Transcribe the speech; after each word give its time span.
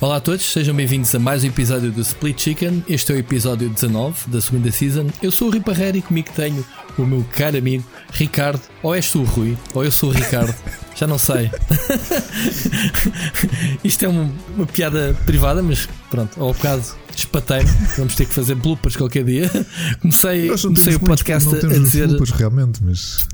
Olá 0.00 0.16
a 0.16 0.20
todos, 0.20 0.50
sejam 0.50 0.74
bem-vindos 0.74 1.14
a 1.14 1.18
mais 1.18 1.44
um 1.44 1.48
episódio 1.48 1.92
do 1.92 2.00
Split 2.00 2.40
Chicken. 2.40 2.82
Este 2.88 3.12
é 3.12 3.16
o 3.16 3.18
episódio 3.18 3.68
19 3.68 4.30
da 4.30 4.40
segunda 4.40 4.70
season. 4.72 5.08
Eu 5.20 5.30
sou 5.30 5.48
o 5.48 5.50
Riparreira 5.50 5.98
e 5.98 6.00
comigo 6.00 6.30
tenho 6.34 6.64
o 6.96 7.04
meu 7.04 7.22
caro 7.36 7.58
amigo 7.58 7.84
Ricardo. 8.10 8.62
Ou 8.82 8.94
és 8.94 9.10
tu, 9.12 9.22
Rui, 9.24 9.58
ou 9.74 9.84
eu 9.84 9.92
sou 9.92 10.08
o 10.08 10.12
Ricardo. 10.12 10.54
Já 10.96 11.06
não 11.06 11.18
sei. 11.18 11.50
Isto 13.84 14.06
é 14.06 14.08
uma, 14.08 14.32
uma, 14.56 14.66
piada 14.66 15.14
privada, 15.26 15.62
mas 15.62 15.86
pronto, 16.08 16.42
ao 16.42 16.54
bocado 16.54 16.82
espatei-me. 17.14 17.70
Vamos 17.98 18.14
ter 18.14 18.24
que 18.24 18.32
fazer 18.32 18.54
bloopers 18.54 18.96
qualquer 18.96 19.24
dia. 19.24 19.50
Comecei, 20.00 20.48
comecei 20.48 20.94
o 20.94 21.00
podcast 21.00 21.46
muitos, 21.46 21.70
a 21.70 21.78
dizer. 21.78 22.06
Bloopers, 22.06 22.30
realmente, 22.30 22.82
mas. 22.82 23.28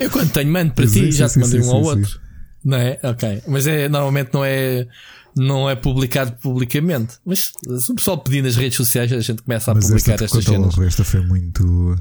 Eu 0.00 0.10
quando 0.10 0.32
tenho 0.32 0.50
mando 0.50 0.72
para 0.74 0.88
ti, 0.88 1.12
já 1.12 1.28
te 1.28 1.38
mandei 1.38 1.60
um 1.60 1.70
ao 1.70 1.82
outro. 1.82 2.20
Não 2.64 2.76
é? 2.76 2.98
Ok. 3.04 3.42
Mas 3.46 3.68
é, 3.68 3.88
normalmente 3.88 4.30
não 4.34 4.44
é 4.44 4.88
não 5.36 5.68
é 5.68 5.74
publicado 5.76 6.32
publicamente. 6.40 7.14
Mas 7.24 7.52
se 7.80 7.92
o 7.92 7.94
pessoal 7.94 8.18
pedir 8.18 8.42
nas 8.42 8.56
redes 8.56 8.76
sociais, 8.76 9.12
a 9.12 9.20
gente 9.20 9.42
começa 9.42 9.70
a 9.70 9.74
Mas 9.74 9.86
publicar 9.86 10.12
esta 10.14 10.24
estas 10.24 10.44
cenas. 10.44 10.74
Logo, 10.76 10.82
esta 10.88 11.04
foi 11.04 11.20
muito. 11.20 11.96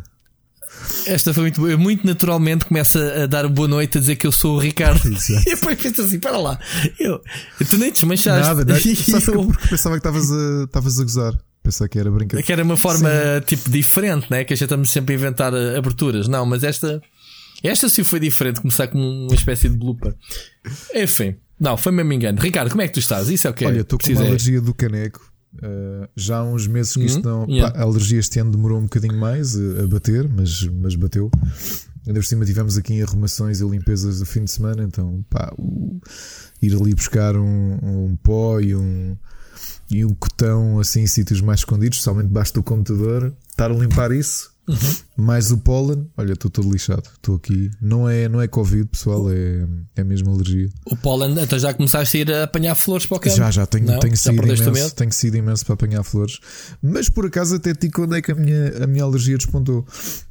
Esta 1.06 1.34
foi 1.34 1.44
muito 1.44 1.62
boa. 1.62 1.78
Muito 1.78 2.06
naturalmente 2.06 2.66
começa 2.66 3.24
a 3.24 3.26
dar 3.26 3.48
boa 3.48 3.68
noite 3.68 3.98
a 3.98 4.02
dizer 4.02 4.16
que 4.16 4.26
eu 4.28 4.32
sou 4.32 4.56
o 4.56 4.60
Ricardo. 4.60 5.08
Exato. 5.08 5.42
E 5.50 5.56
depois 5.56 5.82
penso 5.82 6.02
assim: 6.02 6.20
para 6.20 6.38
lá. 6.38 6.60
Eu, 7.00 7.22
tu 7.70 7.78
nem 7.78 7.92
desmanchaste. 7.92 8.48
Nada, 8.48 8.66
nada. 8.66 8.80
Sabes 8.80 9.28
eu- 9.28 9.46
porque 9.46 9.68
pensava 9.68 9.96
que 10.00 10.08
estavas 10.08 10.32
a, 10.32 10.64
estavas 10.66 11.00
a 11.00 11.04
gozar. 11.04 11.34
Pensava 11.62 11.90
que 11.90 12.00
era 12.00 12.10
brincadeira. 12.10 12.46
Que 12.46 12.54
era 12.54 12.64
uma 12.64 12.78
forma 12.78 13.10
tipo 13.46 13.70
diferente, 13.70 14.28
né? 14.30 14.44
Que 14.44 14.54
a 14.54 14.56
gente 14.56 14.64
estamos 14.66 14.90
sempre 14.90 15.16
a 15.16 15.18
inventar 15.18 15.54
eh, 15.54 15.78
aberturas. 15.78 16.28
Não, 16.28 16.46
mas 16.46 16.64
esta. 16.64 17.02
Esta 17.62 17.90
sim 17.90 18.04
foi 18.06 18.22
diferente, 18.22 18.62
começar 18.62 18.88
com 18.88 18.98
uma 18.98 19.36
espécie 19.36 19.68
de 19.68 19.76
blooper. 19.78 20.16
Enfim, 20.96 21.36
não, 21.60 21.76
foi 21.78 21.92
mesmo 21.92 22.14
engano. 22.14 22.40
Ricardo, 22.40 22.70
como 22.70 22.82
é 22.82 22.88
que 22.88 22.94
tu 22.94 23.00
estás? 23.00 23.30
Isso 23.30 23.48
é 23.48 23.50
o 23.50 23.54
que 23.54 23.66
Olha, 23.66 23.82
estou 23.82 24.00
com 24.00 24.10
uma 24.12 24.24
é- 24.24 24.28
alergia 24.28 24.62
do 24.62 24.74
caneco. 24.74 25.30
Uh, 25.56 26.08
já 26.16 26.38
há 26.38 26.44
uns 26.44 26.68
meses 26.68 26.94
que 26.94 27.04
isto 27.06 27.28
Uhum, 27.28 27.48
não. 27.48 27.50
yeah. 27.50 27.74
pá, 27.74 27.80
a 27.80 27.84
alergia 27.84 28.20
este 28.20 28.40
ano 28.40 28.52
demorou 28.52 28.78
um 28.78 28.84
bocadinho 28.84 29.18
mais 29.18 29.56
a, 29.56 29.84
a 29.84 29.88
bater, 29.88 30.30
mas, 30.30 30.64
mas 30.66 30.94
bateu. 30.96 31.32
Ainda 32.06 32.20
por 32.20 32.26
cima 32.26 32.46
tivemos 32.46 32.78
aqui 32.78 32.94
em 32.94 33.02
arrumações 33.02 33.60
e 33.60 33.66
limpezas 33.68 34.20
do 34.20 34.26
fim 34.28 34.44
de 34.44 34.52
semana, 34.52 34.84
então 34.84 35.26
pá, 35.30 35.52
o- 35.58 36.00
ir 36.62 36.76
ali 36.76 36.94
buscar 36.94 37.36
um, 37.36 37.78
um 37.82 38.16
pó 38.22 38.60
e 38.60 38.76
um, 38.76 39.18
e 39.90 40.06
um 40.06 40.14
cotão 40.14 40.80
assim 40.80 41.02
em 41.02 41.08
sítios 41.08 41.42
mais 41.42 41.62
escondidos, 41.62 41.98
especialmente 41.98 42.28
debaixo 42.28 42.54
do 42.54 42.62
computador, 42.64 43.34
estar 43.50 43.72
a 43.72 43.74
limpar 43.74 44.12
isso, 44.12 44.52
mais 45.18 45.52
o 45.52 45.58
pólen. 45.58 46.08
Olha, 46.18 46.34
estou 46.34 46.50
todo 46.50 46.72
lixado. 46.72 47.04
Estou 47.16 47.36
aqui. 47.36 47.70
Não 47.82 48.08
é, 48.10 48.28
não 48.30 48.42
é 48.42 48.48
Covid, 48.48 48.86
pessoal, 48.86 49.32
é, 49.32 49.66
é 49.96 50.04
mesmo 50.04 50.32
alergia. 50.32 50.70
O 50.86 50.96
pólen, 50.96 51.36
então 51.42 51.58
já 51.60 51.74
começaste 51.74 52.18
a 52.18 52.20
ir 52.22 52.32
a 52.32 52.44
apanhar 52.44 52.76
flores 52.76 53.06
para 53.06 53.18
o 53.18 53.20
campo? 53.20 53.36
Já, 53.36 53.52
já 53.52 53.66
tenho, 53.66 53.86
Não? 53.86 54.00
tenho, 54.00 54.16
Já 54.16 54.22
sido 54.24 54.36
perdeste 54.38 54.66
o 54.66 54.70
imenso, 54.70 54.96
tenho 54.96 55.12
sido 55.12 55.38
imenso 55.38 55.66
para 55.66 55.74
apanhar 55.74 56.04
flores. 56.04 56.40
Mas 56.82 57.10
por 57.10 57.26
acaso 57.26 57.56
até 57.56 57.74
ti 57.74 57.90
quando 57.90 58.16
é 58.16 58.22
que 58.22 58.32
a 58.32 58.36
minha, 58.36 58.84
a 58.84 58.88
minha 58.88 59.04
alergia 59.04 59.38
despontou? 59.38 59.86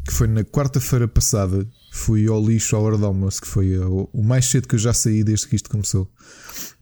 Que 0.07 0.13
foi 0.13 0.27
na 0.27 0.43
quarta-feira 0.45 1.07
passada. 1.07 1.67
Fui 1.91 2.27
ao 2.29 2.41
lixo 2.47 2.77
à 2.77 2.79
hora 2.79 2.99
do 2.99 3.07
almoço, 3.07 3.41
que 3.41 3.49
foi 3.49 3.77
o, 3.79 4.09
o 4.13 4.23
mais 4.23 4.45
cedo 4.47 4.69
que 4.69 4.75
eu 4.75 4.79
já 4.79 4.93
saí 4.93 5.25
desde 5.25 5.49
que 5.49 5.57
isto 5.57 5.71
começou. 5.71 6.09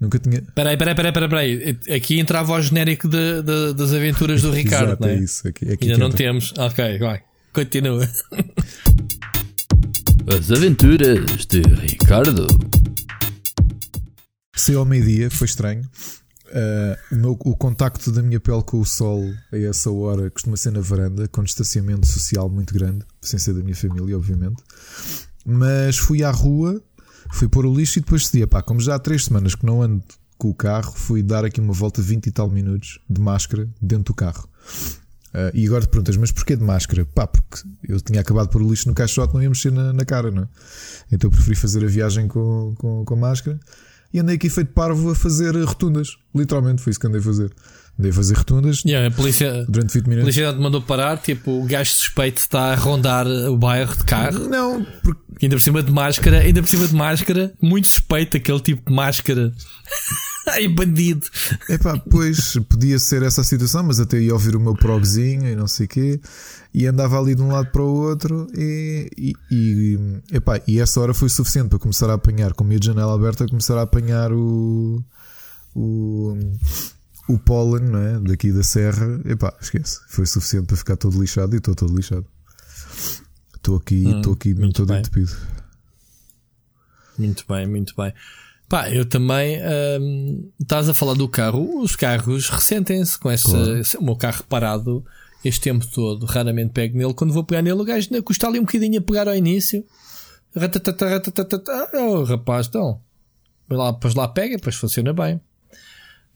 Nunca 0.00 0.18
tinha. 0.18 0.42
Peraí, 0.54 0.76
peraí, 0.76 0.94
peraí, 0.94 1.12
peraí, 1.12 1.28
peraí. 1.28 1.78
Aqui 1.96 2.18
entrava 2.18 2.52
o 2.52 2.60
genérico 2.60 3.08
de- 3.08 3.40
de- 3.42 3.72
das 3.74 3.92
aventuras 3.92 4.42
do 4.42 4.50
Ricardo, 4.52 4.88
Exato, 4.88 5.02
não 5.02 5.08
é? 5.08 5.14
isso. 5.16 5.46
Aqui, 5.48 5.70
aqui 5.72 5.84
Ainda 5.86 5.98
não 5.98 6.06
entra. 6.08 6.18
temos. 6.18 6.52
Ok, 6.58 6.98
vai. 6.98 7.22
Continua. 7.56 8.04
As 10.28 10.50
aventuras 10.50 11.46
de 11.46 11.62
Ricardo. 11.62 12.46
Saiu 14.54 14.80
ao 14.80 14.84
meio-dia, 14.84 15.30
foi 15.30 15.46
estranho. 15.46 15.80
Ah, 16.52 16.98
o, 17.12 17.16
meu- 17.16 17.38
o 17.46 17.56
contacto 17.56 18.12
da 18.12 18.22
minha 18.22 18.38
pele 18.38 18.62
com 18.62 18.78
o 18.78 18.84
sol 18.84 19.24
a 19.50 19.56
essa 19.56 19.90
hora 19.90 20.30
costuma 20.30 20.58
ser 20.58 20.70
na 20.70 20.80
varanda, 20.80 21.26
com 21.28 21.42
distanciamento 21.42 22.06
social 22.06 22.50
muito 22.50 22.74
grande, 22.74 23.06
sem 23.22 23.38
ser 23.38 23.54
da 23.54 23.62
minha 23.62 23.74
família, 23.74 24.18
obviamente. 24.18 24.62
Mas 25.46 25.96
fui 25.96 26.22
à 26.22 26.30
rua, 26.30 26.78
fui 27.32 27.48
pôr 27.48 27.64
o 27.64 27.74
lixo 27.74 27.98
e 27.98 28.02
depois 28.02 28.24
decidi, 28.24 28.46
pá, 28.46 28.60
como 28.62 28.80
já 28.82 28.96
há 28.96 28.98
três 28.98 29.24
semanas 29.24 29.54
que 29.54 29.64
não 29.64 29.80
ando 29.80 30.04
com 30.36 30.50
o 30.50 30.54
carro, 30.54 30.92
fui 30.92 31.22
dar 31.22 31.42
aqui 31.42 31.58
uma 31.58 31.72
volta 31.72 32.02
de 32.02 32.08
20 32.08 32.26
e 32.26 32.32
tal 32.32 32.50
minutos 32.50 33.00
de 33.08 33.18
máscara 33.18 33.66
dentro 33.80 34.12
do 34.12 34.14
carro. 34.14 34.46
Ah, 35.36 35.50
e 35.52 35.66
agora 35.66 35.82
te 35.82 35.88
perguntas, 35.88 36.16
mas 36.16 36.32
porquê 36.32 36.56
de 36.56 36.64
máscara? 36.64 37.04
Pá, 37.04 37.26
porque 37.26 37.62
eu 37.86 38.00
tinha 38.00 38.22
acabado 38.22 38.48
pôr 38.48 38.62
o 38.62 38.70
lixo 38.70 38.88
no 38.88 38.94
caixote, 38.94 39.34
não 39.34 39.42
ia 39.42 39.50
mexer 39.50 39.70
na, 39.70 39.92
na 39.92 40.04
cara, 40.04 40.30
não 40.30 40.44
é? 40.44 40.48
Então 41.12 41.28
eu 41.28 41.30
preferi 41.30 41.54
fazer 41.54 41.84
a 41.84 41.86
viagem 41.86 42.26
com, 42.26 42.74
com, 42.78 43.04
com 43.04 43.16
máscara 43.16 43.60
e 44.14 44.18
andei 44.18 44.36
aqui 44.36 44.48
feito 44.48 44.72
parvo 44.72 45.10
a 45.10 45.14
fazer 45.14 45.54
rotundas. 45.62 46.16
Literalmente 46.34 46.80
foi 46.80 46.90
isso 46.90 46.98
que 46.98 47.06
andei 47.06 47.20
a 47.20 47.22
fazer. 47.22 47.52
Andei 47.98 48.10
a 48.10 48.14
fazer 48.14 48.34
rotundas 48.36 48.82
Yeah, 48.84 49.08
a 49.08 49.10
polícia, 49.10 49.64
durante 49.68 49.94
20 49.94 50.04
a 50.04 50.08
minutos. 50.08 50.34
polícia 50.34 50.52
te 50.52 50.60
mandou 50.60 50.82
parar. 50.82 51.16
Tipo, 51.18 51.62
o 51.62 51.66
gajo 51.66 51.90
suspeito 51.90 52.38
está 52.38 52.72
a 52.72 52.74
rondar 52.74 53.26
o 53.26 53.56
bairro 53.56 53.96
de 53.96 54.04
carro. 54.04 54.48
Não, 54.48 54.84
porque 55.02 55.26
Ainda 55.42 55.56
por 55.56 55.62
cima 55.62 55.82
de 55.82 55.92
máscara, 55.92 56.38
ainda 56.40 56.62
por 56.62 56.68
cima 56.68 56.88
de 56.88 56.94
máscara, 56.94 57.52
muito 57.60 57.88
suspeito 57.88 58.36
aquele 58.38 58.60
tipo 58.60 58.88
de 58.88 58.94
máscara. 58.94 59.52
Ai, 60.48 60.68
bandido. 60.68 61.26
epá, 61.68 61.98
pois 61.98 62.56
podia 62.68 62.98
ser 63.00 63.22
essa 63.22 63.40
a 63.40 63.44
situação, 63.44 63.82
mas 63.82 63.98
até 63.98 64.18
ia 64.20 64.32
ouvir 64.32 64.54
o 64.54 64.60
meu 64.60 64.74
progzinho 64.74 65.48
e 65.48 65.56
não 65.56 65.66
sei 65.66 65.86
o 65.86 65.88
quê, 65.88 66.20
e 66.72 66.86
andava 66.86 67.18
ali 67.18 67.34
de 67.34 67.42
um 67.42 67.48
lado 67.48 67.70
para 67.72 67.82
o 67.82 67.92
outro, 67.92 68.46
e, 68.56 69.10
e, 69.18 69.32
e, 69.50 69.98
epá, 70.32 70.60
e 70.68 70.78
essa 70.80 71.00
hora 71.00 71.12
foi 71.12 71.28
suficiente 71.28 71.68
para 71.68 71.80
começar 71.80 72.08
a 72.08 72.14
apanhar, 72.14 72.54
com 72.54 72.62
a 72.62 72.66
minha 72.66 72.78
janela 72.80 73.12
aberta, 73.12 73.46
começar 73.48 73.76
a 73.76 73.82
apanhar 73.82 74.32
o. 74.32 75.02
o 75.74 76.38
o 77.28 77.38
pólen, 77.38 77.84
não 77.84 77.98
é? 77.98 78.18
Daqui 78.20 78.52
da 78.52 78.62
serra, 78.62 79.20
epá, 79.24 79.54
esquece. 79.60 80.00
Foi 80.08 80.24
suficiente 80.26 80.66
para 80.66 80.76
ficar 80.76 80.96
todo 80.96 81.20
lixado 81.20 81.54
e 81.54 81.58
estou 81.58 81.74
todo 81.74 81.94
lixado. 81.94 82.26
Estou 83.54 83.76
aqui, 83.76 84.06
Hum, 84.06 84.18
estou 84.18 84.32
aqui 84.34 84.54
muito 84.54 84.76
todo 84.76 84.88
bem. 84.88 84.98
entupido. 85.00 85.32
Muito 87.18 87.44
bem, 87.48 87.66
muito 87.66 87.94
bem. 87.96 88.12
Pá, 88.68 88.90
eu 88.90 89.04
também. 89.06 89.58
hum, 90.00 90.50
estás 90.60 90.88
a 90.88 90.94
falar 90.94 91.14
do 91.14 91.28
carro. 91.28 91.80
Os 91.82 91.96
carros 91.96 92.48
ressentem-se 92.48 93.18
com 93.18 93.30
essa. 93.30 93.48
Claro. 93.48 93.78
esse- 93.78 93.96
O 93.96 94.02
meu 94.02 94.16
carro 94.16 94.42
parado 94.44 95.04
este 95.44 95.60
tempo 95.62 95.86
todo. 95.86 96.26
Raramente 96.26 96.72
pego 96.72 96.98
nele. 96.98 97.14
Quando 97.14 97.32
vou 97.32 97.44
pegar 97.44 97.62
nele, 97.62 97.80
o 97.80 97.84
gajo 97.84 98.08
custa 98.22 98.46
ali 98.48 98.58
um 98.58 98.64
bocadinho 98.64 98.98
a 98.98 99.02
pegar 99.02 99.28
ao 99.28 99.34
início. 99.36 99.84
Ratatatá, 100.54 101.08
ratatatá. 101.08 101.90
Oh, 101.94 102.24
rapaz, 102.24 102.66
então. 102.66 103.00
Lá, 103.70 103.90
depois 103.92 104.14
lá 104.14 104.28
pega, 104.28 104.56
depois 104.56 104.74
funciona 104.76 105.12
bem. 105.12 105.40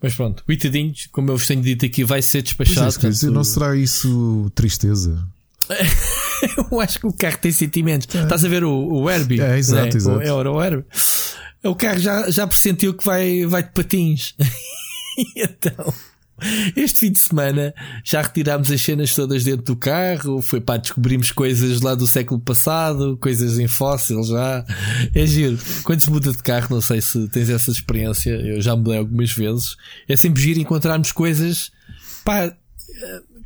Mas 0.03 0.15
pronto, 0.15 0.43
coitadinhos, 0.44 1.09
como 1.12 1.31
eu 1.31 1.37
vos 1.37 1.47
tenho 1.47 1.61
dito 1.61 1.84
aqui, 1.84 2.05
vai 2.05 2.22
ser 2.22 2.38
é, 2.38 2.43
despachado. 2.43 2.88
dizer, 2.88 3.00
portanto, 3.00 3.33
não 3.33 3.44
será 3.44 3.77
isso 3.77 4.50
tristeza? 4.55 5.22
Eu 6.71 6.81
acho 6.81 6.99
que 7.00 7.06
o 7.06 7.12
carro 7.12 7.37
tem 7.38 7.53
sentimentos. 7.53 8.12
Estás 8.12 8.44
a 8.44 8.49
ver 8.49 8.65
o, 8.65 8.72
o 8.72 9.11
Herbie? 9.11 9.41
É, 9.41 9.59
exato, 9.59 9.83
né? 9.83 9.97
exato. 9.97 10.19
O, 10.19 10.22
é 10.22 10.33
o 10.33 10.62
Herbie. 10.62 10.84
O 11.62 11.75
carro 11.75 11.99
já, 11.99 12.31
já 12.31 12.47
pressentiu 12.47 12.94
que 12.94 13.05
vai, 13.05 13.44
vai 13.47 13.62
de 13.62 13.71
patins. 13.71 14.34
E 15.19 15.43
então, 15.43 15.93
este 16.76 17.00
fim 17.00 17.12
de 17.12 17.18
semana 17.18 17.74
já 18.04 18.22
retirámos 18.22 18.70
as 18.70 18.80
cenas 18.80 19.14
todas 19.14 19.44
dentro 19.44 19.64
do 19.64 19.76
carro. 19.76 20.40
Foi 20.40 20.60
para 20.60 20.78
descobrimos 20.80 21.30
coisas 21.32 21.80
lá 21.80 21.94
do 21.94 22.06
século 22.06 22.40
passado, 22.40 23.16
coisas 23.18 23.58
em 23.58 23.68
fóssil 23.68 24.22
já. 24.24 24.64
É 25.14 25.26
giro. 25.26 25.58
Quando 25.82 26.00
se 26.00 26.10
muda 26.10 26.32
de 26.32 26.42
carro, 26.42 26.68
não 26.70 26.80
sei 26.80 27.00
se 27.00 27.28
tens 27.28 27.50
essa 27.50 27.70
experiência. 27.70 28.30
Eu 28.30 28.60
já 28.60 28.76
mudei 28.76 28.98
algumas 28.98 29.32
vezes. 29.32 29.76
É 30.08 30.16
sempre 30.16 30.42
giro 30.42 30.60
encontrarmos 30.60 31.12
coisas. 31.12 31.70
Pá, 32.24 32.54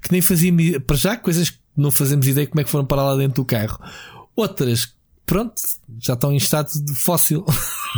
que 0.02 0.12
nem 0.12 0.20
fazíamos, 0.20 0.78
para 0.86 0.96
já, 0.96 1.16
coisas 1.16 1.50
que 1.50 1.58
não 1.76 1.90
fazemos 1.90 2.26
ideia 2.26 2.46
como 2.46 2.60
é 2.60 2.64
que 2.64 2.70
foram 2.70 2.84
parar 2.84 3.04
lá 3.04 3.16
dentro 3.16 3.42
do 3.42 3.44
carro. 3.44 3.78
Outras, 4.36 4.92
pronto, 5.26 5.54
já 6.00 6.14
estão 6.14 6.32
em 6.32 6.36
estado 6.36 6.70
de 6.82 6.94
fóssil. 6.94 7.44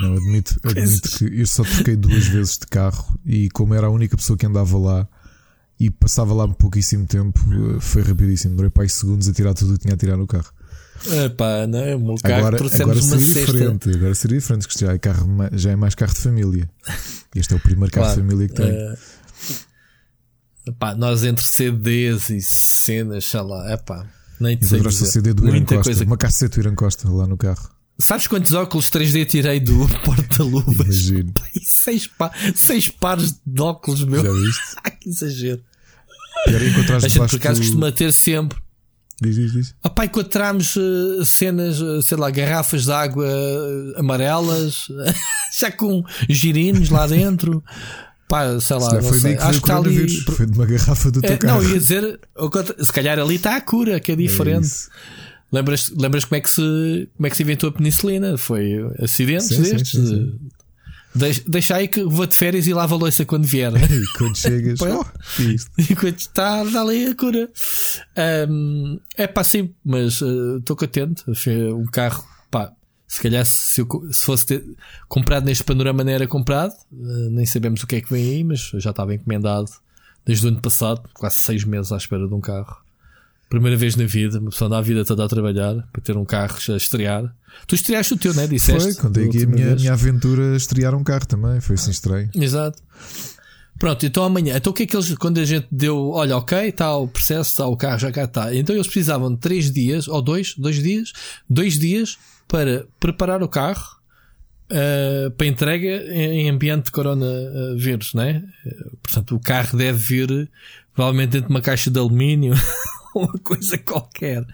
Não, 0.02 0.14
admito, 0.14 0.56
admito 0.64 1.08
que 1.19 1.40
eu 1.40 1.46
só 1.46 1.62
troquei 1.64 1.96
duas 1.96 2.26
vezes 2.26 2.58
de 2.58 2.67
carro 2.67 3.19
e 3.25 3.49
como 3.50 3.75
era 3.75 3.87
a 3.87 3.90
única 3.90 4.17
pessoa 4.17 4.37
que 4.37 4.46
andava 4.46 4.76
lá 4.78 5.08
e 5.78 5.90
passava 5.90 6.32
lá 6.32 6.49
pouquíssimo 6.49 7.06
tempo, 7.06 7.38
eh, 7.52 7.81
foi 7.81 8.02
rapidíssimo. 8.02 8.52
Demorei 8.52 8.70
para 8.70 8.88
segundos 8.88 9.28
a 9.28 9.32
tirar 9.32 9.52
tudo 9.55 9.75
o 9.75 9.75
que 9.75 9.81
tinha 9.81 9.94
a 9.94 9.96
tirar 9.96 10.17
no 10.17 10.26
carro. 10.26 10.50
Epá, 11.26 11.67
não, 11.67 11.78
é? 11.78 11.94
o 11.94 12.00
meu 12.00 12.14
carro 12.17 12.46
Agora, 12.46 12.56
agora 12.56 13.02
seria 13.02 13.20
cesta. 13.20 13.52
diferente. 13.52 13.90
Agora 13.90 14.14
seria 14.14 14.38
diferente, 14.38 14.67
que 14.67 14.78
já 14.81 14.93
é, 14.94 14.99
carro, 14.99 15.28
já 15.52 15.70
é 15.73 15.76
mais 15.76 15.94
carro 15.94 16.14
de 16.14 16.20
família. 16.20 16.70
Este 17.34 17.52
é 17.52 17.56
o 17.56 17.61
primeiro 17.61 17.93
carro 17.93 18.06
Claro, 18.06 18.23
de 18.23 18.26
família 18.28 18.49
que 18.49 18.55
tenho. 18.55 18.70
eh, 18.70 18.99
epá, 20.69 20.94
nós 20.94 21.23
entre 21.25 21.44
CDs 21.44 22.31
e 22.31 22.40
cenas, 22.40 23.25
sei 23.26 23.40
lá, 23.43 23.73
epá, 23.75 24.06
nem 24.41 24.56
te 24.56 24.67
sei 24.67 24.79
Encontraste 24.79 25.03
o. 25.03 25.06
CD 25.06 25.33
do 25.35 25.43
Irã 25.44 25.53
Muita 25.53 25.75
Costa, 25.77 25.91
coisa. 25.91 26.05
uma 26.05 26.17
cassete 26.17 26.55
do 26.56 26.61
Irã 26.62 26.75
Costa 26.75 27.09
lá 27.11 27.27
no 27.27 27.37
carro. 27.37 27.71
Sabes 27.99 28.27
quantos 28.27 28.53
óculos 28.53 28.91
3D 28.91 29.25
tirei 29.27 29.59
do 29.61 29.88
porta-luvas? 30.05 30.75
Imagino. 30.75 31.33
E 31.55 31.61
seis, 31.65 32.06
pa 32.06 32.31
seis 32.55 32.88
pares 32.88 33.41
de 33.47 33.61
óculos, 33.62 34.05
meu. 34.05 34.23
Já 34.23 34.31
viste? 34.33 34.77
Ai, 34.85 34.91
que 34.91 35.09
exagero. 35.09 35.62
Pior 36.44 36.62
encontrar 36.62 36.97
A 36.97 37.00
gente 37.00 37.19
por 37.19 37.35
acaso 37.37 37.61
do- 37.61 37.65
costuma 37.67 37.91
ter 37.93 38.12
sempre 38.12 38.59
Diz, 39.23 39.35
diz, 39.35 39.53
diz. 39.55 39.75
Ah, 39.83 39.88
pá, 39.88 40.05
encontramos 40.05 40.77
eh, 40.77 41.25
cenas, 41.25 41.81
eh, 41.81 42.03
sei 42.03 42.19
lá, 42.19 42.31
garrafas 42.31 42.85
de 42.85 42.93
água 42.93 43.25
eh, 43.27 43.94
amarelas, 43.99 44.88
já 45.59 45.73
com 45.73 46.05
girinos 46.29 46.91
lá 46.91 47.06
dentro. 47.06 47.65
Pá, 48.28 48.58
sei 48.61 48.76
lá, 48.76 48.90
Se 48.90 48.94
não 48.96 49.02
foi 49.02 49.19
sei. 49.19 49.37
que 49.37 49.43
Acho 49.43 49.50
que 49.52 49.56
está 49.70 49.76
ali. 49.78 50.20
Foi 50.23 50.46
de 50.46 50.52
uma 50.58 50.67
garrafa 50.67 51.11
do 51.11 51.20
teu 51.20 51.32
É, 51.32 51.37
carro. 51.37 51.62
não, 51.62 51.69
ia 51.70 51.78
dizer, 51.78 52.20
se 52.82 52.93
calhar 52.93 53.19
ali 53.19 53.37
está 53.37 53.56
a 53.56 53.61
cura, 53.61 54.00
que 54.00 54.11
é 54.11 54.14
É 54.14 54.17
diferente. 54.17 54.64
isso. 54.64 54.88
lembras, 55.52 55.90
lembras 55.96 56.25
como 56.25 56.37
é 56.37 56.40
que 56.40 56.50
se 56.50 57.08
como 57.17 57.26
é 57.26 57.31
que 57.31 57.37
se 57.37 57.43
inventou 57.44 57.69
a 57.69 57.73
penicilina? 57.73 58.37
Foi 58.37 58.75
acidentes 59.00 59.46
Sim, 59.49 59.62
destes. 59.62 59.90
sim, 59.90 60.06
sim. 60.06 60.38
Deixa, 61.14 61.43
deixa 61.49 61.76
aí 61.76 61.88
que 61.88 62.02
vou 62.05 62.26
de 62.26 62.34
férias 62.34 62.67
e 62.67 62.75
lavo 62.75 62.94
a 62.94 62.99
louça 62.99 63.25
quando 63.25 63.46
vier. 63.46 63.73
E 63.90 64.19
quando 64.19 64.37
chegas, 64.37 64.78
Pois. 64.78 64.93
oh, 64.94 65.05
que 65.37 65.43
isto? 65.55 65.70
Enquanto 65.93 66.19
está, 66.19 66.62
está 66.64 66.82
ali 66.82 67.06
a 67.06 67.14
cura. 67.14 67.49
Ahm, 68.17 68.99
é 69.17 69.26
pá, 69.26 69.43
sim, 69.44 69.73
mas 69.84 70.20
eh, 70.20 70.58
estou 70.58 70.76
contente. 70.76 71.23
Foi 71.34 71.73
Um 71.73 71.87
carro, 71.87 72.25
pá, 72.50 72.70
se 73.08 73.20
calhar 73.20 73.44
se, 73.47 73.81
eu 73.81 73.87
se 74.11 74.25
fosse 74.25 74.47
ter 74.47 74.64
comprado 75.08 75.44
neste 75.44 75.64
panorama 75.64 76.03
não 76.03 76.12
era 76.12 76.26
comprado, 76.26 76.73
eh, 76.73 77.29
nem 77.31 77.47
sabemos 77.47 77.82
o 77.82 77.87
que 77.87 77.97
é 77.97 78.00
que 78.00 78.12
vem 78.12 78.31
aí, 78.31 78.44
mas 78.44 78.73
já 78.75 78.91
estava 78.91 79.14
encomendado 79.14 79.70
desde 80.25 80.47
o 80.47 80.49
ano 80.49 80.61
passado, 80.61 81.08
quase 81.14 81.37
seis 81.37 81.64
meses 81.64 81.93
à 81.93 81.97
espera 81.97 82.26
de 82.26 82.35
um 82.35 82.41
carro. 82.41 82.76
Primeira 83.49 83.76
vez 83.76 83.94
na 83.94 84.05
vida, 84.05 84.41
uma 84.41 84.50
pessoa 84.50 84.67
anda 84.67 84.79
a 84.79 84.82
vida 84.82 85.05
toda 85.05 85.25
a 85.25 85.29
trabalhar 85.29 85.87
para 85.93 86.03
ter 86.03 86.17
um 86.17 86.25
carro 86.25 86.56
a 86.69 86.76
estrear. 86.76 87.32
Tu 87.69 87.76
estreaste 87.76 88.14
o 88.14 88.17
teu, 88.17 88.35
né? 88.35 88.44
Disseste. 88.49 88.94
Foi, 88.94 88.94
contei 88.94 89.29
aqui 89.29 89.44
a 89.44 89.47
minha, 89.47 89.67
vez. 89.67 89.81
minha 89.82 89.93
aventura 89.93 90.52
a 90.52 90.56
estrear 90.56 90.97
um 90.97 91.05
carro 91.05 91.26
também. 91.26 91.61
Foi 91.61 91.76
assim 91.76 91.93
estranho. 91.93 92.29
Exato. 92.35 92.82
Pronto, 93.79 94.05
então 94.05 94.25
amanhã. 94.25 94.56
Então 94.56 94.73
o 94.73 94.75
que 94.75 94.82
é 94.82 94.87
que 94.87 94.97
eles, 94.97 95.14
quando 95.14 95.38
a 95.38 95.44
gente 95.44 95.69
deu, 95.70 96.11
olha, 96.11 96.37
ok, 96.37 96.59
está 96.69 96.97
o 96.97 97.06
processo, 97.06 97.50
está 97.50 97.67
o 97.69 97.76
carro, 97.76 98.00
já 98.00 98.11
cá 98.11 98.25
está. 98.25 98.52
Então 98.52 98.75
eles 98.75 98.88
precisavam 98.88 99.32
de 99.32 99.38
três 99.38 99.70
dias, 99.70 100.09
ou 100.09 100.20
dois, 100.20 100.55
dois 100.56 100.82
dias, 100.82 101.12
dois 101.49 101.79
dias 101.79 102.19
para 102.48 102.87
preparar 103.00 103.43
o 103.43 103.48
carro 103.48 103.96
eh, 104.69 105.31
para 105.37 105.46
entrega 105.46 105.88
em 106.12 106.50
ambiente 106.50 106.87
de 106.87 106.90
coronavírus, 106.90 108.14
né? 108.14 108.43
Eh, 108.64 108.90
Portanto, 109.02 109.37
o 109.37 109.40
carro 109.40 109.78
deve 109.78 109.98
vir 109.98 110.50
provavelmente 110.93 111.31
dentro 111.31 111.48
de 111.48 111.54
uma 111.54 111.60
caixa 111.60 111.90
de 111.90 111.98
alumínio, 111.98 112.54
uma 113.14 113.38
coisa 113.38 113.78
qualquer. 113.78 114.44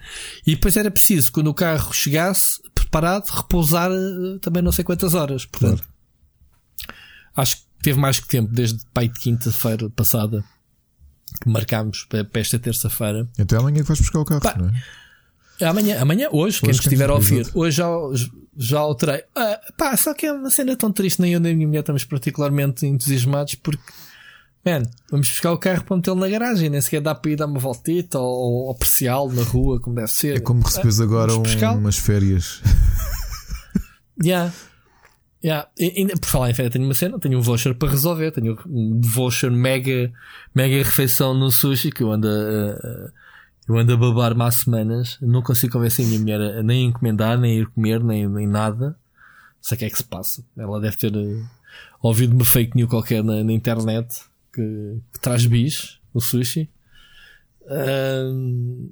E 0.45 0.55
depois 0.55 0.77
era 0.77 0.91
preciso, 0.91 1.31
quando 1.31 1.47
o 1.47 1.53
carro 1.53 1.91
chegasse 1.93 2.61
preparado, 2.75 3.27
repousar 3.29 3.91
eh, 3.91 4.37
também 4.39 4.61
não 4.61 4.71
sei 4.71 4.83
quantas 4.83 5.15
horas. 5.15 5.45
Portanto, 5.45 5.83
acho 7.35 7.57
que 7.57 7.63
teve 7.81 7.99
mais 7.99 8.19
que 8.19 8.27
tempo, 8.27 8.53
desde 8.53 8.85
pai 8.93 9.07
de 9.07 9.19
quinta-feira 9.19 9.89
passada 9.89 10.43
que 11.41 11.49
marcámos 11.49 12.05
para, 12.05 12.27
esta 12.35 12.59
terça-feira. 12.59 13.27
Então 13.39 13.57
é 13.57 13.61
amanhã 13.61 13.81
que 13.81 13.87
vais 13.87 13.99
buscar 13.99 14.19
o 14.19 14.25
carro, 14.25 14.41
Pá, 14.41 14.55
não 14.57 14.67
é? 14.67 14.83
Amanhã, 15.69 15.99
amanhã, 16.01 16.27
hoje, 16.31 16.59
quem 16.59 16.69
Hoje, 16.69 16.79
estiver 16.79 17.09
a 17.09 17.13
ouvir, 17.13 17.47
hoje 17.53 17.77
já, 17.77 17.87
já 18.57 18.79
alterei. 18.79 19.23
Ah, 19.35 19.59
pá, 19.77 19.95
só 19.97 20.13
que 20.13 20.25
é 20.25 20.31
uma 20.33 20.49
cena 20.49 20.75
tão 20.75 20.91
triste, 20.91 21.21
nem 21.21 21.33
eu 21.33 21.39
nem 21.39 21.53
a 21.53 21.55
minha 21.55 21.67
mulher 21.67 21.79
estamos 21.81 22.03
particularmente 22.05 22.85
entusiasmados 22.85 23.55
porque, 23.55 23.81
man, 24.65 24.83
vamos 25.11 25.29
buscar 25.29 25.51
o 25.51 25.57
carro 25.57 25.83
para 25.83 25.95
metê-lo 25.97 26.19
na 26.19 26.29
garagem, 26.29 26.69
nem 26.69 26.81
sequer 26.81 27.01
dá 27.01 27.13
para 27.15 27.31
ir 27.31 27.35
dar 27.35 27.45
uma 27.47 27.59
voltita 27.59 28.19
ou, 28.19 28.65
ou 28.65 28.71
apreciá-lo 28.71 29.31
na 29.33 29.43
rua, 29.43 29.79
como 29.79 29.95
deve 29.95 30.11
ser. 30.11 30.37
É 30.37 30.39
como 30.39 30.61
recebes 30.61 30.99
agora 30.99 31.31
vamos 31.33 31.53
um- 31.55 31.77
umas 31.77 31.97
férias. 31.97 32.61
Yeah. 34.23 34.53
Yeah. 35.43 35.67
E, 35.77 35.91
ainda, 35.97 36.13
por 36.15 36.29
falar 36.29 36.49
em 36.49 36.53
férias, 36.53 36.71
tenho 36.71 36.85
uma 36.85 36.93
cena, 36.93 37.19
tenho 37.19 37.37
um 37.37 37.41
voucher 37.41 37.75
para 37.75 37.89
resolver. 37.89 38.31
Tenho 38.31 38.57
um 38.67 39.01
voucher 39.03 39.51
mega, 39.51 40.11
mega 40.55 40.77
refeição 40.77 41.33
no 41.33 41.51
sushi 41.51 41.91
que 41.91 42.03
eu 42.03 42.11
ando 42.11 42.27
a, 42.27 42.31
a- 42.31 43.11
eu 43.67 43.77
ando 43.77 43.93
a 43.93 43.97
babar-me 43.97 44.43
há 44.43 44.51
semanas. 44.51 45.17
Não 45.21 45.41
consigo 45.41 45.73
convencer 45.73 46.05
a 46.05 46.07
minha 46.07 46.19
mulher 46.19 46.41
a 46.59 46.63
nem 46.63 46.85
encomendar, 46.85 47.39
nem 47.39 47.59
ir 47.59 47.67
comer, 47.67 48.03
nem, 48.03 48.27
nem 48.27 48.47
nada. 48.47 48.89
Não 48.89 48.95
sei 49.61 49.75
o 49.75 49.79
que 49.79 49.85
é 49.85 49.89
que 49.89 49.97
se 49.97 50.03
passa. 50.03 50.43
Ela 50.57 50.79
deve 50.81 50.97
ter 50.97 51.15
eh, 51.15 51.43
ouvido 52.01 52.33
uma 52.35 52.45
fake 52.45 52.75
news 52.75 52.89
qualquer 52.89 53.23
na, 53.23 53.43
na 53.43 53.53
internet 53.53 54.21
que, 54.51 54.97
que 55.13 55.19
traz 55.19 55.45
bis, 55.45 55.99
o 56.13 56.19
sushi. 56.19 56.69
Ahm, 57.67 58.89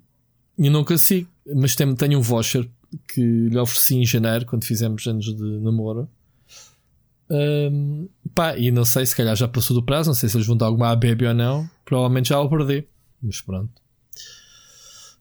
e 0.57 0.69
não 0.69 0.85
consigo, 0.85 1.29
mas 1.53 1.75
tenho, 1.75 1.95
tenho 1.95 2.19
um 2.19 2.21
voucher 2.21 2.67
que 3.09 3.21
lhe 3.21 3.57
ofereci 3.57 3.95
em 3.95 4.05
janeiro, 4.05 4.45
quando 4.45 4.63
fizemos 4.63 5.05
anos 5.05 5.25
de 5.25 5.59
namoro. 5.59 6.07
Ahm, 7.29 8.07
pá, 8.33 8.57
e 8.57 8.71
não 8.71 8.85
sei, 8.85 9.05
se 9.05 9.15
calhar 9.15 9.35
já 9.35 9.47
passou 9.47 9.75
do 9.75 9.83
prazo, 9.83 10.09
não 10.09 10.15
sei 10.15 10.29
se 10.29 10.37
eles 10.37 10.47
vão 10.47 10.55
dar 10.55 10.67
alguma 10.67 10.91
ABB 10.91 11.27
ou 11.27 11.33
não. 11.33 11.69
Provavelmente 11.83 12.29
já 12.29 12.39
o 12.39 12.49
perdi. 12.49 12.87
Mas 13.21 13.41
pronto. 13.41 13.80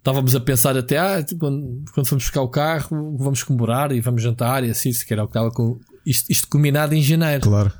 Estávamos 0.00 0.34
a 0.34 0.40
pensar 0.40 0.76
até, 0.76 0.96
ah, 0.98 1.24
quando, 1.38 1.84
quando 1.92 2.06
fomos 2.06 2.24
buscar 2.24 2.40
o 2.40 2.48
carro, 2.48 3.16
vamos 3.18 3.42
comemorar 3.42 3.92
e 3.92 4.00
vamos 4.00 4.22
jantar 4.22 4.64
e 4.64 4.70
assim, 4.70 4.90
se 4.92 5.06
calhar 5.06 5.24
o 5.24 5.28
que 5.28 5.32
estava 5.32 5.50
com 5.50 5.78
isto, 6.06 6.30
isto 6.32 6.48
combinado 6.48 6.94
em 6.94 7.02
janeiro 7.02 7.42
Claro. 7.42 7.70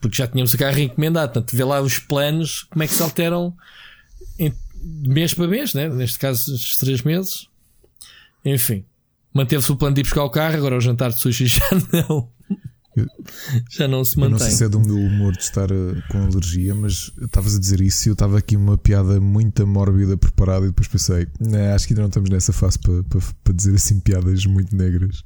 porque 0.00 0.16
já 0.16 0.26
tínhamos 0.26 0.54
o 0.54 0.58
carro 0.58 0.78
encomendado. 0.78 1.32
Portanto, 1.32 1.54
vê 1.54 1.62
lá 1.64 1.80
os 1.82 1.98
planos, 1.98 2.62
como 2.70 2.82
é 2.82 2.86
que 2.86 2.94
se 2.94 3.02
alteram 3.02 3.54
em- 4.38 4.50
de 4.74 5.08
mês 5.10 5.34
para 5.34 5.46
mês, 5.46 5.74
né? 5.74 5.88
neste 5.90 6.18
caso, 6.18 6.54
estes 6.54 6.76
três 6.78 7.02
meses. 7.02 7.46
Enfim, 8.44 8.84
manteve-se 9.34 9.70
o 9.70 9.76
plano 9.76 9.94
de 9.94 10.00
ir 10.00 10.04
buscar 10.04 10.24
o 10.24 10.30
carro, 10.30 10.56
agora 10.56 10.74
o 10.76 10.80
jantar 10.80 11.10
de 11.10 11.20
sushi 11.20 11.46
já 11.48 11.68
não. 11.92 12.30
Já 13.70 13.86
não 13.88 14.04
se 14.04 14.16
Eu 14.16 14.24
não 14.24 14.30
mantém. 14.30 14.46
sei 14.48 14.56
se 14.56 14.64
é 14.64 14.68
do 14.68 14.80
meu 14.80 14.96
humor 14.96 15.32
de 15.32 15.42
estar 15.42 15.70
eh, 15.70 16.02
com 16.10 16.18
alergia, 16.22 16.74
mas 16.74 17.12
estavas 17.20 17.56
a 17.56 17.60
dizer 17.60 17.80
isso 17.80 18.08
e 18.08 18.10
eu 18.10 18.12
estava 18.14 18.38
aqui 18.38 18.56
uma 18.56 18.76
piada 18.78 19.20
muito 19.20 19.66
mórbida 19.66 20.16
preparada 20.16 20.64
e 20.64 20.68
depois 20.68 20.88
pensei, 20.88 21.26
"Nah, 21.40 21.74
acho 21.74 21.86
que 21.86 21.92
ainda 21.92 22.02
não 22.02 22.08
estamos 22.08 22.30
nessa 22.30 22.52
fase 22.52 22.78
para, 22.78 23.02
para, 23.04 23.20
para 23.44 23.54
dizer 23.54 23.74
assim 23.74 24.00
piadas 24.00 24.44
muito 24.46 24.74
negras. 24.76 25.22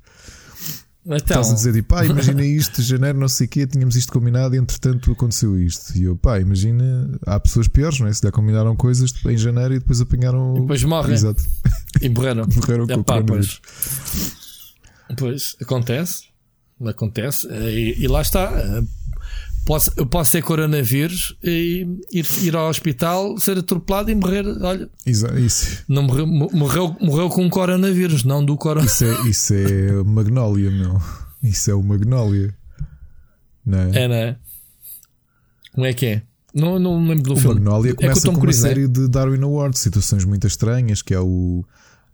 Então, 1.04 1.16
Estás 1.16 1.50
a 1.50 1.54
dizer 1.54 1.72
tipo, 1.72 1.88
pá, 1.88 2.04
imagina 2.06 2.44
isto, 2.44 2.80
janeiro, 2.80 3.19
não 3.19 3.26
sei 3.26 3.48
o 3.48 3.50
quê, 3.50 3.66
tínhamos 3.66 3.96
isto 3.96 4.12
combinado 4.12 4.54
e 4.54 4.58
entretanto 4.58 5.10
aconteceu 5.10 5.58
isto. 5.58 5.98
E 5.98 6.04
eu, 6.04 6.16
pá, 6.16 6.38
imagina, 6.38 7.18
há 7.26 7.40
pessoas 7.40 7.66
piores, 7.66 7.98
não 7.98 8.06
é? 8.06 8.12
Se 8.12 8.20
já 8.22 8.30
combinaram 8.30 8.76
coisas 8.76 9.12
em 9.26 9.36
janeiro 9.36 9.75
e 9.75 9.78
depois 9.80 10.00
apanharam. 10.00 10.56
E 10.56 10.60
depois 10.60 10.84
morrem. 10.84 11.12
Exato, 11.14 11.42
e 12.00 12.08
morreram. 12.08 12.46
morreram 12.54 12.86
com 12.86 12.92
o 12.94 13.00
Epá, 13.00 13.14
coronavírus. 13.20 13.60
pois. 13.60 14.32
Pois, 15.18 15.56
acontece. 15.60 16.22
Acontece. 16.87 17.46
E, 17.49 17.96
e 18.05 18.08
lá 18.08 18.23
está. 18.23 18.50
Posso, 19.64 19.93
eu 19.96 20.05
posso 20.06 20.32
ser 20.32 20.43
coronavírus 20.43 21.37
e 21.43 21.87
ir, 22.12 22.26
ir 22.43 22.56
ao 22.56 22.69
hospital, 22.69 23.38
ser 23.38 23.56
atropelado 23.58 24.11
e 24.11 24.14
morrer. 24.14 24.44
Olha, 24.61 24.88
Exa- 25.06 25.38
Isso, 25.38 25.84
não 25.88 26.02
morreu, 26.02 26.26
morreu, 26.26 26.96
morreu 27.00 27.29
com 27.29 27.49
coronavírus, 27.49 28.25
não 28.25 28.45
do 28.45 28.56
coronavírus. 28.56 29.00
isso, 29.00 29.04
é, 29.04 29.28
isso 29.28 29.54
é 29.54 30.02
Magnólia, 30.04 30.68
meu. 30.68 31.00
Isso 31.45 31.71
é 31.71 31.75
o 31.75 31.83
Magnólia. 31.83 32.52
Não 33.64 33.78
é? 33.78 33.90
É, 34.02 34.09
não 34.09 34.14
é? 34.16 34.37
Como 35.73 35.87
é 35.87 35.92
que 35.95 36.06
é? 36.06 36.23
Não, 36.52 36.78
não 36.80 37.00
me 37.00 37.11
lembro 37.11 37.23
do 37.23 37.33
O 37.35 37.37
filme. 37.37 37.54
Magnolia 37.61 37.92
é 37.92 37.95
começa 37.95 38.23
Tom 38.23 38.33
com 38.35 38.40
uma 38.40 38.47
né? 38.47 38.52
série 38.52 38.88
de 38.88 39.09
Darwin 39.09 39.42
Awards, 39.42 39.80
situações 39.80 40.25
muito 40.25 40.47
estranhas, 40.47 41.00
que 41.02 41.14
é 41.14 41.21
o 41.21 41.64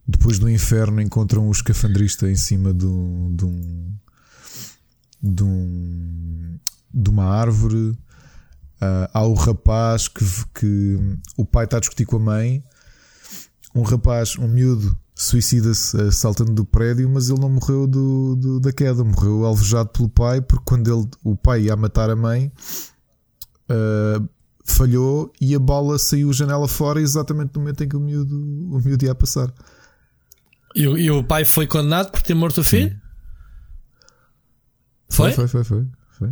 depois 0.07 0.39
do 0.39 0.49
inferno 0.49 1.01
encontram 1.01 1.49
o 1.49 1.51
escafandrista 1.51 2.31
em 2.31 2.37
cima 2.37 2.73
de 2.73 2.87
um 2.87 3.35
de, 3.35 3.45
um, 3.45 3.91
de, 5.23 5.43
um- 5.45 6.59
de 6.93 7.11
uma 7.11 7.25
árvore. 7.25 7.97
Ah, 8.81 9.11
há 9.15 9.27
o 9.27 9.35
rapaz 9.35 10.07
que, 10.09 10.25
que 10.55 10.99
o 11.37 11.45
pai 11.45 11.65
está 11.65 11.77
a 11.79 11.81
discutir 11.81 12.05
com 12.07 12.17
a 12.17 12.21
mãe. 12.21 12.63
Um 13.75 13.83
rapaz, 13.83 14.37
um 14.39 14.49
miúdo, 14.49 14.97
suicida-se 15.15 16.01
ah, 16.01 16.11
saltando 16.13 16.53
do 16.53 16.65
prédio, 16.65 17.09
mas 17.09 17.29
ele 17.29 17.41
não 17.41 17.51
morreu 17.51 17.87
do, 17.87 18.37
do- 18.37 18.61
da 18.61 18.73
queda, 18.73 19.03
morreu 19.05 19.45
alvejado 19.45 19.89
pelo 19.91 20.09
pai, 20.09 20.41
porque 20.41 20.65
quando 20.65 20.93
ele, 20.93 21.09
o 21.25 21.37
pai 21.37 21.63
ia 21.63 21.77
matar 21.77 22.11
a 22.11 22.17
mãe, 22.17 22.51
Uh, 23.71 24.27
falhou 24.65 25.31
e 25.39 25.55
a 25.55 25.59
bola 25.59 25.99
saiu 25.99 26.33
janela 26.33 26.67
fora 26.67 27.01
exatamente 27.03 27.51
no 27.55 27.61
momento 27.61 27.85
em 27.85 27.89
que 27.89 27.95
o 27.97 28.01
miúdo, 28.01 28.35
o 28.35 28.81
miúdo 28.83 29.05
ia 29.05 29.15
passar. 29.15 29.53
E, 30.75 30.85
e 30.85 31.11
o 31.11 31.23
pai 31.23 31.45
foi 31.45 31.67
condenado 31.67 32.11
por 32.11 32.23
ter 32.23 32.33
morto 32.33 32.63
o 32.63 32.65
filho? 32.65 32.99
Foi? 35.09 35.33
Foi, 35.33 35.49
foi, 35.49 35.65
foi. 35.65 35.87
foi. 36.11 36.31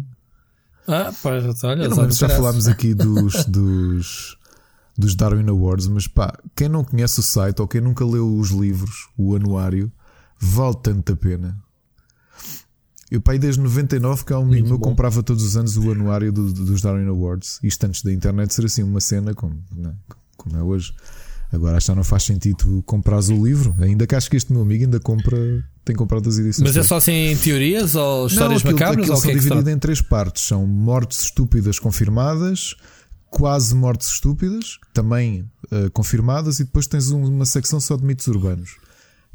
Ah, 0.88 1.12
pá, 1.22 1.30
olha, 1.30 1.82
Eu 1.84 1.90
não 1.90 1.96
lembro 1.98 2.12
se 2.14 2.20
já 2.20 2.28
falámos 2.28 2.68
aqui 2.68 2.94
dos, 2.94 3.44
dos, 3.46 4.36
dos 4.96 5.14
Darwin 5.16 5.48
Awards, 5.48 5.88
mas 5.88 6.06
pá, 6.06 6.38
quem 6.54 6.68
não 6.68 6.84
conhece 6.84 7.18
o 7.20 7.22
site 7.22 7.60
ou 7.60 7.66
quem 7.66 7.80
nunca 7.80 8.04
leu 8.04 8.36
os 8.38 8.50
livros, 8.50 9.08
o 9.16 9.34
anuário, 9.34 9.90
vale 10.38 10.76
tanto 10.82 11.12
a 11.12 11.16
pena. 11.16 11.58
Eu, 13.10 13.22
e 13.34 13.38
desde 13.38 13.60
99 13.60 14.24
que 14.24 14.32
há 14.32 14.38
um 14.38 14.42
amigo 14.42 14.66
meu 14.68 14.78
comprava 14.80 15.22
todos 15.22 15.44
os 15.44 15.56
anos 15.56 15.76
o 15.76 15.92
anuário 15.92 16.32
do- 16.32 16.52
do- 16.52 16.64
dos 16.66 16.82
Darwin 16.82 17.06
Awards. 17.06 17.60
Isto 17.62 17.84
antes 17.86 18.02
da 18.02 18.12
internet 18.12 18.52
ser 18.52 18.64
assim 18.64 18.82
uma 18.82 19.00
cena 19.00 19.32
como, 19.32 19.62
não 19.76 19.90
é? 19.90 19.94
como 20.36 20.56
é 20.56 20.62
hoje. 20.62 20.92
Agora 21.56 21.76
acho 21.76 21.90
que 21.90 21.96
não 21.96 22.04
faz 22.04 22.22
sentido 22.22 22.56
tu 22.56 22.82
comprares 22.84 23.28
o 23.28 23.44
livro. 23.44 23.74
Ainda 23.80 24.06
que 24.06 24.14
acho 24.14 24.30
que 24.30 24.36
este 24.36 24.52
meu 24.52 24.62
amigo 24.62 24.84
ainda 24.84 25.00
compra, 25.00 25.36
tem 25.84 25.96
comprado 25.96 26.28
as 26.28 26.38
edições. 26.38 26.66
Mas 26.68 26.76
é 26.76 26.82
só 26.82 26.96
assim 26.96 27.36
teorias 27.42 27.94
ou 27.94 28.26
histórias 28.28 28.62
não, 28.62 28.70
aquilo, 28.70 28.78
macabras? 28.86 28.98
aquilo 29.04 29.14
ou 29.16 29.20
são 29.22 29.30
é 29.30 29.34
dividido 29.34 29.70
em 29.70 29.78
três 29.78 30.00
partes: 30.00 30.42
são 30.44 30.66
mortes 30.66 31.20
estúpidas 31.22 31.78
confirmadas, 31.78 32.76
quase 33.30 33.74
mortes 33.74 34.08
estúpidas, 34.08 34.78
também 34.94 35.44
eh, 35.72 35.88
confirmadas, 35.90 36.60
e 36.60 36.64
depois 36.64 36.86
tens 36.86 37.10
um- 37.10 37.24
uma 37.26 37.44
secção 37.44 37.80
só 37.80 37.96
de 37.96 38.04
mitos 38.04 38.26
urbanos, 38.28 38.76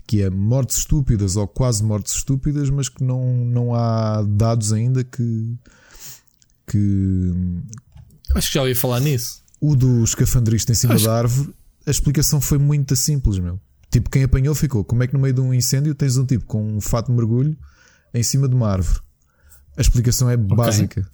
que 0.07 0.21
é 0.21 0.29
mortes 0.29 0.77
estúpidas 0.77 1.35
ou 1.35 1.47
quase 1.47 1.83
mortes 1.83 2.15
estúpidas, 2.15 2.69
mas 2.69 2.87
que 2.89 3.03
não, 3.03 3.33
não 3.45 3.75
há 3.75 4.21
dados 4.23 4.71
ainda 4.73 5.03
que, 5.03 5.55
que, 6.67 7.31
Acho 8.35 8.47
que 8.47 8.53
já 8.55 8.61
ouvi 8.61 8.75
falar 8.75 8.99
nisso. 9.01 9.41
O 9.59 9.75
do 9.75 10.03
escafandrista 10.03 10.71
em 10.71 10.75
cima 10.75 10.95
Acho- 10.95 11.05
da 11.05 11.17
árvore, 11.17 11.53
a 11.85 11.91
explicação 11.91 12.39
foi 12.41 12.57
muito 12.57 12.95
simples, 12.95 13.39
meu. 13.39 13.59
Tipo, 13.89 14.09
quem 14.09 14.23
apanhou 14.23 14.55
ficou. 14.55 14.83
Como 14.85 15.03
é 15.03 15.07
que 15.07 15.13
no 15.13 15.19
meio 15.19 15.33
de 15.33 15.41
um 15.41 15.53
incêndio 15.53 15.93
tens 15.93 16.15
um 16.17 16.25
tipo 16.25 16.45
com 16.45 16.63
um 16.77 16.79
fato 16.81 17.07
de 17.07 17.13
mergulho 17.13 17.57
em 18.13 18.23
cima 18.23 18.47
de 18.47 18.55
uma 18.55 18.69
árvore? 18.69 18.99
A 19.77 19.81
explicação 19.81 20.29
é 20.29 20.37
básica. 20.55 21.09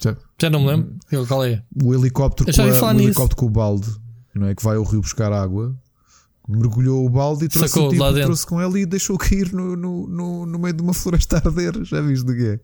Já- 0.00 0.16
Já 0.40 0.48
não 0.50 0.60
me 0.60 0.66
lembro. 0.68 0.96
Qual 1.26 1.44
é? 1.44 1.62
o 1.82 1.94
helicóptero, 1.94 2.48
com, 2.62 2.62
a- 2.70 2.80
o 2.88 3.00
helicóptero 3.08 3.36
com 3.36 3.46
o 3.46 3.50
balde, 3.50 3.88
não 4.34 4.46
é? 4.46 4.54
Que 4.54 4.62
vai 4.64 4.76
ao 4.76 4.84
rio 4.84 5.00
buscar 5.02 5.30
água, 5.32 5.76
mergulhou 6.48 7.04
o 7.04 7.10
balde 7.10 7.44
e 7.44 7.48
trouxe 7.48 7.68
Sacou 7.68 7.88
o 7.88 7.90
tipo, 7.92 8.02
trouxe 8.24 8.46
com 8.46 8.60
ele 8.62 8.80
e 8.80 8.86
deixou 8.86 9.18
cair 9.18 9.52
no, 9.52 9.76
no, 9.76 10.06
no, 10.08 10.46
no 10.46 10.58
meio 10.58 10.74
de 10.74 10.82
uma 10.82 10.94
floresta 10.94 11.36
a 11.36 11.46
arder. 11.48 11.84
Já 11.84 12.00
viste 12.00 12.24
do 12.24 12.34
que 12.34 12.46
é? 12.46 12.60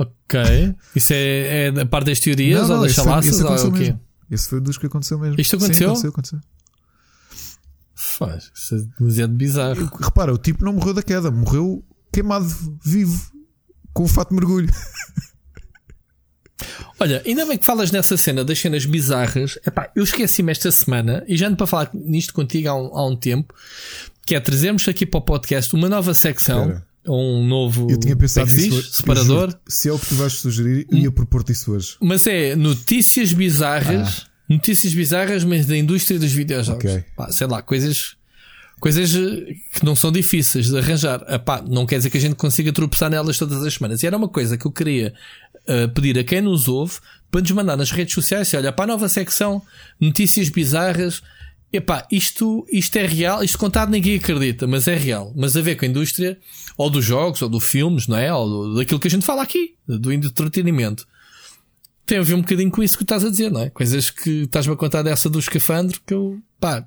Ok. 0.00 0.74
Isso 0.96 1.12
é, 1.12 1.66
é 1.66 1.72
da 1.72 1.84
parte 1.84 2.06
das 2.06 2.20
teorias 2.20 2.70
ou 2.70 2.80
das 2.80 2.92
chalaças 2.92 3.38
ou 3.40 3.54
é 3.54 3.64
o 3.64 3.72
quê? 3.72 3.94
Esse 4.30 4.48
foi 4.48 4.60
dos 4.60 4.78
que 4.78 4.86
aconteceu 4.86 5.18
mesmo. 5.18 5.38
Isto 5.38 5.56
aconteceu? 5.56 5.94
Sim, 5.94 6.08
aconteceu, 6.08 6.10
aconteceu. 6.10 6.40
Faz, 7.94 8.50
isso 8.54 8.76
é 8.76 8.78
demasiado 8.98 9.34
bizarro. 9.34 9.90
Repara, 10.00 10.32
o 10.32 10.38
tipo 10.38 10.64
não 10.64 10.72
morreu 10.72 10.94
da 10.94 11.02
queda, 11.02 11.30
morreu 11.30 11.84
queimado 12.10 12.48
vivo 12.82 13.30
com 13.92 14.04
o 14.04 14.08
fato 14.08 14.30
de 14.30 14.36
mergulho. 14.36 14.72
Olha, 16.98 17.22
ainda 17.26 17.44
bem 17.44 17.58
que 17.58 17.64
falas 17.64 17.90
nessa 17.90 18.16
cena 18.16 18.42
das 18.42 18.58
cenas 18.58 18.86
bizarras. 18.86 19.58
Epá, 19.66 19.90
eu 19.94 20.02
esqueci-me 20.02 20.50
esta 20.50 20.70
semana 20.70 21.22
e 21.28 21.36
já 21.36 21.48
ando 21.48 21.56
para 21.56 21.66
falar 21.66 21.90
nisto 21.92 22.32
contigo 22.32 22.70
há 22.70 22.74
um, 22.74 22.96
há 22.96 23.06
um 23.06 23.16
tempo. 23.16 23.54
Que 24.24 24.34
é 24.34 24.40
trazermos 24.40 24.88
aqui 24.88 25.04
para 25.04 25.18
o 25.18 25.22
podcast 25.22 25.74
uma 25.74 25.88
nova 25.88 26.14
secção, 26.14 26.62
Espera. 26.62 26.89
Um 27.06 27.44
novo 27.46 27.88
Eu 27.90 27.98
tinha 27.98 28.14
pensado 28.16 28.50
é 28.50 28.52
nisso. 28.52 28.82
diz? 28.82 28.96
separador. 28.96 29.36
Eu 29.44 29.50
juro, 29.50 29.58
Se 29.66 29.88
é 29.88 29.92
o 29.92 29.98
que 29.98 30.06
tu 30.06 30.14
vais 30.16 30.32
sugerir, 30.34 30.86
eu 30.90 30.98
ia 30.98 31.10
propor-te 31.12 31.52
isso 31.52 31.72
hoje. 31.72 31.96
Mas 32.00 32.26
é 32.26 32.54
notícias 32.54 33.32
bizarras, 33.32 34.26
notícias 34.48 34.92
bizarras, 34.94 35.44
mas 35.44 35.66
da 35.66 35.76
indústria 35.76 36.18
dos 36.18 36.32
videojogos. 36.32 36.84
Ok. 36.84 37.04
Pá, 37.16 37.30
sei 37.32 37.46
lá, 37.46 37.62
coisas, 37.62 38.16
coisas 38.78 39.14
eh, 39.14 39.54
que 39.72 39.84
não 39.84 39.94
são 39.94 40.12
difíceis 40.12 40.68
de 40.68 40.76
arranjar. 40.78 41.24
Epá, 41.28 41.62
não 41.66 41.86
quer 41.86 41.96
dizer 41.96 42.10
que 42.10 42.18
a 42.18 42.20
gente 42.20 42.34
consiga 42.34 42.72
tropeçar 42.72 43.08
nelas 43.10 43.38
todas 43.38 43.62
as 43.64 43.74
semanas. 43.74 44.02
E 44.02 44.06
era 44.06 44.16
uma 44.16 44.28
coisa 44.28 44.56
que 44.58 44.66
eu 44.66 44.72
queria 44.72 45.14
eh, 45.66 45.86
pedir 45.86 46.18
a 46.18 46.24
quem 46.24 46.40
nos 46.42 46.68
ouve 46.68 46.94
para 47.30 47.40
nos 47.40 47.50
mandar 47.52 47.76
nas 47.76 47.90
redes 47.90 48.12
sociais. 48.14 48.48
se 48.48 48.56
Olha, 48.56 48.72
para 48.72 48.84
a 48.84 48.88
nova 48.88 49.08
secção, 49.08 49.62
notícias 50.00 50.48
bizarras. 50.48 51.22
Epá, 51.72 52.04
isto, 52.10 52.66
isto 52.70 52.96
é 52.96 53.06
real, 53.06 53.44
isto 53.44 53.56
contado 53.56 53.90
ninguém 53.90 54.16
acredita, 54.16 54.66
mas 54.66 54.88
é 54.88 54.96
real. 54.96 55.32
Mas 55.36 55.56
a 55.56 55.60
ver 55.62 55.76
com 55.76 55.84
a 55.84 55.88
indústria, 55.88 56.36
ou 56.76 56.90
dos 56.90 57.04
jogos, 57.04 57.40
ou 57.42 57.48
dos 57.48 57.64
filmes, 57.64 58.08
não 58.08 58.16
é? 58.16 58.32
Ou 58.34 58.48
do- 58.48 58.74
daquilo 58.76 58.98
que 58.98 59.06
a 59.06 59.10
gente 59.10 59.24
fala 59.24 59.42
aqui, 59.42 59.74
do 59.86 60.12
entretenimento 60.12 61.06
tem 62.04 62.18
a 62.18 62.22
ver 62.22 62.34
um 62.34 62.40
bocadinho 62.40 62.72
com 62.72 62.82
isso 62.82 62.96
que 62.96 63.04
estás 63.04 63.24
a 63.24 63.30
dizer, 63.30 63.52
não 63.52 63.60
é? 63.60 63.70
Coisas 63.70 64.10
que 64.10 64.42
estás-me 64.42 64.72
a 64.72 64.76
contar 64.76 65.02
dessa 65.02 65.30
do 65.30 65.38
escafandro 65.38 66.00
que 66.04 66.12
eu, 66.12 66.40
pá, 66.58 66.84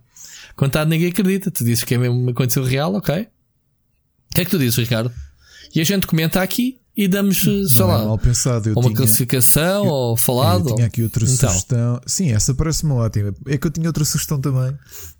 contado 0.54 0.90
ninguém 0.90 1.08
acredita. 1.08 1.50
Tu 1.50 1.64
dizes 1.64 1.86
que 1.86 1.96
é 1.96 1.98
mesmo 1.98 2.30
aconteceu 2.30 2.62
real, 2.62 2.94
ok? 2.96 3.22
O 3.22 4.36
que 4.36 4.42
é 4.42 4.44
que 4.44 4.52
tu 4.52 4.60
dizes, 4.60 4.76
Ricardo? 4.76 5.10
E 5.74 5.80
a 5.80 5.84
gente 5.86 6.06
comenta 6.08 6.42
aqui 6.42 6.78
e 6.96 7.08
damos, 7.08 7.40
sei 7.42 7.64
não 7.80 7.88
lá, 7.88 8.02
é 8.02 8.06
mal 8.06 8.18
pensado. 8.18 8.70
Eu 8.70 8.74
uma 8.74 8.84
tinha, 8.84 8.96
classificação 8.98 9.88
ou 9.88 10.16
falado. 10.16 10.70
eu 10.70 10.76
tinha 10.76 10.88
aqui 10.88 11.02
outra 11.04 11.24
Então. 11.26 11.50
sugestão. 11.50 12.02
Sim, 12.06 12.32
essa 12.32 12.54
parece-me 12.54 12.92
ótima. 12.94 13.34
É 13.48 13.58
que 13.58 13.66
eu 13.68 13.72
tinha 13.72 13.88
outra 13.88 14.06
sugestão 14.06 14.40
também. 14.40 14.78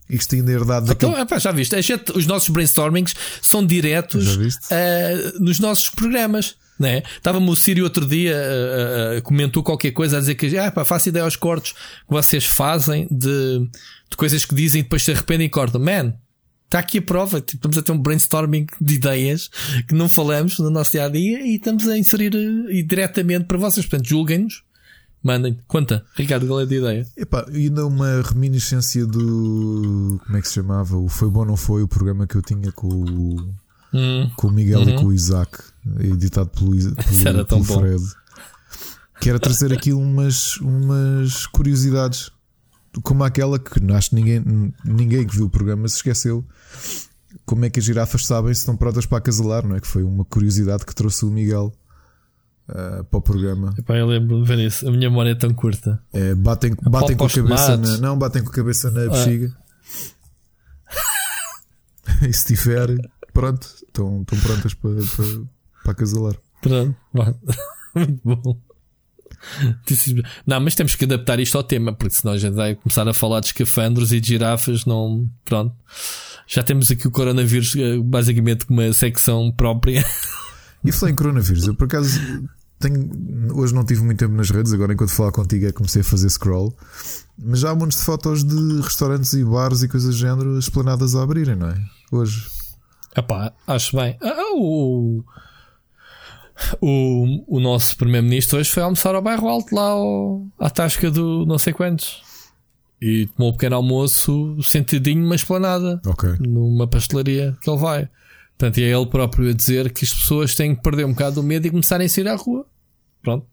Isto 0.10 0.36
ainda 0.36 0.52
herdado 0.52 0.86
daquele. 0.88 1.12
Então, 1.14 1.24
epá, 1.24 1.40
já 1.40 1.52
viste? 1.52 1.82
Gente- 1.82 2.12
os 2.16 2.26
nossos 2.28 2.50
brainstormings 2.50 3.14
são 3.42 3.66
diretos 3.66 4.38
eh, 4.70 5.34
nos 5.40 5.60
nossos 5.60 5.90
programas. 5.90 6.56
Né? 6.80 7.04
Estava-me 7.18 7.48
o 7.50 7.56
Sírio 7.56 7.84
outro 7.84 8.06
dia, 8.06 8.34
eh, 8.36 9.14
eh, 9.18 9.22
comentou 9.22 9.64
qualquer 9.64 9.92
coisa 9.92 10.18
a 10.18 10.20
dizer 10.20 10.36
que 10.36 10.58
ah, 10.58 10.72
pá, 10.72 10.84
faço 10.84 11.08
ideia 11.10 11.24
aos 11.24 11.36
cortes 11.36 11.72
que 11.72 11.78
vocês 12.10 12.46
fazem 12.46 13.08
de, 13.12 13.60
de 14.10 14.18
coisas 14.18 14.44
que 14.44 14.54
dizem 14.56 14.80
e 14.82 14.84
depois 14.84 15.04
se 15.04 15.12
arrependem 15.12 15.46
e 15.48 15.50
cortam. 15.50 15.80
Man, 15.80 16.14
está 16.74 16.80
aqui 16.80 16.98
a 16.98 17.02
prova. 17.02 17.40
Tipo, 17.40 17.58
estamos 17.58 17.78
a 17.78 17.82
ter 17.82 17.92
um 17.92 18.00
brainstorming 18.00 18.66
de 18.82 18.96
ideias 18.96 19.50
que 19.88 19.94
não 19.94 20.10
falamos 20.10 20.58
no 20.58 20.70
nosso 20.70 20.92
dia 20.92 21.06
a 21.06 21.10
dia 21.10 21.46
e 21.46 21.56
estamos 21.56 21.88
a 21.88 21.98
inserir 21.98 22.36
eh, 22.36 22.80
e 22.80 22.84
diretamente 22.84 23.46
para 23.46 23.58
vocês. 23.58 23.86
Portanto, 23.86 24.08
julguem-nos, 24.08 24.64
mandem. 25.24 25.60
Conta, 25.68 26.04
Ricardo, 26.16 26.48
qual 26.48 26.60
é 26.60 26.64
a 26.64 26.68
tua 26.68 26.76
ideia? 26.76 27.08
Epá, 27.16 27.46
ainda 27.48 27.86
uma 27.86 28.22
reminiscência 28.24 29.06
do. 29.06 30.20
Como 30.26 30.38
é 30.38 30.42
que 30.42 30.48
se 30.48 30.56
chamava? 30.56 30.98
O 30.98 31.08
Foi 31.08 31.30
Bom 31.30 31.46
Não 31.46 31.56
Foi, 31.56 31.84
o 31.84 31.88
programa 31.88 32.26
que 32.26 32.36
eu 32.36 32.42
tinha 32.42 32.72
com 32.72 32.88
o, 32.88 33.54
Hum, 33.94 34.30
com 34.36 34.48
o 34.48 34.52
Miguel 34.52 34.90
e 34.90 34.96
com 34.96 35.06
o 35.06 35.14
Isaac, 35.14 35.60
editado 36.00 36.50
pelo, 36.50 36.72
pelo, 37.24 37.46
pelo 37.46 37.64
bom. 37.64 37.80
Fred. 37.80 38.04
Que 39.22 39.30
era 39.30 39.40
trazer 39.40 39.72
aqui 39.72 39.94
umas, 39.94 40.58
umas 40.58 41.46
curiosidades, 41.46 42.32
como 43.02 43.24
aquela 43.24 43.58
que 43.58 43.80
acho 43.94 44.10
que 44.10 44.16
ninguém, 44.16 44.74
ninguém 44.86 45.26
que 45.26 45.36
viu 45.36 45.46
o 45.46 45.50
programa 45.50 45.88
se 45.88 45.96
esqueceu. 45.98 46.46
Como 47.46 47.66
é 47.66 47.70
que 47.70 47.80
as 47.80 47.86
girafas 47.86 48.26
sabem 48.26 48.54
se 48.54 48.60
estão 48.60 48.78
prontas 48.78 49.06
para 49.06 49.18
acasalar, 49.18 49.66
não 49.68 49.76
é? 49.76 49.80
Que 49.82 49.88
foi 49.88 50.04
uma 50.04 50.24
curiosidade 50.24 50.86
que 50.86 50.94
trouxe 50.94 51.26
o 51.26 51.32
Miguel 51.32 51.74
ah, 52.70 53.04
para 53.10 53.18
o 53.18 53.22
programa. 53.22 53.74
epá, 53.78 53.96
eu 53.98 54.06
lembro 54.06 54.42
de 54.42 54.48
ver 54.48 54.60
isso. 54.60 54.88
A 54.88 54.92
minha 54.92 55.10
memória 55.10 55.32
é 55.32 55.36
tão 55.36 55.54
curta. 55.54 56.02
É, 56.14 56.36
batem 56.36 56.76
batem 56.84 57.18
com 57.18 57.26
a 57.26 57.30
cabeça 57.30 57.76
na, 57.78 57.98
não 57.98 58.18
batem 58.18 58.44
com 58.44 58.50
a 58.50 58.54
cabeça 58.54 58.92
na 58.92 59.02
Ah. 59.02 59.10
bexiga. 59.10 59.54
e 62.28 62.32
se 62.34 62.46
tiver, 62.46 62.90
pronto, 63.34 63.68
estão, 63.86 64.22
estão 64.22 64.40
prontas 64.40 64.74
para, 64.76 64.92
para, 64.92 65.26
para 65.84 65.92
acasalar. 65.92 66.36
Pronto, 66.62 66.96
muito 67.96 68.22
bom. 68.24 68.58
Não, 70.46 70.60
mas 70.60 70.76
temos 70.76 70.96
que 70.96 71.06
adaptar 71.06 71.40
isto 71.40 71.58
ao 71.58 71.64
tema, 71.64 71.94
porque 71.94 72.16
senão 72.16 72.34
a 72.34 72.38
gente 72.38 72.54
vai 72.54 72.76
começar 72.76 73.08
a 73.08 73.14
falar 73.14 73.40
de 73.40 73.48
escafandros 73.48 74.12
e 74.12 74.20
de 74.20 74.28
girafas. 74.28 74.86
Não, 74.86 75.30
pronto. 75.46 75.76
Já 76.48 76.64
temos 76.64 76.92
aqui 76.92 77.08
o 77.08 77.12
coronavírus 77.12 77.76
eh, 77.76 77.98
basicamente 78.00 78.66
com 78.66 78.74
uma 78.74 78.92
secção 78.94 79.52
própria. 79.52 80.06
E 80.84 80.92
falei 80.92 81.14
em 81.14 81.16
coronavírus, 81.16 81.66
eu 81.66 81.74
por 81.74 81.86
acaso 81.86 82.20
tenho, 82.78 83.10
hoje 83.56 83.74
não 83.74 83.86
tive 83.86 84.02
muito 84.04 84.20
tempo 84.20 84.34
nas 84.34 84.50
redes, 84.50 84.74
agora 84.74 84.94
enquanto 84.94 85.12
falar 85.12 85.32
contigo 85.32 85.66
é 85.66 85.70
que 85.70 85.76
comecei 85.76 86.02
a 86.02 86.04
fazer 86.04 86.30
scroll, 86.30 86.76
mas 87.38 87.60
já 87.60 87.70
há 87.70 87.76
montes 87.76 88.00
de 88.00 88.04
fotos 88.04 88.44
de 88.44 88.82
restaurantes 88.82 89.32
e 89.34 89.44
bares 89.44 89.82
e 89.82 89.88
coisas 89.88 90.14
do 90.14 90.20
género 90.20 90.60
esplanadas 90.60 91.16
a 91.16 91.24
abrirem, 91.24 91.56
não 91.56 91.70
é? 91.70 91.82
Hoje. 92.12 92.46
Epá, 93.16 93.54
acho 93.66 93.96
bem. 93.96 94.18
Ah, 94.22 94.36
ah, 94.36 94.56
o, 94.56 95.24
o, 96.82 97.58
o 97.58 97.60
nosso 97.60 97.98
primeiro-ministro 97.98 98.60
hoje 98.60 98.70
foi 98.70 98.84
almoçar 98.84 99.16
ao 99.16 99.22
bairro 99.22 99.48
alto 99.48 99.74
lá 99.74 99.90
ao, 99.90 100.46
à 100.60 100.70
tasca 100.70 101.10
do 101.10 101.46
não 101.46 101.58
sei 101.58 101.74
quantos. 101.74 102.22
E 103.02 103.28
tomou 103.28 103.52
um 103.52 103.54
pequeno 103.54 103.76
almoço 103.76 104.58
sentidinho 104.62 105.22
numa 105.22 105.36
esplanada. 105.36 106.02
Ok. 106.06 106.36
numa 106.40 106.88
pastelaria 106.88 107.58
que 107.62 107.70
ele 107.70 107.80
vai. 107.80 108.10
Portanto, 108.58 108.78
e 108.78 108.84
é 108.84 108.96
ele 108.96 109.06
próprio 109.08 109.50
a 109.50 109.54
dizer 109.54 109.92
que 109.92 110.06
as 110.06 110.14
pessoas 110.14 110.56
têm 110.56 110.76
que 110.76 110.82
perder 110.82 111.06
um 111.06 111.12
bocado 111.12 111.42
o 111.42 111.44
medo 111.44 111.68
e 111.68 111.70
começarem 111.70 112.06
a 112.06 112.10
sair 112.10 112.28
à 112.28 112.36
rua. 112.36 112.66
Pronto. 113.22 113.46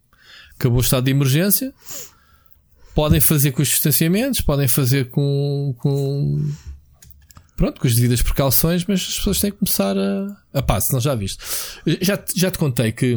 Acabou 0.55 0.79
o 0.79 0.83
estado 0.83 1.05
de 1.05 1.11
emergência. 1.11 1.73
Podem 2.95 3.21
fazer 3.21 3.53
com 3.53 3.63
os 3.63 3.69
distanciamentos, 3.69 4.41
podem 4.41 4.69
fazer 4.69 5.11
com, 5.11 5.75
com 5.79 6.45
pronto, 7.61 7.79
com 7.79 7.87
as 7.87 7.95
devidas 7.95 8.23
precauções, 8.23 8.87
mas 8.87 9.01
as 9.01 9.17
pessoas 9.19 9.39
têm 9.39 9.51
que 9.51 9.59
começar 9.59 9.95
a, 9.99 10.35
a 10.55 10.63
pá, 10.63 10.81
se 10.81 10.95
não 10.95 10.99
já 10.99 11.15
viste. 11.15 11.45
Já, 12.01 12.19
já 12.35 12.51
te 12.51 12.57
contei 12.57 12.91
que, 12.91 13.15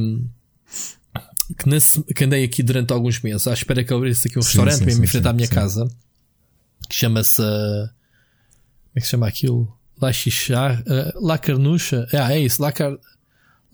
que, 1.58 1.70
na 1.70 1.78
que 2.14 2.24
andei 2.26 2.44
aqui 2.44 2.62
durante 2.62 2.92
alguns 2.92 3.22
meses 3.22 3.48
à 3.48 3.54
espera 3.54 3.86
que 3.86 3.94
abrisse 3.94 4.28
aqui 4.28 4.38
um 4.38 4.42
Sim, 4.42 4.48
restaurante 4.50 4.80
sim, 4.80 4.86
mesmo 4.86 5.00
sim, 5.00 5.06
em 5.06 5.08
frente 5.08 5.28
à 5.30 5.32
minha 5.32 5.48
casa 5.48 5.90
que 6.90 6.96
chama-se 6.96 7.42
uh, 7.42 7.88
como 7.88 8.96
é 8.96 9.00
que 9.00 9.06
se 9.06 9.12
chama 9.12 9.28
aquilo? 9.30 9.74
La 10.02 10.12
Xixá, 10.12 10.84
uh, 10.86 11.26
La 11.26 11.38
Carnucha. 11.38 12.06
Ah, 12.12 12.34
é 12.34 12.42
isso, 12.42 12.62
La, 12.62 12.74
Car, 12.74 12.98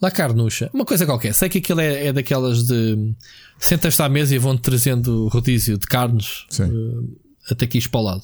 La 0.00 0.12
Carnucha. 0.12 0.70
Uma 0.72 0.84
coisa 0.84 1.04
qualquer. 1.04 1.34
Sei 1.34 1.48
que 1.48 1.58
aquilo 1.58 1.80
é, 1.80 2.06
é 2.06 2.12
daquelas 2.12 2.62
de 2.62 3.12
sentas-te 3.58 4.00
à 4.02 4.08
mesa 4.08 4.36
e 4.36 4.38
vão-te 4.38 4.62
trazendo 4.62 5.26
rodízio 5.26 5.76
de 5.76 5.86
carnes 5.88 6.46
uh, 6.60 7.18
até 7.50 7.64
aqui 7.64 7.88
para 7.88 8.00
o 8.00 8.04
lado. 8.04 8.22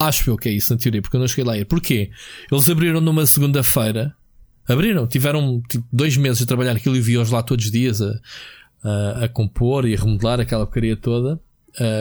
Acho 0.00 0.30
eu 0.30 0.36
que 0.36 0.48
é 0.48 0.52
isso, 0.52 0.72
na 0.72 0.78
teoria, 0.78 1.02
porque 1.02 1.16
eu 1.16 1.20
não 1.20 1.28
cheguei 1.28 1.44
lá 1.44 1.54
a 1.54 1.58
ir. 1.58 1.64
Porquê? 1.64 2.10
Eles 2.50 2.68
abriram 2.68 3.00
numa 3.00 3.26
segunda-feira. 3.26 4.14
Abriram, 4.68 5.06
tiveram 5.06 5.62
tipo, 5.68 5.84
dois 5.92 6.16
meses 6.16 6.42
a 6.42 6.46
trabalhar 6.46 6.72
aquilo 6.76 6.96
e 6.96 7.00
vi-os 7.00 7.30
lá 7.30 7.42
todos 7.42 7.64
os 7.64 7.70
dias 7.72 8.00
a, 8.02 8.20
a, 8.84 9.24
a 9.24 9.28
compor 9.28 9.88
e 9.88 9.94
a 9.94 9.98
remodelar 9.98 10.40
aquela 10.40 10.66
porcaria 10.66 10.96
toda. 10.96 11.40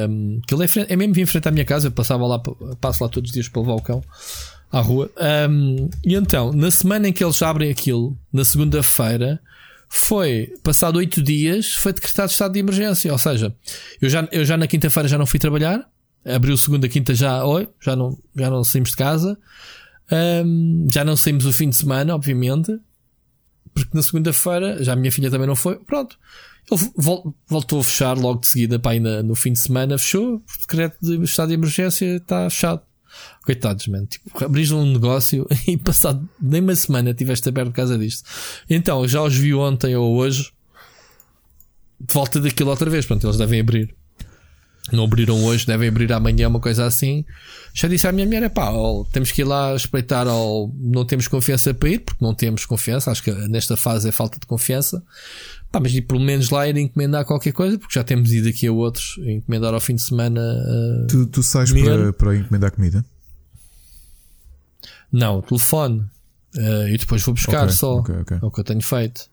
Um, 0.10 0.40
aquilo 0.44 0.64
é, 0.64 0.68
fre- 0.68 0.86
é 0.90 0.96
mesmo 0.96 1.20
em 1.20 1.26
frente 1.26 1.48
à 1.48 1.52
minha 1.52 1.66
casa, 1.66 1.88
eu 1.88 1.92
passava 1.92 2.26
lá, 2.28 2.40
passo 2.82 3.04
lá 3.04 3.10
todos 3.10 3.30
os 3.30 3.34
dias 3.34 3.48
para 3.48 3.62
levar 3.62 3.76
o 3.76 3.82
cão 3.82 4.04
à 4.72 4.80
rua. 4.80 5.10
Um, 5.50 5.90
e 6.06 6.16
então, 6.16 6.52
na 6.52 6.70
semana 6.70 7.08
em 7.08 7.14
que 7.14 7.24
eles 7.24 7.42
abrem 7.42 7.72
aquilo, 7.72 8.18
na 8.34 8.44
segunda-feira, 8.44 9.40
foi, 9.90 10.54
passado 10.64 10.98
oito 10.98 11.22
dias, 11.24 11.74
foi 11.74 11.94
decretado 11.94 12.32
estado 12.32 12.54
de 12.54 12.60
emergência. 12.60 13.12
Ou 13.12 13.18
seja, 13.18 13.56
eu 14.02 14.10
já, 14.10 14.28
eu 14.32 14.44
já 14.44 14.58
na 14.58 14.68
quinta-feira 14.68 15.08
já 15.08 15.18
não 15.18 15.26
fui 15.26 15.40
trabalhar, 15.40 15.88
abriu 16.36 16.58
segunda, 16.58 16.88
quinta 16.90 17.14
já, 17.16 17.44
oi, 17.46 17.70
já 17.82 17.96
não, 17.96 18.18
já 18.36 18.50
não 18.50 18.64
saímos 18.64 18.92
de 18.92 18.96
casa, 18.98 19.38
Um, 20.10 20.88
já 20.90 21.04
não 21.04 21.18
saímos 21.18 21.46
o 21.46 21.52
fim 21.52 21.70
de 21.70 21.76
semana, 21.76 22.16
obviamente. 22.16 22.72
porque 23.74 23.92
na 23.94 24.02
segunda-feira, 24.02 24.82
já 24.84 24.94
a 24.94 24.96
minha 24.96 25.12
filha 25.12 25.30
também 25.30 25.46
não 25.46 25.56
foi, 25.56 25.76
pronto. 25.80 26.18
Ele 26.72 26.82
vol- 26.96 27.36
voltou 27.48 27.80
a 27.80 27.84
fechar 27.84 28.18
logo 28.18 28.40
de 28.42 28.48
seguida, 28.48 28.80
pá, 28.80 28.92
aí 28.92 29.00
na- 29.02 29.22
no 29.22 29.36
fim 29.36 29.52
de 29.54 29.60
semana 29.60 29.98
fechou, 29.98 30.42
decreto 30.62 30.98
de 31.02 31.22
estado 31.24 31.50
de 31.50 31.54
emergência 31.56 32.16
está 32.16 32.50
fechado. 32.50 32.82
Coitados, 33.44 33.86
mano. 33.88 34.06
Tipo, 34.08 34.46
abris 34.46 34.72
um 34.72 34.86
negócio 34.94 35.46
e 35.68 35.76
passado 35.78 36.28
nem 36.42 36.62
uma 36.62 36.76
semana 36.76 37.14
tiveste 37.14 37.50
aberto 37.50 37.68
por 37.70 37.76
causa 37.76 37.98
disto. 37.98 38.24
Então, 38.70 39.06
já 39.08 39.22
os 39.22 39.36
vi 39.36 39.54
ontem 39.54 39.94
ou 39.96 40.16
hoje, 40.16 40.52
de 42.00 42.14
volta 42.14 42.40
daquilo 42.40 42.70
outra 42.70 42.90
vez, 42.90 43.06
pronto, 43.06 43.28
eles 43.28 43.38
devem 43.38 43.60
abrir. 43.60 43.94
Não 44.92 45.04
abriram 45.04 45.44
hoje, 45.44 45.66
devem 45.68 45.90
abrir 45.90 46.12
amanhã, 46.14 46.48
uma 46.48 46.60
coisa 46.60 46.86
assim. 46.86 47.26
Já 47.74 47.88
disse 47.88 48.08
à 48.08 48.12
minha 48.12 48.26
mulher: 48.26 48.50
pá, 48.50 48.70
ó, 48.72 49.04
temos 49.12 49.32
que 49.32 49.42
ir 49.42 49.46
lá 49.46 49.76
espreitar, 49.76 50.28
ou 50.28 50.74
não 50.80 51.06
temos 51.06 51.28
confiança 51.28 51.74
para 51.74 51.90
ir, 51.90 52.00
porque 52.00 52.24
não 52.24 52.34
temos 52.34 52.66
confiança. 52.66 53.12
Acho 53.12 53.22
que 53.24 53.32
nesta 53.32 53.76
fase 53.76 54.08
é 54.08 54.12
falta 54.12 54.40
de 54.40 54.46
confiança. 54.48 55.04
Pá, 55.72 55.80
mas 55.82 55.94
ir 55.94 56.02
pelo 56.04 56.22
menos 56.22 56.50
lá 56.50 56.68
ir 56.68 56.78
encomendar 56.78 57.26
qualquer 57.26 57.52
coisa, 57.52 57.78
porque 57.78 57.94
já 58.00 58.04
temos 58.04 58.32
ido 58.32 58.48
aqui 58.48 58.66
a 58.68 58.72
outros, 58.72 59.18
encomendar 59.26 59.74
ao 59.74 59.80
fim 59.82 59.96
de 59.96 60.02
semana. 60.04 60.40
uh, 60.42 61.08
Tu, 61.08 61.26
tu 61.28 61.44
sais 61.44 61.72
para, 61.74 62.14
para 62.14 62.36
encomendar 62.38 62.72
comida? 62.72 63.04
Não, 65.12 65.42
telefone. 65.42 66.00
Uh, 66.56 66.88
e 66.90 66.98
depois 66.98 67.22
vou 67.24 67.34
buscar 67.34 67.64
Ok, 67.66 67.76
só. 67.76 67.96
ok, 67.98 68.16
ok. 68.22 68.38
É 68.42 68.46
o 68.46 68.52
que 68.52 68.60
eu 68.60 68.64
tenho 68.64 68.82
feito. 68.82 69.30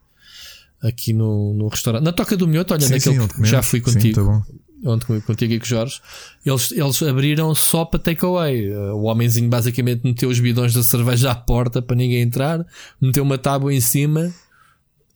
Aqui 0.83 1.13
no, 1.13 1.55
no 1.55 1.69
restaurante. 1.69 2.03
Na 2.05 2.13
Toca 2.13 2.37
do 2.37 2.47
Minhoto, 2.47 2.75
olha, 2.75 2.83
Sim, 2.87 2.93
naquele 2.95 3.21
sim, 3.21 3.29
que 3.29 3.45
já 3.47 3.63
fui 3.63 3.79
Sim, 3.81 3.85
contigo. 3.93 4.15
tá 4.17 4.23
bom. 4.23 4.43
Onde 4.85 5.07
comi 5.07 5.21
contigo 5.21 5.53
e 5.55 5.59
com 5.59 5.65
o 5.65 5.69
Jorge, 5.69 6.01
eles, 6.45 6.71
eles 6.73 7.03
abriram 7.03 7.55
só 7.55 7.85
para 7.85 7.99
takeaway. 8.01 8.71
Uh, 8.71 8.95
O 8.95 9.05
homenzinho 9.05 9.49
basicamente 9.49 10.03
meteu 10.05 10.29
os 10.29 10.39
bidões 10.39 10.75
da 10.75 10.83
cerveja 10.83 11.31
à 11.31 11.35
porta 11.35 11.81
para 11.81 11.97
ninguém 11.97 12.21
entrar, 12.23 12.65
meteu 13.01 13.23
uma 13.23 13.39
tábua 13.39 13.73
em 13.73 13.81
cima 13.81 14.33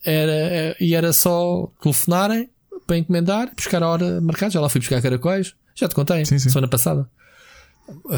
era, 0.03 0.31
é- 0.31 0.77
e 0.79 0.95
era 0.95 1.11
só 1.13 1.71
telefonarem 1.81 2.49
para 2.87 2.97
encomendar, 2.97 3.51
buscar 3.55 3.83
a 3.83 3.87
hora 3.87 4.21
marcada. 4.21 4.51
Já 4.51 4.61
lá 4.61 4.69
fui 4.69 4.79
buscar 4.79 5.01
caracóis, 5.01 5.53
já 5.75 5.87
te 5.87 5.93
contei, 5.95 6.25
Sim, 6.25 6.39
sim. 6.39 6.49
semana 6.49 6.67
passada. 6.67 7.07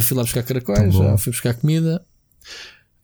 Fui 0.02 0.16
lá 0.16 0.24
buscar 0.24 0.44
caracóis, 0.44 0.94
já 0.94 1.18
fui 1.18 1.32
buscar 1.32 1.54
comida. 1.56 2.04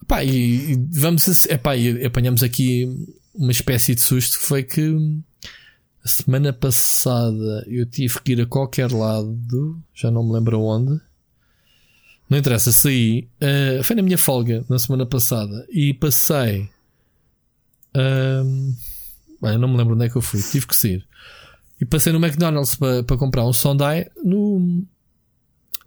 Pá, 0.07 0.23
e, 0.23 0.73
e 0.73 0.75
vamos, 0.99 1.45
epá, 1.47 1.75
e 1.75 2.05
apanhamos 2.05 2.43
aqui 2.43 2.87
uma 3.35 3.51
espécie 3.51 3.93
de 3.95 4.01
susto 4.01 4.37
que 4.37 4.43
foi 4.45 4.63
que 4.63 4.95
semana 6.07 6.51
passada 6.53 7.65
eu 7.67 7.85
tive 7.85 8.21
que 8.21 8.31
ir 8.33 8.41
a 8.41 8.45
qualquer 8.45 8.91
lado, 8.91 9.81
já 9.93 10.09
não 10.09 10.23
me 10.23 10.33
lembro 10.33 10.61
onde. 10.61 10.99
Não 12.29 12.37
interessa, 12.37 12.71
saí. 12.71 13.27
eh, 13.39 13.81
foi 13.83 13.95
na 13.95 14.01
minha 14.01 14.17
folga 14.17 14.65
na 14.69 14.77
semana 14.77 15.05
passada 15.05 15.65
e 15.69 15.93
passei. 15.93 16.69
ahm, 17.93 18.73
bem, 19.41 19.53
eu 19.53 19.59
não 19.59 19.67
me 19.69 19.77
lembro 19.77 19.95
onde 19.95 20.05
é 20.05 20.09
que 20.09 20.15
eu 20.17 20.21
fui, 20.21 20.41
tive 20.41 20.67
que 20.67 20.75
sair. 20.75 21.05
E 21.79 21.85
passei 21.85 22.11
no 22.11 22.19
McDonald's 22.19 22.75
para 22.75 23.17
comprar 23.17 23.45
um 23.45 23.53
Sondai 23.53 24.07
no, 24.23 24.83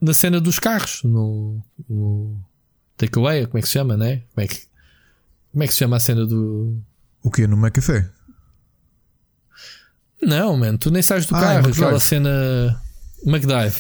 na 0.00 0.12
cena 0.14 0.40
dos 0.40 0.58
carros, 0.58 1.02
no, 1.02 1.60
no 1.88 2.40
takeaway, 2.96 3.46
como 3.46 3.58
é 3.58 3.62
que 3.62 3.66
se 3.68 3.74
chama, 3.74 3.96
né? 3.96 4.22
Como 4.34 4.44
é 4.44 4.48
que, 4.48 4.62
como 5.52 5.62
é 5.64 5.66
que 5.66 5.72
se 5.72 5.80
chama 5.80 5.96
a 5.96 6.00
cena 6.00 6.24
do. 6.24 6.78
O 7.22 7.30
quê? 7.30 7.46
No 7.46 7.56
Macafé? 7.56 8.08
Não, 10.22 10.56
mano, 10.56 10.76
tu 10.78 10.90
nem 10.90 11.02
sais 11.02 11.26
do 11.26 11.34
Ah, 11.34 11.40
carro, 11.40 11.54
McDrive. 11.60 11.82
aquela 11.84 12.00
cena 12.00 12.82
McDive. 13.24 13.76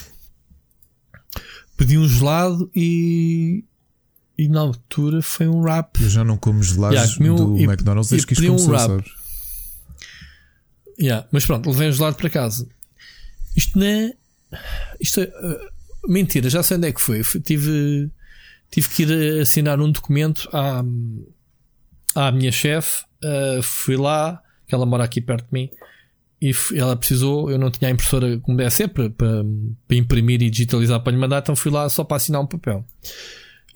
Pedi 1.76 1.98
um 1.98 2.06
gelado 2.08 2.70
e. 2.74 3.64
E 4.38 4.48
na 4.48 4.60
altura 4.60 5.20
foi 5.20 5.46
um 5.48 5.62
rap. 5.62 6.00
Eu 6.02 6.08
já 6.08 6.24
não 6.24 6.38
como 6.38 6.62
gelados 6.62 6.96
Yeah, 6.96 7.14
comi 7.16 7.30
um- 7.30 7.36
do 7.36 7.58
e- 7.58 7.64
McDonald's 7.64 8.08
desde 8.10 8.26
que 8.26 8.32
isto 8.32 8.44
um 8.44 8.56
começou, 8.56 8.70
wrap. 8.70 8.86
sabes? 8.88 9.12
Yeah, 10.98 11.26
mas 11.30 11.44
pronto, 11.46 11.68
levei 11.70 11.88
um 11.88 11.92
gelado 11.92 12.16
para 12.16 12.30
casa. 12.30 12.66
Isto 13.56 13.78
não 13.78 13.86
é. 13.86 14.12
Isto 15.00 15.20
é. 15.20 15.24
uh, 15.24 16.10
mentira, 16.10 16.48
já 16.48 16.62
sei 16.62 16.76
onde 16.78 16.88
é 16.88 16.92
que 16.92 17.00
foi. 17.00 17.22
Fui- 17.22 17.40
tive, 17.40 18.10
tive 18.70 18.88
que 18.88 19.02
ir 19.02 19.40
assinar 19.42 19.78
um 19.80 19.90
documento 19.92 20.48
à, 20.52 20.82
à 22.14 22.32
minha 22.32 22.52
chefe. 22.52 23.04
uh, 23.22 23.62
fui 23.62 23.96
lá, 23.96 24.42
que 24.66 24.74
ela 24.74 24.86
mora 24.86 25.04
aqui 25.04 25.20
perto 25.20 25.46
de 25.46 25.52
mim. 25.52 25.70
E 26.40 26.52
ela 26.74 26.96
precisou, 26.96 27.50
eu 27.50 27.58
não 27.58 27.70
tinha 27.70 27.90
a 27.90 27.92
impressora 27.92 28.38
como 28.38 28.56
deve 28.56 28.70
ser 28.70 28.88
para, 28.88 29.10
para, 29.10 29.44
para 29.86 29.96
imprimir 29.96 30.40
e 30.42 30.48
digitalizar 30.48 30.98
para 31.00 31.12
lhe 31.12 31.18
mandar, 31.18 31.40
então 31.40 31.54
fui 31.54 31.70
lá 31.70 31.86
só 31.88 32.02
para 32.02 32.16
assinar 32.16 32.40
um 32.40 32.46
papel. 32.46 32.82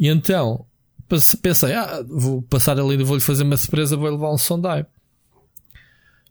E 0.00 0.08
então 0.08 0.64
pense- 1.06 1.36
pensei, 1.36 1.74
ah, 1.74 2.02
vou 2.08 2.40
passar 2.42 2.80
ali, 2.80 2.96
vou-lhe 3.04 3.20
fazer 3.20 3.42
uma 3.42 3.56
surpresa, 3.58 3.96
vou 3.96 4.10
levar 4.10 4.32
um 4.32 4.38
sondai. 4.38 4.86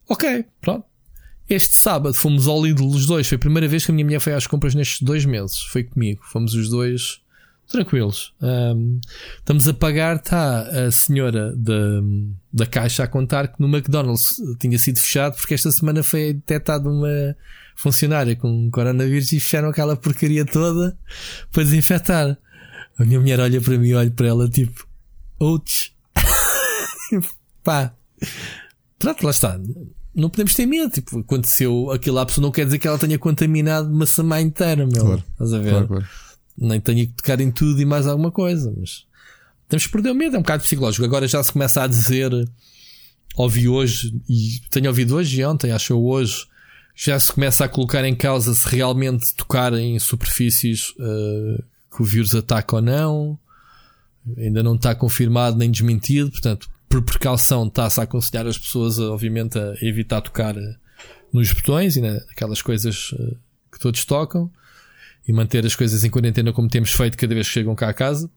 Ok, 0.10 0.46
pronto. 0.60 0.86
Este 1.50 1.76
sábado 1.76 2.14
fomos 2.16 2.48
ao 2.48 2.64
Lidl 2.66 2.88
os 2.88 3.06
dois. 3.06 3.28
Foi 3.28 3.36
a 3.36 3.40
primeira 3.40 3.68
vez 3.68 3.86
que 3.86 3.92
a 3.92 3.94
minha 3.94 4.06
mulher 4.06 4.20
foi 4.20 4.34
às 4.34 4.48
compras 4.48 4.74
nestes 4.74 5.02
dois 5.02 5.26
meses. 5.26 5.58
Foi 5.72 5.84
comigo. 5.84 6.22
Fomos 6.32 6.54
os 6.56 6.70
dois 6.70 7.22
tranquilos. 7.68 8.34
Ahm, 8.42 9.00
estamos 9.38 9.68
a 9.68 9.74
pagar. 9.74 10.18
Está 10.18 10.62
a 10.62 10.92
senhora 10.92 11.56
da, 11.56 12.02
da 12.52 12.66
caixa 12.66 13.04
a 13.04 13.08
contar 13.08 13.48
que 13.48 13.62
no 13.62 13.68
McDonald's 13.68 14.42
tinha 14.60 14.78
sido 14.78 15.00
fechado 15.00 15.36
porque 15.36 15.54
esta 15.54 15.72
semana 15.72 16.04
foi 16.04 16.34
detectada 16.34 16.90
uma 16.90 17.36
funcionária 17.76 18.36
com 18.36 18.70
coronavírus 18.70 19.32
e 19.34 19.40
fecharam 19.40 19.70
aquela 19.70 19.96
porcaria 19.96 20.46
toda 20.46 20.98
para 21.52 21.64
desinfetar. 21.64 22.38
A 22.98 23.04
minha 23.04 23.20
mulher 23.20 23.40
olha 23.40 23.60
para 23.60 23.78
mim 23.78 23.88
e 23.88 23.96
olha 23.96 24.12
para 24.12 24.28
ela 24.28 24.50
tipo, 24.50 24.88
ouch. 25.40 25.94
Pá, 27.64 27.94
Pronto, 29.04 29.24
lá 29.24 29.32
está. 29.32 29.60
Não 30.16 30.30
podemos 30.30 30.54
ter 30.54 30.66
medo. 30.66 30.90
Tipo, 30.90 31.20
aconteceu 31.20 31.92
aquilo 31.92 32.16
lá, 32.16 32.22
a 32.22 32.26
pessoa 32.26 32.44
não 32.44 32.52
quer 32.52 32.66
dizer 32.66 32.80
que 32.80 32.88
ela 32.88 32.98
tenha 32.98 33.20
contaminado 33.20 33.92
uma 33.92 34.06
semana 34.06 34.42
inteira, 34.42 34.86
meu. 34.86 35.04
Claro, 35.04 35.24
Estás 35.34 35.54
a 35.54 35.60
ver? 35.60 35.70
Claro, 35.72 35.88
claro. 35.88 36.06
Nem 36.58 36.80
tenho 36.80 37.08
que 37.08 37.14
tocar 37.14 37.40
em 37.40 37.52
tudo 37.52 37.82
e 37.82 37.86
mais 37.86 38.08
alguma 38.08 38.32
coisa, 38.32 38.74
mas 38.78 39.06
temos 39.68 39.86
que 39.86 39.92
perder 39.92 40.12
o 40.12 40.16
medo, 40.16 40.36
é 40.36 40.40
um 40.40 40.44
bocado 40.44 40.64
psicológico. 40.64 41.04
Agora 41.04 41.28
já 41.28 41.42
se 41.42 41.52
começa 41.52 41.82
a 41.82 41.88
dizer, 41.88 42.32
ouvi 43.36 43.68
hoje, 43.68 44.14
e 44.30 44.62
tenho 44.70 44.88
ouvido 44.88 45.16
hoje 45.16 45.42
e 45.42 45.46
ontem, 45.46 45.72
acho 45.72 45.94
eu 45.94 46.04
hoje, 46.04 46.46
já 46.96 47.20
se 47.20 47.32
começa 47.32 47.66
a 47.66 47.70
colocar 47.70 48.06
em 48.06 48.16
causa 48.16 48.54
se 48.54 48.68
realmente 48.68 49.34
tocar 49.34 49.74
em 49.74 49.98
superfícies 49.98 50.94
eh, 51.00 51.64
que 51.96 52.02
o 52.02 52.06
vírus 52.06 52.36
ataca 52.36 52.76
ou 52.76 52.82
não. 52.82 53.40
Ainda 54.38 54.62
não 54.62 54.76
está 54.76 54.94
confirmado 54.94 55.58
nem 55.58 55.72
desmentido, 55.72 56.30
portanto, 56.32 56.70
por 56.88 57.02
precaução 57.02 57.66
está-se 57.66 58.00
a 58.00 58.04
aconselhar 58.04 58.46
as 58.46 58.58
pessoas, 58.58 59.00
a, 59.00 59.12
obviamente, 59.12 59.58
a 59.58 59.74
evitar 59.82 60.22
tocar 60.22 60.56
eh, 60.56 60.76
nos 61.34 61.52
botões 61.52 61.96
e 61.96 62.02
naquelas 62.02 62.62
coisas 62.62 63.12
eh, 63.20 63.36
que 63.72 63.80
todos 63.80 64.06
tocam 64.06 64.52
e 65.28 65.34
manter 65.34 65.66
as 65.66 65.76
coisas 65.76 66.04
em 66.04 66.10
quarentena 66.10 66.52
como 66.52 66.68
temos 66.68 66.92
feito 66.92 67.18
cada 67.18 67.34
vez 67.34 67.48
que 67.48 67.54
chegam 67.54 67.76
cá 67.76 67.90
a 67.90 67.94
casa. 67.94 68.30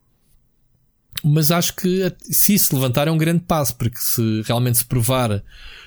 Mas 1.24 1.50
acho 1.50 1.74
que 1.74 2.12
se 2.30 2.54
isso 2.54 2.74
levantar 2.74 3.08
é 3.08 3.10
um 3.10 3.18
grande 3.18 3.40
passo, 3.40 3.74
porque 3.76 3.98
se 3.98 4.42
realmente 4.44 4.78
se 4.78 4.84
provar 4.84 5.42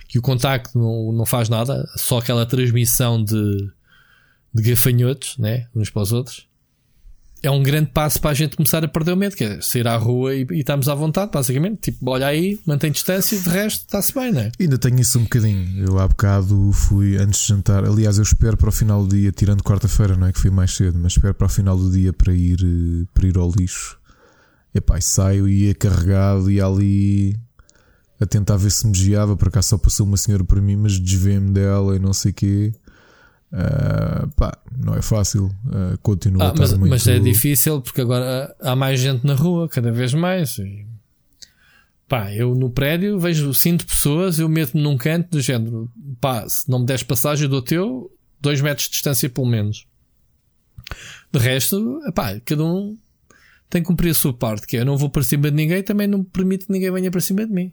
que 0.07 0.17
o 0.17 0.21
contacto 0.21 0.77
não, 0.77 1.11
não 1.11 1.25
faz 1.25 1.49
nada, 1.49 1.87
só 1.95 2.17
aquela 2.17 2.45
transmissão 2.45 3.23
de, 3.23 3.69
de 4.53 4.63
gafanhotos, 4.63 5.37
né, 5.37 5.67
uns 5.75 5.89
para 5.89 6.01
os 6.01 6.11
outros, 6.11 6.48
é 7.41 7.49
um 7.49 7.63
grande 7.63 7.91
passo 7.91 8.19
para 8.19 8.31
a 8.31 8.33
gente 8.33 8.55
começar 8.55 8.83
a 8.83 8.87
perder 8.87 9.13
o 9.13 9.17
medo, 9.17 9.35
que 9.35 9.43
é 9.43 9.61
sair 9.61 9.87
à 9.87 9.95
rua 9.95 10.35
e, 10.35 10.45
e 10.51 10.59
estamos 10.59 10.89
à 10.89 10.95
vontade, 10.95 11.31
basicamente. 11.31 11.91
Tipo, 11.91 12.09
olha 12.09 12.27
aí, 12.27 12.59
mantém 12.65 12.91
distância, 12.91 13.39
de 13.39 13.49
resto 13.49 13.85
está-se 13.85 14.13
bem, 14.13 14.31
né? 14.31 14.51
Ainda 14.59 14.77
tenho 14.77 14.99
isso 14.99 15.17
um 15.19 15.23
bocadinho. 15.23 15.85
Eu 15.85 15.99
há 15.99 16.07
bocado 16.07 16.71
fui 16.73 17.17
antes 17.17 17.41
de 17.41 17.47
jantar. 17.47 17.85
Aliás, 17.85 18.17
eu 18.17 18.23
espero 18.23 18.57
para 18.57 18.69
o 18.69 18.71
final 18.71 19.05
do 19.05 19.15
dia, 19.15 19.31
tirando 19.31 19.63
quarta-feira, 19.63 20.15
não 20.15 20.27
é 20.27 20.33
que 20.33 20.39
fui 20.39 20.49
mais 20.49 20.75
cedo, 20.75 20.99
mas 21.01 21.13
espero 21.13 21.33
para 21.33 21.47
o 21.47 21.49
final 21.49 21.77
do 21.77 21.89
dia 21.89 22.11
para 22.11 22.33
ir, 22.33 22.59
eh, 22.61 23.05
para 23.13 23.27
ir 23.27 23.37
ao 23.37 23.49
lixo. 23.49 23.97
Epá, 24.73 24.97
e 24.97 25.01
saio 25.01 25.47
e 25.47 25.67
ia 25.67 25.75
carregado 25.75 26.51
e 26.51 26.61
ali 26.61 27.39
a 28.19 28.25
tentar 28.25 28.57
ver 28.57 28.69
se 28.69 28.85
me 28.85 28.91
desviava. 28.91 29.37
Por 29.37 29.47
acaso 29.47 29.69
só 29.69 29.77
passou 29.77 30.05
uma 30.05 30.17
senhora 30.17 30.43
por 30.43 30.61
mim, 30.61 30.75
mas 30.75 30.99
desviei-me 30.99 31.51
dela 31.51 31.95
e 31.95 31.99
não 31.99 32.13
sei 32.13 32.31
o 32.31 32.33
quê. 32.33 32.73
Ah, 33.51 34.27
pá, 34.35 34.57
não 34.77 34.95
é 34.95 35.01
fácil. 35.01 35.49
Ah, 35.71 35.97
continua 36.01 36.43
a 36.43 36.47
Ah, 36.47 36.51
estar 36.51 36.61
mas, 36.61 36.73
muito. 36.73 36.89
mas 36.91 37.07
é 37.07 37.19
difícil 37.19 37.81
porque 37.81 38.01
agora 38.01 38.55
há 38.61 38.75
mais 38.75 38.99
gente 38.99 39.25
na 39.25 39.33
rua, 39.33 39.67
cada 39.67 39.91
vez 39.91 40.13
mais. 40.13 40.57
E, 40.59 40.85
pá, 42.07 42.33
eu 42.33 42.53
no 42.55 42.69
prédio 42.69 43.19
vejo 43.19 43.53
cinco 43.53 43.85
pessoas, 43.85 44.39
eu 44.39 44.47
meto-me 44.49 44.83
num 44.83 44.97
canto 44.97 45.29
do 45.31 45.41
género, 45.41 45.91
pá, 46.21 46.47
se 46.47 46.69
não 46.69 46.79
me 46.79 46.85
des 46.85 47.01
passagem, 47.03 47.45
eu 47.45 47.49
dou 47.49 47.61
teu, 47.61 48.11
dois 48.39 48.61
metros 48.61 48.85
de 48.87 48.91
distância 48.91 49.29
pelo 49.29 49.47
menos. 49.47 49.87
De 51.31 51.39
resto, 51.39 51.99
pá, 52.15 52.39
cada 52.39 52.63
um 52.63 52.97
tem 53.69 53.81
que 53.81 53.87
cumprir 53.87 54.09
a 54.09 54.15
sua 54.15 54.33
parte, 54.33 54.65
que 54.65 54.77
é 54.77 54.81
eu 54.81 54.85
não 54.85 54.97
vou 54.97 55.09
para 55.09 55.21
cima 55.23 55.49
de 55.51 55.55
ninguém, 55.55 55.83
também 55.83 56.07
não 56.07 56.23
permito 56.23 56.65
que 56.67 56.71
ninguém 56.71 56.91
venha 56.91 57.11
para 57.11 57.21
cima 57.21 57.45
de 57.45 57.53
mim. 57.53 57.71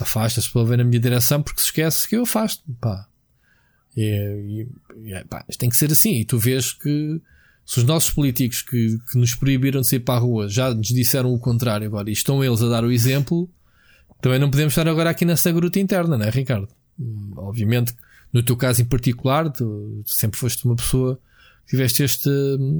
Afasta-se 0.00 0.50
para 0.52 0.64
ver 0.64 0.78
na 0.78 0.84
minha 0.84 1.00
direção 1.00 1.42
porque 1.42 1.60
se 1.60 1.66
esquece 1.66 2.08
que 2.08 2.16
eu 2.16 2.22
afasto, 2.24 2.62
pá. 2.80 3.06
E, 3.96 4.66
e, 5.04 5.24
pá, 5.24 5.44
isto 5.48 5.60
tem 5.60 5.70
que 5.70 5.76
ser 5.76 5.90
assim. 5.90 6.20
E 6.20 6.24
tu 6.24 6.38
vês 6.38 6.72
que 6.72 7.20
se 7.64 7.78
os 7.78 7.84
nossos 7.84 8.10
políticos 8.10 8.62
que, 8.62 8.98
que 9.10 9.18
nos 9.18 9.34
proibiram 9.34 9.80
de 9.80 9.88
sair 9.88 10.00
para 10.00 10.14
a 10.14 10.20
rua 10.20 10.48
já 10.48 10.72
nos 10.72 10.88
disseram 10.88 11.32
o 11.32 11.38
contrário 11.38 11.86
agora 11.86 12.08
e 12.08 12.12
estão 12.12 12.44
eles 12.44 12.62
a 12.62 12.68
dar 12.68 12.84
o 12.84 12.92
exemplo, 12.92 13.50
também 14.20 14.38
não 14.38 14.50
podemos 14.50 14.72
estar 14.72 14.86
agora 14.88 15.10
aqui 15.10 15.24
nessa 15.24 15.50
gruta 15.50 15.80
interna, 15.80 16.16
não 16.16 16.24
é, 16.24 16.30
Ricardo? 16.30 16.68
Hum, 16.98 17.32
Obviamente, 17.36 17.94
no 18.32 18.42
teu 18.42 18.56
caso 18.56 18.82
em 18.82 18.84
particular, 18.84 19.50
tu, 19.50 20.02
tu 20.04 20.10
sempre 20.10 20.38
foste 20.38 20.64
uma 20.64 20.76
pessoa 20.76 21.18
que 21.64 21.70
tiveste 21.70 22.04
este, 22.04 22.30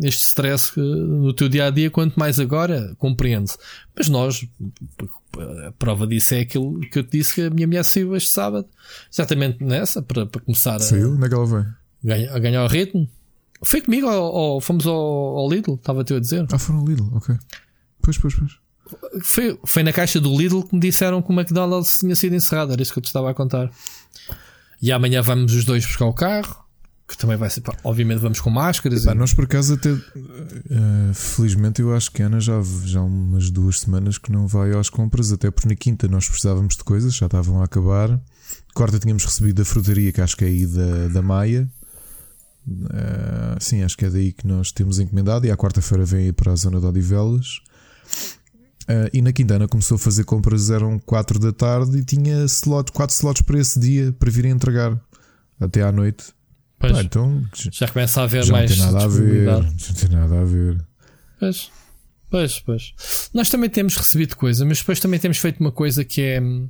este 0.05 0.23
stress 0.23 0.73
eh, 0.79 0.81
no 0.81 1.33
teu 1.33 1.49
dia 1.49 1.67
a 1.67 1.71
dia, 1.71 1.91
quanto 1.91 2.19
mais 2.19 2.39
agora, 2.39 2.95
compreende-se. 2.99 3.59
Mas 3.97 4.09
nós, 4.09 4.47
a 5.67 5.73
prova 5.73 6.07
disso 6.07 6.35
é 6.35 6.41
aquilo 6.41 6.81
que 6.81 6.99
eu 6.99 7.05
te 7.05 7.19
disse 7.19 7.35
que 7.35 7.43
a 7.43 7.51
minha 7.51 7.67
mulher 7.67 7.85
saiu 7.85 8.17
este 8.17 8.31
sábado, 8.31 8.67
exatamente 9.13 9.63
nessa, 9.63 10.01
para, 10.03 10.27
para 10.27 10.41
começar 10.41 10.79
Saiu? 10.81 11.13
Onde 11.13 11.27
é 11.27 11.29
que 11.29 11.35
ela 11.35 11.47
vai? 11.47 11.67
a, 12.05 12.07
ganhar, 12.07 12.35
a 12.35 12.39
ganhar 12.39 12.65
o 12.65 12.69
ritmo. 12.69 13.09
Foi 13.63 13.81
comigo, 13.81 14.09
ou, 14.09 14.33
ou 14.33 14.61
fomos 14.61 14.87
ao, 14.87 14.95
ao 14.95 15.51
Lidl, 15.51 15.75
estava-te 15.75 16.15
a 16.15 16.21
dizer. 16.21 16.47
Ah, 16.53 16.59
foram 16.59 16.85
Lidl, 16.85 17.09
ok. 17.15 17.35
Pois, 18.03 18.19
pois, 18.19 18.35
pois. 18.35 18.53
Foi, 19.23 19.59
foi 19.65 19.83
na 19.83 19.93
caixa 19.93 20.21
do 20.21 20.37
Lidl 20.37 20.63
que 20.63 20.75
me 20.75 20.81
disseram 20.81 21.21
que 21.21 21.33
o 21.33 21.35
McDonald's 21.35 21.99
tinha 21.99 22.15
sido 22.15 22.37
encerrado. 22.37 22.73
Era 22.73 22.81
isso 22.81 22.93
que 22.93 22.99
eu 22.99 23.03
te 23.03 23.07
estava 23.07 23.31
a 23.31 23.35
contar. 23.35 23.71
E 24.81 24.93
amanhã 24.93 25.23
vamos 25.23 25.55
os 25.55 25.65
dois 25.65 25.85
buscar 25.85 26.07
o 26.07 26.13
carro. 26.13 26.66
Que 27.09 27.17
também 27.17 27.37
vai 27.37 27.49
ser. 27.49 27.61
pá, 27.61 27.73
Obviamente 27.85 28.19
vamos 28.19 28.41
com 28.41 28.51
máscaras. 28.51 29.05
Pá, 29.05 29.13
e- 29.13 29.15
nós 29.15 29.33
por 29.33 29.45
acaso 29.45 29.75
até 29.75 29.91
eh, 29.91 31.13
felizmente 31.15 31.81
eu 31.81 31.95
acho 31.95 32.11
que 32.11 32.23
a 32.23 32.27
Ana 32.27 32.41
já, 32.41 32.61
já 32.85 32.99
há 33.01 33.05
umas 33.05 33.49
duas 33.51 33.81
semanas 33.81 34.19
que 34.19 34.33
não 34.33 34.47
vai 34.49 34.73
às 34.77 34.91
compras, 34.91 35.31
até 35.31 35.51
porque 35.51 35.69
na 35.69 35.77
quinta 35.77 36.09
nós 36.09 36.29
precisávamos 36.29 36.77
de 36.77 36.83
coisas, 36.83 37.15
já 37.15 37.27
estavam 37.27 37.61
a 37.61 37.65
acabar. 37.65 38.21
Quarta 38.75 38.99
tínhamos 38.99 39.25
recebido 39.25 39.57
da 39.57 39.65
frutaria, 39.65 40.13
que 40.13 40.21
acho 40.21 40.37
que 40.37 40.45
é 40.45 40.49
aí 40.49 40.67
da, 40.67 41.09
da 41.09 41.23
Maia. 41.23 41.71
Eh, 42.69 43.57
sim, 43.61 43.83
acho 43.83 43.97
que 43.97 44.05
é 44.05 44.11
daí 44.11 44.33
que 44.33 44.47
nós 44.47 44.73
temos 44.73 44.99
encomendado. 44.99 45.47
E 45.47 45.51
à 45.51 45.57
quarta-feira 45.57 46.05
vem 46.05 46.27
aí 46.27 46.33
para 46.33 46.53
a 46.53 46.57
zona 46.57 46.81
de 46.81 46.87
Odivelas. 46.87 47.61
Eh, 48.89 49.11
e 49.15 49.23
na 49.23 49.33
Quintana 49.33 49.67
começou 49.69 49.95
a 49.95 49.99
fazer 49.99 50.25
compras, 50.25 50.71
eram 50.71 50.99
4 50.99 51.39
da 51.39 51.53
tarde 51.53 51.99
e 51.99 52.05
tinha 52.05 52.45
slot, 52.47 52.91
4 52.93 53.15
slots 53.15 53.43
para 53.43 53.59
esse 53.59 53.79
dia 53.79 54.13
para 54.19 54.31
virem 54.31 54.51
entregar 54.53 55.01
até 55.61 55.83
à 55.83 55.91
noite. 55.93 56.35
Pois, 56.79 56.93
Pá, 56.93 57.03
então 57.03 57.43
já 57.73 57.89
começa 57.89 58.21
a 58.21 58.25
haver 58.25 58.45
já 58.45 58.53
não 58.53 58.59
mais 58.59 58.71
tem 58.71 58.79
nada 58.81 59.05
a 59.05 59.09
ver. 59.09 59.47
não 59.47 59.95
tem 59.95 60.09
nada 60.11 60.41
a 60.41 60.45
ver. 60.45 60.79
Pois, 61.41 61.71
pois, 62.31 62.61
pois. 62.61 62.95
Nós 63.33 63.49
também 63.49 63.71
temos 63.71 63.97
recebido 63.97 64.37
coisa, 64.37 64.65
mas 64.65 64.79
depois 64.79 65.01
também 65.01 65.19
temos 65.19 65.39
feito 65.39 65.59
uma 65.61 65.73
coisa 65.73 66.05
que 66.05 66.21
é 66.21 66.41
hum, 66.41 66.69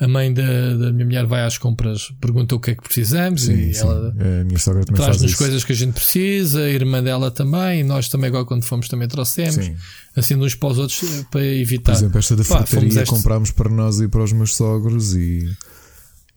a 0.00 0.08
mãe 0.08 0.32
da, 0.32 0.42
da 0.76 0.92
minha 0.92 1.04
mulher 1.04 1.26
vai 1.26 1.44
às 1.44 1.58
compras, 1.58 2.10
pergunta 2.20 2.54
o 2.54 2.60
que 2.60 2.70
é 2.70 2.74
que 2.74 2.82
precisamos 2.82 3.42
Sim, 3.42 3.68
e 3.68 3.74
sim. 3.74 3.80
ela 3.82 4.14
faz 4.56 4.64
traz-nos 4.94 5.34
coisas 5.34 5.62
que 5.64 5.72
a 5.72 5.76
gente 5.76 5.92
precisa, 5.92 6.62
a 6.62 6.70
irmã 6.70 7.02
dela 7.02 7.30
também, 7.30 7.80
e 7.80 7.84
nós 7.84 8.08
também 8.08 8.28
agora 8.28 8.44
quando 8.44 8.64
fomos 8.64 8.88
também 8.88 9.08
trouxemos, 9.08 9.54
Sim. 9.56 9.76
assim 10.16 10.34
uns 10.36 10.54
para 10.54 10.70
os 10.70 10.78
outros 10.78 11.02
eh, 11.02 11.16
para 11.30 11.40
Por 11.40 11.42
evitar. 11.42 11.92
exemplo, 11.92 12.18
esta 12.18 12.34
da 12.36 12.44
Pá, 12.44 12.64
frutaria 12.64 13.02
este- 13.02 13.04
comprámos 13.14 13.50
para 13.50 13.68
nós 13.68 14.00
e 14.00 14.08
para 14.08 14.22
os 14.22 14.32
meus 14.32 14.54
sogros 14.56 15.14
e, 15.14 15.48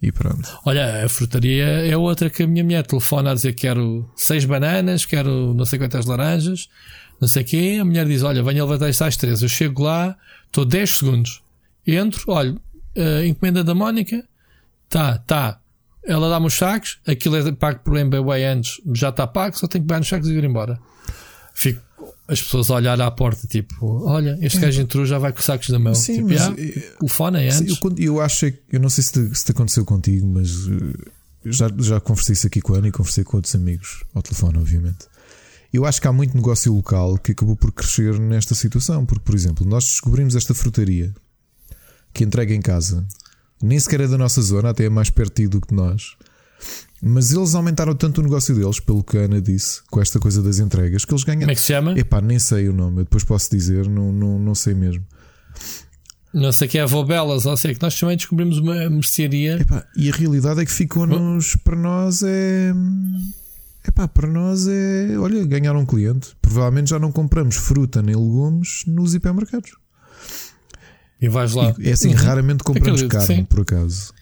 e 0.02 0.12
pronto. 0.12 0.50
Olha, 0.66 1.06
a 1.06 1.10
frutaria 1.10 1.66
é 1.66 1.96
outra 1.96 2.30
que 2.30 2.44
a 2.44 2.48
minha 2.48 2.64
mulher 2.64 2.86
telefona 2.86 3.32
a 3.32 3.34
dizer 3.36 3.54
que 3.54 3.62
quero 3.62 4.10
seis 4.16 4.46
bananas, 4.46 5.06
quero 5.06 5.54
não 5.54 5.64
sei 5.64 5.78
quantas 5.78 6.06
laranjas, 6.06 6.70
não 7.20 7.28
sei 7.28 7.44
o 7.44 7.46
quê. 7.46 7.78
A 7.80 7.86
mulher 7.86 8.08
diz: 8.08 8.24
Olha, 8.24 8.42
venha 8.42 8.64
levantar 8.64 8.90
isto 8.90 9.04
às 9.04 9.16
três. 9.16 9.44
Eu 9.44 9.50
chego 9.50 9.84
lá, 9.84 10.18
estou 10.48 10.66
10 10.66 10.90
segundos, 10.90 11.44
entro, 11.86 12.24
olho, 12.28 12.60
a 12.98 13.26
encomenda 13.26 13.64
da 13.64 13.76
Mónica, 13.76 14.24
tá, 14.90 15.20
tá. 15.20 15.60
Ela 16.04 16.30
dá-me 16.30 16.48
os 16.48 16.56
sacos, 16.56 17.00
aquilo 17.06 17.38
é 17.38 17.52
pago 17.52 17.82
por 17.84 17.96
MBWay 17.96 18.44
antes, 18.44 18.82
já 18.96 19.10
está 19.10 19.28
pago, 19.28 19.56
só 19.56 19.68
tenho 19.68 19.84
que 19.84 19.88
pegar 19.88 20.00
nos 20.00 20.08
sacos 20.08 20.28
e 20.30 20.34
ir 20.34 20.44
embora. 20.44 20.80
Fico 21.54 21.80
as 22.28 22.42
pessoas 22.42 22.70
a 22.72 22.76
olhar 22.76 23.00
à 23.02 23.12
porta, 23.12 23.46
tipo, 23.48 24.04
olha, 24.06 24.38
este 24.42 24.60
gajo 24.60 24.82
entrou, 24.82 25.06
já 25.06 25.18
vai 25.20 25.32
com 25.34 25.40
os 25.40 25.46
sacos 25.46 25.70
na 25.70 25.80
mão. 25.80 25.94
Sim, 25.96 26.16
tipo, 26.16 26.30
mas, 26.30 26.42
"Ah, 26.42 26.54
eh, 26.58 26.94
telefona 27.00 27.42
é 27.42 27.52
Sim, 27.52 27.64
antes. 27.64 27.80
eu, 27.84 27.96
eu 27.98 28.22
acho 28.22 28.46
é 28.46 28.54
eu 28.72 28.80
não 28.80 28.90
sei 28.90 29.04
se 29.04 29.12
te, 29.12 29.36
se 29.38 29.46
te 29.46 29.52
aconteceu 29.52 29.84
contigo, 29.86 30.26
mas 30.28 30.50
eh, 30.68 31.10
já, 31.46 31.70
já 31.80 32.00
conversei 32.00 32.34
isso 32.34 32.48
aqui 32.48 32.62
com 32.62 32.74
a 32.74 32.78
Ana 32.78 32.88
e 32.88 32.92
conversei 32.92 33.24
com 33.24 33.38
outros 33.38 33.54
amigos 33.56 34.04
ao 34.14 34.22
telefone, 34.22 34.58
obviamente. 34.58 35.08
Eu 35.74 35.86
acho 35.86 36.02
que 36.02 36.08
há 36.08 36.12
muito 36.14 36.36
negócio 36.36 36.74
local 36.74 37.18
que 37.18 37.32
acabou 37.32 37.56
por 37.56 37.72
crescer 37.72 38.20
nesta 38.20 38.54
situação, 38.54 39.06
porque, 39.06 39.24
por 39.24 39.34
exemplo, 39.36 39.66
nós 39.66 39.86
descobrimos 39.86 40.36
esta 40.36 40.54
frutaria 40.54 41.14
que 42.14 42.24
entrega 42.26 42.54
em 42.54 42.62
casa, 42.62 43.06
nem 43.62 43.80
sequer 43.80 44.02
é 44.02 44.08
da 44.08 44.18
nossa 44.18 44.42
zona, 44.42 44.70
até 44.72 44.86
é 44.86 44.90
mais 44.90 45.10
perto 45.10 45.48
do 45.48 45.62
que 45.62 45.74
nós. 45.74 46.16
Mas 47.04 47.32
eles 47.32 47.56
aumentaram 47.56 47.96
tanto 47.96 48.20
o 48.20 48.24
negócio 48.24 48.54
deles, 48.54 48.80
pelo 48.80 49.04
que 49.04 49.18
a 49.18 49.22
Ana 49.22 49.42
disse, 49.42 49.82
com 49.90 50.00
esta 50.00 50.20
coisa 50.20 50.42
das 50.44 50.60
entregas, 50.60 51.04
que 51.04 51.12
eles 51.12 51.24
ganham. 51.24 51.42
Como 51.42 51.52
é 51.52 51.56
que 51.56 51.62
se 51.62 51.68
chama? 51.68 51.98
Epá, 51.98 52.22
nem 52.22 52.38
sei 52.38 52.70
o 52.70 52.74
nome, 52.74 53.00
eu 53.00 53.04
depois 53.06 53.24
posso 53.24 53.50
dizer, 53.50 53.88
não, 53.90 54.12
não, 54.12 54.38
não 54.38 54.54
sei 54.54 54.76
mesmo. 54.76 55.04
Não 56.34 56.52
sei 56.52 56.68
que 56.68 56.78
é 56.78 56.82
avó 56.82 57.04
Belas, 57.04 57.46
ou 57.46 57.58
sei 57.58 57.74
que 57.76 57.82
nós 57.82 58.00
também 58.00 58.16
descobrimos 58.16 58.58
uma 58.60 58.90
mercearia. 58.90 59.58
Epá, 59.60 59.84
e 59.98 60.10
a 60.10 60.14
realidade 60.14 60.62
é 60.62 60.66
que 60.66 60.72
ficou-nos 60.72 61.56
para 61.58 61.76
nós 61.76 62.22
é. 62.24 62.72
Epá, 63.86 64.08
para 64.08 64.28
nós 64.28 64.68
é. 64.68 65.18
Olha, 65.18 65.44
ganhar 65.46 65.76
um 65.76 65.86
cliente. 65.86 66.30
Provavelmente 66.42 66.92
já 66.92 67.00
não 67.00 67.12
compramos 67.12 67.56
fruta 67.56 68.02
nem 68.02 68.16
legumes 68.16 68.84
nos 68.88 69.14
hipermercados. 69.16 69.72
E 71.20 71.28
vais 71.28 71.54
lá. 71.54 71.74
E, 71.80 71.90
é 71.90 71.92
assim, 71.94 72.10
Uhum. 72.10 72.16
raramente 72.16 72.64
compramos 72.64 73.02
carne, 73.04 73.28
sim. 73.28 73.44
por 73.44 73.62
acaso. 73.62 74.14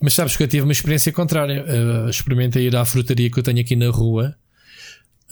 Mas 0.00 0.14
sabes 0.14 0.36
que 0.36 0.42
eu 0.42 0.48
tive 0.48 0.62
uma 0.62 0.72
experiência 0.72 1.12
contrária. 1.12 1.64
Uh, 1.64 2.08
experimentei 2.10 2.66
ir 2.66 2.76
à 2.76 2.84
frutaria 2.84 3.30
que 3.30 3.38
eu 3.38 3.42
tenho 3.42 3.60
aqui 3.60 3.74
na 3.76 3.90
rua, 3.90 4.34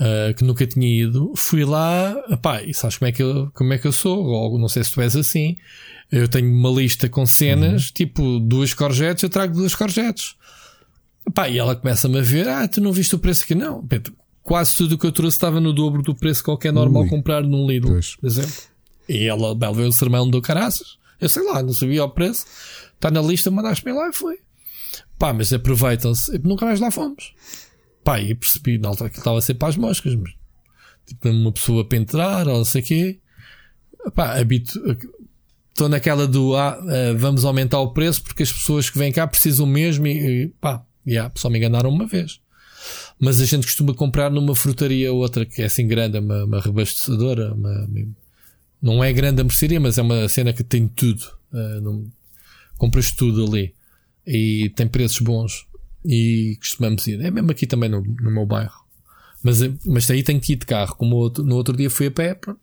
uh, 0.01 0.35
que 0.35 0.45
nunca 0.45 0.67
tinha 0.67 0.87
ido. 0.87 1.33
Fui 1.37 1.65
lá, 1.65 2.15
pá, 2.41 2.63
e 2.63 2.73
sabes 2.73 2.97
como 2.97 3.09
é 3.09 3.13
que 3.13 3.23
eu, 3.23 3.51
como 3.55 3.73
é 3.73 3.79
que 3.79 3.87
eu 3.87 3.93
sou? 3.93 4.25
Ou 4.25 4.59
não 4.59 4.69
sei 4.69 4.83
se 4.85 4.93
tu 4.93 5.01
és 5.01 5.17
assim. 5.17 5.57
Eu 6.11 6.29
tenho 6.29 6.53
uma 6.53 6.71
lista 6.71 7.09
com 7.09 7.25
cenas, 7.25 7.91
tipo 7.91 8.39
duas 8.39 8.75
corjetes, 8.75 9.23
eu 9.23 9.31
trago 9.31 9.55
duas 9.55 9.75
corjetes. 9.75 10.35
Pá, 11.35 11.49
e 11.49 11.59
ela 11.59 11.75
começa-me 11.77 12.19
a 12.19 12.23
ver: 12.23 12.49
Ah, 12.49 12.67
tu 12.69 12.81
não 12.81 12.93
viste 12.93 13.15
o 13.15 13.19
preço 13.19 13.45
aqui? 13.45 13.55
Não, 13.55 13.87
Pedro, 13.87 14.15
quase 14.43 14.77
tudo 14.77 14.95
o 14.95 14.99
que 14.99 15.07
eu 15.07 15.13
trouxe 15.13 15.37
estava 15.37 15.61
no 15.61 15.73
dobro 15.73 16.03
do 16.03 16.15
preço 16.15 16.41
que 16.41 16.47
qualquer 16.47 16.73
normal 16.73 17.05
Ui. 17.05 17.09
comprar 17.09 17.43
num 17.43 17.67
Lidl, 17.67 17.89
Pois. 17.89 18.17
por 18.17 18.27
exemplo. 18.27 18.53
E 19.09 19.27
ela, 19.27 19.55
bem, 19.55 19.73
veio 19.73 19.89
o 19.89 19.93
sermão 19.93 20.29
do 20.29 20.41
caraças. 20.43 20.99
Eu 21.21 21.29
sei 21.29 21.45
lá, 21.45 21.63
não 21.63 21.73
sabia 21.73 22.05
o 22.05 22.09
preço. 22.09 22.45
Está 22.95 23.11
na 23.11 23.23
lista, 23.23 23.51
mandaste-me 23.51 23.93
lá 23.93 24.09
e 24.09 24.13
foi. 24.13 24.39
Pá, 25.19 25.33
mas 25.33 25.53
aproveitam-se. 25.53 26.39
Nunca 26.39 26.67
mais 26.67 26.81
lá 26.81 26.91
fomos. 26.91 27.35
Pá, 28.05 28.21
e 28.21 28.35
percebi 28.35 28.79
na 28.79 28.89
altura 28.89 29.11
que 29.11 29.19
estava 29.19 29.39
a 29.39 29.43
ser 29.43 29.55
para 29.55 29.69
as 29.69 29.77
moscas, 29.77 30.15
mas 30.17 30.33
tipo, 31.07 31.29
uma 31.29 31.53
pessoa 31.53 31.85
para 31.87 31.99
entrar 31.99 32.49
ou 32.49 32.59
não 32.59 32.65
sei 32.65 32.83
o 32.83 32.85
quê. 32.85 33.19
Pá, 34.15 34.39
habito. 34.39 34.81
Estou 35.71 35.89
naquela 35.89 36.27
do 36.27 36.55
ah, 36.55 36.79
eh, 36.89 37.15
vamos 37.15 37.45
aumentar 37.45 37.79
o 37.81 37.93
preço 37.93 38.23
porque 38.23 38.43
as 38.43 38.53
pessoas 38.53 38.91
que 38.91 38.99
vêm 38.99 39.11
cá 39.11 39.27
precisam 39.27 39.65
mesmo 39.67 40.07
e, 40.07 40.43
e 40.45 40.49
pá, 40.61 40.85
yeah, 41.07 41.33
só 41.35 41.49
me 41.49 41.57
enganaram 41.59 41.89
uma 41.89 42.07
vez. 42.07 42.41
Mas 43.19 43.41
a 43.41 43.45
gente 43.47 43.67
costuma 43.67 43.95
comprar 43.95 44.31
numa 44.31 44.55
frutaria 44.55 45.13
outra 45.13 45.47
que 45.47 45.63
é 45.63 45.67
assim 45.67 45.87
grande, 45.87 46.19
uma, 46.19 46.45
uma 46.45 46.61
rebastecedora, 46.61 47.55
uma- 47.55 47.89
não 48.83 49.03
é 49.03 49.13
grande 49.13 49.41
a 49.41 49.45
mercearia, 49.45 49.81
mas 49.81 49.97
é 49.97 50.03
uma 50.03 50.29
cena 50.29 50.53
que 50.53 50.63
tem 50.65 50.87
tudo. 50.89 51.25
Eh, 51.55 51.81
não- 51.81 52.05
compras 52.77 53.13
tudo 53.13 53.47
ali 53.47 53.73
e 54.27 54.71
tem 54.77 54.87
preços 54.87 55.21
bons 55.21 55.67
e 56.05 56.57
costumamos 56.61 57.07
ir. 57.07 57.21
É 57.21 57.31
mesmo 57.31 57.51
aqui 57.51 57.67
também 57.67 57.89
no, 57.89 58.03
no 58.03 58.31
meu 58.31 58.47
bairro. 58.47 58.81
Mas, 59.43 59.59
mas 59.85 60.11
aí 60.11 60.23
tenho 60.23 60.41
que 60.41 60.53
ir 60.53 60.57
de 60.57 60.67
carro. 60.67 60.95
Como 60.97 61.17
outro- 61.17 61.45
no 61.45 61.57
outro 61.57 61.77
dia 61.77 61.91
fui 61.91 62.07
a 62.07 62.11
pé, 62.11 62.35
por 62.35 62.57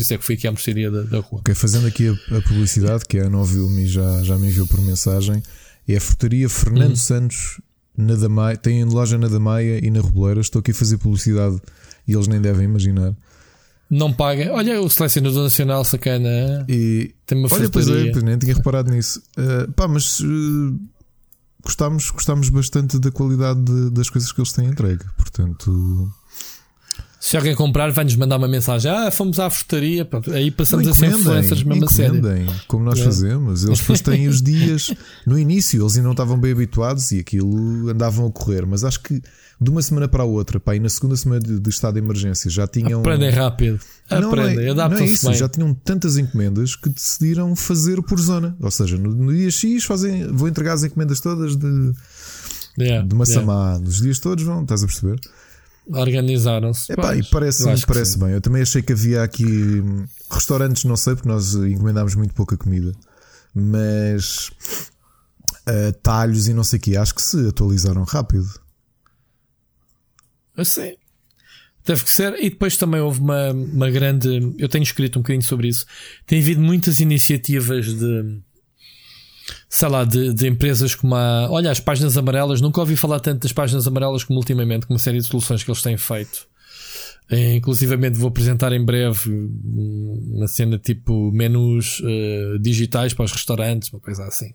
isso 0.00 0.14
é 0.14 0.18
que 0.18 0.24
fui 0.24 0.34
aqui 0.34 0.46
à 0.46 0.52
mercearia 0.52 0.90
da, 0.90 1.02
da 1.02 1.18
rua. 1.20 1.40
Ok, 1.40 1.54
fazendo 1.54 1.86
aqui 1.86 2.08
a, 2.08 2.36
a 2.36 2.42
publicidade, 2.42 3.04
que 3.06 3.18
a 3.18 3.24
Ana 3.26 3.38
ouviu-me 3.38 3.82
e 3.84 3.86
já, 3.86 4.22
já 4.22 4.38
me 4.38 4.48
enviou 4.48 4.66
por 4.66 4.80
mensagem, 4.82 5.42
é 5.88 5.96
a 5.96 6.00
frutaria 6.00 6.48
Fernando 6.48 6.92
Hum. 6.92 6.96
Santos 6.96 7.60
na 7.96 8.14
Damaia, 8.14 8.56
tem 8.56 8.84
loja 8.84 9.16
na 9.16 9.26
Damaia 9.26 9.84
e 9.84 9.90
na 9.90 10.00
Reboleira. 10.02 10.40
Estou 10.40 10.60
aqui 10.60 10.70
a 10.70 10.74
fazer 10.74 10.98
publicidade 10.98 11.58
e 12.06 12.12
eles 12.12 12.28
nem 12.28 12.40
devem 12.40 12.64
imaginar. 12.64 13.14
Não 13.88 14.12
paga. 14.12 14.52
Olha, 14.52 14.80
o 14.80 14.90
selecionador 14.90 15.44
nacional 15.44 15.84
sacana. 15.84 16.64
E 16.68 17.14
Tem 17.24 17.38
uma 17.38 17.48
olha, 17.52 17.70
pois 17.70 17.88
é, 17.88 18.10
pois 18.10 18.22
nem 18.24 18.36
tinha 18.36 18.54
reparado 18.54 18.90
nisso. 18.90 19.22
Uh, 19.38 19.70
pá, 19.72 19.86
mas 19.86 20.18
uh, 20.20 20.76
gostámos, 21.62 22.10
gostámos 22.10 22.48
bastante 22.48 22.98
da 22.98 23.10
qualidade 23.12 23.60
de- 23.62 23.90
das 23.90 24.10
coisas 24.10 24.32
que 24.32 24.40
eles 24.40 24.52
têm 24.52 24.66
entregue. 24.66 25.04
Portanto, 25.16 26.12
Se 27.18 27.36
alguém 27.36 27.54
comprar, 27.54 27.90
vai-nos 27.90 28.14
mandar 28.14 28.36
uma 28.36 28.46
mensagem. 28.46 28.90
Ah, 28.90 29.10
fomos 29.10 29.40
à 29.40 29.48
frutaria. 29.50 30.04
Pronto, 30.04 30.30
aí 30.32 30.50
passamos 30.50 30.86
a 30.86 30.92
ser 30.92 31.06
influencers 31.06 31.62
mesmo 31.62 31.84
a 31.86 31.88
sério. 31.88 32.16
encomendem, 32.18 32.46
como 32.68 32.84
nós 32.84 32.98
É. 33.00 33.04
fazemos. 33.04 33.64
Eles 33.64 33.80
depois 33.80 34.00
têm 34.00 34.28
os 34.28 34.40
dias. 34.42 34.92
No 35.26 35.36
início, 35.38 35.82
eles 35.82 35.96
ainda 35.96 36.04
não 36.04 36.12
estavam 36.12 36.38
bem 36.38 36.52
habituados 36.52 37.10
e 37.10 37.18
aquilo 37.18 37.88
andavam 37.88 38.26
a 38.26 38.30
correr. 38.30 38.64
Mas 38.66 38.84
acho 38.84 39.00
que 39.00 39.20
de 39.60 39.70
uma 39.70 39.80
semana 39.82 40.06
para 40.06 40.22
a 40.22 40.26
outra, 40.26 40.60
pá, 40.60 40.76
e 40.76 40.78
na 40.78 40.88
segunda 40.90 41.16
semana 41.16 41.40
de, 41.40 41.68
estado 41.70 41.94
de 41.94 42.00
emergência 42.00 42.48
já 42.50 42.66
tinham. 42.68 43.00
Aprendem 43.00 43.30
rápido. 43.30 43.80
Não, 44.10 44.20
não 44.20 44.28
Aprendem, 44.28 44.68
é, 44.68 44.74
não 44.74 44.84
é 44.96 45.04
isso, 45.04 45.26
bem. 45.26 45.34
já 45.36 45.48
tinham 45.48 45.74
tantas 45.74 46.16
encomendas 46.18 46.76
que 46.76 46.88
decidiram 46.90 47.56
fazer 47.56 48.00
por 48.02 48.20
zona. 48.20 48.54
Ou 48.60 48.70
seja, 48.70 48.96
no, 48.98 49.10
no 49.12 49.34
dia 49.34 49.50
X 49.50 49.84
fazem, 49.84 50.28
vou 50.28 50.46
entregar 50.46 50.74
as 50.74 50.84
encomendas 50.84 51.18
todas 51.20 51.56
de, 51.56 51.92
Yeah, 52.78 53.08
de 53.08 53.14
Massamá. 53.16 53.68
yeah. 53.70 53.78
Nos 53.78 54.02
dias 54.02 54.18
todos 54.18 54.44
vão, 54.44 54.62
estás 54.62 54.82
a 54.84 54.86
perceber? 54.86 55.18
Organizaram-se. 55.88 56.92
Epá, 56.92 57.16
e 57.16 57.22
parece, 57.24 57.64
parece 57.86 58.18
bem. 58.18 58.30
Eu 58.30 58.40
também 58.40 58.62
achei 58.62 58.82
que 58.82 58.92
havia 58.92 59.22
aqui 59.22 59.44
restaurantes, 60.30 60.84
não 60.84 60.96
sei, 60.96 61.14
porque 61.14 61.28
nós 61.28 61.54
encomendámos 61.54 62.14
muito 62.14 62.34
pouca 62.34 62.56
comida, 62.56 62.92
mas 63.54 64.50
ah, 65.66 65.92
talhos 66.02 66.46
e 66.46 66.54
não 66.54 66.62
sei 66.62 66.78
o 66.78 66.82
que, 66.82 66.96
acho 66.96 67.14
que 67.14 67.22
se 67.22 67.48
atualizaram 67.48 68.04
rápido. 68.04 68.48
Eu 70.56 70.64
sei. 70.64 70.96
Deve 71.84 72.04
que 72.04 72.10
ser. 72.10 72.34
E 72.42 72.50
depois 72.50 72.76
também 72.76 73.00
houve 73.00 73.20
uma, 73.20 73.52
uma 73.52 73.90
grande. 73.90 74.54
Eu 74.58 74.68
tenho 74.68 74.82
escrito 74.82 75.18
um 75.18 75.22
bocadinho 75.22 75.44
sobre 75.44 75.68
isso. 75.68 75.86
Tem 76.26 76.40
havido 76.40 76.60
muitas 76.60 77.00
iniciativas 77.00 77.86
de. 77.86 78.40
Sei 79.68 79.88
lá, 79.88 80.04
de, 80.04 80.32
de 80.32 80.46
empresas 80.46 80.94
como 80.94 81.14
a. 81.14 81.48
Olha, 81.50 81.70
as 81.70 81.80
páginas 81.80 82.16
amarelas. 82.16 82.60
Nunca 82.60 82.80
ouvi 82.80 82.96
falar 82.96 83.20
tanto 83.20 83.42
das 83.42 83.52
páginas 83.52 83.86
amarelas 83.86 84.24
como 84.24 84.38
ultimamente, 84.38 84.86
com 84.86 84.94
uma 84.94 84.98
série 84.98 85.18
de 85.18 85.24
soluções 85.24 85.62
que 85.62 85.70
eles 85.70 85.82
têm 85.82 85.96
feito. 85.96 86.46
Eh, 87.28 87.56
inclusivamente 87.56 88.18
vou 88.18 88.28
apresentar 88.28 88.72
em 88.72 88.84
breve 88.84 89.30
hum, 89.30 90.32
uma 90.34 90.46
cena 90.46 90.78
tipo 90.78 91.32
menus 91.32 92.00
eh, 92.04 92.56
digitais 92.60 93.12
para 93.12 93.24
os 93.24 93.32
restaurantes, 93.32 93.92
uma 93.92 94.00
coisa 94.00 94.24
assim. 94.24 94.54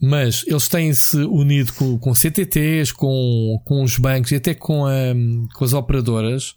Mas 0.00 0.44
eles 0.46 0.68
têm-se 0.68 1.16
unido 1.16 1.72
com, 1.74 1.98
com 1.98 2.14
CTTs, 2.14 2.92
com, 2.92 3.60
com 3.64 3.82
os 3.82 3.98
bancos 3.98 4.30
e 4.30 4.36
até 4.36 4.54
com, 4.54 4.86
a, 4.86 4.92
com 5.54 5.64
as 5.64 5.72
operadoras 5.72 6.54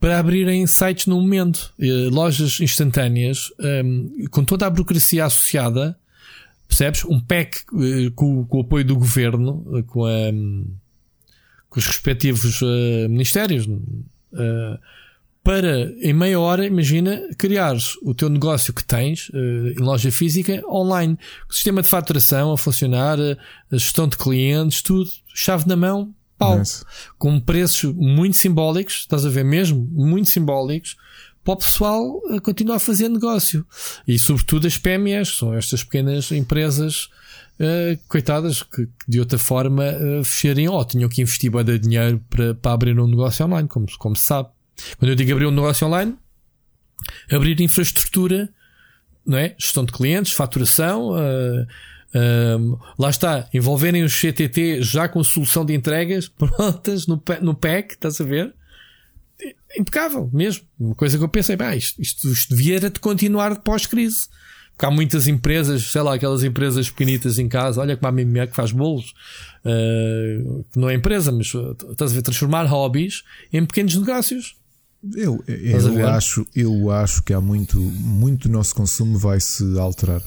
para 0.00 0.18
abrirem 0.18 0.66
sites 0.66 1.06
no 1.06 1.20
momento, 1.20 1.72
eh, 1.80 2.08
lojas 2.10 2.60
instantâneas, 2.60 3.48
hum, 3.84 4.26
com 4.30 4.44
toda 4.44 4.66
a 4.66 4.70
burocracia 4.70 5.24
associada, 5.24 5.98
percebes? 6.68 7.04
Um 7.04 7.18
PEC 7.18 7.56
eh, 7.56 8.10
com, 8.14 8.44
com 8.44 8.58
o 8.58 8.60
apoio 8.60 8.84
do 8.84 8.94
governo, 8.94 9.66
eh, 9.74 9.82
com, 9.82 10.04
a, 10.04 10.30
com 11.68 11.78
os 11.78 11.86
respectivos 11.86 12.60
eh, 12.62 13.08
ministérios, 13.08 13.66
eh, 14.34 14.78
para 15.42 15.90
em 16.02 16.12
meia 16.12 16.38
hora, 16.38 16.66
imagina, 16.66 17.22
criares 17.38 17.96
o 18.02 18.12
teu 18.12 18.28
negócio 18.28 18.74
que 18.74 18.84
tens 18.84 19.30
em 19.32 19.82
loja 19.82 20.12
física 20.12 20.62
online. 20.68 21.16
O 21.48 21.54
sistema 21.54 21.80
de 21.80 21.88
faturação 21.88 22.52
a 22.52 22.58
funcionar, 22.58 23.18
a 23.18 23.36
gestão 23.76 24.06
de 24.06 24.18
clientes, 24.18 24.82
tudo, 24.82 25.08
chave 25.32 25.66
na 25.66 25.74
mão, 25.74 26.14
pau. 26.36 26.58
Nice. 26.58 26.84
Com 27.18 27.40
preços 27.40 27.94
muito 27.94 28.36
simbólicos, 28.36 28.96
estás 28.96 29.24
a 29.24 29.30
ver 29.30 29.44
mesmo? 29.44 29.88
Muito 29.90 30.28
simbólicos, 30.28 30.96
para 31.48 31.54
o 31.54 31.56
pessoal 31.56 32.22
eh, 32.30 32.40
continuar 32.40 32.76
a 32.76 32.78
fazer 32.78 33.08
negócio. 33.08 33.66
E 34.06 34.18
sobretudo 34.18 34.66
as 34.66 34.76
PMEs, 34.76 35.36
são 35.38 35.54
estas 35.54 35.82
pequenas 35.82 36.30
empresas. 36.30 37.08
eh, 37.58 37.98
coitadas 38.06 38.62
que, 38.62 38.84
que 38.84 38.92
de 39.08 39.18
outra 39.18 39.38
forma 39.38 39.82
eh, 39.82 40.22
fechariam 40.22 40.74
ou 40.74 40.84
tinham 40.84 41.08
que 41.08 41.22
investir 41.22 41.50
de 41.64 41.78
dinheiro 41.78 42.22
para, 42.28 42.54
para 42.54 42.72
abrir 42.72 43.00
um 43.00 43.06
negócio 43.06 43.46
online, 43.46 43.66
como, 43.66 43.86
como 43.98 44.14
se 44.14 44.24
sabe. 44.24 44.50
Quando 44.98 45.08
eu 45.08 45.14
digo 45.14 45.32
abrir 45.32 45.46
um 45.46 45.50
negócio 45.50 45.86
online, 45.86 46.14
abrir 47.32 47.58
infraestrutura, 47.62 48.50
não 49.24 49.38
é? 49.38 49.54
Gestão 49.58 49.86
de 49.86 49.92
clientes, 49.92 50.32
faturação, 50.32 51.14
ah, 51.14 51.66
lá 52.98 53.10
está, 53.10 53.48
envolverem 53.52 54.04
os 54.04 54.14
CTT 54.14 54.82
já 54.82 55.08
com 55.08 55.24
solução 55.24 55.64
de 55.64 55.74
entregas 55.74 56.28
prontas 56.38 57.06
no, 57.06 57.20
no 57.40 57.54
PEC, 57.54 57.94
estás 57.94 58.20
a 58.20 58.24
ver? 58.24 58.54
Impecável, 59.76 60.30
mesmo. 60.32 60.64
Uma 60.78 60.94
coisa 60.94 61.18
que 61.18 61.24
eu 61.24 61.28
pensei, 61.28 61.56
bem, 61.56 61.76
isto, 61.76 62.00
isto, 62.00 62.28
isto 62.32 62.54
devia 62.56 62.80
de 62.80 62.90
continuar 63.00 63.54
de 63.54 63.60
pós-crise. 63.60 64.28
Porque 64.72 64.86
há 64.86 64.90
muitas 64.92 65.26
empresas, 65.26 65.90
sei 65.90 66.00
lá, 66.02 66.14
aquelas 66.14 66.44
empresas 66.44 66.88
pequenitas 66.88 67.36
em 67.38 67.48
casa, 67.48 67.80
olha 67.80 67.96
como 67.96 68.08
a 68.08 68.12
minha 68.12 68.46
que 68.46 68.54
faz 68.54 68.70
bolos, 68.70 69.12
ah, 69.64 70.62
que 70.72 70.78
não 70.78 70.88
é 70.88 70.94
empresa, 70.94 71.32
mas 71.32 71.52
ah, 71.54 71.74
estás 71.90 72.12
a 72.12 72.14
ver, 72.14 72.22
transformar 72.22 72.64
hobbies 72.66 73.24
em 73.52 73.66
pequenos 73.66 73.96
negócios. 73.96 74.54
Eu, 75.16 75.42
eu, 75.46 76.08
acho, 76.08 76.46
eu 76.54 76.90
acho 76.90 77.22
que 77.24 77.32
há 77.32 77.40
muito, 77.40 77.80
muito 77.80 78.48
do 78.48 78.52
nosso 78.52 78.74
consumo 78.74 79.18
vai 79.18 79.40
se 79.40 79.64
alterar. 79.78 80.22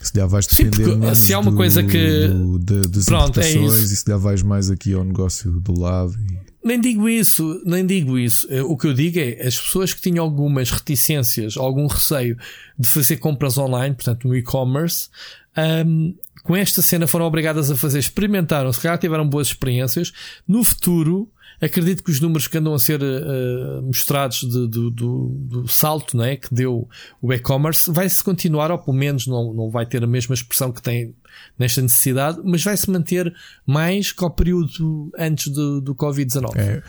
Se 0.00 0.12
já 0.14 0.26
vais 0.26 0.46
Sim, 0.46 0.64
depender 0.64 0.84
porque 0.84 0.98
menos 1.00 1.18
se 1.18 1.34
há 1.34 1.38
uma 1.40 1.50
do- 1.50 1.56
coisa 1.56 1.82
que- 1.82 2.28
do- 2.28 2.58
da- 2.58 2.88
das 2.88 3.04
Pronto, 3.04 3.40
é 3.40 3.50
importações 3.50 3.82
isso. 3.84 3.94
e 3.94 3.96
se 3.96 4.04
já 4.06 4.16
vais 4.16 4.42
mais 4.42 4.70
aqui 4.70 4.92
ao 4.94 5.02
negócio 5.04 5.50
do 5.60 5.78
lado. 5.80 6.14
e- 6.14 6.47
Nem 6.62 6.80
digo 6.80 7.08
isso, 7.08 7.62
nem 7.64 7.86
digo 7.86 8.18
isso. 8.18 8.46
Eh, 8.50 8.62
O 8.62 8.76
que 8.76 8.86
eu 8.88 8.94
digo 8.94 9.18
é 9.18 9.46
as 9.46 9.58
pessoas 9.60 9.94
que 9.94 10.00
tinham 10.00 10.24
algumas 10.24 10.70
reticências, 10.70 11.56
algum 11.56 11.86
receio 11.86 12.36
de 12.78 12.88
fazer 12.88 13.16
compras 13.18 13.56
online, 13.56 13.94
portanto 13.94 14.26
no 14.26 14.36
e-commerce, 14.36 15.08
ahm, 15.56 16.12
com 16.42 16.56
esta 16.56 16.82
cena 16.82 17.06
foram 17.06 17.26
obrigadas 17.26 17.70
a 17.70 17.76
fazer, 17.76 17.98
experimentaram, 17.98 18.72
se 18.72 18.80
calhar 18.80 18.98
tiveram 18.98 19.28
boas 19.28 19.48
experiências. 19.48 20.12
No 20.46 20.64
futuro, 20.64 21.30
acredito 21.60 22.02
que 22.04 22.10
os 22.10 22.20
números 22.20 22.46
que 22.46 22.56
andam 22.58 22.72
a 22.74 22.78
ser 22.78 23.00
eh, 23.02 23.80
mostrados 23.82 24.40
de- 24.40 24.68
do, 24.68 24.90
do- 24.90 25.28
do 25.40 25.68
salto 25.68 26.16
né, 26.16 26.36
que 26.36 26.52
deu 26.54 26.88
o 27.20 27.32
e-commerce 27.32 27.90
vai-se 27.92 28.22
continuar, 28.22 28.70
ou 28.70 28.78
pelo 28.78 28.96
menos 28.96 29.26
não, 29.26 29.52
não 29.52 29.70
vai 29.70 29.84
ter 29.86 30.02
a 30.02 30.06
mesma 30.06 30.34
expressão 30.34 30.70
que 30.72 30.80
tem 30.82 31.14
nesta 31.58 31.82
necessidade, 31.82 32.40
mas 32.44 32.62
vai-se 32.62 32.90
manter 32.90 33.32
mais 33.66 34.12
que 34.12 34.22
ao 34.24 34.30
período 34.30 35.10
antes 35.18 35.48
do, 35.52 35.80
do 35.80 35.94
Covid-19. 35.94 36.56
É, 36.56 36.82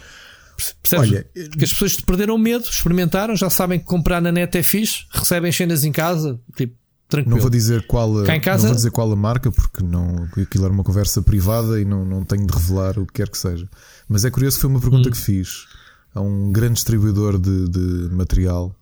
Percebes? 0.84 1.10
Olha, 1.12 1.26
Porque 1.50 1.64
as 1.64 1.72
pessoas 1.72 1.96
perderam 1.96 2.38
medo, 2.38 2.66
experimentaram, 2.66 3.36
já 3.36 3.50
sabem 3.50 3.80
que 3.80 3.86
comprar 3.86 4.22
na 4.22 4.32
net 4.32 4.58
é 4.58 4.64
fixe, 4.64 5.06
recebem 5.10 5.52
cenas 5.54 5.86
em 5.86 5.92
casa, 5.92 6.38
tipo, 6.56 6.76
tranquilo. 7.08 7.36
não 7.38 7.42
vou 7.42 7.50
dizer 7.50 7.88
qual 7.88 8.20
a, 8.20 8.40
casa- 8.42 8.64
não 8.64 8.70
vou 8.70 8.76
dizer 8.76 8.92
qual 8.92 9.10
a 9.12 9.16
marca 9.16 9.50
porque 9.52 9.82
não, 9.82 10.28
aquilo 10.36 10.66
era 10.66 10.74
uma 10.74 10.84
conversa 10.84 11.22
privada 11.22 11.80
e 11.80 11.86
não, 11.86 12.04
não 12.06 12.26
tenho 12.26 12.46
de 12.46 12.54
revelar 12.54 13.00
o 13.00 13.06
que 13.06 13.14
quer 13.14 13.30
que 13.30 13.38
seja. 13.38 13.70
Mas 14.10 14.26
é 14.26 14.32
curioso 14.32 14.58
que 14.58 14.62
foi 14.62 14.70
uma 14.72 14.82
pergunta 14.82 15.08
Hum. 15.08 15.12
que 15.12 15.18
fiz 15.18 15.68
a 16.16 16.20
um 16.22 16.52
grande 16.52 16.74
distribuidor 16.74 17.38
de, 17.40 17.70
de 17.70 18.10
material 18.14 18.76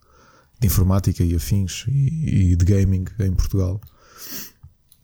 de 0.60 0.66
informática 0.68 1.24
e 1.24 1.36
afins 1.36 1.86
e, 1.90 2.52
e 2.52 2.56
de 2.56 2.66
gaming 2.66 3.06
em 3.20 3.34
Portugal 3.34 3.80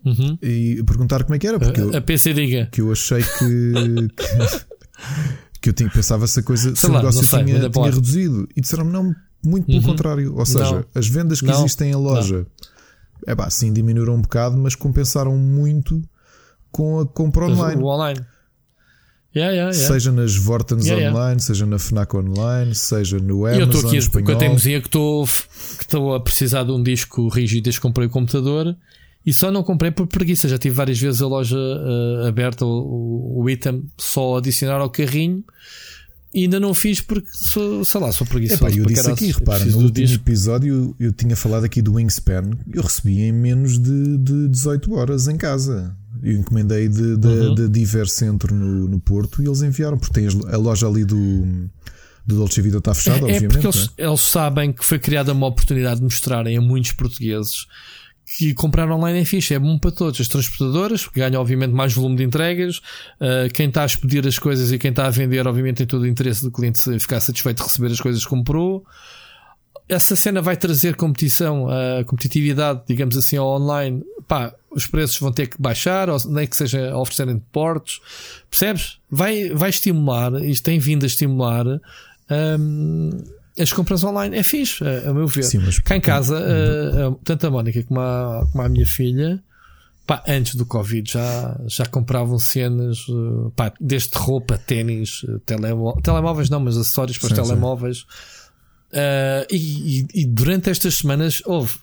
Uhum. 0.05 0.37
e 0.41 0.83
perguntar 0.85 1.23
como 1.23 1.35
é 1.35 1.39
que 1.39 1.47
era, 1.47 1.57
porque 1.59 1.79
eu, 1.79 1.95
A 1.95 2.01
PC 2.01 2.33
diga. 2.33 2.67
que 2.71 2.81
eu 2.81 2.91
achei 2.91 3.21
que, 3.23 4.07
que, 4.09 4.65
que 5.61 5.69
eu 5.69 5.73
tinha, 5.73 5.89
pensava 5.89 6.27
se 6.27 6.39
a 6.39 6.43
coisa 6.43 6.75
se 6.75 6.85
o 6.87 6.91
negócio 6.91 7.23
sei, 7.25 7.43
tinha, 7.45 7.69
tinha 7.69 7.85
reduzido 7.91 8.47
e 8.55 8.59
disseram 8.59 8.83
não, 8.83 9.15
muito 9.45 9.65
pelo 9.65 9.77
Uhum. 9.77 9.83
contrário. 9.85 10.35
Ou 10.35 10.45
seja, 10.45 10.71
Não. 10.77 10.85
as 10.93 11.07
vendas 11.07 11.39
que 11.39 11.47
Não. 11.47 11.57
existem 11.59 11.91
em 11.91 11.95
loja 11.95 12.45
é 13.25 13.33
pá, 13.33 13.49
sim, 13.49 13.71
diminuíram 13.71 14.15
um 14.15 14.21
bocado, 14.21 14.57
mas 14.57 14.75
compensaram 14.75 15.37
muito 15.37 16.01
com 16.69 16.99
a 16.99 17.05
compra 17.05 17.45
online. 17.45 17.81
Online. 17.81 18.19
Yeah, 19.35 19.51
yeah, 19.51 19.75
yeah. 19.75 19.93
Seja 19.93 20.11
nas 20.11 20.35
Vortens 20.35 20.87
online, 20.89 21.39
seja 21.41 21.65
na 21.65 21.79
Fnac 21.79 22.15
online, 22.15 22.75
seja 22.75 23.17
no 23.17 23.47
E 23.47 23.57
eu 23.57 23.63
Amazon 23.63 23.69
estou 23.69 23.79
aqui 23.79 23.89
com 23.89 23.97
espanhol. 23.97 24.31
a 24.31 24.35
teimosia 24.35 24.81
que 24.81 24.87
estou 24.87 26.13
a 26.15 26.19
precisar 26.19 26.63
de 26.63 26.71
um 26.71 26.83
disco 26.83 27.27
rígido 27.29 27.63
desde 27.63 27.79
que 27.79 27.81
comprei 27.81 28.07
o 28.07 28.11
computador 28.11 28.75
e 29.25 29.33
só 29.33 29.51
não 29.51 29.63
comprei 29.63 29.89
por 29.89 30.05
preguiça. 30.05 30.47
Já 30.47 30.57
tive 30.59 30.75
várias 30.75 30.99
vezes 30.99 31.21
a 31.21 31.27
loja 31.27 31.57
eh, 31.57 32.27
aberta, 32.27 32.63
o, 32.63 33.41
o 33.41 33.49
item 33.49 33.85
só 33.97 34.37
adicionar 34.37 34.79
ao 34.81 34.89
carrinho 34.89 35.43
e 36.33 36.43
ainda 36.43 36.59
não 36.59 36.73
fiz 36.73 36.99
porque 36.99 37.27
sou, 37.31 37.85
sei 37.85 38.01
lá, 38.01 38.11
sou 38.11 38.25
preguiçoso. 38.27 38.65
Epá, 38.65 38.75
eu 38.75 38.85
disse 38.85 39.09
aqui, 39.09 39.29
eu 39.29 39.37
repara, 39.37 39.65
no 39.65 39.77
último 39.77 39.91
disco. 39.91 40.23
episódio 40.23 40.95
eu 40.99 41.11
tinha 41.11 41.35
falado 41.35 41.63
aqui 41.63 41.81
do 41.81 41.93
Wingspan, 41.93 42.51
eu 42.71 42.81
recebi 42.81 43.21
em 43.21 43.31
menos 43.31 43.77
de, 43.79 44.17
de 44.17 44.47
18 44.49 44.93
horas 44.93 45.27
em 45.27 45.37
casa. 45.37 45.95
Eu 46.23 46.37
encomendei 46.37 46.87
de, 46.87 47.17
de, 47.17 47.27
Uhum. 47.27 47.55
de 47.55 47.67
Diver 47.67 48.07
Centro 48.07 48.55
no, 48.55 48.87
no 48.87 48.99
Porto 48.99 49.41
e 49.43 49.45
eles 49.45 49.61
enviaram, 49.61 49.97
porque 49.97 50.13
tem 50.13 50.27
a 50.51 50.57
loja 50.57 50.87
ali 50.87 51.03
do, 51.03 51.67
do 52.25 52.37
Dolce 52.37 52.61
Vita 52.61 52.77
está 52.77 52.93
fechada, 52.93 53.19
É 53.19 53.23
obviamente. 53.35 53.47
porque 53.51 53.63
não 53.67 53.71
eles, 53.71 53.89
eles 53.97 54.19
sabem 54.21 54.71
que 54.71 54.83
foi 54.85 54.99
criada 54.99 55.33
uma 55.33 55.47
oportunidade 55.47 55.97
de 55.97 56.03
mostrarem 56.03 56.57
a 56.57 56.61
muitos 56.61 56.93
portugueses 56.93 57.67
que 58.37 58.53
comprar 58.53 58.89
online 58.89 59.19
é 59.19 59.25
fixe, 59.25 59.53
é 59.53 59.59
bom 59.59 59.77
para 59.77 59.91
todos. 59.91 60.19
As 60.19 60.27
transportadoras, 60.27 61.05
que 61.07 61.19
ganham 61.19 61.39
obviamente 61.41 61.71
mais 61.71 61.93
volume 61.93 62.15
de 62.15 62.23
entregas, 62.23 62.77
uh, 63.19 63.51
quem 63.53 63.67
está 63.67 63.83
a 63.83 63.85
expedir 63.85 64.25
as 64.25 64.39
coisas 64.39 64.71
e 64.71 64.79
quem 64.79 64.89
está 64.89 65.05
a 65.05 65.09
vender, 65.09 65.45
obviamente 65.45 65.77
tem 65.77 65.85
todo 65.85 66.03
o 66.03 66.07
interesse 66.07 66.41
do 66.41 66.49
cliente 66.49 66.79
ficar 66.99 67.19
satisfeito 67.19 67.57
de 67.57 67.63
receber 67.63 67.91
as 67.91 67.99
coisas 68.01 68.23
que 68.23 68.29
comprou. 68.29 68.83
Essa 69.87 70.15
cena 70.15 70.41
vai 70.41 70.55
trazer 70.55 70.95
competição, 70.95 71.67
a 71.69 72.03
competitividade, 72.05 72.81
digamos 72.87 73.17
assim, 73.17 73.35
ao 73.35 73.47
online. 73.61 74.01
Pá, 74.27 74.53
os 74.75 74.85
preços 74.87 75.17
vão 75.19 75.31
ter 75.31 75.47
que 75.47 75.61
baixar, 75.61 76.09
ou 76.09 76.17
nem 76.29 76.47
que 76.47 76.55
seja 76.57 76.95
oferecerem 76.95 77.35
de 77.35 77.43
portos. 77.51 78.01
Percebes? 78.49 78.97
Vai, 79.09 79.49
vai 79.49 79.69
estimular, 79.69 80.33
isto 80.43 80.63
tem 80.63 80.79
vindo 80.79 81.03
a 81.03 81.07
estimular 81.07 81.65
hum, 82.59 83.23
as 83.59 83.71
compras 83.71 84.03
online. 84.03 84.37
É 84.37 84.43
fixe, 84.43 84.83
a, 84.83 85.09
a 85.09 85.13
meu 85.13 85.27
ver. 85.27 85.43
Sim, 85.43 85.59
mas- 85.59 85.79
Cá 85.79 85.95
em 85.97 86.01
casa, 86.01 86.37
a- 86.37 87.07
a- 87.09 87.15
tanto 87.23 87.47
a 87.47 87.51
Mónica 87.51 87.83
como 87.83 87.99
a, 87.99 88.47
como 88.51 88.63
a 88.63 88.69
minha 88.69 88.85
filha, 88.85 89.41
pá, 90.07 90.23
antes 90.27 90.55
do 90.55 90.65
Covid 90.65 91.11
já, 91.11 91.59
já 91.67 91.85
compravam 91.85 92.37
cenas, 92.39 93.05
eh, 93.09 93.51
pá, 93.55 93.71
desde 93.79 94.09
roupa, 94.17 94.57
ténis, 94.57 95.23
eh, 95.29 95.37
telemó 95.45 95.93
telemóveis, 96.01 96.49
não, 96.49 96.59
mas 96.59 96.75
acessórios 96.77 97.17
para 97.17 97.27
os 97.27 97.35
Sim, 97.37 97.43
telemóveis. 97.43 98.05
Eh, 98.91 99.47
e, 99.51 99.99
e- 100.01 100.07
e 100.21 100.25
durante 100.25 100.69
estas 100.69 100.95
semanas 100.95 101.41
houve 101.45 101.75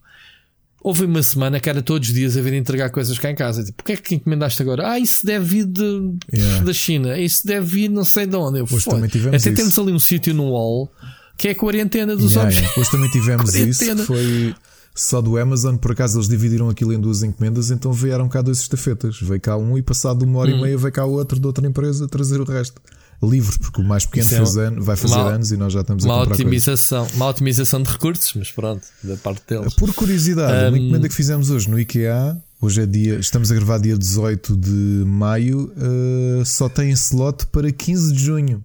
Houve 0.82 1.04
uma 1.04 1.22
semana 1.22 1.60
que 1.60 1.68
era 1.68 1.82
todos 1.82 2.08
os 2.08 2.14
dias 2.14 2.36
a 2.36 2.40
vir 2.40 2.54
entregar 2.54 2.88
coisas 2.90 3.18
cá 3.18 3.30
em 3.30 3.34
casa. 3.34 3.62
Tipo, 3.62 3.76
porquê 3.76 3.92
é 3.92 3.96
que 3.96 4.14
encomendaste 4.14 4.62
agora? 4.62 4.90
Ah, 4.92 4.98
isso 4.98 5.26
deve 5.26 5.44
vir 5.44 5.66
de, 5.66 6.14
Yeah. 6.32 6.64
da 6.64 6.72
China. 6.72 7.18
Isso 7.18 7.46
deve 7.46 7.66
vir 7.66 7.88
não 7.90 8.04
sei 8.04 8.26
de 8.26 8.34
onde. 8.36 8.60
Eu, 8.60 8.64
Hoje 8.64 8.80
"Foda." 8.80 8.96
também 8.96 9.10
tivemos 9.10 9.42
Até 9.42 9.50
isso. 9.52 9.60
temos 9.60 9.78
ali 9.78 9.92
um 9.92 9.98
sítio 9.98 10.32
no 10.32 10.44
wall 10.50 10.90
que 11.36 11.48
é 11.48 11.50
a 11.50 11.54
quarentena 11.54 12.16
dos 12.16 12.32
Yeah, 12.32 12.42
objetos. 12.48 12.68
yeah. 12.68 12.80
Hoje 12.80 12.90
também 12.90 13.10
tivemos 13.10 13.54
isso. 13.54 13.84
Que 13.84 14.02
Foi 14.04 14.54
só 14.94 15.20
do 15.20 15.36
Amazon. 15.36 15.76
Por 15.76 15.92
acaso 15.92 16.16
eles 16.18 16.28
dividiram 16.28 16.68
aquilo 16.70 16.92
em 16.94 17.00
duas 17.00 17.22
encomendas. 17.22 17.70
Então 17.70 17.92
vieram 17.92 18.26
cá 18.28 18.40
dois 18.40 18.60
estafetas. 18.60 19.18
Veio 19.20 19.40
cá 19.40 19.58
um 19.58 19.76
e 19.76 19.82
passado 19.82 20.22
uma 20.22 20.32
Hum. 20.32 20.36
hora 20.40 20.50
e 20.50 20.60
meia 20.62 20.78
veio 20.78 20.92
cá 20.92 21.04
outro 21.04 21.38
de 21.38 21.46
outra 21.46 21.66
empresa 21.66 22.08
trazer 22.08 22.40
o 22.40 22.44
resto. 22.44 22.80
Livros, 23.22 23.58
porque 23.58 23.82
o 23.82 23.84
mais 23.84 24.06
pequeno 24.06 24.26
é 24.26 24.36
fez 24.38 24.56
uma- 24.56 24.62
ano, 24.64 24.82
vai 24.82 24.96
fazer 24.96 25.14
uma- 25.14 25.30
anos 25.32 25.52
e 25.52 25.56
nós 25.58 25.72
já 25.74 25.82
estamos 25.82 26.04
a 26.04 26.08
Uma 26.08 26.14
comprar 26.20 26.28
coisas. 26.30 26.46
otimização, 26.46 27.06
uma 27.14 27.26
otimização 27.26 27.82
de 27.82 27.90
recursos, 27.90 28.32
mas 28.34 28.50
pronto, 28.50 28.86
da 29.04 29.16
parte 29.18 29.42
deles. 29.46 29.74
Por 29.74 29.92
curiosidade, 29.92 30.52
uma 30.52 30.70
Um, 30.72 30.76
encomenda 30.76 31.06
que 31.08 31.14
fizemos 31.14 31.50
hoje 31.50 31.68
no 31.68 31.78
IKEA, 31.78 32.36
hoje 32.62 32.80
é 32.80 32.86
dia, 32.86 33.16
estamos 33.16 33.52
a 33.52 33.54
gravar 33.54 33.76
dia 33.78 33.98
18 33.98 34.56
de 34.56 34.70
maio, 35.06 35.70
eh, 35.76 36.44
só 36.46 36.66
tem 36.68 36.90
slot 36.92 37.44
para 37.48 37.70
15 37.70 38.10
de 38.12 38.18
junho. 38.24 38.64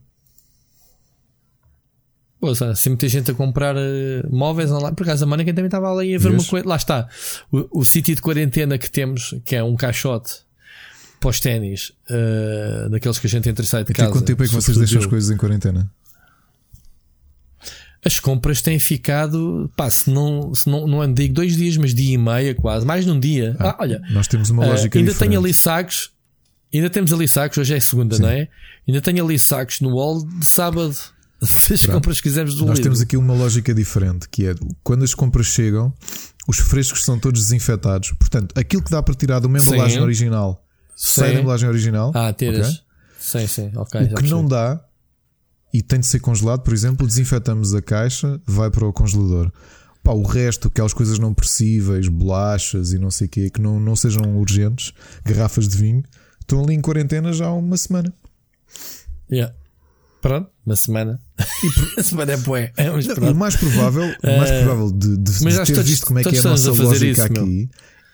Sabe, 2.56 2.76
se 2.78 2.90
muita 2.90 3.10
gente 3.10 3.32
a 3.32 3.34
comprar 3.34 3.76
eh, 3.76 4.22
móveis 4.30 4.72
online, 4.72 4.96
por 4.96 5.02
acaso 5.02 5.24
a 5.24 5.28
Mónica 5.28 5.52
também 5.52 5.66
estava 5.66 5.92
ali 5.92 6.14
a 6.14 6.20
ver 6.20 6.30
Vês? 6.30 6.44
uma 6.44 6.50
coisa. 6.50 6.68
Lá 6.70 6.76
está, 6.76 7.10
o, 7.52 7.80
o 7.80 7.84
sítio 7.84 8.14
de 8.16 8.22
quarentena 8.22 8.78
que 8.78 8.90
temos, 8.90 9.34
que 9.44 9.56
é 9.56 9.64
um 9.64 9.76
caixote 9.76 10.46
para 11.26 11.32
os 11.32 11.40
ténis, 11.40 11.92
eh, 12.08 12.88
daqueles 12.92 13.18
que 13.18 13.26
a 13.26 13.30
gente 13.30 13.50
entra 13.50 13.66
e 13.66 13.68
sai 13.68 13.84
de 13.84 13.92
Até 13.92 14.04
casa. 14.04 14.12
quanto 14.12 14.26
tempo 14.26 14.44
é 14.44 14.48
que 14.48 14.54
vocês 14.54 14.78
deixam 14.78 15.00
as 15.00 15.08
coisas 15.08 15.32
em 15.32 15.38
quarentena? 15.38 15.90
As 18.06 18.20
compras 18.20 18.62
têm 18.62 18.78
ficado, 18.78 19.72
pá, 19.76 19.90
se 19.90 20.12
não, 20.12 20.54
se 20.54 20.70
não, 20.70 20.86
não 20.86 21.12
digo 21.12 21.34
dois 21.34 21.56
dias, 21.56 21.78
mas 21.78 21.96
dia 21.96 22.14
e 22.14 22.18
meia 22.20 22.54
quase, 22.54 22.86
mais 22.86 23.06
de 23.06 23.10
um 23.12 23.20
dia. 23.20 23.56
Ah, 23.60 23.76
olha, 23.80 24.00
Nós 24.12 24.28
temos 24.28 24.52
uma 24.52 24.64
eh, 24.66 24.70
lógica 24.70 25.00
ainda 25.00 25.12
diferente. 25.12 25.30
tenho 25.32 25.42
ali 25.42 25.52
sacos, 25.52 26.12
ainda 26.72 26.92
temos 26.92 27.12
ali 27.12 27.28
sacos, 27.28 27.58
hoje 27.58 27.74
é 27.74 27.80
segunda, 27.80 28.18
Sim. 28.18 28.22
não 28.22 28.30
é? 28.30 28.48
Ainda 28.88 29.02
tenho 29.02 29.26
ali 29.26 29.40
sacos 29.40 29.82
no 29.82 29.96
wall 29.96 30.24
de 30.24 30.46
sábado. 30.46 30.94
Se 31.42 31.74
as 31.74 31.82
Pronto. 31.82 31.96
compras 31.96 32.22
quisermos 32.22 32.54
do 32.54 32.62
Nós 32.66 32.78
livro. 32.78 32.84
temos 32.84 33.02
aqui 33.02 33.18
uma 33.18 33.34
lógica 33.34 33.74
diferente, 33.74 34.30
que 34.30 34.46
é 34.46 34.56
quando 34.84 35.04
as 35.04 35.16
compras 35.16 35.48
chegam, 35.48 35.92
os 36.48 36.60
frescos 36.60 37.04
são 37.04 37.20
todos 37.20 37.42
desinfetados. 37.42 38.12
Portanto, 38.20 38.54
aquilo 38.58 38.84
que 38.84 38.92
dá 38.92 39.02
para 39.02 39.16
tirar 39.16 39.40
de 39.40 39.48
uma 39.48 39.60
Sim. 39.60 39.74
embalagem 39.74 40.02
original 40.02 40.65
Sim. 40.96 41.22
da 41.22 41.34
embalagem 41.34 41.70
original. 41.70 42.12
Ah, 42.16 42.32
tiras. 42.34 42.68
ok? 42.68 42.82
Sim, 43.20 43.48
sim, 43.48 43.72
ok. 43.76 44.02
O 44.02 44.16
que 44.16 44.30
não 44.30 44.46
dá 44.46 44.84
e 45.74 45.82
tem 45.82 46.00
de 46.00 46.06
ser 46.06 46.20
congelado, 46.20 46.62
por 46.62 46.74
exemplo, 46.74 47.06
desinfetamos 47.06 47.74
a 47.76 47.82
caixa, 47.82 48.40
vai 48.46 48.72
para 48.72 48.86
o 48.86 48.94
congelador. 48.94 49.52
Pá, 50.02 50.14
o 50.14 50.24
resto, 50.24 50.68
aquelas 50.70 50.94
coisas 50.94 51.20
não 51.20 51.34
perecíveis, 51.34 52.08
bolachas 52.08 52.94
e 52.94 53.00
não 53.00 53.12
sei 53.12 53.28
o 53.28 53.30
quê, 53.30 53.50
que 53.50 53.60
não, 53.60 53.80
não 53.80 53.96
sejam 53.96 54.38
urgentes, 54.38 54.94
garrafas 55.26 55.68
de 55.68 55.76
vinho, 55.76 56.04
estão 56.40 56.64
ali 56.64 56.76
em 56.76 56.80
quarentena 56.82 57.34
já 57.34 57.48
há 57.48 57.54
uma 57.54 57.76
semana. 57.76 58.14
Yeah. 59.30 59.54
Pronto, 60.22 60.50
uma 60.66 60.76
semana. 60.76 61.20
uma 61.98 62.04
semana 62.04 62.32
é 62.32 62.38
bué. 62.38 62.72
É, 62.78 62.90
mas 62.90 63.06
Não, 63.08 63.28
e 63.28 63.32
o 63.32 63.36
mais 63.36 63.56
provável, 63.56 64.16
mais 64.24 64.52
provável 64.52 64.92
de, 64.92 65.18
de, 65.18 65.44
mas 65.44 65.54
de 65.56 65.64
ter 65.66 65.74
todos- 65.74 65.90
visto 65.90 66.06
como 66.06 66.20
é 66.20 66.24
que 66.24 66.36
é 66.36 66.40
a 66.40 66.44
nossa 66.44 66.70
a 66.70 66.74
lógica 66.74 67.12
isso, 67.12 67.22
aqui, 67.24 67.70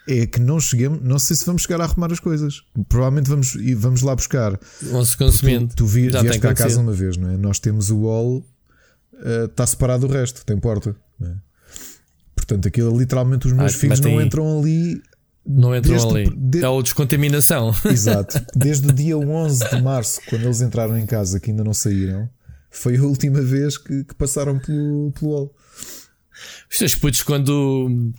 é 0.07 0.25
que 0.25 0.39
não 0.39 0.59
cheguemos, 0.59 1.01
não 1.03 1.19
sei 1.19 1.35
se 1.35 1.45
vamos 1.45 1.61
chegar 1.63 1.79
a 1.81 1.85
arrumar 1.85 2.11
as 2.11 2.19
coisas. 2.19 2.63
Provavelmente 2.89 3.29
vamos, 3.29 3.55
vamos 3.77 4.01
lá 4.01 4.15
buscar. 4.15 4.59
Vamos 4.81 5.11
Tu, 5.11 5.17
consumindo. 5.17 5.73
tu 5.75 5.85
vi, 5.85 6.09
Já 6.09 6.21
vieste 6.21 6.39
cá 6.39 6.49
a 6.51 6.53
casa 6.53 6.79
uma 6.79 6.91
vez, 6.93 7.17
não 7.17 7.29
é? 7.29 7.37
Nós 7.37 7.59
temos 7.59 7.89
o 7.89 7.99
wall, 8.01 8.43
eh, 9.23 9.45
está 9.45 9.65
separado 9.67 10.07
do 10.07 10.13
resto, 10.13 10.43
tem 10.45 10.57
porta. 10.57 10.95
não 11.19 11.29
é? 11.29 11.35
Portanto, 12.35 12.67
aquilo 12.67 12.97
literalmente 12.97 13.47
os 13.47 13.53
meus 13.53 13.75
Ah, 13.75 13.77
filhos 13.77 13.99
não 13.99 14.17
aí. 14.17 14.25
entram 14.25 14.59
ali. 14.59 15.01
Não 15.45 15.75
entram 15.75 15.91
Desde 15.93 16.07
o- 16.07 16.15
ali. 16.15 16.35
de- 16.35 16.63
É 16.63 16.67
o 16.67 16.81
descontaminação. 16.81 17.73
Exato. 17.89 18.39
Desde 18.55 18.87
o 18.87 18.93
dia 18.93 19.17
11 19.17 19.67
de 19.69 19.81
março, 19.81 20.19
quando 20.29 20.43
eles 20.43 20.61
entraram 20.61 20.97
em 20.97 21.05
casa, 21.05 21.39
que 21.39 21.51
ainda 21.51 21.63
não 21.63 21.73
saíram, 21.73 22.29
foi 22.69 22.97
a 22.97 23.01
última 23.03 23.41
vez 23.41 23.77
que, 23.77 24.03
que 24.03 24.15
passaram 24.15 24.59
pelo, 24.59 25.11
pelo 25.11 25.31
wall. 25.31 25.55
Os 26.69 26.77
teus 26.77 26.95
putos, 26.95 27.21
quando. 27.23 28.13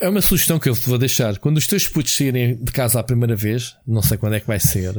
É 0.00 0.08
uma 0.08 0.20
sugestão 0.20 0.58
que 0.58 0.68
eu 0.68 0.74
te 0.74 0.88
vou 0.88 0.98
deixar. 0.98 1.38
Quando 1.38 1.56
os 1.56 1.66
teus 1.66 1.86
putos 1.88 2.14
saírem 2.14 2.56
de 2.56 2.72
casa 2.72 3.00
a 3.00 3.02
primeira 3.02 3.36
vez, 3.36 3.76
não 3.86 4.02
sei 4.02 4.16
quando 4.18 4.34
é 4.34 4.40
que 4.40 4.46
vai 4.46 4.58
ser. 4.60 4.92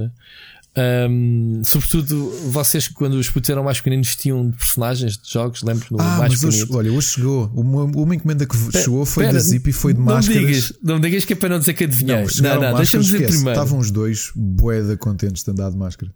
hum, 1.09 1.61
sobretudo 1.63 2.29
vocês, 2.51 2.87
quando 2.87 3.13
os 3.13 3.29
putos 3.29 3.49
eram 3.49 3.63
mais 3.63 3.77
pequeninos, 3.77 4.15
tinham 4.15 4.51
personagens 4.51 5.17
de 5.17 5.31
jogos, 5.31 5.61
lembro 5.63 5.85
no 5.91 6.01
Ah, 6.01 6.17
mais 6.17 6.33
mas 6.33 6.43
hoje, 6.43 6.65
olha, 6.71 6.91
hoje 6.91 7.07
chegou. 7.09 7.49
Uma, 7.53 7.83
uma 7.83 8.15
encomenda 8.15 8.45
que 8.45 8.57
chegou 8.71 9.05
foi 9.05 9.25
Pera, 9.25 9.33
da 9.33 9.39
Zip 9.39 9.69
e 9.69 9.73
foi 9.73 9.93
de 9.93 9.99
não 9.99 10.07
me 10.07 10.13
máscaras. 10.13 10.41
digas, 10.41 10.73
não 10.83 10.95
me 10.95 11.01
digas 11.01 11.25
que 11.25 11.33
é 11.33 11.35
para 11.35 11.49
não 11.49 11.59
dizer 11.59 11.73
que 11.73 11.83
adivinhei. 11.83 12.15
Não, 12.15 12.23
não, 12.23 12.27
máscaras, 12.27 12.77
deixa-me 12.77 13.03
dizer 13.03 13.27
primeiro. 13.27 13.49
Estavam 13.51 13.79
os 13.79 13.91
dois 13.91 14.31
boeda 14.35 14.97
contentes 14.97 15.43
de 15.43 15.51
andar 15.51 15.69
de 15.71 15.77
máscara. 15.77 16.11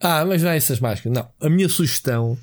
Ah, 0.00 0.24
mas 0.24 0.42
não 0.42 0.50
é 0.50 0.56
essas 0.56 0.80
máscaras. 0.80 1.16
Não, 1.16 1.28
a 1.40 1.48
minha 1.48 1.68
sugestão 1.68 2.36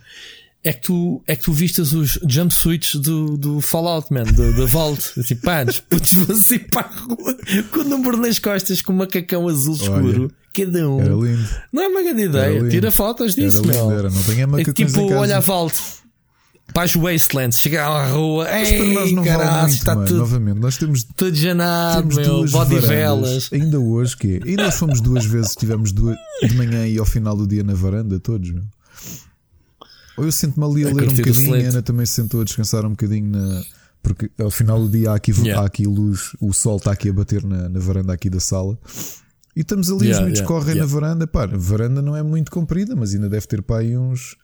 é 0.63 0.73
que 0.73 0.81
tu, 0.81 1.21
é 1.25 1.35
que 1.35 1.43
tu 1.43 1.53
vistas 1.53 1.93
os 1.93 2.19
jumpsuits 2.27 2.95
do, 2.95 3.37
do 3.37 3.61
Fallout, 3.61 4.11
man, 4.13 4.23
da 4.23 4.65
Vault. 4.65 5.13
Tipo, 5.23 5.41
pá, 5.43 5.63
os 5.63 5.79
putos 5.79 6.13
vão 6.13 6.35
assim 6.35 6.59
para 6.59 6.87
a 6.87 6.91
rua 6.91 7.37
com 7.71 7.79
o 7.79 7.83
número 7.85 8.17
nas 8.17 8.39
costas, 8.39 8.81
com 8.81 8.91
um 8.93 8.97
macacão 8.97 9.47
azul 9.47 9.75
escuro, 9.75 10.31
cada 10.53 10.89
um. 10.89 10.99
Era 10.99 11.13
lindo. 11.13 11.49
Não 11.71 11.83
é 11.83 11.87
uma 11.87 12.01
grande 12.03 12.21
Era 12.23 12.29
ideia. 12.29 12.57
lindo. 12.59 12.69
Tira 12.71 12.91
fotos 12.91 13.37
Era 13.37 13.45
disso, 13.47 13.61
lindo, 13.61 13.73
meu. 13.73 13.91
era. 13.91 14.09
Não 14.09 14.23
tenha 14.23 14.47
É 14.59 14.63
tipo, 14.73 15.13
olha 15.13 15.37
a 15.37 15.39
Vault. 15.39 15.79
Para 16.71 16.83
as 16.83 16.93
Wastelands, 16.93 17.57
chegar 17.57 17.87
à 17.89 18.05
rua, 18.09 18.43
Mas 18.47 18.69
para 18.69 18.77
nós 18.85 19.07
ei, 19.09 19.15
não 19.15 19.23
vale 19.23 19.37
caralho, 19.37 19.61
muito, 19.63 19.73
está 19.79 19.95
mano. 19.95 20.07
tudo, 20.07 20.19
Novamente, 20.19 20.59
nós 20.59 20.77
temos, 20.77 21.03
tudo 21.15 21.35
janado, 21.35 22.01
temos 22.01 22.15
meu, 22.17 22.25
duas 22.25 22.51
body 22.51 22.75
varandas. 22.75 22.87
velas. 22.89 23.49
Ainda 23.51 23.79
hoje, 23.79 24.15
que 24.15 24.39
E 24.45 24.55
nós 24.55 24.75
fomos 24.75 25.01
duas 25.01 25.25
vezes, 25.25 25.55
tivemos 25.55 25.91
duas 25.91 26.15
de 26.43 26.53
manhã 26.55 26.85
e 26.85 26.99
ao 26.99 27.07
final 27.07 27.35
do 27.35 27.47
dia 27.47 27.63
na 27.63 27.73
varanda, 27.73 28.19
todos, 28.19 28.51
meu. 28.51 28.61
Ou 30.19 30.25
eu 30.25 30.31
sento-me 30.31 30.65
ali 30.65 30.85
a 30.85 30.89
A 30.89 30.93
ler 30.93 31.09
um 31.09 31.13
bocadinho, 31.15 31.53
a. 31.53 31.57
Ana 31.69 31.81
também 31.81 32.05
se 32.05 32.13
sentou 32.13 32.41
a 32.41 32.43
descansar 32.43 32.85
um 32.85 32.91
bocadinho 32.91 33.29
na. 33.31 33.63
Porque 34.01 34.31
ao 34.39 34.49
final 34.49 34.79
do 34.81 34.89
dia 34.89 35.11
há 35.11 35.15
aqui, 35.15 35.31
Yeah. 35.31 35.61
há 35.61 35.65
aqui 35.65 35.85
luz, 35.85 36.31
o 36.39 36.53
sol 36.53 36.77
está 36.77 36.91
aqui 36.91 37.09
a 37.09 37.13
bater 37.13 37.43
na, 37.43 37.67
na 37.67 37.79
varanda 37.79 38.13
aqui 38.13 38.29
da 38.29 38.39
sala. 38.39 38.77
E 39.55 39.61
estamos 39.61 39.89
ali, 39.89 39.97
os 39.97 40.03
Yeah, 40.05 40.21
miúdos 40.21 40.39
yeah, 40.39 40.47
correm 40.47 40.75
na 40.75 40.85
varanda. 40.85 41.27
Pá, 41.27 41.43
a 41.43 41.47
varanda 41.57 42.01
não 42.01 42.15
é 42.15 42.23
muito 42.23 42.49
comprida, 42.49 42.95
mas 42.95 43.13
ainda 43.13 43.27
deve 43.29 43.45
ter 43.47 43.61
para 43.61 43.79
aí 43.81 43.97
uns. 43.97 44.37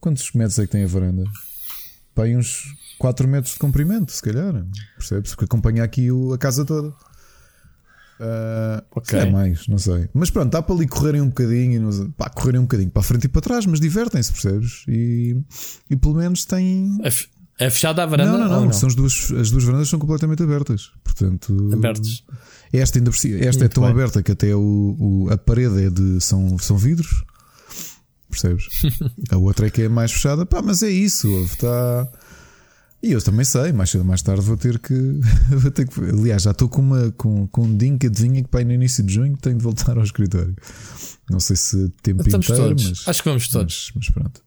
Quantos 0.00 0.30
metros 0.32 0.58
é 0.58 0.62
que 0.66 0.72
tem 0.72 0.84
a 0.84 0.86
varanda? 0.86 1.24
Para 2.14 2.24
aí 2.24 2.36
uns 2.36 2.62
4 2.98 3.26
metros 3.28 3.54
de 3.54 3.58
comprimento, 3.58 4.12
se 4.12 4.22
calhar. 4.22 4.64
Percebes? 4.96 5.30
Porque 5.30 5.44
acompanha 5.44 5.82
aqui 5.82 6.10
o- 6.12 6.32
a 6.32 6.38
casa 6.38 6.64
toda. 6.64 6.92
Ah, 8.20 8.84
Ok. 8.94 9.18
se 9.18 9.26
É 9.26 9.30
mais, 9.30 9.66
não 9.66 9.78
sei. 9.78 10.08
Mas 10.12 10.30
pronto, 10.30 10.50
dá 10.52 10.60
para 10.60 10.74
ali 10.74 10.86
correrem 10.86 11.20
um 11.22 11.28
bocadinho, 11.28 11.80
não- 11.80 12.10
pá, 12.12 12.28
correrem 12.28 12.60
um 12.60 12.64
bocadinho 12.64 12.90
para 12.90 13.00
a 13.00 13.02
frente 13.02 13.24
e 13.24 13.28
para 13.28 13.40
trás, 13.40 13.64
mas 13.64 13.80
divertem-se, 13.80 14.30
percebes? 14.32 14.84
E, 14.88 15.36
e 15.88 15.96
pelo 15.96 16.14
menos 16.16 16.44
têm. 16.44 16.98
É, 17.02 17.10
fe- 17.10 17.28
é 17.58 17.70
fechada 17.70 18.02
a 18.02 18.06
varanda? 18.06 18.32
Não, 18.32 18.48
não, 18.48 18.58
ou 18.60 18.64
não, 18.66 18.72
São 18.72 18.88
as, 18.88 18.94
duas, 18.94 19.32
as 19.32 19.50
duas 19.50 19.64
varandas 19.64 19.88
são 19.88 19.98
completamente 19.98 20.42
abertas. 20.42 20.90
Portanto, 21.02 21.70
Abertos. 21.72 22.24
esta 22.72 22.98
ainda 22.98 23.10
esta 23.46 23.64
é 23.64 23.68
tão 23.68 23.82
bem. 23.84 23.92
aberta 23.92 24.22
que 24.22 24.32
até 24.32 24.54
o, 24.54 24.96
o- 24.98 25.28
a 25.30 25.38
parede 25.38 25.84
é 25.84 25.90
de 25.90 26.20
são, 26.20 26.58
são 26.58 26.76
vidros. 26.76 27.24
Percebes? 28.30 28.66
a 29.30 29.36
outra 29.36 29.66
é 29.66 29.70
que 29.70 29.82
é 29.82 29.88
mais 29.88 30.12
fechada. 30.12 30.46
Pá, 30.46 30.62
mas 30.62 30.82
é 30.82 30.88
isso. 30.90 31.26
Está. 31.44 32.08
E 33.02 33.12
eu 33.12 33.22
também 33.22 33.44
sei, 33.46 33.72
mais 33.72 33.88
cedo 33.90 34.00
ou 34.02 34.06
mais 34.06 34.20
tarde 34.20 34.42
vou 34.42 34.56
ter 34.56 34.78
que. 34.78 34.94
vou 35.50 35.70
ter 35.70 35.88
que 35.88 36.00
aliás, 36.00 36.42
já 36.42 36.50
estou 36.50 36.68
com, 36.68 36.82
uma, 36.82 37.10
com, 37.12 37.46
com 37.46 37.62
um 37.64 37.76
dinho 37.76 37.98
que 37.98 38.06
adivinha 38.08 38.42
que 38.42 38.48
para 38.48 38.62
no 38.64 38.72
início 38.72 39.02
de 39.02 39.14
junho 39.14 39.36
tenho 39.38 39.56
de 39.56 39.62
voltar 39.64 39.96
ao 39.96 40.04
escritório. 40.04 40.54
Não 41.30 41.40
sei 41.40 41.56
se 41.56 41.88
tempo 42.02 42.20
Estamos 42.22 42.46
inteiro, 42.48 42.68
todos. 42.68 42.88
mas, 42.90 43.08
Acho 43.08 43.22
que 43.22 43.28
vamos 43.28 43.48
todos. 43.48 43.92
mas, 43.94 44.06
mas 44.06 44.14
pronto. 44.14 44.42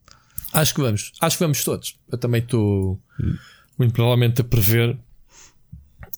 Acho 0.53 0.75
que 0.75 0.81
vamos. 0.81 1.11
Acho 1.19 1.37
que 1.37 1.43
vamos 1.43 1.63
todos. 1.63 1.97
Eu 2.11 2.17
também 2.19 2.41
estou 2.43 2.99
muito 3.79 3.91
provavelmente 3.93 4.41
a 4.41 4.43
prever 4.43 4.97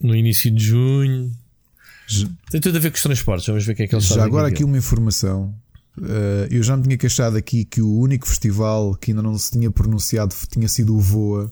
no 0.01 0.13
início 0.13 0.51
de 0.51 0.61
junho. 0.61 1.31
Já- 2.07 2.27
Tem 2.51 2.59
tudo 2.59 2.77
a 2.77 2.81
ver 2.81 2.91
com 2.91 2.97
os 2.97 3.03
transportes. 3.03 3.47
Vamos 3.47 3.63
ver 3.65 3.71
o 3.71 3.75
que 3.77 3.83
é 3.83 3.87
que 3.87 3.95
eles 3.95 4.05
Já 4.05 4.25
agora 4.25 4.47
aqui. 4.47 4.55
aqui 4.55 4.63
uma 4.65 4.77
informação. 4.77 5.55
Uh, 5.97 6.51
eu 6.51 6.61
já 6.61 6.75
me 6.75 6.83
tinha 6.83 6.97
queixado 6.97 7.37
aqui 7.37 7.63
que 7.63 7.81
o 7.81 7.97
único 7.97 8.27
festival 8.27 8.93
que 8.95 9.11
ainda 9.11 9.21
não 9.23 9.37
se 9.37 9.51
tinha 9.51 9.71
pronunciado 9.71 10.35
tinha 10.51 10.67
sido 10.67 10.93
o 10.93 10.99
Voa. 10.99 11.49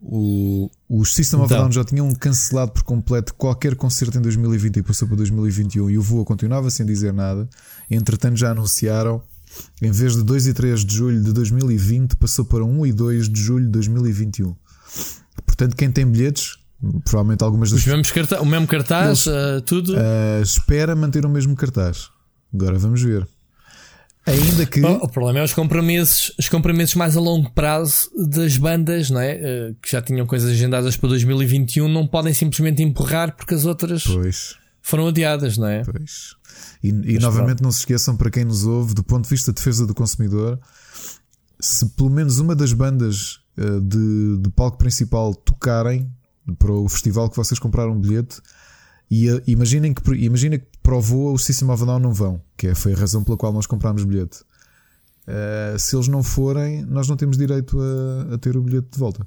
O, 0.00 0.70
os 0.88 1.14
System 1.14 1.40
of 1.40 1.46
Então. 1.52 1.64
Down 1.64 1.72
já 1.72 1.84
tinham 1.84 2.14
cancelado 2.14 2.72
por 2.72 2.82
completo 2.82 3.34
qualquer 3.34 3.74
concerto 3.74 4.18
em 4.18 4.20
2020 4.20 4.76
e 4.76 4.82
passou 4.82 5.08
para 5.08 5.16
2021 5.18 5.90
e 5.90 5.98
o 5.98 6.02
Voa 6.02 6.24
continuava 6.24 6.70
sem 6.70 6.84
dizer 6.86 7.12
nada. 7.12 7.48
Entretanto, 7.90 8.36
já 8.36 8.50
anunciaram, 8.50 9.22
em 9.82 9.90
vez 9.90 10.14
de 10.14 10.22
2 10.22 10.46
e 10.48 10.54
3 10.54 10.84
de 10.84 10.94
julho 10.94 11.22
de 11.22 11.32
2020, 11.32 12.16
passou 12.16 12.44
para 12.44 12.64
1 12.64 12.86
e 12.86 12.92
2 12.92 13.28
de 13.28 13.40
julho 13.40 13.64
de 13.66 13.72
2021. 13.72 14.54
Portanto, 15.46 15.74
quem 15.76 15.90
tem 15.90 16.06
bilhetes, 16.06 16.58
provavelmente 17.04 17.42
algumas 17.42 17.70
das 17.70 17.80
Os 17.80 17.86
mesmos 17.86 18.10
carta- 18.12 18.40
o 18.40 18.46
mesmo 18.46 18.66
cartaz, 18.66 19.26
Eles- 19.26 19.28
ah, 19.28 19.60
tudo. 19.64 19.94
Uh, 19.94 20.42
espera 20.42 20.94
manter 20.94 21.24
o 21.24 21.28
mesmo 21.28 21.56
cartaz. 21.56 22.10
Agora 22.54 22.78
vamos 22.78 23.02
ver. 23.02 23.26
Ainda 24.26 24.66
que. 24.66 24.80
O 24.80 25.08
problema 25.08 25.38
é 25.38 25.44
os 25.44 25.54
compromissos, 25.54 26.32
os 26.36 26.48
compromissos 26.48 26.96
mais 26.96 27.16
a 27.16 27.20
longo 27.20 27.50
prazo 27.52 28.10
das 28.28 28.56
bandas, 28.56 29.08
não 29.08 29.20
é? 29.20 29.32
Eh, 29.34 29.74
que 29.80 29.90
já 29.90 30.02
tinham 30.02 30.26
coisas 30.26 30.50
agendadas 30.50 30.96
para 30.96 31.08
2021, 31.10 31.88
não 31.88 32.06
podem 32.08 32.34
simplesmente 32.34 32.82
empurrar 32.82 33.36
porque 33.36 33.54
as 33.54 33.64
outras 33.64 34.02
Pois, 34.02 34.56
foram 34.82 35.06
adiadas, 35.06 35.56
não 35.56 35.68
é? 35.68 35.84
pois. 35.84 36.34
E, 36.82 36.88
e 36.88 37.18
novamente 37.20 37.62
não 37.62 37.70
se 37.70 37.80
esqueçam, 37.80 38.16
para 38.16 38.30
quem 38.30 38.44
nos 38.44 38.64
ouve, 38.64 38.94
do 38.94 39.04
ponto 39.04 39.24
de 39.24 39.30
vista 39.30 39.52
de 39.52 39.56
defesa 39.56 39.86
do 39.86 39.94
consumidor, 39.94 40.58
se 41.60 41.86
pelo 41.90 42.10
menos 42.10 42.40
uma 42.40 42.56
das 42.56 42.72
bandas 42.72 43.40
eh, 43.56 43.80
de, 43.80 44.38
de 44.38 44.50
palco 44.50 44.76
principal 44.76 45.34
tocarem 45.34 46.10
para 46.58 46.72
o 46.72 46.88
festival 46.88 47.30
que 47.30 47.36
vocês 47.36 47.60
compraram 47.60 47.92
um 47.92 48.00
bilhete, 48.00 48.40
e 49.10 49.28
eh, 49.28 49.42
imaginem 49.46 49.94
que, 49.94 50.02
imaginem 50.14 50.58
que 50.58 50.66
para 50.86 50.96
o 50.96 51.00
voo 51.00 51.34
o 51.34 51.38
System 51.38 51.68
of 51.70 51.84
Down 51.84 51.98
não 51.98 52.12
vão, 52.14 52.40
que 52.56 52.68
é, 52.68 52.74
foi 52.74 52.92
a 52.92 52.96
razão 52.96 53.24
pela 53.24 53.36
qual 53.36 53.52
nós 53.52 53.66
comprámos 53.66 54.04
bilhete. 54.04 54.38
Eh, 55.26 55.74
se 55.78 55.96
eles 55.96 56.06
não 56.06 56.22
forem, 56.22 56.82
nós 56.82 57.08
não 57.08 57.16
temos 57.16 57.36
direito 57.36 57.76
a, 57.80 58.34
a 58.34 58.38
ter 58.38 58.56
o 58.56 58.62
bilhete 58.62 58.86
de 58.92 58.98
volta. 58.98 59.26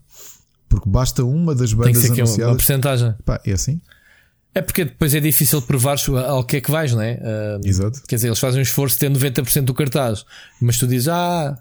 Porque 0.69 0.89
basta 0.89 1.21
uma 1.25 1.53
das 1.53 1.71
Tem 1.71 1.77
que 1.79 1.83
bandas 1.83 2.01
ser 2.01 2.11
aqui 2.11 2.21
uma, 2.21 2.27
uma 2.27 2.29
anunciadas. 2.29 2.55
porcentagem. 2.55 3.15
Pá, 3.25 3.41
é 3.45 3.51
assim? 3.51 3.81
É 4.55 4.61
porque 4.61 4.85
depois 4.85 5.13
é 5.13 5.19
difícil 5.19 5.61
provar 5.61 5.97
ao 6.27 6.45
que 6.45 6.57
é 6.57 6.61
que 6.61 6.71
vais, 6.71 6.93
não 6.93 7.01
é? 7.01 7.19
Ah, 7.21 7.59
Exato. 7.63 8.01
Quer 8.07 8.15
dizer, 8.15 8.29
eles 8.29 8.39
fazem 8.39 8.59
um 8.59 8.63
esforço 8.63 8.95
de 8.95 8.99
ter 9.01 9.11
90% 9.11 9.65
do 9.65 9.73
cartaz, 9.73 10.25
mas 10.61 10.77
tu 10.77 10.87
dizes, 10.87 11.09
ah. 11.09 11.57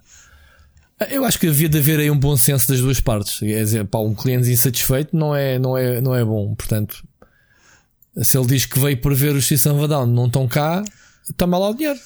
Eu 1.10 1.24
acho 1.24 1.38
que 1.38 1.48
havia 1.48 1.68
de 1.68 1.78
haver 1.78 1.98
aí 2.00 2.10
um 2.10 2.18
bom 2.18 2.36
senso 2.36 2.68
das 2.68 2.80
duas 2.80 3.00
partes. 3.00 3.38
Quer 3.40 3.62
dizer, 3.64 3.84
pá, 3.86 3.98
um 3.98 4.14
cliente 4.14 4.50
insatisfeito 4.50 5.16
não 5.16 5.34
é, 5.34 5.58
não 5.58 5.76
é, 5.76 6.00
não 6.00 6.14
é 6.14 6.24
bom. 6.24 6.54
Portanto, 6.54 7.04
se 8.22 8.36
ele 8.38 8.46
diz 8.46 8.66
que 8.66 8.78
veio 8.78 8.96
por 9.00 9.14
ver 9.14 9.34
os 9.34 9.46
System 9.46 9.74
Down, 9.86 10.06
não 10.06 10.26
estão 10.26 10.46
cá, 10.48 10.84
toma 11.36 11.58
lá 11.58 11.70
o 11.70 11.74
dinheiro. 11.74 11.98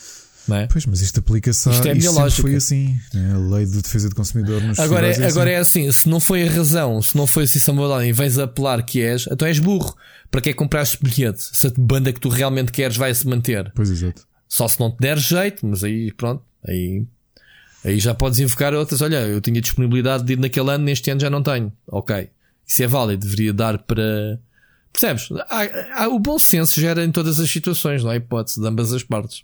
Não 0.49 0.57
é? 0.57 0.67
Pois, 0.67 0.85
mas 0.87 1.01
isto 1.01 1.21
aplica-se. 1.21 1.71
Isto 1.71 1.87
é 1.87 1.95
sempre 1.95 2.09
lógica. 2.09 2.43
foi 2.43 2.55
assim. 2.57 2.99
né? 3.15 3.33
A 3.35 3.39
lei 3.55 3.65
de 3.65 3.81
defesa 3.81 4.09
do 4.09 4.15
consumidor 4.17 4.61
nos 4.61 4.79
Agora, 4.79 5.07
festivais 5.07 5.19
é, 5.21 5.33
agora 5.33 5.61
assim. 5.61 5.85
é 5.85 5.89
assim: 5.89 5.93
se 5.93 6.09
não 6.09 6.19
foi 6.19 6.43
a 6.47 6.51
razão, 6.51 7.01
se 7.01 7.17
não 7.17 7.27
foi 7.29 7.45
o 7.45 7.47
System 7.47 7.77
Down 7.77 8.03
e 8.03 8.13
vens 8.13 8.39
apelar 8.39 8.83
que 8.83 9.01
és, 9.01 9.29
então 9.31 9.47
és 9.47 9.59
burro. 9.61 9.95
Para 10.33 10.41
que 10.41 10.49
é 10.49 10.53
que 10.53 10.59
compraste 10.59 10.99
bilhete? 11.01 11.43
Se 11.53 11.67
a 11.69 11.73
banda 11.79 12.13
que 12.13 12.19
tu 12.19 12.29
realmente 12.29 12.73
queres 12.73 12.97
vai 12.97 13.15
se 13.15 13.27
manter. 13.27 13.71
Pois, 13.75 13.89
exato. 13.91 14.27
Só 14.49 14.67
se 14.67 14.81
não 14.81 14.91
te 14.91 14.97
der 14.99 15.17
jeito, 15.19 15.65
mas 15.67 15.85
aí 15.85 16.11
pronto, 16.13 16.43
aí, 16.67 17.05
aí 17.85 17.99
já 18.01 18.13
podes 18.15 18.39
invocar 18.41 18.75
outras. 18.75 19.01
Olha, 19.01 19.21
eu 19.27 19.41
tinha 19.41 19.61
disponibilidade 19.61 20.25
de 20.25 20.33
ir 20.33 20.39
naquele 20.39 20.71
ano, 20.71 20.85
neste 20.85 21.09
ano 21.11 21.21
já 21.21 21.31
não 21.31 21.43
tenho. 21.43 21.73
Ok. 21.87 22.29
Isso 22.67 22.83
é 22.83 22.87
válido, 22.89 23.23
deveria 23.25 23.53
dar 23.53 23.79
para. 23.79 24.41
Percebes? 24.93 25.29
Há- 25.49 26.03
há- 26.05 26.09
o 26.09 26.19
bom 26.19 26.39
senso 26.39 26.81
gera 26.81 27.05
em 27.05 27.11
todas 27.11 27.41
as 27.41 27.51
situações, 27.51 28.03
não 28.05 28.11
há 28.11 28.17
hipótese 28.17 28.61
de 28.61 28.67
ambas 28.67 28.93
as 28.93 29.03
partes. 29.03 29.43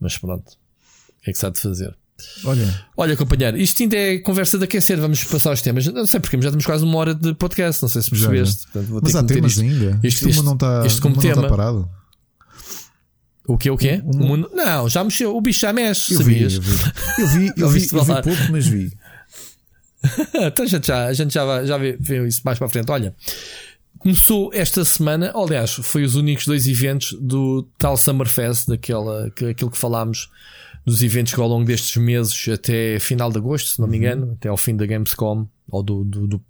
Mas 0.00 0.18
pronto. 0.18 0.46
O 0.48 1.24
que 1.24 1.30
é 1.30 1.32
que 1.32 1.38
se 1.38 1.46
há 1.46 1.50
de 1.50 1.58
fazer? 1.58 1.96
Olha, 2.44 2.86
Olha, 2.96 3.16
companheiro, 3.16 3.56
isto 3.56 3.82
ainda 3.82 3.96
é 3.96 4.18
conversa 4.18 4.56
de 4.58 4.64
aquecer. 4.64 4.98
Vamos 5.00 5.24
passar 5.24 5.52
os 5.52 5.60
temas. 5.62 5.86
Não 5.86 6.06
sei 6.06 6.20
porque, 6.20 6.40
já 6.40 6.50
temos 6.50 6.64
quase 6.66 6.84
uma 6.84 6.96
hora 6.98 7.14
de 7.14 7.34
podcast. 7.34 7.82
Não 7.82 7.88
sei 7.88 8.02
se 8.02 8.10
Já, 8.10 8.28
percebeste. 8.28 8.66
Portanto, 8.70 9.00
mas 9.02 9.12
que 9.12 9.18
há 9.18 9.22
temas 9.24 9.52
isto. 9.52 9.62
ainda. 9.62 10.00
Isto 10.02 10.28
uma 10.30 10.42
não 10.42 10.54
está 10.54 10.86
este 10.86 11.00
como 11.00 11.14
uma 11.14 11.22
não 11.22 11.28
está 11.30 11.42
tema. 11.42 11.56
parado. 11.56 11.90
O 13.46 13.58
que 13.58 13.68
é 13.68 13.72
o 13.72 13.76
quê? 13.76 14.00
O- 14.04 14.08
o- 14.16 14.22
O 14.22 14.26
mundo... 14.26 14.50
Não, 14.54 14.88
já 14.88 15.02
mexeu. 15.02 15.36
O 15.36 15.40
bicho 15.40 15.60
já 15.60 15.72
mexe, 15.72 16.14
Eu 16.14 16.20
vi, 16.20 16.24
sabias? 16.48 16.54
eu 16.54 16.60
vi. 16.62 16.72
Eu 17.18 17.26
vi, 17.28 17.46
eu 17.56 17.68
vi, 17.68 17.88
eu 17.92 18.04
vi 18.04 18.22
pouco, 18.22 18.52
mas 18.52 18.66
vi. 18.66 18.92
então 20.34 20.64
a 20.64 20.68
gente 20.68 20.86
já, 20.86 21.06
a 21.06 21.12
gente 21.12 21.32
já, 21.34 21.44
vai- 21.44 21.66
já 21.66 21.76
vê, 21.78 21.96
vê 21.98 22.26
isso 22.28 22.42
mais 22.44 22.58
para 22.58 22.66
a 22.66 22.70
frente. 22.70 22.90
Olha, 22.90 23.14
começou 24.04 24.50
esta 24.52 24.84
semana, 24.84 25.32
aliás, 25.34 25.72
foi 25.72 26.04
os 26.04 26.14
únicos 26.14 26.46
dois 26.46 26.66
eventos 26.68 27.14
do 27.20 27.62
tal 27.78 27.96
Summerfest, 27.96 28.68
daquela, 28.68 29.30
que, 29.30 29.46
aquilo 29.46 29.70
que 29.70 29.78
falámos 29.78 30.30
dos 30.86 31.02
eventos 31.02 31.32
que 31.34 31.40
ao 31.40 31.48
longo 31.48 31.64
destes 31.64 31.96
meses 31.96 32.46
até 32.48 33.00
final 33.00 33.32
de 33.32 33.38
agosto, 33.38 33.70
se 33.70 33.80
não 33.80 33.88
me 33.88 33.96
engano, 33.96 34.32
até 34.38 34.48
ao 34.48 34.56
fim 34.56 34.76
da 34.76 34.84
Gamescom, 34.86 35.48
ou 35.70 35.82
do, 35.82 36.04
do- 36.04 36.26
do- 36.26 36.44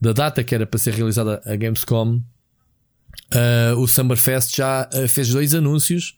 da 0.00 0.12
data 0.12 0.42
que 0.44 0.54
era 0.54 0.66
para 0.66 0.78
ser 0.78 0.92
realizada 0.94 1.40
a 1.46 1.56
Gamescom. 1.56 2.20
ah, 3.32 3.74
o 3.78 3.86
Summerfest 3.86 4.54
já 4.56 4.90
ah, 4.92 5.08
fez 5.08 5.28
dois 5.28 5.54
anúncios. 5.54 6.16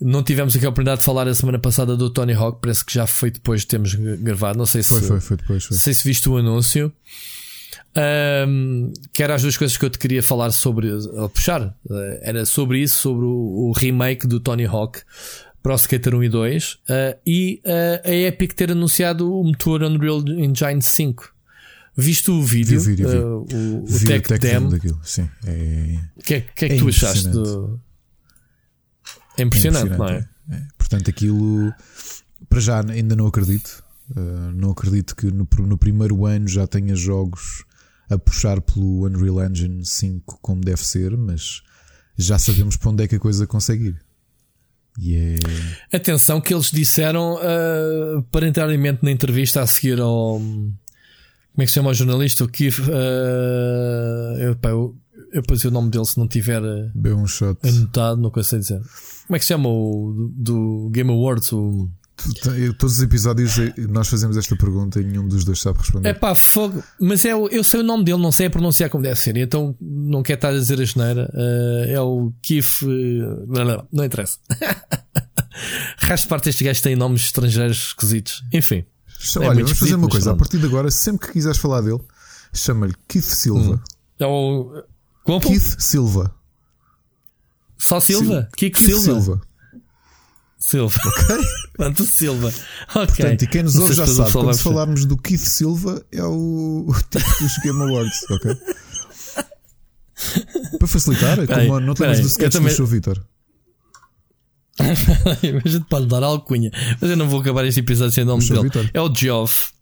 Não 0.00 0.22
tivemos 0.22 0.56
aqui 0.56 0.64
a 0.66 0.68
oportunidade 0.70 1.00
de 1.00 1.04
falar 1.04 1.28
a 1.28 1.34
semana 1.34 1.58
passada 1.58 1.96
do 1.96 2.08
Tony 2.10 2.32
Hawk, 2.32 2.58
parece 2.60 2.84
que 2.84 2.92
já 2.94 3.06
foi 3.06 3.30
depois 3.30 3.60
de 3.62 3.66
termos 3.68 3.94
gravado. 3.94 4.58
Não 4.58 4.66
sei 4.66 4.82
se 4.82 4.88
Foi, 4.88 5.02
foi, 5.02 5.20
foi 5.20 5.36
depois. 5.36 5.64
Foi. 5.64 5.74
não 5.76 5.80
sei 5.80 5.94
se 5.94 6.02
viste 6.08 6.28
o 6.28 6.36
anúncio. 6.36 6.92
Ahm, 7.94 8.92
que 9.12 9.22
era 9.22 9.34
as 9.34 9.42
duas 9.42 9.56
coisas 9.56 9.76
que 9.76 9.84
eu 9.84 9.90
te 9.90 9.98
queria 9.98 10.22
falar 10.22 10.50
sobre, 10.52 10.90
a 11.18 11.28
puxar. 11.28 11.74
Eh, 11.90 12.20
era 12.22 12.46
sobre 12.46 12.80
isso, 12.82 12.98
sobre 12.98 13.24
o, 13.24 13.68
o 13.68 13.72
remake 13.72 14.26
do 14.26 14.38
Tony 14.38 14.64
Hawk 14.64 15.00
para 15.62 15.72
o 15.72 15.76
Skater 15.76 16.14
1 16.14 16.24
e 16.24 16.28
2 16.28 16.78
eh, 16.88 17.18
e 17.26 17.60
eh, 17.64 18.00
a 18.04 18.12
Epic 18.28 18.52
ter 18.54 18.70
anunciado 18.70 19.32
o 19.32 19.42
motor 19.44 19.82
Unreal 19.82 20.20
Engine 20.28 20.80
5. 20.80 21.34
Viste 21.96 22.30
o 22.30 22.40
vídeo? 22.42 22.80
Vi 22.80 22.86
o 22.86 22.96
vídeo, 22.96 23.08
vi. 23.08 23.16
eh, 23.16 23.56
o, 23.56 23.84
Vi 23.84 24.06
Tech, 24.06 24.24
o 24.24 24.28
tech 24.28 24.40
Demo. 24.40 24.58
demo 24.68 24.70
daquilo. 24.70 25.00
Sim. 25.02 25.28
É, 25.44 25.98
O 26.16 26.22
que 26.22 26.34
é, 26.34 26.40
que 26.42 26.64
é 26.64 26.68
que 26.68 26.74
É 26.74 26.78
tu 26.78 26.88
achaste? 26.88 27.26
impressionante. 27.26 27.50
Do... 27.50 27.80
É 29.36 29.42
impressionante, 29.42 29.96
não 29.98 30.08
é? 30.08 30.28
é. 30.52 30.62
Portanto, 30.78 31.10
aquilo. 31.10 31.74
Para 32.48 32.60
já 32.60 32.80
ainda 32.88 33.16
não 33.16 33.26
acredito. 33.26 33.82
Uh, 34.10 34.52
não 34.54 34.70
acredito 34.70 35.14
que 35.14 35.26
no, 35.26 35.46
no 35.60 35.78
primeiro 35.78 36.24
ano 36.26 36.48
já 36.48 36.66
tenha 36.66 36.96
jogos 36.96 37.64
a 38.10 38.18
puxar 38.18 38.60
pelo 38.60 39.06
Unreal 39.06 39.44
Engine 39.48 39.84
5 39.84 40.38
como 40.42 40.60
deve 40.60 40.84
ser, 40.84 41.16
mas 41.16 41.62
já 42.18 42.38
sabemos 42.38 42.76
para 42.76 42.90
onde 42.90 43.04
é 43.04 43.08
que 43.08 43.14
a 43.14 43.20
coisa 43.20 43.46
consegue 43.46 43.88
ir. 43.88 43.96
E 44.98 45.14
é. 45.14 45.96
Atenção 45.96 46.40
que 46.40 46.52
eles 46.52 46.70
disseram 46.70 47.34
uh, 47.36 48.22
parentalmente 48.24 49.04
na 49.04 49.10
entrevista 49.10 49.62
a 49.62 49.66
seguir 49.66 50.00
ao. 50.00 50.38
Como 50.38 50.76
é 51.58 51.64
que 51.64 51.68
se 51.68 51.74
chama 51.74 51.90
o 51.90 51.94
jornalista? 51.94 52.44
O 52.44 52.48
Keith. 52.48 52.78
Uh, 52.80 54.38
eu, 54.40 54.56
pá, 54.56 54.70
eu, 54.70 54.96
eu 55.32 55.42
pus 55.42 55.64
o 55.64 55.70
nome 55.70 55.90
dele 55.90 56.04
se 56.04 56.18
não 56.18 56.26
tiver 56.26 56.60
Bem 56.94 57.12
um 57.12 57.26
shot. 57.26 57.58
anotado, 57.66 58.20
não 58.20 58.30
consigo 58.30 58.60
dizer. 58.60 58.80
Como 59.26 59.36
é 59.36 59.38
que 59.38 59.44
se 59.44 59.48
chama 59.48 59.68
o 59.68 60.12
do, 60.12 60.28
do 60.84 60.90
Game 60.90 61.10
Awards? 61.10 61.52
O... 61.52 61.88
Todos 62.78 62.96
os 62.96 63.02
episódios 63.02 63.58
eh, 63.58 63.74
nós 63.88 64.08
fazemos 64.08 64.36
esta 64.36 64.56
pergunta 64.56 65.00
e 65.00 65.04
nenhum 65.04 65.26
dos 65.26 65.44
dois 65.44 65.60
sabe 65.60 65.78
responder. 65.78 66.08
É 66.08 66.14
pá, 66.14 66.34
fogo. 66.34 66.82
Mas 67.00 67.24
é, 67.24 67.32
eu 67.32 67.64
sei 67.64 67.80
o 67.80 67.82
nome 67.82 68.04
dele, 68.04 68.18
não 68.18 68.32
sei 68.32 68.46
a 68.46 68.50
pronunciar 68.50 68.90
como 68.90 69.02
deve 69.02 69.18
ser. 69.18 69.36
Então 69.36 69.76
não 69.80 70.22
quero 70.22 70.38
estar 70.38 70.48
a 70.48 70.52
dizer 70.52 70.80
a 70.80 70.84
geneira. 70.84 71.30
Uh, 71.34 71.90
é 71.90 72.00
o 72.00 72.32
Keith. 72.42 72.82
uh, 72.82 73.46
não, 73.46 73.64
não, 73.64 73.88
não 73.92 74.04
interessa. 74.04 74.38
Resto 75.98 76.24
de 76.24 76.28
parte 76.28 76.48
estes 76.48 76.64
gajos 76.64 76.82
têm 76.82 76.96
nomes 76.96 77.22
estrangeiros 77.22 77.88
esquisitos. 77.88 78.44
Enfim. 78.52 78.84
É 79.36 79.38
Olha, 79.38 79.54
muito 79.54 79.66
vamos 79.66 79.78
fazer 79.78 79.94
uma 79.94 80.08
coisa. 80.08 80.32
A 80.32 80.36
partir 80.36 80.58
de 80.58 80.66
agora, 80.66 80.90
sempre 80.90 81.26
que 81.26 81.34
quiseres 81.34 81.58
falar 81.58 81.82
dele, 81.82 82.00
chama-lhe 82.54 82.94
Keith 83.06 83.24
Silva. 83.24 83.82
É 84.18 84.26
o. 84.26 84.82
Como? 85.24 85.40
Keith 85.40 85.76
Silva. 85.78 86.34
Só 87.80 87.98
Silva? 87.98 88.48
Kiko 88.56 88.78
Keith 88.78 88.94
Silva? 88.98 89.40
Silva. 90.60 90.94
Silva. 91.00 91.44
Pronto, 91.74 92.04
Silva. 92.04 92.52
Ok. 92.94 93.06
Portanto, 93.16 93.42
e 93.42 93.46
quem 93.48 93.62
nos 93.62 93.76
ouve 93.76 93.94
já 93.94 94.04
o 94.04 94.06
sabe, 94.06 94.32
quando 94.32 94.58
falarmos 94.58 95.04
do 95.06 95.16
Keith 95.16 95.40
Silva, 95.40 96.04
é 96.12 96.22
o, 96.22 96.84
o 96.86 96.94
tipo 97.10 97.24
dos 97.42 97.56
Game 97.64 97.82
Awards, 97.82 98.18
ok? 98.30 98.56
Para 100.78 100.86
facilitar, 100.88 101.38
é 101.40 101.46
como 101.46 101.80
não 101.80 101.94
temos 101.94 102.20
do 102.20 102.26
sketch 102.26 102.52
também- 102.52 102.70
do 102.72 102.76
show 102.76 102.86
Vitor. 102.86 103.20
a 104.80 105.68
gente 105.68 105.86
pode 105.88 106.06
dar 106.06 106.22
alcunha. 106.22 106.70
Mas 107.00 107.10
eu 107.10 107.16
não 107.16 107.28
vou 107.28 107.40
acabar 107.40 107.64
este 107.66 107.80
episódio 107.80 108.12
sem 108.14 108.24
o 108.24 108.26
nome 108.26 108.44
O 108.44 108.48
dele. 108.48 108.62
Vitor. 108.62 108.90
É 108.94 109.00
o 109.00 109.14
Geoff 109.14 109.72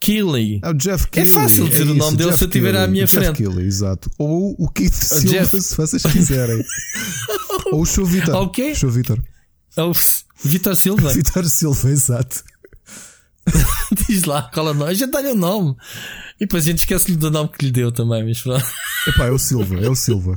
Keighley. 0.00 0.60
É 0.62 0.70
o 0.70 0.74
Jeff 0.74 1.06
Keighley. 1.08 1.32
fácil 1.32 1.68
dizer 1.68 1.82
o 1.82 1.86
isso, 1.86 1.94
nome 1.96 2.16
dele 2.16 2.30
Jeff 2.30 2.38
se 2.38 2.44
eu 2.44 2.50
tiver 2.50 2.74
à 2.76 2.86
minha 2.86 3.04
o 3.04 3.06
Jeff 3.06 3.24
frente. 3.24 3.36
Keighley, 3.36 3.66
exato. 3.66 4.10
Ou 4.18 4.56
o 4.58 4.68
Keith 4.68 4.92
Silva, 4.94 5.28
Jeff. 5.28 5.60
se 5.60 5.76
vocês 5.76 6.02
quiserem. 6.02 6.64
Ou 7.72 7.82
o 7.82 7.86
show 7.86 8.04
Vitor. 8.06 8.34
O 8.36 8.48
quê? 8.48 8.74
Show 8.74 8.90
Vitor. 8.90 9.22
É 9.76 9.82
o 9.82 9.92
Vitor 10.44 10.74
Silva. 10.74 11.12
Vitor 11.14 11.48
Silva, 11.48 11.90
exato. 11.90 12.42
Diz 14.06 14.24
lá 14.24 14.42
qual 14.52 14.68
é 14.68 14.70
o 14.70 14.74
nome. 14.74 14.90
A 14.90 14.94
gente 14.94 15.10
dá-lhe 15.10 15.28
o 15.28 15.34
nome. 15.34 15.76
E 16.36 16.40
depois 16.40 16.64
a 16.64 16.70
gente 16.70 16.80
esquece-lhe 16.80 17.16
do 17.16 17.30
nome 17.30 17.50
que 17.50 17.64
lhe 17.64 17.72
deu 17.72 17.92
também. 17.92 18.24
Mas 18.24 18.40
pronto. 18.40 18.64
Epá, 19.06 19.26
é 19.26 19.30
o 19.30 19.38
Silva, 19.38 19.84
é 19.84 19.88
o 19.88 19.94
Silva. 19.94 20.36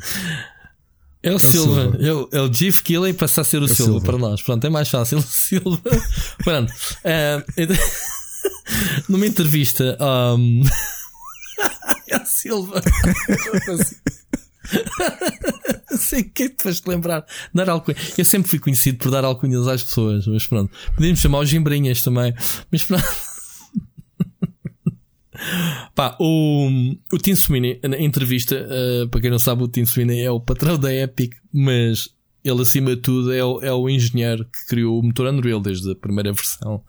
É 1.22 1.32
o 1.32 1.40
Silva. 1.40 1.92
Silva. 1.92 1.98
É 2.06 2.14
o, 2.14 2.30
é 2.32 2.42
o 2.42 2.50
Jeff 2.50 2.82
Keighley 2.82 3.14
passa 3.14 3.42
a 3.42 3.44
ser 3.44 3.62
o, 3.62 3.68
Silva, 3.68 3.92
Silva. 3.92 4.06
para 4.06 4.18
nós. 4.18 4.42
Pronto, 4.42 4.66
é 4.66 4.70
mais 4.70 4.90
fácil. 4.90 5.20
O 5.20 5.22
Silva. 5.22 5.82
Pronto. 6.44 6.74
Então, 7.56 7.78
numa 9.08 9.26
entrevista. 9.26 9.98
Um... 10.36 10.64
é 12.10 12.18
o 12.18 12.26
Silva. 12.26 12.82
Sei 15.98 16.20
é 16.20 16.24
que 16.24 16.50
te 16.50 16.64
faz 16.64 16.82
lembrar. 16.86 17.26
Dar 17.54 17.70
alcunha. 17.70 17.98
Eu 18.18 18.26
sempre 18.26 18.50
fui 18.50 18.60
conhecido 18.60 18.98
por 18.98 19.12
dar 19.12 19.24
alcunhas 19.24 19.68
às 19.68 19.84
pessoas, 19.84 20.26
mas 20.28 20.48
pronto. 20.48 20.72
Podíamos 20.96 21.20
chamar 21.20 21.40
os 21.40 21.50
gimbrinhas 21.50 22.02
também. 22.02 22.34
Mas 22.72 22.84
pronto. 22.84 23.04
Pá, 25.94 26.16
o, 26.20 26.70
o 27.12 27.18
Tim 27.18 27.36
Sweeney, 27.36 27.80
na 27.84 28.00
entrevista, 28.00 28.56
eh, 28.56 29.06
para 29.12 29.20
quem 29.20 29.30
não 29.30 29.40
sabe, 29.40 29.64
o 29.64 29.68
Tim 29.68 29.86
Sweeney 29.86 30.22
é 30.22 30.32
o 30.32 30.40
patrão 30.40 30.78
da 30.78 30.94
Epic, 30.94 31.34
mas 31.52 32.10
ele 32.44 32.62
acima 32.62 32.96
de 32.96 33.02
tudo 33.02 33.34
é 33.34 33.44
o, 33.44 33.62
é 33.62 33.74
o 33.74 33.90
engenheiro 33.90 34.46
que 34.46 34.68
criou 34.68 35.00
o 35.00 35.04
motor 35.04 35.34
Unreal 35.34 35.60
desde 35.60 35.92
a 35.92 35.96
primeira 35.96 36.32
versão. 36.32 36.84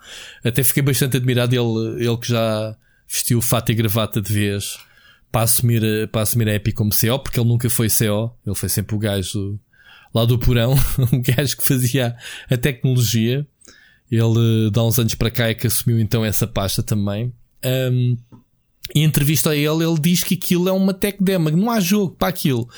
Até 0.45 0.62
fiquei 0.62 0.83
bastante 0.83 1.16
admirado 1.16 1.55
ele, 1.55 2.05
ele 2.05 2.16
que 2.16 2.29
já 2.29 2.77
vestiu 3.09 3.41
fato 3.41 3.70
e 3.70 3.75
gravata 3.75 4.20
de 4.20 4.33
vez 4.33 4.79
para 5.35 5.43
assumir, 5.43 5.82
para 6.12 6.22
assumir 6.22 6.49
a 6.49 6.55
Epic 6.55 6.76
como 6.76 6.93
CO, 6.93 7.18
porque 7.18 7.41
ele 7.41 7.49
nunca 7.49 7.68
foi 7.68 7.89
CO, 7.89 8.32
ele 8.47 8.55
foi 8.55 8.68
sempre 8.68 8.95
o 8.95 8.99
gajo 9.01 9.59
lá 10.14 10.24
do 10.24 10.39
porão, 10.39 10.76
um 11.12 11.20
gajo 11.20 11.57
que 11.57 11.64
fazia 11.64 12.16
a 12.49 12.57
tecnologia. 12.57 13.45
Ele, 14.09 14.70
dá 14.70 14.85
uns 14.85 14.97
anos 14.97 15.16
para 15.16 15.32
cá, 15.32 15.49
é 15.49 15.55
que 15.55 15.66
assumiu 15.66 15.99
então 15.99 16.24
essa 16.24 16.47
pasta 16.47 16.85
também. 16.85 17.32
Um, 17.64 18.16
em 18.95 19.03
entrevista 19.03 19.51
a 19.51 19.57
ele, 19.57 19.82
ele 19.82 19.99
diz 19.99 20.22
que 20.22 20.35
aquilo 20.35 20.68
é 20.68 20.72
uma 20.72 20.95
tech 20.95 21.18
demo, 21.20 21.51
não 21.51 21.68
há 21.68 21.80
jogo 21.80 22.14
para 22.14 22.28
aquilo. 22.28 22.68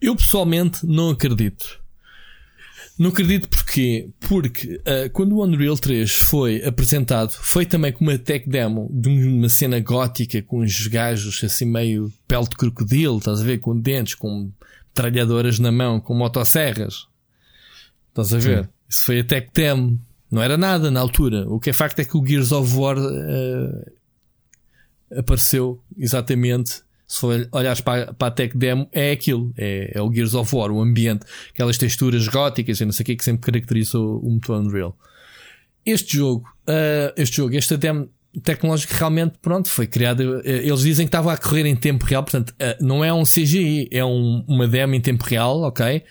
Eu 0.00 0.14
pessoalmente 0.14 0.86
não 0.86 1.10
acredito. 1.10 1.82
Não 2.96 3.10
acredito 3.10 3.48
porquê? 3.48 4.08
Porque 4.20 4.76
uh, 4.76 5.10
quando 5.12 5.36
o 5.36 5.44
Unreal 5.44 5.76
3 5.76 6.14
foi 6.14 6.64
apresentado, 6.64 7.32
foi 7.32 7.66
também 7.66 7.92
com 7.92 8.04
uma 8.04 8.16
tech 8.16 8.48
demo 8.48 8.88
de 8.92 9.08
uma 9.08 9.48
cena 9.48 9.80
gótica 9.80 10.40
com 10.42 10.60
uns 10.60 10.86
gajos 10.86 11.42
assim 11.42 11.64
meio 11.64 12.12
pele 12.28 12.44
de 12.44 12.56
crocodilo, 12.56 13.18
estás 13.18 13.40
a 13.40 13.44
ver? 13.44 13.58
Com 13.58 13.76
dentes, 13.76 14.14
com 14.14 14.48
tralhadoras 14.92 15.58
na 15.58 15.72
mão, 15.72 15.98
com 15.98 16.14
motosserras. 16.14 17.08
Estás 18.10 18.32
a 18.32 18.38
ver? 18.38 18.64
Sim. 18.64 18.70
Isso 18.88 19.02
foi 19.02 19.20
a 19.20 19.24
tech 19.24 19.50
demo. 19.52 20.00
Não 20.30 20.40
era 20.40 20.56
nada 20.56 20.88
na 20.88 21.00
altura. 21.00 21.48
O 21.48 21.58
que 21.58 21.70
é 21.70 21.72
facto 21.72 21.98
é 21.98 22.04
que 22.04 22.16
o 22.16 22.24
Gears 22.24 22.52
of 22.52 22.76
War 22.76 22.96
uh, 22.96 23.92
apareceu 25.18 25.82
exatamente. 25.98 26.83
Se 27.06 27.20
for 27.20 27.48
olhares 27.52 27.80
para, 27.80 28.14
para 28.14 28.28
a 28.28 28.30
tech 28.30 28.56
demo, 28.56 28.88
é 28.92 29.12
aquilo. 29.12 29.52
É, 29.56 29.92
é, 29.94 30.02
o 30.02 30.12
Gears 30.12 30.34
of 30.34 30.54
War, 30.54 30.70
o 30.70 30.80
ambiente, 30.80 31.24
aquelas 31.52 31.78
texturas 31.78 32.26
góticas 32.28 32.80
e 32.80 32.84
não 32.84 32.92
sei 32.92 33.02
o 33.02 33.06
que 33.06 33.16
que 33.16 33.24
sempre 33.24 33.52
caracterizou 33.52 34.20
o 34.20 34.30
motor 34.30 34.60
Unreal. 34.60 34.96
Este 35.84 36.16
jogo, 36.16 36.48
uh, 36.68 37.12
este 37.16 37.36
jogo, 37.36 37.54
esta 37.56 37.76
demo 37.76 38.08
tecnológica 38.42 38.96
realmente, 38.96 39.34
pronto, 39.40 39.68
foi 39.68 39.86
criada. 39.86 40.24
Eh, 40.44 40.66
eles 40.66 40.80
dizem 40.80 41.06
que 41.06 41.08
estava 41.08 41.32
a 41.32 41.36
correr 41.36 41.66
em 41.66 41.76
tempo 41.76 42.04
real, 42.04 42.24
portanto, 42.24 42.50
uh, 42.50 42.84
não 42.84 43.04
é 43.04 43.12
um 43.12 43.22
CGI, 43.22 43.88
é 43.92 44.04
um, 44.04 44.44
uma 44.48 44.66
demo 44.66 44.94
em 44.94 45.00
tempo 45.00 45.24
real, 45.24 45.60
ok? 45.60 46.02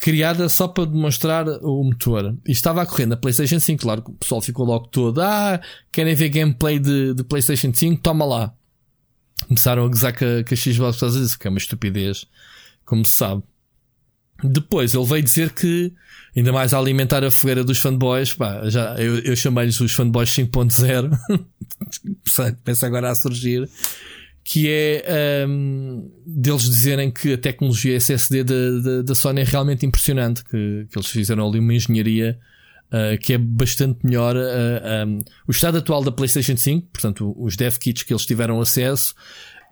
criada 0.00 0.48
só 0.48 0.66
para 0.66 0.86
demonstrar 0.86 1.46
o 1.46 1.84
motor. 1.84 2.34
E 2.48 2.52
estava 2.52 2.82
a 2.82 2.86
correr 2.86 3.06
na 3.06 3.16
PlayStation 3.16 3.60
5, 3.60 3.82
claro 3.82 4.02
que 4.02 4.10
o 4.10 4.14
pessoal 4.14 4.40
ficou 4.40 4.64
logo 4.64 4.88
todo, 4.88 5.20
ah, 5.20 5.60
querem 5.92 6.14
ver 6.14 6.30
gameplay 6.30 6.78
de, 6.78 7.14
de 7.14 7.22
PlayStation 7.22 7.70
5? 7.72 8.00
Toma 8.00 8.24
lá. 8.24 8.54
Começaram 9.46 9.84
a 9.84 9.88
gozar 9.88 10.16
com 10.16 10.24
a, 10.24 10.44
com 10.44 10.54
a 10.54 10.56
Xbox 10.56 10.96
por 10.96 11.00
causa 11.00 11.20
disso, 11.20 11.38
que 11.38 11.46
é 11.46 11.50
uma 11.50 11.58
estupidez, 11.58 12.26
como 12.84 13.04
se 13.04 13.14
sabe. 13.14 13.42
Depois 14.42 14.94
ele 14.94 15.04
veio 15.04 15.22
dizer 15.22 15.50
que, 15.50 15.92
ainda 16.34 16.52
mais 16.52 16.72
a 16.72 16.78
alimentar 16.78 17.22
a 17.22 17.30
fogueira 17.30 17.62
dos 17.62 17.78
fanboys, 17.78 18.32
pá, 18.32 18.68
já, 18.68 18.94
eu, 18.96 19.18
eu 19.18 19.36
chamei-lhes 19.36 19.78
os 19.80 19.92
fanboys 19.92 20.30
5.0, 20.30 21.18
pensa 22.64 22.86
agora 22.86 23.10
a 23.10 23.14
surgir, 23.14 23.68
que 24.42 24.68
é 24.68 25.46
um, 25.46 26.10
deles 26.26 26.62
dizerem 26.62 27.10
que 27.10 27.34
a 27.34 27.38
tecnologia 27.38 27.96
SSD 27.96 28.44
da, 28.44 29.02
da, 29.02 29.14
Sony 29.14 29.42
é 29.42 29.44
realmente 29.44 29.84
impressionante, 29.84 30.42
que, 30.42 30.86
que 30.90 30.98
eles 30.98 31.08
fizeram 31.08 31.46
ali 31.46 31.58
uma 31.58 31.74
engenharia 31.74 32.38
uh, 32.92 33.18
que 33.18 33.34
é 33.34 33.38
bastante 33.38 34.04
melhor. 34.04 34.36
Uh, 34.36 35.06
um, 35.06 35.20
o 35.46 35.50
estado 35.50 35.78
atual 35.78 36.02
da 36.02 36.12
PlayStation 36.12 36.56
5, 36.56 36.88
portanto, 36.92 37.34
os 37.38 37.56
dev 37.56 37.76
kits 37.76 38.02
que 38.02 38.12
eles 38.12 38.26
tiveram 38.26 38.60
acesso, 38.60 39.14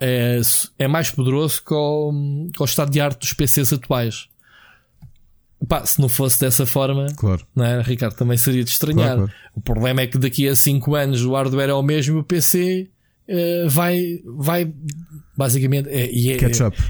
é, 0.01 0.41
é 0.79 0.89
mais 0.89 1.11
poderoso 1.11 1.63
que 1.65 1.75
o, 1.75 2.49
que 2.55 2.63
o 2.63 2.65
estado 2.65 2.91
de 2.91 3.01
arte 3.01 3.21
dos 3.21 3.33
PCs 3.33 3.73
atuais. 3.73 4.29
Pá, 5.67 5.85
se 5.85 6.01
não 6.01 6.09
fosse 6.09 6.39
dessa 6.41 6.65
forma, 6.65 7.09
claro. 7.17 7.45
não 7.55 7.65
é, 7.65 7.83
Ricardo? 7.83 8.15
Também 8.15 8.39
seria 8.39 8.63
de 8.63 8.71
estranhar. 8.71 9.17
Claro, 9.17 9.27
claro. 9.27 9.33
O 9.55 9.61
problema 9.61 10.01
é 10.03 10.07
que 10.07 10.17
daqui 10.17 10.49
a 10.49 10.55
5 10.55 10.95
anos 10.95 11.25
o 11.25 11.33
hardware 11.33 11.71
é 11.71 11.75
o 11.75 11.83
mesmo 11.83 12.17
e 12.17 12.21
o 12.21 12.25
PC 12.25 12.89
uh, 13.29 13.69
vai, 13.69 14.21
vai 14.25 14.73
basicamente, 15.37 15.89
é, 15.89 16.11
e 16.13 16.31
é, 16.31 16.37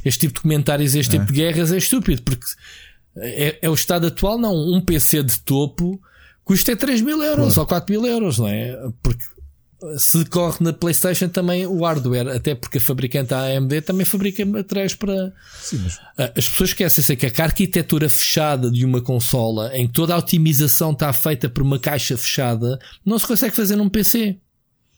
este 0.04 0.20
tipo 0.20 0.34
de 0.34 0.40
comentários, 0.42 0.94
este 0.94 1.16
é. 1.16 1.18
tipo 1.18 1.32
de 1.32 1.38
guerras 1.38 1.72
é 1.72 1.78
estúpido, 1.78 2.22
porque 2.22 2.44
é, 3.16 3.58
é, 3.62 3.70
o 3.70 3.74
estado 3.74 4.06
atual, 4.06 4.38
não. 4.38 4.54
Um 4.54 4.80
PC 4.80 5.22
de 5.22 5.40
topo 5.40 6.00
custa 6.48 6.74
3 6.74 7.02
mil 7.02 7.22
euros 7.22 7.54
claro. 7.54 7.60
ou 7.60 7.66
4 7.66 7.92
mil 7.92 8.06
euros, 8.06 8.38
não 8.38 8.48
é? 8.48 8.74
Porque 9.02 9.22
se 9.98 10.24
corre 10.24 10.56
na 10.60 10.72
PlayStation 10.72 11.28
também 11.28 11.66
o 11.66 11.84
hardware, 11.84 12.28
até 12.28 12.54
porque 12.54 12.78
a 12.78 12.80
fabricante 12.80 13.34
a 13.34 13.42
AMD 13.42 13.82
também 13.82 14.04
fabrica 14.04 14.44
materiais 14.44 14.94
para. 14.94 15.32
Sim, 15.60 15.80
mas... 15.84 15.98
Ah, 16.16 16.32
as 16.36 16.48
pessoas 16.48 16.70
esquecem-se 16.70 17.14
que 17.14 17.26
a 17.26 17.44
arquitetura 17.44 18.08
fechada 18.08 18.70
de 18.70 18.84
uma 18.84 19.02
consola, 19.02 19.70
em 19.76 19.86
que 19.86 19.92
toda 19.92 20.14
a 20.14 20.18
otimização 20.18 20.92
está 20.92 21.12
feita 21.12 21.50
por 21.50 21.62
uma 21.62 21.78
caixa 21.78 22.16
fechada, 22.16 22.80
não 23.04 23.18
se 23.18 23.26
consegue 23.26 23.54
fazer 23.54 23.76
num 23.76 23.90
PC, 23.90 24.38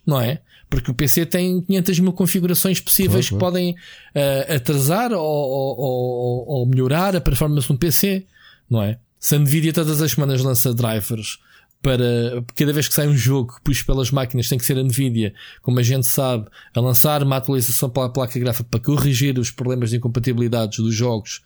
não 0.07 0.21
é? 0.21 0.41
Porque 0.71 0.91
o 0.91 0.95
PC 0.95 1.27
tem 1.27 1.61
500 1.63 1.99
mil 1.99 2.13
configurações 2.13 2.81
possíveis 2.81 3.29
claro, 3.29 3.41
claro. 3.41 3.55
que 3.55 3.61
podem 3.61 3.75
uh, 3.75 4.55
atrasar 4.55 5.13
ou, 5.13 5.21
ou, 5.21 5.79
ou, 5.79 6.49
ou, 6.49 6.67
melhorar 6.67 7.17
a 7.17 7.21
performance 7.21 7.67
de 7.67 7.73
um 7.73 7.77
PC, 7.77 8.25
não 8.71 8.81
é? 8.81 8.99
Se 9.21 9.37
a 9.37 9.39
Nvidia 9.39 9.73
todas 9.73 10.01
as 10.01 10.13
semanas 10.13 10.43
lança 10.43 10.73
drivers 10.73 11.39
para 11.83 12.43
cada 12.57 12.73
vez 12.73 12.89
que 12.89 12.95
sai 12.95 13.07
um 13.07 13.17
jogo 13.17 13.59
que 13.63 13.85
pelas 13.85 14.11
máquinas 14.11 14.49
tem 14.49 14.59
que 14.59 14.65
ser 14.65 14.79
a 14.79 14.83
Nvidia, 14.83 15.35
como 15.63 15.79
a 15.79 15.83
gente 15.83 16.07
sabe, 16.07 16.49
a 16.75 16.81
lançar 16.81 17.23
uma 17.23 17.37
atualização 17.37 17.89
para 17.89 18.07
a 18.07 18.09
placa 18.09 18.39
gráfica 18.39 18.69
para 18.71 18.81
corrigir 18.81 19.39
os 19.39 19.51
problemas 19.51 19.91
de 19.91 19.97
incompatibilidades 19.97 20.79
dos 20.79 20.95
jogos, 20.95 21.43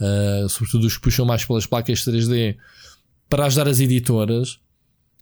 uh, 0.00 0.48
sobretudo 0.48 0.86
os 0.86 0.96
que 0.96 1.02
puxam 1.02 1.26
mais 1.26 1.44
pelas 1.44 1.66
placas 1.66 2.00
3D, 2.00 2.56
para 3.28 3.46
ajudar 3.46 3.68
as 3.68 3.80
editoras. 3.80 4.58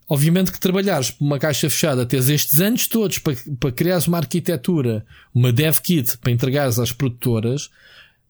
Obviamente 0.09 0.53
que 0.53 0.61
trabalhares 0.61 1.11
por 1.11 1.25
uma 1.25 1.39
caixa 1.39 1.71
fechada, 1.71 2.05
teres 2.05 2.29
estes 2.29 2.61
anos 2.61 2.87
todos 2.87 3.19
para, 3.19 3.35
para 3.59 3.73
criares 3.73 4.07
uma 4.07 4.19
arquitetura, 4.19 5.05
uma 5.35 5.53
dev 5.53 5.79
kit 5.79 6.19
para 6.19 6.31
entregares 6.31 6.79
às 6.79 6.93
produtoras, 6.93 7.71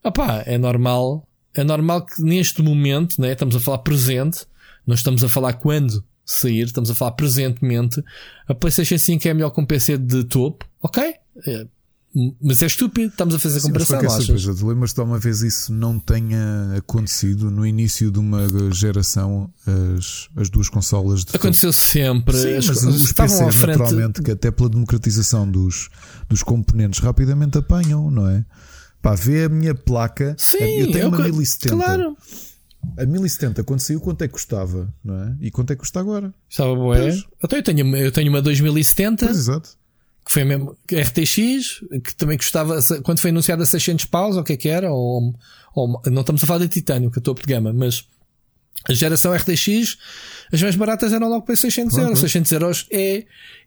opá, 0.03 0.43
é 0.45 0.57
normal, 0.57 1.27
é 1.53 1.63
normal 1.63 2.05
que 2.05 2.21
neste 2.21 2.61
momento, 2.61 3.21
né, 3.21 3.33
estamos 3.33 3.55
a 3.55 3.59
falar 3.59 3.79
presente, 3.79 4.45
não 4.85 4.95
estamos 4.95 5.23
a 5.23 5.29
falar 5.29 5.53
quando 5.53 6.03
sair, 6.25 6.65
estamos 6.65 6.89
a 6.89 6.95
falar 6.95 7.11
presentemente, 7.11 8.03
a 8.47 8.55
PlayStation 8.55 8.97
5 8.97 9.27
é 9.27 9.33
melhor 9.33 9.51
que 9.51 9.61
um 9.61 9.65
PC 9.65 9.97
de 9.97 10.23
topo, 10.23 10.65
ok? 10.81 11.13
É, 11.45 11.67
mas 12.41 12.61
é 12.61 12.67
estúpido, 12.67 13.07
estamos 13.07 13.33
a 13.33 13.39
fazer 13.39 13.59
Sim, 13.59 13.67
comparação. 13.67 13.99
Mas 14.01 14.13
é 14.13 14.21
surpresa, 14.21 14.67
lembras-te 14.67 14.95
de 14.95 15.01
uma 15.01 15.17
vez 15.17 15.41
isso 15.41 15.73
não 15.73 15.99
tenha 15.99 16.75
acontecido 16.77 17.49
no 17.49 17.65
início 17.65 18.11
de 18.11 18.19
uma 18.19 18.47
geração 18.71 19.51
as, 19.97 20.29
as 20.35 20.49
duas 20.49 20.69
consolas 20.69 21.25
de 21.25 21.35
Aconteceu 21.35 21.73
sempre. 21.73 22.37
Sim, 22.37 22.53
as, 22.53 22.67
mas 22.67 22.83
os 22.83 23.11
PCs, 23.11 23.55
frente... 23.55 23.79
naturalmente, 23.79 24.21
que 24.21 24.29
até 24.29 24.51
pela 24.51 24.69
democratização 24.69 25.49
dos, 25.49 25.89
dos 26.29 26.43
componentes 26.43 26.99
rapidamente 26.99 27.57
apanham, 27.57 28.11
não 28.11 28.29
é? 28.29 28.45
Pá, 29.03 29.15
vê 29.15 29.43
a 29.43 29.49
minha 29.49 29.75
placa. 29.75 30.33
Sim, 30.39 30.63
eu 30.63 30.91
tenho 30.91 31.03
eu, 31.03 31.07
uma 31.09 31.19
1070. 31.19 31.75
Claro. 31.75 32.17
A 32.97 33.05
1070 33.05 33.63
quando 33.63 33.81
saiu 33.81 33.99
quanto 33.99 34.23
é 34.23 34.27
que 34.27 34.33
custava, 34.33 34.93
não 35.03 35.21
é? 35.21 35.35
E 35.41 35.51
quanto 35.51 35.71
é 35.71 35.75
que 35.75 35.81
custa 35.81 35.99
agora? 35.99 36.33
Estava 36.49 36.73
boa. 36.73 36.97
Então 37.43 37.59
eu 37.59 37.63
tenho, 37.63 37.97
eu 37.97 38.11
tenho 38.11 38.29
uma 38.29 38.41
2070. 38.41 39.25
Pois, 39.25 39.37
exato 39.37 39.77
que 40.25 40.31
foi 40.31 40.45
mesmo 40.45 40.77
RTX, 40.89 41.83
que 42.01 42.15
também 42.15 42.37
custava, 42.37 42.79
quando 43.03 43.19
foi 43.19 43.29
anunciada 43.29 43.65
600 43.65 44.05
paus, 44.05 44.35
ou 44.37 44.41
o 44.41 44.45
que 44.45 44.53
é 44.53 44.57
que 44.57 44.69
era, 44.69 44.89
ou, 44.89 45.35
ou 45.75 46.01
não 46.05 46.21
estamos 46.21 46.41
a 46.41 46.47
falar 46.47 46.59
de 46.59 46.69
titânio, 46.69 47.11
que 47.11 47.19
é 47.19 47.21
topo 47.21 47.41
de 47.41 47.47
gama, 47.47 47.73
mas 47.73 48.07
a 48.87 48.93
geração 48.93 49.33
RTX, 49.33 49.97
as 50.51 50.61
mais 50.61 50.75
baratas 50.75 51.13
eram 51.13 51.29
logo 51.29 51.45
para 51.45 51.55
600 51.55 51.97
euros. 51.97 52.19
600 52.19 52.51
euros 52.51 52.87
é, 52.91 53.25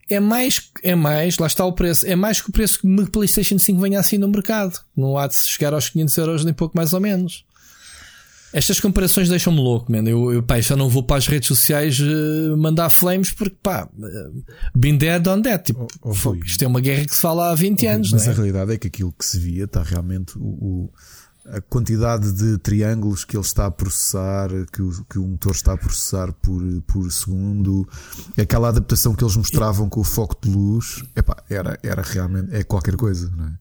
é 0.09 0.19
mais, 0.19 0.69
é 0.83 0.95
mais, 0.95 1.37
lá 1.37 1.47
está 1.47 1.65
o 1.65 1.73
preço, 1.73 2.05
é 2.05 2.15
mais 2.15 2.39
que 2.39 2.49
o 2.49 2.53
preço 2.53 2.79
que 2.79 2.87
o 2.87 3.07
PlayStation 3.07 3.57
5 3.57 3.79
venha 3.79 3.99
assim 3.99 4.17
no 4.17 4.27
mercado. 4.27 4.79
Não 4.95 5.17
há 5.17 5.27
de 5.27 5.35
chegar 5.35 5.73
aos 5.73 5.89
500 5.89 6.17
euros 6.17 6.45
nem 6.45 6.53
pouco 6.53 6.77
mais 6.77 6.93
ou 6.93 6.99
menos. 6.99 7.45
Estas 8.53 8.79
comparações 8.79 9.27
deixam-me 9.27 9.59
louco, 9.59 9.91
man. 9.91 10.03
Eu, 10.07 10.31
eu 10.31 10.41
pá, 10.41 10.59
já 10.61 10.75
não 10.75 10.87
vou 10.87 11.03
para 11.03 11.17
as 11.17 11.27
redes 11.27 11.47
sociais 11.47 11.99
uh, 11.99 12.55
mandar 12.57 12.89
flames 12.89 13.31
porque, 13.31 13.57
pá, 13.61 13.89
uh, 13.97 14.43
been 14.73 14.97
there, 14.97 15.19
done 15.19 15.43
that. 15.43 15.65
Tipo, 15.65 15.85
oh, 16.01 16.13
oh, 16.25 16.35
isto 16.35 16.63
é 16.63 16.67
uma 16.67 16.79
guerra 16.79 17.05
que 17.05 17.13
se 17.13 17.21
fala 17.21 17.51
há 17.51 17.55
20 17.55 17.85
oh, 17.85 17.89
anos. 17.89 18.11
Mas 18.11 18.25
é? 18.25 18.31
a 18.31 18.33
realidade 18.33 18.73
é 18.73 18.77
que 18.77 18.87
aquilo 18.87 19.11
que 19.11 19.25
se 19.25 19.37
via 19.37 19.65
está 19.65 19.83
realmente 19.83 20.37
o, 20.37 20.41
o, 20.41 20.93
a 21.51 21.61
quantidade 21.61 22.31
de 22.31 22.57
triângulos 22.57 23.23
que 23.23 23.35
ele 23.35 23.43
está 23.43 23.65
a 23.65 23.71
processar, 23.71 24.49
que 24.71 24.81
o, 24.81 25.05
que 25.09 25.19
o 25.19 25.25
motor 25.25 25.53
está 25.53 25.73
a 25.73 25.77
processar 25.77 26.31
por, 26.33 26.61
por 26.85 27.11
segundo, 27.11 27.87
aquela 28.37 28.69
adaptação 28.69 29.15
que 29.15 29.23
eles 29.23 29.35
mostravam 29.35 29.89
com 29.89 30.01
o 30.01 30.03
foco 30.03 30.35
de 30.41 30.49
luz, 30.49 31.03
epá, 31.15 31.37
era, 31.49 31.79
era 31.81 32.01
realmente 32.01 32.53
é 32.55 32.63
qualquer 32.63 32.95
coisa, 32.95 33.31
não 33.35 33.45
é? 33.45 33.51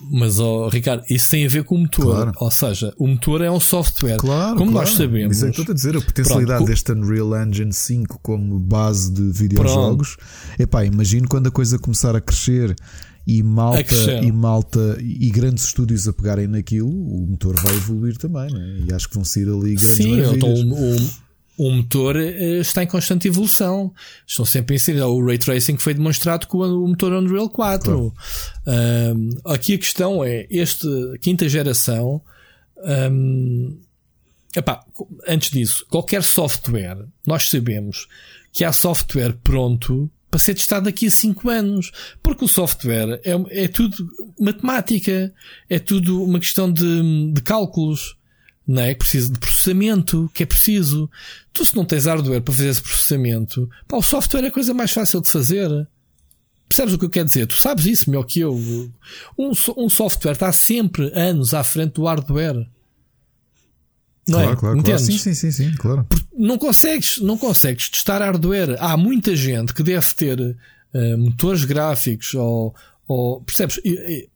Mas, 0.00 0.38
oh, 0.38 0.68
Ricardo, 0.68 1.02
isso 1.10 1.30
tem 1.30 1.44
a 1.44 1.48
ver 1.48 1.64
com 1.64 1.74
o 1.74 1.78
motor. 1.78 2.14
Claro. 2.14 2.32
Ou 2.36 2.50
seja, 2.50 2.94
o 2.96 3.06
motor 3.06 3.42
é 3.42 3.50
um 3.50 3.58
software. 3.58 4.16
Claro, 4.16 4.56
Como 4.56 4.70
claro. 4.70 4.86
nós 4.86 4.96
sabemos. 4.96 5.36
Isso 5.36 5.46
é 5.46 5.50
que 5.50 5.60
estou 5.60 5.72
a 5.72 5.74
dizer, 5.74 5.96
a 5.96 6.00
potencialidade 6.00 6.58
Pronto. 6.58 6.68
deste 6.68 6.92
Unreal 6.92 7.42
Engine 7.42 7.72
5 7.72 8.20
como 8.22 8.60
base 8.60 9.10
de 9.10 9.22
videojogos. 9.32 10.16
Epá, 10.56 10.84
imagino 10.84 11.26
quando 11.28 11.48
a 11.48 11.50
coisa 11.50 11.80
começar 11.80 12.14
a 12.14 12.20
crescer 12.20 12.76
e 13.28 13.42
malta, 13.42 14.24
e 14.24 14.32
malta 14.32 14.96
e 14.98 15.28
grandes 15.30 15.64
estúdios 15.64 16.08
a 16.08 16.14
pegarem 16.14 16.46
naquilo, 16.46 16.88
o 16.88 17.26
motor 17.26 17.54
vai 17.62 17.74
evoluir 17.74 18.16
também, 18.16 18.50
não 18.50 18.58
é? 18.58 18.78
E 18.88 18.94
acho 18.94 19.06
que 19.06 19.16
vão 19.16 19.24
sair 19.24 19.50
ali 19.50 19.74
grandes 19.74 19.82
Sim, 19.82 20.20
então, 20.34 20.48
o, 20.48 20.94
o, 20.94 20.96
o 21.58 21.70
motor 21.70 22.16
eh, 22.16 22.60
está 22.60 22.82
em 22.82 22.86
constante 22.86 23.28
evolução. 23.28 23.92
Estão 24.26 24.46
sempre 24.46 24.72
a 24.72 24.76
inserir. 24.76 25.02
O 25.02 25.22
Ray 25.22 25.36
Tracing 25.36 25.76
foi 25.76 25.92
demonstrado 25.92 26.46
com 26.46 26.56
o 26.56 26.88
motor 26.88 27.12
Unreal 27.12 27.50
4. 27.50 28.14
Ahm, 28.66 29.30
aqui 29.44 29.74
a 29.74 29.78
questão 29.78 30.24
é: 30.24 30.46
este 30.48 30.88
quinta 31.20 31.46
geração. 31.50 32.22
ahm, 32.82 33.76
epá, 34.56 34.86
antes 35.28 35.50
disso, 35.50 35.84
qualquer 35.90 36.22
software, 36.22 37.04
nós 37.26 37.50
sabemos 37.50 38.08
que 38.54 38.64
há 38.64 38.72
software 38.72 39.34
pronto 39.44 40.10
para 40.30 40.38
ser 40.38 40.54
testado 40.54 40.86
daqui 40.86 41.06
a 41.06 41.10
5 41.10 41.48
anos. 41.48 41.90
Porque 42.22 42.44
o 42.44 42.48
software 42.48 43.20
é, 43.24 43.64
é 43.64 43.68
tudo 43.68 43.96
matemática, 44.38 45.32
é 45.68 45.78
tudo 45.78 46.22
uma 46.22 46.40
questão 46.40 46.70
de, 46.70 47.32
de 47.32 47.42
cálculos 47.42 48.18
não 48.68 48.82
é? 48.82 48.92
Que 48.92 48.98
precisa 48.98 49.32
de 49.32 49.38
processamento, 49.38 50.30
que 50.34 50.42
é 50.42 50.46
preciso. 50.46 51.10
Tu, 51.54 51.64
se 51.64 51.74
não 51.74 51.86
tens 51.86 52.04
hardware 52.04 52.42
para 52.42 52.54
fazer 52.54 52.68
esse 52.68 52.82
processamento, 52.82 53.68
pá, 53.88 53.96
o 53.96 54.02
software 54.02 54.44
é 54.44 54.48
a 54.48 54.52
coisa 54.52 54.74
mais 54.74 54.92
fácil 54.92 55.22
de 55.22 55.28
fazer. 55.28 55.88
Percebes 56.68 56.92
o 56.92 56.98
que 56.98 57.06
eu 57.06 57.10
quero 57.10 57.24
dizer? 57.24 57.46
Tu 57.46 57.54
sabes 57.54 57.86
isso 57.86 58.10
melhor 58.10 58.24
que 58.24 58.40
eu. 58.40 58.54
Um, 59.38 59.52
um 59.74 59.88
software 59.88 60.32
está 60.32 60.52
sempre 60.52 61.10
anos 61.14 61.54
à 61.54 61.64
frente 61.64 61.94
do 61.94 62.04
hardware. 62.04 62.68
Não 64.28 64.38
Claro, 64.38 64.52
é? 64.52 64.56
claro, 64.56 64.58
claro. 64.58 64.78
Entendes? 64.78 65.06
Sim, 65.06 65.18
sim, 65.18 65.34
sim, 65.34 65.50
sim, 65.50 65.74
claro. 65.76 66.06
não 66.36 66.58
consegues, 66.58 67.18
não 67.20 67.36
consegues 67.38 67.88
testar 67.88 68.18
hardware. 68.20 68.76
Há 68.78 68.96
muita 68.96 69.34
gente 69.34 69.72
que 69.74 69.82
deve 69.82 70.06
ter 70.14 70.56
eh, 70.94 71.16
motores 71.16 71.64
gráficos 71.64 72.34
ou, 72.34 72.74
ou 73.06 73.40
percebes, 73.42 73.80
e- 73.84 74.28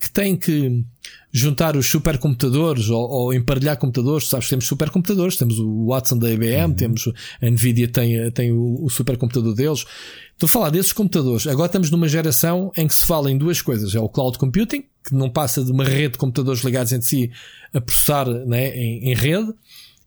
que 0.00 0.10
tem 0.10 0.36
que 0.36 0.84
juntar 1.32 1.76
os 1.76 1.86
supercomputadores 1.86 2.88
ou, 2.88 3.08
ou 3.08 3.34
emparelhar 3.34 3.76
computadores. 3.76 4.28
Sabes, 4.28 4.48
temos 4.48 4.66
supercomputadores, 4.66 5.36
temos 5.36 5.58
o 5.58 5.86
Watson 5.88 6.18
da 6.18 6.30
IBM, 6.30 6.74
temos 6.74 7.08
a 7.40 7.50
Nvidia 7.50 7.88
tem, 7.88 8.30
tem 8.30 8.52
o, 8.52 8.84
o 8.84 8.88
supercomputador 8.88 9.54
deles. 9.54 9.84
Estou 10.32 10.46
a 10.46 10.48
falar 10.48 10.70
desses 10.70 10.92
computadores. 10.92 11.46
Agora 11.46 11.66
estamos 11.66 11.90
numa 11.90 12.08
geração 12.08 12.72
em 12.76 12.86
que 12.86 12.94
se 12.94 13.06
fala 13.06 13.30
em 13.30 13.38
duas 13.38 13.60
coisas. 13.62 13.94
É 13.94 14.00
o 14.00 14.08
cloud 14.08 14.38
computing, 14.38 14.84
que 15.04 15.14
não 15.14 15.30
passa 15.30 15.62
de 15.62 15.70
uma 15.70 15.84
rede 15.84 16.12
de 16.12 16.18
computadores 16.18 16.62
ligados 16.62 16.92
entre 16.92 17.06
si 17.06 17.30
a 17.72 17.80
processar 17.80 18.26
né, 18.26 18.74
em, 18.76 19.10
em 19.10 19.14
rede. 19.14 19.52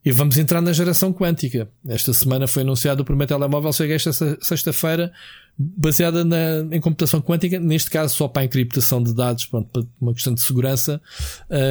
E 0.03 0.11
vamos 0.11 0.37
entrar 0.37 0.61
na 0.61 0.71
geração 0.71 1.11
quântica. 1.11 1.69
Esta 1.87 2.13
semana 2.13 2.47
foi 2.47 2.63
anunciado 2.63 3.01
o 3.01 3.05
primeiro 3.05 3.27
telemóvel, 3.27 3.71
chega 3.73 3.93
esta 3.93 4.13
se- 4.13 4.37
sexta-feira, 4.41 5.11
baseada 5.59 6.23
na, 6.23 6.65
em 6.71 6.79
computação 6.79 7.21
quântica, 7.21 7.59
neste 7.59 7.89
caso 7.89 8.15
só 8.15 8.29
para 8.29 8.43
a 8.43 8.45
encriptação 8.45 9.03
de 9.03 9.13
dados, 9.13 9.45
pronto, 9.45 9.67
para 9.67 9.83
uma 9.99 10.13
questão 10.13 10.33
de 10.33 10.41
segurança 10.41 11.01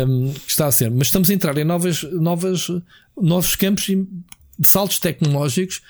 hum, 0.06 0.30
que 0.34 0.50
está 0.50 0.66
a 0.66 0.70
ser. 0.70 0.90
Mas 0.90 1.06
estamos 1.06 1.30
a 1.30 1.34
entrar 1.34 1.56
em 1.56 1.64
novas, 1.64 2.02
novas, 2.02 2.68
novos 3.16 3.56
campos 3.56 3.86
de 3.86 4.06
saltos 4.66 4.98
tecnológicos. 4.98 5.80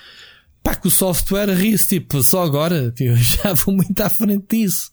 Pá, 0.63 0.77
que 0.77 0.87
o 0.87 0.91
software 0.91 1.53
ri-se, 1.53 1.89
tipo, 1.89 2.23
só 2.23 2.45
agora, 2.45 2.93
tipo, 2.93 3.15
já 3.19 3.53
vou 3.53 3.75
muito 3.75 4.01
à 4.01 4.09
frente 4.09 4.45
disso. 4.49 4.93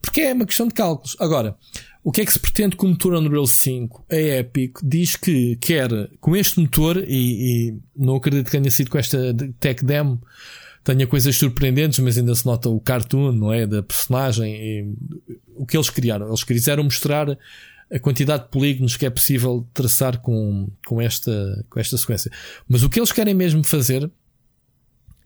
Porque 0.00 0.22
é 0.22 0.32
uma 0.32 0.46
questão 0.46 0.66
de 0.66 0.72
cálculos. 0.72 1.16
Agora, 1.20 1.54
o 2.02 2.10
que 2.10 2.22
é 2.22 2.24
que 2.24 2.32
se 2.32 2.38
pretende 2.38 2.74
com 2.74 2.86
o 2.86 2.90
motor 2.90 3.12
Unreal 3.14 3.46
5? 3.46 4.06
A 4.10 4.16
Epic 4.16 4.78
diz 4.82 5.16
que 5.16 5.56
quer, 5.56 5.90
com 6.20 6.34
este 6.34 6.58
motor, 6.58 6.96
e, 7.06 7.68
e 7.68 7.74
não 7.94 8.16
acredito 8.16 8.46
que 8.46 8.52
tenha 8.52 8.70
sido 8.70 8.88
com 8.88 8.96
esta 8.96 9.18
tech 9.58 9.84
demo, 9.84 10.22
tenha 10.82 11.06
coisas 11.06 11.36
surpreendentes, 11.36 11.98
mas 11.98 12.16
ainda 12.16 12.34
se 12.34 12.46
nota 12.46 12.68
o 12.68 12.80
cartoon, 12.80 13.32
não 13.32 13.52
é? 13.52 13.66
Da 13.66 13.82
personagem, 13.82 14.54
e 14.54 14.94
o 15.54 15.66
que 15.66 15.76
eles 15.76 15.90
criaram. 15.90 16.28
Eles 16.28 16.42
quiseram 16.42 16.84
mostrar 16.84 17.36
a 17.92 17.98
quantidade 17.98 18.44
de 18.44 18.50
polígonos 18.50 18.96
que 18.96 19.04
é 19.04 19.10
possível 19.10 19.66
traçar 19.74 20.18
com, 20.18 20.68
com, 20.86 21.00
esta, 21.00 21.64
com 21.68 21.80
esta 21.80 21.98
sequência. 21.98 22.30
Mas 22.68 22.82
o 22.82 22.88
que 22.88 22.98
eles 22.98 23.12
querem 23.12 23.34
mesmo 23.34 23.64
fazer 23.64 24.10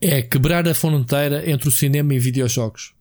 é 0.01 0.23
quebrar 0.23 0.67
a 0.67 0.75
fronteira 0.75 1.49
entre 1.49 1.69
o 1.69 1.73
cinema 1.73 2.15
e 2.15 2.19
videojogos. 2.19 2.95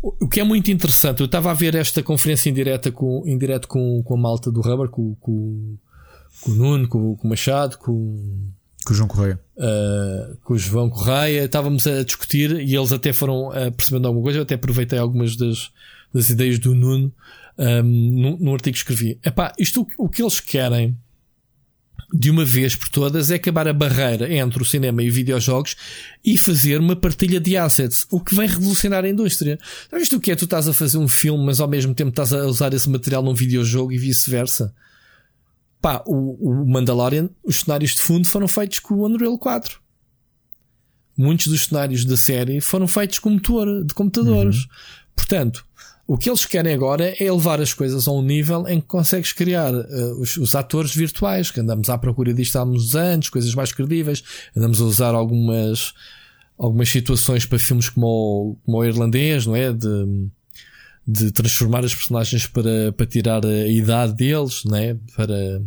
O 0.00 0.28
que 0.28 0.38
é 0.38 0.44
muito 0.44 0.70
interessante, 0.70 1.20
eu 1.20 1.26
estava 1.26 1.50
a 1.50 1.54
ver 1.54 1.74
esta 1.74 2.02
conferência 2.04 2.48
em 2.48 2.54
direto 2.54 2.92
com, 2.92 3.24
em 3.26 3.36
direto 3.36 3.66
com, 3.66 4.00
com 4.04 4.14
a 4.14 4.16
malta 4.16 4.50
do 4.50 4.60
Rubber, 4.60 4.88
com, 4.88 5.16
com, 5.16 5.76
com 6.40 6.50
o 6.52 6.54
Nuno, 6.54 6.88
com, 6.88 7.16
com 7.16 7.26
o 7.26 7.30
Machado, 7.30 7.76
com, 7.78 8.48
Com 8.88 8.94
o 8.94 8.96
João 8.96 9.08
Correia. 9.08 9.38
uh, 9.58 10.36
com 10.42 10.54
o 10.54 10.58
João 10.58 10.88
Correia, 10.88 11.44
estávamos 11.44 11.86
a 11.86 12.02
discutir 12.02 12.58
e 12.58 12.74
eles 12.74 12.90
até 12.90 13.12
foram 13.12 13.48
uh, 13.48 13.70
percebendo 13.70 14.06
alguma 14.06 14.24
coisa. 14.24 14.38
Eu 14.38 14.44
até 14.44 14.54
aproveitei 14.54 14.98
algumas 14.98 15.36
das, 15.36 15.70
das 16.10 16.30
ideias 16.30 16.58
do 16.58 16.74
Nuno 16.74 17.12
um, 17.58 18.36
num, 18.40 18.54
artigo 18.54 18.72
que 18.72 18.78
escrevi. 18.78 19.18
Epá, 19.22 19.52
isto 19.58 19.86
o, 19.98 20.08
que 20.08 20.22
eles 20.22 20.40
querem 20.40 20.96
de 22.14 22.30
uma 22.30 22.46
vez 22.46 22.76
por 22.76 22.88
todas 22.88 23.30
é 23.30 23.34
acabar 23.34 23.68
a 23.68 23.74
barreira 23.74 24.32
entre 24.32 24.62
o 24.62 24.64
cinema 24.64 25.02
e 25.02 25.10
videojogos 25.10 25.76
e 26.24 26.38
fazer 26.38 26.80
uma 26.80 26.96
partilha 26.96 27.38
de 27.38 27.58
assets, 27.58 28.06
o 28.10 28.18
que 28.22 28.34
vem 28.34 28.48
revolucionar 28.48 29.04
a 29.04 29.08
indústria. 29.10 29.58
Viste 29.92 30.16
o 30.16 30.20
que 30.20 30.30
é? 30.30 30.34
Tu 30.34 30.46
estás 30.46 30.66
a 30.66 30.72
fazer 30.72 30.96
um 30.96 31.08
filme, 31.08 31.44
mas 31.44 31.60
ao 31.60 31.68
mesmo 31.68 31.94
tempo 31.94 32.08
estás 32.08 32.32
a 32.32 32.46
usar 32.46 32.72
esse 32.72 32.88
material 32.88 33.22
num 33.22 33.34
videojogo 33.34 33.92
e 33.92 33.98
vice-versa. 33.98 34.72
Pá, 35.80 36.02
o, 36.06 36.50
o 36.50 36.66
Mandalorian, 36.66 37.30
os 37.44 37.60
cenários 37.60 37.94
de 37.94 38.00
fundo 38.00 38.26
foram 38.26 38.48
feitos 38.48 38.80
com 38.80 38.94
o 38.94 39.06
Unreal 39.06 39.38
4. 39.38 39.80
Muitos 41.16 41.46
dos 41.48 41.66
cenários 41.66 42.04
da 42.04 42.16
série 42.16 42.60
foram 42.60 42.86
feitos 42.86 43.18
com 43.18 43.30
motor 43.30 43.84
de 43.84 43.94
computadores. 43.94 44.66
Portanto, 45.14 45.64
o 46.06 46.16
que 46.16 46.30
eles 46.30 46.46
querem 46.46 46.72
agora 46.72 47.14
é 47.22 47.30
levar 47.30 47.60
as 47.60 47.74
coisas 47.74 48.08
a 48.08 48.12
um 48.12 48.22
nível 48.22 48.66
em 48.66 48.80
que 48.80 48.86
consegues 48.86 49.32
criar 49.32 49.74
uh, 49.74 50.20
os, 50.20 50.36
os 50.38 50.54
atores 50.54 50.94
virtuais, 50.94 51.50
que 51.50 51.60
andamos 51.60 51.90
à 51.90 51.98
procura 51.98 52.32
disto 52.32 52.56
há 52.56 52.64
uns 52.64 52.96
anos, 52.96 53.28
coisas 53.28 53.54
mais 53.54 53.72
credíveis, 53.72 54.24
andamos 54.56 54.80
a 54.80 54.84
usar 54.84 55.14
algumas, 55.14 55.92
algumas 56.56 56.88
situações 56.88 57.44
para 57.44 57.58
filmes 57.58 57.90
como 57.90 58.06
o, 58.06 58.56
como 58.64 58.78
o 58.78 58.84
irlandês, 58.84 59.44
não 59.44 59.54
é? 59.54 59.70
De, 59.70 60.28
de 61.10 61.32
transformar 61.32 61.86
as 61.86 61.94
personagens 61.94 62.46
para, 62.46 62.92
para 62.92 63.06
tirar 63.06 63.44
a 63.46 63.66
idade 63.66 64.12
deles, 64.12 64.62
não 64.64 64.76
é? 64.76 64.94
Para 65.16 65.62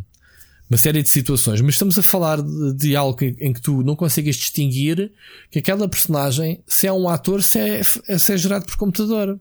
uma 0.70 0.78
série 0.78 1.02
de 1.02 1.10
situações. 1.10 1.60
Mas 1.62 1.74
estamos 1.74 1.98
a 1.98 2.04
falar 2.04 2.40
de, 2.44 2.74
de 2.76 2.96
algo 2.96 3.18
em, 3.24 3.36
em 3.40 3.52
que 3.52 3.60
tu 3.60 3.82
não 3.82 3.96
consegues 3.96 4.36
distinguir 4.36 5.12
que 5.50 5.58
aquela 5.58 5.90
personagem, 5.90 6.62
se 6.68 6.86
é 6.86 6.94
um 6.94 7.10
ator, 7.10 7.42
se 7.42 7.58
é, 7.58 7.84
se 7.84 8.34
é 8.34 8.38
gerado 8.38 8.66
por 8.66 8.78
computador. 8.78 9.40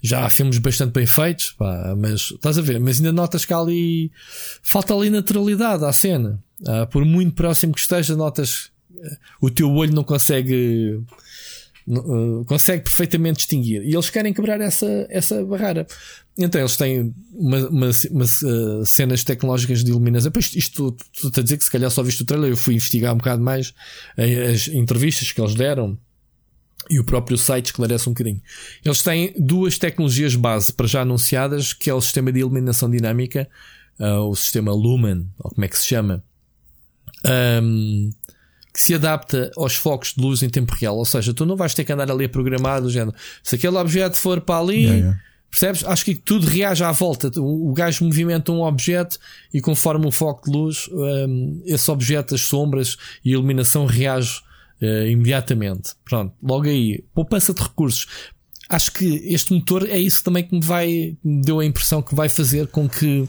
Já 0.00 0.24
há 0.24 0.30
filmes 0.30 0.58
bastante 0.58 0.92
bem 0.92 1.06
feitos, 1.06 1.52
pá, 1.58 1.94
mas 1.98 2.30
estás 2.30 2.56
a 2.56 2.62
ver, 2.62 2.78
mas 2.78 2.98
ainda 2.98 3.12
notas 3.12 3.44
que 3.44 3.52
há 3.52 3.58
ali 3.58 4.12
falta 4.62 4.94
ali 4.94 5.10
naturalidade 5.10 5.84
à 5.84 5.92
cena. 5.92 6.42
Ah, 6.66 6.86
por 6.86 7.04
muito 7.04 7.34
próximo 7.34 7.74
que 7.74 7.80
esteja, 7.80 8.16
notas 8.16 8.70
eh, 8.96 9.16
o 9.42 9.50
teu 9.50 9.70
olho 9.70 9.92
não 9.92 10.04
consegue 10.04 11.02
uh, 11.98 12.44
consegue 12.44 12.84
perfeitamente 12.84 13.38
distinguir. 13.38 13.82
E 13.82 13.94
eles 13.94 14.10
querem 14.10 14.32
quebrar 14.32 14.60
essa, 14.60 15.06
essa 15.08 15.44
barreira. 15.44 15.86
Então 16.38 16.60
eles 16.60 16.76
têm 16.76 17.14
uma, 17.32 17.68
uma, 17.68 17.88
uh, 17.88 18.86
cenas 18.86 19.24
tecnológicas 19.24 19.82
de 19.82 19.90
iluminação. 19.90 20.30
Pois 20.30 20.54
isto 20.54 20.96
tu 21.20 21.40
a 21.40 21.42
dizer 21.42 21.56
que 21.56 21.64
se 21.64 21.70
calhar 21.70 21.90
só 21.90 22.02
viste 22.02 22.22
o 22.22 22.26
trailer, 22.26 22.50
eu 22.50 22.56
fui 22.56 22.74
investigar 22.74 23.14
um 23.14 23.18
bocado 23.18 23.42
mais 23.42 23.74
as 24.52 24.68
entrevistas 24.68 25.32
que 25.32 25.40
eles 25.40 25.54
deram. 25.54 25.98
E 26.88 26.98
o 26.98 27.04
próprio 27.04 27.38
site 27.38 27.66
esclarece 27.66 28.08
um 28.08 28.12
bocadinho. 28.12 28.40
Eles 28.84 29.02
têm 29.02 29.32
duas 29.38 29.78
tecnologias 29.78 30.34
base 30.34 30.72
para 30.72 30.86
já 30.86 31.02
anunciadas, 31.02 31.72
que 31.72 31.88
é 31.90 31.94
o 31.94 32.00
sistema 32.00 32.32
de 32.32 32.40
iluminação 32.40 32.90
dinâmica, 32.90 33.48
uh, 34.00 34.28
o 34.28 34.34
sistema 34.34 34.72
Lumen, 34.72 35.28
ou 35.38 35.50
como 35.50 35.64
é 35.64 35.68
que 35.68 35.78
se 35.78 35.86
chama, 35.86 36.24
um, 37.62 38.10
que 38.72 38.80
se 38.80 38.94
adapta 38.94 39.50
aos 39.56 39.74
focos 39.74 40.14
de 40.14 40.22
luz 40.22 40.42
em 40.42 40.48
tempo 40.48 40.74
real. 40.74 40.96
Ou 40.96 41.04
seja, 41.04 41.34
tu 41.34 41.44
não 41.44 41.56
vais 41.56 41.74
ter 41.74 41.84
que 41.84 41.92
andar 41.92 42.10
ali 42.10 42.24
a 42.24 42.28
programar 42.28 42.80
do 42.80 42.90
género. 42.90 43.16
Se 43.42 43.56
aquele 43.56 43.76
objeto 43.76 44.16
for 44.16 44.40
para 44.40 44.60
ali, 44.60 44.80
Yeah, 44.80 44.98
yeah. 44.98 45.20
percebes? 45.50 45.84
Acho 45.84 46.04
que 46.04 46.14
tudo 46.14 46.46
reage 46.46 46.84
à 46.84 46.92
volta. 46.92 47.30
O, 47.40 47.70
o 47.70 47.72
gajo 47.72 48.04
movimenta 48.04 48.52
um 48.52 48.62
objeto 48.62 49.18
e 49.52 49.60
conforme 49.60 50.06
o 50.06 50.10
foco 50.10 50.50
de 50.50 50.56
luz, 50.56 50.88
um, 50.92 51.62
esse 51.66 51.90
objeto, 51.90 52.34
as 52.34 52.42
sombras 52.42 52.96
e 53.24 53.30
a 53.30 53.32
iluminação 53.32 53.86
reage 53.86 54.40
uh, 54.80 55.06
imediatamente. 55.06 55.90
Pronto, 56.04 56.32
logo 56.42 56.68
aí, 56.68 57.04
poupança 57.14 57.52
de 57.52 57.62
recursos. 57.62 58.06
Acho 58.68 58.92
que 58.92 59.04
este 59.24 59.52
motor 59.52 59.88
é 59.88 59.98
isso 59.98 60.22
também 60.22 60.44
que 60.44 60.54
me 60.54 60.64
vai, 60.64 61.16
me 61.24 61.42
deu 61.42 61.58
a 61.58 61.64
impressão 61.64 62.00
que 62.00 62.14
vai 62.14 62.28
fazer 62.28 62.68
com 62.68 62.88
que 62.88 63.28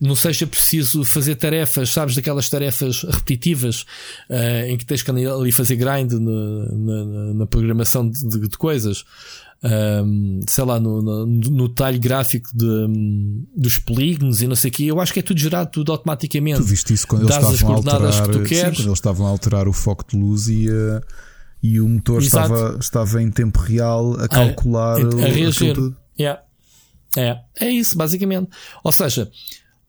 não 0.00 0.14
seja 0.14 0.46
preciso 0.46 1.04
fazer 1.04 1.34
tarefas, 1.34 1.90
sabes, 1.90 2.14
daquelas 2.14 2.48
tarefas 2.48 3.02
repetitivas 3.02 3.82
uh, 4.30 4.66
em 4.68 4.76
que 4.76 4.86
tens 4.86 5.02
que 5.02 5.10
ali 5.10 5.52
fazer 5.52 5.76
grind 5.76 6.12
na, 6.12 6.66
na, 6.72 7.34
na 7.34 7.46
programação 7.46 8.08
de, 8.08 8.26
de, 8.26 8.48
de 8.48 8.56
coisas. 8.56 9.04
Um, 9.60 10.40
sei 10.48 10.64
lá, 10.64 10.78
no, 10.78 11.02
no, 11.02 11.26
no 11.26 11.66
detalhe 11.66 11.98
gráfico 11.98 12.48
de, 12.54 12.86
dos 13.56 13.76
polígonos 13.76 14.40
e 14.40 14.46
não 14.46 14.54
sei 14.54 14.70
o 14.70 14.72
que, 14.72 14.86
eu 14.86 15.00
acho 15.00 15.12
que 15.12 15.18
é 15.18 15.22
tudo 15.22 15.40
gerado 15.40 15.68
tudo 15.72 15.90
automaticamente. 15.90 16.58
Tu 16.58 16.64
viste 16.64 16.94
isso 16.94 17.08
quando 17.08 17.22
eles 17.22 17.36
estavam 17.36 17.72
a 17.72 17.76
alterar, 17.76 18.28
que. 18.46 18.54
Sim, 18.54 18.62
quando 18.62 18.80
eles 18.80 18.92
estavam 18.92 19.26
a 19.26 19.30
alterar 19.30 19.66
o 19.66 19.72
foco 19.72 20.04
de 20.08 20.16
luz 20.16 20.46
e, 20.46 20.70
uh, 20.70 21.00
e 21.60 21.80
o 21.80 21.88
motor 21.88 22.22
estava, 22.22 22.78
estava 22.80 23.20
em 23.20 23.32
tempo 23.32 23.58
real 23.58 24.14
a 24.20 24.28
calcular 24.28 25.00
a, 25.00 25.24
a 25.24 25.28
reagir. 25.28 25.76
Yeah. 26.16 26.40
É, 27.16 27.40
é 27.60 27.70
isso, 27.70 27.96
basicamente. 27.96 28.50
Ou 28.84 28.92
seja, 28.92 29.28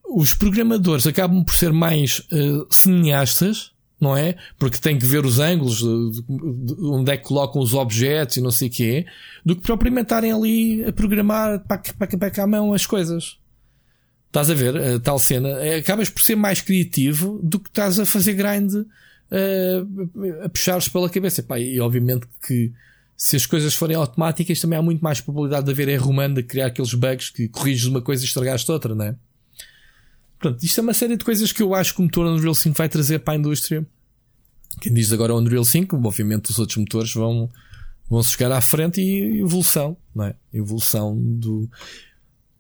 os 0.10 0.34
programadores 0.34 1.05
acabam 1.05 1.43
por 1.43 1.53
ser 1.55 1.72
mais 1.72 2.20
uh, 2.32 2.66
cineastas, 2.70 3.72
não 3.99 4.16
é? 4.16 4.36
Porque 4.57 4.78
têm 4.78 4.97
que 4.97 5.05
ver 5.05 5.26
os 5.26 5.39
ângulos 5.39 5.78
de, 5.78 6.22
de, 6.22 6.76
de 6.76 6.86
onde 6.86 7.12
é 7.12 7.18
que 7.18 7.24
colocam 7.24 7.62
os 7.62 7.74
objetos 7.74 8.38
e 8.38 8.41
não 8.41 8.51
sei 8.51 8.70
o 8.70 8.72
quê, 8.72 9.05
do 9.45 9.55
que 9.55 9.62
propriamente 9.62 10.05
estarem 10.05 10.32
ali 10.32 10.84
a 10.86 10.91
programar 10.91 11.60
para, 11.68 11.82
para, 12.18 12.43
a 12.43 12.47
mão 12.47 12.74
as 12.74 12.86
coisas. 12.86 13.38
Estás 14.28 14.49
a 14.49 14.53
ver 14.53 14.78
a 14.78 14.99
tal 14.99 15.20
cena? 15.20 15.49
É, 15.49 15.78
acabas 15.78 16.10
por 16.10 16.22
ser 16.22 16.36
mais 16.36 16.62
criativo 16.62 17.39
do 17.43 17.60
que 17.60 17.70
estás 17.70 17.99
a 17.99 18.05
fazer 18.05 18.34
grind 18.34 18.74
uh, 18.74 18.86
a 20.43 20.49
puxares 20.49 20.88
pela 20.88 21.10
cabeça. 21.10 21.43
Pá, 21.43 21.60
e 21.60 21.80
obviamente 21.80 22.28
que 22.45 22.72
se 23.18 23.36
as 23.36 23.45
coisas 23.45 23.76
forem 23.76 23.97
automáticas, 23.97 24.62
também 24.62 24.80
há 24.80 24.82
muito 24.82 25.03
mais 25.03 25.20
probabilidade 25.20 25.66
de 25.66 25.72
haver 25.72 25.89
erro 25.89 26.10
humano 26.10 26.36
de 26.36 26.43
criar 26.43 26.68
aqueles 26.68 26.93
bugs 26.93 27.30
que 27.30 27.49
corriges 27.49 27.86
uma 27.86 28.01
coisa 28.01 28.24
e 28.24 28.26
estragaste 28.26 28.72
outra, 28.72 28.95
não 28.95 29.05
é? 29.05 29.16
Pronto, 30.40 30.64
isto 30.64 30.80
é 30.80 30.84
uma 30.84 30.94
série 30.94 31.18
de 31.18 31.26
coisas 31.26 31.52
que 31.52 31.62
eu 31.62 31.76
acho 31.76 31.94
que 31.94 32.00
o 32.00 32.04
motor 32.04 32.26
Unreal 32.26 32.56
5 32.56 32.78
vai 32.78 32.88
trazer 32.88 33.20
para 33.20 33.34
a 33.34 33.38
indústria. 33.38 33.86
Quem 34.82 34.94
diz 34.94 35.12
agora 35.12 35.34
o 35.36 35.38
Unreal 35.38 35.66
5, 35.66 35.98
obviamente 35.98 36.50
os 36.50 36.58
outros 36.58 36.78
motores 36.78 37.14
vão, 37.14 37.50
vão 38.10 38.24
se 38.24 38.32
chegar 38.32 38.52
à 38.54 38.62
frente 38.62 39.02
e 39.02 39.42
evolução, 39.42 39.98
não 40.16 40.26
é? 40.26 40.36
Evolução 40.54 41.18
do. 41.18 41.70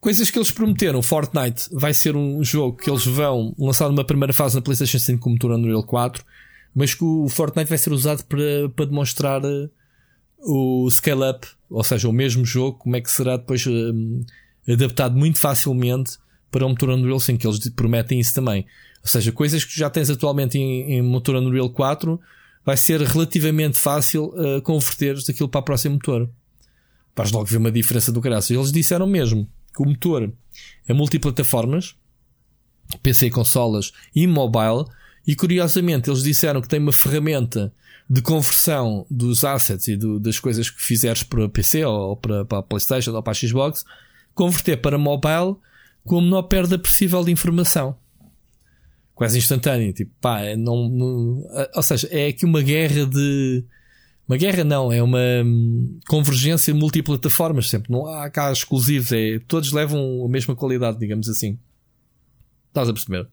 Coisas 0.01 0.29
que 0.29 0.37
eles 0.37 0.51
prometeram. 0.51 1.01
Fortnite 1.01 1.69
vai 1.71 1.93
ser 1.93 2.17
um 2.17 2.43
jogo 2.43 2.77
que 2.77 2.89
eles 2.89 3.05
vão 3.05 3.55
lançar 3.57 3.87
numa 3.87 4.03
primeira 4.03 4.33
fase 4.33 4.55
na 4.55 4.61
PlayStation 4.61 4.99
5 4.99 5.21
com 5.21 5.29
o 5.29 5.33
motor 5.33 5.51
Unreal 5.51 5.83
4, 5.83 6.23
mas 6.75 6.93
que 6.93 7.03
o 7.03 7.29
Fortnite 7.29 7.69
vai 7.69 7.77
ser 7.77 7.93
usado 7.93 8.23
para, 8.25 8.69
para 8.75 8.85
demonstrar 8.85 9.41
eh, 9.43 9.69
o 10.39 10.89
scale 10.89 11.29
up, 11.29 11.47
ou 11.69 11.83
seja, 11.83 12.09
o 12.09 12.13
mesmo 12.13 12.45
jogo, 12.45 12.77
como 12.77 12.95
é 12.95 13.01
que 13.01 13.11
será 13.11 13.37
depois 13.37 13.65
um, 13.67 14.21
adaptado 14.67 15.17
muito 15.17 15.37
facilmente 15.37 16.17
para 16.51 16.65
o 16.65 16.69
motor 16.69 16.89
Unreal 16.89 17.19
5, 17.19 17.39
que 17.39 17.47
eles 17.47 17.69
prometem 17.69 18.19
isso 18.19 18.33
também. 18.33 18.65
Ou 19.01 19.07
seja, 19.07 19.31
coisas 19.31 19.63
que 19.63 19.77
já 19.77 19.89
tens 19.89 20.09
atualmente 20.09 20.57
em, 20.57 20.93
em 20.93 21.01
motor 21.01 21.35
Unreal 21.35 21.69
4, 21.69 22.19
vai 22.65 22.77
ser 22.77 23.01
relativamente 23.01 23.77
fácil 23.77 24.33
uh, 24.35 24.61
converteres 24.61 25.23
daquilo 25.23 25.49
para 25.49 25.59
o 25.59 25.63
próximo 25.63 25.95
motor. 25.95 26.29
Vais 27.15 27.31
logo 27.31 27.45
ver 27.45 27.57
uma 27.57 27.71
diferença 27.71 28.11
do 28.11 28.21
graças. 28.21 28.51
Eles 28.51 28.71
disseram 28.71 29.07
mesmo 29.07 29.49
que 29.73 29.81
o 29.81 29.85
motor 29.85 30.31
é 30.87 30.93
multiplataformas, 30.93 31.95
PC, 33.01 33.29
consolas 33.29 33.91
e 34.15 34.25
mobile, 34.25 34.85
e 35.25 35.35
curiosamente 35.35 36.09
eles 36.09 36.23
disseram 36.23 36.61
que 36.61 36.67
tem 36.67 36.79
uma 36.79 36.91
ferramenta 36.91 37.73
de 38.09 38.21
conversão 38.21 39.05
dos 39.09 39.45
assets 39.45 39.87
e 39.87 39.95
do, 39.95 40.19
das 40.19 40.39
coisas 40.39 40.69
que 40.69 40.81
fizeres 40.81 41.21
para 41.21 41.47
PC 41.47 41.85
ou 41.85 42.17
para, 42.17 42.43
para 42.43 42.57
a 42.57 42.63
PlayStation 42.63 43.11
ou 43.11 43.21
para 43.21 43.31
a 43.31 43.35
Xbox, 43.35 43.85
converter 44.33 44.77
para 44.77 44.97
mobile 44.97 45.55
com 46.09 46.17
a 46.17 46.21
menor 46.21 46.41
perda 46.43 46.77
possível 46.77 47.23
de 47.23 47.31
informação. 47.31 47.95
Quase 49.13 49.37
instantâneo. 49.37 49.93
Tipo, 49.93 50.11
pá, 50.19 50.41
é 50.41 50.55
não, 50.55 50.89
não, 50.89 51.43
ou 51.75 51.83
seja, 51.83 52.07
é 52.11 52.27
aqui 52.27 52.45
uma 52.45 52.61
guerra 52.61 53.05
de. 53.05 53.63
Uma 54.27 54.37
guerra 54.37 54.63
não, 54.63 54.91
é 54.91 55.01
uma 55.01 55.19
hum, 55.43 55.99
convergência 56.07 56.73
multiplataformas 56.73 57.69
sempre. 57.69 57.91
Não 57.91 58.07
há 58.07 58.29
cá 58.29 58.51
exclusivos, 58.51 59.11
é, 59.11 59.39
todos 59.47 59.71
levam 59.71 60.25
a 60.25 60.29
mesma 60.29 60.55
qualidade, 60.55 60.99
digamos 60.99 61.29
assim. 61.29 61.59
Estás 62.69 62.89
a 62.89 62.93
perceber? 62.93 63.27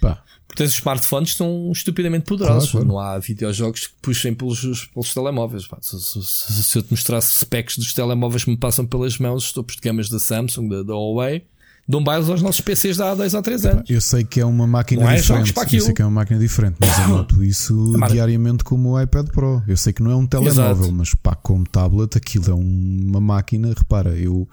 Pá. 0.00 0.22
Porque 0.46 0.62
os 0.62 0.74
smartphones 0.74 1.34
são 1.34 1.72
estupidamente 1.72 2.26
poderosos. 2.26 2.70
Claro, 2.70 2.86
claro. 2.86 2.88
Não 2.88 2.98
há 2.98 3.18
videojogos 3.18 3.86
que 3.86 3.94
puxem 4.02 4.34
pelos, 4.34 4.86
pelos 4.86 5.14
telemóveis. 5.14 5.66
Se, 5.80 6.00
se, 6.00 6.62
se, 6.62 6.78
eu 6.78 6.82
te 6.82 6.90
mostrasse 6.90 7.32
specs 7.38 7.76
dos 7.76 7.94
telemóveis 7.94 8.44
que 8.44 8.50
me 8.50 8.56
passam 8.56 8.86
pelas 8.86 9.18
mãos, 9.18 9.46
os 9.46 9.52
topos 9.52 9.76
de 9.76 9.80
gamas 9.80 10.08
da 10.08 10.18
Samsung, 10.18 10.68
da, 10.68 10.82
da 10.82 10.92
Huawei, 10.92 11.46
dão 11.88 12.02
bailes 12.02 12.28
aos 12.28 12.40
nossos 12.42 12.60
PCs 12.60 12.96
de 12.96 13.02
há 13.02 13.14
2 13.14 13.34
ou 13.34 13.42
3 13.42 13.66
anos. 13.66 13.90
Eu 13.90 14.00
sei 14.00 14.24
que 14.24 14.40
é 14.40 14.44
uma 14.44 14.66
máquina 14.66 15.12
é 15.12 15.16
diferente. 15.16 15.52
Eu 15.56 15.80
sei 15.80 15.92
que 15.92 16.02
é 16.02 16.04
uma 16.04 16.10
máquina 16.10 16.38
diferente, 16.38 16.76
mas 16.80 16.98
eu 16.98 17.08
noto 17.08 17.42
isso 17.44 17.92
diariamente 18.08 18.64
como 18.64 18.90
o 18.90 19.00
iPad 19.00 19.28
Pro. 19.28 19.62
Eu 19.66 19.76
sei 19.76 19.92
que 19.92 20.02
não 20.02 20.10
é 20.10 20.16
um 20.16 20.26
telemóvel, 20.26 20.84
Exato. 20.84 20.92
mas 20.92 21.14
pá, 21.14 21.34
como 21.34 21.64
tablet, 21.64 22.16
aquilo 22.16 22.50
é 22.50 22.54
uma 22.54 23.20
máquina. 23.20 23.72
Repara, 23.76 24.16
eu 24.16 24.48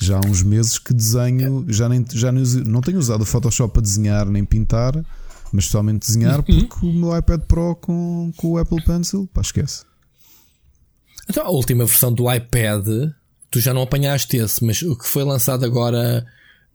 já 0.00 0.18
há 0.18 0.26
uns 0.26 0.42
meses 0.42 0.78
que 0.78 0.94
desenho, 0.94 1.64
já, 1.68 1.88
nem, 1.88 2.04
já 2.12 2.30
nem, 2.30 2.44
não 2.64 2.80
tenho 2.80 2.98
usado 2.98 3.22
o 3.22 3.26
Photoshop 3.26 3.72
para 3.72 3.82
desenhar 3.82 4.26
nem 4.26 4.44
pintar 4.44 4.94
mas 5.52 5.66
somente 5.66 6.06
desenhar 6.06 6.38
uhum. 6.38 6.66
porque 6.66 6.86
o 6.86 6.92
meu 6.92 7.16
iPad 7.16 7.40
Pro 7.42 7.74
com, 7.76 8.32
com 8.36 8.52
o 8.52 8.58
Apple 8.58 8.82
Pencil, 8.84 9.28
pá, 9.32 9.40
esquece. 9.40 9.84
Então, 11.28 11.46
a 11.46 11.50
última 11.50 11.84
versão 11.84 12.12
do 12.12 12.32
iPad, 12.32 12.86
tu 13.50 13.60
já 13.60 13.74
não 13.74 13.82
apanhaste 13.82 14.36
esse, 14.36 14.64
mas 14.64 14.82
o 14.82 14.96
que 14.96 15.06
foi 15.06 15.24
lançado 15.24 15.64
agora 15.64 16.24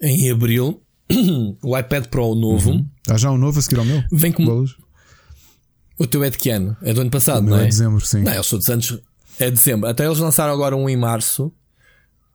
em 0.03 0.29
abril, 0.29 0.81
o 1.63 1.77
iPad 1.77 2.07
Pro 2.07 2.35
novo. 2.35 2.71
Uhum. 2.71 2.87
Ah, 3.09 3.17
já 3.17 3.31
um 3.31 3.37
novo 3.37 3.57
a 3.57 3.61
seguir 3.61 3.79
ao 3.79 3.85
meu? 3.85 4.03
Vem 4.11 4.31
com. 4.31 4.65
O 5.97 6.07
teu 6.07 6.23
é 6.23 6.29
de 6.29 6.37
que 6.37 6.49
ano? 6.49 6.75
É 6.81 6.93
do 6.93 7.01
ano 7.01 7.09
passado, 7.09 7.45
não 7.45 7.57
é? 7.57 7.63
é 7.63 7.67
dezembro, 7.67 8.05
sim. 8.05 8.21
Não, 8.21 8.33
eu 8.33 8.43
sou 8.43 8.59
dos 8.59 8.69
anos. 8.69 8.99
É 9.39 9.49
dezembro. 9.49 9.89
Até 9.89 10.05
eles 10.05 10.19
lançaram 10.19 10.53
agora 10.53 10.75
um 10.75 10.89
em 10.89 10.97
março. 10.97 11.51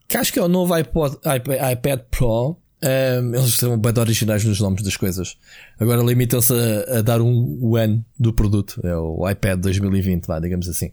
Que 0.08 0.16
acho 0.16 0.32
que 0.32 0.38
é 0.38 0.42
o 0.42 0.48
novo 0.48 0.72
iPod, 0.72 1.16
iPad, 1.16 1.72
iPad 1.72 2.00
Pro. 2.10 2.56
Um, 2.82 3.34
eles 3.34 3.54
são 3.54 3.76
bem 3.76 3.92
originais 3.98 4.44
nos 4.44 4.60
nomes 4.60 4.82
das 4.82 4.96
coisas. 4.96 5.36
Agora 5.78 6.02
limitam-se 6.02 6.54
a, 6.54 6.98
a, 6.98 7.02
dar 7.02 7.20
um, 7.20 7.58
o 7.60 7.76
ano 7.76 8.04
do 8.18 8.32
produto. 8.32 8.80
É 8.84 8.96
o 8.96 9.28
iPad 9.28 9.60
2020, 9.60 10.26
vá, 10.26 10.38
digamos 10.38 10.68
assim. 10.68 10.92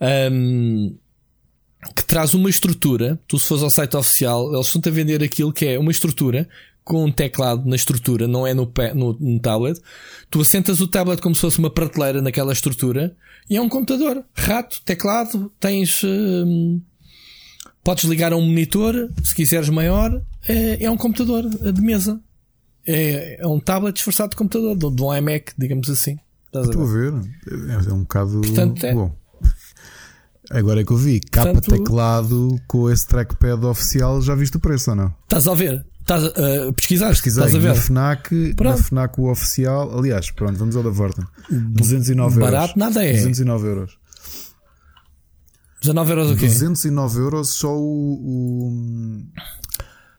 Um, 0.00 0.96
que 1.96 2.04
traz 2.04 2.34
uma 2.34 2.48
estrutura. 2.48 3.18
Tu, 3.26 3.38
se 3.38 3.46
fores 3.46 3.62
ao 3.62 3.70
site 3.70 3.96
oficial, 3.96 4.52
eles 4.54 4.66
estão 4.66 4.92
a 4.92 4.94
vender 4.94 5.22
aquilo 5.22 5.52
que 5.52 5.66
é 5.66 5.78
uma 5.78 5.90
estrutura 5.90 6.48
com 6.84 7.04
um 7.04 7.12
teclado 7.12 7.68
na 7.68 7.76
estrutura, 7.76 8.26
não 8.26 8.46
é 8.46 8.52
no, 8.54 8.70
no, 8.94 9.16
no, 9.18 9.40
tablet. 9.40 9.80
Tu 10.28 10.40
assentas 10.40 10.80
o 10.80 10.88
tablet 10.88 11.20
como 11.20 11.34
se 11.34 11.40
fosse 11.40 11.58
uma 11.58 11.70
prateleira 11.70 12.20
naquela 12.20 12.52
estrutura 12.52 13.16
e 13.48 13.56
é 13.56 13.60
um 13.60 13.68
computador. 13.68 14.24
Rato, 14.34 14.82
teclado, 14.84 15.52
tens. 15.60 16.02
Um, 16.04 16.80
podes 17.84 18.04
ligar 18.04 18.32
a 18.32 18.36
um 18.36 18.42
monitor, 18.42 18.94
se 19.22 19.34
quiseres 19.34 19.68
maior, 19.68 20.22
é, 20.48 20.84
é 20.84 20.90
um 20.90 20.96
computador 20.96 21.48
de 21.48 21.80
mesa. 21.80 22.20
É, 22.84 23.40
é 23.40 23.46
um 23.46 23.60
tablet 23.60 23.94
disfarçado 23.94 24.30
de 24.30 24.36
computador, 24.36 24.76
de, 24.76 25.02
um 25.02 25.14
iMac, 25.14 25.52
digamos 25.56 25.88
assim. 25.88 26.18
Estou 26.52 26.82
a 26.82 26.92
ver. 26.92 27.12
É, 27.70 27.90
é 27.90 27.92
um 27.92 28.00
bocado. 28.00 28.40
Portanto, 28.40 28.84
é. 28.84 28.92
Bom. 28.92 29.21
Agora 30.50 30.80
é 30.80 30.84
que 30.84 30.92
eu 30.92 30.96
vi, 30.96 31.20
capa 31.20 31.52
Portanto, 31.52 31.70
teclado 31.70 32.60
com 32.66 32.90
esse 32.90 33.06
trackpad 33.06 33.64
oficial, 33.64 34.20
já 34.20 34.34
viste 34.34 34.56
o 34.56 34.60
preço 34.60 34.90
ou 34.90 34.96
não? 34.96 35.14
Estás 35.24 35.46
a 35.46 35.54
ver? 35.54 35.86
Estás 36.00 36.24
a 36.24 36.68
uh, 36.68 36.72
pesquisar? 36.72 37.08
Pesquisei 37.10 37.44
estás 37.44 37.54
a 37.54 37.58
ver? 37.58 37.68
Na 37.68 37.74
FNAC, 37.74 38.54
na 38.60 38.76
FNAC 38.76 39.20
o 39.20 39.30
oficial, 39.30 39.96
aliás, 39.96 40.30
pronto, 40.32 40.58
vamos 40.58 40.74
ao 40.74 40.82
da 40.82 40.90
Vorten. 40.90 41.24
209 41.48 42.40
euros. 42.40 42.50
Barato 42.50 42.78
nada 42.78 43.04
é. 43.04 43.12
209 43.12 43.66
euros. 43.68 43.98
19 45.80 46.10
euros 46.10 46.30
o 46.30 46.36
quê? 46.36 46.46
209 46.46 47.20
euros 47.20 47.48
só 47.50 47.76
o. 47.76 48.18
o 48.20 49.22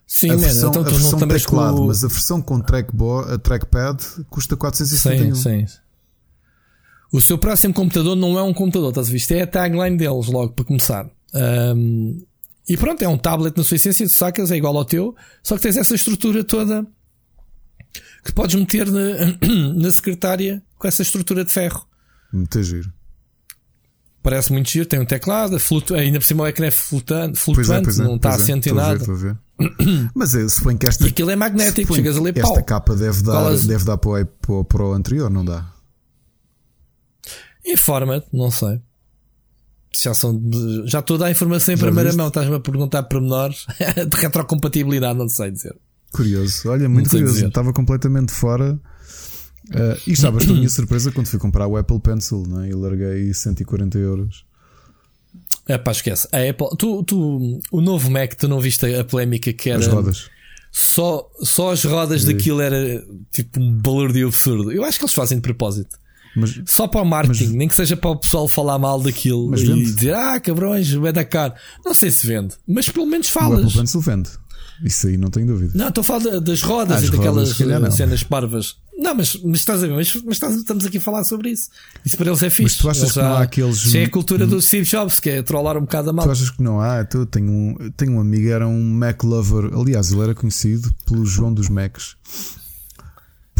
Sim, 0.07 0.31
a 0.31 0.35
versão, 0.35 0.69
então, 0.69 0.81
a 0.81 0.85
versão 0.85 1.27
teclado, 1.27 1.77
com... 1.77 1.87
mas 1.87 2.03
a 2.03 2.07
versão 2.07 2.41
com 2.41 2.59
trackboard, 2.59 3.33
a 3.33 3.37
trackpad 3.37 3.97
custa 4.29 4.55
461. 4.55 5.35
Sim, 5.35 5.67
sim. 5.67 5.82
O 7.13 7.21
seu 7.21 7.37
próximo 7.37 7.75
computador 7.75 8.15
não 8.15 8.39
é 8.39 8.41
um 8.41 8.51
computador, 8.51 8.89
estás 8.89 9.07
a 9.07 9.11
ver? 9.11 9.17
Isto 9.17 9.31
é 9.33 9.43
a 9.43 9.47
tagline 9.47 9.95
deles, 9.95 10.25
logo 10.25 10.51
para 10.53 10.65
começar. 10.65 11.07
Um, 11.31 12.19
e 12.67 12.75
pronto, 12.75 13.03
é 13.03 13.07
um 13.07 13.19
tablet 13.19 13.55
na 13.55 13.63
sua 13.63 13.75
essência, 13.75 14.07
tu 14.07 14.13
sacas, 14.13 14.49
é 14.49 14.57
igual 14.57 14.75
ao 14.75 14.83
teu, 14.83 15.15
só 15.43 15.55
que 15.55 15.61
tens 15.61 15.77
essa 15.77 15.93
estrutura 15.93 16.43
toda 16.43 16.83
que 18.25 18.33
podes 18.33 18.55
meter 18.55 18.89
na, 18.89 19.37
na 19.75 19.91
secretária 19.91 20.63
com 20.75 20.87
essa 20.87 21.03
estrutura 21.03 21.45
de 21.45 21.51
ferro. 21.51 21.85
Muito 22.33 22.63
giro. 22.63 22.91
Parece 24.23 24.51
muito 24.51 24.71
giro, 24.71 24.87
tem 24.87 24.99
um 24.99 25.05
teclado, 25.05 25.59
flutu... 25.59 25.93
ainda 25.93 26.17
por 26.17 26.25
cima 26.25 26.45
o 26.45 26.47
ecrã 26.47 26.65
é 26.65 26.71
flutuante, 26.71 27.37
flutuante 27.37 27.67
pois 27.67 27.79
é, 27.79 27.81
pois 27.83 27.99
é, 27.99 28.03
não 28.05 28.15
está 28.15 28.29
é. 28.29 28.35
assente 28.35 28.69
em 28.69 28.73
nada. 28.73 29.05
Ver, 29.05 29.15
ver. 29.15 29.37
Mas 30.15 30.33
é, 30.33 30.49
suponho 30.49 30.79
que 30.79 30.87
esta. 30.87 31.05
E 31.05 31.09
aquilo 31.09 31.29
é 31.29 31.35
magnético, 31.35 31.93
chegas 31.93 32.17
ali, 32.17 32.29
Esta 32.29 32.41
pau. 32.41 32.63
capa 32.63 32.95
deve 32.95 33.21
dar, 33.21 33.55
deve 33.55 33.85
dar 33.85 33.97
para, 33.97 34.27
o, 34.47 34.63
para 34.63 34.83
o 34.83 34.93
anterior, 34.93 35.29
não 35.29 35.45
dá? 35.45 35.72
Informa-te, 37.65 38.27
não 38.33 38.51
sei. 38.51 38.81
Já, 39.95 40.13
são 40.13 40.37
de... 40.37 40.87
já 40.87 40.99
estou 40.99 41.15
a 41.17 41.19
dar 41.19 41.31
informação 41.31 41.73
em 41.73 41.77
já 41.77 41.85
primeira 41.85 42.09
viste? 42.09 42.17
mão, 42.17 42.27
estás-me 42.27 42.55
a 42.55 42.59
perguntar 42.59 43.03
pormenores 43.03 43.65
de 44.09 44.17
retrocompatibilidade, 44.17 45.17
não 45.17 45.29
sei 45.29 45.51
dizer. 45.51 45.75
Curioso, 46.11 46.69
olha, 46.69 46.89
muito 46.89 47.09
curioso. 47.09 47.45
Estava 47.47 47.73
completamente 47.73 48.31
fora. 48.31 48.79
Uh, 49.69 49.97
e 50.05 50.11
estavas 50.11 50.47
a 50.49 50.53
minha 50.53 50.69
surpresa 50.69 51.11
quando 51.11 51.27
fui 51.27 51.39
comprar 51.39 51.67
o 51.67 51.77
Apple 51.77 51.99
Pencil, 51.99 52.43
não 52.47 52.61
é? 52.61 52.69
E 52.69 52.73
larguei 52.73 53.33
140 53.33 53.97
euros. 53.97 54.45
É 55.67 55.77
pá, 55.77 55.91
esquece. 55.91 56.27
A 56.31 56.49
Apple, 56.49 56.67
tu, 56.77 57.03
tu, 57.03 57.61
o 57.71 57.81
novo 57.81 58.11
Mac, 58.11 58.33
tu 58.33 58.47
não 58.47 58.59
viste 58.59 58.85
a 58.95 59.03
polémica 59.03 59.53
que 59.53 59.69
era. 59.69 59.79
As 59.79 59.87
rodas. 59.87 60.29
Só, 60.71 61.29
só 61.41 61.71
as 61.71 61.83
rodas 61.83 62.25
daquilo 62.25 62.59
era 62.59 63.05
tipo 63.31 63.61
um 63.61 63.71
balúrdio 63.71 64.27
absurdo. 64.27 64.71
Eu 64.71 64.83
acho 64.83 64.97
que 64.97 65.05
eles 65.05 65.13
fazem 65.13 65.37
de 65.37 65.41
propósito. 65.41 65.97
Mas 66.35 66.59
Só 66.65 66.87
para 66.87 67.01
o 67.01 67.05
marketing, 67.05 67.55
nem 67.55 67.67
que 67.67 67.75
seja 67.75 67.95
para 67.95 68.09
o 68.09 68.15
pessoal 68.15 68.47
falar 68.47 68.79
mal 68.79 68.99
daquilo 69.01 69.49
Mas 69.49 69.61
e 69.61 69.65
vende. 69.67 69.93
dizer, 69.93 70.13
ah, 70.15 70.39
cabrões, 70.39 70.91
vai 70.91 71.13
dar 71.13 71.25
caro. 71.25 71.53
Não 71.85 71.93
sei 71.93 72.09
se 72.11 72.25
vende, 72.25 72.55
mas 72.67 72.89
pelo 72.89 73.05
menos 73.05 73.27
o 73.33 73.39
Apple 73.39 73.49
falas. 73.57 73.73
Pencil 73.73 74.01
vende. 74.01 74.29
Isso 74.83 75.07
aí 75.07 75.15
não 75.17 75.29
tenho 75.29 75.45
dúvida. 75.47 75.71
Não, 75.75 75.87
estou 75.89 76.01
a 76.01 76.05
falar 76.05 76.19
da- 76.19 76.39
das 76.39 76.61
rodas 76.61 77.01
e 77.01 77.05
as 77.05 77.09
daquelas 77.11 77.51
rodas, 77.51 77.57
calhar 77.57 77.83
eh, 77.85 77.91
cenas 77.91 78.23
parvas. 78.23 78.75
Não, 78.97 79.13
mas, 79.15 79.35
mas 79.43 79.59
estás 79.59 79.83
a 79.83 79.87
ver, 79.87 79.93
mas, 79.93 80.13
mas 80.25 80.35
estás- 80.35 80.55
estamos 80.55 80.85
aqui 80.85 80.97
a 80.97 81.01
falar 81.01 81.23
sobre 81.23 81.51
isso. 81.51 81.69
Isso 82.05 82.17
para 82.17 82.27
eles 82.29 82.41
é 82.43 82.49
fixe. 82.49 82.79
tu 82.79 82.89
achas 82.89 83.03
Eles 83.03 83.13
que 83.13 83.19
não 83.19 83.25
já- 83.29 83.37
há 83.37 83.41
aqueles- 83.43 83.77
Isso 83.85 83.97
é 83.97 84.03
a 84.03 84.09
cultura 84.09 84.45
do 84.47 84.59
Steve 84.61 84.85
Jobs, 84.85 85.19
que 85.19 85.29
é 85.29 85.41
trollar 85.43 85.77
um 85.77 85.81
bocado 85.81 86.09
a 86.09 86.13
mal. 86.13 86.25
Tu 86.25 86.31
achas 86.31 86.49
que 86.49 86.61
não 86.63 86.81
há? 86.81 87.07
Eu 87.13 87.25
tenho 87.25 87.51
um, 87.51 87.91
tenho 87.95 88.13
um 88.13 88.19
amigo, 88.19 88.49
era 88.49 88.67
um 88.67 88.83
Mac 88.83 89.23
lover. 89.23 89.71
Aliás, 89.73 90.11
ele 90.11 90.21
era 90.21 90.35
conhecido 90.35 90.93
pelo 91.05 91.25
João 91.25 91.53
dos 91.53 91.69
Macs. 91.69 92.15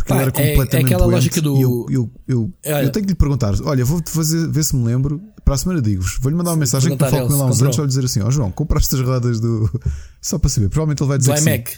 Porque 0.06 0.14
ele 0.14 0.22
era 0.22 0.32
é- 0.36 0.44
é 0.44 0.50
completamente 0.52 0.86
aquela 0.86 1.04
doente 1.06 1.14
lógica 1.16 1.42
do- 1.42 1.62
Eu, 1.62 1.86
eu, 1.90 2.12
eu, 2.28 2.54
Olha. 2.66 2.84
eu 2.84 2.92
tenho 2.92 3.06
que 3.06 3.12
lhe 3.14 3.18
perguntar: 3.18 3.54
olha, 3.64 3.86
vou-te 3.86 4.10
fazer, 4.12 4.48
ver 4.50 4.64
se 4.64 4.76
me 4.76 4.86
lembro. 4.86 5.22
Para 5.46 5.56
a 5.56 5.58
semana 5.58 5.82
digo-vos, 5.82 6.18
vou-lhe 6.22 6.38
mandar 6.38 6.52
uma 6.52 6.58
mensagem 6.58 6.96
que 6.96 7.04
eu 7.04 7.10
falo 7.10 7.28
com 7.28 7.34
ele 7.34 7.42
há 7.42 7.46
uns 7.46 7.62
anos. 7.62 7.76
Vou 7.78 7.88
dizer 7.88 8.06
assim: 8.06 8.22
Ó 8.22 8.30
João, 8.32 8.52
compraste 8.52 8.96
as 8.96 9.02
rodas 9.02 9.40
do. 9.40 9.70
Só 10.22 10.38
para 10.38 10.50
saber, 10.50 10.70
provavelmente 10.70 11.02
ele 11.02 11.08
vai 11.10 11.18
dizer 11.18 11.32
do 11.32 11.36
que 11.36 11.42
sim. 11.42 11.50
iMac. 11.50 11.78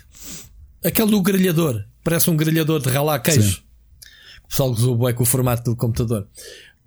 Aquele 0.83 1.11
do 1.11 1.21
grelhador. 1.21 1.83
Parece 2.03 2.29
um 2.29 2.37
grelhador 2.37 2.79
de 2.79 2.89
ralar 2.89 3.19
queijo. 3.19 3.41
Sim. 3.55 3.61
O 4.43 4.47
pessoal 4.49 4.69
usou 4.71 4.95
bué 4.95 5.13
com 5.13 5.23
o 5.23 5.25
formato 5.25 5.63
do 5.63 5.75
computador. 5.75 6.27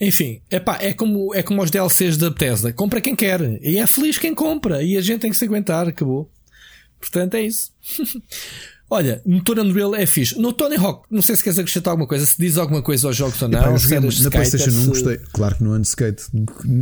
Enfim, 0.01 0.41
epá, 0.49 0.79
é 0.81 0.93
como, 0.93 1.35
é 1.35 1.43
como 1.43 1.61
os 1.61 1.73
DLCs 1.73 2.17
da 2.17 2.31
Bethesda. 2.31 2.73
Compra 2.73 3.01
quem 3.01 3.17
quer. 3.17 3.41
E 3.61 3.79
é 3.79 3.87
feliz 3.89 4.17
quem 4.17 4.33
compra. 4.33 4.81
E 4.85 4.97
a 4.97 5.01
gente 5.01 5.23
tem 5.23 5.31
que 5.33 5.37
se 5.37 5.45
aguentar. 5.45 5.89
Acabou. 5.89 6.31
Portanto, 7.01 7.35
é 7.35 7.43
isso. 7.43 7.73
Olha, 8.91 9.21
motor 9.27 9.59
Unreal 9.59 9.95
é 9.95 10.07
fixe. 10.07 10.39
No 10.41 10.51
Tony 10.53 10.77
Hawk, 10.77 11.07
não 11.11 11.21
sei 11.21 11.37
se 11.37 11.45
queres 11.45 11.59
acrescentar 11.59 11.91
alguma 11.91 12.09
coisa, 12.09 12.25
se 12.25 12.39
diz 12.39 12.57
alguma 12.57 12.81
coisa 12.81 13.07
aos 13.07 13.15
jogos 13.17 13.41
ou 13.43 13.49
não. 13.49 13.63
Eu 13.73 13.77
joguei 13.77 14.01
na 14.01 14.07
skater, 14.09 14.31
PlayStation 14.33 14.71
1, 14.71 14.73
se- 14.81 14.89
gostei. 14.89 15.19
Claro 15.33 15.57
que 15.57 15.63
não 15.65 15.73
ando 15.73 15.85
skate. 15.87 16.23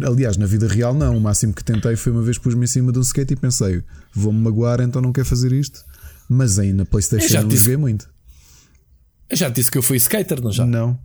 Aliás, 0.07 0.37
na 0.37 0.47
vida 0.47 0.69
real, 0.69 0.95
não. 0.95 1.17
O 1.17 1.21
máximo 1.21 1.53
que 1.53 1.65
tentei 1.65 1.97
foi 1.97 2.13
uma 2.13 2.23
vez 2.23 2.39
pus-me 2.39 2.63
em 2.65 2.69
cima 2.69 2.93
de 2.93 2.99
um 3.01 3.03
skate 3.03 3.33
e 3.33 3.37
pensei, 3.37 3.83
vou-me 4.15 4.39
magoar, 4.41 4.81
então 4.81 5.03
não 5.03 5.13
quero 5.13 5.27
fazer 5.27 5.51
isto. 5.53 5.81
Mas 6.29 6.59
aí 6.61 6.73
na 6.73 6.85
PlayStation 6.85 7.27
já 7.29 7.41
não 7.43 7.49
disse- 7.49 7.65
joguei 7.65 7.77
muito. 7.77 8.09
Eu 9.29 9.37
já 9.37 9.51
te 9.51 9.57
disse 9.57 9.71
que 9.71 9.79
eu 9.79 9.83
fui 9.83 9.97
skater, 9.97 10.41
não 10.41 10.53
já? 10.53 10.65
Não. 10.65 10.97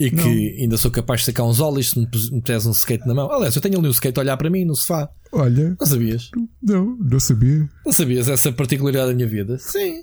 E 0.00 0.10
que 0.10 0.16
Não. 0.16 0.62
ainda 0.62 0.78
sou 0.78 0.90
capaz 0.90 1.20
de 1.20 1.26
sacar 1.26 1.44
uns 1.44 1.58
olhos 1.60 1.90
se 1.90 1.98
me 1.98 2.06
puseres 2.06 2.64
um 2.64 2.70
skate 2.70 3.06
na 3.06 3.12
mão. 3.14 3.30
Aliás, 3.32 3.54
eu 3.56 3.60
tenho 3.60 3.78
ali 3.78 3.88
um 3.88 3.90
skate 3.90 4.18
a 4.18 4.22
olhar 4.22 4.36
para 4.36 4.48
mim 4.48 4.64
no 4.64 4.74
sofá. 4.74 5.10
Olha, 5.32 5.76
Não 5.78 5.86
sabias? 5.86 6.30
não, 6.62 6.96
não 6.98 7.20
sabia. 7.20 7.68
Não 7.84 7.92
sabias 7.92 8.28
essa 8.28 8.50
particularidade 8.52 9.10
da 9.10 9.14
minha 9.14 9.28
vida? 9.28 9.58
Sim. 9.58 10.00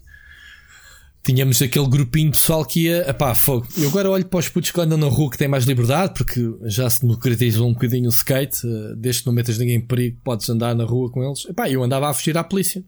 Tínhamos 1.26 1.60
aquele 1.60 1.88
grupinho 1.88 2.30
de 2.30 2.38
pessoal 2.38 2.64
que 2.64 2.82
ia, 2.84 3.10
epá, 3.10 3.34
fogo. 3.34 3.68
Eu 3.78 3.90
agora 3.90 4.12
olho 4.12 4.26
para 4.26 4.40
os 4.40 4.48
putos 4.48 4.70
que 4.70 4.80
andam 4.80 4.96
na 4.98 5.08
rua 5.08 5.32
que 5.32 5.38
têm 5.40 5.48
mais 5.48 5.64
liberdade, 5.66 6.14
porque 6.14 6.40
já 6.66 6.88
se 6.88 7.02
democratizou 7.02 7.68
um 7.68 7.74
bocadinho 7.74 8.06
o 8.06 8.10
skate, 8.10 8.60
eh, 8.64 8.94
desde 8.96 9.22
que 9.22 9.26
não 9.28 9.34
metas 9.34 9.58
ninguém 9.58 9.78
em 9.78 9.82
perigo, 9.82 10.20
podes 10.24 10.48
andar 10.50 10.76
na 10.76 10.84
rua 10.84 11.10
com 11.10 11.24
eles. 11.24 11.44
Epá, 11.46 11.68
eu 11.68 11.84
andava 11.84 12.08
a 12.10 12.14
fugir 12.14 12.38
à 12.38 12.44
polícia. 12.44 12.84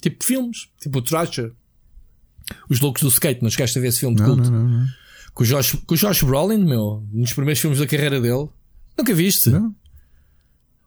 Tipo 0.00 0.24
filmes, 0.24 0.68
tipo 0.80 0.98
o 0.98 1.02
Thrasher. 1.02 1.52
Os 2.70 2.80
loucos 2.80 3.02
do 3.02 3.08
skate, 3.08 3.42
não 3.42 3.50
chegaste 3.50 3.78
a 3.78 3.82
ver 3.82 3.88
esse 3.88 4.00
filme 4.00 4.16
de 4.16 4.22
Não, 4.22 4.34
culto? 4.34 4.50
não, 4.50 4.62
não, 4.64 4.80
não. 4.80 4.86
Com 5.34 5.42
o 5.42 5.46
Josh, 5.46 5.76
com 5.86 5.94
o 5.94 5.96
Josh 5.98 6.22
Brolin, 6.22 6.64
meu, 6.64 7.02
nos 7.12 7.32
primeiros 7.34 7.60
filmes 7.60 7.78
da 7.80 7.86
carreira 7.86 8.18
dele. 8.20 8.48
Nunca 8.96 9.12
viste? 9.14 9.50
Não? 9.50 9.74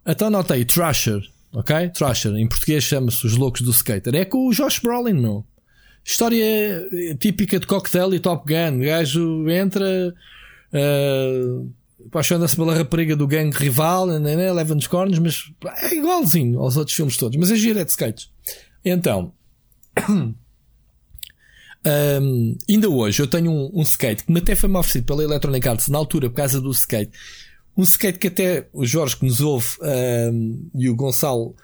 Então 0.05 0.27
anotei 0.29 0.63
Thrasher, 0.65 1.21
ok? 1.51 1.89
Thrasher, 1.89 2.33
em 2.37 2.47
português 2.47 2.83
chama-se 2.83 3.25
Os 3.27 3.35
Loucos 3.35 3.61
do 3.61 3.69
Skater. 3.71 4.15
É 4.15 4.25
com 4.25 4.47
o 4.47 4.53
Josh 4.53 4.79
Brolin, 4.79 5.13
meu. 5.13 5.45
História 6.07 6.87
eh, 6.93 7.15
típica 7.19 7.59
de 7.59 7.67
cocktail 7.67 8.13
e 8.13 8.19
Top 8.19 8.45
Gun. 8.47 8.77
O 8.77 8.85
gajo 8.85 9.49
entra, 9.49 10.15
uh, 10.71 11.73
apaixona-se 12.07 12.55
pela 12.55 12.73
rapariga 12.73 13.13
do 13.13 13.27
gangue 13.27 13.57
rival, 13.57 14.07
né, 14.07 14.17
né, 14.17 14.53
leva-nos 14.53 14.87
cornos, 14.87 15.19
mas 15.19 15.51
é 15.81 15.95
igualzinho 15.95 16.61
aos 16.61 16.77
outros 16.77 16.95
filmes 16.95 17.17
todos. 17.17 17.37
Mas 17.37 17.51
é 17.51 17.55
giro, 17.57 17.77
é 17.77 17.83
de 17.83 17.91
skates. 17.91 18.29
Então, 18.85 19.33
Um, 21.85 22.57
ainda 22.67 22.89
hoje 22.89 23.21
eu 23.21 23.27
tenho 23.27 23.49
um, 23.49 23.71
um 23.73 23.81
skate 23.81 24.25
que 24.25 24.31
me 24.31 24.39
até 24.39 24.55
foi-me 24.55 24.75
oferecido 24.75 25.05
pela 25.05 25.23
Electronic 25.23 25.69
Arts 25.69 25.87
na 25.87 25.97
altura 25.97 26.29
por 26.29 26.35
causa 26.35 26.59
do 26.59 26.69
skate. 26.71 27.11
Um 27.77 27.83
skate 27.83 28.19
que 28.19 28.27
até 28.27 28.67
o 28.73 28.85
Jorge 28.85 29.15
que 29.15 29.25
nos 29.25 29.39
ouve 29.39 29.69
um, 29.81 30.69
e 30.75 30.89
o 30.89 30.95
Gonçalo 30.95 31.55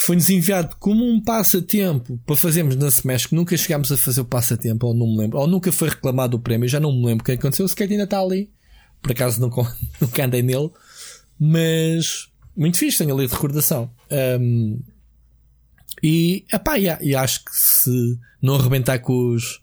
foi-nos 0.00 0.30
enviado 0.30 0.76
como 0.78 1.04
um 1.04 1.20
passatempo 1.20 2.18
para 2.24 2.34
fazermos 2.34 2.74
na 2.74 2.88
Smash 2.88 3.26
que 3.26 3.34
nunca 3.34 3.56
chegámos 3.56 3.92
a 3.92 3.96
fazer 3.96 4.22
o 4.22 4.24
passatempo, 4.24 4.86
ou 4.86 4.94
não 4.94 5.06
me 5.06 5.18
lembro, 5.18 5.38
ou 5.38 5.46
nunca 5.46 5.70
foi 5.70 5.90
reclamado 5.90 6.36
o 6.36 6.40
prémio, 6.40 6.68
já 6.68 6.80
não 6.80 6.90
me 6.90 7.04
lembro 7.04 7.22
o 7.22 7.24
que 7.24 7.32
aconteceu. 7.32 7.64
O 7.64 7.68
skate 7.68 7.92
ainda 7.92 8.04
está 8.04 8.18
ali, 8.18 8.50
por 9.02 9.12
acaso 9.12 9.38
nunca, 9.42 9.76
nunca 10.00 10.24
andei 10.24 10.42
nele, 10.42 10.70
mas 11.38 12.28
muito 12.56 12.78
fixe, 12.78 12.98
tenho 12.98 13.14
ali 13.14 13.26
de 13.26 13.34
recordação. 13.34 13.90
Um, 14.40 14.80
e, 16.02 16.44
epá, 16.50 16.76
yeah, 16.76 17.02
e 17.04 17.14
acho 17.14 17.44
que 17.44 17.50
se 17.54 18.18
não 18.40 18.54
arrebentar 18.54 19.00
com 19.00 19.34
os, 19.34 19.60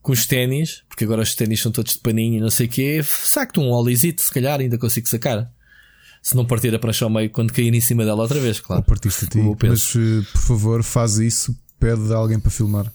com 0.00 0.12
os 0.12 0.26
ténis, 0.26 0.84
porque 0.88 1.02
agora 1.02 1.22
os 1.22 1.34
ténis 1.34 1.60
são 1.60 1.72
todos 1.72 1.94
de 1.94 1.98
paninho 1.98 2.36
e 2.36 2.40
não 2.40 2.50
sei 2.50 2.66
o 2.66 2.70
quê, 2.70 3.00
saco-te 3.02 3.58
um 3.58 3.72
olizito, 3.72 4.22
se 4.22 4.32
calhar 4.32 4.60
ainda 4.60 4.78
consigo 4.78 5.08
sacar. 5.08 5.50
Se 6.26 6.34
não 6.34 6.44
partir 6.44 6.74
a 6.74 6.78
prancha 6.80 7.04
ao 7.04 7.10
meio 7.10 7.30
quando 7.30 7.52
cair 7.52 7.72
em 7.72 7.80
cima 7.80 8.04
dela 8.04 8.20
outra 8.22 8.40
vez, 8.40 8.58
Ou 8.58 8.64
claro. 8.64 8.82
partiste 8.82 9.26
a 9.26 9.28
ti. 9.28 9.38
Mas 9.62 9.94
eh, 9.94 10.26
por 10.32 10.40
favor, 10.40 10.82
faz 10.82 11.18
isso. 11.18 11.56
Pede 11.78 12.12
a 12.12 12.16
alguém 12.16 12.40
para 12.40 12.50
filmar. 12.50 12.92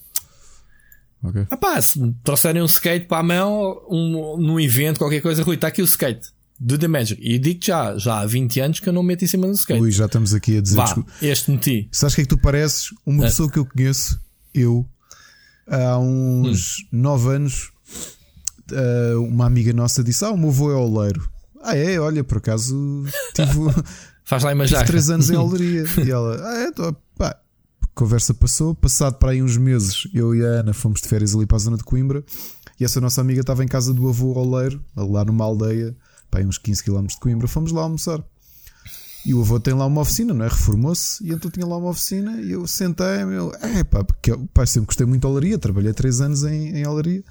Ok? 1.22 1.46
Ah 1.50 1.56
pá, 1.56 1.80
se 1.80 1.98
me 1.98 2.14
trouxerem 2.22 2.60
um 2.60 2.66
skate 2.66 3.06
para 3.06 3.20
a 3.20 3.22
mão, 3.22 3.80
um, 3.88 4.36
num 4.36 4.60
evento, 4.60 4.98
qualquer 4.98 5.22
coisa, 5.22 5.42
Rui, 5.42 5.54
está 5.54 5.68
aqui 5.68 5.80
o 5.80 5.84
skate. 5.86 6.28
Do 6.60 6.76
The 6.76 6.86
Magic. 6.88 7.22
E 7.26 7.38
digo 7.38 7.58
já, 7.64 7.96
já 7.96 8.18
há 8.20 8.26
20 8.26 8.60
anos 8.60 8.80
que 8.80 8.88
eu 8.90 8.92
não 8.92 9.02
meto 9.02 9.24
em 9.24 9.26
cima 9.26 9.46
do 9.46 9.54
skate. 9.54 9.80
Ui, 9.80 9.90
já 9.90 10.04
estamos 10.04 10.34
aqui 10.34 10.58
a 10.58 10.60
dizer. 10.60 10.76
Vá, 10.76 10.84
desculpa. 10.84 11.10
este 11.22 11.50
meti. 11.50 11.88
Sabes 11.90 12.12
o 12.12 12.16
que 12.16 12.20
é 12.20 12.24
que 12.24 12.28
tu 12.28 12.36
pareces? 12.38 12.88
Uma 13.06 13.24
É. 13.24 13.28
pessoa 13.28 13.50
que 13.50 13.58
eu 13.58 13.64
conheço, 13.64 14.20
eu, 14.52 14.86
há 15.66 15.98
uns 15.98 16.80
Hum. 16.92 16.98
nove 17.00 17.30
anos, 17.34 17.70
eh, 18.72 19.14
uma 19.16 19.46
amiga 19.46 19.72
nossa 19.72 20.04
disse: 20.04 20.22
Ah, 20.22 20.30
o 20.32 20.36
meu 20.36 20.50
avô 20.50 20.70
é 20.70 20.74
oleiro. 20.74 21.31
Ah, 21.62 21.76
é? 21.76 21.98
Olha, 21.98 22.24
por 22.24 22.38
acaso 22.38 23.04
tive, 23.34 23.52
Faz 24.24 24.42
lá 24.42 24.50
tive 24.50 24.58
imaginar. 24.58 24.86
três 24.86 25.10
anos 25.10 25.30
em 25.30 25.36
olaria. 25.36 25.84
e 26.04 26.10
ela, 26.10 26.40
ah, 26.48 26.58
é? 26.60 26.72
Tô, 26.72 26.92
pá. 27.16 27.36
Conversa 27.94 28.32
passou, 28.32 28.74
passado 28.74 29.16
para 29.18 29.32
aí 29.32 29.42
uns 29.42 29.56
meses, 29.58 30.08
eu 30.14 30.34
e 30.34 30.42
a 30.42 30.48
Ana 30.48 30.72
fomos 30.72 31.02
de 31.02 31.08
férias 31.08 31.34
ali 31.34 31.44
para 31.44 31.56
a 31.56 31.60
zona 31.60 31.76
de 31.76 31.84
Coimbra 31.84 32.24
e 32.80 32.84
essa 32.84 33.00
nossa 33.00 33.20
amiga 33.20 33.42
estava 33.42 33.62
em 33.62 33.68
casa 33.68 33.92
do 33.92 34.08
avô 34.08 34.32
oleiro, 34.32 34.82
lá 34.96 35.24
numa 35.24 35.44
aldeia, 35.44 35.94
pá, 36.30 36.38
aí 36.38 36.46
uns 36.46 36.58
15 36.58 36.82
km 36.82 37.06
de 37.06 37.16
Coimbra. 37.18 37.46
Fomos 37.46 37.70
lá 37.70 37.82
almoçar. 37.82 38.20
E 39.24 39.32
o 39.32 39.40
avô 39.40 39.60
tem 39.60 39.72
lá 39.72 39.86
uma 39.86 40.00
oficina, 40.00 40.34
não 40.34 40.44
é? 40.44 40.48
Reformou-se 40.48 41.24
e 41.24 41.32
então 41.32 41.48
tinha 41.48 41.64
lá 41.64 41.76
uma 41.76 41.90
oficina 41.90 42.40
e 42.40 42.50
eu 42.50 42.66
sentei-me, 42.66 43.34
eu, 43.34 43.52
é 43.60 43.84
pá, 43.84 44.02
porque 44.02 44.32
eu 44.32 44.48
pá, 44.52 44.66
sempre 44.66 44.86
gostei 44.86 45.06
muito 45.06 45.20
de 45.20 45.26
olaria, 45.28 45.58
trabalhei 45.58 45.92
três 45.92 46.20
anos 46.20 46.42
em, 46.42 46.76
em 46.76 46.86
olaria. 46.86 47.22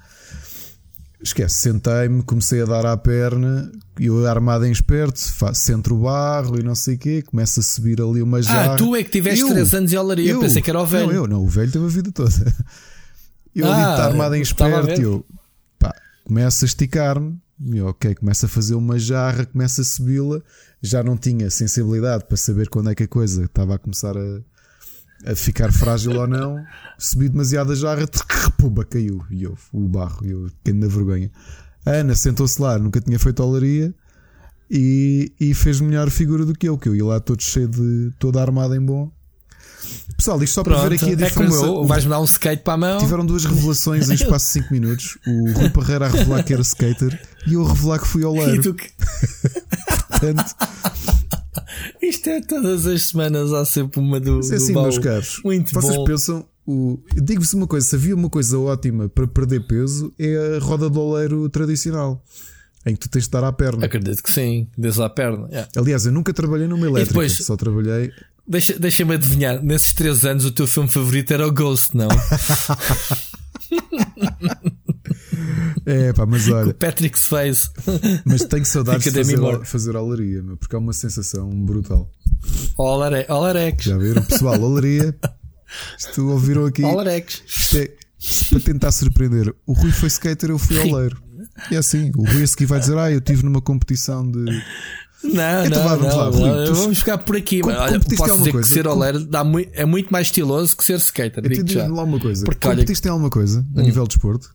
Esquece, 1.22 1.54
sentei-me, 1.54 2.22
comecei 2.22 2.62
a 2.62 2.64
dar 2.64 2.84
à 2.84 2.96
perna, 2.96 3.70
e 3.98 4.06
eu 4.06 4.26
armado 4.26 4.66
em 4.66 4.72
esperto, 4.72 5.20
centro 5.54 5.94
o 5.94 6.00
barro 6.00 6.58
e 6.58 6.62
não 6.64 6.74
sei 6.74 6.96
o 6.96 6.98
quê, 6.98 7.22
começa 7.22 7.60
a 7.60 7.62
subir 7.62 8.00
ali 8.00 8.20
uma 8.20 8.42
jarra. 8.42 8.74
Ah, 8.74 8.76
tu 8.76 8.96
é 8.96 9.04
que 9.04 9.10
tiveste 9.10 9.40
Eu? 9.40 9.48
3 9.50 9.74
anos 9.74 9.90
de 9.90 9.96
olaria. 9.96 10.30
Eu 10.32 10.40
pensei 10.40 10.60
que 10.60 10.68
era 10.68 10.80
o 10.80 10.86
velho. 10.86 11.06
Não, 11.06 11.14
eu 11.14 11.26
não, 11.28 11.44
o 11.44 11.48
velho 11.48 11.70
teve 11.70 11.84
a 11.84 11.88
vida 11.88 12.10
toda. 12.10 12.30
Eu 13.54 13.70
ali 13.70 13.82
Ah, 13.84 13.90
está 13.90 14.04
armado 14.06 14.34
em 14.34 14.40
esperto 14.40 14.98
e 14.98 15.04
eu 15.04 15.26
pá, 15.78 15.94
começo 16.24 16.64
a 16.64 16.66
esticar-me. 16.66 17.38
E 17.60 17.76
eu, 17.76 17.88
ok, 17.88 18.14
começo 18.14 18.46
a 18.46 18.48
fazer 18.48 18.74
uma 18.74 18.98
jarra, 18.98 19.44
começo 19.44 19.82
a 19.82 19.84
subi-la. 19.84 20.40
Já 20.80 21.02
não 21.02 21.18
tinha 21.18 21.50
sensibilidade 21.50 22.24
para 22.24 22.36
saber 22.38 22.70
quando 22.70 22.88
é 22.90 22.94
que 22.94 23.02
a 23.02 23.08
coisa 23.08 23.44
estava 23.44 23.74
a 23.74 23.78
começar 23.78 24.16
a, 24.16 24.40
a 25.26 25.34
ficar 25.34 25.72
frágil 25.72 26.18
ou 26.20 26.26
não. 26.26 26.56
Subi 26.98 27.28
demasiado 27.28 27.72
a 27.72 27.74
jarra, 27.74 28.06
pumba, 28.58 28.84
caiu. 28.84 29.22
E 29.30 29.42
eu, 29.44 29.56
o 29.72 29.88
barro, 29.88 30.24
e 30.26 30.30
eu 30.30 30.48
fiquei 30.48 30.72
na 30.74 30.86
vergonha. 30.88 31.30
A 31.84 31.90
Ana 31.90 32.14
sentou-se 32.14 32.60
lá, 32.60 32.78
nunca 32.78 33.00
tinha 33.00 33.18
feito 33.18 33.42
olaria 33.42 33.92
e, 34.70 35.32
e 35.40 35.52
fez 35.54 35.80
melhor 35.80 36.08
figura 36.10 36.44
do 36.46 36.52
que 36.54 36.68
eu, 36.68 36.78
que 36.78 36.88
eu 36.88 36.94
ia 36.96 37.04
lá 37.04 37.20
todo 37.20 37.42
cheio 37.42 37.68
de. 37.68 38.10
toda 38.18 38.40
armada 38.40 38.76
em 38.76 38.80
bom. 38.80 39.10
Pessoal, 40.16 40.40
isto 40.42 40.54
só 40.54 40.62
para 40.62 40.74
Pronto, 40.76 40.88
ver 40.90 40.94
aqui 40.94 41.04
a 41.06 41.08
é 41.26 41.30
como 41.30 41.46
diferença. 41.48 41.66
eu. 41.66 41.84
Vais-me 41.86 42.10
dar 42.10 42.20
um 42.20 42.24
skate 42.24 42.62
para 42.62 42.74
a 42.74 42.76
mão. 42.76 42.98
Tiveram 42.98 43.26
duas 43.26 43.44
revelações 43.44 44.08
em 44.10 44.14
espaço 44.14 44.46
de 44.46 44.64
5 44.64 44.72
minutos. 44.72 45.18
O 45.26 45.52
Rui 45.52 45.70
Parreira 45.70 46.06
a 46.06 46.08
revelar 46.08 46.44
que 46.44 46.52
era 46.52 46.62
skater 46.62 47.20
e 47.46 47.54
eu 47.54 47.66
a 47.66 47.72
revelar 47.72 47.98
que 47.98 48.06
fui 48.06 48.22
E 48.22 48.24
oleiro. 48.24 48.62
tu 48.62 48.74
que- 48.74 48.90
Portanto, 50.08 50.54
Isto 52.02 52.28
é 52.30 52.40
todas 52.40 52.86
as 52.86 53.02
semanas 53.04 53.52
há 53.52 53.64
sempre 53.64 54.00
uma 54.00 54.18
do, 54.20 54.36
mas 54.36 54.50
é 54.50 54.56
do 54.56 54.62
assim, 54.62 54.72
baú. 54.72 54.82
meus 54.84 54.98
caros. 54.98 55.40
Muito 55.44 55.72
vocês 55.72 55.96
bom. 55.96 56.04
pensam, 56.04 56.46
o, 56.66 56.98
digo-vos 57.14 57.52
uma 57.54 57.66
coisa: 57.66 57.86
se 57.86 57.94
havia 57.96 58.14
uma 58.14 58.28
coisa 58.30 58.58
ótima 58.58 59.08
para 59.08 59.26
perder 59.26 59.66
peso, 59.66 60.12
é 60.18 60.56
a 60.56 60.58
roda 60.60 60.88
do 60.90 61.00
oleiro 61.00 61.48
tradicional, 61.48 62.22
em 62.86 62.94
que 62.94 63.00
tu 63.00 63.08
tens 63.08 63.22
de 63.22 63.28
estar 63.28 63.42
à 63.44 63.52
perna. 63.52 63.84
Acredito 63.86 64.22
que 64.22 64.30
sim, 64.30 64.68
desde 64.76 65.02
à 65.02 65.08
perna. 65.08 65.46
Yeah. 65.48 65.68
Aliás, 65.76 66.06
eu 66.06 66.12
nunca 66.12 66.32
trabalhei 66.32 66.66
numa 66.68 66.86
elétrica, 66.86 67.08
depois- 67.12 67.32
só 67.44 67.56
trabalhei. 67.56 68.10
Deixa- 68.46 68.76
Deixa-me 68.78 69.14
adivinhar, 69.14 69.62
nesses 69.62 69.92
três 69.92 70.24
anos 70.24 70.44
o 70.44 70.50
teu 70.50 70.66
filme 70.66 70.88
favorito 70.88 71.32
era 71.32 71.46
o 71.46 71.52
Ghost, 71.52 71.96
não? 71.96 72.08
É 75.86 76.12
pá, 76.12 76.26
mas 76.26 76.46
o 76.48 76.54
olha, 76.54 76.74
Patrick 76.74 77.18
Swayze. 77.18 77.68
mas 78.24 78.44
tenho 78.44 78.64
saudades 78.64 79.04
de 79.04 79.10
fazer, 79.12 79.38
Award. 79.38 79.68
fazer 79.68 79.96
olaria, 79.96 80.42
meu, 80.42 80.56
porque 80.56 80.74
é 80.74 80.78
uma 80.78 80.92
sensação 80.92 81.48
brutal. 81.50 82.10
Olare- 82.76 83.26
Olarex. 83.28 83.84
Já 83.84 83.96
viram? 83.98 84.22
Pessoal, 84.22 84.60
olaria. 84.60 85.14
Isto 85.98 86.28
ouviram 86.28 86.66
aqui. 86.66 86.82
Olarex. 86.84 87.42
É 87.76 87.90
para 88.50 88.60
tentar 88.60 88.92
surpreender. 88.92 89.52
O 89.66 89.72
Rui 89.72 89.90
foi 89.90 90.06
skater, 90.08 90.50
eu 90.50 90.58
fui 90.58 90.78
oleiro. 90.78 91.20
É 91.70 91.76
assim, 91.76 92.10
o 92.16 92.22
Rui 92.24 92.42
a 92.42 92.46
seguir 92.46 92.66
vai 92.66 92.78
dizer: 92.80 92.96
Ah, 92.98 93.10
eu 93.10 93.18
estive 93.18 93.44
numa 93.44 93.60
competição 93.60 94.28
de. 94.30 94.38
Não, 95.24 95.64
Então 95.64 95.82
não, 95.82 95.88
vá, 95.88 95.94
vamos 95.96 96.14
não, 96.14 96.16
lá, 96.18 96.28
Rui, 96.30 96.66
tu- 96.66 96.74
vamos 96.74 96.98
ficar 96.98 97.18
por 97.18 97.36
aqui. 97.36 97.60
Com- 97.60 97.68
mas, 97.70 97.78
olha, 97.80 98.00
posso 98.00 98.38
dizer 98.38 98.50
coisa? 98.52 98.68
que 98.68 98.74
ser 98.74 98.86
oleiro 98.88 99.24
dá 99.24 99.44
é 99.72 99.84
muito 99.84 100.10
mais 100.12 100.26
estiloso 100.28 100.76
que 100.76 100.84
ser 100.84 100.96
skater. 100.98 101.44
Eu 101.44 101.50
te 101.50 101.56
Digo 101.62 101.68
já. 101.72 101.82
digo 101.84 101.94
lá 101.96 102.02
uma 102.02 102.18
coisa: 102.20 102.44
Porque, 102.44 102.66
olha- 102.66 102.76
competiste 102.76 103.06
em 103.06 103.10
alguma 103.10 103.30
coisa 103.30 103.64
a 103.76 103.82
nível 103.82 104.02
de 104.04 104.08
desporto? 104.10 104.52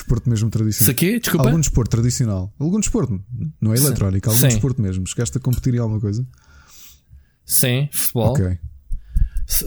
Desporto 0.00 0.28
mesmo 0.30 0.48
Isso 0.48 0.58
tradicional. 0.58 0.90
aqui, 0.92 1.20
desculpa. 1.20 1.46
Algum 1.48 1.60
desporto 1.60 1.90
tradicional? 1.90 2.54
Algum 2.58 2.80
desporto, 2.80 3.22
não 3.60 3.72
é 3.74 3.76
eletrónico, 3.76 4.28
algum 4.30 4.40
Sim. 4.40 4.48
desporto 4.48 4.80
mesmo. 4.82 5.06
Chegaste 5.06 5.36
a 5.36 5.40
competir 5.40 5.74
em 5.74 5.78
alguma 5.78 6.00
coisa? 6.00 6.26
Sim, 7.44 7.88
futebol. 7.92 8.30
Ok. 8.32 8.58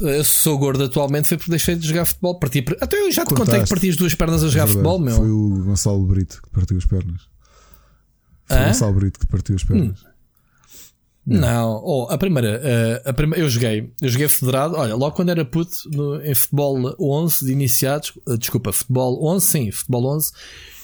Eu 0.02 0.24
sou 0.24 0.58
gordo 0.58 0.84
atualmente 0.86 1.28
foi 1.28 1.38
porque 1.38 1.52
deixei 1.52 1.76
de 1.76 1.86
jogar 1.88 2.06
futebol. 2.06 2.40
Parti, 2.40 2.64
até 2.80 2.98
eu 3.02 3.12
já 3.12 3.26
te 3.26 3.34
contei 3.34 3.62
que 3.62 3.70
parti 3.70 3.90
as 3.90 3.98
duas 3.98 4.14
pernas 4.16 4.42
a 4.44 4.48
jogar 4.48 4.64
É 4.64 4.68
verdade. 4.68 4.74
futebol, 4.74 5.00
meu. 5.00 5.16
Foi 5.18 5.30
o 5.30 5.64
Gonçalo 5.66 6.06
Brito 6.06 6.42
que 6.42 6.50
partiu 6.50 6.78
as 6.78 6.86
pernas. 6.86 7.22
Foi 8.46 8.58
o 8.58 8.60
Hã? 8.62 8.66
Gonçalo 8.68 8.94
Brito 8.94 9.20
que 9.20 9.28
partiu 9.28 9.56
as 9.56 9.64
pernas. 9.64 10.06
Não, 11.26 11.82
oh, 11.86 12.08
a 12.10 12.18
primeira, 12.18 12.60
eh, 12.64 13.02
a 13.06 13.14
primeira, 13.14 13.46
eu 13.46 13.50
joguei, 13.50 13.90
eu 14.02 14.10
joguei 14.10 14.28
federado. 14.28 14.76
Olha, 14.76 14.94
logo 14.94 15.16
quando 15.16 15.30
era 15.30 15.46
puto 15.46 15.72
no- 15.90 16.22
em 16.22 16.36
futebol 16.36 16.96
11 17.00 17.46
de 17.46 17.52
iniciados, 17.54 18.12
eh, 18.28 18.36
desculpa, 18.38 18.74
futebol 18.74 19.26
11, 19.26 19.46
sim, 19.46 19.72
futebol 19.72 20.06
11, 20.16 20.32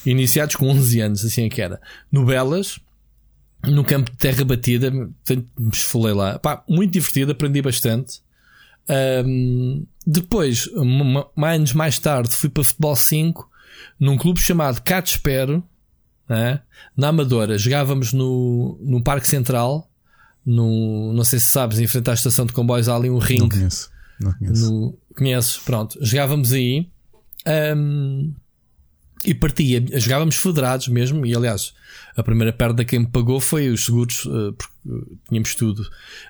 iniciados 0.06 0.56
com 0.56 0.70
11 0.70 1.02
anos, 1.02 1.26
assim 1.26 1.44
é 1.46 1.50
que 1.50 1.62
era. 1.62 1.82
No 2.10 2.26
Belas, 2.26 2.80
no 3.68 3.84
campo 3.84 4.10
de 4.12 4.18
terra 4.18 4.46
batida, 4.46 4.90
me 4.90 5.10
esfolei 5.74 6.14
lá. 6.14 6.40
Pá, 6.40 6.64
muito 6.70 6.92
divertido, 6.94 7.34
aprendi 7.34 7.62
bastante. 7.62 8.22
Ahm, 8.88 9.84
depois, 10.08 10.70
anos 11.36 11.74
mais 11.74 12.00
tarde, 12.00 12.34
fui 12.34 12.50
para 12.50 12.64
futebol 12.64 12.96
5 12.96 13.50
num 14.00 14.18
clube 14.18 14.40
chamado 14.40 14.82
Catespero, 14.82 15.62
né? 16.30 16.62
na 16.96 17.10
Amadora. 17.10 17.58
Jogávamos 17.58 18.14
no, 18.14 18.80
no 18.82 19.04
Parque 19.04 19.28
Central. 19.28 19.89
No, 20.52 21.14
não 21.14 21.24
sei 21.24 21.38
se 21.38 21.46
sabes, 21.46 21.78
em 21.80 21.86
frente 21.86 22.10
à 22.10 22.14
estação 22.14 22.46
de 22.46 22.54
comboios 22.54 22.90
há 22.90 22.96
ali 22.96 23.10
um 23.10 23.14
Não 23.14 23.20
ringue. 23.20 23.50
conheço. 23.50 23.90
Não 24.20 24.34
conheço. 24.34 24.72
No, 24.72 24.98
conheces? 25.16 25.58
Pronto. 25.58 25.98
Jogávamos 26.02 26.52
aí. 26.54 26.88
ahm, 27.46 28.32
e 29.24 29.34
partia. 29.36 29.84
Jogávamos 30.00 30.36
federados 30.38 30.88
mesmo. 30.88 31.26
E 31.26 31.36
aliás, 31.36 31.74
a 32.16 32.24
primeira 32.24 32.52
perda 32.54 32.84
quem 32.86 33.00
me 33.00 33.08
pagou 33.08 33.40
foi 33.40 33.70
os 33.70 33.86
seguros, 33.86 34.26
eh, 34.26 34.54
porque 34.58 34.74
eh, 34.90 35.16
tínhamos 35.28 35.54
tudo. 35.56 35.86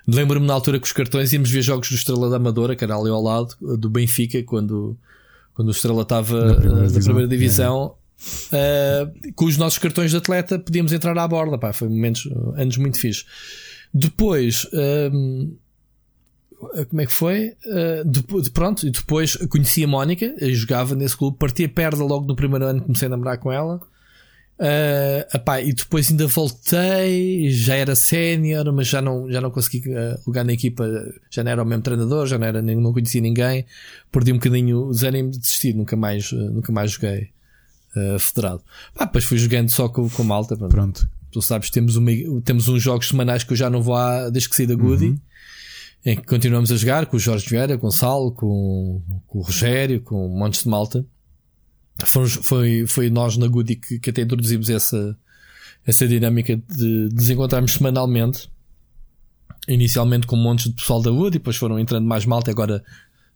Lembro-me 0.08 0.46
na 0.46 0.52
altura 0.54 0.78
que 0.80 0.86
os 0.86 0.92
cartões 0.92 1.32
íamos 1.32 1.50
ver 1.50 1.62
jogos 1.62 1.88
do 1.88 1.94
Estrela 1.94 2.28
da 2.28 2.36
Amadora, 2.36 2.74
que 2.76 2.82
era 2.84 2.96
ali 2.96 3.08
ao 3.08 3.22
lado, 3.22 3.54
eh, 3.62 3.76
do 3.76 3.88
Benfica, 3.88 4.42
quando, 4.42 4.98
quando 5.54 5.68
o 5.68 5.70
Estrela 5.70 6.02
estava 6.02 6.36
Na 6.46 6.54
primeira 6.56 6.86
divisão. 6.88 7.04
primeira 7.04 7.28
divisão. 7.28 7.94
eh, 8.52 9.08
com 9.34 9.44
os 9.46 9.56
nossos 9.56 9.78
cartões 9.78 10.10
de 10.10 10.16
atleta 10.16 10.58
podíamos 10.58 10.92
entrar 10.92 11.16
à 11.16 11.26
borda. 11.28 11.56
Pá, 11.56 11.72
foi 11.72 11.88
momentos, 11.88 12.28
anos 12.56 12.76
muito 12.76 12.98
fixe. 12.98 13.24
Depois, 13.92 14.66
ahm, 14.72 15.52
como 16.88 17.00
é 17.00 17.06
que 17.06 17.12
foi? 17.12 17.56
Uh, 17.66 18.50
pronto, 18.52 18.86
e 18.86 18.90
depois 18.90 19.36
conheci 19.48 19.82
a 19.82 19.88
Mónica, 19.88 20.34
jogava 20.52 20.94
nesse 20.94 21.16
clube, 21.16 21.38
parti 21.38 21.64
a 21.64 21.68
perda 21.68 22.04
logo 22.04 22.26
no 22.26 22.36
primeiro 22.36 22.66
ano, 22.66 22.82
comecei 22.82 23.06
a 23.06 23.10
namorar 23.10 23.38
com 23.38 23.50
ela. 23.50 23.80
Uh, 24.58 25.24
epá, 25.34 25.62
e 25.62 25.72
depois 25.72 26.10
ainda 26.10 26.26
voltei, 26.26 27.50
já 27.50 27.76
era 27.76 27.96
sénior, 27.96 28.70
mas 28.74 28.88
já 28.88 29.00
não, 29.00 29.30
já 29.30 29.40
não 29.40 29.50
consegui 29.50 29.88
uh, 29.88 30.20
lugar 30.26 30.44
na 30.44 30.52
equipa, 30.52 30.86
já 31.30 31.42
não 31.42 31.50
era 31.50 31.62
o 31.62 31.66
mesmo 31.66 31.82
treinador, 31.82 32.26
já 32.26 32.36
não, 32.36 32.46
era, 32.46 32.60
não 32.60 32.92
conhecia 32.92 33.22
ninguém, 33.22 33.64
perdi 34.12 34.32
um 34.32 34.36
bocadinho 34.36 34.88
o 34.88 34.90
desânimo 34.90 35.30
de 35.30 35.38
desistir, 35.38 35.74
nunca 35.74 35.96
mais, 35.96 36.30
nunca 36.30 36.70
mais 36.70 36.90
joguei 36.90 37.30
uh, 37.96 38.18
federado. 38.18 38.60
Pá, 38.94 39.06
depois 39.06 39.24
fui 39.24 39.38
jogando 39.38 39.70
só 39.70 39.88
com, 39.88 40.10
com 40.10 40.24
malta, 40.24 40.54
pronto. 40.54 40.70
Pronto. 40.70 41.08
Tu 41.30 41.40
sabes, 41.40 41.70
temos, 41.70 41.96
uma, 41.96 42.10
temos 42.44 42.68
uns 42.68 42.82
jogos 42.82 43.08
semanais 43.08 43.44
que 43.44 43.52
eu 43.52 43.56
já 43.56 43.70
não 43.70 43.82
vou 43.82 43.94
há, 43.94 44.28
desde 44.30 44.48
que 44.48 44.56
saí 44.56 44.66
da 44.66 44.74
Goody, 44.74 45.18
em 46.04 46.16
que 46.16 46.26
continuamos 46.26 46.72
a 46.72 46.76
jogar 46.76 47.06
com 47.06 47.16
o 47.16 47.20
Jorge 47.20 47.46
Vieira, 47.48 47.78
com 47.78 47.86
o 47.86 47.90
Gonçalo, 47.90 48.32
com, 48.32 49.02
com 49.26 49.38
o 49.38 49.42
Rogério, 49.42 50.00
com 50.00 50.28
montes 50.28 50.64
de 50.64 50.68
malta. 50.68 51.06
Fomos- 52.04 52.38
foi, 52.42 52.86
foi 52.86 53.10
nós 53.10 53.36
na 53.36 53.46
Goody 53.46 53.76
que, 53.76 53.98
que 53.98 54.10
até 54.10 54.22
introduzimos 54.22 54.68
essa, 54.70 55.16
essa 55.86 56.08
dinâmica 56.08 56.56
de, 56.56 57.08
de 57.08 57.14
nos 57.14 57.30
encontrarmos 57.30 57.72
semanalmente. 57.74 58.50
Inicialmente 59.68 60.26
com 60.26 60.36
montes 60.36 60.64
de 60.64 60.72
pessoal 60.72 61.02
da 61.02 61.12
Wood, 61.12 61.36
e 61.36 61.38
depois 61.38 61.56
foram 61.56 61.78
entrando 61.78 62.06
mais 62.06 62.24
malta. 62.24 62.50
Agora, 62.50 62.82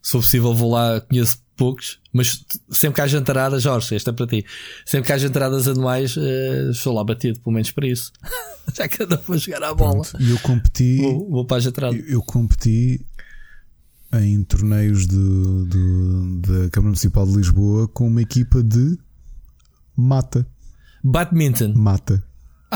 se 0.05 0.11
for 0.11 0.19
possível, 0.19 0.53
vou 0.53 0.71
lá, 0.71 1.01
conheço 1.01 1.39
poucos, 1.57 1.99
mas 2.13 2.45
sempre 2.69 2.95
que 2.95 3.01
há 3.01 3.07
jantaradas, 3.07 3.63
Jorge, 3.63 3.95
esta 3.95 4.11
é 4.11 4.13
para 4.13 4.27
ti. 4.27 4.45
Sempre 4.85 5.07
que 5.07 5.13
há 5.13 5.17
jantaradas 5.17 5.67
anuais, 5.67 6.15
eh, 6.17 6.67
estou 6.69 6.93
lá 6.93 7.03
batido, 7.03 7.39
pelo 7.39 7.53
menos 7.53 7.71
para 7.71 7.87
isso. 7.87 8.11
Já 8.75 8.87
que 8.87 9.01
anda 9.01 9.17
para 9.17 9.37
jogar 9.37 9.63
à 9.63 9.73
bola, 9.73 10.01
Pronto. 10.03 10.21
E 10.21 10.29
eu 10.29 10.39
competi. 10.39 10.97
vou, 10.97 11.29
vou 11.31 11.45
para 11.45 11.57
a 11.57 11.59
jantarada. 11.61 11.95
Eu, 11.95 12.05
eu 12.07 12.21
competi 12.21 13.03
em 14.13 14.43
torneios 14.43 15.07
de, 15.07 15.15
de- 15.67 16.39
da 16.41 16.69
Câmara 16.69 16.89
Municipal 16.89 17.25
de 17.25 17.35
Lisboa 17.37 17.87
com 17.87 18.07
uma 18.07 18.21
equipa 18.21 18.61
de 18.61 18.97
mata. 19.95 20.45
Badminton. 21.03 21.73
Mata. 21.75 22.23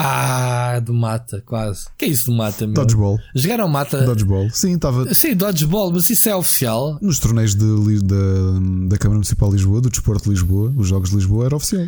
Ah, 0.02 0.80
do 0.80 0.94
mata, 0.94 1.42
quase. 1.46 1.88
Que 1.98 2.06
é 2.06 2.08
isso 2.08 2.28
do 2.28 2.38
mata, 2.38 2.66
meu? 2.66 2.74
Dodgeball. 2.74 3.20
Jogaram 3.36 3.68
mata. 3.68 4.06
Dodgeball. 4.06 4.50
Sim, 4.50 4.76
estava 4.76 5.14
Sim, 5.14 5.36
dodgeball, 5.36 5.92
mas 5.92 6.10
isso 6.10 6.30
é 6.30 6.36
oficial. 6.36 6.98
nos 7.02 7.20
torneios 7.20 7.54
de 7.54 7.66
Li- 7.66 8.02
da, 8.02 8.98
Câmara 8.98 9.16
Municipal 9.18 9.50
de 9.50 9.58
Lisboa, 9.58 9.82
do 9.82 9.90
Desporto 9.90 10.24
de 10.24 10.30
Lisboa, 10.30 10.74
os 10.78 10.88
Jogos 10.88 11.10
de 11.10 11.18
Lisboa, 11.18 11.46
era 11.48 11.56
oficial. 11.58 11.86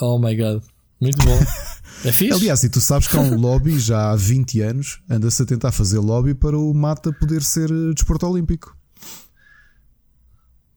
Oh 0.00 0.20
my 0.20 0.36
god. 0.36 0.62
Muito 1.00 1.18
bom. 1.24 1.38
É 2.04 2.12
fixe? 2.12 2.32
Aliás, 2.32 2.62
e 2.62 2.68
tu 2.68 2.80
sabes 2.80 3.08
que 3.08 3.16
há 3.16 3.20
um 3.20 3.36
lobby 3.40 3.76
já 3.76 4.12
há 4.12 4.14
20 4.14 4.60
anos, 4.60 5.00
anda-se 5.10 5.42
a 5.42 5.44
tentar 5.44 5.72
fazer 5.72 5.98
lobby 5.98 6.32
para 6.32 6.56
o 6.56 6.72
mata 6.72 7.12
poder 7.12 7.42
ser 7.42 7.68
eh, 7.72 7.92
desporto 7.92 8.24
olímpico. 8.24 8.76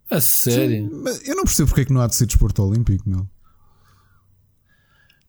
A 0.09 0.19
sério? 0.19 0.89
Mas 1.03 1.21
eu 1.27 1.35
não 1.35 1.43
percebo 1.43 1.67
porque 1.69 1.81
é 1.81 1.85
que 1.85 1.93
não 1.93 2.01
há 2.01 2.07
de 2.07 2.15
ser 2.15 2.25
desporto 2.25 2.63
olímpico, 2.63 3.07
meu. 3.07 3.27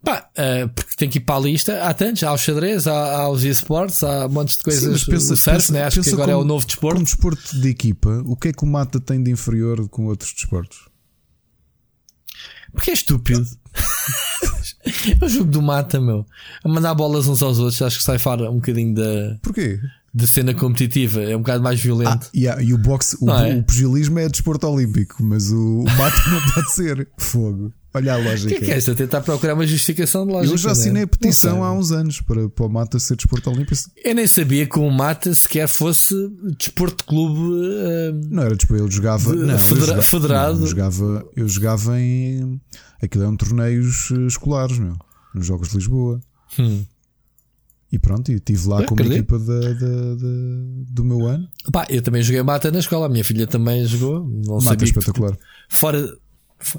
Pá, 0.05 0.29
eh, 0.37 0.67
porque 0.67 0.97
tem 0.97 1.09
que 1.09 1.19
ir 1.19 1.21
para 1.21 1.37
a 1.37 1.41
lista. 1.41 1.85
Há 1.85 1.95
tantos, 1.95 2.23
há 2.25 2.33
os 2.33 2.41
xadrez, 2.41 2.87
há, 2.89 3.17
há 3.19 3.29
os 3.29 3.45
esportes, 3.45 4.03
há 4.03 4.27
montes 4.29 4.57
de 4.57 4.65
coisas. 4.65 5.01
Sim, 5.03 5.11
pensa- 5.13 5.33
o 5.35 5.37
surf, 5.37 5.51
pensa- 5.59 5.73
né? 5.73 5.85
Acho 5.85 6.03
que 6.03 6.11
agora 6.11 6.33
é 6.33 6.35
como- 6.35 6.45
o 6.45 6.49
novo 6.49 6.67
desporto. 6.67 6.95
Como 6.97 7.05
desporto 7.05 7.61
de 7.61 7.69
equipa, 7.69 8.23
o 8.27 8.35
que 8.37 8.49
é 8.49 8.53
que 8.53 8.65
o 8.65 8.67
mata 8.67 8.99
tem 8.99 9.23
de 9.23 9.31
inferior 9.31 9.89
com 9.89 10.07
outros 10.07 10.33
desportos? 10.33 10.89
Porque 12.73 12.91
é 12.91 12.95
estúpido. 12.95 13.47
é 15.21 15.25
o 15.25 15.29
jogo 15.29 15.51
do 15.51 15.63
mata, 15.63 16.01
meu. 16.01 16.27
A 16.65 16.69
mandar 16.69 16.95
bolas 16.95 17.27
uns 17.29 17.43
aos 17.43 17.59
outros, 17.59 17.81
acho 17.83 17.99
que 17.99 18.05
sai 18.05 18.19
fora 18.19 18.51
um 18.51 18.57
bocadinho 18.57 18.95
da, 18.95 19.39
Porquê? 19.43 19.79
da 20.13 20.27
cena 20.27 20.55
competitiva. 20.55 21.21
É 21.23 21.37
um 21.37 21.41
bocado 21.41 21.63
mais 21.63 21.79
Ah, 21.79 21.83
violento. 21.83 22.31
e, 22.35 22.49
há- 22.49 22.61
e 22.63 22.73
o 22.73 22.79
boxe, 22.79 23.17
o, 23.21 23.31
é? 23.31 23.55
o 23.57 23.63
pugilismo 23.63 24.19
é 24.19 24.29
desporto 24.29 24.67
olímpico, 24.67 25.23
mas 25.23 25.51
o, 25.53 25.81
o 25.81 25.85
mata 25.85 26.17
não 26.31 26.41
pode 26.55 26.73
ser. 26.73 27.09
Fogo. 27.19 27.73
Olha 27.95 28.15
a 28.15 28.19
O 28.19 28.25
lógica. 28.25 28.49
que 28.49 28.55
é 28.55 28.61
que 28.67 28.71
é 28.73 28.77
esta? 28.79 28.95
Tentar 28.95 29.21
procurar 29.21 29.53
uma 29.55 29.67
justificação 29.67 30.27
de 30.27 30.33
lógica. 30.33 30.55
Eu 30.55 30.59
já 30.59 30.69
né? 30.69 30.73
assinei 30.73 31.03
a 31.03 31.07
petição 31.07 31.63
há 31.63 31.73
uns 31.73 31.93
anos 31.93 32.21
para, 32.23 32.49
para 32.49 32.65
o 32.65 32.69
mata 32.69 32.99
ser 32.99 33.17
desporto 33.17 33.51
olímpico. 33.51 33.77
Eu 34.03 34.15
nem 34.15 34.27
sabia 34.27 34.67
que 34.67 34.79
o 34.79 34.91
mata 34.91 35.35
sequer 35.35 35.69
fosse 35.69 36.15
desporto 36.59 36.97
de 36.99 37.05
clube. 37.05 37.67
eh, 37.85 38.13
Não 38.31 38.43
era 38.43 38.57
desporto, 38.57 38.83
eu 38.85 38.91
jogava. 38.91 39.37
De- 39.37 39.43
não, 39.45 39.59
federa- 39.59 39.87
jogava- 39.87 40.03
federado. 40.03 40.55
não, 40.55 40.61
eu 40.63 40.67
jogava, 40.69 41.29
eu 41.37 41.49
jogava 41.49 42.01
em. 42.01 42.61
Aquilo 43.03 43.25
eram 43.25 43.37
torneios 43.37 44.11
eh, 44.11 44.27
escolares, 44.27 44.79
meu. 44.79 44.97
Nos 45.35 45.47
Jogos 45.47 45.69
de 45.71 45.77
Lisboa. 45.77 46.21
hum. 46.59 46.85
E 47.91 47.99
pronto, 47.99 48.33
e 48.33 48.37
estive 48.37 48.69
lá 48.69 48.81
Eu 48.81 48.87
com 48.87 48.95
uma 48.95 49.05
equipa 49.05 49.39
da, 49.39 49.61
da- 49.61 50.15
da- 50.15 50.85
do 50.89 51.05
meu 51.05 51.27
ano. 51.27 51.47
Pá, 51.71 51.87
eu 51.91 52.01
também 52.01 52.23
joguei 52.23 52.43
mata 52.43 52.71
na 52.71 52.79
escola. 52.79 53.05
A 53.05 53.09
minha 53.11 53.23
filha 53.23 53.47
também 53.47 53.85
jogou. 53.85 54.21
Não 54.27 54.55
Mata 54.55 54.63
sabia 54.65 54.79
que- 54.79 54.85
espetacular. 54.99 55.37
Fora, 55.69 56.09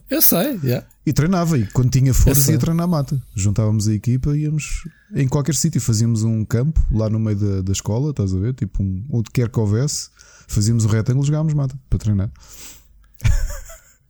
Eu 0.09 0.21
sei, 0.21 0.59
yeah. 0.63 0.87
E 1.05 1.11
treinava, 1.11 1.57
e 1.57 1.67
quando 1.67 1.89
tinha 1.89 2.13
força 2.13 2.51
ia 2.51 2.57
treinar 2.57 2.87
mata. 2.87 3.21
Juntávamos 3.35 3.87
a 3.89 3.93
equipa 3.93 4.35
e 4.37 4.43
íamos 4.43 4.87
em 5.13 5.27
qualquer 5.27 5.53
sítio. 5.53 5.81
Fazíamos 5.81 6.23
um 6.23 6.45
campo 6.45 6.81
lá 6.91 7.09
no 7.09 7.19
meio 7.19 7.37
da, 7.37 7.61
da 7.61 7.71
escola, 7.71 8.11
estás 8.11 8.33
a 8.33 8.39
ver? 8.39 8.53
Tipo, 8.53 8.81
um, 8.81 9.05
onde 9.09 9.29
quer 9.31 9.49
que 9.49 9.59
houvesse, 9.59 10.09
fazíamos 10.47 10.85
o 10.85 10.87
retângulo 10.87 11.25
e 11.25 11.27
jogávamos 11.27 11.53
mata 11.53 11.77
para 11.89 11.99
treinar. 11.99 12.31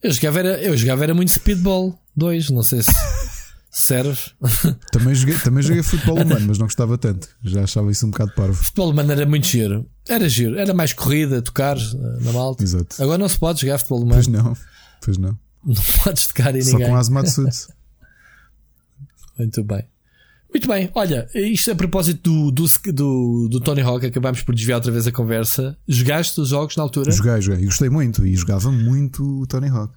Eu 0.03 0.11
jogava 0.11 0.39
era, 0.39 0.61
eu 0.61 0.75
jogava 0.75 1.03
era 1.03 1.13
muito 1.13 1.31
Speedball 1.31 1.97
2, 2.15 2.49
não 2.49 2.61
sei 2.61 2.83
se 2.83 2.91
serve. 3.71 4.19
Também 4.91 5.15
joguei, 5.15 5.37
também 5.39 5.63
joguei 5.63 5.81
futebol 5.81 6.21
humano, 6.21 6.45
mas 6.47 6.57
não 6.57 6.65
gostava 6.67 6.97
tanto. 6.97 7.27
Já 7.41 7.63
achava 7.63 7.89
isso 7.89 8.05
um 8.05 8.11
bocado 8.11 8.33
parvo. 8.35 8.53
Futebol 8.53 8.91
humano 8.91 9.11
era 9.11 9.25
muito 9.25 9.47
giro. 9.47 9.85
Era 10.07 10.27
giro, 10.27 10.59
era 10.59 10.73
mais 10.73 10.93
corrida, 10.93 11.41
tocar 11.41 11.77
eh, 11.77 12.17
na 12.21 12.33
malta. 12.33 12.61
Exato. 12.61 13.01
Agora 13.01 13.17
não 13.17 13.29
se 13.29 13.39
pode 13.39 13.61
jogar 13.61 13.77
futebol 13.77 14.03
humano, 14.03 14.21
Pois 14.21 14.27
não, 14.27 14.57
pois 15.03 15.17
não. 15.17 15.37
Não 15.65 15.81
podes 16.03 16.27
tocar 16.27 16.55
em 16.55 16.61
Só 16.61 16.71
ninguém. 16.73 16.87
com 16.89 16.95
Azematsuts. 16.95 17.67
Muito 19.37 19.63
bem. 19.63 19.83
Muito 20.53 20.67
bem, 20.67 20.87
olha, 20.93 21.27
isto 21.33 21.71
a 21.71 21.75
propósito 21.75 22.51
do, 22.51 22.51
do, 22.51 22.91
do, 22.93 23.47
do 23.49 23.59
Tony 23.59 23.81
Hawk, 23.81 24.05
acabámos 24.05 24.43
por 24.43 24.53
desviar 24.53 24.75
outra 24.77 24.91
vez 24.91 25.07
a 25.07 25.11
conversa. 25.11 25.75
Jogaste 25.87 26.39
os 26.39 26.49
jogos 26.49 26.75
na 26.77 26.83
altura? 26.83 27.11
Joguei, 27.11 27.41
joguei. 27.41 27.65
Gostei 27.65 27.89
muito. 27.89 28.23
E 28.23 28.35
jogava 28.35 28.71
muito 28.71 29.41
o 29.41 29.47
Tony 29.47 29.67
Hawk. 29.69 29.95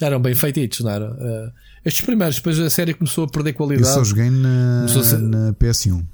Eram 0.00 0.20
bem 0.22 0.32
feititos, 0.34 0.78
não 0.80 0.90
eram? 0.92 1.16
Eh, 1.18 1.52
estes 1.86 2.04
primeiros, 2.06 2.36
depois 2.36 2.56
a 2.60 2.70
série 2.70 2.94
começou 2.94 3.24
a 3.24 3.28
perder 3.28 3.50
Eu 3.50 3.54
qualidade. 3.54 3.88
só 3.92 4.04
joguei 4.04 4.30
na, 4.30 4.84
a 4.84 5.18
na 5.18 5.52
PS1. 5.54 6.04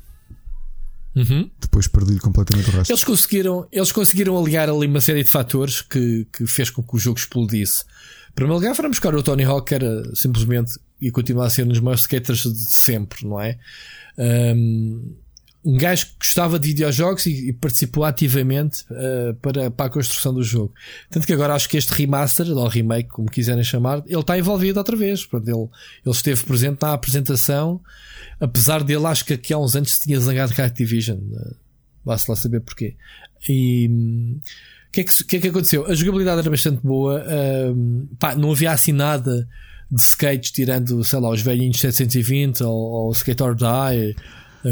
Uhum. 1.14 1.50
Depois 1.60 1.86
perdi-lhe 1.86 2.20
completamente 2.20 2.70
o 2.70 2.72
resto. 2.72 2.90
Eles 2.90 3.04
conseguiram, 3.04 3.66
eles 3.70 3.92
conseguiram 3.92 4.38
aliar 4.38 4.68
ali 4.70 4.86
uma 4.86 5.00
série 5.00 5.22
de 5.22 5.28
fatores 5.28 5.82
que, 5.82 6.26
que 6.32 6.46
fez 6.46 6.70
com 6.70 6.82
que 6.82 6.96
o 6.96 6.98
jogo 6.98 7.18
explodisse. 7.18 7.84
Em 8.30 8.34
primeiro 8.34 8.58
lugar, 8.58 8.74
foram 8.74 8.88
buscar 8.88 9.14
o 9.14 9.22
Tony 9.22 9.44
Hawk, 9.44 9.68
que 9.68 9.74
era 9.74 10.14
simplesmente 10.14 10.78
e 11.00 11.10
continua 11.10 11.46
a 11.46 11.50
ser 11.50 11.64
um 11.64 11.68
dos 11.68 11.80
maiores 11.80 12.02
skaters 12.02 12.42
de 12.42 12.72
sempre, 12.72 13.26
não 13.26 13.40
é? 13.40 13.58
Um, 14.16 15.14
um 15.64 15.76
gajo 15.76 16.06
que 16.06 16.12
gostava 16.18 16.58
de 16.58 16.68
videojogos 16.68 17.26
e, 17.26 17.48
e 17.48 17.52
participou 17.52 18.04
ativamente 18.04 18.84
uh, 18.90 19.34
para, 19.34 19.70
para 19.70 19.86
a 19.86 19.90
construção 19.90 20.34
do 20.34 20.42
jogo. 20.42 20.74
Tanto 21.08 21.26
que 21.26 21.32
agora 21.32 21.54
acho 21.54 21.68
que 21.68 21.76
este 21.76 21.92
remaster, 21.92 22.48
ou 22.48 22.66
remake, 22.66 23.10
como 23.10 23.30
quiserem 23.30 23.62
chamar, 23.62 24.02
ele 24.06 24.20
está 24.20 24.36
envolvido 24.36 24.78
outra 24.78 24.96
vez. 24.96 25.24
Portanto, 25.24 25.48
ele, 25.48 25.68
ele 26.04 26.14
esteve 26.14 26.44
presente 26.44 26.82
na 26.82 26.92
apresentação, 26.92 27.80
apesar 28.40 28.82
dele, 28.82 29.06
acho 29.06 29.24
que 29.24 29.34
aqui 29.34 29.52
há 29.52 29.58
uns 29.58 29.76
anos 29.76 29.92
se 29.92 30.00
tinha 30.02 30.18
zangado 30.18 30.54
com 30.54 30.62
a 30.62 30.64
Activision. 30.64 31.18
Uh, 31.18 31.56
Vá-se 32.04 32.28
lá 32.28 32.36
saber 32.36 32.60
porquê. 32.60 32.96
E 33.48 33.88
hum, 33.88 34.40
o 34.88 34.92
que, 34.92 35.02
é 35.02 35.04
que, 35.04 35.24
que 35.24 35.36
é 35.36 35.40
que 35.40 35.48
aconteceu? 35.48 35.86
A 35.86 35.94
jogabilidade 35.94 36.40
era 36.40 36.50
bastante 36.50 36.80
boa. 36.82 37.24
hum, 37.74 38.08
pá, 38.18 38.34
não 38.34 38.50
havia 38.50 38.72
assim 38.72 38.92
nada 38.92 39.48
de 39.92 40.00
skates, 40.00 40.50
tirando, 40.50 41.04
sei 41.04 41.20
lá, 41.20 41.28
os 41.28 41.42
velhinhos 41.42 41.78
720 41.78 42.64
ou, 42.64 42.74
ou 42.74 43.12
Skate 43.12 43.42
or 43.42 43.54
Die, 43.54 43.66
eh, 44.10 44.14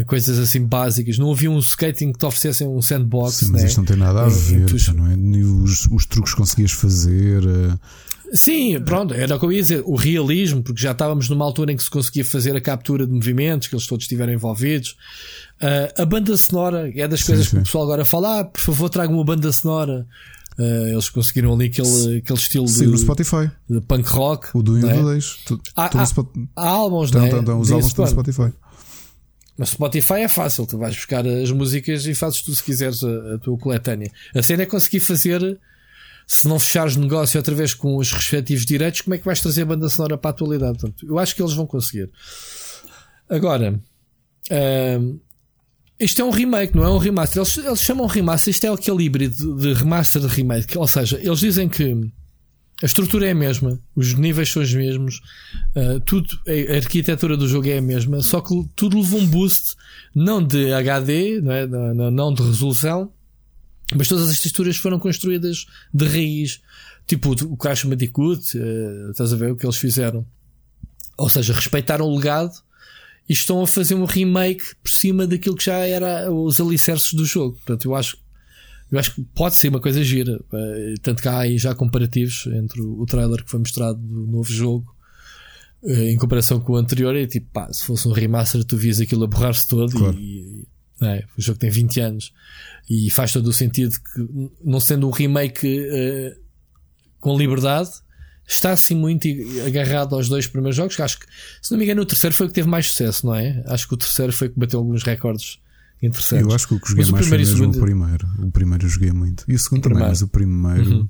coisas 0.05 0.39
assim 0.39 0.65
básicas. 0.65 1.17
Não 1.17 1.31
havia 1.31 1.49
um 1.51 1.59
skating 1.59 2.11
que 2.13 2.19
te 2.19 2.25
oferecessem 2.25 2.67
um 2.67 2.81
sandbox. 2.81 3.35
Sim, 3.35 3.49
mas 3.51 3.61
né? 3.61 3.67
isto 3.67 3.77
não 3.77 3.85
tem 3.85 3.97
nada 3.97 4.23
a 4.23 4.27
Eh, 4.27 4.29
ver, 4.29 4.65
tu- 4.65 4.93
não 4.95 5.07
é? 5.11 5.15
Nem 5.15 5.43
os, 5.43 5.87
os 5.91 6.05
truques 6.05 6.33
que 6.33 6.39
conseguias 6.39 6.71
fazer. 6.71 7.43
eh, 7.45 7.77
Sim, 8.33 8.79
pronto, 8.85 9.13
era 9.13 9.35
o 9.35 9.39
que 9.39 9.45
eu 9.45 9.51
ia 9.51 9.61
dizer. 9.61 9.83
O 9.85 9.95
realismo, 9.95 10.63
porque 10.63 10.81
já 10.81 10.91
estávamos 10.91 11.27
numa 11.27 11.43
altura 11.43 11.73
em 11.73 11.75
que 11.75 11.83
se 11.83 11.89
conseguia 11.89 12.23
fazer 12.23 12.55
a 12.55 12.61
captura 12.61 13.05
de 13.05 13.11
movimentos, 13.11 13.67
que 13.67 13.75
eles 13.75 13.85
todos 13.85 14.05
estiveram 14.05 14.31
envolvidos. 14.31 14.95
Ah, 15.59 16.01
a 16.01 16.05
banda 16.05 16.35
sonora 16.37 16.89
é 16.95 17.07
das 17.09 17.19
Sim, 17.21 17.25
coisas 17.27 17.47
que 17.47 17.51
sim. 17.51 17.57
o 17.59 17.63
pessoal 17.63 17.83
agora 17.83 18.05
fala: 18.05 18.39
ah, 18.39 18.43
por 18.45 18.61
favor, 18.61 18.89
tragam 18.89 19.15
uma 19.15 19.25
banda 19.25 19.51
sonora. 19.51 20.07
Ah, 20.57 20.63
eles 20.89 21.09
conseguiram 21.09 21.53
ali 21.53 21.65
aquele, 21.65 22.17
aquele 22.19 22.39
estilo 22.39 22.65
no 22.65 22.91
de, 22.93 22.97
Spotify. 22.99 23.51
de 23.69 23.81
punk 23.81 24.07
rock. 24.07 24.47
O 24.53 24.61
do 24.63 24.75
1 24.75 24.79
não 24.79 24.87
o 24.87 24.91
é? 24.91 24.95
do 24.95 25.01
2. 25.03 25.35
Tu- 25.45 25.57
tu 25.57 25.63
no 25.75 25.99
ah, 25.99 26.03
Spot- 26.03 26.37
Há 26.55 26.67
álbuns, 26.69 27.11
não 27.11 27.23
é? 27.23 27.27
então, 27.27 27.39
então, 27.41 27.59
os 27.59 27.69
álbuns 27.69 27.87
estão 27.87 28.05
no. 28.05 28.11
Spotify. 28.11 28.51
Mas 29.61 29.69
Spotify 29.69 30.21
é 30.21 30.27
fácil, 30.27 30.65
tu 30.65 30.75
vais 30.75 30.95
buscar 30.95 31.23
as 31.23 31.51
músicas 31.51 32.07
e 32.07 32.15
fazes 32.15 32.41
tu 32.41 32.51
se 32.51 32.63
quiseres 32.63 33.03
a, 33.03 33.35
a 33.35 33.37
tua 33.37 33.55
coletânea. 33.59 34.11
A 34.33 34.41
cena 34.41 34.63
é 34.63 34.65
conseguir 34.65 35.01
fazer, 35.01 35.59
se 36.25 36.47
não 36.47 36.57
fechares 36.57 36.95
negócio 36.95 37.37
outra 37.37 37.53
vez 37.53 37.75
com 37.75 37.95
os 37.95 38.11
respectivos 38.11 38.65
direitos, 38.65 39.01
como 39.01 39.13
é 39.13 39.19
que 39.19 39.23
vais 39.23 39.39
trazer 39.39 39.61
a 39.61 39.65
banda 39.65 39.87
sonora 39.87 40.17
para 40.17 40.29
a 40.29 40.33
atualidade? 40.33 40.79
Portanto, 40.79 41.05
eu 41.05 41.19
acho 41.19 41.35
que 41.35 41.43
eles 41.43 41.53
vão 41.53 41.67
conseguir. 41.67 42.09
Agora, 43.29 43.79
ahm, 44.49 45.19
isto 45.99 46.19
é 46.19 46.25
um 46.25 46.31
remake, 46.31 46.75
não 46.75 46.83
é 46.83 46.89
um 46.89 46.97
remaster. 46.97 47.43
Eles, 47.43 47.55
eles 47.59 47.81
chamam 47.81 48.07
remaster, 48.07 48.49
isto 48.49 48.65
é 48.65 48.69
aquele 48.69 49.03
híbrido 49.03 49.57
de 49.57 49.73
remaster 49.73 50.23
de 50.23 50.27
remake. 50.27 50.75
Ou 50.75 50.87
seja, 50.87 51.19
eles 51.21 51.37
dizem 51.37 51.69
que 51.69 52.11
a 52.81 52.85
estrutura 52.85 53.27
é 53.27 53.31
a 53.31 53.35
mesma, 53.35 53.79
os 53.95 54.13
níveis 54.13 54.51
são 54.51 54.61
os 54.61 54.73
mesmos, 54.73 55.21
uh, 55.75 55.99
tudo, 56.01 56.27
a 56.47 56.75
arquitetura 56.75 57.37
do 57.37 57.47
jogo 57.47 57.67
é 57.67 57.77
a 57.77 57.81
mesma, 57.81 58.21
só 58.21 58.41
que 58.41 58.53
tudo 58.75 58.97
levou 58.99 59.19
um 59.19 59.27
boost, 59.27 59.75
não 60.15 60.41
de 60.43 60.73
HD, 60.73 61.39
não, 61.41 61.51
é? 61.51 61.67
não, 61.67 62.11
não- 62.11 62.33
de 62.33 62.41
resolução, 62.41 63.11
mas 63.95 64.07
todas 64.07 64.29
as 64.29 64.39
texturas 64.39 64.77
foram 64.77 64.97
construídas 64.97 65.65
de 65.93 66.05
raiz. 66.05 66.61
Tipo 67.05 67.31
o 67.31 67.57
Crash 67.57 67.83
Bandicoot, 67.83 68.57
uh, 68.57 69.11
estás 69.11 69.33
a 69.33 69.35
ver 69.35 69.51
o 69.51 69.55
que 69.55 69.65
eles 69.65 69.77
fizeram. 69.77 70.25
Ou 71.17 71.29
seja, 71.29 71.53
respeitaram 71.53 72.05
o 72.05 72.15
legado 72.15 72.53
e 73.27 73.33
estão 73.33 73.61
a 73.61 73.67
fazer 73.67 73.95
um 73.95 74.05
remake 74.05 74.63
por 74.81 74.89
cima 74.89 75.27
daquilo 75.27 75.55
que 75.55 75.65
já 75.65 75.77
era 75.85 76.31
os 76.31 76.59
alicerces 76.59 77.13
do 77.13 77.25
jogo. 77.25 77.57
Portanto, 77.57 77.85
eu 77.85 77.95
acho 77.95 78.17
eu 78.91 78.99
acho 78.99 79.15
que 79.15 79.21
pode 79.21 79.55
ser 79.55 79.69
uma 79.69 79.79
coisa 79.79 80.03
gira. 80.03 80.39
Eh, 80.53 80.95
Tanto 81.01 81.21
que 81.21 81.27
há 81.27 81.39
aí 81.39 81.57
já 81.57 81.73
comparativos 81.73 82.45
entre 82.47 82.81
o 82.81 83.05
trailer 83.05 83.43
que 83.43 83.49
foi 83.49 83.59
mostrado 83.59 83.97
do 83.97 84.27
novo 84.27 84.51
jogo 84.51 84.93
eh, 85.83 86.11
em 86.11 86.17
comparação 86.17 86.59
com 86.59 86.73
o 86.73 86.75
anterior. 86.75 87.15
E 87.15 87.25
tipo, 87.25 87.47
pá, 87.53 87.71
se 87.71 87.85
fosse 87.85 88.07
um 88.07 88.11
remaster, 88.11 88.63
tu 88.65 88.75
vias 88.75 88.99
aquilo 88.99 89.23
a 89.23 89.27
borrar-se 89.27 89.65
todo. 89.65 89.91
Claro. 89.91 90.17
E, 90.19 90.67
é? 91.01 91.23
O 91.37 91.41
jogo 91.41 91.57
tem 91.57 91.69
20 91.69 91.99
anos 92.01 92.33
e 92.89 93.09
faz 93.09 93.31
todo 93.31 93.47
o 93.47 93.53
sentido 93.53 93.93
que, 93.93 94.49
não 94.63 94.79
sendo 94.79 95.07
um 95.07 95.11
remake 95.11 95.65
eh, 95.89 96.37
com 97.19 97.37
liberdade, 97.37 97.89
está 98.45 98.73
assim 98.73 98.95
muito 98.95 99.25
agarrado 99.65 100.15
aos 100.15 100.27
dois 100.27 100.47
primeiros 100.47 100.75
jogos. 100.75 100.97
que 100.97 101.01
Acho 101.01 101.19
que, 101.19 101.25
se 101.61 101.71
não 101.71 101.77
me 101.77 101.85
engano, 101.85 102.01
o 102.01 102.05
terceiro 102.05 102.35
foi 102.35 102.47
o 102.47 102.49
que 102.49 102.55
teve 102.55 102.67
mais 102.67 102.87
sucesso, 102.87 103.25
não 103.25 103.33
é? 103.33 103.63
Acho 103.67 103.87
que 103.87 103.93
o 103.93 103.97
terceiro 103.97 104.33
foi 104.33 104.47
o 104.47 104.51
que 104.51 104.59
bateu 104.59 104.79
alguns 104.79 105.01
recordes 105.01 105.59
interessantes. 106.01 106.47
Eu 106.47 106.53
acho 106.55 106.67
que 106.67 106.73
o 106.73 106.79
que 106.79 106.89
joguei 106.89 107.03
Mas 107.03 107.09
o 107.09 107.11
mais 107.13 107.27
foi 107.27 107.37
primeiro 107.37 107.49
o 107.49 107.57
mesmo 107.57 107.69
o 107.69 107.73
segundo- 107.73 107.85
primeiro. 107.85 108.47
O 108.47 108.51
primeiro 108.51 108.85
eu 108.85 108.89
joguei 108.89 109.11
muito. 109.11 109.43
E 109.47 109.53
o 109.55 109.59
segundo 109.59 109.85
O 109.85 109.89
também, 109.89 110.07
mas 110.07 110.21
o 110.21 110.27
primeiro. 110.27 110.89
Uhum. 110.91 111.09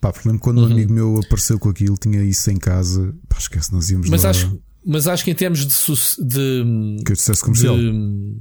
Pá, 0.00 0.12
porque 0.12 0.28
lembro 0.28 0.42
quando 0.42 0.60
um 0.62 0.64
amigo 0.66 0.92
meu 0.92 1.20
apareceu 1.24 1.58
com 1.58 1.68
aquilo, 1.68 1.96
tinha 1.96 2.22
isso 2.24 2.50
em 2.50 2.56
casa. 2.56 3.14
Pá, 3.28 3.38
esquece, 3.38 3.72
nós 3.72 3.88
íamos 3.90 4.08
Mas 4.08 4.24
lá. 4.24 4.30
acho, 4.30 4.60
mas 4.84 5.06
acho 5.06 5.24
que 5.24 5.30
em 5.30 5.34
termos 5.34 5.60
de, 5.64 6.26
de, 6.26 7.04
Que 7.04 7.12
é 7.12 7.14
sucesso 7.14 7.44
comercial. 7.44 7.76
de- 7.76 8.36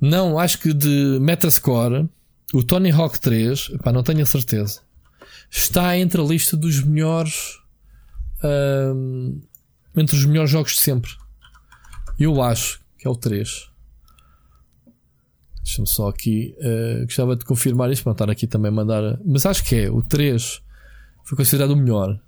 não, 0.00 0.38
acho 0.38 0.60
que 0.60 0.72
de 0.72 1.18
Metascore, 1.20 2.08
o 2.54 2.62
Tony 2.62 2.90
Hawk 2.92 3.20
3, 3.20 3.68
pá, 3.82 3.90
não 3.92 4.02
tenho 4.04 4.22
a 4.22 4.26
certeza, 4.26 4.80
está 5.50 5.96
entre 5.98 6.20
a 6.20 6.24
lista 6.24 6.56
dos 6.56 6.80
melhores, 6.84 7.58
entre 9.96 10.16
os 10.16 10.24
melhores 10.26 10.50
jogos 10.50 10.72
de 10.74 10.80
sempre. 10.80 11.10
Eu 12.18 12.40
acho 12.42 12.80
que 12.98 13.06
é 13.06 13.10
o 13.10 13.16
3. 13.16 13.68
Deixa-me 15.66 15.88
só 15.88 16.08
aqui, 16.08 16.54
eh, 16.60 17.00
gostava 17.02 17.34
de 17.34 17.44
confirmar 17.44 17.90
isto, 17.90 18.08
estar 18.08 18.30
aqui 18.30 18.46
também 18.46 18.70
mandar, 18.70 19.18
mas 19.24 19.44
acho 19.44 19.64
que 19.64 19.74
é 19.74 19.90
o 19.90 20.00
3 20.00 20.62
foi 21.24 21.36
considerado 21.36 21.72
o 21.72 21.76
melhor. 21.76 22.20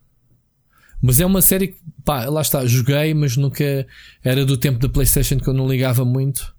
Mas 1.01 1.21
é 1.21 1.25
uma 1.25 1.41
série 1.41 1.69
que, 1.69 1.79
pá, 2.05 2.25
lá 2.25 2.41
está, 2.41 2.67
joguei, 2.67 3.15
mas 3.15 3.37
nunca 3.37 3.87
era 4.25 4.45
do 4.45 4.57
tempo 4.57 4.81
da 4.81 4.89
PlayStation 4.89 5.39
que 5.39 5.49
eu 5.49 5.55
não 5.55 5.69
ligava 5.69 6.05
muito. 6.05 6.53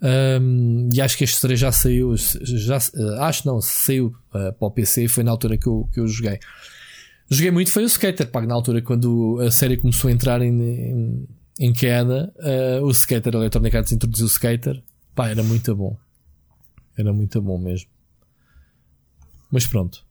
Ahm, 0.00 0.88
e 0.94 0.98
acho 1.02 1.18
que 1.18 1.24
este 1.24 1.38
3 1.42 1.60
já 1.60 1.70
saiu, 1.70 2.16
já, 2.16 2.78
eh, 2.78 3.18
acho 3.20 3.46
não, 3.46 3.60
saiu 3.60 4.14
eh, 4.34 4.50
para 4.52 4.66
o 4.66 4.70
PC, 4.70 5.08
foi 5.08 5.22
na 5.22 5.30
altura 5.30 5.58
que 5.58 5.66
eu, 5.66 5.86
que 5.92 6.00
eu 6.00 6.08
joguei. 6.08 6.38
Joguei 7.28 7.50
muito, 7.50 7.70
foi 7.70 7.82
o 7.82 7.86
Skater, 7.86 8.30
pá, 8.30 8.40
na 8.46 8.54
altura 8.54 8.80
quando 8.80 9.38
a 9.40 9.50
série 9.50 9.76
começou 9.76 10.08
a 10.08 10.12
entrar 10.12 10.40
em, 10.40 10.58
em, 10.58 11.28
em 11.60 11.72
queda, 11.74 12.32
eh, 12.38 12.80
o 12.82 12.90
Skater, 12.90 13.36
a 13.36 13.38
Electronic 13.40 13.76
Arts 13.76 13.92
introduziu 13.92 14.24
o 14.24 14.30
Skater, 14.30 14.82
pá, 15.14 15.28
era 15.28 15.42
muito 15.42 15.76
bom. 15.76 15.98
Era 16.96 17.12
muito 17.12 17.40
bom 17.40 17.58
mesmo. 17.58 17.88
Mas 19.50 19.66
pronto. 19.66 20.04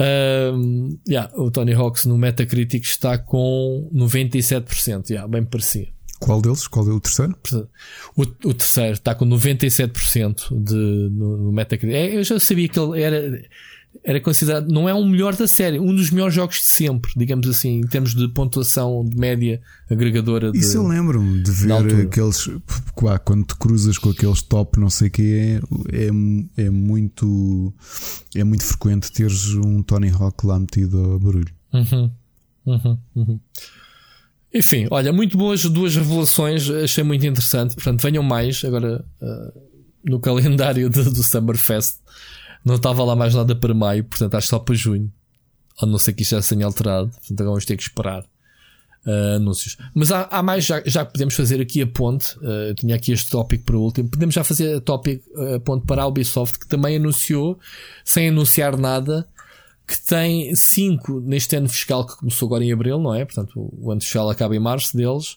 Um, 0.00 0.98
yeah, 1.08 1.30
o 1.36 1.50
Tony 1.50 1.74
Hawks 1.74 2.04
no 2.06 2.16
Metacritic 2.16 2.84
está 2.84 3.18
com 3.18 3.90
97%. 3.92 5.10
Yeah, 5.10 5.28
bem 5.28 5.44
parecia. 5.44 5.88
Qual 6.20 6.40
deles? 6.40 6.68
Qual 6.68 6.86
é 6.88 6.92
o 6.92 7.00
terceiro? 7.00 7.34
O, 8.14 8.22
o 8.22 8.54
terceiro 8.54 8.92
está 8.92 9.14
com 9.14 9.26
97% 9.26 10.62
de, 10.62 10.74
no, 10.74 11.36
no 11.38 11.52
Metacritic. 11.52 11.96
É, 11.96 12.16
eu 12.16 12.22
já 12.22 12.38
sabia 12.38 12.68
que 12.68 12.78
ele 12.78 13.02
era, 13.02 13.42
era 14.02 14.20
considerado, 14.20 14.68
não 14.68 14.88
é 14.88 14.94
um 14.94 15.06
melhor 15.08 15.36
da 15.36 15.46
série, 15.46 15.78
um 15.78 15.94
dos 15.94 16.10
melhores 16.10 16.34
jogos 16.34 16.56
de 16.60 16.66
sempre, 16.66 17.12
digamos 17.16 17.48
assim, 17.48 17.80
em 17.80 17.86
termos 17.86 18.14
de 18.14 18.28
pontuação 18.28 19.04
de 19.04 19.16
média 19.16 19.60
agregadora. 19.90 20.50
De, 20.52 20.58
Isso 20.58 20.76
eu 20.76 20.86
lembro-me 20.86 21.42
de 21.42 21.50
ver 21.50 22.06
aqueles. 22.06 22.48
Quando 23.24 23.46
te 23.46 23.56
cruzas 23.56 23.98
com 23.98 24.10
aqueles 24.10 24.42
top, 24.42 24.78
não 24.78 24.88
sei 24.88 25.08
o 25.08 25.10
que 25.10 25.34
é, 25.34 25.60
é, 25.92 26.64
é 26.64 26.70
muito. 26.70 27.72
É 28.34 28.44
muito 28.44 28.64
frequente 28.64 29.12
teres 29.12 29.54
um 29.54 29.82
Tony 29.82 30.10
Hawk 30.10 30.46
lá 30.46 30.58
metido 30.58 30.98
ao 30.98 31.18
barulho. 31.18 31.52
Uhum. 31.72 32.10
Uhum. 32.66 32.98
Uhum. 33.16 33.40
Enfim, 34.52 34.86
olha, 34.90 35.12
muito 35.12 35.38
boas 35.38 35.62
duas 35.64 35.94
revelações, 35.94 36.68
achei 36.70 37.04
muito 37.04 37.24
interessante. 37.24 37.74
Portanto, 37.74 38.02
venham 38.02 38.22
mais 38.22 38.64
agora 38.64 39.04
uh, 39.20 39.60
no 40.04 40.18
calendário 40.18 40.88
do, 40.90 41.04
do 41.04 41.22
Summerfest. 41.22 41.99
Não 42.64 42.74
estava 42.74 43.02
lá 43.04 43.16
mais 43.16 43.34
nada 43.34 43.54
para 43.54 43.74
maio, 43.74 44.04
portanto, 44.04 44.34
acho 44.34 44.48
só 44.48 44.58
para 44.58 44.74
junho. 44.74 45.10
A 45.80 45.86
não 45.86 45.98
ser 45.98 46.12
que 46.12 46.22
isto 46.22 46.32
já 46.32 46.42
se 46.42 46.54
tenha 46.54 46.66
alterado. 46.66 47.10
Portanto, 47.10 47.40
agora 47.40 47.50
vamos 47.52 47.64
ter 47.64 47.76
que 47.76 47.82
esperar 47.82 48.22
uh, 49.06 49.36
anúncios. 49.36 49.76
Mas 49.94 50.10
há, 50.10 50.24
há, 50.24 50.42
mais, 50.42 50.64
já, 50.64 50.82
já 50.84 51.04
podemos 51.04 51.34
fazer 51.34 51.60
aqui 51.60 51.82
a 51.82 51.86
ponte. 51.86 52.36
Uh, 52.38 52.74
tinha 52.74 52.96
aqui 52.96 53.12
este 53.12 53.30
tópico 53.30 53.64
para 53.64 53.76
o 53.76 53.80
último. 53.80 54.08
Podemos 54.08 54.34
já 54.34 54.44
fazer 54.44 54.76
a, 54.76 54.80
tópico, 54.80 55.24
a 55.40 55.60
ponte 55.60 55.86
para 55.86 56.02
a 56.02 56.06
Ubisoft, 56.06 56.58
que 56.58 56.66
também 56.66 56.96
anunciou, 56.96 57.58
sem 58.04 58.28
anunciar 58.28 58.76
nada, 58.76 59.26
que 59.86 60.00
tem 60.00 60.54
5 60.54 61.20
neste 61.20 61.56
ano 61.56 61.68
fiscal 61.68 62.06
que 62.06 62.16
começou 62.16 62.46
agora 62.46 62.64
em 62.64 62.72
abril, 62.72 62.98
não 62.98 63.14
é? 63.14 63.24
Portanto, 63.24 63.70
o 63.72 63.90
ano 63.90 64.00
fiscal 64.00 64.28
acaba 64.30 64.54
em 64.54 64.60
março 64.60 64.96
deles. 64.96 65.36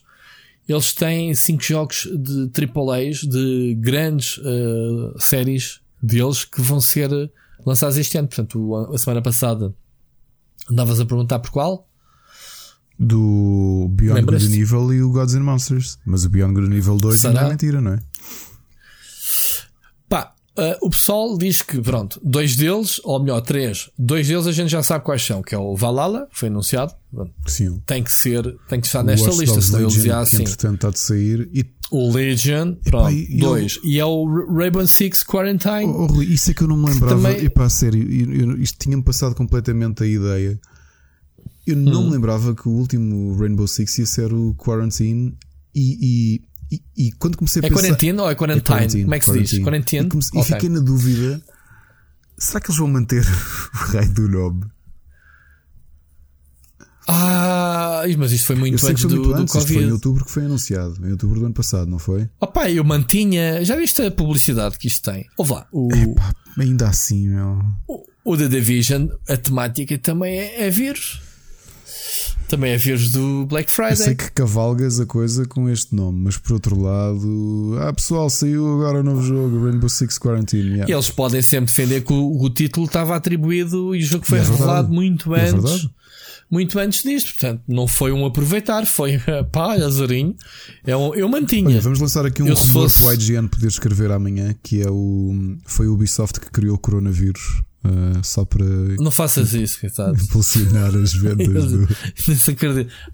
Eles 0.68 0.92
têm 0.92 1.34
5 1.34 1.62
jogos 1.62 2.08
de 2.14 2.48
AAAs, 2.64 3.18
de 3.18 3.76
grandes 3.78 4.38
uh, 4.38 5.14
séries 5.18 5.80
deles 6.04 6.44
que 6.44 6.60
vão 6.60 6.80
ser 6.80 7.10
lançados 7.64 7.96
este 7.96 8.18
ano. 8.18 8.28
Portanto, 8.28 8.76
a 8.92 8.98
semana 8.98 9.22
passada 9.22 9.74
andavas 10.70 11.00
a 11.00 11.06
perguntar 11.06 11.38
por 11.38 11.50
qual? 11.50 11.88
Do 12.98 13.88
Beyond 13.90 14.22
Good 14.22 14.60
Evil 14.60 14.92
e 14.92 15.02
o 15.02 15.10
Gods 15.10 15.34
and 15.34 15.42
Monsters. 15.42 15.98
Mas 16.04 16.24
o 16.24 16.28
Beyond 16.28 16.54
Good 16.54 16.72
and 16.72 16.76
Evil 16.76 16.96
2 16.96 17.20
Será? 17.20 17.34
não 17.34 17.40
é 17.40 17.50
mentira, 17.50 17.80
não 17.80 17.92
é? 17.92 17.98
Uh, 20.56 20.86
o 20.86 20.90
pessoal 20.90 21.36
diz 21.36 21.62
que, 21.62 21.80
pronto, 21.80 22.20
dois 22.22 22.54
deles, 22.54 23.00
ou 23.02 23.18
melhor, 23.20 23.40
três, 23.40 23.90
dois 23.98 24.28
deles 24.28 24.46
a 24.46 24.52
gente 24.52 24.70
já 24.70 24.82
sabe 24.82 25.04
quais 25.04 25.22
são, 25.22 25.42
que 25.42 25.54
é 25.54 25.58
o 25.58 25.74
Valhalla, 25.74 26.28
foi 26.30 26.48
anunciado. 26.48 26.94
Sim. 27.46 27.82
Tem 27.84 28.02
que 28.02 28.12
ser, 28.12 28.56
tem 28.68 28.80
que 28.80 28.86
estar 28.86 29.02
nesta 29.02 29.26
Watch 29.26 29.40
lista, 29.40 29.60
senão 29.60 29.80
eles 29.80 29.94
dizia 29.94 30.18
assim. 30.18 30.42
Entretanto, 30.42 30.74
está 30.74 30.90
de 30.90 30.98
sair. 30.98 31.50
E... 31.52 31.64
O 31.90 32.10
Legion, 32.10 32.74
pronto, 32.84 33.10
Epá, 33.10 33.38
dois. 33.38 33.76
Eu... 33.76 33.90
E 33.90 33.98
é 34.00 34.04
o 34.04 34.24
Rainbow 34.56 34.86
Six 34.86 35.22
Quarantine. 35.22 35.86
Oh, 35.86 36.08
oh, 36.10 36.22
isso 36.22 36.50
é 36.50 36.54
que 36.54 36.62
eu 36.62 36.68
não 36.68 36.76
me 36.76 36.90
lembrava. 36.90 37.16
Também... 37.16 37.44
Epá, 37.44 37.68
sério, 37.68 38.02
eu, 38.10 38.50
eu, 38.50 38.56
isto 38.58 38.78
tinha-me 38.78 39.02
passado 39.02 39.34
completamente 39.34 40.02
a 40.02 40.06
ideia 40.06 40.58
eu 41.66 41.76
não 41.76 42.02
hum. 42.02 42.06
me 42.06 42.12
lembrava 42.12 42.54
que 42.54 42.68
o 42.68 42.72
último 42.72 43.36
Rainbow 43.38 43.66
Six 43.66 43.98
ia 43.98 44.06
ser 44.06 44.32
o 44.32 44.54
Quarantine 44.54 45.34
e, 45.74 45.98
e, 46.00 46.42
e, 46.96 47.08
e 47.08 47.12
quando 47.12 47.36
comecei 47.36 47.62
a 47.62 47.66
é 47.66 47.68
pensar. 47.68 47.82
Quarantine 47.82 48.20
ou 48.20 48.30
é 48.30 48.34
Quarantine? 48.34 48.62
É 48.62 48.64
quarantine 48.64 49.04
Como 49.04 49.14
é 49.14 49.18
que 49.18 49.24
se 49.24 49.38
diz? 49.40 49.58
Quarantine? 49.64 50.06
E, 50.06 50.08
comecei, 50.08 50.40
okay. 50.40 50.52
e 50.52 50.54
fiquei 50.54 50.68
na 50.68 50.80
dúvida: 50.80 51.42
será 52.38 52.60
que 52.60 52.70
eles 52.70 52.78
vão 52.78 52.88
manter 52.88 53.24
o 53.74 53.76
raio 53.92 54.12
do 54.12 54.28
nome? 54.28 54.64
Ah, 57.06 58.02
mas 58.16 58.32
isto 58.32 58.46
foi 58.46 58.56
muito 58.56 58.74
antes, 58.86 59.02
foi 59.02 59.10
muito 59.10 59.28
do, 59.28 59.34
antes 59.34 59.52
do 59.52 59.58
Covid. 59.58 59.74
foi 59.74 59.84
em 59.84 59.92
outubro 59.92 60.24
que 60.24 60.30
foi 60.30 60.44
anunciado, 60.44 61.06
em 61.06 61.12
outubro 61.12 61.38
do 61.38 61.46
ano 61.46 61.54
passado, 61.54 61.90
não 61.90 61.98
foi? 61.98 62.28
Opa, 62.40 62.70
eu 62.70 62.82
mantinha. 62.82 63.62
Já 63.62 63.76
viste 63.76 64.00
a 64.00 64.10
publicidade 64.10 64.78
que 64.78 64.86
isto 64.86 65.10
tem? 65.10 65.26
Ouve 65.36 65.52
lá, 65.52 65.66
o, 65.70 65.92
Epá, 65.92 66.32
ainda 66.58 66.88
assim, 66.88 67.28
meu. 67.28 67.60
O, 67.86 68.04
o 68.24 68.36
The 68.36 68.48
Division, 68.48 69.08
a 69.28 69.36
temática 69.36 69.98
também 69.98 70.38
é, 70.38 70.66
é 70.66 70.70
vírus. 70.70 71.20
Também 72.48 72.72
é 72.72 72.76
vírus 72.76 73.10
do 73.10 73.46
Black 73.46 73.70
Friday. 73.70 73.92
Eu 73.92 73.96
sei 73.96 74.14
que 74.14 74.30
cavalgas 74.30 75.00
a 75.00 75.06
coisa 75.06 75.46
com 75.46 75.68
este 75.68 75.94
nome, 75.94 76.20
mas 76.24 76.36
por 76.36 76.52
outro 76.52 76.80
lado, 76.80 77.76
ah 77.80 77.92
pessoal, 77.92 78.28
saiu 78.28 78.74
agora 78.74 79.00
um 79.00 79.02
novo 79.02 79.22
jogo, 79.22 79.64
Rainbow 79.64 79.88
Six 79.88 80.18
Quarantine. 80.18 80.68
Yeah. 80.74 80.92
eles 80.92 81.10
podem 81.10 81.40
sempre 81.42 81.66
defender 81.66 82.02
que 82.02 82.12
o, 82.12 82.42
o, 82.42 82.50
título 82.50 82.86
estava 82.86 83.16
atribuído 83.16 83.94
e 83.94 84.00
o 84.00 84.06
jogo 84.06 84.26
foi 84.26 84.38
é 84.38 84.42
revelado 84.42 84.92
muito 84.92 85.34
é 85.34 85.48
antes. 85.48 85.88
muito 86.50 86.78
antes 86.78 87.02
disto, 87.02 87.32
portanto, 87.32 87.62
não 87.66 87.88
foi 87.88 88.12
um 88.12 88.26
aproveitar, 88.26 88.86
foi 88.86 89.18
pá, 89.50 89.74
azarinho. 89.74 90.36
Eu, 90.86 91.14
eu 91.14 91.28
mantinha. 91.28 91.68
Olha, 91.68 91.80
vamos 91.80 91.98
lançar 91.98 92.26
aqui 92.26 92.42
um 92.42 92.46
eu 92.48 92.54
rumor 92.54 92.88
fosse... 92.88 93.02
para 93.02 93.10
o 93.10 93.14
IGN 93.14 93.48
poder 93.48 93.68
escrever 93.68 94.12
amanhã, 94.12 94.54
que 94.62 94.82
é 94.82 94.90
o 94.90 95.56
foi 95.64 95.88
o 95.88 95.94
Ubisoft 95.94 96.38
que 96.40 96.50
criou 96.50 96.76
o 96.76 96.78
coronavírus. 96.78 97.62
Uh, 97.86 98.24
só 98.24 98.46
para. 98.46 98.64
Não 98.64 99.10
faças 99.10 99.52
isso, 99.52 99.78
coitado. 99.78 100.18
Impulsionar 100.18 100.96
as 100.96 101.12
vendas. 101.20 101.70
do... 101.70 101.86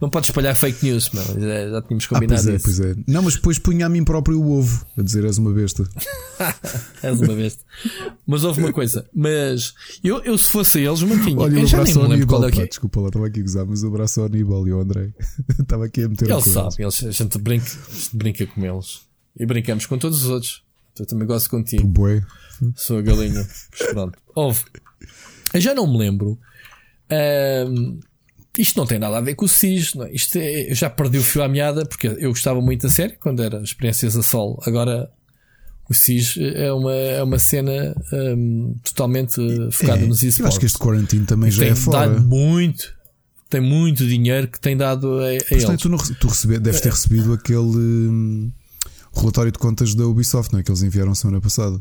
não 0.01 0.09
podes 0.09 0.30
espalhar 0.30 0.55
fake 0.55 0.84
news, 0.84 1.10
meu. 1.10 1.24
Já, 1.24 1.70
já 1.70 1.82
tínhamos 1.82 2.06
combinado 2.06 2.40
ah, 2.40 2.44
pois 2.44 2.47
é, 2.47 2.56
isso. 2.56 2.64
Pois 2.64 2.80
é. 2.80 2.94
Não, 3.09 3.22
mas 3.22 3.34
depois 3.34 3.59
punha 3.59 3.86
a 3.86 3.88
mim 3.88 4.05
próprio 4.05 4.40
o 4.40 4.59
ovo 4.59 4.86
a 4.97 5.02
dizer 5.02 5.24
és 5.24 5.38
uma 5.38 5.52
besta. 5.52 5.82
és 7.02 7.20
uma 7.20 7.34
besta. 7.34 7.64
Mas 8.24 8.44
houve 8.44 8.60
uma 8.60 8.72
coisa. 8.72 9.05
Mas 9.12 9.74
eu, 10.05 10.22
eu 10.22 10.38
se 10.38 10.48
fosse 10.48 10.78
eles, 10.80 11.02
mantinha. 11.02 11.36
Olha, 11.36 11.59
eu 11.59 11.66
já 11.66 11.82
nem 11.82 11.92
me 11.92 12.06
lembro 12.06 12.26
qual 12.28 12.44
é 12.44 12.52
que 12.52 12.62
é. 12.62 12.66
Desculpa 12.66 13.01
lá, 13.01 13.09
estava 13.09 13.26
aqui 13.26 13.40
a 13.40 13.42
gozar, 13.42 13.66
mas 13.66 13.82
o 13.82 13.88
abraço 13.88 14.20
ao 14.20 14.26
Aníbal 14.26 14.68
e 14.68 14.70
ao 14.70 14.80
André. 14.80 15.10
estava 15.59 15.86
aqui 15.86 16.05
a 16.05 16.09
meter 16.09 16.30
Eles 16.30 16.44
sabem, 16.44 16.76
eles, 16.78 17.02
a 17.02 17.10
gente 17.10 17.38
brinca, 17.38 17.72
brinca 18.12 18.47
com 18.47 18.64
eles. 18.64 19.01
E 19.36 19.44
brincamos 19.44 19.86
com 19.86 19.98
todos 19.98 20.22
os 20.22 20.30
outros. 20.30 20.62
Eu 20.97 21.06
também 21.06 21.26
gosto 21.26 21.51
contigo. 21.51 21.84
Boi. 21.88 22.22
Sou 22.77 22.99
a 22.99 23.03
galinha. 23.03 23.47
Mas 23.78 23.89
pronto. 23.91 24.19
Houve. 24.35 24.65
Eu 25.53 25.61
já 25.61 25.74
não 25.74 25.87
me 25.87 25.99
lembro. 25.99 26.39
isto 28.57 28.78
não 28.78 28.87
tem 28.87 28.99
nada 28.99 29.19
a 29.19 29.20
ver 29.20 29.35
com 29.35 29.45
o 29.45 29.49
SIS. 29.49 29.95
Não? 29.95 30.07
Isto 30.09 30.39
é, 30.39 30.70
eu 30.70 30.74
já 30.74 30.89
perdi 30.89 31.19
o 31.19 31.24
fio 31.24 31.43
à 31.43 31.49
meada 31.49 31.85
porque 31.87 32.07
eu 32.07 32.31
gostava 32.31 32.61
muito 32.61 32.82
da 32.82 32.91
série 32.91 33.15
quando 33.15 33.43
era 33.43 33.62
experiências 33.62 34.16
a 34.16 34.23
sol. 34.23 34.61
Agora 34.66 35.11
o 35.91 35.95
SIS 35.95 36.37
é 36.39 36.73
uma, 36.73 36.95
é 36.95 37.20
uma 37.20 37.39
cena 37.41 37.93
um, 38.12 38.77
totalmente 38.85 39.41
focada 39.73 40.05
é, 40.05 40.07
nos 40.07 40.23
esportes. 40.23 40.39
Eu 40.39 40.47
acho 40.47 40.61
que 40.61 40.66
este 40.66 40.78
quarantine 40.78 41.27
também 41.27 41.51
já 41.51 41.62
tem 41.62 41.73
é 41.73 41.74
fora. 41.74 42.09
Dado 42.09 42.24
muito, 42.28 42.95
tem 43.49 43.61
muito 43.61 44.07
dinheiro 44.07 44.47
que 44.47 44.61
tem 44.61 44.77
dado 44.77 45.19
a, 45.19 45.32
a. 45.32 45.77
Tu, 45.77 45.89
não, 45.89 45.99
tu 45.99 46.28
recebe, 46.28 46.61
deves 46.61 46.81
ter 46.81 46.93
recebido 46.93 47.32
aquele 47.32 47.59
hum, 47.59 48.53
relatório 49.12 49.51
de 49.51 49.59
contas 49.59 49.93
da 49.93 50.07
Ubisoft, 50.07 50.53
não 50.53 50.61
é? 50.61 50.62
Que 50.62 50.70
eles 50.70 50.82
enviaram 50.82 51.12
semana 51.12 51.41
passada. 51.41 51.77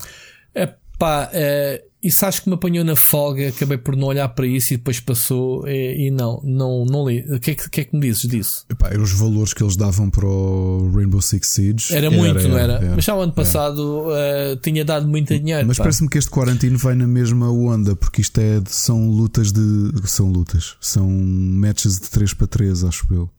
É 0.54 0.74
pá, 1.00 1.30
é, 1.32 1.82
isso 2.04 2.26
acho 2.26 2.44
que 2.44 2.50
me 2.50 2.56
apanhou 2.56 2.84
na 2.84 2.96
folga, 2.96 3.50
acabei 3.50 3.78
por 3.78 3.96
não 3.96 4.08
olhar 4.08 4.28
para 4.30 4.46
isso 4.48 4.74
e 4.74 4.78
depois 4.78 5.00
passou 5.00 5.68
e, 5.68 6.08
e 6.08 6.12
não, 6.12 6.42
não, 6.44 6.86
não 6.86 7.08
li. 7.08 7.26
O 7.30 7.40
que 7.40 7.52
é 7.52 7.56
que, 7.56 7.70
que, 7.70 7.82
é 7.82 7.84
que 7.86 7.96
me 7.96 8.02
dizes 8.02 8.22
disso? 8.22 8.66
Epá, 8.70 8.90
eram 8.90 9.04
os 9.04 9.12
valores 9.14 9.54
que 9.54 9.64
eles 9.64 9.76
davam 9.76 10.10
para 10.10 10.26
o 10.26 10.92
Rainbow 10.94 11.22
Six 11.22 11.48
Siege. 11.48 11.94
Era, 11.96 12.08
era 12.08 12.16
muito, 12.16 12.40
era, 12.40 12.48
não 12.48 12.58
era? 12.58 12.74
era? 12.74 12.96
Mas 12.96 13.06
já 13.06 13.16
o 13.16 13.22
ano 13.22 13.34
passado 13.34 14.08
uh, 14.08 14.56
tinha 14.62 14.86
dado 14.86 15.08
muito 15.08 15.38
dinheiro. 15.38 15.68
Mas 15.68 15.78
parece-me 15.78 16.10
que 16.10 16.18
este 16.18 16.30
quarantino 16.30 16.78
vai 16.78 16.96
na 16.96 17.08
mesma 17.08 17.52
onda, 17.52 17.96
porque 17.96 18.22
isto 18.22 18.38
é, 18.40 18.62
são 18.68 19.10
lutas 19.10 19.52
de. 19.52 19.92
São 20.06 20.30
lutas, 20.32 20.76
são 20.80 21.10
matches 21.10 22.00
de 22.00 22.10
3 22.10 22.34
para 22.34 22.48
3, 22.48 22.84
acho 22.84 23.06
eu. 23.12 23.30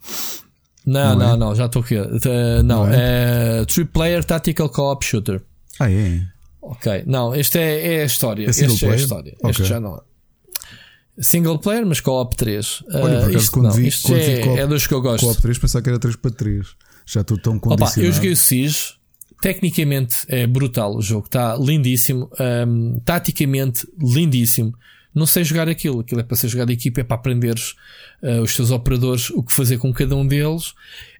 Não, 0.85 1.15
não, 1.15 1.19
não, 1.19 1.35
é? 1.35 1.37
não 1.37 1.55
já 1.55 1.67
estou 1.67 1.83
aqui. 1.83 1.99
Uh, 1.99 2.63
não, 2.65 2.87
não 2.87 2.89
é? 2.89 3.61
é 3.61 3.65
Three 3.65 3.85
Player 3.85 4.25
Tactical 4.25 4.69
Co-op 4.69 5.05
Shooter. 5.05 5.43
Ah, 5.79 5.91
é? 5.91 6.23
Ok, 6.63 7.05
não, 7.07 7.35
este 7.35 7.59
é, 7.59 7.95
é 7.95 8.03
a 8.03 8.07
história. 8.07 8.47
É 8.47 8.51
este 8.51 8.65
é 8.65 8.91
a 8.91 8.97
história. 8.97 9.35
Okay. 9.39 9.51
Este 9.51 9.65
já 9.65 9.81
não 9.81 9.97
é. 9.97 10.01
Single 11.19 11.59
player, 11.59 11.85
mas 11.85 12.01
co-op 12.01 12.35
3. 12.37 12.85
Olha, 12.93 13.21
por 13.21 13.31
uh, 13.31 13.37
isto, 13.37 13.53
quando 13.53 13.67
não, 13.67 13.73
vi, 13.73 13.91
quando 14.03 14.19
é, 14.19 14.59
é 14.61 14.67
dos 14.67 14.87
que 14.87 14.95
eu 14.95 15.03
gosto. 15.03 15.25
Co-op 15.25 15.43
3, 15.43 15.59
pensava 15.59 15.83
que 15.83 15.91
era 15.91 15.99
3 15.99 16.17
para 16.17 16.31
3. 16.31 16.67
Já 17.07 17.21
estou 17.21 17.39
tão 17.39 17.59
condicionado. 17.59 17.93
Opa, 17.93 18.07
eu 18.07 18.13
joguei 18.13 18.33
o 18.33 18.37
SIS. 18.37 18.97
Tecnicamente 19.41 20.19
é 20.29 20.47
brutal 20.47 20.97
o 20.97 21.03
jogo. 21.03 21.27
Está 21.27 21.57
lindíssimo. 21.57 22.31
Um, 22.67 23.01
taticamente 23.05 23.87
lindíssimo. 23.99 24.75
Não 25.15 25.27
sei 25.27 25.45
jogar 25.45 25.69
aquilo. 25.69 26.01
Aquilo 26.01 26.21
é 26.21 26.25
para 26.25 26.37
ser 26.37 26.49
jogado 26.49 26.69
de 26.69 26.75
equipa, 26.75 27.01
é 27.01 27.05
para 27.05 27.17
aprenderes 27.17 27.75
uh, 28.23 28.43
os 28.43 28.55
teus 28.55 28.71
operadores 28.71 29.31
o 29.31 29.43
que 29.43 29.53
fazer 29.53 29.79
com 29.79 29.93
cada 29.93 30.15
um 30.17 30.27
deles. 30.27 30.75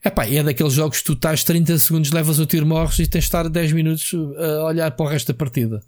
Epá, 0.05 0.27
é 0.27 0.43
daqueles 0.43 0.73
jogos 0.73 0.99
que 0.99 1.05
tu 1.05 1.13
estás 1.15 1.45
30 1.45 1.79
segundos, 1.79 2.13
levas 2.13 2.39
o 2.39 2.47
tiro, 2.47 2.67
morres 2.67 2.99
e 2.99 3.07
tens 3.07 3.23
de 3.23 3.29
estar 3.29 3.49
10 3.49 3.73
minutos 3.73 4.15
a 4.39 4.65
olhar 4.65 4.91
para 4.93 5.07
o 5.07 5.09
resto 5.09 5.33
da 5.33 5.35
partida. 5.35 5.83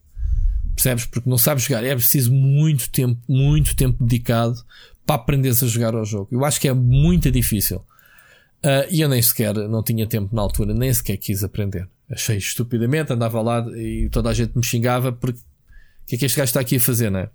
Percebes? 0.74 1.04
Porque 1.06 1.28
não 1.28 1.38
sabes 1.38 1.64
jogar. 1.64 1.84
É 1.84 1.94
preciso 1.94 2.32
muito 2.32 2.90
tempo, 2.90 3.20
muito 3.28 3.76
tempo 3.76 4.02
dedicado 4.02 4.62
para 5.06 5.16
aprenderes 5.16 5.62
a 5.62 5.66
jogar 5.66 5.94
ao 5.94 6.04
jogo. 6.04 6.28
Eu 6.30 6.44
acho 6.44 6.60
que 6.60 6.68
é 6.68 6.72
muito 6.72 7.30
difícil. 7.30 7.78
Uh, 8.64 8.86
e 8.90 9.00
eu 9.00 9.08
nem 9.08 9.20
sequer, 9.20 9.54
não 9.54 9.82
tinha 9.82 10.06
tempo 10.06 10.34
na 10.34 10.40
altura, 10.40 10.72
nem 10.72 10.92
sequer 10.92 11.16
quis 11.16 11.42
aprender. 11.42 11.88
Achei 12.08 12.36
estupidamente, 12.36 13.12
andava 13.12 13.40
lá 13.42 13.66
e 13.76 14.08
toda 14.10 14.28
a 14.28 14.34
gente 14.34 14.56
me 14.56 14.64
xingava 14.64 15.10
porque 15.12 15.40
o 15.40 16.06
que 16.06 16.14
é 16.14 16.18
que 16.18 16.26
este 16.26 16.36
gajo 16.36 16.50
está 16.50 16.60
aqui 16.60 16.76
a 16.76 16.80
fazer, 16.80 17.10
não 17.10 17.20
é? 17.20 17.30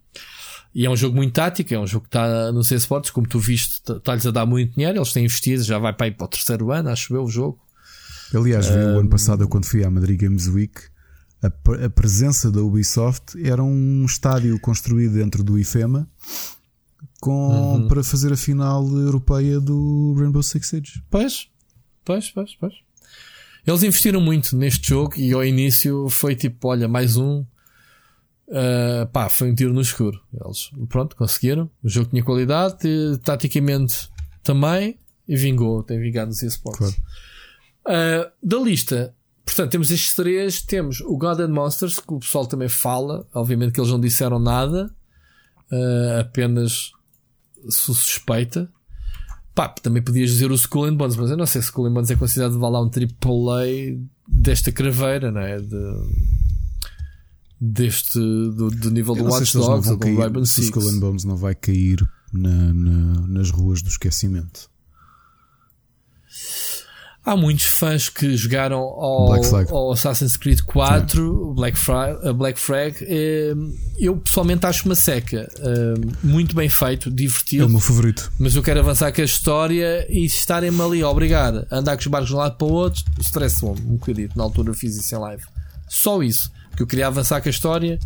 E 0.77 0.85
é 0.85 0.89
um 0.91 0.95
jogo 0.95 1.15
muito 1.15 1.33
tático, 1.33 1.73
é 1.73 1.79
um 1.79 1.87
jogo 1.87 2.03
que 2.03 2.15
está 2.15 2.51
no 2.51 2.63
C 2.63 2.75
Sports, 2.75 3.09
como 3.09 3.27
tu 3.27 3.39
viste, 3.39 3.81
está-lhes 3.91 4.27
a 4.27 4.29
dar 4.29 4.45
muito 4.45 4.75
dinheiro, 4.75 4.99
eles 4.99 5.11
têm 5.11 5.25
investido, 5.25 5.63
já 5.63 5.79
vai 5.79 5.91
para, 5.91 6.11
para 6.11 6.25
o 6.25 6.27
terceiro 6.27 6.71
ano, 6.71 6.89
acho 6.89 7.15
eu, 7.15 7.23
o 7.23 7.27
jogo. 7.27 7.59
Aliás, 8.31 8.69
um... 8.69 8.95
o 8.95 8.99
ano 8.99 9.09
passado, 9.09 9.47
quando 9.47 9.65
fui 9.65 9.83
à 9.83 9.89
Madrid 9.89 10.21
Games 10.21 10.47
Week, 10.47 10.79
a, 11.41 11.47
a, 11.83 11.89
presença 11.89 12.51
da 12.51 12.61
Ubisoft 12.61 13.43
era 13.43 13.63
um 13.63 14.05
estádio 14.05 14.59
construído 14.59 15.15
dentro 15.15 15.43
do 15.43 15.57
IFEMA 15.57 16.07
com, 17.19 17.31
uhum. 17.31 17.87
para 17.87 18.03
fazer 18.03 18.31
a 18.31 18.37
final 18.37 18.87
europeia 18.87 19.59
do 19.59 20.13
Rainbow 20.15 20.43
Six 20.43 20.67
Siege. 20.67 21.03
Pois, 21.09 21.47
pois, 22.05 22.29
pois, 22.29 22.55
pois. 22.55 22.73
Eles 23.65 23.81
investiram 23.81 24.21
muito 24.21 24.55
neste 24.55 24.89
jogo 24.89 25.15
e 25.17 25.33
ao 25.33 25.43
início 25.43 26.07
foi 26.07 26.35
tipo: 26.35 26.67
olha, 26.67 26.87
mais 26.87 27.17
um 27.17 27.43
Uh, 28.47 29.05
pá, 29.07 29.27
foi 29.27 29.51
um 29.51 29.55
tiro 29.55 29.73
no 29.73 29.81
escuro. 29.81 30.21
Eles, 30.33 30.71
pronto, 30.87 31.15
conseguiram. 31.15 31.69
O 31.83 31.89
jogo 31.89 32.09
tinha 32.09 32.23
qualidade, 32.23 32.87
e, 32.87 33.17
taticamente 33.17 34.09
também, 34.43 34.97
e 35.27 35.35
vingou. 35.35 35.83
Tem 35.83 35.99
vingado 35.99 36.31
os 36.31 36.41
esportes. 36.41 36.95
Claro. 37.83 38.29
Uh, 38.29 38.31
da 38.41 38.57
lista, 38.57 39.13
portanto, 39.45 39.71
temos 39.71 39.91
estes 39.91 40.15
três. 40.15 40.61
Temos 40.61 41.01
o 41.01 41.17
God 41.17 41.41
and 41.41 41.49
Monsters, 41.49 41.99
que 41.99 42.13
o 42.13 42.19
pessoal 42.19 42.47
também 42.47 42.69
fala. 42.69 43.27
Obviamente 43.33 43.73
que 43.73 43.79
eles 43.79 43.91
não 43.91 43.99
disseram 43.99 44.39
nada, 44.39 44.93
uh, 45.71 46.21
apenas 46.21 46.91
suspeita. 47.69 48.69
Pá, 49.53 49.67
também 49.69 50.03
podias 50.03 50.29
dizer 50.29 50.51
o 50.51 50.55
Skull 50.55 50.85
and 50.85 50.95
Bones, 50.95 51.15
mas 51.15 51.31
eu 51.31 51.37
não 51.37 51.45
sei 51.45 51.61
se 51.61 51.67
Skull 51.67 51.87
and 51.87 51.93
Bones 51.93 52.11
é 52.11 52.15
considerado 52.15 52.59
vá 52.59 52.69
lá 52.69 52.79
um 52.79 52.89
AAA 52.89 53.97
desta 54.27 54.71
craveira, 54.71 55.31
não 55.31 55.41
é? 55.41 55.59
De, 55.59 55.75
deste 57.59 58.19
do, 58.19 58.69
do 58.69 58.91
nível 58.91 59.15
do 59.15 59.23
Watch 59.23 59.53
Dogs 59.53 59.89
ou 59.89 59.97
do 59.97 60.15
Rainbow 60.15 60.45
Six. 60.45 60.67
Skull 60.67 60.89
and 60.89 60.99
Bones 60.99 61.23
não 61.23 61.35
vai 61.35 61.55
cair 61.55 62.07
na, 62.31 62.73
na, 62.73 63.27
nas 63.27 63.49
ruas 63.49 63.81
do 63.81 63.89
esquecimento. 63.89 64.69
Há 67.27 67.35
muitos 67.35 67.65
fãs 67.65 68.07
que 68.07 68.37
jogaram 68.37 68.79
ao, 68.79 69.33
ao 69.69 69.91
Assassin's 69.91 70.37
Creed 70.37 70.61
4, 70.61 71.53
Black, 71.55 71.77
Flag, 71.77 72.33
Black 72.33 72.57
Flag. 72.57 72.95
Ehm, 73.03 73.73
eu 73.99 74.15
pessoalmente 74.15 74.65
acho 74.65 74.85
uma 74.85 74.95
seca. 74.95 75.45
Ehm, 75.59 76.09
muito 76.23 76.55
bem 76.55 76.69
feito, 76.69 77.11
divertido. 77.11 77.63
É 77.63 77.65
o 77.65 77.69
meu 77.69 77.81
favorito. 77.81 78.31
Mas 78.39 78.55
eu 78.55 78.63
quero 78.63 78.79
avançar 78.79 79.11
com 79.11 79.19
a 79.19 79.25
história 79.25 80.07
e 80.09 80.23
estarem-me 80.23 80.81
ali 80.81 81.01
a 81.01 81.09
obrigar 81.09 81.67
a 81.69 81.77
andar 81.77 81.97
com 81.97 81.99
os 81.99 82.07
barcos 82.07 82.29
de 82.29 82.35
um 82.35 82.37
lado 82.37 82.55
para 82.55 82.67
o 82.67 82.71
outro, 82.71 83.03
stress-me 83.19 83.71
um 83.71 83.97
bocadinho. 83.97 84.29
Na 84.33 84.43
altura 84.43 84.73
fiz 84.73 84.95
isso 84.95 85.13
em 85.13 85.19
live. 85.19 85.43
Só 85.89 86.23
isso. 86.23 86.49
Que 86.77 86.83
eu 86.83 86.87
queria 86.87 87.07
avançar 87.07 87.41
com 87.41 87.49
a 87.49 87.51
história 87.51 87.99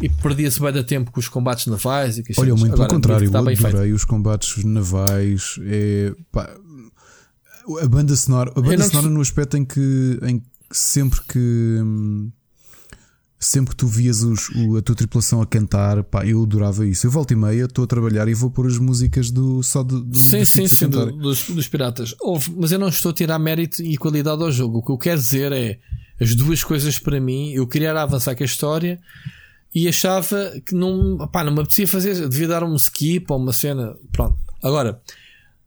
e 0.00 0.08
perdia-se 0.08 0.60
bem 0.60 0.72
da 0.72 0.82
tempo 0.82 1.10
com 1.10 1.20
os 1.20 1.28
combates 1.28 1.66
navais. 1.66 2.16
E 2.16 2.24
Olha, 2.38 2.54
muito 2.54 2.74
pelo 2.74 2.88
contrário, 2.88 3.26
eu 3.26 3.36
adorei 3.36 3.56
feito. 3.56 3.94
os 3.94 4.04
combates 4.04 4.64
navais. 4.64 5.56
É, 5.62 6.14
pá, 6.32 6.48
a 7.82 7.88
banda 7.88 8.14
sonora, 8.16 8.52
a 8.54 8.60
banda 8.60 8.84
sonora 8.84 9.08
no 9.08 9.20
aspecto 9.20 9.56
em 9.56 9.64
que, 9.64 10.18
em 10.22 10.38
que 10.38 10.46
sempre 10.70 11.20
que 11.28 11.80
sempre 13.46 13.70
que 13.70 13.76
tu 13.76 13.86
vias 13.86 14.22
os, 14.22 14.48
o, 14.50 14.76
a 14.76 14.82
tua 14.82 14.94
tripulação 14.94 15.40
a 15.40 15.46
cantar, 15.46 16.02
pá, 16.04 16.26
eu 16.26 16.42
adorava 16.42 16.86
isso. 16.86 17.06
Eu 17.06 17.10
volto 17.10 17.32
e 17.32 17.36
meia, 17.36 17.64
estou 17.64 17.84
a 17.84 17.86
trabalhar 17.86 18.28
e 18.28 18.34
vou 18.34 18.50
pôr 18.50 18.66
as 18.66 18.78
músicas 18.78 19.30
do 19.30 19.62
só 19.62 19.82
do, 19.82 20.00
do 20.02 20.16
sim, 20.16 20.44
sim, 20.44 20.66
sim, 20.66 20.88
do, 20.88 21.12
dos, 21.12 21.48
dos 21.48 21.68
piratas. 21.68 22.14
Houve, 22.20 22.52
mas 22.56 22.72
eu 22.72 22.78
não 22.78 22.88
estou 22.88 23.10
a 23.10 23.14
tirar 23.14 23.38
mérito 23.38 23.82
e 23.82 23.96
qualidade 23.96 24.42
ao 24.42 24.50
jogo. 24.50 24.78
O 24.78 24.82
que 24.82 24.92
eu 24.92 24.98
quero 24.98 25.20
dizer 25.20 25.52
é 25.52 25.78
as 26.20 26.34
duas 26.34 26.62
coisas 26.62 26.98
para 26.98 27.20
mim. 27.20 27.52
Eu 27.52 27.66
queria 27.66 27.92
avançar 27.92 28.34
com 28.34 28.42
a 28.42 28.46
história 28.46 29.00
e 29.74 29.88
achava 29.88 30.52
que 30.64 30.74
não, 30.74 31.28
pá, 31.32 31.42
não 31.42 31.52
me 31.52 31.60
apetecia 31.60 31.88
fazer, 31.88 32.28
devia 32.28 32.48
dar 32.48 32.62
um 32.62 32.74
skip 32.74 33.26
ou 33.30 33.38
uma 33.38 33.52
cena. 33.52 33.94
Pronto. 34.12 34.38
Agora, 34.62 35.00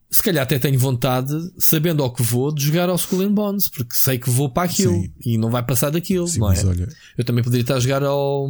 se 0.09 0.23
calhar 0.23 0.43
até 0.43 0.57
tenho 0.57 0.79
vontade, 0.79 1.33
sabendo 1.57 2.01
ao 2.01 2.11
que 2.11 2.23
vou, 2.23 2.53
de 2.53 2.63
jogar 2.63 2.89
ao 2.89 2.95
Skull 2.95 3.21
and 3.21 3.33
Bones, 3.33 3.69
porque 3.69 3.95
sei 3.95 4.17
que 4.17 4.29
vou 4.29 4.49
para 4.49 4.63
aquilo 4.63 4.93
Sim. 4.93 5.11
e 5.25 5.37
não 5.37 5.49
vai 5.49 5.63
passar 5.63 5.89
daquilo, 5.89 6.27
Sim, 6.27 6.39
não 6.39 6.51
é? 6.51 6.65
Olha... 6.65 6.89
Eu 7.17 7.23
também 7.23 7.43
poderia 7.43 7.61
estar 7.61 7.75
a 7.75 7.79
jogar 7.79 8.03
ao. 8.03 8.47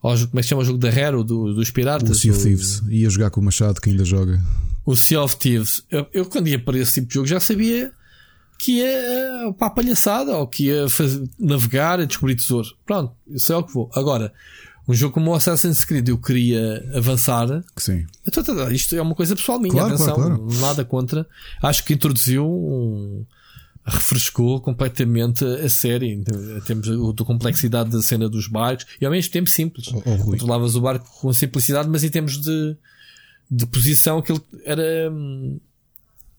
ao 0.00 0.16
como 0.16 0.30
é 0.34 0.36
que 0.36 0.42
se 0.42 0.48
chama 0.48 0.62
o 0.62 0.64
jogo 0.64 0.78
da 0.78 0.88
Hero, 0.88 1.24
do, 1.24 1.54
dos 1.54 1.70
piratas? 1.70 2.10
O 2.10 2.14
Sea 2.14 2.32
of 2.32 2.42
Thieves. 2.42 2.82
Ia 2.88 3.10
jogar 3.10 3.30
com 3.30 3.40
o 3.40 3.44
Machado, 3.44 3.80
que 3.80 3.90
ainda 3.90 4.04
joga. 4.04 4.40
O 4.86 4.94
Sea 4.94 5.20
of 5.22 5.36
Thieves. 5.36 5.84
Eu, 5.90 6.06
eu 6.12 6.24
quando 6.26 6.48
ia 6.48 6.58
para 6.58 6.78
esse 6.78 6.94
tipo 6.94 7.08
de 7.08 7.14
jogo 7.14 7.26
já 7.26 7.40
sabia 7.40 7.90
que 8.58 8.78
ia 8.78 8.86
eh, 8.86 9.52
para 9.58 9.66
a 9.66 9.70
palhaçada 9.70 10.36
ou 10.36 10.46
que 10.46 10.66
ia 10.66 10.88
fazer, 10.88 11.28
navegar 11.38 12.00
e 12.00 12.06
descobrir 12.06 12.36
tesouro. 12.36 12.68
Pronto, 12.86 13.12
isso 13.28 13.52
é 13.52 13.56
o 13.56 13.62
que 13.62 13.72
vou. 13.72 13.90
Agora, 13.94 14.32
um 14.86 14.94
jogo 14.94 15.14
como 15.14 15.30
o 15.30 15.34
Assassin's 15.34 15.84
Creed 15.84 16.08
eu 16.08 16.18
queria 16.18 16.84
avançar. 16.94 17.64
Sim. 17.76 18.06
Então, 18.26 18.70
isto 18.70 18.94
é 18.94 19.00
uma 19.00 19.14
coisa 19.14 19.34
pessoal 19.34 19.58
minha, 19.58 19.72
claro, 19.72 19.94
atenção, 19.94 20.14
claro, 20.14 20.38
claro. 20.38 20.60
nada 20.60 20.84
contra. 20.84 21.26
Acho 21.62 21.84
que 21.84 21.94
introduziu 21.94 22.46
um, 22.46 23.24
refrescou 23.86 24.60
completamente 24.60 25.44
a 25.44 25.68
série. 25.68 26.22
Temos 26.66 26.88
a 26.88 27.24
complexidade 27.24 27.90
da 27.90 28.02
cena 28.02 28.28
dos 28.28 28.46
barcos 28.46 28.86
e 29.00 29.04
ao 29.04 29.12
mesmo 29.12 29.32
tempo 29.32 29.48
simples. 29.48 29.88
Oh, 29.92 30.02
oh, 30.04 30.18
Controlavas 30.24 30.74
o 30.74 30.80
barco 30.80 31.08
com 31.20 31.32
simplicidade, 31.32 31.88
mas 31.88 32.04
em 32.04 32.10
termos 32.10 32.40
de, 32.40 32.76
de 33.50 33.66
posição, 33.66 34.18
aquilo 34.18 34.44
era. 34.64 35.10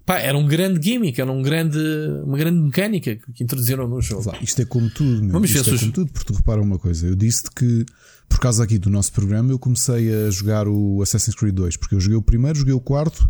Pá, 0.06 0.20
era 0.20 0.38
um 0.38 0.46
grande 0.46 0.80
gimmick, 0.88 1.20
era 1.20 1.32
um 1.32 1.42
grande, 1.42 1.80
uma 2.24 2.38
grande 2.38 2.60
mecânica 2.60 3.16
que 3.34 3.44
introduziram 3.44 3.88
no 3.88 4.00
jogo. 4.02 4.32
Isto 4.42 4.62
é 4.62 4.66
como 4.66 4.90
tudo, 4.90 5.24
meu. 5.24 5.32
Vamos 5.32 5.50
isto 5.50 5.74
é 5.74 5.78
como 5.80 5.92
tudo, 5.92 6.12
porque 6.12 6.32
tu 6.32 6.38
repara 6.38 6.62
uma 6.62 6.78
coisa. 6.78 7.08
Eu 7.08 7.16
disse-te 7.16 7.50
que 7.52 7.86
por 8.30 8.40
causa 8.40 8.64
aqui 8.64 8.78
do 8.78 8.90
nosso 8.90 9.12
programa, 9.12 9.52
eu 9.52 9.58
comecei 9.60 10.14
a 10.14 10.30
jogar 10.30 10.68
o 10.68 11.02
Assassin's 11.02 11.36
Creed 11.36 11.56
2, 11.56 11.78
porque 11.78 11.96
eu 11.96 12.00
joguei 12.00 12.18
o 12.18 12.22
primeiro, 12.22 12.58
joguei 12.58 12.74
o 12.74 12.80
quarto, 12.80 13.28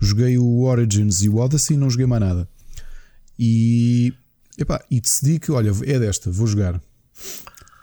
joguei 0.00 0.38
o 0.38 0.62
Origins 0.62 1.22
e 1.22 1.28
o 1.28 1.36
Odyssey 1.36 1.76
e 1.76 1.78
não 1.78 1.90
joguei 1.90 2.06
mais 2.06 2.22
nada. 2.22 2.48
E, 3.38 4.12
epá, 4.56 4.82
e 4.90 5.00
decidi 5.00 5.38
que, 5.38 5.50
olha, 5.50 5.72
é 5.84 5.98
desta, 5.98 6.30
vou 6.30 6.46
jogar. 6.46 6.80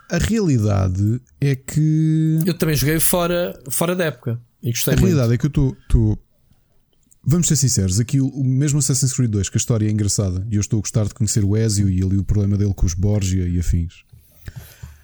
A 0.10 0.18
realidade 0.18 1.22
é 1.40 1.56
que. 1.56 2.40
Eu 2.46 2.54
também 2.58 2.76
joguei 2.76 3.00
fora, 3.00 3.60
fora 3.70 3.96
da 3.96 4.06
época 4.06 4.40
e 4.62 4.72
gostei 4.72 4.94
A 4.94 4.98
muito. 4.98 5.06
realidade 5.06 5.34
é 5.34 5.38
que 5.38 5.46
eu 5.46 5.76
estou. 5.80 6.18
Vamos 7.24 7.48
ser 7.48 7.56
sinceros, 7.56 8.00
aqui 8.00 8.20
o 8.20 8.44
mesmo 8.44 8.80
Assassin's 8.80 9.14
Creed 9.14 9.30
2, 9.30 9.50
que 9.50 9.58
a 9.58 9.60
história 9.60 9.88
é 9.88 9.92
engraçada 9.92 10.46
e 10.50 10.56
eu 10.56 10.62
estou 10.62 10.80
a 10.80 10.82
gostar 10.82 11.06
de 11.06 11.14
conhecer 11.14 11.46
o 11.46 11.56
Ezio 11.56 11.88
e 11.88 12.02
ali 12.02 12.18
o 12.18 12.24
problema 12.24 12.58
dele 12.58 12.74
com 12.74 12.86
os 12.86 12.96
Borgia 12.96 13.48
e 13.48 13.60
afins. 13.60 14.04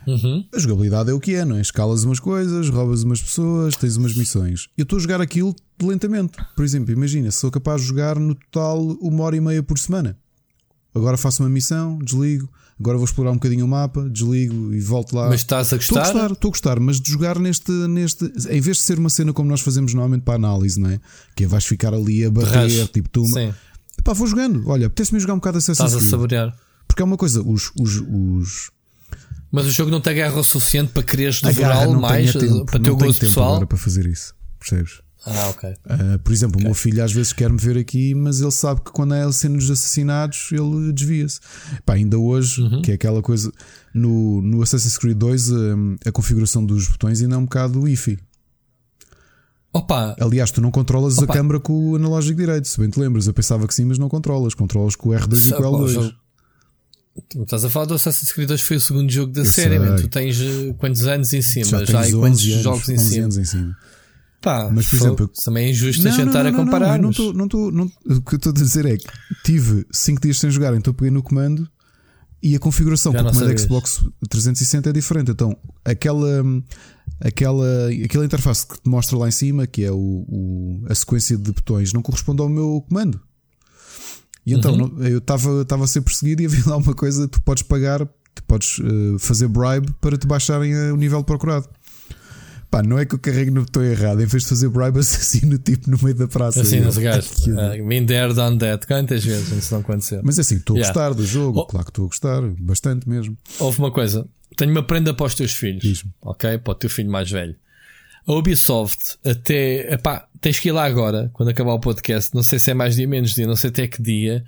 Uhum. 0.07 0.43
A 0.55 0.57
jogabilidade 0.57 1.11
é 1.11 1.13
o 1.13 1.19
que 1.19 1.35
é, 1.35 1.45
não 1.45 1.57
é? 1.57 1.61
Escalas 1.61 2.03
umas 2.05 2.19
coisas, 2.19 2.69
roubas 2.69 3.03
umas 3.03 3.21
pessoas, 3.21 3.75
tens 3.75 3.97
umas 3.97 4.15
missões. 4.15 4.67
Eu 4.77 4.83
estou 4.83 4.97
a 4.97 5.01
jogar 5.01 5.21
aquilo 5.21 5.53
lentamente. 5.79 6.37
Por 6.55 6.63
exemplo, 6.63 6.91
imagina, 6.91 7.29
sou 7.29 7.51
capaz 7.51 7.81
de 7.81 7.87
jogar 7.87 8.17
no 8.17 8.33
total 8.33 8.81
uma 9.01 9.23
hora 9.23 9.35
e 9.35 9.41
meia 9.41 9.61
por 9.61 9.77
semana. 9.77 10.17
Agora 10.95 11.17
faço 11.17 11.43
uma 11.43 11.49
missão, 11.49 11.99
desligo. 11.99 12.49
Agora 12.79 12.97
vou 12.97 13.05
explorar 13.05 13.31
um 13.31 13.35
bocadinho 13.35 13.65
o 13.65 13.67
mapa, 13.67 14.07
desligo 14.07 14.73
e 14.73 14.79
volto 14.79 15.15
lá. 15.15 15.29
Mas 15.29 15.41
estás 15.41 15.73
a 15.73 15.77
gostar? 15.77 15.79
Estou 15.79 15.97
a 15.97 16.01
gostar, 16.03 16.31
estou 16.33 16.49
a 16.49 16.51
gostar, 16.51 16.79
mas 16.79 17.01
de 17.01 17.11
jogar 17.11 17.39
neste, 17.39 17.71
neste. 17.71 18.25
Em 18.49 18.61
vez 18.61 18.77
de 18.77 18.83
ser 18.83 18.99
uma 18.99 19.09
cena 19.09 19.33
como 19.33 19.49
nós 19.49 19.61
fazemos 19.61 19.93
normalmente 19.93 20.21
para 20.21 20.35
análise, 20.35 20.79
não 20.79 20.91
é? 20.91 20.99
Que 21.35 21.45
é 21.45 21.47
vais 21.47 21.65
ficar 21.65 21.93
ali 21.93 22.23
a 22.23 22.29
barrer, 22.29 22.87
tipo 22.89 23.09
tu. 23.09 23.25
Sim. 23.25 23.53
Vou 24.05 24.27
jogando. 24.27 24.63
Olha, 24.69 24.87
apetece-me 24.87 25.19
jogar 25.19 25.33
um 25.33 25.37
bocado 25.37 25.57
Assassin's 25.57 25.87
Estás 25.87 26.05
a 26.05 26.09
saborear. 26.09 26.55
Porque 26.87 27.01
é 27.01 27.05
uma 27.05 27.17
coisa, 27.17 27.41
os, 27.41 27.71
os, 27.79 28.01
os 28.07 28.71
mas 29.51 29.65
o 29.65 29.71
jogo 29.71 29.89
não 29.89 30.01
tem 30.01 30.15
guerra 30.15 30.39
o 30.39 30.43
suficiente 30.43 30.91
para 30.91 31.03
quereres 31.03 31.41
devorá-lo 31.41 31.99
mais 31.99 32.33
tempo, 32.33 32.65
para 32.65 32.79
ter 32.79 32.91
o 32.91 32.97
gosto 32.97 33.19
pessoal. 33.19 33.51
agora 33.51 33.67
para 33.67 33.77
fazer 33.77 34.05
isso, 34.05 34.35
percebes? 34.59 35.01
Ah, 35.29 35.49
ok. 35.49 35.69
Uh, 35.69 36.19
por 36.19 36.31
exemplo, 36.31 36.55
okay. 36.55 36.65
o 36.65 36.67
meu 36.69 36.73
filho 36.73 37.03
às 37.03 37.11
vezes 37.11 37.33
quer-me 37.33 37.57
ver 37.57 37.77
aqui, 37.77 38.15
mas 38.15 38.39
ele 38.39 38.51
sabe 38.51 38.81
que 38.81 38.91
quando 38.91 39.13
é 39.13 39.31
cena 39.31 39.57
dos 39.57 39.69
assassinatos, 39.69 40.49
ele 40.51 40.93
desvia-se. 40.93 41.39
Pá, 41.85 41.93
ainda 41.93 42.17
hoje, 42.17 42.61
uhum. 42.61 42.81
que 42.81 42.91
é 42.91 42.95
aquela 42.95 43.21
coisa 43.21 43.51
no, 43.93 44.41
no 44.41 44.61
Assassin's 44.61 44.97
Creed 44.97 45.17
2, 45.17 45.51
a, 45.51 45.55
a 46.05 46.11
configuração 46.11 46.65
dos 46.65 46.87
botões 46.87 47.21
ainda 47.21 47.35
é 47.35 47.37
um 47.37 47.43
bocado 47.43 47.87
iffy. 47.87 48.17
Opa. 49.73 50.15
Aliás, 50.19 50.49
tu 50.49 50.61
não 50.61 50.71
controlas 50.71 51.17
Opa. 51.17 51.33
a 51.33 51.35
câmera 51.35 51.59
com 51.59 51.91
o 51.91 51.95
analógico 51.95 52.39
direito, 52.39 52.67
se 52.67 52.79
bem 52.79 52.89
te 52.89 52.99
lembras. 52.99 53.27
Eu 53.27 53.33
pensava 53.33 53.67
que 53.67 53.73
sim, 53.73 53.85
mas 53.85 53.99
não 53.99 54.09
controlas. 54.09 54.53
Controlas 54.53 54.95
com 54.95 55.09
o 55.09 55.11
R2 55.11 55.35
se, 55.35 55.49
e 55.49 55.53
com 55.53 55.63
o 55.63 55.85
L2. 55.85 56.13
Tu 57.29 57.43
estás 57.43 57.65
a 57.65 57.69
falar 57.69 57.85
do 57.85 57.95
Assassin's 57.95 58.31
Creed 58.31 58.47
2 58.47 58.61
foi 58.61 58.77
o 58.77 58.79
segundo 58.79 59.11
jogo 59.11 59.31
da 59.31 59.41
eu 59.41 59.45
série, 59.45 59.79
tu 60.01 60.07
tens 60.07 60.39
uh, 60.39 60.73
quantos 60.75 61.05
anos 61.07 61.33
em 61.33 61.41
cima? 61.41 61.65
Já, 61.65 61.85
já 61.85 62.07
e 62.07 62.11
quantos 62.11 62.45
anos, 62.45 62.63
jogos 62.63 62.89
em 62.89 62.97
cima? 62.97 63.23
anos 63.23 63.37
em 63.37 63.45
cima. 63.45 63.77
Pá, 64.41 64.69
mas 64.71 64.87
por 64.87 64.95
exemplo, 64.95 65.31
também 65.43 65.65
é 65.65 65.71
injusto 65.71 66.03
não, 66.03 66.11
a 66.11 66.15
jantar 66.15 66.43
não, 66.43 66.51
não, 66.51 66.59
a 66.59 66.63
comparar. 66.63 66.99
Não, 66.99 67.11
não, 67.11 67.33
não, 67.33 67.47
não, 67.47 67.71
não, 67.71 68.17
o 68.17 68.21
que 68.21 68.35
eu 68.35 68.37
estou 68.37 68.51
a 68.51 68.53
dizer 68.53 68.85
é 68.85 68.97
que 68.97 69.07
tive 69.43 69.85
5 69.91 70.21
dias 70.21 70.39
sem 70.39 70.51
jogar, 70.51 70.75
então 70.75 70.93
peguei 70.93 71.11
no 71.11 71.23
comando 71.23 71.67
e 72.41 72.55
a 72.55 72.59
configuração 72.59 73.11
com 73.11 73.19
o 73.19 73.31
comando 73.31 73.59
Xbox 73.59 74.05
360 74.29 74.89
é 74.89 74.93
diferente. 74.93 75.31
Então, 75.31 75.57
aquela, 75.83 76.43
aquela, 77.19 77.89
aquela 78.05 78.25
interface 78.25 78.65
que 78.65 78.79
te 78.79 78.87
mostra 78.87 79.17
lá 79.17 79.27
em 79.27 79.31
cima, 79.31 79.65
que 79.65 79.83
é 79.83 79.91
o, 79.91 79.95
o 79.97 80.85
a 80.87 80.93
sequência 80.93 81.35
de 81.35 81.51
botões, 81.51 81.93
não 81.93 82.01
corresponde 82.01 82.41
ao 82.41 82.49
meu 82.49 82.83
comando. 82.87 83.19
E 84.45 84.53
então 84.53 84.73
uhum. 84.73 85.03
eu 85.03 85.17
estava 85.17 85.83
a 85.83 85.87
ser 85.87 86.01
perseguido 86.01 86.41
e 86.41 86.45
havia 86.45 86.63
lá 86.67 86.77
uma 86.77 86.93
coisa: 86.93 87.27
tu 87.27 87.41
podes 87.41 87.63
pagar, 87.63 88.05
tu 88.33 88.43
podes 88.47 88.77
uh, 88.79 89.17
fazer 89.19 89.47
bribe 89.47 89.91
para 89.99 90.17
te 90.17 90.27
baixarem 90.27 90.73
o 90.91 90.95
nível 90.95 91.23
procurado. 91.23 91.67
Pá, 92.69 92.83
não 92.83 92.99
é 92.99 93.05
que 93.05 93.15
eu 93.15 93.19
carregue 93.19 93.49
no 93.49 93.61
botão 93.61 93.83
errado, 93.83 94.21
em 94.21 94.25
vez 94.25 94.43
de 94.43 94.49
fazer 94.49 94.67
bribe, 94.67 94.99
assassino 94.99 95.57
tipo 95.59 95.89
no 95.89 95.97
meio 96.01 96.15
da 96.15 96.27
praça. 96.27 96.61
Os 96.61 96.97
gajos. 96.97 97.47
Uh, 97.47 97.87
been 97.87 98.05
there, 98.05 98.33
done 98.33 98.57
that. 98.57 98.85
Quantas 98.85 99.23
vezes 99.23 99.51
isso 99.51 99.73
não 99.73 99.81
aconteceu? 99.81 100.21
Mas 100.23 100.37
é 100.37 100.41
assim, 100.41 100.55
estou 100.57 100.75
yeah. 100.75 100.89
a 100.89 100.93
gostar 100.93 101.13
do 101.15 101.25
jogo, 101.25 101.59
oh. 101.61 101.65
claro 101.65 101.85
que 101.85 101.91
estou 101.91 102.05
a 102.05 102.07
gostar, 102.07 102.41
bastante 102.59 103.07
mesmo. 103.07 103.37
Houve 103.59 103.79
uma 103.79 103.91
coisa, 103.91 104.27
tenho 104.57 104.71
uma 104.71 104.83
prenda 104.83 105.13
para 105.13 105.25
os 105.25 105.35
teus 105.35 105.53
filhos, 105.53 106.03
ok? 106.21 106.57
Para 106.57 106.71
o 106.71 106.75
teu 106.75 106.89
filho 106.89 107.09
mais 107.09 107.31
velho. 107.31 107.55
A 108.27 108.33
Ubisoft, 108.33 109.17
até. 109.23 109.93
Epá, 109.93 110.27
tens 110.41 110.59
que 110.59 110.67
ir 110.67 110.73
lá 110.73 110.83
agora, 110.83 111.29
quando 111.33 111.47
acabar 111.47 111.73
o 111.73 111.79
podcast. 111.79 112.35
Não 112.35 112.43
sei 112.43 112.59
se 112.59 112.71
é 112.71 112.73
mais 112.73 112.95
dia, 112.95 113.07
menos 113.07 113.33
dia, 113.33 113.47
não 113.47 113.55
sei 113.55 113.69
até 113.69 113.87
que 113.87 114.01
dia. 114.01 114.43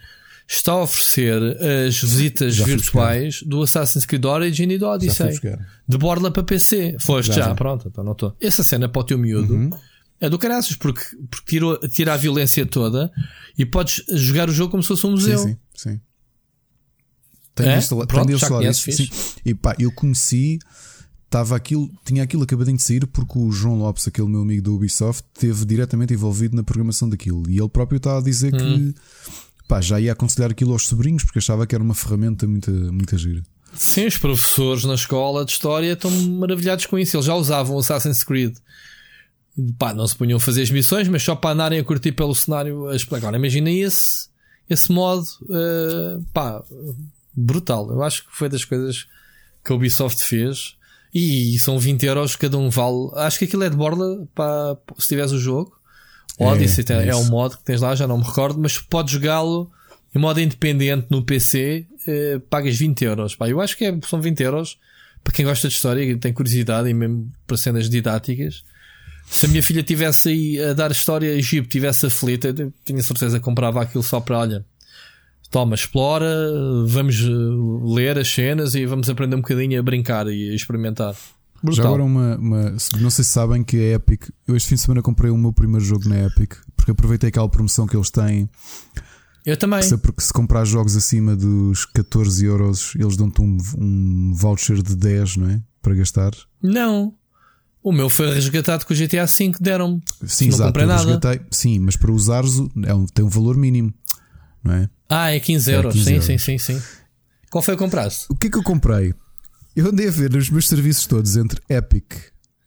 Está 0.51 0.71
a 0.71 0.81
oferecer 0.81 1.39
as 1.87 2.01
visitas 2.01 2.55
Já 2.55 2.65
virtuais 2.65 3.43
do 3.43 3.61
Assassin's 3.61 4.05
Creed 4.05 4.25
Origin 4.25 4.63
e 4.71 4.77
do 4.79 4.87
Odyssey. 4.87 5.39
De 5.87 5.97
borla 5.97 6.31
para 6.31 6.43
PC. 6.43 6.97
Foste 6.99 7.33
Já, 7.35 7.45
já, 7.45 7.55
pronto, 7.55 7.87
então 7.87 8.03
não 8.03 8.13
estou. 8.13 8.35
Essa 8.41 8.63
cena 8.63 8.89
para 8.89 8.99
o 8.99 9.03
teu 9.03 9.17
miúdo 9.17 9.69
é 10.19 10.27
do 10.29 10.39
caraças, 10.39 10.75
porque, 10.75 11.01
porque 11.29 11.45
tirou, 11.51 11.77
tira 11.87 12.13
a 12.13 12.17
violência 12.17 12.65
toda 12.65 13.11
e 13.57 13.65
podes 13.65 14.03
jogar 14.11 14.49
o 14.49 14.51
jogo 14.51 14.71
como 14.71 14.81
se 14.83 14.87
fosse 14.89 15.05
um 15.05 15.11
museu. 15.11 15.37
Sim, 15.37 15.57
sim, 15.75 15.89
sim. 15.91 16.01
Tenho 17.55 17.69
É? 17.69 17.73
de 17.73 17.79
instalar, 17.79 18.07
Pronto, 18.07 18.27
tenho 18.27 18.39
conheces, 18.47 18.87
isso. 18.99 19.13
Sim. 19.13 19.39
E 19.45 19.53
pá, 19.53 19.75
eu 19.77 19.91
conheci, 19.91 20.57
estava 21.25 21.55
aquilo, 21.55 21.89
tinha 22.03 22.23
aquilo 22.23 22.43
acabadinho 22.43 22.77
de 22.77 22.83
sair 22.83 23.05
porque 23.05 23.37
o 23.37 23.51
João 23.51 23.77
Lopes, 23.77 24.07
aquele 24.07 24.27
meu 24.27 24.41
amigo 24.41 24.63
da 24.63 24.71
Ubisoft, 24.71 25.23
esteve 25.35 25.63
diretamente 25.65 26.13
envolvido 26.13 26.55
na 26.55 26.63
programação 26.63 27.07
daquilo. 27.07 27.43
E 27.49 27.59
ele 27.59 27.69
próprio 27.69 27.97
estava 27.97 28.17
a 28.19 28.23
dizer 28.23 28.53
Hum. 28.55 28.57
que 28.57 28.95
pá, 29.69 29.79
já 29.79 29.99
ia 29.99 30.13
aconselhar 30.13 30.49
aquilo 30.49 30.73
aos 30.73 30.87
sobrinhos 30.87 31.23
porque 31.23 31.37
achava 31.37 31.67
que 31.67 31.75
era 31.75 31.83
uma 31.83 31.93
ferramenta 31.93 32.47
muito, 32.47 32.71
muito 32.71 33.15
gira. 33.17 33.43
Sim, 33.75 34.07
os 34.07 34.17
professores 34.17 34.83
na 34.83 34.95
escola 34.95 35.45
de 35.45 35.51
história 35.51 35.93
estão 35.93 36.09
maravilhados 36.09 36.87
com 36.87 36.97
isso. 36.97 37.15
Eles 37.15 37.27
já 37.27 37.35
usavam 37.35 37.75
o 37.75 37.79
Assassin's 37.79 38.23
Creed. 38.23 38.57
Pá, 39.77 39.93
não 39.93 40.07
se 40.07 40.15
punham 40.15 40.37
a 40.37 40.39
fazer 40.39 40.63
as 40.63 40.71
missões, 40.71 41.07
mas 41.07 41.21
só 41.21 41.35
para 41.35 41.51
andarem 41.51 41.79
a 41.79 41.83
curtir 41.83 42.13
pelo 42.13 42.33
cenário. 42.33 42.87
Agora, 43.11 43.37
imagina 43.37 43.69
esse, 43.69 44.27
esse 44.67 44.91
modo, 44.91 45.27
eh, 45.51 46.19
pá, 46.33 46.63
brutal. 47.35 47.91
Eu 47.91 48.01
acho 48.01 48.25
que 48.25 48.35
foi 48.35 48.49
das 48.49 48.65
coisas 48.65 49.07
que 49.63 49.71
a 49.71 49.75
Ubisoft 49.75 50.23
fez. 50.23 50.75
E 51.13 51.57
são 51.59 51.77
20 51.77 52.05
euros 52.05 52.35
cada 52.35 52.57
um 52.57 52.69
vale. 52.69 53.11
Acho 53.15 53.39
que 53.39 53.45
aquilo 53.45 53.63
é 53.63 53.69
de 53.69 53.75
borla 53.75 54.27
para 54.33 54.77
se 54.97 55.09
tiveres 55.09 55.31
o 55.31 55.39
jogo. 55.39 55.78
É, 56.37 56.45
Odyssey 56.45 56.83
tem- 56.83 56.97
é 56.97 57.07
é, 57.09 57.15
um 57.15 57.25
modo 57.29 57.57
que 57.57 57.63
tens 57.63 57.81
lá, 57.81 57.95
já 57.95 58.07
não 58.07 58.17
me 58.17 58.23
recordo, 58.23 58.59
mas 58.59 58.77
podes 58.77 59.13
jogá-lo 59.13 59.69
em 60.15 60.19
modo 60.19 60.39
independente 60.39 61.07
no 61.09 61.21
PC, 61.23 61.85
eh, 62.07 62.39
pagas 62.49 62.75
20 62.77 63.03
euros. 63.05 63.35
Pá, 63.35 63.47
eu 63.49 63.59
acho 63.61 63.77
que 63.77 63.85
é- 63.85 63.97
são 64.07 64.19
20 64.21 64.41
euros 64.41 64.77
para 65.23 65.33
quem 65.33 65.45
gosta 65.45 65.67
de 65.67 65.73
história 65.73 66.01
e 66.03 66.15
tem 66.17 66.33
curiosidade 66.33 66.89
e 66.89 66.93
mesmo 66.93 67.31
para 67.45 67.57
cenas 67.57 67.89
didáticas. 67.89 68.63
Se 69.29 69.45
a 69.45 69.49
minha 69.49 69.61
filha 69.61 69.83
tivesse 69.83 70.29
aí 70.29 70.59
a 70.63 70.73
dar 70.73 70.89
história 70.91 71.29
a 71.29 71.35
Egito, 71.35 71.67
tivesse 71.67 72.05
aflita, 72.07 72.47
eu 72.57 72.73
tinha 72.83 73.03
certeza 73.03 73.37
que 73.37 73.45
comprava 73.45 73.81
aquilo 73.81 74.01
só 74.03 74.19
para 74.19 74.39
olha. 74.39 74.65
Toma, 75.51 75.75
explora, 75.75 76.27
vamos 76.87 77.21
eh, 77.21 77.93
ler 77.95 78.17
as 78.17 78.27
cenas 78.29 78.73
e 78.75 78.85
vamos 78.85 79.09
aprender 79.09 79.35
um 79.35 79.41
bocadinho 79.41 79.79
a 79.79 79.83
brincar 79.83 80.27
e 80.27 80.49
a 80.51 80.55
experimentar. 80.55 81.15
Já 81.63 81.67
Brutal. 81.67 81.85
agora 81.87 82.03
uma, 82.03 82.35
uma- 82.37 82.75
Não 82.99 83.09
sei 83.09 83.23
se 83.23 83.31
sabem 83.31 83.63
que 83.63 83.77
a 83.77 83.95
Epic. 83.95 84.29
Eu 84.47 84.55
este 84.55 84.69
fim 84.69 84.75
de 84.75 84.81
semana 84.81 85.01
comprei 85.01 85.29
o 85.31 85.37
meu 85.37 85.51
primeiro 85.53 85.83
jogo 85.83 86.07
na 86.07 86.17
Epic 86.25 86.53
porque 86.75 86.91
aproveitei 86.91 87.29
aquela 87.29 87.49
promoção 87.49 87.85
que 87.85 87.95
eles 87.95 88.09
têm. 88.09 88.49
Eu 89.45 89.57
também. 89.57 89.81
Se, 89.81 89.97
porque 89.97 90.21
se 90.21 90.31
comprar 90.33 90.63
jogos 90.65 90.95
acima 90.95 91.35
dos 91.35 91.85
14 91.85 92.45
euros, 92.45 92.93
eles 92.95 93.15
dão-te 93.17 93.41
um, 93.41 93.57
um 93.77 94.33
voucher 94.33 94.81
de 94.81 94.95
10, 94.95 95.37
não 95.37 95.49
é? 95.49 95.61
Para 95.81 95.95
gastar. 95.95 96.31
Não. 96.61 97.13
O 97.81 97.91
meu 97.93 98.09
foi 98.09 98.33
resgatado 98.33 98.85
com 98.85 98.93
o 98.93 98.97
GTA 98.97 99.25
V, 99.25 99.51
deram-me. 99.59 100.01
Sim, 100.27 100.45
não 100.47 100.53
exato. 100.55 100.67
comprei 100.69 100.85
nada. 100.85 101.03
resgatei. 101.03 101.41
Sim, 101.49 101.79
mas 101.79 101.95
para 101.95 102.11
usares 102.11 102.53
é 102.85 102.93
um- 102.93 103.05
tem 103.05 103.23
um 103.23 103.29
valor 103.29 103.55
mínimo, 103.57 103.93
não 104.63 104.73
é? 104.73 104.89
Ah, 105.09 105.31
é 105.33 105.39
15 105.39 105.71
É 105.71 105.75
euros. 105.75 105.93
15 105.93 106.05
sim, 106.05 106.11
euros. 106.11 106.25
sim, 106.25 106.37
sim, 106.37 106.57
sim. 106.57 106.81
Qual 107.49 107.61
foi 107.63 107.75
que 107.75 107.79
compraste? 107.83 108.25
O 108.29 108.35
que 108.35 108.47
é 108.47 108.49
que 108.49 108.57
eu 108.57 108.63
comprei? 108.63 109.13
Eu 109.75 109.87
andei 109.87 110.07
a 110.07 110.11
ver 110.11 110.31
nos 110.31 110.49
meus 110.49 110.67
serviços 110.67 111.05
todos 111.05 111.35
entre 111.37 111.61
Epic, 111.69 112.13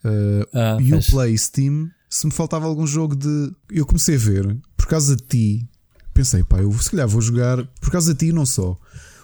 uh, 0.05 0.47
Ah. 0.55 0.77
Uplay 0.99 1.35
e 1.35 1.39
Steam 1.39 1.91
se 2.09 2.27
me 2.27 2.33
faltava 2.33 2.67
algum 2.67 2.87
jogo 2.87 3.17
de. 3.17 3.53
Eu 3.71 3.87
comecei 3.87 4.17
a 4.17 4.19
ver, 4.19 4.57
por 4.77 4.87
causa 4.87 5.17
de 5.17 5.23
ti, 5.23 5.69
pensei, 6.13 6.45
pá, 6.45 6.61
eu 6.61 6.73
se 6.79 6.91
calhar 6.91 7.09
vou 7.09 7.21
jogar, 7.23 7.65
por 7.81 7.91
causa 7.91 8.13
de 8.13 8.19
ti 8.19 8.27
e 8.27 8.33
não 8.33 8.45
só. 8.47 8.79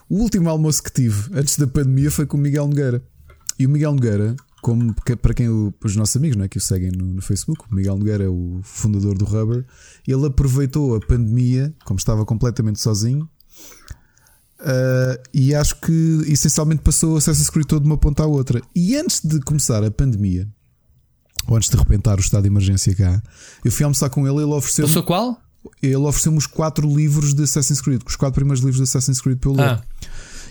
O 0.08 0.16
último 0.22 0.48
almoço 0.48 0.82
que 0.82 0.90
tive 0.92 1.30
antes 1.34 1.56
da 1.58 1.66
pandemia 1.66 2.10
foi 2.10 2.24
com 2.26 2.36
o 2.36 2.40
Miguel 2.40 2.66
Nogueira. 2.66 3.02
E 3.58 3.66
o 3.66 3.68
Miguel 3.68 3.92
Nogueira, 3.92 4.34
como 4.62 4.94
para 5.20 5.34
quem 5.34 5.48
o- 5.50 5.74
os 5.84 5.96
nossos 5.96 6.16
amigos 6.16 6.36
não 6.38 6.44
é, 6.44 6.48
que 6.48 6.56
o 6.56 6.60
seguem 6.60 6.90
no, 6.90 7.04
no 7.06 7.20
Facebook, 7.22 7.62
o 7.70 7.74
Miguel 7.74 7.98
Nogueira 7.98 8.24
é 8.24 8.28
o 8.28 8.60
fundador 8.62 9.18
do 9.18 9.24
Rubber, 9.26 9.66
ele 10.06 10.26
aproveitou 10.26 10.94
a 10.96 11.00
pandemia, 11.00 11.74
como 11.84 11.98
estava 11.98 12.24
completamente 12.24 12.80
sozinho, 12.80 13.28
Uh, 14.60 15.22
e 15.32 15.54
acho 15.54 15.80
que 15.80 16.22
essencialmente 16.26 16.82
passou 16.82 17.14
o 17.14 17.16
Assassin's 17.16 17.48
Creed 17.48 17.66
todo 17.66 17.82
de 17.82 17.88
uma 17.88 17.96
ponta 17.96 18.24
à 18.24 18.26
outra. 18.26 18.60
E 18.74 18.96
antes 18.96 19.20
de 19.20 19.40
começar 19.40 19.84
a 19.84 19.90
pandemia, 19.90 20.48
ou 21.46 21.56
antes 21.56 21.70
de 21.70 21.76
repentar 21.76 22.18
o 22.18 22.20
estado 22.20 22.42
de 22.42 22.48
emergência 22.48 22.94
cá, 22.94 23.22
eu 23.64 23.70
fui 23.70 23.84
almoçar 23.84 24.10
com 24.10 24.26
ele 24.26 24.38
e 24.38 24.42
ele 24.42 24.52
ofereceu-me 24.52 24.88
Passou 24.88 25.02
qual? 25.04 25.40
ele 25.82 25.96
ofereceu 25.96 26.34
os 26.34 26.46
quatro 26.46 26.88
livros 26.88 27.34
de 27.34 27.42
Assassin's 27.42 27.80
Creed, 27.80 28.02
os 28.06 28.16
quatro 28.16 28.34
primeiros 28.34 28.60
livros 28.60 28.78
de 28.78 28.84
Assassin's 28.84 29.20
Creed 29.20 29.38
pelo 29.38 29.60
Ah. 29.60 29.82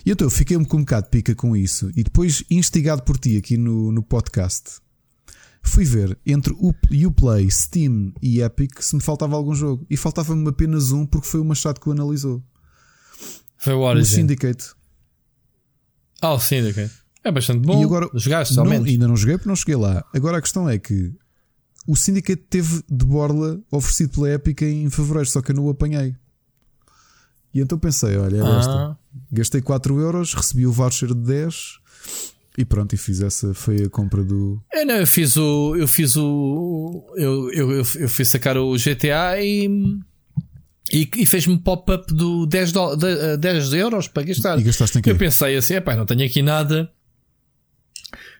E 0.04 0.10
então 0.10 0.26
eu 0.26 0.30
fiquei 0.30 0.56
um 0.56 0.62
bocado 0.62 1.04
de 1.04 1.10
pica 1.10 1.34
com 1.34 1.56
isso. 1.56 1.90
E 1.94 2.02
depois, 2.02 2.42
instigado 2.50 3.02
por 3.02 3.18
ti 3.18 3.36
aqui 3.36 3.56
no, 3.56 3.92
no 3.92 4.02
podcast, 4.02 4.80
fui 5.62 5.84
ver 5.84 6.18
entre 6.24 6.54
o 6.58 6.74
Uplay, 7.06 7.50
Steam 7.50 8.12
e 8.22 8.40
Epic 8.40 8.80
se 8.80 8.94
me 8.94 9.02
faltava 9.02 9.36
algum 9.36 9.54
jogo. 9.54 9.84
E 9.90 9.96
faltava-me 9.96 10.48
apenas 10.48 10.92
um 10.92 11.04
porque 11.04 11.26
foi 11.26 11.40
o 11.40 11.44
Machado 11.44 11.80
que 11.80 11.88
o 11.88 11.92
analisou. 11.92 12.42
Foi 13.58 13.74
o 13.74 13.78
O 13.78 13.82
Origin. 13.82 14.14
Syndicate. 14.14 14.66
Ah, 16.20 16.32
o 16.34 16.40
Syndicate. 16.40 16.92
É 17.24 17.30
bastante 17.30 17.60
bom. 17.66 17.80
E 17.80 17.84
agora- 17.84 18.08
Jogaste, 18.14 18.56
Não, 18.56 18.64
ainda 18.70 19.08
não 19.08 19.16
joguei 19.16 19.36
porque 19.36 19.48
não 19.48 19.56
cheguei 19.56 19.76
lá. 19.76 20.04
Agora 20.14 20.38
a 20.38 20.40
questão 20.42 20.68
é 20.68 20.78
que 20.78 21.12
o 21.86 21.96
Syndicate 21.96 22.42
teve 22.48 22.82
de 22.88 23.04
borla 23.04 23.60
oferecido 23.70 24.10
pela 24.14 24.30
Epic 24.32 24.62
em 24.62 24.88
fevereiro, 24.90 25.28
só 25.28 25.42
que 25.42 25.50
eu 25.50 25.56
não 25.56 25.64
o 25.66 25.70
apanhei. 25.70 26.14
E 27.52 27.60
então 27.60 27.78
pensei: 27.78 28.16
olha, 28.16 28.36
é 28.36 28.58
esta. 28.58 28.70
Ah, 28.72 28.96
Gastei 29.32 29.60
4 29.60 29.98
euros, 30.00 30.34
recebi 30.34 30.66
o 30.66 30.72
voucher 30.72 31.08
de 31.08 31.14
10 31.22 31.78
e 32.56 32.64
pronto, 32.64 32.94
e 32.94 32.98
fiz 32.98 33.20
essa. 33.20 33.52
Foi 33.54 33.82
a 33.84 33.88
compra 33.90 34.22
do. 34.24 34.60
eu 34.72 34.86
não, 34.86 34.96
eu 34.96 35.06
fiz 35.06 35.36
o. 35.36 35.74
Eu 35.76 35.88
fiz 35.88 36.16
o. 36.16 37.04
Eu, 37.16 37.50
eu, 37.52 37.70
eu, 37.72 37.86
eu 37.96 38.08
fui 38.08 38.24
sacar 38.24 38.56
o 38.56 38.74
GTA 38.76 39.40
e. 39.42 39.68
E, 40.92 41.08
e 41.16 41.26
fez-me 41.26 41.58
pop-up 41.58 42.12
do 42.12 42.46
10, 42.46 42.72
do, 42.72 42.96
de, 42.96 43.06
eh, 43.06 43.36
10 43.36 43.72
euros 43.74 44.08
para 44.08 44.22
gastar. 44.22 44.58
E 44.58 44.62
gastaste 44.62 44.98
em 44.98 45.02
quê? 45.02 45.10
Eu 45.10 45.16
pensei 45.16 45.56
assim: 45.56 45.74
epá, 45.74 45.94
não 45.94 46.06
tenho 46.06 46.24
aqui 46.24 46.42
nada. 46.42 46.90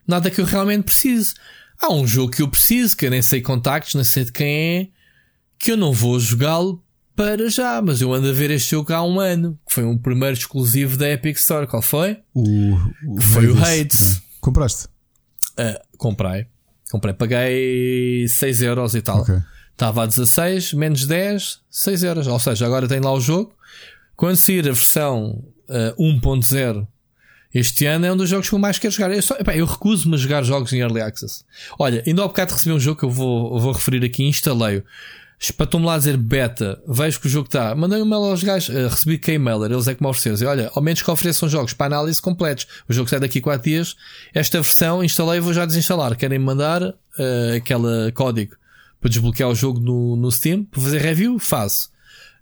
Nada 0.07 0.31
que 0.31 0.41
eu 0.41 0.45
realmente 0.45 0.85
precise. 0.85 1.35
Há 1.81 1.93
um 1.93 2.07
jogo 2.07 2.33
que 2.33 2.43
eu 2.43 2.49
preciso, 2.49 2.97
que 2.97 3.07
eu 3.07 3.11
nem 3.11 3.23
sei 3.23 3.41
contactos, 3.41 3.95
nem 3.95 4.05
sei 4.05 4.25
de 4.25 4.33
quem 4.33 4.49
é, 4.49 4.89
que 5.59 5.73
eu 5.73 5.77
não 5.77 5.93
vou 5.93 6.19
jogá-lo 6.19 6.83
para 7.15 7.49
já, 7.51 7.83
mas 7.83 8.01
eu 8.01 8.13
ando 8.13 8.29
a 8.29 8.33
ver 8.33 8.51
este 8.51 8.71
jogo 8.71 8.93
há 8.93 9.03
um 9.03 9.21
ano, 9.21 9.59
que 9.67 9.75
foi 9.75 9.85
um 9.85 9.99
primeiro 9.99 10.35
exclusivo 10.35 10.97
da 10.97 11.09
Epic 11.11 11.37
Store. 11.37 11.67
Qual 11.67 11.83
foi? 11.83 12.19
O, 12.33 12.75
o 13.07 13.21
Foi 13.21 13.47
o 13.47 13.57
Hades. 13.59 13.81
Hades. 13.81 14.17
É. 14.17 14.21
Compraste? 14.41 14.89
Ah, 15.57 15.81
comprei. 15.99 16.47
Comprei, 16.91 17.13
paguei 17.13 18.27
6 18.29 18.63
euros 18.63 18.95
e 18.95 19.03
tal. 19.03 19.21
Ok. 19.21 19.35
Estava 19.79 20.03
a 20.03 20.07
16, 20.07 20.73
menos 20.73 21.07
10, 21.07 21.61
6 21.71 22.03
euros. 22.03 22.27
Ou 22.27 22.41
seja, 22.41 22.67
agora 22.67 22.89
tem 22.89 22.99
lá 22.99 23.13
o 23.13 23.21
jogo. 23.21 23.55
Quando 24.17 24.37
sair 24.37 24.69
a 24.69 24.73
versão 24.73 25.41
ah, 25.69 25.95
1.0 25.97 26.85
este 27.55 27.87
ano, 27.87 28.05
é 28.05 28.13
um 28.13 28.17
dos 28.17 28.29
jogos 28.29 28.49
que 28.49 28.57
eu 28.57 28.59
mais 28.59 28.77
quero 28.77 28.93
jogar. 28.93 29.13
Eu, 29.13 29.23
eu 29.55 29.67
recuso-me 29.67 30.17
a 30.17 30.19
jogar 30.19 30.43
jogos 30.43 30.73
em 30.73 30.81
Early 30.81 31.01
Access. 31.01 31.45
Olha, 31.79 32.03
ainda 32.05 32.25
há 32.25 32.27
bocado 32.27 32.55
recebi 32.55 32.75
um 32.75 32.81
jogo 32.81 32.99
que 32.99 33.05
eu 33.05 33.11
vou, 33.11 33.57
vou 33.61 33.71
referir 33.71 34.05
aqui, 34.05 34.25
instalei-o. 34.25 34.83
Espatou-me 35.39 35.87
lá 35.87 35.95
a 35.95 35.99
dizer 35.99 36.17
beta, 36.17 36.83
vejo 36.89 37.21
que 37.21 37.29
o 37.29 37.31
jogo 37.31 37.47
está. 37.47 37.73
Mandei 37.77 38.03
um 38.03 38.05
mail 38.05 38.25
aos 38.25 38.43
gajos, 38.43 38.75
ah, 38.75 38.89
recebi 38.89 39.17
K-Mailer, 39.17 39.71
eles 39.71 39.87
é 39.87 39.95
que 39.95 40.03
me 40.03 40.09
ofereceram. 40.09 40.51
Olha, 40.51 40.73
ao 40.75 40.83
menos 40.83 41.03
que 41.03 41.09
ofereçam 41.09 41.49
jogos 41.49 41.73
para 41.73 41.87
análise 41.87 42.21
completos. 42.21 42.67
O 42.89 42.93
jogo 42.93 43.09
sai 43.09 43.21
daqui 43.21 43.39
a 43.39 43.43
4 43.43 43.71
dias. 43.71 43.95
Esta 44.35 44.61
versão 44.61 45.05
instalei 45.05 45.39
e 45.39 45.41
vou 45.41 45.55
já 45.55 45.65
desinstalar. 45.65 46.17
Querem 46.17 46.41
mandar 46.41 46.83
ah, 46.83 46.95
aquele 47.57 48.11
código 48.11 48.57
para 49.01 49.11
desbloquear 49.11 49.49
o 49.49 49.55
jogo 49.55 49.81
no, 49.81 50.17
no 50.17 50.31
Steam, 50.31 50.65
para 50.65 50.83
fazer 50.83 50.99
review, 50.99 51.39
faço. 51.39 51.91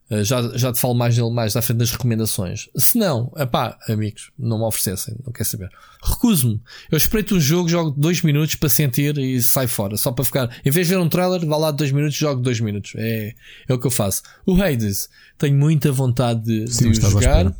Uh, 0.08 0.22
já, 0.22 0.56
já 0.56 0.72
te 0.72 0.78
falo 0.78 0.94
mais 0.94 1.16
dele 1.16 1.30
mais 1.30 1.56
à 1.56 1.62
frente 1.62 1.78
das 1.78 1.90
recomendações. 1.90 2.68
Se 2.76 2.96
não, 2.96 3.26
pá, 3.50 3.76
amigos, 3.88 4.30
não 4.38 4.58
me 4.58 4.64
oferecessem, 4.64 5.16
não 5.24 5.32
quer 5.32 5.44
saber. 5.44 5.68
Recuso-me. 6.02 6.60
Eu 6.90 6.96
espreito 6.96 7.34
um 7.34 7.40
jogo, 7.40 7.68
jogo 7.68 7.90
dois 7.90 8.22
minutos 8.22 8.54
para 8.54 8.68
sentir 8.68 9.18
e 9.18 9.42
sai 9.42 9.66
fora. 9.66 9.96
Só 9.96 10.12
para 10.12 10.24
ficar. 10.24 10.60
Em 10.64 10.70
vez 10.70 10.86
de 10.86 10.94
ver 10.94 11.00
um 11.00 11.08
trailer, 11.08 11.44
vá 11.44 11.56
lá 11.56 11.70
dois 11.72 11.90
minutos, 11.90 12.16
jogo 12.16 12.40
dois 12.40 12.60
minutos. 12.60 12.92
É, 12.94 13.34
é 13.68 13.74
o 13.74 13.78
que 13.80 13.86
eu 13.86 13.90
faço. 13.90 14.22
O 14.46 14.62
Hades, 14.62 15.08
tenho 15.36 15.56
muita 15.56 15.90
vontade 15.90 16.42
de, 16.42 16.72
Sim, 16.72 16.92
de 16.92 17.00
jogar. 17.00 17.52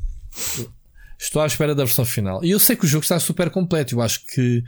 Estou 1.18 1.40
à 1.43 1.47
espera 1.47 1.74
da 1.74 1.84
versão 1.84 2.05
final. 2.05 2.44
E 2.44 2.51
eu 2.51 2.59
sei 2.59 2.76
que 2.76 2.84
o 2.84 2.88
jogo 2.88 3.02
está 3.02 3.18
super 3.18 3.51
completo. 3.51 3.94
Eu 3.94 4.02
acho 4.02 4.24
que 4.26 4.62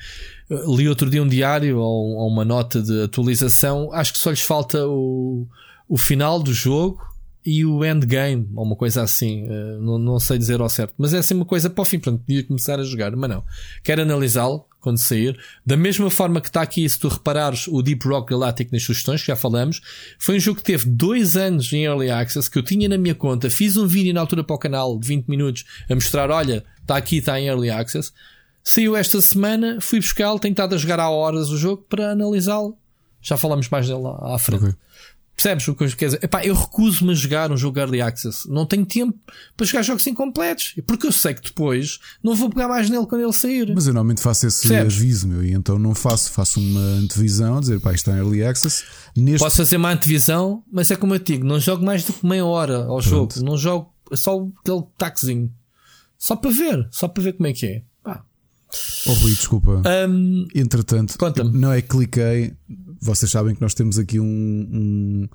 uh, 0.50 0.76
li 0.76 0.88
outro 0.88 1.10
dia 1.10 1.22
um 1.22 1.28
diário 1.28 1.78
ou, 1.78 2.16
ou 2.16 2.28
uma 2.28 2.44
nota 2.44 2.82
de 2.82 3.02
atualização. 3.02 3.92
Acho 3.92 4.12
que 4.12 4.18
só 4.18 4.30
lhes 4.30 4.40
falta 4.40 4.86
o, 4.86 5.46
o 5.88 5.96
final 5.96 6.42
do 6.42 6.52
jogo 6.52 7.07
e 7.48 7.64
o 7.64 7.82
Endgame, 7.82 8.46
ou 8.54 8.62
uma 8.62 8.76
coisa 8.76 9.02
assim. 9.02 9.48
Uh, 9.48 9.80
não, 9.80 9.98
não 9.98 10.20
sei 10.20 10.36
dizer 10.36 10.60
ao 10.60 10.68
certo. 10.68 10.92
Mas 10.98 11.14
é 11.14 11.18
assim 11.18 11.32
uma 11.32 11.46
coisa 11.46 11.70
para 11.70 11.80
o 11.80 11.84
fim. 11.84 11.98
Portanto, 11.98 12.20
podia 12.26 12.44
começar 12.44 12.78
a 12.78 12.84
jogar. 12.84 13.16
Mas 13.16 13.30
não. 13.30 13.42
Quero 13.82 14.02
analisá-lo 14.02 14.66
quando 14.80 14.98
sair. 14.98 15.38
Da 15.64 15.74
mesma 15.74 16.10
forma 16.10 16.42
que 16.42 16.48
está 16.48 16.60
aqui, 16.60 16.86
se 16.86 16.98
tu 16.98 17.08
reparares 17.08 17.66
o 17.66 17.80
Deep 17.80 18.06
Rock 18.06 18.32
Galactic 18.32 18.70
nas 18.70 18.82
sugestões, 18.82 19.22
que 19.22 19.28
já 19.28 19.36
falamos, 19.36 19.80
foi 20.18 20.36
um 20.36 20.40
jogo 20.40 20.58
que 20.58 20.64
teve 20.64 20.90
dois 20.90 21.38
anos 21.38 21.72
em 21.72 21.84
Early 21.84 22.10
Access, 22.10 22.50
que 22.50 22.58
eu 22.58 22.62
tinha 22.62 22.86
na 22.86 22.98
minha 22.98 23.14
conta. 23.14 23.48
Fiz 23.48 23.78
um 23.78 23.86
vídeo 23.86 24.12
na 24.12 24.20
altura 24.20 24.44
para 24.44 24.54
o 24.54 24.58
canal 24.58 24.98
de 24.98 25.08
20 25.08 25.26
minutos 25.26 25.64
a 25.88 25.94
mostrar: 25.94 26.30
olha, 26.30 26.62
está 26.82 26.98
aqui, 26.98 27.16
está 27.16 27.40
em 27.40 27.46
Early 27.46 27.70
Access. 27.70 28.12
Saiu 28.62 28.94
esta 28.94 29.22
semana, 29.22 29.78
fui 29.80 30.00
buscá-lo, 30.00 30.38
tenho 30.38 30.52
estado 30.52 30.74
a 30.74 30.78
jogar 30.78 31.00
há 31.00 31.08
horas 31.08 31.48
o 31.48 31.56
jogo 31.56 31.86
para 31.88 32.10
analisá-lo. 32.10 32.76
Já 33.22 33.38
falamos 33.38 33.70
mais 33.70 33.88
dele 33.88 34.02
à 34.20 34.38
frente. 34.38 34.64
Okay. 34.64 34.74
Percebes 35.40 35.68
o 35.68 35.74
que 35.76 35.84
eu 35.84 35.88
quero 35.90 36.10
dizer? 36.10 36.24
Epá, 36.24 36.44
eu 36.44 36.52
recuso-me 36.52 37.12
a 37.12 37.14
jogar 37.14 37.52
um 37.52 37.56
jogo 37.56 37.78
Early 37.78 38.00
Access. 38.00 38.50
Não 38.50 38.66
tenho 38.66 38.84
tempo 38.84 39.16
para 39.56 39.64
jogar 39.64 39.82
jogos 39.82 40.04
incompletos. 40.08 40.74
Porque 40.84 41.06
eu 41.06 41.12
sei 41.12 41.32
que 41.32 41.42
depois 41.42 42.00
não 42.20 42.34
vou 42.34 42.50
pegar 42.50 42.66
mais 42.66 42.90
nele 42.90 43.06
quando 43.06 43.22
ele 43.22 43.32
sair. 43.32 43.72
Mas 43.72 43.86
eu 43.86 43.94
normalmente 43.94 44.20
faço 44.20 44.48
esse 44.48 44.66
Percebes? 44.66 44.96
aviso, 44.96 45.28
meu, 45.28 45.44
e 45.44 45.52
então 45.52 45.78
não 45.78 45.94
faço. 45.94 46.32
Faço 46.32 46.58
uma 46.58 46.80
antevisão, 46.80 47.60
dizer, 47.60 47.78
pá, 47.78 47.92
isto 47.92 48.10
está 48.10 48.18
em 48.18 48.20
Early 48.20 48.42
Access. 48.42 48.82
Neste... 49.16 49.38
Posso 49.44 49.58
fazer 49.58 49.76
uma 49.76 49.92
antevisão, 49.92 50.64
mas 50.72 50.90
é 50.90 50.96
como 50.96 51.14
eu 51.14 51.20
digo, 51.20 51.46
não 51.46 51.60
jogo 51.60 51.84
mais 51.86 52.02
do 52.02 52.12
que 52.12 52.26
meia 52.26 52.44
hora 52.44 52.78
ao 52.78 52.98
Pronto. 52.98 53.34
jogo. 53.36 53.44
Não 53.44 53.56
jogo 53.56 53.94
só 54.14 54.44
aquele 54.60 54.82
taxinho. 54.98 55.52
Só 56.18 56.34
para 56.34 56.50
ver, 56.50 56.88
só 56.90 57.06
para 57.06 57.22
ver 57.22 57.34
como 57.34 57.46
é 57.46 57.52
que 57.52 57.64
é. 57.64 57.82
Pá. 58.02 58.24
Oh, 59.06 59.12
Rui, 59.12 59.30
desculpa. 59.34 59.82
Um, 60.08 60.48
Entretanto, 60.52 61.14
não 61.52 61.72
é 61.72 61.80
que 61.80 61.88
cliquei, 61.90 62.54
vocês 63.00 63.30
sabem 63.30 63.54
que 63.54 63.60
nós 63.60 63.74
temos 63.74 63.98
aqui 63.98 64.18
um, 64.20 64.24
um 64.24 65.28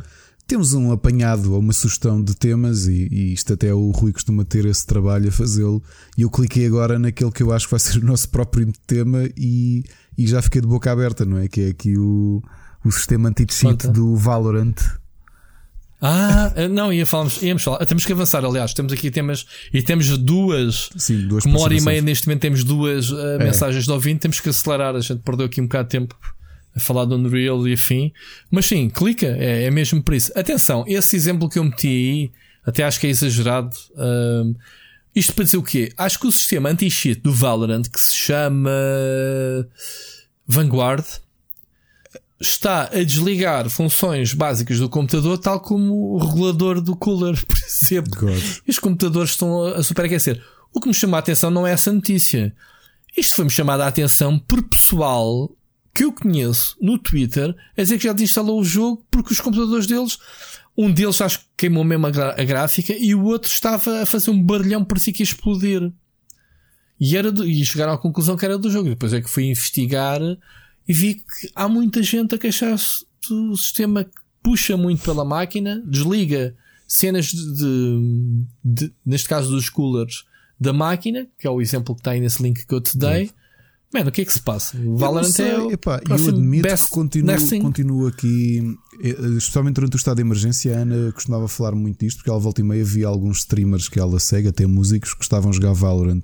temos 0.45 0.73
um 0.73 0.91
apanhado 0.91 1.53
ou 1.53 1.59
uma 1.59 1.73
sugestão 1.73 2.21
de 2.21 2.35
temas 2.35 2.85
e, 2.85 3.07
e, 3.09 3.33
isto 3.33 3.53
até 3.53 3.73
o 3.73 3.91
Rui 3.91 4.11
costuma 4.11 4.43
ter 4.43 4.65
esse 4.65 4.85
trabalho 4.85 5.29
a 5.29 5.31
fazê-lo. 5.31 5.81
E 6.17 6.23
eu 6.23 6.29
cliquei 6.29 6.65
agora 6.65 6.99
naquele 6.99 7.31
que 7.31 7.41
eu 7.41 7.51
acho 7.51 7.65
que 7.67 7.71
vai 7.71 7.79
ser 7.79 7.99
o 7.99 8.05
nosso 8.05 8.29
próprio 8.29 8.71
tema 8.85 9.29
e, 9.37 9.83
e 10.17 10.27
já 10.27 10.41
fiquei 10.41 10.61
de 10.61 10.67
boca 10.67 10.91
aberta, 10.91 11.23
não 11.23 11.37
é? 11.37 11.47
Que 11.47 11.61
é 11.61 11.67
aqui 11.69 11.97
o, 11.97 12.43
o 12.83 12.91
sistema 12.91 13.29
anti-cheat 13.29 13.87
do 13.87 14.15
Valorant. 14.15 14.75
Ah, 16.05 16.53
não, 16.69 16.91
ia 16.91 17.05
falamos, 17.05 17.41
íamos 17.41 17.63
falar. 17.63 17.85
Temos 17.85 18.05
que 18.05 18.11
avançar, 18.11 18.43
aliás, 18.43 18.73
temos 18.73 18.91
aqui 18.91 19.09
temas 19.09 19.45
e 19.73 19.81
temos 19.81 20.17
duas. 20.17 20.89
Sim, 20.97 21.25
duas 21.25 21.45
uma 21.45 21.61
hora 21.61 21.73
e 21.73 21.79
meia 21.79 22.01
neste 22.01 22.27
momento 22.27 22.41
temos 22.41 22.65
duas 22.65 23.09
uh, 23.09 23.17
é. 23.17 23.37
mensagens 23.45 23.85
de 23.85 23.91
ouvinte, 23.91 24.19
temos 24.19 24.41
que 24.41 24.49
acelerar, 24.49 24.93
a 24.97 24.99
gente 24.99 25.21
perdeu 25.21 25.45
aqui 25.45 25.61
um 25.61 25.63
bocado 25.63 25.87
de 25.87 25.91
tempo 25.91 26.17
a 26.75 26.79
falar 26.79 27.05
do 27.05 27.15
Unreal 27.15 27.67
e 27.67 27.73
afim. 27.73 28.11
Mas 28.49 28.65
sim, 28.65 28.89
clica, 28.89 29.27
é, 29.39 29.65
é 29.65 29.71
mesmo 29.71 30.01
por 30.01 30.13
isso. 30.13 30.31
Atenção, 30.35 30.83
esse 30.87 31.15
exemplo 31.15 31.49
que 31.49 31.59
eu 31.59 31.63
meti 31.63 31.87
aí, 31.87 32.31
até 32.65 32.83
acho 32.83 32.99
que 32.99 33.07
é 33.07 33.09
exagerado. 33.09 33.75
Uh, 33.91 34.55
isto 35.15 35.33
para 35.33 35.43
dizer 35.43 35.57
o 35.57 35.63
quê? 35.63 35.91
Acho 35.97 36.19
que 36.19 36.27
o 36.27 36.31
sistema 36.31 36.69
anti-cheat 36.69 37.21
do 37.21 37.31
Valorant, 37.33 37.83
que 37.83 37.99
se 37.99 38.15
chama 38.15 38.71
Vanguard, 40.47 41.05
está 42.39 42.89
a 42.91 43.03
desligar 43.03 43.69
funções 43.69 44.33
básicas 44.33 44.79
do 44.79 44.89
computador, 44.89 45.37
tal 45.37 45.59
como 45.59 46.15
o 46.15 46.17
regulador 46.17 46.81
do 46.81 46.95
cooler, 46.95 47.39
por 47.45 47.57
exemplo. 47.57 48.29
E 48.67 48.71
os 48.71 48.79
computadores 48.79 49.31
estão 49.31 49.65
a 49.65 49.83
superaquecer. 49.83 50.43
O 50.73 50.81
que 50.81 50.87
me 50.87 50.93
chama 50.93 51.17
a 51.17 51.19
atenção 51.19 51.51
não 51.51 51.67
é 51.67 51.71
essa 51.71 51.93
notícia. 51.93 52.53
Isto 53.15 53.35
foi-me 53.35 53.51
chamado 53.51 53.81
a 53.81 53.87
atenção 53.87 54.39
por 54.39 54.63
pessoal 54.63 55.55
que 55.93 56.03
eu 56.03 56.11
conheço 56.11 56.75
no 56.81 56.97
Twitter 56.97 57.55
a 57.77 57.81
dizer 57.81 57.97
que 57.97 58.05
já 58.05 58.13
desinstalou 58.13 58.59
o 58.59 58.65
jogo 58.65 59.05
porque 59.11 59.33
os 59.33 59.39
computadores 59.39 59.85
deles, 59.85 60.17
um 60.75 60.91
deles 60.91 61.21
acho 61.21 61.39
que 61.39 61.45
queimou 61.57 61.83
mesmo 61.83 62.07
a, 62.07 62.09
a 62.09 62.43
gráfica 62.43 62.93
e 62.97 63.13
o 63.13 63.23
outro 63.25 63.49
estava 63.49 64.01
a 64.01 64.05
fazer 64.05 64.31
um 64.31 64.41
barulhão 64.41 64.83
por 64.83 64.99
si 64.99 65.13
que 65.13 65.21
ia 65.21 65.25
explodir. 65.25 65.91
E, 66.99 67.17
era 67.17 67.31
do, 67.31 67.45
e 67.45 67.63
chegaram 67.65 67.93
à 67.93 67.97
conclusão 67.97 68.35
que 68.35 68.45
era 68.45 68.57
do 68.57 68.71
jogo. 68.71 68.89
Depois 68.89 69.13
é 69.13 69.21
que 69.21 69.29
fui 69.29 69.45
investigar 69.45 70.19
e 70.87 70.93
vi 70.93 71.15
que 71.15 71.51
há 71.55 71.67
muita 71.67 72.01
gente 72.01 72.33
a 72.33 72.37
queixar-se 72.37 73.05
do 73.27 73.55
sistema 73.55 74.03
que 74.03 74.11
puxa 74.41 74.75
muito 74.75 75.03
pela 75.03 75.23
máquina, 75.23 75.81
desliga 75.85 76.55
cenas 76.87 77.27
de, 77.27 77.53
de, 77.53 78.47
de, 78.63 78.93
neste 79.05 79.27
caso 79.27 79.49
dos 79.49 79.69
coolers 79.69 80.25
da 80.59 80.73
máquina, 80.73 81.27
que 81.39 81.47
é 81.47 81.49
o 81.49 81.61
exemplo 81.61 81.95
que 81.95 82.01
está 82.01 82.11
aí 82.11 82.19
nesse 82.19 82.41
link 82.41 82.65
que 82.65 82.73
eu 82.73 82.81
te 82.81 82.97
dei. 82.97 83.31
Mano, 83.93 84.09
o 84.09 84.11
que 84.11 84.21
é 84.21 84.25
que 84.25 84.33
se 84.33 84.39
passa? 84.39 84.75
O 84.77 84.97
Valorant 84.97 85.37
é 85.37 85.59
o 85.59 85.71
Epá, 85.71 86.01
eu 86.09 86.29
admito 86.29 86.67
que 86.67 86.89
continuo, 86.89 87.61
continuo 87.61 88.07
aqui, 88.07 88.75
eh, 88.99 89.09
especialmente 89.37 89.75
durante 89.75 89.95
o 89.95 89.97
estado 89.97 90.15
de 90.15 90.23
emergência. 90.23 90.75
A 90.75 90.81
Ana 90.81 91.11
costumava 91.11 91.47
falar 91.47 91.73
muito 91.73 91.99
disto, 91.99 92.17
porque 92.17 92.29
ela 92.31 92.39
volta 92.39 92.59
e 92.59 92.63
meia 92.63 92.83
via 92.83 93.05
alguns 93.05 93.39
streamers 93.39 93.87
que 93.87 93.99
ela 93.99 94.19
segue, 94.19 94.47
até 94.47 94.65
músicos, 94.65 95.13
que 95.13 95.21
estavam 95.21 95.51
a 95.51 95.53
jogar 95.53 95.73
Valorant. 95.73 96.23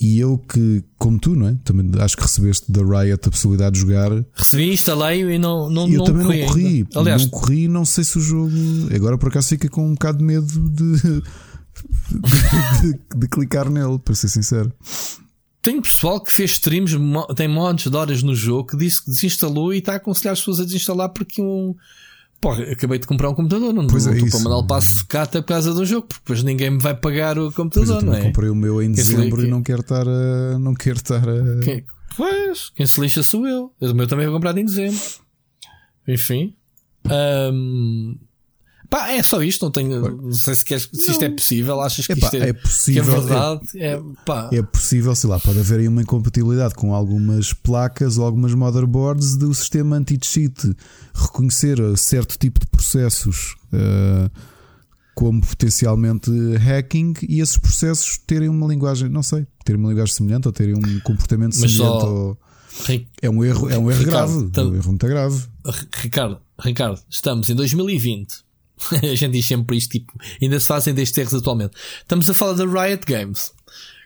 E 0.00 0.20
eu 0.20 0.38
que, 0.38 0.84
como 0.96 1.18
tu, 1.18 1.34
não 1.34 1.48
é? 1.48 1.56
Também 1.64 1.90
acho 2.00 2.16
que 2.16 2.22
recebeste 2.22 2.70
da 2.70 2.82
Riot 2.82 3.26
a 3.26 3.30
possibilidade 3.30 3.74
de 3.74 3.80
jogar. 3.80 4.10
Recebi, 4.34 4.72
instalei 4.72 5.22
e 5.22 5.38
não, 5.40 5.68
não, 5.68 5.88
e 5.88 5.94
eu 5.94 5.98
não 5.98 6.04
também 6.04 6.24
corri 6.24 6.40
não 6.40 6.46
corri. 6.46 6.86
Aliás, 6.94 7.22
não 7.22 7.30
corri 7.30 7.68
não 7.68 7.84
sei 7.84 8.04
se 8.04 8.16
o 8.16 8.20
jogo. 8.20 8.52
Agora 8.94 9.18
por 9.18 9.28
acaso 9.28 9.48
fica 9.48 9.68
com 9.68 9.86
um 9.86 9.94
bocado 9.94 10.18
de 10.18 10.24
medo 10.24 10.46
de, 10.70 11.00
de, 11.02 12.92
de, 12.92 12.98
de 13.16 13.28
clicar 13.28 13.68
nele, 13.68 13.98
para 13.98 14.14
ser 14.14 14.28
sincero. 14.28 14.72
Tem 15.62 15.80
pessoal 15.80 16.20
que 16.20 16.32
fez 16.32 16.50
streams, 16.52 16.98
tem 17.36 17.46
montes 17.46 17.88
de 17.88 17.96
horas 17.96 18.20
no 18.20 18.34
jogo, 18.34 18.70
que 18.70 18.76
disse 18.76 19.04
que 19.04 19.10
desinstalou 19.12 19.72
e 19.72 19.78
está 19.78 19.92
a 19.92 19.96
aconselhar 19.96 20.32
as 20.32 20.40
pessoas 20.40 20.58
a 20.58 20.64
desinstalar 20.64 21.10
porque 21.10 21.40
um. 21.40 21.76
Pô, 22.40 22.50
acabei 22.50 22.98
de 22.98 23.06
comprar 23.06 23.30
um 23.30 23.34
computador, 23.34 23.72
não, 23.72 23.86
pois 23.86 24.04
não 24.04 24.12
é 24.12 24.16
estou 24.16 24.30
para 24.30 24.40
mandar 24.40 24.56
o 24.56 24.66
passo 24.66 24.96
de 24.96 25.06
cata 25.06 25.40
por 25.40 25.46
causa 25.48 25.72
do 25.72 25.86
jogo, 25.86 26.08
porque 26.08 26.20
depois 26.24 26.42
ninguém 26.42 26.70
me 26.70 26.80
vai 26.80 26.96
pagar 26.96 27.38
o 27.38 27.52
computador, 27.52 28.02
pois 28.02 28.04
não 28.04 28.14
é? 28.14 28.22
comprei 28.22 28.50
o 28.50 28.54
meu 28.56 28.82
em 28.82 28.90
dezembro 28.90 29.46
e 29.46 29.48
não 29.48 29.62
quero 29.62 29.82
estar 29.82 30.04
a. 30.08 30.58
Não 30.58 30.74
quero 30.74 30.96
estar 30.96 31.22
a. 31.28 31.60
Quem, 31.62 31.84
pois, 32.16 32.70
quem 32.74 32.84
se 32.84 33.00
lixa 33.00 33.22
sou 33.22 33.46
eu. 33.46 33.72
O 33.80 33.94
meu 33.94 34.08
também 34.08 34.26
vou 34.26 34.34
comprar 34.34 34.58
em 34.58 34.64
dezembro. 34.64 34.98
Enfim. 36.08 36.56
Um, 37.08 38.18
Pá, 38.92 39.10
é 39.10 39.22
só 39.22 39.42
isto, 39.42 39.64
não 39.64 39.70
tenho. 39.70 40.20
Não 40.20 40.34
sei 40.34 40.54
se, 40.54 40.66
queres, 40.66 40.86
se 40.92 41.12
isto 41.12 41.24
é 41.24 41.30
possível, 41.30 41.80
achas 41.80 42.06
que 42.06 42.12
Epá, 42.12 42.26
isto 42.26 42.36
é, 42.36 42.48
é, 42.50 42.52
possível, 42.52 43.02
que 43.02 43.08
é 43.08 43.14
verdade. 43.14 43.60
É, 43.76 44.02
pá. 44.26 44.50
é 44.52 44.62
possível, 44.62 45.14
sei 45.14 45.30
lá, 45.30 45.40
pode 45.40 45.60
haver 45.60 45.80
aí 45.80 45.88
uma 45.88 46.02
incompatibilidade 46.02 46.74
com 46.74 46.94
algumas 46.94 47.54
placas 47.54 48.18
ou 48.18 48.26
algumas 48.26 48.52
motherboards 48.52 49.38
do 49.38 49.54
sistema 49.54 49.96
anti-cheat 49.96 50.76
reconhecer 51.14 51.78
certo 51.96 52.36
tipo 52.38 52.60
de 52.60 52.66
processos 52.66 53.56
uh, 53.72 54.30
como 55.14 55.40
potencialmente 55.40 56.30
hacking 56.58 57.14
e 57.26 57.40
esses 57.40 57.56
processos 57.56 58.18
terem 58.26 58.50
uma 58.50 58.66
linguagem, 58.66 59.08
não 59.08 59.22
sei, 59.22 59.46
terem 59.64 59.80
uma 59.80 59.88
linguagem 59.88 60.14
semelhante 60.14 60.48
ou 60.48 60.52
terem 60.52 60.74
um 60.74 61.00
comportamento 61.00 61.56
Mas 61.58 61.72
semelhante. 61.72 62.00
Só... 62.02 62.14
Ou... 62.14 62.38
É 63.22 63.30
um 63.30 63.42
erro, 63.42 63.70
é 63.70 63.78
um 63.78 63.90
erro 63.90 64.04
Ricardo, 64.04 64.50
grave. 64.50 64.68
É 64.68 64.70
um 64.70 64.74
erro 64.74 64.88
muito 64.88 65.06
grave. 65.06 65.44
Ricardo, 65.94 66.38
Ricardo, 66.60 67.00
estamos 67.08 67.48
em 67.48 67.54
2020 67.54 68.51
a 69.02 69.14
gente 69.14 69.32
diz 69.32 69.46
sempre 69.46 69.76
isto, 69.76 69.90
tipo, 69.90 70.12
ainda 70.40 70.58
se 70.58 70.66
fazem 70.66 70.94
destes 70.94 71.18
erros 71.18 71.34
atualmente. 71.34 71.76
Estamos 72.00 72.28
a 72.28 72.34
falar 72.34 72.54
da 72.54 72.64
Riot 72.64 73.04
Games, 73.06 73.52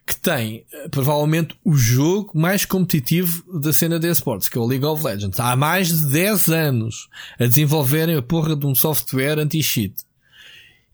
que 0.07 0.17
tem 0.17 0.65
eh, 0.73 0.89
provavelmente 0.89 1.57
o 1.65 1.75
jogo 1.75 2.31
mais 2.35 2.65
competitivo 2.65 3.43
da 3.61 3.73
cena 3.73 3.99
de 3.99 4.09
esportes, 4.09 4.49
que 4.49 4.57
é 4.57 4.61
o 4.61 4.67
League 4.67 4.85
of 4.85 5.05
Legends. 5.05 5.41
Há 5.41 5.57
mais 5.57 5.89
de 5.89 6.11
10 6.11 6.51
anos 6.51 7.09
a 7.39 7.47
desenvolverem 7.47 8.17
a 8.17 8.23
porra 8.23 8.55
de 8.55 8.67
um 8.67 8.75
software 8.75 9.39
anti-cheat. 9.39 9.95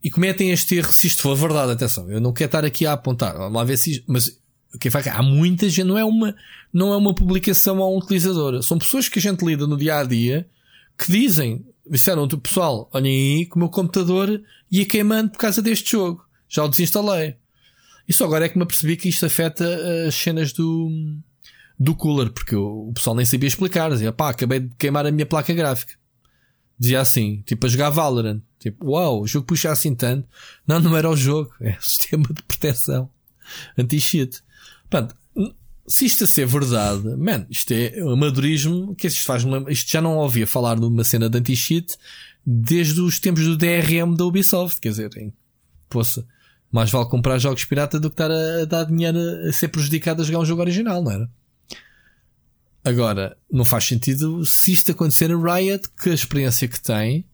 E 0.03 0.11
cometem 0.11 0.51
este 0.51 0.77
erro, 0.77 0.91
se 0.91 1.07
isto 1.07 1.23
for 1.23 1.37
verdade, 1.37 1.73
atenção, 1.73 2.11
eu 2.11 2.21
não 2.21 2.33
quero 2.33 2.49
estar 2.49 2.65
aqui 2.65 2.85
a 2.87 2.93
apontar, 2.95 3.37
vamos 3.37 3.55
lá 3.55 3.63
ver 3.63 3.77
se, 3.77 4.03
mas 4.05 4.37
quem 4.81 4.91
faz, 4.91 5.07
há 5.07 5.23
muita 5.23 5.69
gente, 5.69 5.87
não 5.87 5.97
é 5.97 6.05
uma, 6.05 6.35
não 6.73 6.93
é 6.93 6.97
uma 6.97 7.15
publicação 7.15 7.81
a 7.81 7.89
um 7.89 7.99
utilizador, 7.99 8.61
são 8.65 8.79
pessoas 8.79 9.09
que 9.09 9.21
a 9.21 9.23
gente 9.23 9.45
lida 9.45 9.65
no 9.65 9.77
dia 9.77 9.99
a 9.99 10.03
dia 10.03 10.45
que 10.99 11.11
dizem, 11.11 11.65
disseram 11.89 12.27
do 12.27 12.39
pessoal, 12.39 12.89
olhem 12.93 13.39
aí 13.39 13.47
que 13.47 13.57
o 13.57 13.59
meu 13.59 13.69
computador 13.69 14.43
ia 14.71 14.87
queimando 14.87 15.31
por 15.31 15.39
causa 15.39 15.61
deste 15.61 15.93
jogo. 15.93 16.25
Já 16.49 16.65
o 16.65 16.69
desinstalei. 16.69 17.37
E 18.09 18.13
só 18.13 18.25
agora 18.25 18.47
é 18.47 18.49
que 18.49 18.57
me 18.57 18.65
apercebi 18.65 18.97
que 18.97 19.09
isto 19.09 19.25
afeta 19.25 19.65
as 20.07 20.15
cenas 20.15 20.53
do, 20.53 20.91
do 21.79 21.95
cooler, 21.95 22.31
porque 22.31 22.55
o, 22.55 22.89
o 22.89 22.93
pessoal 22.93 23.17
nem 23.17 23.25
sabia 23.25 23.49
explicar. 23.49 23.91
Dizia, 23.91 24.13
pá, 24.13 24.31
acabei 24.31 24.61
de 24.61 24.75
queimar 24.77 25.07
a 25.07 25.11
minha 25.11 25.27
placa 25.27 25.53
gráfica. 25.55 25.95
Dizia 26.79 27.01
assim, 27.01 27.43
tipo 27.47 27.67
a 27.67 27.69
jogar 27.69 27.91
Valorant. 27.91 28.43
Tipo, 28.59 28.91
uau, 28.91 29.23
o 29.23 29.27
jogo 29.27 29.47
puxa 29.47 29.71
assim 29.71 29.95
tanto. 29.95 30.29
Não, 30.67 30.81
não 30.81 30.97
era 30.97 31.09
o 31.09 31.17
jogo, 31.17 31.53
é 31.61 31.77
o 31.77 31.83
sistema 31.83 32.27
de 32.33 32.43
proteção 32.43 33.11
anti-cheat. 33.77 34.43
Portanto, 34.89 35.17
se 35.87 36.07
isto 36.07 36.25
a 36.25 36.27
ser 36.27 36.47
verdade, 36.47 37.03
man, 37.17 37.47
isto 37.51 37.73
é 37.73 38.01
amadorismo 38.01 38.95
que 38.95 39.07
isto 39.07 39.25
faz 39.25 39.45
isto 39.69 39.91
já 39.91 40.01
não 40.01 40.17
ouvia 40.17 40.47
falar 40.47 40.79
numa 40.79 41.05
cena 41.05 41.29
de 41.29 41.39
anti-cheat 41.39 41.97
desde 42.45 43.01
os 43.01 43.19
tempos 43.19 43.45
do 43.45 43.57
DRM 43.57 44.15
da 44.17 44.25
Ubisoft, 44.25 44.81
quer 44.81 44.91
dizer, 44.91 45.17
em, 45.17 45.33
poça, 45.89 46.27
mais 46.71 46.91
vale 46.91 47.09
comprar 47.09 47.39
jogos 47.39 47.65
pirata 47.65 48.01
do 48.01 48.11
que 48.11 48.15
estar 48.15 48.31
a, 48.31 48.63
a 48.63 48.65
dar 48.65 48.85
dinheiro 48.85 49.19
a, 49.19 49.49
a 49.49 49.53
ser 49.53 49.69
prejudicado 49.69 50.23
a 50.23 50.25
jogar 50.25 50.41
um 50.41 50.45
jogo 50.45 50.63
original, 50.63 51.03
não 51.03 51.11
era? 51.11 51.31
Agora, 52.85 53.37
não 53.51 53.65
faz 53.65 53.85
sentido 53.85 54.45
se 54.45 54.73
isto 54.73 54.91
acontecer 54.91 55.31
a 55.31 55.37
Riot, 55.37 55.89
que 55.91 56.11
a 56.11 56.15
experiência 56.15 56.67
que 56.67 56.81
tem 56.81 57.25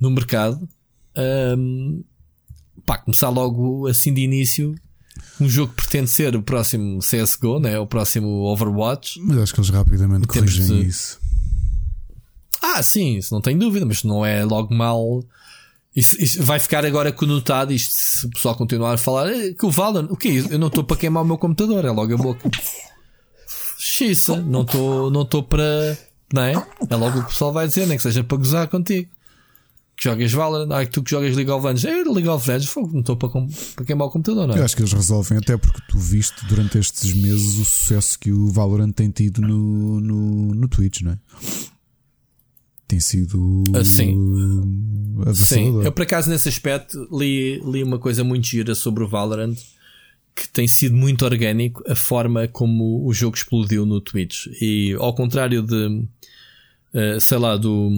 no 0.00 0.10
mercado, 0.10 0.66
um, 1.58 2.02
pá, 2.86 2.98
começar 2.98 3.28
logo 3.28 3.86
assim 3.86 4.14
de 4.14 4.22
início 4.22 4.74
um 5.40 5.48
jogo 5.48 5.72
que 5.72 5.82
pretende 5.82 6.08
ser 6.10 6.34
o 6.36 6.42
próximo 6.42 7.00
CSGO, 7.00 7.58
né? 7.60 7.78
o 7.78 7.86
próximo 7.86 8.28
Overwatch. 8.44 9.20
Mas 9.20 9.38
acho 9.38 9.54
que 9.54 9.60
eles 9.60 9.70
rapidamente 9.70 10.26
corrigem 10.26 10.66
de- 10.66 10.86
isso. 10.88 11.18
Ah, 12.62 12.82
sim, 12.82 13.16
isso 13.16 13.32
não 13.34 13.40
tenho 13.40 13.58
dúvida, 13.58 13.86
mas 13.86 14.02
não 14.04 14.24
é 14.26 14.44
logo 14.44 14.74
mal. 14.74 15.22
Isso, 15.94 16.20
isso 16.22 16.42
vai 16.42 16.58
ficar 16.58 16.84
agora 16.84 17.10
conotado. 17.12 17.72
Isto, 17.72 17.92
se 17.94 18.26
o 18.26 18.30
pessoal 18.30 18.54
continuar 18.54 18.94
a 18.94 18.98
falar 18.98 19.28
"Eh, 19.32 19.52
que 19.52 19.64
o 19.66 19.70
Valorant, 19.70 20.08
o 20.10 20.16
que 20.16 20.28
é 20.28 20.30
isso? 20.32 20.48
Eu 20.52 20.58
não 20.58 20.68
estou 20.68 20.84
para 20.84 20.96
queimar 20.96 21.22
o 21.22 21.26
meu 21.26 21.38
computador, 21.38 21.84
é 21.84 21.90
logo 21.90 22.12
a 22.14 22.16
boca. 22.16 22.50
Xiça, 23.78 24.36
não 24.36 24.62
estou 24.62 25.10
não 25.10 25.22
estou 25.22 25.42
para. 25.42 25.96
Não 26.32 26.42
é? 26.42 26.52
É 26.90 26.96
logo 26.96 27.18
o 27.18 27.20
que 27.22 27.26
o 27.26 27.30
pessoal 27.30 27.52
vai 27.52 27.66
dizer, 27.66 27.86
nem 27.86 27.96
que 27.96 28.02
seja 28.02 28.22
para 28.22 28.36
gozar 28.36 28.68
contigo. 28.68 29.08
Que 29.98 30.04
jogas 30.04 30.30
Valorant, 30.32 30.70
ah, 30.72 30.86
tu 30.86 31.02
que 31.02 31.10
jogas 31.10 31.34
League 31.34 31.50
of 31.50 31.66
Legends, 31.66 31.84
é 31.84 32.04
League 32.08 32.28
of 32.28 32.48
Legends, 32.48 32.70
fogo, 32.70 32.92
não 32.92 33.00
estou 33.00 33.16
para, 33.16 33.28
para 33.74 33.84
queimar 33.84 34.06
o 34.06 34.10
computador, 34.10 34.46
não 34.46 34.54
Eu 34.54 34.62
é? 34.62 34.64
acho 34.64 34.76
que 34.76 34.82
eles 34.82 34.92
resolvem, 34.92 35.38
até 35.38 35.56
porque 35.56 35.80
tu 35.88 35.98
viste 35.98 36.46
durante 36.46 36.78
estes 36.78 37.12
meses 37.14 37.58
o 37.58 37.64
sucesso 37.64 38.16
que 38.16 38.30
o 38.30 38.46
Valorant 38.52 38.92
tem 38.92 39.10
tido 39.10 39.40
no, 39.42 40.00
no, 40.00 40.54
no 40.54 40.68
Twitch, 40.68 41.00
não 41.02 41.12
é? 41.12 41.18
Tem 42.86 43.00
sido 43.00 43.64
Ah, 43.74 43.84
sim. 43.84 44.16
uh, 44.16 44.62
Sim, 45.34 45.62
avassalador. 45.66 45.84
eu 45.84 45.92
por 45.92 46.02
acaso 46.02 46.30
nesse 46.30 46.48
aspecto 46.48 47.06
li, 47.12 47.60
li 47.68 47.82
uma 47.82 47.98
coisa 47.98 48.22
muito 48.24 48.46
gira 48.46 48.74
sobre 48.76 49.02
o 49.04 49.08
Valorant 49.08 49.56
que 50.34 50.48
tem 50.48 50.68
sido 50.68 50.94
muito 50.96 51.24
orgânico 51.24 51.82
a 51.90 51.96
forma 51.96 52.46
como 52.46 53.04
o 53.04 53.12
jogo 53.12 53.36
explodiu 53.36 53.84
no 53.84 54.00
Twitch. 54.00 54.46
E 54.60 54.94
ao 54.98 55.12
contrário 55.12 55.60
de, 55.60 56.04
eh, 56.94 57.18
sei 57.18 57.36
lá, 57.38 57.56
do. 57.56 57.90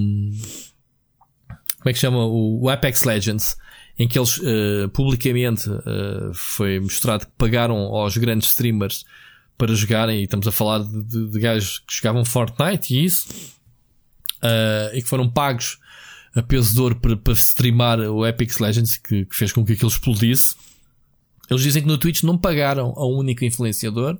Como 1.80 1.90
é 1.90 1.92
que 1.92 1.98
chama? 1.98 2.26
O, 2.26 2.68
Apex 2.68 3.04
Legends, 3.04 3.56
em 3.98 4.06
que 4.06 4.18
eles 4.18 4.38
eh, 4.44 4.86
publicamente 4.92 5.68
eh, 5.70 6.30
foi 6.34 6.78
mostrado 6.78 7.26
que 7.26 7.32
pagaram 7.38 7.76
aos 7.76 8.16
grandes 8.18 8.50
streamers 8.50 9.04
para 9.56 9.74
jogarem, 9.74 10.20
e 10.20 10.24
estamos 10.24 10.46
a 10.46 10.52
falar 10.52 10.80
de, 10.80 11.02
de, 11.02 11.30
de 11.30 11.40
gajos 11.40 11.78
que 11.80 11.94
jogavam 11.94 12.24
Fortnite 12.24 12.94
e 12.94 13.04
isso, 13.04 13.28
eh, 14.42 14.92
e 14.94 15.02
que 15.02 15.08
foram 15.08 15.28
pagos 15.28 15.78
a 16.34 16.42
peso 16.42 16.74
de 16.74 16.80
ouro 16.80 16.96
para, 16.96 17.16
para 17.16 17.32
streamar 17.32 17.98
o 18.00 18.24
Apex 18.24 18.58
Legends, 18.58 18.98
que, 18.98 19.24
que 19.24 19.36
fez 19.36 19.52
com 19.52 19.64
que 19.64 19.72
aquilo 19.72 19.90
explodisse. 19.90 20.54
Eles 21.50 21.62
dizem 21.62 21.82
que 21.82 21.88
no 21.88 21.98
Twitch 21.98 22.22
não 22.22 22.38
pagaram 22.38 22.92
a 22.96 23.06
um 23.06 23.16
único 23.16 23.44
influenciador. 23.44 24.18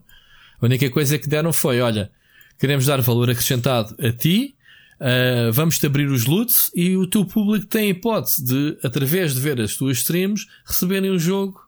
A 0.61 0.67
única 0.67 0.91
coisa 0.91 1.19
que 1.19 1.29
deram 1.29 1.53
foi: 1.53 1.81
olha, 1.81 2.11
queremos 2.59 2.87
dar 2.87 3.01
valor 3.01 3.31
acrescentado 3.31 3.95
a 4.05 4.11
ti, 4.11 4.57
uh, 5.01 5.53
vamos-te 5.53 5.87
abrir 5.87 6.09
os 6.09 6.27
loots 6.27 6.71
e 6.75 6.97
o 6.97 7.07
teu 7.07 7.25
público 7.25 7.67
tem 7.67 7.87
a 7.87 7.91
hipótese 7.91 8.45
de, 8.45 8.79
através 8.83 9.35
de 9.35 9.41
ver 9.41 9.61
as 9.61 9.77
tuas 9.77 9.99
streams, 9.99 10.47
receberem 10.65 11.11
o 11.11 11.19
jogo, 11.19 11.61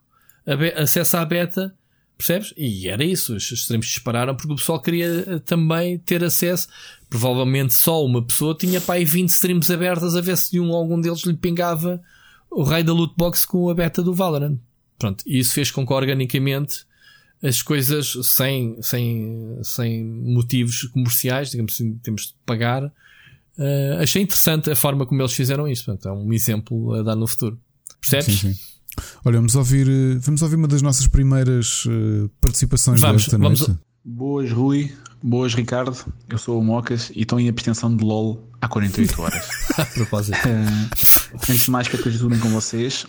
a 0.45 0.55
be- 0.55 0.73
acesso 0.73 1.17
à 1.17 1.25
beta. 1.25 1.75
Percebes? 2.17 2.53
E 2.55 2.87
era 2.87 3.03
isso. 3.03 3.35
Os 3.35 3.51
streams 3.51 3.87
dispararam 3.87 4.35
porque 4.35 4.53
o 4.53 4.55
pessoal 4.55 4.79
queria 4.79 5.25
eh, 5.27 5.39
também 5.39 5.97
ter 5.97 6.23
acesso. 6.23 6.67
Provavelmente 7.09 7.73
só 7.73 8.05
uma 8.05 8.21
pessoa 8.23 8.55
tinha 8.55 8.79
para 8.79 8.95
aí 8.95 9.03
20 9.03 9.29
streams 9.29 9.71
abertas 9.73 10.15
a 10.15 10.21
ver 10.21 10.37
se 10.37 10.59
um, 10.59 10.71
algum 10.73 11.01
deles 11.01 11.23
lhe 11.23 11.33
pingava 11.33 12.01
o 12.51 12.61
raio 12.63 12.85
da 12.85 12.93
loot 12.93 13.13
box 13.17 13.43
com 13.45 13.67
a 13.67 13.73
beta 13.73 14.01
do 14.03 14.13
Valorant. 14.13 14.57
Pronto, 14.97 15.23
e 15.25 15.39
isso 15.39 15.53
fez 15.53 15.71
com 15.71 15.85
que 15.85 15.91
organicamente 15.91 16.85
as 17.41 17.61
coisas 17.61 18.15
sem, 18.23 18.81
sem, 18.81 19.57
sem 19.63 20.03
motivos 20.05 20.83
comerciais, 20.83 21.49
digamos 21.49 21.73
assim, 21.73 21.95
temos 21.95 22.27
de 22.27 22.35
pagar. 22.45 22.93
Eh, 23.57 23.97
achei 24.01 24.21
interessante 24.21 24.71
a 24.71 24.75
forma 24.75 25.05
como 25.05 25.21
eles 25.21 25.33
fizeram 25.33 25.67
isso. 25.67 25.85
Portanto, 25.85 26.09
é 26.09 26.11
um 26.11 26.31
exemplo 26.33 26.93
a 26.93 27.03
dar 27.03 27.15
no 27.15 27.27
futuro. 27.27 27.59
Percebes? 28.01 28.39
Sim, 28.39 28.53
sim. 28.53 28.59
Olha, 29.25 29.37
vamos 29.37 29.55
ouvir, 29.55 29.87
uh, 29.87 30.19
vamos 30.19 30.41
ouvir 30.43 30.55
uma 30.55 30.67
das 30.67 30.81
nossas 30.81 31.07
primeiras 31.07 31.85
uh, 31.85 32.29
participações 32.39 32.99
Vamos, 32.99 33.23
desta 33.23 33.37
vamos- 33.37 33.59
noite. 33.67 33.79
Boas, 34.05 34.51
Rui. 34.51 34.91
Boas, 35.23 35.53
Ricardo. 35.55 35.95
Eu 36.29 36.37
sou 36.37 36.59
o 36.59 36.63
Mocas 36.63 37.09
e 37.15 37.21
estou 37.21 37.39
em 37.39 37.47
abstenção 37.47 37.95
de 37.95 38.03
LOL 38.03 38.45
há 38.61 38.67
48 38.67 39.21
horas. 39.21 39.47
A 39.79 39.85
propósito. 39.85 40.37
Eh, 40.45 40.89
antes 41.49 41.65
de 41.65 41.71
mais, 41.71 41.87
que 41.87 41.97
coisas 41.97 42.19
tudo 42.19 42.31
bem 42.31 42.39
com 42.39 42.49
vocês. 42.49 43.05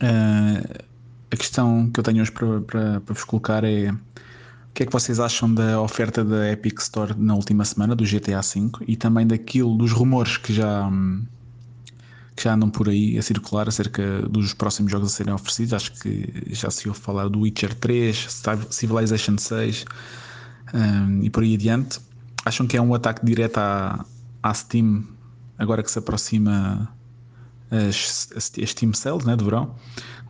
Eh, 0.00 0.84
a 1.30 1.36
questão 1.36 1.90
que 1.90 1.98
eu 1.98 2.04
tenho 2.04 2.20
hoje 2.20 2.30
para, 2.30 2.60
para, 2.60 3.00
para 3.00 3.14
vos 3.14 3.24
colocar 3.24 3.64
é 3.64 3.92
que 4.74 4.82
é 4.82 4.86
que 4.86 4.92
vocês 4.92 5.20
acham 5.20 5.54
da 5.54 5.80
oferta 5.80 6.24
da 6.24 6.50
Epic 6.50 6.80
Store 6.80 7.14
na 7.16 7.34
última 7.34 7.64
semana 7.64 7.94
do 7.94 8.04
GTA 8.04 8.40
V 8.40 8.70
e 8.88 8.96
também 8.96 9.24
daquilo 9.24 9.76
dos 9.78 9.92
rumores 9.92 10.36
que 10.36 10.52
já 10.52 10.88
hum, 10.88 11.24
que 12.34 12.42
já 12.42 12.54
andam 12.54 12.68
por 12.68 12.88
aí 12.88 13.16
a 13.16 13.22
circular 13.22 13.68
acerca 13.68 14.22
dos 14.22 14.52
próximos 14.52 14.90
jogos 14.90 15.12
a 15.12 15.16
serem 15.16 15.32
oferecidos. 15.32 15.72
Acho 15.72 15.92
que 15.92 16.28
já 16.48 16.68
se 16.70 16.88
ouve 16.88 16.98
falar 16.98 17.28
do 17.28 17.40
Witcher 17.40 17.72
3, 17.74 18.42
Civilization 18.70 19.38
6 19.38 19.84
hum, 20.74 21.20
e 21.22 21.30
por 21.30 21.44
aí 21.44 21.54
adiante. 21.54 22.00
Acham 22.44 22.66
que 22.66 22.76
é 22.76 22.82
um 22.82 22.92
ataque 22.92 23.24
direto 23.24 23.58
à, 23.58 24.04
à 24.42 24.52
Steam 24.52 25.06
agora 25.56 25.84
que 25.84 25.90
se 25.90 26.00
aproxima 26.00 26.92
as, 27.74 28.28
as, 28.36 28.52
as 28.62 28.70
Steam 28.70 28.92
Sales 28.92 29.24
né, 29.24 29.36
de 29.36 29.44
verão? 29.44 29.74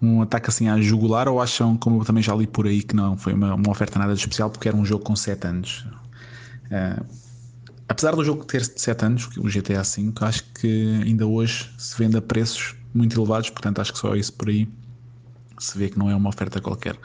Um 0.02 0.22
ataque 0.22 0.48
assim 0.48 0.68
à 0.68 0.80
jugular 0.80 1.28
ou 1.28 1.40
acham, 1.40 1.76
como 1.76 2.00
eu 2.00 2.04
também 2.04 2.22
já 2.22 2.34
li 2.34 2.46
por 2.46 2.66
aí, 2.66 2.82
que 2.82 2.94
não 2.94 3.16
foi 3.16 3.32
uma, 3.32 3.54
uma 3.54 3.70
oferta 3.70 3.98
nada 3.98 4.14
de 4.14 4.20
especial 4.20 4.50
porque 4.50 4.68
era 4.68 4.76
um 4.76 4.84
jogo 4.84 5.04
com 5.04 5.16
7 5.16 5.46
anos? 5.46 5.86
Eh, 6.70 7.00
apesar 7.88 8.14
do 8.14 8.24
jogo 8.24 8.44
ter 8.44 8.64
7 8.64 9.04
anos, 9.04 9.28
o 9.36 9.44
GTA 9.44 9.82
V, 9.82 10.12
acho 10.20 10.44
que 10.54 11.00
ainda 11.04 11.26
hoje 11.26 11.70
se 11.78 11.96
vende 11.96 12.16
a 12.16 12.22
preços 12.22 12.74
muito 12.92 13.18
elevados, 13.18 13.50
portanto 13.50 13.80
acho 13.80 13.92
que 13.92 13.98
só 13.98 14.14
isso 14.14 14.32
por 14.32 14.48
aí 14.48 14.68
se 15.58 15.78
vê 15.78 15.88
que 15.88 15.98
não 15.98 16.10
é 16.10 16.14
uma 16.14 16.28
oferta 16.28 16.60
qualquer. 16.60 16.96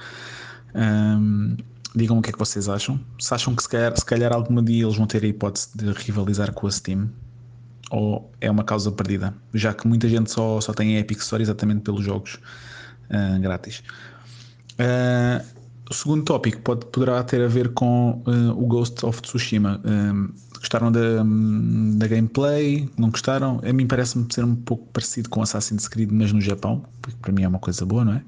Ahm, 0.73 1.57
digam 1.95 2.17
o 2.17 2.21
que 2.21 2.29
é 2.29 2.33
que 2.33 2.39
vocês 2.39 2.69
acham. 2.69 2.99
Se 3.19 3.33
acham 3.33 3.55
que 3.55 3.63
se 3.63 3.69
calhar, 3.69 3.97
se 3.97 4.05
calhar 4.05 4.33
algum 4.33 4.63
dia 4.63 4.85
eles 4.85 4.95
vão 4.95 5.07
ter 5.07 5.23
a 5.23 5.27
hipótese 5.27 5.69
de 5.75 5.91
rivalizar 5.91 6.53
com 6.53 6.67
a 6.67 6.71
Steam, 6.71 7.09
ou 7.89 8.31
é 8.39 8.49
uma 8.49 8.63
causa 8.63 8.91
perdida, 8.91 9.33
já 9.53 9.73
que 9.73 9.87
muita 9.87 10.07
gente 10.07 10.31
só, 10.31 10.61
só 10.61 10.73
tem 10.73 10.97
a 10.97 10.99
Epic 10.99 11.19
Store 11.19 11.41
exatamente 11.41 11.81
pelos 11.81 12.03
jogos 12.03 12.39
ah, 13.09 13.37
grátis. 13.39 13.83
Ah, 14.77 15.43
o 15.89 15.93
segundo 15.93 16.23
tópico 16.23 16.61
pode, 16.61 16.85
poderá 16.87 17.23
ter 17.23 17.41
a 17.41 17.47
ver 17.47 17.69
com 17.73 18.21
ah, 18.25 18.53
o 18.53 18.65
Ghost 18.67 19.03
of 19.05 19.21
Tsushima. 19.21 19.81
Gostaram 20.59 20.91
da, 20.91 21.23
da 21.95 22.07
gameplay? 22.07 22.89
Não 22.97 23.09
gostaram? 23.09 23.61
A 23.63 23.71
mim 23.71 23.87
parece-me 23.87 24.27
ser 24.29 24.43
um 24.43 24.55
pouco 24.55 24.85
parecido 24.91 25.29
com 25.29 25.41
Assassin's 25.41 25.87
Creed, 25.87 26.11
mas 26.11 26.33
no 26.33 26.41
Japão, 26.41 26.83
porque 27.01 27.17
para 27.21 27.31
mim 27.31 27.43
é 27.43 27.47
uma 27.47 27.59
coisa 27.59 27.85
boa, 27.85 28.03
não 28.03 28.13
é? 28.13 28.21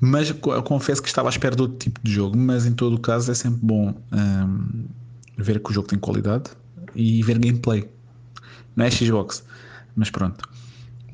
Mas 0.00 0.28
eu 0.28 0.62
confesso 0.64 1.00
que 1.00 1.08
estava 1.08 1.28
à 1.28 1.30
espera 1.30 1.54
de 1.54 1.62
outro 1.62 1.78
tipo 1.78 2.00
de 2.02 2.12
jogo, 2.12 2.36
mas 2.36 2.66
em 2.66 2.72
todo 2.72 2.96
o 2.96 2.98
caso 2.98 3.30
é 3.30 3.34
sempre 3.34 3.60
bom 3.62 3.94
ver 5.38 5.60
que 5.60 5.70
o 5.70 5.72
jogo 5.72 5.86
tem 5.86 5.98
qualidade 5.98 6.50
e 6.94 7.22
ver 7.22 7.38
gameplay. 7.38 7.88
Não 8.76 8.84
é 8.84 8.90
Xbox, 8.90 9.44
mas 9.96 10.10
pronto. 10.10 10.48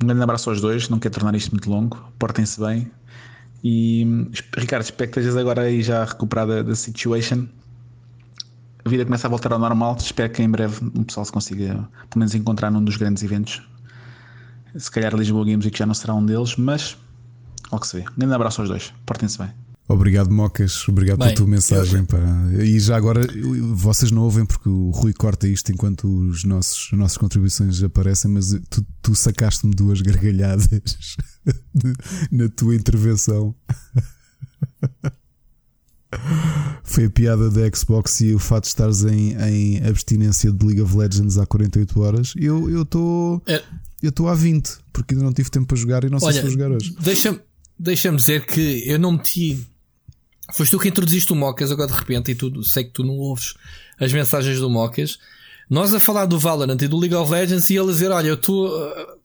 Um 0.01 0.07
grande 0.07 0.23
abraço 0.23 0.49
aos 0.49 0.59
dois, 0.59 0.89
não 0.89 0.99
quero 0.99 1.13
tornar 1.13 1.35
isto 1.35 1.51
muito 1.51 1.69
longo, 1.69 2.11
portem-se 2.17 2.59
bem. 2.59 2.91
E 3.63 4.29
Ricardo, 4.57 4.83
espero 4.83 5.11
que 5.11 5.19
estejas 5.19 5.37
agora 5.37 5.61
aí 5.61 5.83
já 5.83 6.03
recuperada 6.03 6.63
da 6.63 6.75
situation. 6.75 7.47
A 8.83 8.89
vida 8.89 9.05
começa 9.05 9.27
a 9.27 9.29
voltar 9.29 9.53
ao 9.53 9.59
normal. 9.59 9.95
Espero 9.99 10.31
que 10.33 10.41
em 10.41 10.49
breve 10.49 10.83
o 10.83 11.05
pessoal 11.05 11.25
se 11.25 11.31
consiga, 11.31 11.75
pelo 12.09 12.17
menos, 12.17 12.33
encontrar 12.33 12.71
num 12.71 12.83
dos 12.83 12.97
grandes 12.97 13.21
eventos. 13.21 13.61
Se 14.75 14.89
calhar 14.89 15.13
Lisboa 15.13 15.45
Games 15.45 15.65
Week 15.65 15.77
já 15.77 15.85
não 15.85 15.93
será 15.93 16.15
um 16.15 16.25
deles, 16.25 16.55
mas 16.55 16.97
logo 17.71 17.85
se 17.85 17.97
vê. 17.97 18.03
Um 18.09 18.17
grande 18.17 18.33
abraço 18.33 18.61
aos 18.61 18.69
dois, 18.69 18.91
portem-se 19.05 19.37
bem. 19.37 19.60
Obrigado, 19.91 20.31
Mocas. 20.31 20.87
Obrigado 20.87 21.19
Bem, 21.19 21.27
pela 21.27 21.37
tua 21.37 21.47
mensagem. 21.47 22.05
E 22.61 22.79
já 22.79 22.95
agora, 22.95 23.27
vocês 23.73 24.11
não 24.11 24.23
ouvem 24.23 24.45
porque 24.45 24.69
o 24.69 24.89
Rui 24.91 25.13
corta 25.13 25.47
isto 25.47 25.71
enquanto 25.71 26.07
os 26.07 26.43
nossos, 26.43 26.89
as 26.91 26.97
nossas 26.97 27.17
contribuições 27.17 27.83
aparecem, 27.83 28.31
mas 28.31 28.51
tu, 28.69 28.85
tu 29.01 29.15
sacaste-me 29.15 29.75
duas 29.75 30.01
gargalhadas 30.01 31.17
na 32.31 32.47
tua 32.49 32.75
intervenção. 32.75 33.53
Foi 36.83 37.05
a 37.05 37.09
piada 37.09 37.49
da 37.49 37.61
Xbox 37.73 38.21
e 38.21 38.33
o 38.33 38.39
fato 38.39 38.63
de 38.63 38.69
estares 38.69 39.03
em, 39.03 39.33
em 39.33 39.85
abstinência 39.85 40.51
de 40.51 40.65
League 40.65 40.81
of 40.81 40.95
Legends 40.95 41.37
há 41.37 41.45
48 41.45 42.01
horas. 42.01 42.33
Eu 42.35 42.81
estou. 42.81 43.41
É. 43.47 43.61
Eu 44.01 44.09
estou 44.09 44.27
há 44.27 44.33
20, 44.33 44.77
porque 44.91 45.13
ainda 45.13 45.23
não 45.23 45.31
tive 45.31 45.49
tempo 45.51 45.67
para 45.67 45.77
jogar 45.77 46.03
e 46.03 46.09
não 46.09 46.19
sei 46.19 46.29
Olha, 46.29 46.35
se 46.35 46.41
vou 46.41 46.51
jogar 46.51 46.71
hoje. 46.71 46.95
Deixa-me 46.99 47.39
deixa 47.81 48.11
dizer 48.11 48.45
que 48.45 48.83
eu 48.85 48.99
não 48.99 49.13
meti. 49.13 49.70
Foste 50.53 50.71
tu 50.71 50.79
que 50.79 50.87
introduziste 50.89 51.31
o 51.31 51.35
Mocas 51.35 51.71
agora 51.71 51.91
de 51.91 51.97
repente 51.97 52.31
e 52.31 52.35
tu, 52.35 52.63
sei 52.63 52.83
que 52.83 52.91
tu 52.91 53.03
não 53.03 53.15
ouves 53.17 53.53
as 53.99 54.11
mensagens 54.11 54.59
do 54.59 54.69
Mocas. 54.69 55.17
Nós 55.69 55.93
a 55.93 55.99
falar 56.01 56.25
do 56.25 56.37
Valorant 56.37 56.81
e 56.81 56.87
do 56.87 56.97
League 56.97 57.15
of 57.15 57.31
Legends 57.31 57.69
e 57.69 57.75
ele 57.77 57.89
a 57.89 57.93
dizer: 57.93 58.11
Olha, 58.11 58.27
eu 58.27 58.33
estou. 58.33 58.69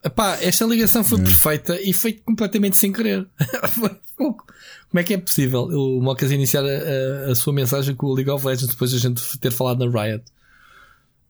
Epá, 0.03 0.37
esta 0.41 0.65
ligação 0.65 1.03
foi 1.03 1.19
perfeita 1.21 1.77
e 1.81 1.91
foi 1.91 2.13
completamente 2.13 2.77
sem 2.77 2.91
querer. 2.93 3.27
Como 4.15 4.99
é 4.99 5.03
que 5.03 5.13
é 5.13 5.17
possível 5.17 5.63
o 5.63 6.01
Mocas 6.01 6.31
iniciar 6.31 6.63
a, 6.63 7.27
a- 7.27 7.31
a 7.31 7.35
sua 7.35 7.51
mensagem 7.51 7.93
com 7.93 8.07
o 8.07 8.13
League 8.13 8.29
of 8.31 8.45
Legends 8.45 8.67
depois 8.69 8.91
de 8.91 8.97
a 8.97 8.99
gente 8.99 9.37
ter 9.39 9.51
falado 9.51 9.85
na 9.85 10.03
Riot? 10.03 10.23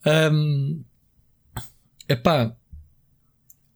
Um, 0.05 0.81
epá, 2.07 2.53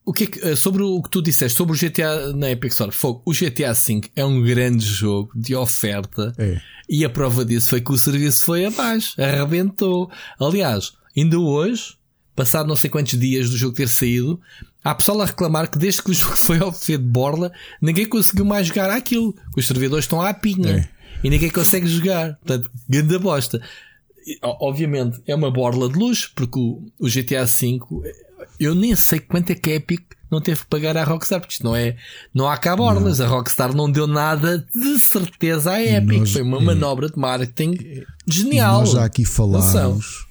o 0.06 0.12
que 0.14 0.24
é 0.24 0.28
que, 0.28 0.40
eh, 0.48 0.56
sobre 0.56 0.82
o 0.84 1.02
que 1.02 1.10
tu 1.10 1.22
disseste 1.22 1.58
sobre 1.58 1.76
o 1.76 1.80
GTA 1.80 2.34
na 2.34 2.50
Epic 2.52 2.72
Store, 2.72 2.92
fogo, 2.92 3.22
o 3.26 3.32
GTA 3.34 3.74
V 3.74 4.02
é 4.16 4.26
um 4.26 4.42
grande 4.42 4.86
jogo 4.86 5.32
de 5.36 5.56
oferta 5.56 6.34
É. 6.38 6.60
e 6.90 7.06
a 7.06 7.10
prova 7.10 7.46
disso 7.46 7.70
foi 7.70 7.82
que 7.82 7.92
o 7.92 7.98
serviço 7.98 8.44
foi 8.44 8.66
abaixo, 8.66 9.14
arrebentou. 9.22 10.10
Aliás, 10.40 10.94
ainda 11.16 11.40
hoje, 11.40 11.94
passado 12.36 12.68
não 12.68 12.76
sei 12.76 12.90
quantos 12.90 13.18
dias 13.20 13.50
do 13.50 13.58
jogo 13.58 13.76
ter 13.76 13.88
saído, 13.90 14.40
há 14.84 14.96
pessoal 14.96 15.22
a 15.22 15.26
reclamar 15.26 15.70
que 15.70 15.78
desde 15.78 16.02
que 16.02 16.12
o 16.12 16.14
jogo 16.16 16.36
foi 16.36 16.58
ao 16.60 16.72
buffet 16.72 16.98
de 16.98 17.04
borla, 17.04 17.52
ninguém 17.82 18.06
conseguiu 18.08 18.44
mais 18.46 18.68
jogar 18.68 18.90
aquilo. 18.90 19.34
que 19.54 19.60
Os 19.60 19.68
servidores 19.68 20.06
estão 20.06 20.20
à 20.22 20.34
pinha 20.34 20.72
É. 20.80 20.90
e 21.24 21.30
ninguém 21.30 21.50
consegue 21.52 21.86
jogar. 21.88 22.36
Portanto, 22.38 22.72
grande 22.90 23.18
bosta. 23.20 23.62
Obviamente 24.42 25.20
é 25.26 25.34
uma 25.36 25.50
borla 25.52 25.90
de 25.90 25.98
luxo, 25.98 26.32
porque 26.36 26.60
o, 26.60 26.84
o 27.00 27.08
GTA 27.10 27.46
V, 27.46 27.80
eu 28.60 28.74
nem 28.76 28.96
sei 28.96 29.20
quanto 29.20 29.50
é 29.52 29.56
que 29.56 29.70
a 29.72 29.76
Epic 29.76 30.02
não 30.30 30.40
teve 30.40 30.62
que 30.62 30.68
pagar 30.68 30.96
à 30.96 31.04
Rockstar, 31.04 31.40
porque 31.42 31.54
isto 31.54 31.64
não 31.64 31.76
é, 31.76 31.98
não 32.34 32.48
há 32.50 32.56
cá 32.58 32.76
borlas. 32.76 33.20
A 33.20 33.28
Rockstar 33.28 33.76
não 33.76 33.92
deu 33.92 34.08
nada 34.08 34.66
de 34.74 34.98
certeza 35.00 35.72
à 35.74 35.82
Epic. 35.84 36.20
nós- 36.20 36.32
Foi 36.32 36.42
uma 36.42 36.58
é. 36.58 36.64
manobra 36.64 37.10
de 37.10 37.18
marketing 37.20 38.04
genial. 38.28 38.80
nós 38.82 38.92
já 38.92 39.04
aqui 39.06 39.26
falámos, 39.26 40.26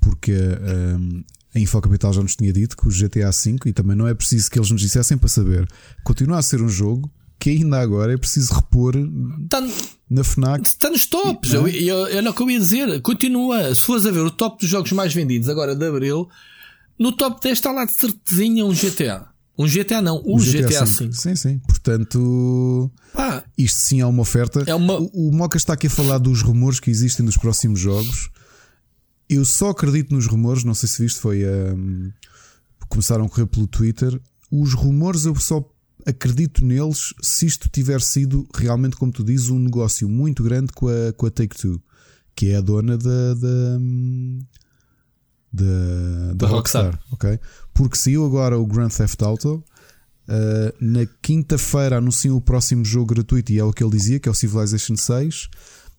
porque 0.00 0.32
hum, 0.32 1.22
a 1.54 1.58
Infocapital 1.58 2.12
já 2.12 2.22
nos 2.22 2.36
tinha 2.36 2.52
dito 2.52 2.76
que 2.76 2.86
o 2.88 2.90
GTA 2.90 3.30
V, 3.30 3.56
e 3.66 3.72
também 3.72 3.96
não 3.96 4.06
é 4.08 4.14
preciso 4.14 4.50
que 4.50 4.58
eles 4.58 4.70
nos 4.70 4.80
dissessem 4.80 5.16
para 5.18 5.28
saber, 5.28 5.68
continua 6.04 6.38
a 6.38 6.42
ser 6.42 6.60
um 6.62 6.68
jogo 6.68 7.10
que 7.38 7.50
ainda 7.50 7.78
agora 7.78 8.14
é 8.14 8.16
preciso 8.16 8.54
repor 8.54 8.94
Está, 9.44 9.60
na 10.08 10.24
FNAC. 10.24 10.66
está 10.66 10.88
nos 10.88 11.04
tops. 11.04 11.52
Eu, 11.52 11.68
eu, 11.68 12.06
eu 12.06 12.22
não 12.22 12.32
que 12.32 12.42
eu 12.42 12.50
ia 12.50 12.58
dizer. 12.58 13.02
Continua. 13.02 13.74
Se 13.74 13.82
fores 13.82 14.06
a 14.06 14.10
ver 14.10 14.20
o 14.20 14.30
top 14.30 14.58
dos 14.60 14.70
jogos 14.70 14.90
mais 14.92 15.12
vendidos 15.12 15.46
agora 15.50 15.76
de 15.76 15.86
Abril, 15.86 16.26
no 16.98 17.12
top 17.12 17.40
10 17.42 17.58
está 17.58 17.72
lá 17.72 17.84
de 17.84 17.94
certezinha 17.94 18.64
um 18.64 18.72
GTA. 18.72 19.28
Um 19.58 19.66
GTA 19.66 20.02
não, 20.02 20.20
o, 20.24 20.38
GTA, 20.38 20.84
V. 20.84 21.12
Sim, 21.12 21.34
sim. 21.34 21.58
Portanto, 21.66 22.90
Pá, 23.14 23.42
isto 23.56 23.78
sim 23.78 24.00
é 24.00 24.06
uma 24.06 24.20
oferta. 24.22 24.62
É 24.66 24.74
uma- 24.74 24.98
O, 24.98 25.28
o 25.30 25.32
Moca 25.34 25.56
está 25.56 25.72
aqui 25.72 25.86
a 25.86 25.90
falar 25.90 26.18
dos 26.18 26.42
rumores 26.42 26.78
que 26.78 26.90
existem 26.90 27.24
dos 27.24 27.36
próximos 27.38 27.80
jogos. 27.80 28.28
Eu 29.28 29.44
só 29.44 29.70
acredito 29.70 30.14
nos 30.14 30.26
rumores, 30.26 30.62
não 30.62 30.74
sei 30.74 30.88
se 30.88 31.02
viste, 31.02 31.18
foi. 31.20 31.42
hum, 31.46 32.10
começaram 32.88 33.24
a 33.24 33.28
correr 33.28 33.46
pelo 33.46 33.66
Twitter. 33.66 34.20
Os 34.50 34.74
rumores 34.74 35.24
eu 35.24 35.34
só 35.36 35.64
acredito 36.04 36.64
neles 36.64 37.12
se 37.22 37.46
isto 37.46 37.68
tiver 37.68 38.00
sido 38.00 38.46
realmente, 38.54 38.94
como 38.96 39.10
tu 39.10 39.24
dizes, 39.24 39.48
um 39.48 39.58
negócio 39.58 40.08
muito 40.08 40.42
grande 40.44 40.70
com 40.72 40.86
a, 40.88 41.12
com 41.16 41.26
a 41.26 41.30
Take 41.30 41.56
Two, 41.56 41.82
que 42.34 42.50
é 42.50 42.56
a 42.56 42.60
dona 42.60 42.96
da. 42.98 43.34
da 43.34 43.78
hum, 43.80 44.38
da, 44.40 44.65
da 45.56 46.34
Da 46.34 46.46
Rockstar. 46.46 46.84
Rockstar, 46.84 47.00
ok? 47.12 47.40
Porque 47.72 47.96
saiu 47.96 48.24
agora 48.24 48.58
o 48.58 48.66
Grand 48.66 48.88
Theft 48.88 49.22
Auto. 49.22 49.64
Uh, 50.28 50.74
na 50.80 51.06
quinta-feira 51.22 51.98
anunciam 51.98 52.36
o 52.36 52.40
próximo 52.40 52.84
jogo 52.84 53.14
gratuito 53.14 53.52
e 53.52 53.58
é 53.58 53.64
o 53.64 53.72
que 53.72 53.82
ele 53.82 53.92
dizia, 53.92 54.18
que 54.18 54.28
é 54.28 54.32
o 54.32 54.34
Civilization 54.34 54.96
6. 54.96 55.48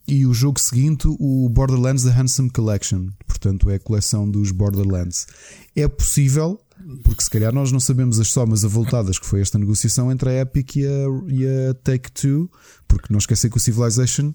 E 0.08 0.26
o 0.26 0.34
jogo 0.34 0.60
seguinte, 0.60 1.06
o 1.08 1.50
Borderlands 1.50 2.04
The 2.04 2.12
Handsome 2.12 2.50
Collection. 2.50 3.10
Portanto, 3.26 3.70
é 3.70 3.76
a 3.76 3.80
coleção 3.80 4.30
dos 4.30 4.52
Borderlands. 4.52 5.28
É 5.76 5.86
possível, 5.86 6.60
porque 7.04 7.24
se 7.24 7.30
calhar 7.30 7.54
nós 7.54 7.74
não 7.74 7.80
sabemos 7.80 8.18
as 8.18 8.30
somas 8.30 8.64
avultadas 8.64 9.20
que 9.20 9.26
foi 9.26 9.42
esta 9.42 9.58
negociação 9.58 10.10
entre 10.10 10.30
a 10.30 10.42
Epic 10.42 10.78
e 10.78 10.86
a, 10.86 10.90
e 11.28 11.46
a 11.46 11.74
Take-Two, 11.74 12.50
porque 12.88 13.08
não 13.12 13.18
esquecer 13.18 13.50
que 13.50 13.58
o 13.58 13.60
Civilization 13.60 14.34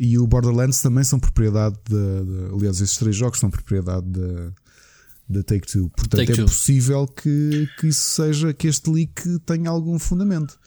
e 0.00 0.18
o 0.18 0.26
Borderlands 0.26 0.80
também 0.80 1.02
são 1.04 1.18
propriedade 1.18 1.76
de, 1.88 1.94
de- 1.94 2.54
aliás, 2.54 2.80
esses 2.80 2.96
três 2.96 3.16
jogos 3.16 3.38
são 3.40 3.50
propriedade 3.50 4.06
da 4.06 4.52
da 5.30 5.42
Take-Two. 5.42 5.90
Portanto, 5.90 6.20
Take-Two. 6.20 6.44
é 6.44 6.46
possível 6.48 7.06
que, 7.06 7.68
que 7.78 7.88
isso 7.88 8.14
seja, 8.14 8.54
que 8.54 8.66
este 8.66 8.88
leak 8.88 9.38
tenha 9.40 9.68
algum 9.68 9.98
fundamento. 9.98 10.58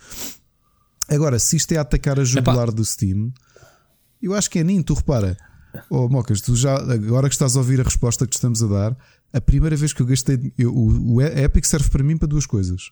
Agora, 1.10 1.40
se 1.40 1.56
isto 1.56 1.72
é 1.72 1.78
atacar 1.78 2.20
a 2.20 2.24
jugular 2.24 2.72
do 2.72 2.86
Steam, 2.86 3.34
eu 4.22 4.36
acho 4.36 4.50
que 4.52 4.60
é 4.60 4.64
nem 4.64 4.84
tu 4.84 4.94
repara. 4.94 5.36
Oh, 5.90 6.08
Mocas, 6.08 6.42
tu 6.42 6.56
já, 6.56 6.76
agora 6.76 7.28
que 7.28 7.34
estás 7.34 7.56
a 7.56 7.60
ouvir 7.60 7.82
a 7.82 7.84
resposta 7.84 8.28
que 8.28 8.36
estamos 8.36 8.62
a 8.62 8.68
dar, 8.68 8.98
a 9.34 9.42
primeira 9.42 9.76
vez 9.76 9.94
que 9.94 10.02
eu 10.04 10.06
gastei. 10.06 10.54
eu- 10.56 10.72
o, 10.76 11.16
o 11.16 11.22
Epic 11.24 11.66
serve 11.66 11.90
para 11.90 12.04
mim 12.04 12.16
para 12.16 12.28
duas 12.28 12.46
coisas: 12.46 12.92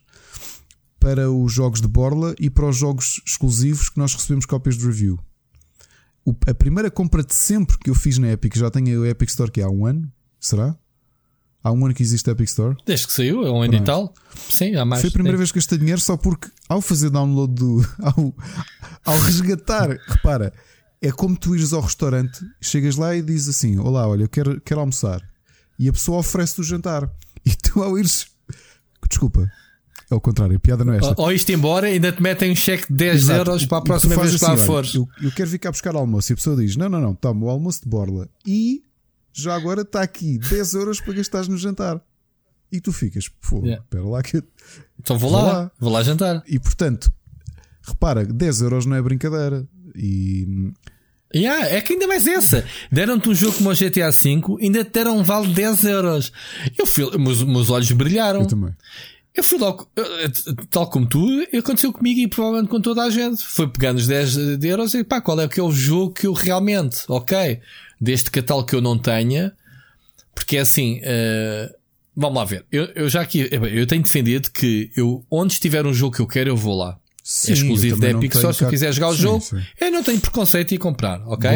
para 0.98 1.30
os 1.30 1.52
jogos 1.52 1.80
de 1.80 1.86
Borla 1.86 2.34
e 2.40 2.50
para 2.50 2.66
os 2.68 2.76
jogos 2.76 3.20
exclusivos 3.24 3.88
que 3.88 3.98
nós 3.98 4.12
recebemos 4.12 4.44
cópias 4.44 4.76
de 4.76 4.84
review. 4.86 5.20
A 6.46 6.54
primeira 6.54 6.90
compra 6.90 7.22
de 7.22 7.34
sempre 7.34 7.78
que 7.78 7.90
eu 7.90 7.94
fiz 7.94 8.18
na 8.18 8.30
Epic, 8.30 8.56
já 8.56 8.70
tenho 8.70 9.02
a 9.02 9.08
Epic 9.08 9.28
Store 9.30 9.50
que 9.50 9.62
há 9.62 9.68
um 9.68 9.86
ano, 9.86 10.10
será? 10.38 10.76
Há 11.62 11.72
um 11.72 11.84
ano 11.84 11.94
que 11.94 12.02
existe 12.02 12.28
a 12.28 12.32
Epic 12.32 12.48
Store. 12.48 12.76
desde 12.86 13.06
que 13.06 13.12
saiu, 13.12 13.46
é 13.46 13.50
um 13.50 13.62
ano 13.62 13.74
e 13.74 13.80
tal. 13.82 14.14
Sim, 14.48 14.76
há 14.76 14.84
mais. 14.84 15.02
Foi 15.02 15.10
a 15.10 15.12
primeira 15.12 15.36
vez 15.36 15.50
que 15.52 15.58
gastei 15.58 15.76
dinheiro 15.76 16.00
só 16.00 16.16
porque 16.16 16.48
ao 16.68 16.80
fazer 16.80 17.10
download 17.10 17.54
do. 17.54 17.86
ao, 18.02 18.34
ao 19.04 19.18
resgatar, 19.18 19.90
repara, 20.06 20.52
é 21.02 21.10
como 21.10 21.36
tu 21.36 21.54
ires 21.54 21.72
ao 21.72 21.82
restaurante, 21.82 22.40
chegas 22.60 22.96
lá 22.96 23.14
e 23.14 23.22
dizes 23.22 23.56
assim: 23.56 23.78
Olá, 23.78 24.08
olha, 24.08 24.24
eu 24.24 24.28
quero, 24.28 24.60
quero 24.60 24.80
almoçar. 24.80 25.22
E 25.78 25.88
a 25.88 25.92
pessoa 25.92 26.18
oferece-te 26.18 26.60
o 26.60 26.64
jantar. 26.64 27.10
E 27.44 27.54
tu 27.56 27.82
ao 27.82 27.98
ires. 27.98 28.26
Desculpa, 29.08 29.50
é 30.10 30.14
o 30.14 30.20
contrário, 30.20 30.56
a 30.56 30.58
piada 30.60 30.84
não 30.84 30.92
é 30.92 30.96
esta. 30.98 31.14
Ou, 31.16 31.26
ou 31.26 31.32
isto 31.32 31.50
embora, 31.52 31.86
ainda 31.86 32.10
te 32.12 32.22
metem 32.22 32.50
um 32.50 32.54
cheque 32.56 32.86
de 32.88 32.94
10 32.94 33.14
Exato. 33.22 33.38
euros 33.40 33.66
para 33.66 33.78
a 33.78 33.82
próxima 33.82 34.16
vez 34.16 34.36
que 34.36 34.44
lá 34.44 34.52
assim, 34.54 34.66
fores. 34.66 34.94
Eu, 34.94 35.08
eu 35.22 35.30
quero 35.32 35.48
vir 35.50 35.58
cá 35.58 35.70
buscar 35.70 35.94
almoço. 35.94 36.32
E 36.32 36.34
a 36.34 36.36
pessoa 36.36 36.56
diz: 36.56 36.76
Não, 36.76 36.88
não, 36.88 37.00
não, 37.00 37.14
toma 37.14 37.46
o 37.46 37.50
almoço 37.50 37.82
de 37.82 37.88
borla. 37.88 38.28
E 38.46 38.82
já 39.32 39.54
agora 39.54 39.82
está 39.82 40.02
aqui 40.02 40.38
10 40.38 40.74
euros 40.74 41.00
para 41.00 41.14
gastares 41.14 41.48
no 41.48 41.56
jantar. 41.56 42.00
E 42.72 42.80
tu 42.80 42.92
ficas, 42.92 43.28
pô, 43.28 43.58
Yeah. 43.64 43.82
espera 43.82 44.04
lá 44.04 44.22
que. 44.22 44.42
Então 44.98 45.18
vou 45.18 45.30
Vou 45.30 45.40
lá, 45.40 45.52
lá. 45.52 45.70
vou 45.78 45.92
lá 45.92 46.02
jantar. 46.02 46.42
E 46.46 46.58
portanto, 46.58 47.12
repara, 47.82 48.24
10 48.24 48.62
euros 48.62 48.86
não 48.86 48.96
é 48.96 49.02
brincadeira. 49.02 49.66
E 49.94 50.72
Yeah, 51.34 51.68
é 51.68 51.80
que 51.80 51.92
ainda 51.92 52.08
mais 52.08 52.26
essa. 52.26 52.64
Deram-te 52.90 53.28
um 53.28 53.34
jogo 53.34 53.56
como 53.56 53.70
o 53.70 53.74
GTA 53.74 54.10
V, 54.10 54.40
ainda 54.60 54.84
te 54.84 54.90
deram 54.90 55.16
um 55.18 55.22
vale 55.22 55.46
de 55.48 55.54
10 55.54 55.84
euros. 55.84 56.32
Eu 56.76 56.86
fui, 56.86 57.16
meus, 57.18 57.42
meus 57.44 57.70
olhos 57.70 57.90
brilharam. 57.92 58.40
eu 58.40 58.46
também. 58.46 58.74
Eu 59.34 59.44
fui 59.44 59.58
logo, 59.58 59.88
eh, 59.96 60.28
tal 60.70 60.88
como 60.90 61.06
tu, 61.06 61.24
aconteceu 61.56 61.92
comigo 61.92 62.20
e 62.20 62.26
provavelmente 62.26 62.68
com 62.68 62.80
toda 62.80 63.02
a 63.04 63.10
gente. 63.10 63.42
Foi 63.44 63.68
pegar 63.68 63.92
nos 63.92 64.06
10 64.06 64.58
de 64.58 64.68
euros 64.68 64.92
e 64.94 65.04
pá, 65.04 65.20
qual 65.20 65.40
é 65.40 65.46
que 65.46 65.60
é 65.60 65.62
o 65.62 65.70
jogo 65.70 66.12
que 66.12 66.26
eu 66.26 66.32
realmente, 66.32 67.04
ok, 67.08 67.60
deste 68.00 68.30
catálogo 68.30 68.66
que 68.66 68.74
eu 68.74 68.80
não 68.80 68.98
tenha, 68.98 69.52
porque 70.34 70.56
é 70.56 70.60
assim, 70.60 71.00
eh, 71.02 71.72
vamos 72.16 72.36
lá 72.38 72.44
ver. 72.44 72.64
Eu, 72.72 72.86
eu 72.94 73.08
já 73.08 73.20
aqui, 73.20 73.48
eu 73.50 73.86
tenho 73.86 74.02
defendido 74.02 74.50
que 74.50 74.90
eu, 74.96 75.24
onde 75.30 75.52
estiver 75.52 75.86
um 75.86 75.94
jogo 75.94 76.16
que 76.16 76.22
eu 76.22 76.26
quero, 76.26 76.50
eu 76.50 76.56
vou 76.56 76.76
lá. 76.76 76.98
Sim, 77.22 77.52
é 77.52 77.54
exclusivo 77.54 78.00
da 78.00 78.08
também 78.08 78.24
Epic 78.24 78.34
Store. 78.34 78.54
Se 78.54 78.64
eu 78.64 78.68
quiser 78.68 78.92
jogar 78.92 79.08
o 79.08 79.14
Sim, 79.14 79.22
jogo, 79.22 79.40
sim. 79.40 79.62
eu 79.80 79.90
não 79.92 80.02
tenho 80.02 80.20
preconceito 80.20 80.74
em 80.74 80.78
comprar, 80.78 81.20
ok? 81.28 81.50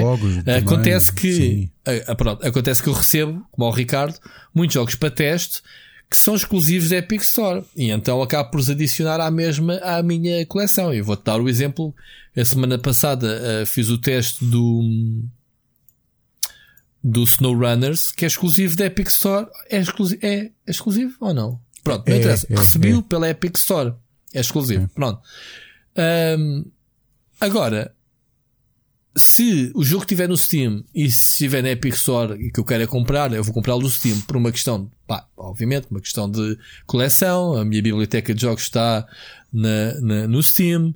Também, 0.44 0.54
acontece 0.54 1.12
que, 1.12 1.68
ah, 1.84 1.90
ah, 2.08 2.14
pronto, 2.14 2.46
acontece 2.46 2.82
que 2.82 2.88
eu 2.88 2.92
recebo, 2.92 3.44
como 3.50 3.66
ao 3.66 3.72
Ricardo, 3.72 4.16
muitos 4.54 4.74
jogos 4.74 4.94
para 4.94 5.10
teste 5.10 5.62
que 6.10 6.16
são 6.16 6.34
exclusivos 6.34 6.90
da 6.90 6.96
Epic 6.96 7.22
Store 7.22 7.64
e 7.76 7.90
então 7.90 8.22
acabo 8.22 8.50
por 8.50 8.60
os 8.60 8.70
adicionar 8.70 9.20
à 9.20 9.30
mesma 9.30 9.76
à 9.78 10.02
minha 10.02 10.44
coleção. 10.46 10.92
Eu 10.94 11.04
vou-te 11.04 11.24
dar 11.24 11.40
o 11.40 11.48
exemplo. 11.48 11.94
A 12.36 12.44
semana 12.44 12.78
passada 12.78 13.62
ah, 13.62 13.66
fiz 13.66 13.88
o 13.88 13.98
teste 13.98 14.44
do 14.44 15.22
do 17.02 17.22
SnowRunners, 17.24 18.10
que 18.12 18.24
é 18.24 18.28
exclusivo 18.28 18.76
da 18.76 18.86
Epic 18.86 19.08
Store. 19.08 19.46
É 19.68 19.78
exclusivo, 19.78 20.20
é, 20.24 20.34
é 20.46 20.50
exclusivo 20.66 21.16
ou 21.20 21.34
não? 21.34 21.60
Pronto, 21.82 22.08
não 22.08 22.14
É, 22.14 22.18
interessa. 22.18 22.46
é, 22.48 22.56
Recebi-o 22.56 23.00
é. 23.00 23.02
pela 23.02 23.28
Epic 23.28 23.56
Store. 23.56 23.94
É 24.32 24.40
exclusivo. 24.40 24.88
Pronto. 24.94 25.20
Ahm, 25.96 26.64
agora, 27.38 27.94
se 29.16 29.70
o 29.74 29.84
jogo 29.84 30.02
estiver 30.02 30.28
no 30.28 30.36
Steam 30.36 30.82
e 30.94 31.10
se 31.10 31.32
estiver 31.32 31.62
na 31.62 31.70
Epic 31.70 31.94
Store 31.94 32.34
e 32.42 32.50
que 32.50 32.58
eu 32.58 32.64
quero 32.64 32.82
é 32.82 32.86
comprar, 32.86 33.32
eu 33.32 33.44
vou 33.44 33.54
comprá-lo 33.54 33.82
no 33.82 33.88
Steam 33.90 34.20
por 34.22 34.36
uma 34.36 34.50
questão, 34.50 34.90
pá, 35.06 35.26
obviamente, 35.36 35.86
uma 35.90 36.00
questão 36.00 36.28
de 36.30 36.58
coleção. 36.86 37.54
A 37.54 37.64
minha 37.64 37.80
biblioteca 37.82 38.34
de 38.34 38.42
jogos 38.42 38.64
está 38.64 39.06
na, 39.52 40.00
na- 40.00 40.28
no 40.28 40.42
Steam. 40.42 40.94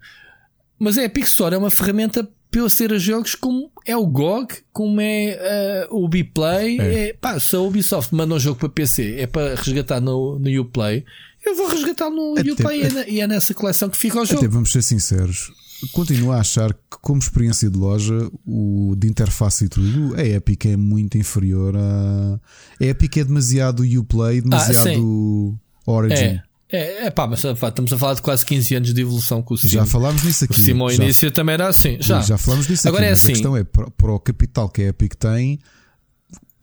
Mas 0.78 0.98
a 0.98 1.04
Epic 1.04 1.24
Store 1.26 1.54
é 1.54 1.58
uma 1.58 1.70
ferramenta 1.70 2.28
para 2.50 2.60
eu 2.60 2.66
aceder 2.66 2.96
a 2.96 2.98
jogos 2.98 3.34
como 3.34 3.70
é 3.84 3.96
o 3.96 4.06
GOG, 4.06 4.54
como 4.72 5.00
é 5.00 5.36
eh, 5.38 5.88
o 5.90 6.06
Uplay. 6.06 6.78
É. 6.80 7.12
pá, 7.20 7.38
se 7.38 7.54
a 7.54 7.60
Ubisoft 7.60 8.14
manda 8.14 8.34
um 8.34 8.38
jogo 8.40 8.58
para 8.58 8.68
PC, 8.70 9.16
é 9.18 9.26
para 9.26 9.54
resgatar 9.54 10.00
no, 10.00 10.38
no 10.38 10.60
Uplay, 10.62 11.04
eu 11.44 11.54
vou 11.54 11.68
resgatar 11.68 12.08
no 12.10 12.34
Até- 12.38 12.50
Uplay 12.52 12.80
e 12.82 12.84
é, 12.98 13.10
e 13.10 13.20
é 13.20 13.26
nessa 13.26 13.52
coleção 13.54 13.88
que 13.90 13.96
fica 13.98 14.20
o 14.20 14.24
jogo. 14.24 14.38
Até 14.40 14.48
vamos 14.48 14.72
ser 14.72 14.82
sinceros. 14.82 15.52
Continuo 15.92 16.32
a 16.32 16.40
achar 16.40 16.72
que, 16.72 16.98
como 17.00 17.20
experiência 17.20 17.70
de 17.70 17.78
loja, 17.78 18.28
o 18.46 18.94
de 18.96 19.06
interface 19.08 19.66
e 19.66 19.68
tudo, 19.68 20.14
a 20.16 20.24
Epic 20.24 20.66
é 20.66 20.76
muito 20.76 21.16
inferior 21.16 21.76
a. 21.76 22.40
A 22.80 22.84
Epic 22.84 23.16
é 23.16 23.24
demasiado 23.24 23.84
Uplay, 23.84 24.40
demasiado 24.40 25.56
Origin. 25.86 26.14
É, 26.14 26.42
é, 26.70 27.06
é 27.06 27.10
pá, 27.10 27.26
mas 27.26 27.42
pá, 27.58 27.68
estamos 27.68 27.92
a 27.92 27.98
falar 27.98 28.14
de 28.14 28.22
quase 28.22 28.44
15 28.44 28.74
anos 28.74 28.94
de 28.94 29.00
evolução 29.00 29.40
com 29.40 29.54
o 29.54 29.56
Steam. 29.58 29.70
Já 29.70 29.86
falámos 29.86 30.22
nisso 30.22 30.44
o 30.44 30.46
aqui. 30.46 30.60
Steam 30.60 30.82
ao 30.82 30.90
já, 30.90 31.02
início 31.02 31.30
também 31.30 31.54
era 31.54 31.68
assim. 31.68 31.96
Já. 32.00 32.20
já 32.20 32.36
falámos 32.36 32.66
disso 32.66 32.86
Agora 32.88 33.04
aqui. 33.04 33.10
é 33.10 33.14
assim. 33.14 33.28
A 33.28 33.32
questão 33.32 33.56
é 33.56 33.64
para 33.64 34.12
o 34.12 34.18
capital 34.18 34.68
que 34.68 34.82
a 34.82 34.88
Epic 34.88 35.14
tem, 35.14 35.58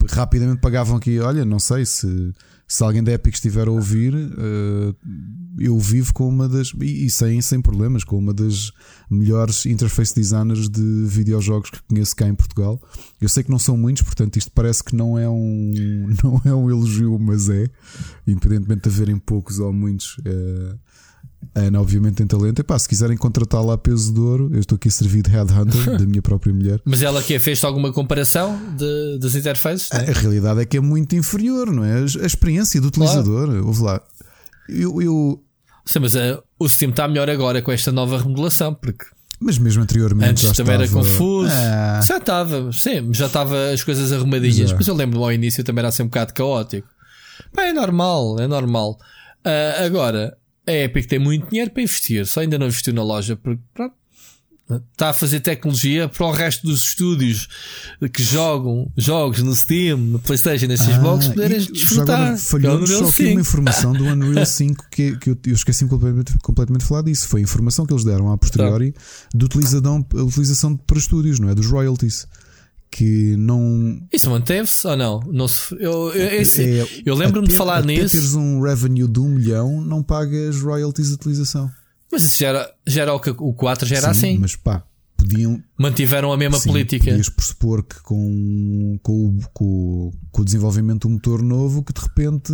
rapidamente 0.10 0.60
pagavam 0.60 0.98
aqui. 0.98 1.20
Olha, 1.20 1.44
não 1.44 1.60
sei 1.60 1.86
se, 1.86 2.34
se 2.68 2.84
alguém 2.84 3.04
da 3.04 3.12
Epic 3.12 3.36
estiver 3.36 3.68
a 3.68 3.72
ouvir, 3.72 4.16
uh, 4.16 4.96
eu 5.60 5.78
vivo 5.80 6.14
com 6.14 6.28
uma 6.28 6.50
das. 6.50 6.74
E, 6.82 7.10
sem, 7.10 7.40
sem 7.42 7.62
problemas, 7.62 8.04
com 8.04 8.18
uma 8.18 8.34
das 8.34 8.72
melhores 9.10 9.66
interface 9.66 10.16
designers 10.16 10.68
de 10.68 11.06
videojogos 11.06 11.70
que 11.70 11.82
conheço 11.84 12.16
cá 12.16 12.28
em 12.28 12.34
Portugal. 12.34 12.82
Eu 13.22 13.30
sei 13.30 13.44
que 13.44 13.52
não 13.52 13.60
são 13.60 13.78
muitos, 13.78 14.02
portanto, 14.02 14.38
isto 14.38 14.52
parece 14.52 14.84
que 14.84 14.96
não 14.96 15.18
é 15.18 15.30
um, 15.30 15.72
não 16.24 16.42
é 16.44 16.54
um 16.54 16.70
elogio, 16.70 17.18
mas 17.20 17.50
é. 17.50 17.70
Independentemente 18.26 18.90
de 18.90 18.90
haverem 18.90 19.18
poucos 19.20 19.60
ou 19.60 19.72
muitos. 19.72 20.18
Uh, 20.20 20.80
a 21.56 21.61
Ana, 21.61 21.80
obviamente, 21.80 22.15
tem 22.15 22.27
talento. 22.27 22.60
E 22.60 22.64
pá, 22.64 22.77
se 22.77 22.88
quiserem 22.88 23.15
contratá-la 23.15 23.76
a 23.76 23.77
peso 23.77 24.14
de 24.14 24.19
ouro, 24.19 24.49
eu 24.52 24.60
estou 24.60 24.76
aqui 24.76 24.90
a 24.90 24.91
servir 24.91 25.22
de 25.22 25.32
headhunter 25.32 25.86
da 25.98 26.06
minha 26.06 26.22
própria 26.22 26.53
mulher. 26.53 26.82
Mas 26.84 27.02
ela 27.02 27.23
que 27.23 27.40
fez 27.40 27.64
alguma 27.64 27.94
comparação 27.94 28.60
de, 28.77 29.19
das 29.19 29.36
interfaces? 29.36 29.90
A, 29.90 29.99
a, 29.99 30.14
realidade 30.14 30.60
é 30.60 30.65
que 30.65 30.76
é 30.76 30.82
muito 30.82 31.15
inferior, 31.15 31.72
não 31.72 31.86
é? 31.86 32.02
A, 32.02 32.26
experiência 32.26 32.82
do 32.82 32.90
utilizador. 32.90 33.45
Claro. 33.45 33.68
Ouve 33.68 33.84
lá. 33.84 34.02
Eu, 34.68 35.02
eu... 35.02 35.44
Sim, 35.86 35.99
mas 35.99 36.14
uh, 36.15 36.44
o 36.60 36.68
Steam 36.68 36.90
está 36.90 37.07
melhor 37.07 37.30
agora 37.30 37.61
com 37.61 37.72
esta 37.72 37.91
nova 37.91 38.18
remodelação, 38.18 38.73
porque. 38.73 39.06
Mas 39.40 39.57
mesmo 39.57 39.84
anteriormente 39.84 40.32
Antes 40.32 40.44
já 40.44 40.53
também 40.53 40.82
estava... 40.82 40.99
era 40.99 41.10
confuso. 41.10 41.52
Ah. 41.53 42.02
Já 42.02 42.18
estava, 42.18 42.72
sim, 42.73 43.14
já 43.14 43.27
estava 43.27 43.69
as 43.69 43.84
coisas 43.84 44.11
arrumadinhas. 44.11 44.72
Já. 44.72 44.76
Mas 44.76 44.88
eu 44.88 44.95
lembro-me 44.95 45.23
ao 45.23 45.32
início 45.32 45.64
também 45.64 45.82
era 45.82 45.90
assim 45.90 46.03
um 46.03 46.07
bocado 46.07 46.34
caótico. 46.34 46.88
Bem, 47.56 47.68
é 47.68 47.73
normal, 47.73 48.40
é 48.40 48.48
normal. 48.48 48.98
Uh, 49.45 49.86
agora, 49.86 50.36
a 50.68 50.72
Epic 50.72 51.06
tem 51.08 51.20
muito 51.20 51.50
dinheiro 51.50 51.72
para 51.72 51.84
investir, 51.84 52.26
só 52.26 52.42
ainda 52.42 52.58
não 52.58 52.68
investiu 52.68 52.94
na 52.94 53.04
loja 53.04 53.36
porque 53.36 53.62
pronto, 53.74 53.96
está 54.92 55.10
a 55.10 55.14
fazer 55.14 55.42
tecnologia 55.42 56.10
para 56.10 56.26
o 56.26 56.32
resto 56.32 56.66
dos 56.66 56.86
estúdios 56.86 57.48
que 58.12 58.24
jogam 58.24 58.92
jogos 58.98 59.44
no 59.44 59.56
Steam, 59.56 59.98
no 59.98 60.20
PlayStation, 60.20 60.66
Xbox, 60.76 61.28
ah, 61.28 61.30
poderem 61.30 61.60
desfrutar. 61.60 62.38
Falhou 62.38 62.86
só 62.88 63.08
aqui 63.08 63.28
uma 63.28 63.42
informação 63.42 63.94
do 63.94 64.06
Unreal 64.06 64.46
5 64.46 64.86
que, 64.90 65.18
que 65.18 65.30
eu, 65.30 65.38
eu 65.46 65.54
esqueci 65.54 65.86
completamente, 65.86 66.34
completamente 66.40 66.82
de 66.82 66.88
falar 66.88 67.04
disso. 67.04 67.28
Foi 67.28 67.42
a 67.42 67.44
informação 67.44 67.86
que 67.86 67.94
eles 67.94 68.04
deram 68.04 68.32
a 68.32 68.38
posteriori 68.38 68.92
tá. 68.92 69.02
de 69.36 69.46
utilização, 69.46 70.06
utilização 70.14 70.76
para 70.76 70.98
estúdios, 70.98 71.40
não 71.40 71.50
é? 71.50 71.56
Dos 71.56 71.68
royalties 71.68 72.28
que 72.95 73.35
não. 73.35 73.99
Isso 74.09 74.30
manteve-se 74.30 74.88
ou 74.88 74.95
não? 74.95 75.19
não 75.19 75.49
se, 75.49 75.76
eu 75.81 76.13
eu, 76.13 76.41
esse, 76.41 76.80
é, 76.80 76.88
eu 77.05 77.13
lembro-me 77.13 77.45
de 77.45 77.53
falar 77.53 77.80
até 77.80 77.88
nisso. 77.88 78.15
teres 78.15 78.35
um 78.35 78.61
revenue 78.61 79.05
de 79.05 79.19
um 79.19 79.27
milhão, 79.27 79.81
não 79.81 80.01
pagas 80.01 80.61
royalties 80.61 81.09
de 81.09 81.15
utilização. 81.15 81.69
Mas 82.09 82.23
isso 82.23 82.39
já 82.39 82.47
era, 82.47 82.73
já 82.88 83.01
era 83.01 83.13
o, 83.13 83.19
que, 83.19 83.31
o 83.31 83.53
4 83.53 83.85
já 83.85 83.97
era 83.97 84.13
Sim, 84.13 84.30
assim. 84.30 84.38
Mas 84.38 84.55
pá, 84.55 84.81
podiam. 85.17 85.61
Mantiveram 85.77 86.31
a 86.31 86.38
mesma 86.38 86.57
Sim, 86.57 86.69
política. 86.69 87.03
Podias 87.03 87.27
pressupor 87.27 87.84
que 87.84 87.99
com, 88.01 88.97
com, 89.03 89.39
com, 89.53 90.11
com 90.31 90.41
o 90.41 90.45
desenvolvimento 90.45 91.05
do 91.05 91.09
motor 91.09 91.41
novo, 91.41 91.84
que 91.84 91.91
de 91.91 91.99
repente 91.99 92.53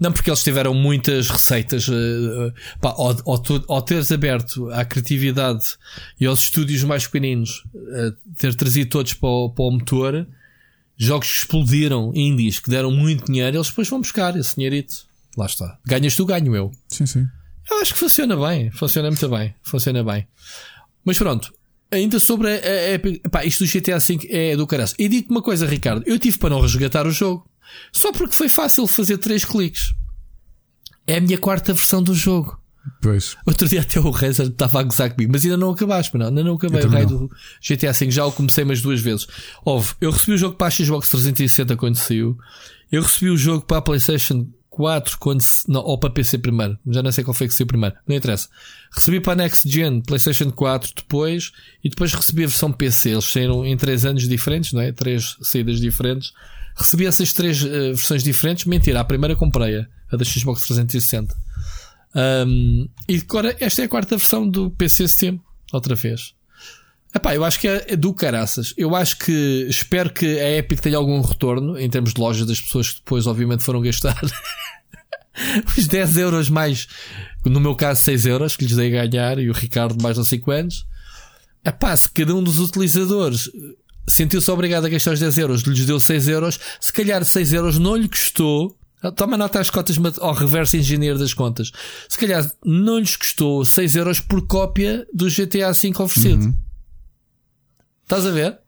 não, 0.00 0.12
porque 0.12 0.30
eles 0.30 0.42
tiveram 0.42 0.72
muitas 0.74 1.28
receitas. 1.28 1.88
Uh, 1.88 2.52
pá, 2.80 2.90
ao, 2.90 3.10
ao, 3.26 3.42
ao, 3.68 3.82
teres 3.82 4.12
aberto 4.12 4.70
à 4.70 4.84
criatividade 4.84 5.76
e 6.20 6.26
aos 6.26 6.40
estúdios 6.42 6.82
mais 6.84 7.06
pequeninos, 7.06 7.64
uh, 7.74 8.16
ter 8.36 8.54
trazido 8.54 8.90
todos 8.90 9.14
para 9.14 9.28
o, 9.28 9.50
para 9.50 9.64
o 9.64 9.70
motor, 9.70 10.26
jogos 10.96 11.30
que 11.30 11.38
explodiram, 11.38 12.12
indies, 12.14 12.60
que 12.60 12.70
deram 12.70 12.90
muito 12.90 13.26
dinheiro, 13.26 13.56
eles 13.56 13.68
depois 13.68 13.88
vão 13.88 14.00
buscar 14.00 14.36
esse 14.36 14.54
dinheirito. 14.54 15.06
Lá 15.36 15.46
está. 15.46 15.78
Ganhas 15.84 16.16
tu, 16.16 16.24
ganho 16.24 16.56
eu. 16.56 16.72
Sim, 16.88 17.06
sim. 17.06 17.26
Eu 17.70 17.80
acho 17.80 17.92
que 17.92 18.00
funciona 18.00 18.36
bem. 18.36 18.70
Funciona 18.70 19.10
muito 19.10 19.28
bem. 19.28 19.54
Funciona 19.62 20.02
bem. 20.02 20.26
Mas 21.04 21.18
pronto. 21.18 21.52
Ainda 21.90 22.18
sobre 22.18 22.48
a, 22.48 22.54
a, 22.54 23.26
a, 23.26 23.30
pá, 23.30 23.44
isto 23.44 23.64
do 23.64 23.70
GTA 23.70 23.98
V 23.98 24.18
é 24.30 24.56
do 24.56 24.66
caralho. 24.66 24.90
E 24.98 25.08
digo-te 25.08 25.30
uma 25.30 25.42
coisa, 25.42 25.66
Ricardo. 25.66 26.02
Eu 26.06 26.18
tive 26.18 26.38
para 26.38 26.50
não 26.50 26.60
resgatar 26.60 27.06
o 27.06 27.10
jogo. 27.10 27.46
Só 27.92 28.12
porque 28.12 28.34
foi 28.34 28.48
fácil 28.48 28.86
fazer 28.86 29.18
três 29.18 29.44
cliques. 29.44 29.94
É 31.06 31.16
a 31.16 31.20
minha 31.20 31.38
quarta 31.38 31.72
versão 31.72 32.02
do 32.02 32.14
jogo. 32.14 32.60
Pois. 33.00 33.36
Outro 33.46 33.68
dia 33.68 33.80
até 33.80 33.98
o 34.00 34.10
Razer 34.10 34.46
estava 34.46 34.80
a 34.80 34.82
gozar 34.82 35.10
comigo, 35.12 35.32
mas 35.32 35.44
ainda 35.44 35.56
não 35.56 35.70
acabaste, 35.70 36.16
não, 36.16 36.26
ainda 36.26 36.44
não 36.44 36.54
acabei 36.54 36.84
o 36.84 36.88
raio 36.88 37.06
do 37.06 37.30
GTA 37.60 37.92
V, 37.92 38.10
já 38.10 38.24
o 38.24 38.32
comecei 38.32 38.64
mais 38.64 38.80
duas 38.80 39.00
vezes. 39.00 39.26
Houve, 39.64 39.94
eu 40.00 40.10
recebi 40.10 40.32
o 40.32 40.38
jogo 40.38 40.56
para 40.56 40.68
a 40.68 40.70
Xbox 40.70 41.08
360 41.08 41.76
quando 41.76 41.96
saiu, 41.96 42.38
eu 42.90 43.02
recebi 43.02 43.30
o 43.30 43.36
jogo 43.36 43.64
para 43.64 43.78
a 43.78 43.82
PlayStation 43.82 44.48
4 44.70 45.18
quando 45.18 45.42
não, 45.66 45.80
ou 45.82 45.98
para 45.98 46.10
PC 46.10 46.38
primeiro, 46.38 46.78
já 46.86 47.02
não 47.02 47.10
sei 47.10 47.24
qual 47.24 47.34
foi 47.34 47.48
que 47.48 47.54
saiu 47.54 47.66
primeiro, 47.66 47.96
não 48.06 48.14
interessa. 48.14 48.48
Recebi 48.92 49.20
para 49.20 49.32
a 49.32 49.36
Next 49.36 49.68
Gen, 49.68 50.00
PlayStation 50.00 50.50
4 50.50 50.92
depois, 50.96 51.52
e 51.82 51.88
depois 51.88 52.12
recebi 52.12 52.44
a 52.44 52.46
versão 52.46 52.72
PC. 52.72 53.10
Eles 53.10 53.24
saíram 53.24 53.64
em 53.66 53.76
três 53.76 54.04
anos 54.04 54.28
diferentes, 54.28 54.72
não 54.72 54.80
é? 54.80 54.92
Três 54.92 55.36
saídas 55.42 55.80
diferentes. 55.80 56.32
Recebi 56.76 57.06
essas 57.06 57.32
três 57.32 57.62
uh, 57.62 57.94
versões 57.94 58.22
diferentes. 58.22 58.66
Mentira, 58.66 59.00
a 59.00 59.04
primeira 59.04 59.34
comprei-a, 59.34 59.86
a 60.12 60.16
da 60.16 60.24
Xbox 60.24 60.62
360. 60.62 61.34
Um, 62.14 62.88
e 63.08 63.16
agora 63.16 63.56
esta 63.60 63.82
é 63.82 63.84
a 63.84 63.88
quarta 63.88 64.16
versão 64.16 64.48
do 64.48 64.70
PC 64.70 65.08
Steam, 65.08 65.40
outra 65.72 65.94
vez. 65.94 66.34
Epá, 67.14 67.34
eu 67.34 67.44
acho 67.44 67.58
que 67.58 67.66
é 67.66 67.96
do 67.96 68.12
caraças. 68.12 68.74
Eu 68.76 68.94
acho 68.94 69.18
que 69.18 69.66
espero 69.70 70.12
que 70.12 70.38
a 70.38 70.58
Epic 70.58 70.80
tenha 70.80 70.98
algum 70.98 71.20
retorno 71.22 71.78
em 71.78 71.88
termos 71.88 72.12
de 72.12 72.20
loja 72.20 72.44
das 72.44 72.60
pessoas 72.60 72.90
que 72.90 72.98
depois, 72.98 73.26
obviamente, 73.26 73.62
foram 73.62 73.80
gastar 73.80 74.20
os 75.78 75.86
10 75.86 76.16
euros 76.18 76.50
mais, 76.50 76.86
no 77.44 77.58
meu 77.58 77.74
caso, 77.74 78.02
6 78.02 78.26
euros 78.26 78.56
que 78.56 78.64
lhes 78.64 78.76
dei 78.76 78.94
a 78.98 79.06
ganhar 79.06 79.38
e 79.38 79.48
o 79.48 79.54
Ricardo 79.54 80.02
mais 80.02 80.18
não 80.18 80.24
sei 80.24 80.38
quantos. 80.38 80.86
Epá, 81.64 81.96
se 81.96 82.10
cada 82.10 82.34
um 82.34 82.42
dos 82.42 82.60
utilizadores 82.60 83.50
sentiu-se 84.06 84.50
obrigado 84.50 84.86
a 84.86 84.88
gastar 84.88 85.12
os 85.12 85.20
10 85.20 85.38
euros, 85.38 85.62
lhes 85.62 85.86
deu 85.86 85.98
6 85.98 86.28
euros, 86.28 86.60
se 86.80 86.92
calhar 86.92 87.24
6 87.24 87.52
euros 87.52 87.78
não 87.78 87.96
lhe 87.96 88.08
custou. 88.08 88.76
Toma 89.14 89.36
nota 89.36 89.60
às 89.60 89.70
cotas 89.70 89.96
ao 90.18 90.32
reverso 90.32 90.76
engenheiro 90.76 91.18
das 91.18 91.32
contas. 91.32 91.70
Se 92.08 92.18
calhar 92.18 92.50
não 92.64 92.98
lhes 92.98 93.14
custou 93.14 93.64
6 93.64 93.94
euros 93.94 94.20
por 94.20 94.46
cópia 94.46 95.06
do 95.14 95.28
GTA 95.28 95.70
V 95.72 95.92
oferecido. 95.98 96.46
Uhum. 96.46 96.54
Estás 98.02 98.26
a 98.26 98.30
ver? 98.30 98.58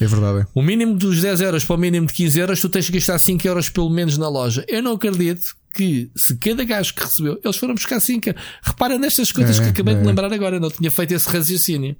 É 0.00 0.06
verdade. 0.06 0.46
O 0.54 0.62
mínimo 0.62 0.96
dos 0.96 1.20
10 1.20 1.40
euros 1.40 1.64
para 1.64 1.76
o 1.76 1.78
mínimo 1.78 2.06
de 2.06 2.12
15 2.12 2.40
euros, 2.40 2.60
tu 2.60 2.68
tens 2.68 2.86
que 2.86 2.92
gastar 2.92 3.18
5 3.18 3.46
euros 3.46 3.68
pelo 3.68 3.90
menos 3.90 4.16
na 4.16 4.28
loja. 4.28 4.64
Eu 4.68 4.82
não 4.82 4.92
acredito 4.92 5.56
que 5.74 6.10
se 6.14 6.36
cada 6.36 6.64
gajo 6.64 6.94
que 6.94 7.02
recebeu, 7.02 7.40
eles 7.44 7.56
foram 7.56 7.74
buscar 7.74 8.00
5 8.00 8.30
Repara 8.62 8.98
nestas 8.98 9.32
coisas 9.32 9.58
é, 9.58 9.62
que 9.62 9.68
acabei 9.70 9.94
é. 9.94 9.98
de 9.98 10.06
lembrar 10.06 10.32
agora, 10.32 10.58
não 10.58 10.70
tinha 10.70 10.90
feito 10.90 11.12
esse 11.12 11.28
raciocínio. 11.28 11.96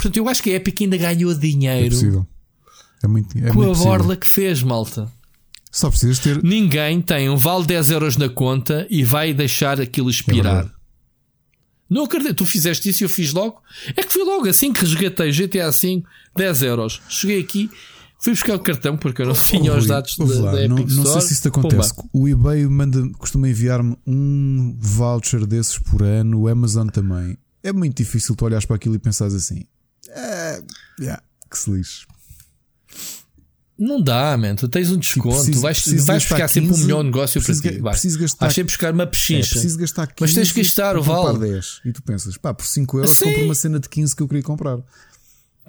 Portanto, 0.00 0.16
eu 0.16 0.28
acho 0.30 0.42
que 0.42 0.48
a 0.48 0.54
Epic 0.54 0.80
ainda 0.80 0.96
ganhou 0.96 1.34
dinheiro. 1.34 1.86
É 1.86 1.90
possível. 1.90 2.26
É 3.02 3.06
muito, 3.06 3.36
é 3.36 3.50
com 3.50 3.60
a 3.60 3.66
possível. 3.66 3.74
borla 3.74 4.16
que 4.16 4.26
fez, 4.26 4.62
malta. 4.62 5.12
Só 5.70 5.90
precisas 5.90 6.18
ter. 6.18 6.42
Ninguém 6.42 7.02
tem 7.02 7.28
um 7.28 7.36
vale 7.36 7.66
10 7.66 7.90
euros 7.90 8.16
na 8.16 8.30
conta 8.30 8.86
e 8.88 9.04
vai 9.04 9.34
deixar 9.34 9.78
aquilo 9.78 10.08
expirar. 10.08 10.64
É 10.64 10.80
não 11.90 12.04
acredito, 12.04 12.36
tu 12.36 12.46
fizeste 12.46 12.88
isso 12.88 13.02
e 13.02 13.04
eu 13.04 13.08
fiz 13.10 13.32
logo. 13.34 13.60
É 13.94 14.02
que 14.02 14.10
fui 14.10 14.24
logo 14.24 14.48
assim 14.48 14.72
que 14.72 14.80
resgatei 14.80 15.32
GTA 15.32 15.70
V, 15.70 16.02
10 16.34 16.62
euros. 16.62 17.02
Cheguei 17.08 17.40
aqui, 17.40 17.68
fui 18.20 18.32
buscar 18.32 18.54
o 18.54 18.60
cartão 18.60 18.96
porque 18.96 19.20
eu 19.20 19.26
não 19.26 19.34
tinha 19.34 19.74
os 19.76 19.86
dados 19.86 20.16
da, 20.16 20.24
da, 20.24 20.64
Epic 20.64 20.88
não, 20.88 21.04
não 21.04 21.12
sei 21.12 21.20
se 21.20 21.32
isso 21.34 21.48
acontece. 21.48 21.94
Pumba. 21.94 22.08
O 22.12 22.26
eBay 22.26 22.64
manda, 22.66 23.06
costuma 23.18 23.48
enviar-me 23.48 23.96
um 24.06 24.74
voucher 24.78 25.44
desses 25.44 25.78
por 25.78 26.02
ano, 26.02 26.38
o 26.38 26.48
Amazon 26.48 26.88
também. 26.88 27.36
É 27.62 27.70
muito 27.70 27.96
difícil 27.98 28.34
tu 28.34 28.46
olhares 28.46 28.64
para 28.64 28.76
aquilo 28.76 28.94
e 28.94 28.98
pensares 28.98 29.34
assim: 29.34 29.64
é, 30.14 30.62
yeah, 31.00 31.22
que 31.50 31.58
se 31.58 31.70
lixe. 31.70 32.06
Não 33.80 33.98
dá, 33.98 34.36
man. 34.36 34.54
Tu 34.56 34.68
tens 34.68 34.90
um 34.90 34.98
desconto. 34.98 35.36
Preciso, 35.36 35.58
tu 35.58 35.62
vais, 35.62 35.86
vais 36.04 36.24
buscar 36.24 36.48
15, 36.48 36.52
sempre 36.52 36.74
um 36.74 36.76
melhor 36.76 37.02
negócio 37.02 37.42
para 37.42 37.54
ti. 37.54 37.78
Vai. 37.78 37.92
Preciso 37.92 38.18
gastar. 38.18 38.44
Vais 38.44 38.54
sempre 38.54 38.72
buscar 38.72 38.92
uma 38.92 39.06
pechincha. 39.06 39.48
É, 39.48 39.52
preciso 39.52 39.78
gastar 39.78 40.06
15 40.08 40.16
mas 40.20 40.34
tens 40.34 40.52
que 40.52 40.62
gastar 40.62 40.98
o 40.98 41.02
vale. 41.02 41.38
10. 41.38 41.80
E 41.86 41.92
tu 41.92 42.02
pensas, 42.02 42.36
pá, 42.36 42.52
por 42.52 42.66
5 42.66 42.98
euros 42.98 43.10
Sim. 43.10 43.24
compro 43.24 43.44
uma 43.44 43.54
cena 43.54 43.80
de 43.80 43.88
15 43.88 44.14
que 44.14 44.22
eu 44.22 44.28
queria 44.28 44.42
comprar. 44.42 44.80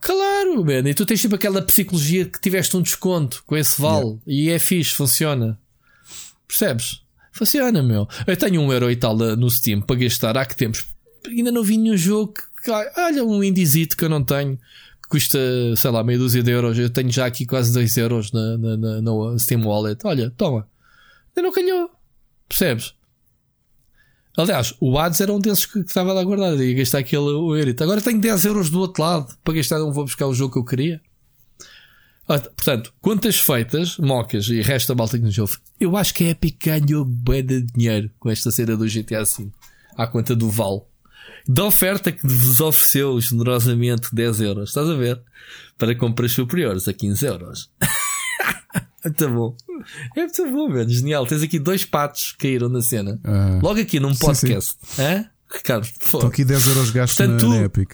Claro, 0.01 0.65
man. 0.65 0.89
E 0.89 0.93
tu 0.93 1.05
tens 1.05 1.21
tipo 1.21 1.35
aquela 1.35 1.61
psicologia 1.61 2.25
que 2.25 2.41
tiveste 2.41 2.75
um 2.75 2.81
desconto 2.81 3.43
com 3.45 3.55
esse 3.55 3.81
vale. 3.81 4.19
Yeah. 4.27 4.27
E 4.27 4.49
é 4.49 4.59
fixe, 4.59 4.91
funciona. 4.93 5.57
Percebes? 6.45 7.03
Funciona, 7.31 7.81
meu. 7.81 8.09
Eu 8.27 8.35
tenho 8.35 8.59
um 8.59 8.73
euro 8.73 8.91
e 8.91 8.95
tal 8.97 9.15
no 9.15 9.49
Steam 9.49 9.79
para 9.79 9.95
gastar 9.95 10.37
há 10.37 10.45
que 10.45 10.57
tempos. 10.57 10.85
Ainda 11.25 11.49
não 11.49 11.63
vi 11.63 11.77
nenhum 11.77 11.95
jogo 11.95 12.33
que 12.33 12.41
olha 12.69 13.23
um 13.23 13.43
indizito 13.43 13.97
que 13.97 14.05
eu 14.05 14.09
não 14.09 14.23
tenho, 14.23 14.57
que 15.01 15.09
custa, 15.09 15.39
sei 15.75 15.91
lá, 15.91 16.03
meia 16.03 16.19
dúzia 16.19 16.43
de 16.43 16.51
euros. 16.51 16.77
Eu 16.77 16.89
tenho 16.89 17.11
já 17.11 17.25
aqui 17.25 17.45
quase 17.45 17.73
2 17.73 17.97
euros 17.97 18.31
na, 18.31 18.57
na, 18.57 18.77
na, 18.77 19.01
na 19.01 19.39
Steam 19.39 19.65
Wallet. 19.65 19.99
Olha, 20.05 20.29
toma. 20.31 20.67
Ainda 21.35 21.47
não 21.47 21.53
calhou. 21.53 21.89
Percebes? 22.47 22.93
Aliás, 24.37 24.73
o 24.79 24.97
Ads 24.97 25.19
era 25.21 25.33
um 25.33 25.39
desses 25.39 25.65
que, 25.65 25.79
estava 25.79 26.13
lá 26.13 26.23
guardado. 26.23 26.63
Ia 26.63 26.75
gastar 26.75 26.99
aquele 26.99 27.23
o 27.23 27.55
Erito. 27.55 27.83
Agora 27.83 28.01
tenho 28.01 28.19
10 28.19 28.45
euros 28.45 28.69
do 28.69 28.79
outro 28.79 29.03
lado 29.03 29.35
para 29.43 29.53
gastar. 29.55 29.79
Não 29.79 29.91
vou 29.91 30.05
buscar 30.05 30.27
o 30.27 30.33
jogo 30.33 30.53
que 30.53 30.59
eu 30.59 30.65
queria. 30.65 31.01
Ah, 32.27 32.39
portanto, 32.39 32.93
quantas 33.01 33.37
feitas, 33.37 33.97
mocas 33.97 34.47
e 34.47 34.61
resta 34.61 34.95
malta 34.95 35.17
que 35.17 35.25
nos 35.25 35.37
ouve, 35.37 35.57
eu 35.79 35.97
acho 35.97 36.13
que 36.13 36.23
a 36.23 36.29
Epic 36.29 36.63
ganhou 36.63 37.03
bem 37.03 37.43
de 37.43 37.61
dinheiro 37.61 38.09
com 38.19 38.29
esta 38.29 38.51
cena 38.51 38.77
do 38.77 38.85
GTA 38.85 39.23
V 39.23 39.49
à 39.97 40.07
conta 40.07 40.33
do 40.33 40.49
Val 40.49 40.89
da 41.47 41.63
oferta 41.65 42.11
que 42.11 42.25
vos 42.27 42.59
ofereceu 42.59 43.19
generosamente 43.19 44.13
10 44.13 44.41
euros, 44.41 44.69
estás 44.69 44.89
a 44.89 44.95
ver? 44.95 45.21
Para 45.77 45.95
compras 45.95 46.31
superiores 46.31 46.87
a 46.87 46.93
15 46.93 47.25
euros. 47.25 47.69
Muito 49.03 49.29
bom. 49.29 49.55
É 50.15 50.21
muito 50.21 50.51
bom, 50.51 50.69
mano. 50.69 50.89
Genial. 50.89 51.25
Tens 51.25 51.41
aqui 51.41 51.57
dois 51.59 51.83
patos 51.83 52.33
que 52.33 52.47
caíram 52.47 52.69
na 52.69 52.81
cena. 52.81 53.19
Ah. 53.23 53.59
Logo 53.61 53.79
aqui 53.79 53.99
num 53.99 54.13
Sim, 54.13 54.25
podcast. 54.25 54.77
Hã? 54.99 55.25
Ricardo, 55.51 55.85
Estão 55.85 56.27
aqui 56.27 56.45
10 56.45 56.67
euros 56.67 56.91
gastos 56.91 57.17
Portanto, 57.17 57.49
na, 57.49 57.55
na 57.55 57.61
Epic. 57.63 57.93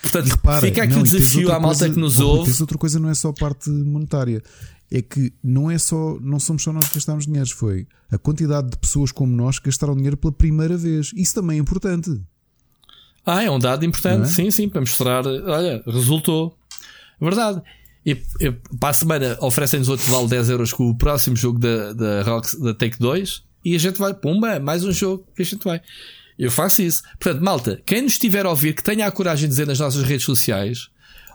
Portanto, 0.00 0.28
repara, 0.28 0.60
fica 0.66 0.82
aqui 0.82 0.94
não, 0.94 1.00
o 1.00 1.04
desafio 1.04 1.52
à 1.52 1.60
malta 1.60 1.78
coisa- 1.80 1.94
que 1.94 2.00
nos 2.00 2.20
ouve. 2.20 2.46
Tens 2.46 2.60
outra 2.60 2.78
coisa, 2.78 2.98
não 2.98 3.10
é 3.10 3.14
só 3.14 3.28
a 3.28 3.32
parte 3.34 3.68
monetária. 3.68 4.42
É 4.90 5.02
que 5.02 5.32
não 5.42 5.70
é 5.70 5.78
só, 5.78 6.16
não 6.20 6.38
somos 6.40 6.62
só 6.62 6.72
nós 6.72 6.88
que 6.88 6.94
gastámos 6.94 7.26
dinheiro, 7.26 7.48
foi 7.54 7.86
a 8.10 8.16
quantidade 8.16 8.70
de 8.70 8.78
pessoas 8.78 9.12
como 9.12 9.36
nós 9.36 9.58
que 9.58 9.66
gastaram 9.66 9.94
dinheiro 9.96 10.16
pela 10.16 10.32
primeira 10.32 10.76
vez. 10.76 11.10
Isso 11.14 11.34
também 11.34 11.58
é 11.58 11.60
importante. 11.60 12.10
Ah, 13.26 13.42
é 13.42 13.50
um 13.50 13.58
dado 13.58 13.84
importante, 13.84 14.22
é? 14.22 14.26
sim, 14.26 14.50
sim, 14.52 14.68
para 14.68 14.80
mostrar. 14.80 15.26
Olha, 15.26 15.82
resultou. 15.84 16.56
Verdade. 17.20 17.60
E, 18.04 18.16
e 18.40 18.52
para 18.78 18.90
a 18.90 18.92
semana 18.92 19.36
oferecem-nos 19.40 19.88
outro 19.88 20.06
vale 20.06 20.28
10 20.28 20.50
euros 20.50 20.72
com 20.72 20.88
o 20.88 20.96
próximo 20.96 21.34
jogo 21.34 21.58
da, 21.58 21.92
da, 21.92 22.22
Rox, 22.22 22.54
da 22.54 22.72
Take 22.72 23.00
2 23.00 23.42
e 23.64 23.74
a 23.74 23.78
gente 23.78 23.98
vai, 23.98 24.14
pumba, 24.14 24.60
mais 24.60 24.84
um 24.84 24.92
jogo 24.92 25.26
que 25.34 25.42
a 25.42 25.44
gente 25.44 25.64
vai. 25.64 25.80
Eu 26.38 26.52
faço 26.52 26.82
isso. 26.82 27.02
Portanto, 27.18 27.42
malta, 27.42 27.82
quem 27.84 28.02
nos 28.02 28.12
estiver 28.12 28.46
a 28.46 28.50
ouvir, 28.50 28.74
que 28.74 28.84
tenha 28.84 29.06
a 29.06 29.10
coragem 29.10 29.48
de 29.48 29.48
dizer 29.48 29.66
nas 29.66 29.80
nossas 29.80 30.04
redes 30.04 30.24
sociais, 30.24 30.88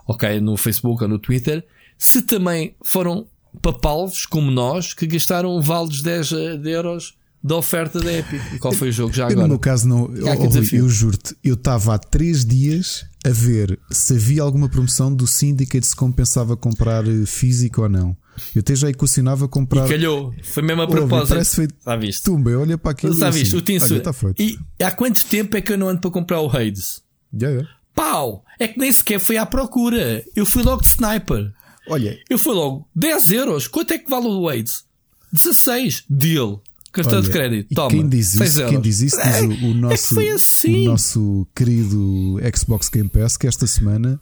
ok, 0.06 0.40
no 0.40 0.56
Facebook 0.56 1.02
ou 1.02 1.08
no 1.10 1.18
Twitter, 1.18 1.62
se 1.98 2.22
também 2.22 2.74
foram 2.82 3.26
papalos 3.60 4.24
como 4.24 4.50
nós 4.50 4.94
que 4.94 5.06
gastaram 5.06 5.60
vales 5.60 6.00
10 6.00 6.28
de 6.62 6.70
euros 6.70 7.18
da 7.42 7.56
oferta 7.56 8.00
da 8.00 8.12
Epic. 8.12 8.40
Qual 8.60 8.72
foi 8.72 8.90
o 8.90 8.92
jogo 8.92 9.12
já 9.12 9.24
Eu, 9.24 9.28
no 9.28 9.32
agora? 9.34 9.48
meu 9.48 9.58
caso, 9.58 9.88
não. 9.88 10.04
Oh, 10.04 10.74
eu 10.76 10.88
juro-te, 10.88 11.34
eu 11.42 11.54
estava 11.54 11.94
há 11.94 11.98
3 11.98 12.44
dias 12.44 13.04
a 13.24 13.30
ver 13.30 13.78
se 13.90 14.14
havia 14.14 14.42
alguma 14.42 14.68
promoção 14.68 15.14
do 15.14 15.26
Syndicate 15.26 15.86
se 15.86 15.94
compensava 15.96 16.56
comprar 16.56 17.06
eh, 17.06 17.24
físico 17.26 17.82
ou 17.82 17.88
não. 17.88 18.16
Eu 18.54 18.60
até 18.60 18.74
já 18.74 18.88
equacionava 18.88 19.46
comprar. 19.46 19.86
E 19.86 19.88
calhou. 19.90 20.34
Foi 20.42 20.62
mesmo 20.62 20.82
a 20.82 20.86
propósito. 20.86 21.28
parece 21.28 21.56
feito- 21.56 21.74
Já 21.84 21.96
viste? 21.96 22.22
Tumba, 22.22 22.50
olha 22.58 22.78
para 22.78 22.92
aquilo. 22.92 23.14
Já 23.14 23.28
e 23.28 23.32
viste? 23.32 23.48
assim, 23.48 23.56
o 23.56 23.60
Tinsu. 23.60 24.00
tá. 24.00 24.12
E 24.38 24.58
há 24.82 24.90
quanto 24.90 25.24
tempo 25.26 25.56
é 25.56 25.60
que 25.60 25.72
eu 25.72 25.78
não 25.78 25.88
ando 25.88 26.00
para 26.00 26.10
comprar 26.10 26.40
o 26.40 26.48
Hades? 26.50 27.02
Já, 27.38 27.52
já. 27.52 27.66
Pau! 27.94 28.42
É 28.58 28.66
que 28.68 28.78
nem 28.78 28.90
sequer 28.90 29.20
fui 29.20 29.36
à 29.36 29.44
procura. 29.44 30.24
Eu 30.34 30.46
fui 30.46 30.62
logo 30.62 30.80
de 30.82 30.88
sniper. 30.88 31.52
Olha, 31.88 32.18
Eu 32.30 32.38
fui 32.38 32.54
logo 32.54 32.88
10 32.96 33.30
euros. 33.32 33.66
Quanto 33.68 33.92
é 33.92 33.98
que 33.98 34.08
vale 34.08 34.26
o 34.28 34.48
Hades? 34.48 34.84
16. 35.32 36.04
Deal. 36.08 36.62
Cartão 36.92 37.14
Olha, 37.18 37.22
de 37.22 37.30
crédito. 37.30 37.74
Toma. 37.74 37.90
Quem 37.90 38.08
diz 38.08 38.28
6 38.28 38.50
isso, 38.50 38.66
quem 38.68 38.80
diz 38.80 39.00
isso 39.00 39.16
diz 39.22 39.40
o, 39.62 39.66
o 39.70 39.74
nosso, 39.74 40.14
foi 40.14 40.28
assim. 40.30 40.86
o 40.86 40.90
nosso 40.90 41.46
querido 41.54 42.36
Xbox 42.56 42.88
Game 42.88 43.08
Pass 43.08 43.36
que 43.36 43.46
esta 43.46 43.66
semana 43.66 44.20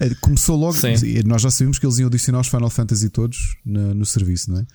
eh, 0.00 0.10
começou 0.20 0.56
logo. 0.56 0.74
Sim. 0.74 0.94
e 1.04 1.22
Nós 1.24 1.42
já 1.42 1.50
sabíamos 1.50 1.78
que 1.78 1.84
eles 1.86 1.98
iam 1.98 2.06
adicionar 2.06 2.40
os 2.40 2.46
Final 2.48 2.70
Fantasy 2.70 3.08
todos 3.10 3.56
na- 3.66 3.94
no 3.94 4.06
serviço, 4.06 4.50
não 4.52 4.60
é? 4.60 4.66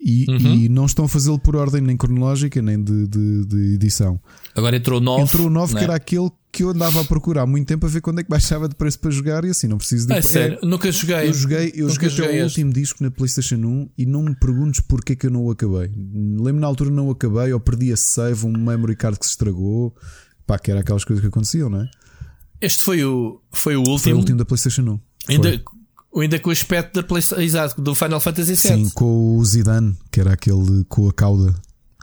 E, 0.00 0.26
Uhum. 0.28 0.54
e 0.54 0.68
não 0.68 0.86
estão 0.86 1.06
a 1.06 1.08
fazê-lo 1.08 1.40
por 1.40 1.56
ordem 1.56 1.80
nem 1.80 1.96
cronológica 1.96 2.62
nem 2.62 2.80
de, 2.82 3.08
de- 3.08 3.44
de 3.46 3.74
edição. 3.74 4.20
Agora 4.54 4.76
entrou 4.76 5.00
9. 5.00 5.22
Entrou 5.22 5.46
o 5.48 5.50
9 5.50 5.74
né? 5.74 5.78
que 5.80 5.84
era 5.84 5.94
aquele 5.96 6.30
que 6.52 6.62
eu 6.62 6.70
andava 6.70 7.00
a 7.00 7.04
procurar 7.04 7.42
há 7.42 7.46
muito 7.46 7.66
tempo 7.66 7.84
a 7.84 7.88
ver 7.88 8.00
quando 8.00 8.20
é 8.20 8.22
que 8.22 8.28
baixava 8.30 8.68
de 8.68 8.76
preço 8.76 8.98
para 9.00 9.10
jogar 9.10 9.44
e 9.44 9.50
assim 9.50 9.66
não 9.66 9.76
preciso 9.76 10.06
de 10.06 10.12
É 10.14 10.22
sério, 10.22 10.58
nunca 10.62 10.90
joguei. 10.92 11.28
eu 11.28 11.32
joguei, 11.32 11.72
eu 11.74 11.88
joguei 11.90 12.08
até 12.10 12.40
o 12.40 12.44
último 12.44 12.72
disco 12.72 13.02
na 13.02 13.10
PlayStation 13.10 13.56
1 13.56 13.88
e 13.98 14.06
não 14.06 14.22
me 14.22 14.34
perguntes 14.36 14.80
porque 14.80 15.14
é 15.14 15.16
que 15.16 15.26
eu 15.26 15.30
não 15.30 15.42
o 15.44 15.50
acabei. 15.50 15.90
Lembro 15.96 16.60
na 16.60 16.66
altura 16.68 16.90
não 16.90 17.08
o 17.08 17.10
acabei, 17.10 17.52
ou 17.52 17.58
perdi 17.60 17.92
a 17.92 17.96
save, 17.96 18.46
um 18.46 18.52
memory 18.52 18.94
card 18.96 19.18
que 19.18 19.26
se 19.26 19.32
estragou. 19.32 19.94
Pá, 20.46 20.58
que 20.60 20.70
era 20.70 20.80
aquelas 20.80 21.04
coisas 21.04 21.20
que 21.20 21.28
aconteciam, 21.28 21.68
não 21.68 21.82
é? 21.82 21.90
Este 22.60 22.82
foi 22.82 23.04
o, 23.04 23.40
foi 23.50 23.76
o 23.76 23.84
Foi 23.84 23.92
último. 23.92 24.14
o 24.14 24.18
último 24.18 24.38
da 24.38 24.44
PlayStation 24.44 24.82
1. 24.82 24.84
Foi. 24.86 25.34
Ainda, 25.34 25.62
ainda 26.16 26.38
com 26.38 26.48
o 26.50 26.52
aspecto 26.52 26.94
da 26.94 27.02
PlayStation. 27.06 27.40
Exato, 27.42 27.80
do 27.80 27.94
Final 27.94 28.20
Fantasy 28.20 28.50
VII. 28.54 28.56
Sim, 28.86 28.90
com 28.94 29.36
o 29.38 29.44
Zidane, 29.44 29.96
que 30.10 30.20
era 30.20 30.32
aquele 30.32 30.84
com 30.88 31.08
a 31.08 31.12
cauda. 31.12 31.54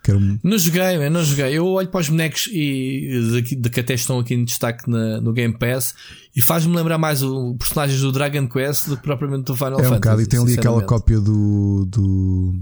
Que 0.03 0.11
era 0.11 0.19
um... 0.19 0.37
Não 0.43 0.55
joguei, 0.57 0.99
man, 0.99 1.09
não 1.09 1.23
joguei. 1.23 1.57
Eu 1.57 1.65
olho 1.65 1.87
para 1.89 1.99
os 2.01 2.09
bonecos 2.09 2.47
e 2.51 3.41
de, 3.41 3.55
de 3.55 3.69
que 3.71 3.79
até 3.79 3.95
estão 3.95 4.19
aqui 4.19 4.35
em 4.35 4.45
destaque 4.45 4.87
na- 4.87 5.19
no 5.19 5.33
Game 5.33 5.57
Pass 5.57 5.95
e 6.35 6.41
faz-me 6.43 6.75
lembrar 6.75 6.99
mais 6.99 7.23
o 7.23 7.55
personagens 7.55 7.99
do 8.01 8.11
Dragon 8.11 8.47
Quest 8.47 8.87
do 8.87 8.97
que 8.97 9.01
propriamente 9.03 9.45
do 9.45 9.55
Final 9.55 9.79
É 9.79 9.83
Fantasy. 9.83 9.91
um 9.91 9.95
bocado, 9.95 10.21
e 10.21 10.27
tem 10.27 10.39
ali 10.39 10.53
aquela 10.53 10.83
cópia 10.83 11.19
do. 11.19 11.85
do. 11.89 12.53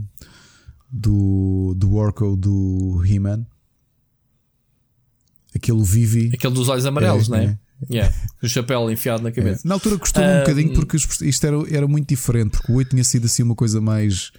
do, 0.89 1.73
do 1.75 1.93
Orko 1.95 2.37
do 2.37 3.03
He-Man. 3.05 3.45
Aquele 5.55 5.83
Vivi. 5.83 6.31
Aquele 6.33 6.53
dos 6.53 6.69
olhos 6.69 6.85
amarelos, 6.85 7.27
É, 7.27 7.31
não 7.31 7.37
é? 7.37 7.43
é. 7.45 7.57
Yeah, 7.91 8.13
o 8.41 8.47
chapéu 8.47 8.89
enfiado 8.91 9.23
na 9.23 9.29
É. 9.29 9.31
cabeça. 9.31 9.61
Na 9.67 9.73
altura 9.75 9.97
custou-me 9.97 10.29
um 10.29 10.35
Um, 10.35 10.39
bocadinho 10.39 10.73
porque 10.73 10.95
os- 10.97 11.21
isto 11.21 11.45
era, 11.47 11.57
era 11.75 11.87
muito 11.87 12.07
diferente, 12.09 12.51
porque 12.51 12.71
o 12.71 12.75
8 12.75 12.89
tinha 12.91 13.03
sido 13.03 13.25
assim 13.25 13.43
uma 13.43 13.55
coisa 13.55 13.79
mais 13.81 14.31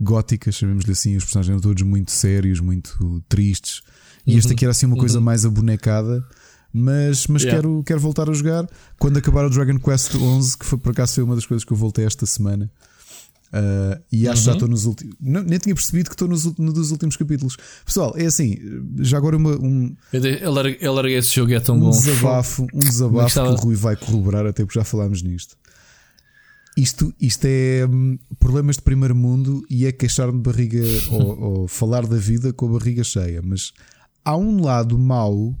gótica, 0.00 0.52
chamemos-lhe 0.52 0.92
assim, 0.92 1.16
os 1.16 1.24
personagens 1.24 1.50
eram 1.52 1.60
todos 1.60 1.82
muito 1.82 2.10
sérios, 2.10 2.60
muito 2.60 3.22
tristes, 3.28 3.82
e 4.26 4.36
este 4.36 4.52
aqui 4.52 4.64
era 4.64 4.72
assim 4.72 4.86
uma 4.86 4.96
coisa 4.96 5.20
mais 5.20 5.44
abonecada. 5.44 6.24
Mas, 6.78 7.26
mas 7.28 7.42
Yeah. 7.42 7.62
quero, 7.62 7.82
quero 7.84 8.00
voltar 8.00 8.28
a 8.28 8.34
jogar 8.34 8.68
quando 8.98 9.16
acabar 9.16 9.46
o 9.46 9.50
Dragon 9.50 9.78
Quest 9.78 10.14
11, 10.14 10.58
que 10.58 10.66
foi 10.66 10.76
por 10.78 10.90
acaso 10.92 11.14
foi 11.14 11.24
uma 11.24 11.34
das 11.34 11.46
coisas 11.46 11.64
que 11.64 11.72
eu 11.72 11.76
voltei 11.76 12.04
esta 12.04 12.26
semana. 12.26 12.70
Ah, 13.52 14.00
e 14.12 14.26
acho 14.28 14.40
que 14.42 14.46
já 14.46 14.52
estou 14.52 14.68
nos 14.68 14.84
últimos. 14.86 15.14
não- 15.20 15.42
Nem 15.42 15.58
tinha 15.58 15.74
percebido 15.74 16.08
que 16.10 16.14
estou 16.14 16.26
nos, 16.28 16.42
dos 16.44 16.90
últimos 16.90 17.16
capítulos. 17.16 17.56
Pessoal, 17.84 18.12
é 18.16 18.26
assim, 18.26 18.56
já 18.98 19.16
agora 19.16 19.36
uma- 19.36 19.56
um, 19.56 19.94
Eu, 20.12 20.52
larguei, 20.52 20.78
eu 20.80 20.92
larguei 20.92 21.16
esse 21.16 21.34
jogo 21.34 21.52
é 21.52 21.60
tão 21.60 21.76
um 21.76 21.80
bom. 21.80 21.90
desabafo, 21.90 22.66
um 22.74 22.78
desabafo 22.80 23.22
Gostava- 23.24 23.54
que 23.54 23.60
o 23.60 23.64
Rui 23.64 23.74
vai 23.76 23.96
corroborar, 23.96 24.46
até 24.46 24.64
porque 24.64 24.78
já 24.78 24.84
falámos 24.84 25.22
nisto. 25.22 25.56
Isto, 26.76 27.14
isto 27.18 27.44
é 27.46 27.86
hum, 27.90 28.18
problemas 28.38 28.76
de 28.76 28.82
primeiro 28.82 29.14
mundo 29.16 29.64
e 29.70 29.86
é 29.86 29.92
queixar-me 29.92 30.36
de 30.38 30.42
barriga 30.42 30.82
ou, 31.10 31.40
ou 31.62 31.68
falar 31.68 32.06
da 32.06 32.16
vida 32.18 32.52
com 32.52 32.66
a 32.66 32.78
barriga 32.78 33.02
cheia. 33.02 33.40
Mas 33.42 33.72
há 34.24 34.36
um 34.36 34.60
lado 34.62 34.98
mau 34.98 35.58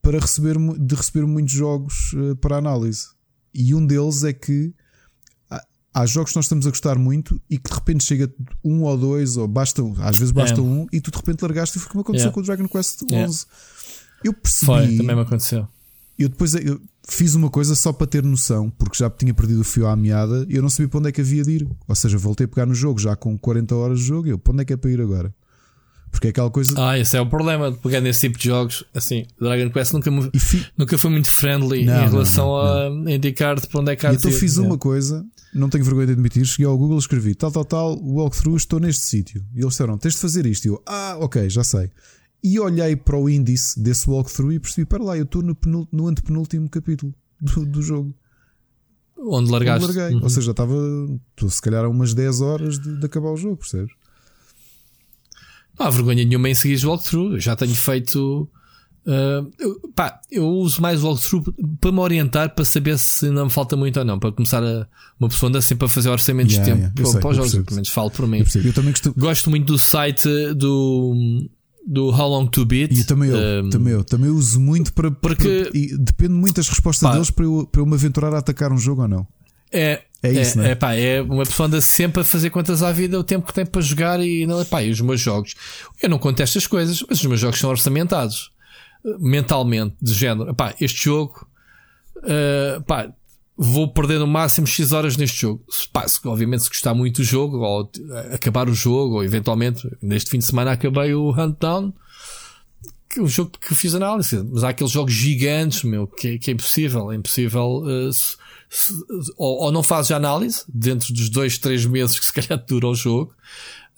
para 0.00 0.18
receber, 0.18 0.56
de 0.78 0.94
receber 0.94 1.26
muitos 1.26 1.52
jogos 1.52 2.14
eh, 2.16 2.34
para 2.36 2.56
análise. 2.56 3.08
E 3.52 3.74
um 3.74 3.84
deles 3.84 4.24
é 4.24 4.32
que 4.32 4.72
há- 5.94 6.06
jogos 6.06 6.32
que 6.32 6.36
nós 6.36 6.44
estamos 6.46 6.66
a 6.66 6.70
gostar 6.70 6.98
muito 6.98 7.40
e 7.48 7.56
que 7.58 7.70
de 7.70 7.74
repente 7.76 8.04
chega 8.04 8.30
um 8.64 8.82
ou 8.82 8.98
dois, 8.98 9.36
ou 9.36 9.46
basta, 9.48 9.82
às 10.00 10.16
vezes 10.16 10.32
basta 10.32 10.60
É. 10.60 10.62
um, 10.62 10.86
e 10.92 11.00
tu 11.00 11.10
de 11.10 11.16
repente 11.16 11.40
largaste 11.42 11.78
e 11.78 11.80
foi 11.80 11.90
como 11.90 12.00
aconteceu 12.02 12.26
Yeah. 12.26 12.34
com 12.34 12.40
o 12.40 12.42
Dragon 12.42 12.68
Quest 12.68 13.02
Yeah. 13.02 13.28
11. 13.28 13.46
Eu 14.24 14.32
percebi. 14.32 14.66
Foi, 14.66 14.96
também 14.96 15.16
me 15.16 15.22
aconteceu. 15.22 15.68
Eu 16.18 16.28
depois 16.28 16.54
eu 16.54 16.80
fiz 17.08 17.34
uma 17.34 17.50
coisa 17.50 17.74
só 17.74 17.92
para 17.92 18.06
ter 18.06 18.22
noção, 18.22 18.70
porque 18.70 18.96
já 18.96 19.10
tinha 19.10 19.34
perdido 19.34 19.60
o 19.60 19.64
fio 19.64 19.86
à 19.86 19.94
meada 19.96 20.46
e 20.48 20.56
eu 20.56 20.62
não 20.62 20.70
sabia 20.70 20.88
para 20.88 20.98
onde 21.00 21.08
é 21.08 21.12
que 21.12 21.20
havia 21.20 21.42
de 21.42 21.50
ir. 21.50 21.68
Ou 21.88 21.94
seja, 21.94 22.16
voltei 22.16 22.44
a 22.46 22.48
pegar 22.48 22.66
no 22.66 22.74
jogo 22.74 22.98
já 23.00 23.14
com 23.16 23.36
40 23.36 23.74
horas 23.74 23.98
de 23.98 24.06
jogo. 24.06 24.26
e 24.28 24.30
Eu, 24.30 24.38
para 24.38 24.52
onde 24.52 24.62
é 24.62 24.64
que 24.64 24.72
é 24.72 24.76
para 24.76 24.90
ir 24.90 25.00
agora? 25.00 25.34
Porque 26.10 26.28
é 26.28 26.30
aquela 26.30 26.48
coisa. 26.48 26.74
Ah, 26.78 26.96
esse 26.96 27.16
é 27.16 27.20
o 27.20 27.26
problema 27.28 27.72
de 27.72 27.78
pegar 27.78 28.00
nesse 28.00 28.20
tipo 28.20 28.38
de 28.38 28.44
jogos. 28.44 28.84
Assim, 28.94 29.26
Dragon 29.40 29.68
Quest 29.70 29.92
nunca, 29.92 30.10
fi- 30.38 30.64
nunca 30.78 30.96
foi 30.96 31.10
muito 31.10 31.28
friendly 31.28 31.84
Não, 31.84 31.92
em 31.92 31.96
não, 32.04 32.08
relação 32.12 32.46
não, 32.46 33.06
a 33.08 33.12
indicar-te 33.12 33.66
para 33.66 33.80
onde 33.80 33.90
é 33.92 33.96
que 33.96 34.06
há 34.06 34.14
então 34.14 34.30
fiz 34.30 34.52
Yeah. 34.52 34.68
uma 34.72 34.78
coisa, 34.78 35.26
não 35.54 35.68
tenho 35.68 35.84
vergonha 35.84 36.06
de 36.06 36.12
admitir. 36.12 36.44
Cheguei 36.44 36.66
ao 36.66 36.76
Google, 36.76 36.98
escrevi 36.98 37.34
tal, 37.34 37.52
tal, 37.52 37.64
tal, 37.64 37.98
walkthrough, 38.02 38.56
estou 38.56 38.80
neste 38.80 39.02
sítio. 39.02 39.44
E 39.54 39.60
eles 39.60 39.70
disseram: 39.70 39.96
tens 39.96 40.14
de 40.14 40.20
fazer 40.20 40.44
isto. 40.46 40.64
E 40.64 40.68
eu, 40.68 40.82
ah, 40.86 41.16
ok, 41.20 41.48
já 41.48 41.62
sei. 41.62 41.90
E 42.42 42.58
olhei 42.60 42.96
para 42.96 43.16
o 43.16 43.28
índice 43.28 43.80
desse 43.80 44.08
walkthrough 44.10 44.52
e 44.52 44.58
percebi: 44.58 44.84
para 44.84 45.02
lá, 45.02 45.16
eu 45.16 45.24
estou 45.24 45.42
no, 45.42 45.56
no 45.90 46.08
antepenúltimo 46.08 46.68
capítulo 46.68 47.14
do, 47.40 47.64
do 47.64 47.82
jogo. 47.82 48.14
Onde 49.16 49.44
Onde 49.44 49.52
largaste. 49.52 49.86
larguei. 49.86 50.16
Uhum. 50.16 50.24
Ou 50.24 50.30
seja, 50.30 50.50
estava 50.50 50.74
estou, 51.30 51.48
se 51.48 51.62
calhar 51.62 51.84
a 51.84 51.88
umas 51.88 52.12
10 52.12 52.40
horas 52.40 52.78
de, 52.78 52.98
de 52.98 53.06
acabar 53.06 53.30
o 53.30 53.36
jogo, 53.36 53.56
percebes? 53.56 53.92
Não 55.78 55.86
há 55.86 55.90
vergonha 55.90 56.24
nenhuma 56.24 56.48
em 56.48 56.54
seguir 56.54 56.84
o 56.84 56.88
walkthrough. 56.90 57.34
Eu 57.34 57.40
já 57.40 57.56
tenho 57.56 57.74
feito. 57.74 58.48
Ah, 59.06 59.44
eu, 59.58 59.80
pá, 59.94 60.20
eu 60.30 60.46
uso 60.46 60.80
mais 60.80 61.02
o 61.02 61.06
walkthrough 61.08 61.44
para 61.80 61.92
me 61.92 61.98
orientar 62.00 62.54
para 62.54 62.64
saber 62.64 62.98
se 62.98 63.28
não 63.30 63.44
me 63.46 63.50
falta 63.50 63.76
muito 63.76 63.98
ou 63.98 64.04
não. 64.04 64.18
Para 64.18 64.32
começar 64.32 64.62
a. 64.62 64.86
Uma 65.20 65.28
pessoa 65.28 65.48
anda 65.48 65.60
sempre 65.62 65.86
a 65.86 65.88
fazer 65.88 66.08
orçamentos 66.08 66.54
Yeah, 66.54 66.74
de 66.74 66.80
tempo 66.94 67.00
yeah, 67.08 67.20
para, 67.20 67.30
os 67.30 67.36
jogos. 67.36 67.52
Pelo 67.52 67.74
menos 67.76 67.88
falo 67.88 68.10
por 68.10 68.26
mim. 68.26 68.44
Eu. 68.54 68.62
Eu 68.62 68.72
também 68.72 68.92
costumo. 68.92 69.14
Gosto 69.18 69.50
muito 69.50 69.66
do 69.72 69.78
site 69.78 70.28
do. 70.54 71.48
Do 71.86 72.06
How 72.08 72.28
Long 72.30 72.46
to 72.46 72.64
Beat. 72.64 72.92
E 72.92 73.04
também 73.04 73.28
eu, 73.28 73.36
Ah, 73.36 73.68
também 73.70 73.92
eu, 73.92 74.02
também 74.02 74.28
eu 74.28 74.34
uso 74.34 74.58
muito 74.58 74.90
para. 74.94 75.10
Porque- 75.10 75.68
para- 75.70 75.98
depende 75.98 76.32
muito 76.32 76.56
das 76.56 76.68
respostas 76.68 77.06
Pá. 77.08 77.12
deles 77.14 77.30
para 77.30 77.44
eu, 77.44 77.68
para 77.70 77.80
eu 77.82 77.86
me 77.86 77.92
aventurar 77.94 78.32
a 78.34 78.38
atacar 78.38 78.72
um 78.72 78.78
jogo 78.78 79.02
ou 79.02 79.08
não. 79.08 79.26
É, 79.70 80.02
É 80.22 80.32
isso, 80.32 80.52
é, 80.58 80.62
não 80.62 80.64
é? 80.64 80.70
é, 80.70 80.74
pá, 80.76 80.94
é 80.94 81.20
uma 81.20 81.42
pessoa 81.44 81.66
anda 81.66 81.80
sempre 81.82 82.22
a 82.22 82.24
fazer 82.24 82.48
contas 82.50 82.82
à 82.82 82.90
vida, 82.92 83.18
o 83.18 83.24
tempo 83.24 83.44
que 83.46 83.52
tem 83.52 83.66
para 83.66 83.82
jogar 83.82 84.18
e, 84.24 84.46
não, 84.46 84.64
pá, 84.64 84.82
e 84.82 84.90
os 84.90 85.00
meus 85.00 85.20
jogos. 85.20 85.54
Eu 86.00 86.08
não 86.08 86.16
conto 86.18 86.40
estas 86.40 86.66
coisas, 86.66 87.04
mas 87.06 87.18
os 87.18 87.26
meus 87.26 87.40
jogos 87.40 87.58
são 87.58 87.68
orçamentados 87.68 88.50
eh, 88.53 88.53
mentalmente, 89.18 89.96
de 90.00 90.14
género. 90.14 90.54
Pá, 90.54 90.74
este 90.80 91.04
jogo, 91.04 91.46
eh, 92.24 92.80
pá, 92.86 93.12
vou 93.56 93.92
perder 93.92 94.18
no 94.18 94.26
máximo 94.26 94.66
X 94.66 94.92
horas 94.92 95.16
neste 95.16 95.42
jogo. 95.42 95.64
Se, 95.68 95.88
pá, 95.88 96.06
se, 96.08 96.18
obviamente, 96.26 96.64
se 96.64 96.68
gostar 96.68 96.94
muito 96.94 97.16
do 97.16 97.24
jogo, 97.24 97.58
ou 97.58 97.90
eh, 98.10 98.34
acabar 98.34 98.68
o 98.68 98.74
jogo, 98.74 99.16
ou 99.16 99.24
eventualmente, 99.24 99.88
neste 100.02 100.30
fim 100.30 100.38
de 100.38 100.44
semana 100.44 100.72
acabei 100.72 101.14
o 101.14 101.30
Huntdown, 101.30 101.92
o 103.18 103.28
jogo 103.28 103.52
que 103.60 103.74
fiz 103.74 103.94
análise, 103.94 104.42
mas 104.50 104.64
há 104.64 104.70
aqueles 104.70 104.92
jogos 104.92 105.12
gigantes, 105.12 105.84
meu, 105.84 106.06
que, 106.06 106.38
que 106.38 106.50
é 106.50 106.54
impossível. 106.54 107.12
É 107.12 107.16
impossível. 107.16 107.82
Uh, 107.84 108.12
se, 108.12 108.36
se, 108.68 108.92
ou, 109.36 109.64
ou, 109.64 109.72
não 109.72 109.82
fazes 109.82 110.10
análise 110.10 110.64
dentro 110.68 111.12
dos 111.14 111.28
dois, 111.28 111.58
três 111.58 111.86
meses 111.86 112.18
que 112.18 112.26
se 112.26 112.32
calhar 112.32 112.64
dura 112.66 112.88
o 112.88 112.94
jogo. 112.94 113.32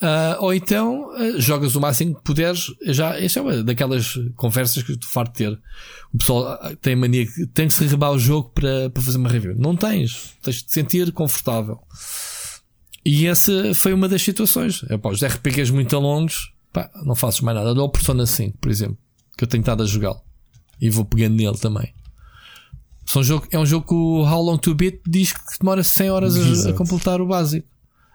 Uh, 0.02 0.36
ou 0.40 0.52
então 0.52 1.08
uh, 1.10 1.40
jogas 1.40 1.74
o 1.74 1.80
máximo 1.80 2.14
que 2.14 2.22
puderes. 2.22 2.66
Já, 2.86 3.18
esta 3.18 3.40
é 3.40 3.42
uma 3.42 3.62
daquelas 3.62 4.18
conversas 4.36 4.82
que 4.82 4.96
tu 4.96 5.06
farto 5.06 5.32
ter. 5.32 5.58
O 6.12 6.18
pessoal 6.18 6.58
tem 6.82 6.94
mania 6.94 7.26
que 7.26 7.46
tem 7.46 7.66
que 7.66 7.74
se 7.74 7.86
rebar 7.86 8.12
o 8.12 8.18
jogo 8.18 8.50
para, 8.50 8.90
para 8.90 9.02
fazer 9.02 9.18
uma 9.18 9.28
review. 9.28 9.54
Não 9.56 9.74
tens. 9.74 10.36
Tens 10.42 10.56
de 10.56 10.64
te 10.64 10.72
sentir 10.72 11.12
confortável. 11.12 11.80
E 13.04 13.26
essa 13.26 13.72
foi 13.72 13.92
uma 13.92 14.08
das 14.08 14.20
situações. 14.20 14.84
É, 14.88 14.98
pá, 14.98 15.10
os 15.10 15.24
RPGs 15.24 15.72
muito 15.72 15.96
longos, 15.98 16.52
pá, 16.72 16.90
não 17.04 17.14
faço 17.14 17.44
mais 17.44 17.56
nada. 17.56 17.72
Dou 17.72 17.88
Persona 17.88 18.26
5, 18.26 18.58
por 18.58 18.70
exemplo, 18.70 18.98
que 19.36 19.44
eu 19.44 19.48
tenho 19.48 19.60
estado 19.60 19.82
a 19.82 19.86
jogá-lo. 19.86 20.20
E 20.80 20.90
vou 20.90 21.04
pegando 21.04 21.36
nele 21.36 21.56
também. 21.56 21.94
São 23.06 23.22
jogo, 23.22 23.46
é 23.52 23.58
um 23.58 23.64
jogo 23.64 23.86
que 23.86 23.94
o 23.94 24.24
How 24.24 24.42
Long 24.42 24.58
to 24.58 24.74
Beat 24.74 25.00
diz 25.06 25.32
que 25.32 25.58
demora 25.60 25.84
100 25.84 26.10
horas 26.10 26.66
a, 26.66 26.70
a, 26.70 26.72
completar 26.72 27.20
o 27.20 27.26
básico. 27.26 27.68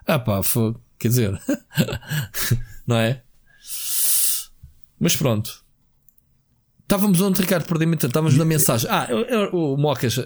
Ah 0.05 0.19
pá, 0.19 0.43
foi, 0.43 0.75
quer 1.01 1.07
dizer, 1.09 1.41
não 2.85 2.95
é? 2.95 3.23
Mas 4.99 5.15
pronto. 5.15 5.63
Estávamos 6.83 7.19
onde, 7.21 7.41
Ricardo? 7.41 7.65
Perdi-me 7.65 7.95
Estávamos 7.95 8.37
na 8.37 8.45
mensagem. 8.45 8.89
Ah, 8.89 9.07
o, 9.51 9.77
Mocas, 9.77 10.19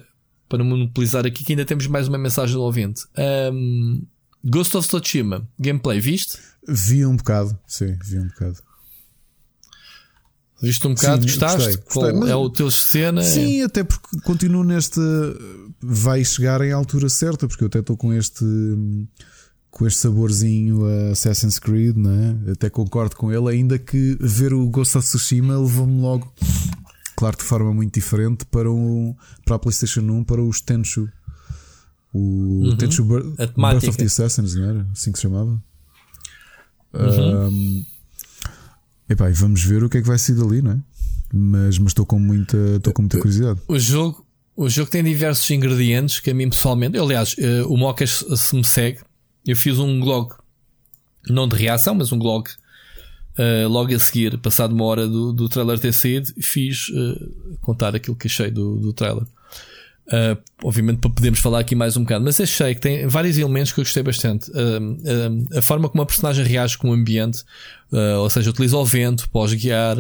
para 0.50 0.58
não 0.58 0.66
monopolizar 0.66 1.26
aqui, 1.26 1.44
que 1.44 1.54
ainda 1.54 1.64
temos 1.64 1.88
mais 1.88 2.08
uma 2.08 2.18
mensagem 2.18 2.56
do 2.56 2.62
ouvinte. 2.62 3.04
Um, 3.54 4.06
Ghost 4.44 4.76
of 4.76 4.88
Tsushima, 4.88 5.48
gameplay, 5.58 6.00
viste? 6.00 6.38
Vi 6.68 7.06
um 7.06 7.16
bocado, 7.16 7.58
sim, 7.68 7.98
vi 8.04 8.20
um 8.20 8.28
bocado. 8.28 8.58
Viste 10.62 10.88
um 10.88 10.94
bocado, 10.94 11.22
sim, 11.22 11.28
gostaste? 11.28 11.78
Gostei, 11.78 11.84
Qual 11.84 12.28
é 12.28 12.36
o 12.36 12.50
teu 12.50 12.72
cena? 12.72 13.22
Sim, 13.22 13.62
até 13.64 13.84
porque 13.84 14.20
continuo 14.22 14.64
neste. 14.64 15.00
Vai 15.82 16.26
chegar 16.26 16.62
em 16.62 16.72
altura 16.72 17.10
certa, 17.10 17.48
porque 17.48 17.64
eu 17.64 17.68
até 17.68 17.80
estou 17.80 17.96
com 17.96 18.14
este. 18.14 18.44
Com 19.76 19.86
este 19.86 20.00
saborzinho 20.00 20.86
a 20.86 21.12
Assassin's 21.12 21.60
Creed, 21.60 21.98
né? 21.98 22.38
até 22.50 22.70
concordo 22.70 23.14
com 23.18 23.30
ele, 23.30 23.50
ainda 23.50 23.78
que 23.78 24.18
ver 24.22 24.54
o 24.54 24.66
Ghost 24.70 24.98
of 24.98 25.06
Tsushima 25.06 25.60
levou-me 25.60 26.00
logo, 26.00 26.34
claro, 27.14 27.36
de 27.36 27.44
forma 27.44 27.74
muito 27.74 27.94
diferente, 27.94 28.46
para, 28.46 28.72
o, 28.72 29.14
para 29.44 29.58
a 29.58 29.60
PlayStation 29.60 30.00
1, 30.00 30.24
para 30.24 30.42
os 30.42 30.62
Tenchu. 30.62 31.10
O 32.14 32.20
uhum. 32.20 32.78
Tenchu 32.78 33.04
Birth 33.04 33.90
of 33.90 33.98
the 33.98 34.06
Assassins, 34.06 34.56
não 34.56 34.64
era? 34.64 34.88
Assim 34.94 35.12
que 35.12 35.18
se 35.18 35.24
chamava? 35.24 35.62
Uhum. 36.94 37.48
Um, 37.50 37.86
epá, 39.10 39.30
e 39.30 39.34
vamos 39.34 39.62
ver 39.62 39.84
o 39.84 39.90
que 39.90 39.98
é 39.98 40.02
que 40.02 40.08
vai 40.08 40.18
ser 40.18 40.36
dali, 40.36 40.62
não 40.62 40.72
é? 40.72 40.80
Mas, 41.34 41.78
mas 41.80 41.90
estou 41.90 42.06
com 42.06 42.18
muita, 42.18 42.56
estou 42.78 42.94
com 42.94 43.02
muita 43.02 43.18
curiosidade. 43.18 43.60
O 43.68 43.78
jogo, 43.78 44.26
o 44.56 44.70
jogo 44.70 44.90
tem 44.90 45.04
diversos 45.04 45.52
ingredientes 45.52 46.22
que 46.22 46.32
a 46.32 46.34
mim 46.34 46.50
pessoalmente, 46.50 46.98
aliás, 46.98 47.36
uh, 47.38 47.68
o 47.68 47.76
Mocas 47.76 48.24
se 48.38 48.56
me 48.56 48.64
segue, 48.64 49.00
eu 49.46 49.56
fiz 49.56 49.80
um 49.80 50.00
blog, 50.00 50.34
não 51.28 51.48
de 51.48 51.56
reação, 51.56 51.96
mas 51.96 52.12
um 52.12 52.20
blog 52.20 52.50
uh, 53.38 53.68
logo 53.68 53.94
a 53.94 54.00
seguir, 54.00 54.38
passado 54.38 54.74
uma 54.74 54.86
hora 54.86 55.08
do, 55.08 55.32
do 55.32 55.50
trailer 55.50 55.80
ter 55.80 55.94
saído, 55.94 56.28
fiz 56.42 56.90
uh, 56.90 57.58
contar 57.62 57.96
aquilo 57.96 58.16
que 58.16 58.28
achei 58.28 58.50
do, 58.50 58.78
do 58.78 58.94
trailer. 58.94 59.24
Uh, 60.08 60.38
obviamente 60.64 61.00
para 61.00 61.10
podermos 61.10 61.40
falar 61.40 61.60
aqui 61.60 61.74
mais 61.74 61.98
um 61.98 62.04
bocado, 62.04 62.24
mas 62.24 62.40
achei 62.40 62.76
que 62.76 62.82
tem 62.82 63.08
vários 63.08 63.40
elementos 63.40 63.72
que 63.72 63.80
eu 63.80 63.84
gostei 63.84 64.04
bastante. 64.04 64.52
Uh, 64.52 64.54
uh, 64.54 65.58
a 65.58 65.62
forma 65.62 65.90
como 65.90 66.04
a 66.04 66.06
personagem 66.06 66.46
reage 66.46 66.78
com 66.78 66.90
o 66.90 66.94
ambiente, 66.94 67.44
ou 68.20 68.30
seja, 68.30 68.50
utiliza 68.50 68.78
o 68.78 68.86
vento 68.86 69.30
para 69.30 69.56
guiar, 69.56 69.98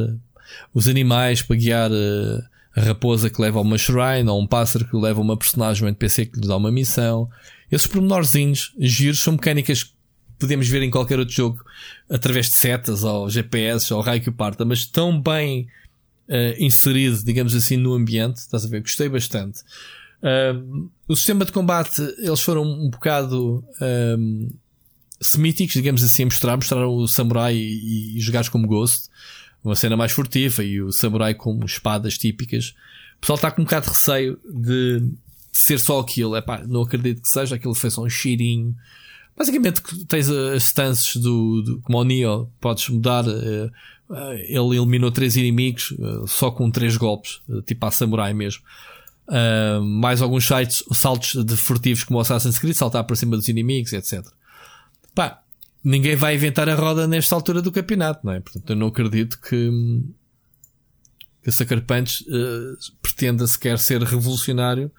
os 0.74 0.88
animais 0.88 1.42
para 1.42 1.56
guiar 1.56 1.90
a 2.76 2.82
raposa 2.82 3.30
que 3.30 3.42
leva 3.42 3.58
a 3.58 3.62
uma 3.62 3.78
shrine, 3.78 4.30
ou 4.30 4.42
um 4.42 4.46
pássaro 4.46 4.86
que 4.86 4.98
leva 4.98 5.22
uma 5.22 5.38
personagem, 5.38 5.86
um 5.86 5.88
NPC 5.88 6.26
que 6.26 6.40
lhe 6.40 6.48
dá 6.48 6.58
uma 6.58 6.72
missão. 6.72 7.30
Esses 7.72 7.88
pormenorzinhos, 7.88 8.74
giros, 8.80 9.20
são 9.20 9.34
mecânicas 9.34 9.84
que 9.84 9.92
podemos 10.38 10.68
ver 10.68 10.84
em 10.84 10.90
qualquer 10.90 11.20
outro 11.20 11.34
jogo 11.34 11.64
através 12.10 12.48
de 12.48 12.54
setas 12.54 13.04
ou 13.04 13.30
GPS 13.30 13.94
ou 13.94 14.02
raio 14.02 14.22
que 14.22 14.32
parta, 14.32 14.64
mas 14.66 14.86
tão 14.86 15.20
bem 15.20 15.68
uh, 16.30 16.64
inserido, 16.64 17.24
digamos 17.24 17.56
assim, 17.56 17.78
no 17.78 17.94
ambiente. 17.94 18.38
Estás 18.38 18.66
a 18.66 18.68
ver? 18.68 18.82
Gostei 18.82 19.10
bastante. 19.10 19.62
Uh, 20.22 20.90
o 21.08 21.16
sistema 21.16 21.46
de 21.46 21.52
combate, 21.52 22.02
eles 22.18 22.42
foram 22.42 22.64
um 22.64 22.90
bocado 22.90 23.64
um, 24.18 24.50
semíticos, 25.22 25.74
digamos 25.74 26.04
assim, 26.04 26.26
mostrar, 26.26 26.56
mostrar 26.56 26.88
o 26.88 27.08
samurai 27.08 27.56
e, 27.56 28.18
e 28.18 28.20
jogares 28.20 28.50
como 28.50 28.68
Ghost, 28.68 29.10
uma 29.64 29.76
cena 29.76 29.98
mais 29.98 30.12
furtiva 30.12 30.64
e 30.64 30.82
o 30.82 30.92
samurai 30.92 31.34
com 31.34 31.64
espadas 31.66 32.18
típicas. 32.18 32.76
O 33.18 33.22
pessoal 33.22 33.36
está 33.36 33.52
com 33.52 33.62
um 33.62 33.66
bocado 33.66 33.86
de 33.86 33.92
receio 33.92 34.40
de 34.46 35.10
ser 35.58 35.80
só 35.80 36.00
aquilo. 36.00 36.36
Epá, 36.36 36.64
não 36.68 36.82
acredito 36.82 37.22
que 37.22 37.30
seja, 37.30 37.56
aquilo 37.56 37.76
foi 37.76 37.90
só 37.90 38.04
um 38.04 38.10
cheirinho. 38.10 38.76
Basicamente 39.38 39.82
tens 40.06 40.30
as 40.30 40.64
stances 40.64 41.18
do, 41.18 41.62
do 41.62 41.82
como 41.82 41.98
o 42.00 42.04
Neo, 42.04 42.50
podes 42.60 42.88
mudar 42.90 43.26
uh, 43.28 43.72
ele 44.10 44.78
eliminou 44.78 45.12
três 45.12 45.36
inimigos 45.36 45.94
eh, 46.00 46.28
só 46.28 46.52
com 46.52 46.70
três 46.70 46.96
golpes, 46.96 47.42
tipo 47.66 47.86
a 47.86 47.92
samurai 47.92 48.34
mesmo. 48.34 48.64
Uh, 49.28 49.82
mais 49.82 50.22
alguns 50.22 50.46
sites, 50.46 50.84
saltos 50.92 51.44
de 51.44 51.58
furtivos 51.58 52.04
como 52.04 52.20
o 52.20 52.22
Assassin's 52.22 52.60
Creed, 52.60 52.76
saltar 52.76 53.04
por 53.04 53.18
cima 53.18 53.36
dos 53.36 53.48
inimigos, 53.48 53.92
etc. 53.94 54.24
Pá, 55.16 55.42
ninguém 55.84 56.16
vai 56.16 56.36
inventar 56.36 56.70
a 56.70 56.76
roda 56.76 57.08
nesta 57.08 57.34
altura 57.34 57.64
do 57.64 57.72
campeonato, 57.72 58.24
não 58.24 58.34
é? 58.34 58.40
Portanto, 58.40 58.70
eu 58.70 58.76
não 58.76 58.88
acredito 58.88 59.40
que, 59.42 60.04
que 61.42 61.50
a 61.50 61.52
Sucker 61.52 61.82
Punch 61.82 62.24
uh, 62.30 62.78
pretenda 63.02 63.48
sequer 63.48 63.80
ser 63.80 64.04
revolucionário 64.04 64.92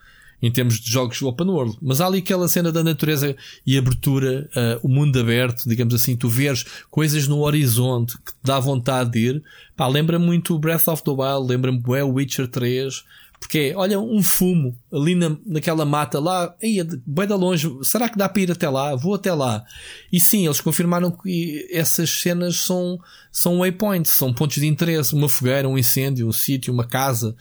em 0.43 0.51
termos 0.51 0.79
de 0.81 0.91
jogos 0.91 1.21
open 1.23 1.49
world. 1.49 1.77
Mas 1.81 2.01
há 2.01 2.07
ali 2.07 2.19
aquela 2.19 2.49
cena 2.49 2.71
da 2.71 2.83
natureza 2.85 3.37
e 3.67 3.77
abertura, 3.77 4.49
uh, 4.55 4.87
o 4.87 4.89
mundo 4.89 5.19
aberto, 5.19 5.69
digamos 5.69 5.95
assim, 5.95 6.17
tu 6.17 6.29
vês 6.29 6.65
coisas 6.91 7.27
no 7.27 7.41
horizonte 7.41 8.17
que 8.19 8.33
te 8.33 8.39
dá 8.45 8.61
vontade 8.61 9.11
de 9.11 9.19
ir. 9.19 9.43
Pá, 9.77 9.87
lembra 9.87 10.19
muito 10.19 10.59
Breath 10.59 10.89
of 10.89 11.03
the 11.03 11.11
Wild, 11.11 11.49
lembra-me 11.49 11.83
o 11.87 12.15
Witcher 12.15 12.49
3. 12.49 13.05
Porque, 13.39 13.75
olha, 13.77 14.01
um 14.01 14.23
fumo 14.23 14.77
ali 14.91 15.15
na, 15.15 15.37
naquela 15.45 15.85
mata 15.85 16.19
lá, 16.19 16.55
aí, 16.63 16.83
bem 17.07 17.27
da 17.27 17.37
longe, 17.37 17.71
será 17.83 18.09
que 18.09 18.17
dá 18.17 18.29
para 18.29 18.43
ir 18.43 18.51
até 18.51 18.69
lá? 18.69 18.95
Vou 18.97 19.15
até 19.15 19.33
lá. 19.33 19.65
E 20.11 20.19
sim, 20.19 20.47
eles 20.47 20.61
confirmaram 20.61 21.11
que 21.11 21.69
essas 21.71 22.09
cenas 22.09 22.57
são, 22.57 22.99
são 23.31 23.59
waypoints, 23.59 24.13
são 24.13 24.33
pontos 24.33 24.57
de 24.57 24.67
interesse. 24.67 25.15
Uma 25.15 25.29
fogueira, 25.29 25.69
um 25.69 25.77
incêndio, 25.77 26.27
um 26.27 26.33
sítio, 26.33 26.73
uma 26.73 26.87
casa, 26.87 27.37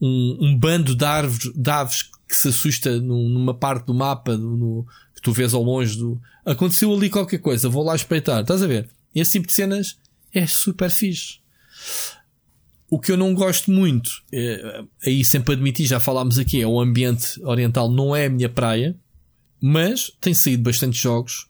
um, 0.00 0.38
um 0.40 0.58
bando 0.58 0.94
de 0.94 1.04
aves, 1.04 1.50
de 1.54 1.70
aves 1.70 2.10
que 2.28 2.36
se 2.36 2.48
assusta 2.48 3.00
num, 3.00 3.28
numa 3.28 3.54
parte 3.54 3.86
do 3.86 3.94
mapa 3.94 4.36
no, 4.36 4.86
que 5.14 5.22
tu 5.22 5.32
vês 5.32 5.54
ao 5.54 5.62
longe 5.62 5.96
do. 5.96 6.20
Aconteceu 6.44 6.92
ali 6.92 7.08
qualquer 7.10 7.38
coisa, 7.38 7.68
vou 7.68 7.84
lá 7.84 7.94
espreitar. 7.94 8.40
Estás 8.40 8.62
a 8.62 8.66
ver? 8.66 8.88
Esse 9.14 9.32
tipo 9.32 9.46
de 9.46 9.52
cenas 9.52 9.96
é 10.32 10.46
super 10.46 10.90
fixe. 10.90 11.38
O 12.88 13.00
que 13.00 13.10
eu 13.10 13.16
não 13.16 13.34
gosto 13.34 13.70
muito, 13.70 14.22
é, 14.32 14.84
aí 15.04 15.24
sempre 15.24 15.54
admiti, 15.54 15.84
já 15.84 15.98
falámos 15.98 16.38
aqui, 16.38 16.60
é 16.60 16.66
o 16.66 16.80
ambiente 16.80 17.42
oriental, 17.42 17.90
não 17.90 18.14
é 18.14 18.26
a 18.26 18.30
minha 18.30 18.48
praia, 18.48 18.96
mas 19.60 20.12
tem 20.20 20.32
saído 20.34 20.62
bastante 20.62 20.96
jogos 20.96 21.48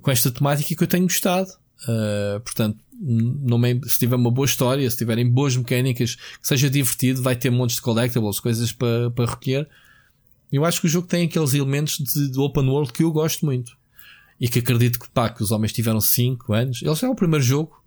com 0.00 0.10
esta 0.10 0.30
temática 0.30 0.74
que 0.74 0.82
eu 0.82 0.88
tenho 0.88 1.04
gostado. 1.04 1.50
Uh, 1.82 2.40
portanto, 2.40 2.78
não 3.02 3.60
se 3.86 3.98
tiver 3.98 4.14
uma 4.14 4.30
boa 4.30 4.46
história, 4.46 4.88
se 4.88 4.96
tiverem 4.96 5.28
boas 5.28 5.56
mecânicas, 5.56 6.14
que 6.14 6.46
seja 6.46 6.70
divertido, 6.70 7.22
vai 7.22 7.34
ter 7.34 7.50
montes 7.50 7.76
de 7.76 7.82
collectibles, 7.82 8.38
coisas 8.38 8.72
para, 8.72 9.10
para 9.10 9.30
recolher. 9.30 9.68
Eu 10.52 10.64
acho 10.64 10.80
que 10.80 10.86
o 10.86 10.90
jogo 10.90 11.08
tem 11.08 11.24
aqueles 11.24 11.54
elementos 11.54 11.98
de, 11.98 12.30
de 12.30 12.38
open 12.38 12.68
world 12.68 12.92
que 12.92 13.02
eu 13.02 13.10
gosto 13.10 13.44
muito. 13.44 13.76
E 14.38 14.48
que 14.48 14.58
acredito 14.58 15.00
que, 15.00 15.08
pá, 15.08 15.30
que 15.30 15.42
os 15.42 15.50
homens 15.50 15.72
tiveram 15.72 16.00
5 16.00 16.52
anos. 16.52 16.82
Eles 16.82 17.02
é 17.02 17.08
o 17.08 17.14
primeiro 17.14 17.44
jogo. 17.44 17.82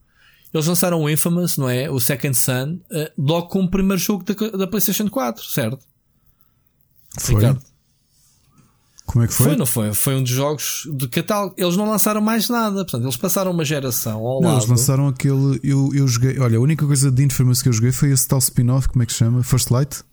Eles 0.53 0.67
lançaram 0.67 1.01
o 1.01 1.09
Infamous, 1.09 1.57
não 1.57 1.69
é? 1.69 1.89
O 1.89 1.99
Second 1.99 2.35
Sun, 2.35 2.79
uh, 2.91 3.11
logo 3.17 3.47
como 3.47 3.69
primeiro 3.69 4.01
jogo 4.01 4.23
da, 4.23 4.57
da 4.57 4.67
PlayStation 4.67 5.09
4, 5.09 5.43
certo? 5.43 5.85
Foi. 7.19 7.35
Ricardo. 7.35 7.74
Como 9.05 9.23
é 9.23 9.27
que 9.27 9.33
foi? 9.33 9.47
Foi, 9.47 9.55
não 9.55 9.65
foi? 9.65 9.93
Foi 9.93 10.15
um 10.15 10.23
dos 10.23 10.31
jogos 10.31 10.89
de 10.91 11.07
catálogo. 11.07 11.53
Eles 11.57 11.77
não 11.77 11.87
lançaram 11.89 12.21
mais 12.21 12.49
nada, 12.49 12.77
portanto, 12.77 13.03
eles 13.03 13.15
passaram 13.15 13.51
uma 13.51 13.63
geração 13.63 14.25
ao 14.25 14.41
não, 14.41 14.49
lado. 14.49 14.57
Eles 14.59 14.69
lançaram 14.69 15.07
aquele. 15.07 15.59
Eu, 15.63 15.91
eu 15.93 16.07
joguei. 16.07 16.39
Olha, 16.39 16.57
a 16.57 16.61
única 16.61 16.85
coisa 16.85 17.11
de 17.11 17.23
Infamous 17.23 17.61
que 17.61 17.69
eu 17.69 17.73
joguei 17.73 17.91
foi 17.91 18.11
esse 18.11 18.27
tal 18.27 18.39
spin-off, 18.39 18.89
como 18.89 19.03
é 19.03 19.05
que 19.05 19.13
se 19.13 19.19
chama? 19.19 19.43
First 19.43 19.69
Light? 19.69 20.03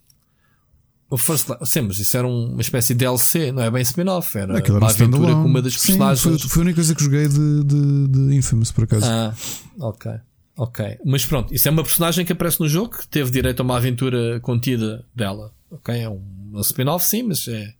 O 1.08 1.16
First 1.16 1.48
Light, 1.48 1.66
sim, 1.66 1.82
mas 1.82 1.98
isso 1.98 2.16
era 2.16 2.26
uma 2.26 2.60
espécie 2.60 2.94
de 2.94 3.00
DLC, 3.00 3.52
não 3.52 3.62
é 3.62 3.70
bem 3.70 3.82
spin-off, 3.82 4.36
era 4.36 4.58
Aquilo 4.58 4.78
uma 4.78 4.88
aventura 4.88 5.32
com 5.34 5.44
uma 5.44 5.62
das 5.62 5.74
sim, 5.74 5.88
personagens. 5.88 6.40
Foi, 6.40 6.50
foi 6.50 6.62
a 6.62 6.64
única 6.64 6.76
coisa 6.76 6.94
que 6.94 7.02
joguei 7.02 7.28
de, 7.28 7.64
de, 7.64 8.08
de 8.08 8.34
Infamous, 8.36 8.72
por 8.72 8.84
acaso. 8.84 9.06
Ah, 9.06 9.34
ok. 9.78 10.12
Ok. 10.56 10.98
Mas 11.04 11.24
pronto, 11.24 11.52
isso 11.52 11.66
é 11.66 11.70
uma 11.70 11.82
personagem 11.82 12.24
que 12.24 12.32
aparece 12.32 12.60
no 12.60 12.68
jogo 12.68 12.98
que 12.98 13.08
teve 13.08 13.30
direito 13.30 13.60
a 13.60 13.62
uma 13.62 13.76
aventura 13.76 14.38
contida 14.40 15.04
dela. 15.14 15.52
Ok? 15.70 15.98
É 15.98 16.08
um, 16.08 16.22
um 16.52 16.60
spin-off, 16.60 17.06
sim, 17.06 17.22
mas 17.22 17.48
é 17.48 17.74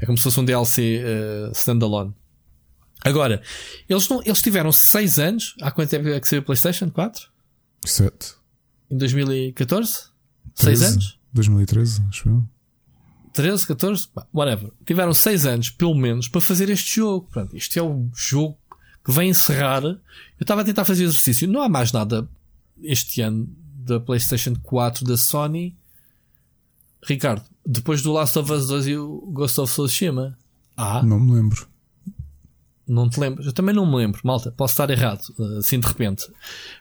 é 0.00 0.06
como 0.06 0.16
se 0.16 0.24
fosse 0.24 0.40
um 0.40 0.44
DLC 0.44 0.98
uh, 0.98 1.48
eh, 1.48 1.50
standalone. 1.54 2.14
Agora, 3.00 3.42
eles, 3.88 4.08
não, 4.08 4.20
eles 4.24 4.42
tiveram 4.42 4.72
6 4.72 5.18
anos. 5.18 5.54
Há 5.62 5.70
quanto 5.70 5.90
tempo 5.90 6.08
é 6.08 6.18
que 6.18 6.26
saiu 6.26 6.40
o 6.40 6.44
PlayStation 6.44 6.90
4? 6.90 7.28
7. 7.84 8.34
Em 8.90 8.96
2014? 8.96 10.10
6 10.54 10.82
anos? 10.82 11.18
2013, 11.32 12.02
acho 12.08 12.28
eu. 12.28 12.44
13, 13.32 13.66
14? 13.68 14.08
Bah, 14.14 14.26
Whatever. 14.34 14.72
Tiveram 14.84 15.12
6 15.12 15.46
anos, 15.46 15.70
pelo 15.70 15.94
menos, 15.94 16.28
para 16.28 16.40
fazer 16.40 16.68
este 16.70 16.96
jogo. 16.96 17.28
Pronto, 17.30 17.56
isto 17.56 17.78
é 17.78 17.82
o 17.82 18.08
jogo 18.14 18.58
que 19.04 19.12
vem 19.12 19.30
encerrar. 19.30 19.84
Eu 19.84 20.00
estava 20.40 20.62
a 20.62 20.64
tentar 20.64 20.84
fazer 20.84 21.04
exercício. 21.04 21.46
Não 21.46 21.62
há 21.62 21.68
mais 21.68 21.92
nada 21.92 22.28
este 22.82 23.20
ano 23.20 23.48
da 23.76 24.00
PlayStation 24.00 24.54
4 24.62 25.04
da 25.04 25.16
Sony. 25.16 25.76
Ricardo, 27.06 27.44
depois 27.70 28.00
do 28.00 28.12
Last 28.12 28.38
of 28.38 28.50
Us 28.50 28.66
2 28.68 28.86
e 28.86 28.96
o 28.96 29.30
Ghost 29.32 29.60
of 29.60 29.70
Tsushima. 29.70 30.38
Ah, 30.74 31.02
Não 31.02 31.20
me 31.20 31.32
lembro. 31.34 31.68
não 32.86 33.10
te 33.10 33.20
lembras? 33.20 33.44
Eu 33.46 33.52
também 33.52 33.74
não 33.74 33.84
me 33.84 33.96
lembro, 33.96 34.18
malta. 34.24 34.50
Posso 34.50 34.72
estar 34.72 34.88
errado, 34.88 35.20
eh, 35.38 35.58
assim 35.58 35.78
de 35.78 35.86
repente. 35.86 36.26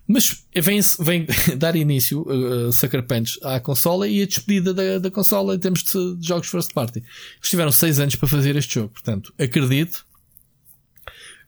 Mas 0.08 0.46
vem, 0.56 0.80
vem 1.02 1.28
dar 1.60 1.76
início, 1.76 2.22
uh, 2.22 2.72
Sucker 2.72 3.06
Punch, 3.06 3.38
à 3.44 3.60
consola 3.60 4.08
e 4.08 4.22
a 4.22 4.26
despedida 4.26 4.74
da, 4.74 4.98
da 5.00 5.12
consola 5.12 5.56
em 5.56 5.60
termos 5.60 5.84
de, 5.84 6.16
de 6.16 6.26
jogos 6.26 6.48
first 6.48 6.74
party. 6.74 7.00
Eles 7.00 7.50
tiveram 7.50 7.72
6 7.72 8.00
anos 8.00 8.16
para 8.16 8.30
fazer 8.30 8.56
este 8.56 8.76
jogo. 8.76 8.90
Portanto, 8.94 9.34
acredito 9.38 10.06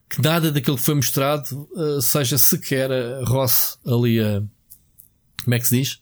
que 0.10 0.22
nada 0.22 0.52
daquilo 0.52 0.76
que 0.76 0.84
foi 0.84 0.96
mostrado 0.96 1.70
uh, 1.72 2.02
seja 2.02 2.38
sequer 2.38 2.92
a 2.92 3.24
roce 3.24 3.78
ali 3.86 4.20
a. 4.20 4.44
Como 5.46 5.56
é 5.56 5.60
que 5.60 5.68
se 5.68 5.78
diz? 5.78 6.02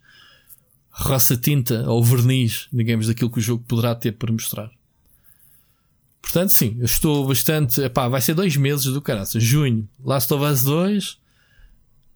Roça 1.00 1.38
tinta 1.38 1.88
ou 1.88 2.04
verniz, 2.04 2.68
digamos, 2.74 3.06
daquilo 3.06 3.30
que 3.30 3.38
o 3.38 3.42
jogo 3.42 3.64
poderá 3.68 3.94
ter 3.94 4.14
para 4.14 4.32
mostrar. 4.32 4.72
Portanto, 6.20 6.50
sim, 6.50 6.76
eu 6.80 6.86
estou 6.86 7.28
bastante. 7.28 7.80
Epá, 7.82 8.08
vai 8.10 8.20
ser 8.20 8.34
dois 8.34 8.58
meses 8.58 8.86
do 8.86 9.02
caraças. 9.02 9.44
Junho, 9.44 9.88
Last 10.04 10.34
of 10.34 10.44
Us 10.44 10.64
2. 10.64 11.18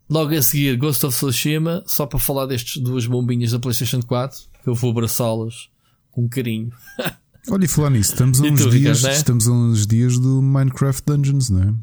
Logo 0.09 0.33
a 0.33 0.41
seguir, 0.41 0.75
Ghost 0.77 1.05
of 1.05 1.15
Tsushima. 1.15 1.83
Só 1.85 2.05
para 2.05 2.19
falar 2.19 2.47
destes 2.47 2.81
duas 2.81 3.05
bombinhas 3.05 3.51
da 3.51 3.59
PlayStation 3.59 4.01
4. 4.01 4.41
Que 4.63 4.69
eu 4.69 4.75
vou 4.75 4.91
abraçá-las 4.91 5.69
com 6.11 6.27
carinho. 6.27 6.71
Olha, 7.49 7.65
e 7.65 7.67
falar 7.67 7.89
nisso, 7.89 8.13
estamos 8.13 8.39
a 8.39 8.43
uns 8.43 8.61
tu, 8.61 8.69
dias, 8.69 8.99
Ricardo, 8.99 9.07
é? 9.07 9.17
estamos 9.17 9.47
a 9.47 9.51
uns 9.51 9.87
dias 9.87 10.19
do 10.19 10.41
Minecraft 10.41 11.03
Dungeons, 11.05 11.49
não 11.49 11.63
é? 11.63 11.73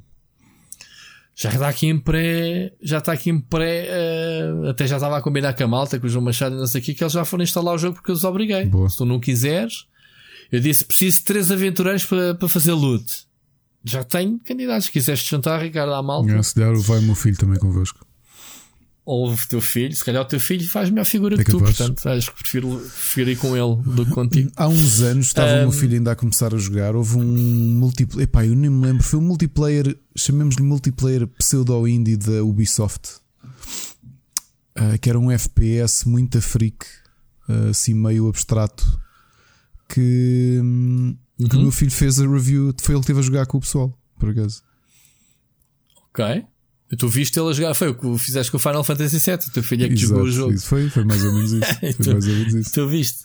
Já 1.41 1.51
está 1.51 1.69
aqui 1.69 1.87
em 1.87 1.97
pré. 1.97 2.73
Já 2.83 2.99
está 2.99 3.13
aqui 3.13 3.31
em 3.31 3.41
pré. 3.41 3.87
eh, 3.89 4.71
até 4.71 4.89
já 4.89 4.97
estava 4.97 5.17
a 5.17 5.23
combinar 5.23 5.53
com 5.55 5.63
a 5.63 5.69
malta, 5.69 6.01
com 6.01 6.07
o 6.07 6.11
João 6.11 6.25
Machado 6.25 6.57
e 6.57 6.59
não 6.59 6.67
sei 6.67 6.81
o 6.81 6.85
quê, 6.85 6.93
que 6.93 7.05
eles 7.05 7.13
já 7.13 7.25
foram 7.25 7.45
instalar 7.45 7.77
o 7.77 7.79
jogo 7.79 7.95
porque 7.95 8.11
eu 8.11 8.15
os 8.17 8.25
obriguei. 8.25 8.65
Boa. 8.67 8.89
Se 8.89 8.97
tu 8.97 9.05
não 9.05 9.21
quiseres, 9.21 9.87
eu 10.51 10.59
disse 10.59 10.85
preciso 10.85 11.19
de 11.19 11.25
três 11.25 11.53
aventureiros 11.53 12.05
para, 12.05 12.35
para 12.35 12.49
fazer 12.49 12.73
loot. 12.73 13.05
Já 13.85 14.03
tenho 14.03 14.41
candidatos. 14.41 14.87
Se 14.87 14.91
quiseres 14.93 15.23
te 15.23 15.31
juntar, 15.31 15.63
Ricardo, 15.63 15.95
à 15.95 16.03
malta. 16.03 16.33
É, 16.33 16.43
se 16.43 16.57
der, 16.57 16.75
vai 16.75 16.99
o 16.99 17.03
meu 17.03 17.15
filho 17.15 17.37
também 17.37 17.57
convosco. 17.57 18.05
Ou 19.09 19.33
o 19.33 19.37
teu 19.49 19.63
filho, 19.63 19.97
se 19.97 20.05
calhar 20.05 20.23
o 20.23 20.27
teu 20.27 20.39
filho 20.39 20.69
faz 20.69 20.91
melhor 20.91 21.07
figura 21.07 21.41
É 21.41 21.43
que 21.43 21.51
tu, 21.51 21.59
portanto 21.59 22.07
acho 22.07 22.31
que 22.31 22.41
prefiro, 22.41 22.77
prefiro 22.79 23.31
ir 23.31 23.37
com 23.37 23.57
ele 23.57 23.83
do 23.95 24.05
que 24.05 24.13
contigo. 24.13 24.53
Há 24.55 24.69
uns 24.69 25.01
anos 25.01 25.29
estava 25.29 25.51
o 25.51 25.59
meu 25.61 25.73
filho 25.73 25.95
ainda 25.95 26.13
a 26.13 26.15
começar 26.15 26.55
a 26.55 26.59
jogar. 26.59 26.95
Houve 26.95 27.17
um 27.17 27.25
multiplayer. 27.25 28.25
Epá, 28.25 28.45
eu 28.45 28.55
nem 28.55 28.69
me 28.69 28.85
lembro. 28.85 29.03
Foi 29.03 29.19
um 29.19 29.23
multiplayer, 29.23 29.97
chamemos-lhe 30.15 30.63
multiplayer 30.63 31.27
pseudo-indie 31.27 32.19
da 32.19 32.45
Ubisoft. 32.45 33.15
Ah, 34.75 34.99
que 34.99 35.09
era 35.09 35.19
um 35.19 35.31
FPS 35.31 36.07
muito 36.07 36.43
freak, 36.43 36.85
ah, 37.49 37.71
assim 37.71 37.95
meio 37.95 38.29
abstrato. 38.29 38.85
Que, 39.89 40.61
hum, 40.63 41.17
que 41.49 41.57
o 41.57 41.63
meu 41.63 41.73
filho 41.73 41.91
fez 41.91 42.21
a 42.21 42.29
review. 42.29 42.75
Foi 42.79 42.95
ele 42.95 43.01
que 43.01 43.05
esteve 43.05 43.21
a 43.21 43.23
jogar 43.23 43.47
com 43.47 43.57
o 43.57 43.61
pessoal, 43.63 43.99
por 44.19 44.29
acaso. 44.29 44.63
Ok. 46.11 46.45
Tu 46.97 47.07
viste 47.09 47.39
ele 47.39 47.51
a 47.51 47.53
jogar, 47.53 47.75
foi 47.75 47.89
o 47.89 47.95
que 47.95 48.19
fizeste 48.19 48.51
com 48.51 48.57
o 48.57 48.61
Final 48.61 48.83
Fantasy 48.83 49.19
VII, 49.19 49.35
o 49.49 49.51
teu 49.53 49.63
filho 49.63 49.85
é 49.85 49.89
que 49.89 49.97
jogou 49.97 50.23
o 50.23 50.31
jogo. 50.31 50.55
isso 50.55 50.67
foi, 50.67 50.89
foi 50.89 51.05
mais 51.05 51.23
ou 51.25 51.33
menos 51.35 51.53
isso. 51.53 51.75
Foi 51.81 51.93
Tu- 51.93 52.13
mais 52.13 52.27
ou 52.27 52.33
menos 52.35 52.55
isso. 52.55 52.73
Tu 52.73 52.89
viste? 52.89 53.19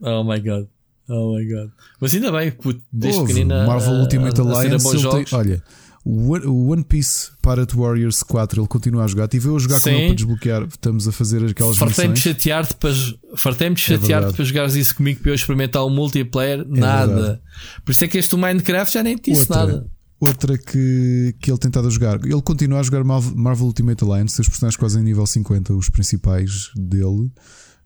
Oh 0.00 0.24
my 0.24 0.40
god. 0.40 0.66
Oh 1.08 1.36
my 1.36 1.44
god. 1.46 1.70
Mas 2.00 2.14
ainda 2.14 2.32
bem, 2.32 2.50
puto, 2.52 2.80
desde 2.92 3.20
Houve, 3.20 3.32
pequenina. 3.34 3.66
Marvel 3.66 3.94
a- 3.96 4.00
Ultimate 4.00 4.40
a- 4.40 4.44
a 4.44 4.46
a 4.46 4.56
Alliance. 4.60 4.96
ele 4.96 5.24
tem- 5.24 5.38
olha, 5.38 5.62
o 6.04 6.70
One- 6.72 6.82
Piece 6.82 7.30
Pirate 7.42 7.76
Warriors 7.76 8.22
4 8.24 8.60
ele 8.62 8.66
continua 8.68 9.04
a 9.04 9.06
jogar. 9.06 9.28
Tive 9.28 9.48
eu 9.48 9.56
a 9.56 9.58
jogar 9.58 9.74
com 9.78 9.80
Sim. 9.88 9.94
ele 9.94 10.06
para 10.06 10.14
desbloquear. 10.16 10.62
Estamos 10.64 11.06
a 11.06 11.12
fazer 11.12 11.44
aquelas 11.44 11.76
Fartei-me 11.76 12.16
chatear-te 12.16 12.74
para, 12.76 12.92
fartei-me 13.36 13.76
de 13.76 13.82
chatear-te 13.82 14.30
É 14.30 14.32
para 14.32 14.44
jogares 14.44 14.74
isso 14.74 14.96
comigo 14.96 15.20
para 15.20 15.30
eu 15.30 15.34
experimentar 15.34 15.84
o 15.84 15.90
multiplayer. 15.90 16.66
nada. 16.66 17.14
verdade. 17.14 17.40
Por 17.84 17.92
isso 17.92 18.04
é 18.04 18.08
que 18.08 18.18
este 18.18 18.34
Minecraft 18.36 18.92
já 18.94 19.02
nem 19.02 19.16
te 19.16 19.30
disse 19.30 19.42
Outra, 19.42 19.56
nada. 19.66 19.86
Outra 20.24 20.56
que, 20.56 21.34
que 21.40 21.50
ele 21.50 21.58
tentado 21.58 21.88
a 21.88 21.90
jogar. 21.90 22.24
Ele 22.24 22.40
continua 22.42 22.78
a 22.78 22.82
jogar 22.82 23.02
Marvel, 23.02 23.66
Ultimate 23.66 24.04
Alliance, 24.04 24.40
os 24.40 24.48
personagens 24.48 24.76
quase 24.78 24.98
em 25.00 25.02
nível 25.02 25.26
50, 25.26 25.74
os 25.74 25.90
principais 25.90 26.70
dele. 26.76 27.32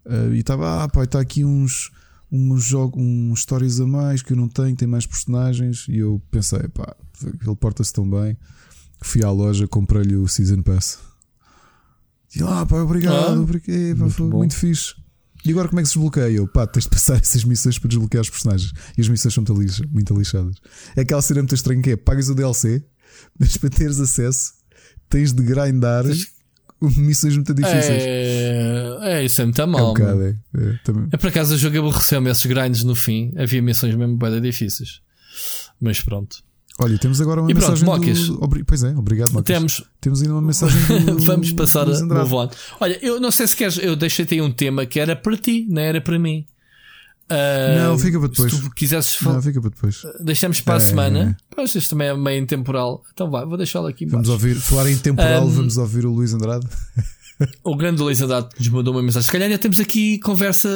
Ah, 0.04 0.28
e 0.34 0.40
estava, 0.40 0.84
ah, 0.84 0.88
pá, 0.88 1.04
está 1.04 1.18
aqui 1.18 1.44
uns, 1.44 1.90
uns 2.30 2.62
jogos, 2.64 3.02
uns 3.02 3.40
stories 3.40 3.80
a 3.80 3.86
mais 3.86 4.20
que 4.22 4.34
eu 4.34 4.36
não 4.36 4.48
tenho, 4.48 4.76
tem 4.76 4.86
mais 4.86 5.06
personagens. 5.06 5.86
E 5.88 5.98
eu 5.98 6.20
pensei, 6.30 6.68
pá, 6.68 6.94
ele 7.22 7.56
porta-se 7.56 7.92
tão 7.92 8.08
bem. 8.08 8.36
Fui 9.02 9.24
à 9.24 9.30
loja, 9.30 9.66
comprei-lhe 9.66 10.16
o 10.16 10.28
Season 10.28 10.60
Pass. 10.62 10.98
E 12.34 12.42
lá, 12.42 12.66
pá, 12.66 12.76
obrigado, 12.82 13.38
Ah, 13.38 13.40
obrigado, 13.40 13.96
pá, 13.96 14.02
muito 14.04 14.10
foi 14.14 14.28
bom. 14.28 14.36
muito 14.38 14.54
fixe. 14.56 14.94
E 15.47 15.51
agora 15.52 15.68
como 15.68 15.81
é 15.81 15.82
que 15.82 15.89
se 15.89 15.94
desbloqueia? 15.94 16.31
Eu, 16.31 16.48
pá, 16.48 16.66
tens 16.66 16.85
de 16.85 16.90
passar 16.90 17.16
essas 17.23 17.44
missões 17.44 17.78
para 17.78 17.89
desbloquear 17.89 18.23
os 18.23 18.31
personagens. 18.31 18.73
E 18.97 19.01
as 19.01 19.09
missões 19.09 19.32
são 19.32 19.44
muito, 19.47 19.60
lixa, 19.60 19.85
muito 19.90 20.14
lixadas. 20.18 20.56
É 20.97 21.02
aquela 21.02 21.23
cena 21.23 21.40
muito 21.40 21.55
estranha 21.55 21.81
que 21.82 21.90
é: 21.90 21.97
pagas 21.97 22.28
o 22.28 22.35
DLC, 22.35 22.85
mas 23.39 23.56
para 23.56 23.70
teres 23.70 24.01
acesso 24.01 24.52
tens 25.09 25.32
de 25.32 25.43
grindar 25.43 26.05
missões 26.81 27.35
muito 27.36 27.55
difíceis. 27.55 28.02
É, 28.05 28.98
é, 29.02 29.24
isso 29.24 29.40
é 29.40 29.44
muito 29.44 29.60
É 29.60 29.64
um 29.64 29.68
mal. 29.68 29.94
bocado, 29.94 30.23
é. 30.23 30.36
É, 30.56 30.78
também. 30.85 31.09
É 31.12 31.16
por 31.16 31.28
acaso 31.28 31.55
o 31.55 31.59
jogo 31.59 31.78
aborreceu-me 31.78 32.31
esses 32.31 32.44
grinds 32.44 32.82
no 32.82 32.94
fim. 32.94 33.32
Havia 33.36 33.62
missões 33.62 33.94
mesmo 33.94 34.16
bem 34.16 34.40
difíceis. 34.40 35.01
Mas 35.81 36.01
pronto. 36.01 36.39
Olha, 36.78 36.98
temos 36.98 37.20
agora 37.20 37.40
uma 37.40 37.51
E 37.51 37.55
pronto, 37.55 37.70
mensagem. 37.70 37.85
Mocas. 37.86 38.28
do... 38.28 38.65
Pois 38.66 38.82
é, 38.82 38.90
obrigado, 38.97 39.31
Mocas. 39.32 39.47
Temos, 39.47 39.85
Temos 40.01 40.20
ainda 40.23 40.35
uma 40.35 40.43
mensagem 40.43 40.78
do. 41.07 41.19
Vamos 41.24 41.53
passar 41.53 41.89
a 41.89 41.93
on. 41.93 42.51
Olha, 42.81 42.98
eu 43.03 43.19
não 43.20 43.31
sei 43.31 43.47
se 43.47 43.57
queres, 43.57 43.78
eu 43.78 43.97
deixei-te 43.97 44.35
aí 44.35 44.43
um 44.43 44.53
tema 44.53 44.85
que 44.85 45.01
era 45.01 45.16
para 45.16 45.36
ti, 45.39 45.66
não 45.70 45.81
era 45.81 46.01
para 46.01 46.19
mim. 46.19 46.44
Ah, 47.28 47.89
Não, 47.89 47.98
fica 47.98 48.20
para 48.20 48.28
depois. 48.28 48.53
Se 48.53 48.61
tu 48.61 48.70
quisesses 48.70 49.15
falar, 49.16 49.36
Não, 49.36 49.43
fica 49.43 49.61
para 49.61 49.70
depois. 49.70 50.03
deixamos 50.20 50.61
para 50.61 50.74
a 50.74 50.77
É. 50.77 50.81
semana. 50.81 51.36
Pois, 51.55 51.74
este 51.74 51.90
também 51.90 52.07
é 52.09 52.16
meio 52.16 52.40
intemporal. 52.40 53.03
Então 53.12 53.28
vai, 53.31 53.44
vou 53.44 53.57
deixá-lo 53.57 53.86
aqui. 53.89 54.07
Vamos 54.07 54.28
embaixo. 54.28 54.47
ouvir, 54.47 54.61
falar 54.61 54.89
em 54.90 54.97
temporal, 54.97 55.44
Um, 55.47 55.51
vamos 55.51 55.77
ouvir 55.77 56.07
o 56.07 56.12
Luís 56.12 56.32
Andrade. 56.35 56.66
O 57.65 57.77
grande 57.77 58.01
Luís 58.01 58.20
Andrade 58.23 58.48
nos 58.59 58.69
mandou 58.69 58.94
uma 58.94 59.03
mensagem. 59.03 59.27
Se 59.27 59.32
calhar 59.32 59.47
ainda 59.47 59.59
temos 59.59 59.78
aqui 59.81 60.19
conversa 60.20 60.69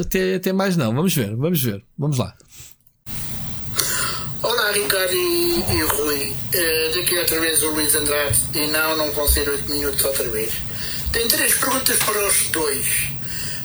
até, 0.00 0.36
até 0.36 0.52
mais 0.52 0.76
não. 0.76 0.94
Vamos 0.94 1.14
ver, 1.14 1.36
vamos 1.36 1.62
ver. 1.62 1.84
Vamos 1.98 2.16
lá. 2.18 2.34
Olá 4.42 4.72
Ricardo 4.72 5.12
e, 5.12 5.64
e 5.70 5.82
Rui, 5.82 6.34
Eh, 6.52 6.92
daqui 6.94 7.16
outra 7.18 7.38
vez 7.40 7.62
o 7.62 7.70
Luís 7.72 7.94
Andrade 7.94 8.38
e 8.54 8.66
não, 8.68 8.96
não 8.96 9.12
vão 9.12 9.28
ser 9.28 9.46
8 9.48 9.70
minutos 9.70 10.02
outra 10.04 10.28
vez. 10.30 10.52
Tenho 11.12 11.28
três 11.28 11.54
perguntas 11.54 11.98
para 11.98 12.26
os 12.26 12.48
dois. 12.48 12.86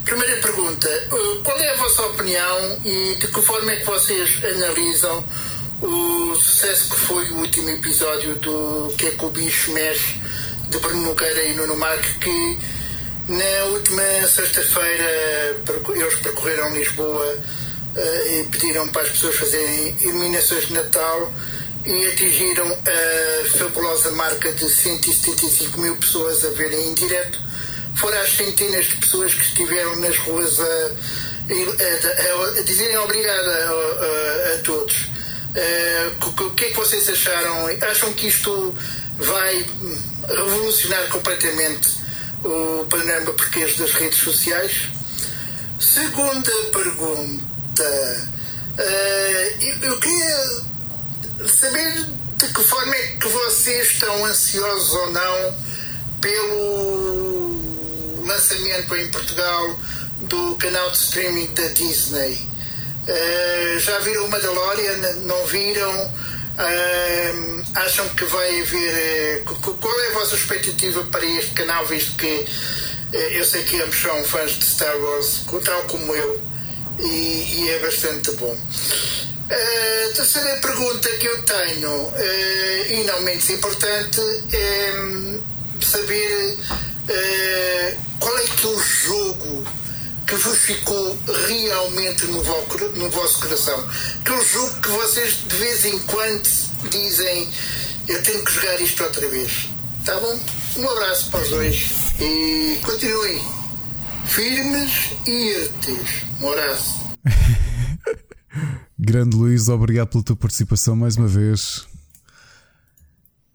Primeira 0.04 0.36
pergunta, 0.42 0.90
eh, 0.90 1.40
qual 1.44 1.58
é 1.58 1.70
a 1.70 1.76
vossa 1.76 2.02
opinião 2.08 2.80
e 2.84 3.16
de 3.16 3.28
que 3.28 3.42
forma 3.42 3.72
é 3.72 3.78
que 3.78 3.86
vocês 3.86 4.44
analisam 4.44 5.24
o 5.82 6.36
sucesso 6.36 6.90
que 6.90 7.00
foi 7.00 7.32
o 7.32 7.38
último 7.38 7.70
episódio 7.70 8.36
do 8.36 8.94
Que 8.98 9.08
é 9.08 9.12
que 9.12 9.26
o 9.26 9.30
bicho 9.30 9.72
mexe 9.72 10.20
de 10.70 10.78
Bruno 10.78 11.04
Nogueira 11.04 11.44
e 11.44 11.56
Nuno 11.56 11.78
Marques 11.78 12.18
que 12.18 12.60
na 13.30 13.64
última 13.72 14.04
sexta-feira 14.28 15.58
eles 15.96 16.16
percorreram 16.16 16.76
Lisboa 16.78 17.38
e 18.02 18.44
pediram 18.52 18.88
para 18.90 19.04
as 19.04 19.10
pessoas 19.10 19.36
fazerem 19.36 19.96
iluminações 20.02 20.68
de 20.68 20.74
Natal 20.74 21.34
e 21.86 22.08
atingiram 22.08 22.68
a 22.68 23.58
fabulosa 23.58 24.12
marca 24.12 24.52
de 24.54 24.68
175 24.70 25.80
mil 25.80 25.96
pessoas 25.98 26.44
a 26.44 26.50
verem 26.50 26.90
em 26.90 26.94
direto, 26.96 27.40
fora 27.98 28.22
as 28.22 28.36
centenas 28.36 28.86
de 28.88 28.96
pessoas 28.98 29.34
que 29.34 29.44
estiveram 29.44 29.96
nas 29.98 30.18
ruas 30.18 30.60
a, 30.60 30.64
a- 30.64 32.56
a- 32.56 32.60
a 32.60 32.64
dizerem 32.64 32.98
obrigado 32.98 33.48
a, 33.48 34.58
todos. 34.64 34.96
Eh, 35.56 36.10
o 36.26 36.52
que- 36.52 36.66
é 36.66 36.70
que 36.70 36.74
vocês 36.76 37.08
acharam? 37.08 37.68
Acham 37.90 38.12
que 38.14 38.28
isto 38.28 38.76
vai 39.18 39.66
revolucionar 40.28 41.08
completamente 41.08 41.88
o 42.44 42.86
panorama 42.90 43.32
português 43.32 43.76
das 43.78 43.92
redes 43.94 44.20
sociais? 44.20 44.74
Segunda 45.80 46.52
pergunta. 46.74 47.55
Eh, 48.78 49.56
eu, 49.62 49.90
eu 49.92 50.00
queria 50.00 50.46
saber 51.48 52.06
de 52.38 52.48
que 52.54 52.64
forma 52.64 52.96
é 52.96 53.08
que 53.20 53.28
vocês 53.28 53.92
estão 53.92 54.26
ansiosos 54.26 54.92
ou 54.94 55.12
não 55.12 55.56
pelo 56.22 58.26
lançamento 58.26 58.96
em 58.96 59.10
Portugal 59.12 59.80
do 60.22 60.56
canal 60.58 60.90
de 60.92 60.98
streaming 60.98 61.54
da 61.54 61.68
Disney. 61.70 62.40
Eh, 63.08 63.78
já 63.80 64.00
viram 64.00 64.28
Mandalorian? 64.28 64.98
Não 65.24 65.46
viram? 65.46 66.12
Eh, 66.58 67.34
acham 67.76 68.08
que 68.10 68.26
vai 68.26 68.62
haver. 68.62 69.44
qu- 69.44 69.74
qual 69.76 70.00
é 70.02 70.08
a 70.08 70.12
vossa 70.14 70.36
expectativa 70.36 71.04
para 71.12 71.26
este 71.26 71.52
canal, 71.52 71.86
visto 71.86 72.16
que 72.18 72.46
Eu 73.14 73.46
sei 73.46 73.64
que 73.64 73.80
ambos 73.82 73.98
são 74.02 74.24
fãs 74.26 74.52
de 74.60 74.66
Star 74.66 74.98
Wars, 74.98 75.44
tal 75.64 75.84
como 75.84 76.14
eu, 76.16 76.42
e, 77.00 77.64
e 77.64 77.70
é 77.70 77.80
bastante 77.80 78.32
bom. 78.32 78.58
A 79.50 80.14
terceira 80.14 80.58
pergunta 80.58 81.10
que 81.18 81.28
eu 81.28 81.42
tenho, 81.44 82.12
eh, 82.16 82.88
e 82.90 83.04
não 83.04 83.22
menos 83.22 83.48
importante, 83.50 84.20
é 84.52 84.94
hum, 85.00 85.42
saber 85.82 86.58
eh, 87.08 87.98
qual 88.20 88.38
é 88.38 88.44
que 88.44 88.66
é 88.66 88.70
o 88.70 88.80
jogo 88.80 89.66
que 90.28 90.36
vos 90.36 90.58
ficou 90.58 91.20
realmente 91.48 92.26
no, 92.26 92.42
no 92.42 93.10
vosso 93.12 93.40
coração. 93.40 93.90
Aquele 94.22 94.44
jogo 94.46 94.82
que 94.82 94.90
vocês 94.90 95.38
de 95.48 95.56
vez 95.56 95.86
em 95.86 96.00
quando 96.00 96.50
dizem 96.90 97.48
eu 98.08 98.24
tenho 98.24 98.44
que 98.44 98.52
jogar 98.52 98.82
isto 98.82 99.04
outra 99.04 99.28
vez. 99.30 99.70
Tá 100.04 100.20
bom? 100.20 100.40
Um 100.78 100.90
abraço 100.90 101.30
para 101.30 101.42
os 101.42 101.50
dois 101.50 101.86
e 102.20 102.80
continuem 102.84 103.55
firmes 104.26 105.12
e 105.28 105.32
irtes. 105.54 106.26
Um 106.42 106.50
abraço. 106.50 107.06
Grande 108.98 109.36
Luís, 109.36 109.68
obrigado 109.70 110.08
pela 110.10 110.24
tua 110.24 110.36
participação 110.36 110.96
mais 110.96 111.16
uma 111.18 111.28
vez. 111.28 111.86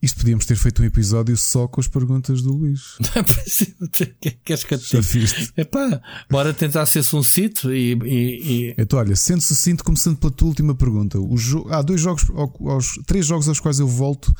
Isto 0.02 0.18
podíamos 0.20 0.46
ter 0.46 0.56
feito 0.56 0.80
um 0.80 0.84
episódio 0.86 1.36
só 1.36 1.68
com 1.68 1.78
as 1.78 1.86
perguntas 1.86 2.40
do 2.40 2.52
Luís. 2.54 2.96
Queres 4.44 4.64
que 4.64 4.74
eu 4.74 4.78
te 4.78 4.98
diga? 5.02 5.52
Epá, 5.58 6.00
bora 6.30 6.54
tentar 6.54 6.86
ser 6.86 7.02
sucinto 7.02 7.70
e, 7.72 7.92
e, 8.04 8.68
e 8.70 8.74
Então, 8.78 8.98
olha, 8.98 9.14
sendo 9.14 9.42
sucinto, 9.42 9.84
começando 9.84 10.16
pela 10.16 10.32
tua 10.32 10.48
última 10.48 10.74
pergunta. 10.74 11.18
O 11.20 11.34
jo- 11.36 11.66
Há 11.70 11.82
dois 11.82 12.00
jogos, 12.00 12.24
ao- 12.30 12.70
aos, 12.70 12.94
três 13.06 13.26
jogos 13.26 13.46
aos 13.46 13.60
quais 13.60 13.78
eu 13.78 13.86
volto 13.86 14.32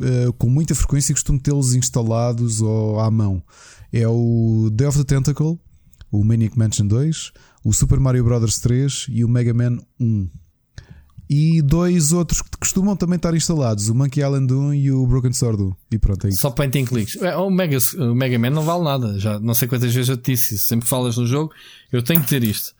eh, 0.00 0.28
com 0.38 0.48
muita 0.48 0.72
frequência 0.74 1.10
e 1.10 1.14
costumo 1.14 1.40
tê-los 1.40 1.74
instalados 1.74 2.60
ou 2.60 3.00
à 3.00 3.10
mão. 3.10 3.42
É 3.92 4.06
o 4.08 4.70
Day 4.72 4.86
of 4.88 4.98
the 4.98 5.04
Tentacle, 5.04 5.58
o 6.10 6.24
Maniac 6.24 6.56
Mansion 6.58 6.86
2, 6.86 7.32
o 7.64 7.72
Super 7.72 8.00
Mario 8.00 8.24
Bros. 8.24 8.58
3 8.58 9.06
e 9.10 9.24
o 9.24 9.28
Mega 9.28 9.52
Man 9.52 9.78
1. 10.00 10.28
E 11.30 11.62
dois 11.62 12.12
outros 12.12 12.42
que 12.42 12.50
costumam 12.58 12.94
também 12.94 13.16
estar 13.16 13.34
instalados, 13.34 13.88
o 13.88 13.94
Monkey 13.94 14.20
Island 14.20 14.52
1 14.52 14.74
e 14.74 14.90
o 14.92 15.06
Broken 15.06 15.32
Sword 15.32 15.62
1. 15.62 15.72
E 15.92 15.98
pronto, 15.98 16.26
é 16.26 16.30
isso. 16.30 16.40
só 16.42 16.50
point 16.50 16.78
and 16.78 16.84
clicks. 16.84 17.16
É, 17.22 17.34
O 17.36 17.48
Mega, 17.50 17.78
o 17.98 18.14
Mega 18.14 18.38
Man 18.38 18.50
não 18.50 18.62
vale 18.62 18.84
nada. 18.84 19.18
Já 19.18 19.38
não 19.38 19.54
sei 19.54 19.66
quantas 19.66 19.94
vezes 19.94 20.10
eu 20.10 20.16
te 20.18 20.32
disse 20.32 20.56
isso. 20.56 20.66
Sempre 20.66 20.86
falas 20.86 21.16
no 21.16 21.26
jogo, 21.26 21.50
eu 21.90 22.02
tenho 22.02 22.20
que 22.20 22.26
dizer 22.26 22.44
isto. 22.44 22.74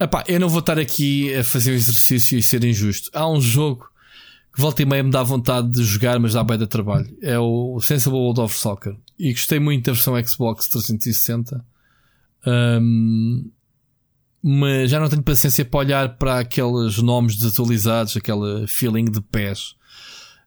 Epá, 0.00 0.24
eu 0.26 0.40
não 0.40 0.48
vou 0.48 0.60
estar 0.60 0.78
aqui 0.78 1.34
a 1.34 1.44
fazer 1.44 1.72
o 1.72 1.74
exercício 1.74 2.38
e 2.38 2.42
ser 2.42 2.64
injusto. 2.64 3.10
Há 3.12 3.28
um 3.28 3.40
jogo 3.40 3.86
que 4.54 4.60
volta 4.60 4.80
e 4.82 4.86
meia 4.86 5.02
me 5.02 5.10
dá 5.10 5.22
vontade 5.22 5.70
de 5.70 5.84
jogar, 5.84 6.18
mas 6.18 6.32
dá 6.32 6.42
bem 6.42 6.58
de 6.58 6.66
trabalho. 6.66 7.14
É 7.20 7.38
o 7.38 7.78
Sensible 7.80 8.18
World 8.18 8.40
of 8.40 8.58
Soccer. 8.58 8.96
E 9.22 9.32
gostei 9.32 9.60
muito 9.60 9.84
da 9.84 9.92
versão 9.92 10.20
Xbox 10.26 10.66
360. 10.66 11.64
Ahm, 12.44 13.52
mas 14.42 14.90
já 14.90 14.98
não 14.98 15.08
tenho 15.08 15.22
paciência 15.22 15.64
para 15.64 15.78
olhar 15.78 16.16
para 16.16 16.40
aqueles 16.40 16.98
nomes 16.98 17.36
desatualizados, 17.36 18.16
aquele 18.16 18.66
feeling 18.66 19.04
de 19.04 19.20
pés. 19.20 19.76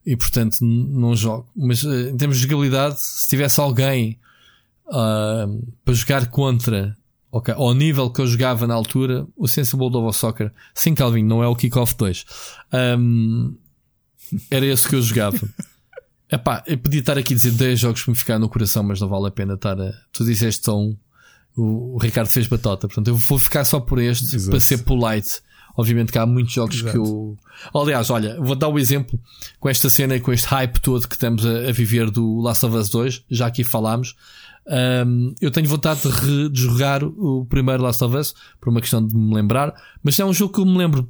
E 0.05 0.17
portanto 0.17 0.57
não 0.61 1.15
jogo. 1.15 1.49
Mas 1.55 1.85
eh, 1.85 2.09
em 2.09 2.17
termos 2.17 2.35
de 2.35 2.43
jogabilidade, 2.43 3.01
se 3.01 3.29
tivesse 3.29 3.61
alguém 3.61 4.19
ah, 4.91 5.47
para 5.85 5.93
jogar 5.93 6.27
contra 6.27 6.97
ok, 7.31 7.53
ao 7.53 7.73
nível 7.73 8.09
que 8.09 8.19
eu 8.19 8.27
jogava 8.27 8.67
na 8.67 8.73
altura, 8.73 9.25
o 9.37 9.47
Sensible 9.47 9.89
Double 9.89 10.11
Soccer, 10.11 10.51
sim, 10.73 10.93
Calvin, 10.93 11.23
não 11.23 11.41
é 11.41 11.47
o 11.47 11.55
Kickoff 11.55 11.95
2. 11.95 12.25
Ahm, 12.73 13.55
era 14.51 14.65
esse 14.65 14.89
que 14.89 14.95
eu 14.95 15.01
jogava. 15.01 15.39
Epá, 16.31 16.63
eu 16.65 16.77
podia 16.77 16.99
estar 16.99 17.17
aqui 17.17 17.33
a 17.33 17.35
dizer 17.35 17.51
10 17.51 17.79
jogos 17.79 18.03
que 18.03 18.09
me 18.09 18.15
ficaram 18.15 18.39
no 18.39 18.49
coração, 18.49 18.83
mas 18.83 18.99
não 18.99 19.07
vale 19.07 19.27
a 19.27 19.31
pena 19.31 19.53
estar 19.53 19.79
a. 19.79 19.93
Tu 20.11 20.25
disseste 20.25 20.65
só 20.65 20.77
um. 20.77 20.97
O, 21.55 21.95
o 21.95 21.97
Ricardo 21.97 22.27
fez 22.27 22.47
batota, 22.47 22.87
portanto 22.87 23.07
eu 23.07 23.15
vou 23.15 23.37
ficar 23.37 23.63
só 23.63 23.79
por 23.79 23.99
este 23.99 24.35
Exato. 24.35 24.51
para 24.51 24.59
ser 24.59 24.79
polite. 24.79 25.41
Obviamente 25.77 26.11
que 26.11 26.17
há 26.17 26.25
muitos 26.25 26.53
jogos 26.53 26.81
que 26.81 26.95
eu. 26.95 27.37
Aliás, 27.73 28.09
olha, 28.09 28.39
vou 28.41 28.55
dar 28.55 28.69
o 28.69 28.79
exemplo 28.79 29.19
com 29.59 29.67
esta 29.69 29.89
cena 29.89 30.15
e 30.15 30.21
com 30.21 30.31
este 30.31 30.47
hype 30.47 30.79
todo 30.79 31.07
que 31.07 31.15
estamos 31.15 31.45
a, 31.45 31.69
a 31.69 31.71
viver 31.71 32.09
do 32.09 32.39
Last 32.39 32.65
of 32.65 32.75
Us 32.75 32.89
2, 32.89 33.23
já 33.29 33.47
aqui 33.47 33.63
falámos. 33.63 34.15
Um, 34.67 35.35
eu 35.39 35.51
tenho 35.51 35.67
vontade 35.67 36.01
de, 36.01 36.07
re- 36.09 36.49
de 36.49 36.59
jogar 36.59 37.03
o 37.03 37.45
primeiro 37.45 37.83
Last 37.83 38.03
of 38.03 38.15
Us, 38.15 38.33
por 38.59 38.69
uma 38.69 38.81
questão 38.81 39.05
de 39.05 39.15
me 39.15 39.33
lembrar, 39.33 39.73
mas 40.01 40.19
é 40.19 40.25
um 40.25 40.33
jogo 40.33 40.53
que 40.53 40.59
eu 40.59 40.65
me 40.65 40.77
lembro, 40.77 41.07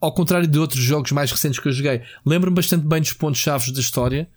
ao 0.00 0.14
contrário 0.14 0.46
de 0.46 0.58
outros 0.58 0.82
jogos 0.82 1.12
mais 1.12 1.30
recentes 1.30 1.58
que 1.58 1.68
eu 1.68 1.72
joguei, 1.72 2.00
lembro-me 2.24 2.54
bastante 2.54 2.86
bem 2.86 3.00
dos 3.00 3.12
pontos-chave 3.12 3.70
da 3.72 3.80
história. 3.80 4.28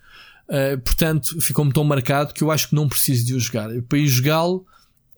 Uh, 0.50 0.80
portanto, 0.80 1.42
ficou-me 1.42 1.72
tão 1.74 1.84
marcado 1.84 2.34
que 2.34 2.42
eu 2.42 2.52
acho 2.52 2.70
que 2.70 2.76
não 2.76 2.88
preciso 2.88 3.26
de 3.26 3.34
o 3.34 3.40
jogar. 3.40 3.70
Para 3.88 3.98
ir 3.98 4.08
jogá-lo, 4.08 4.66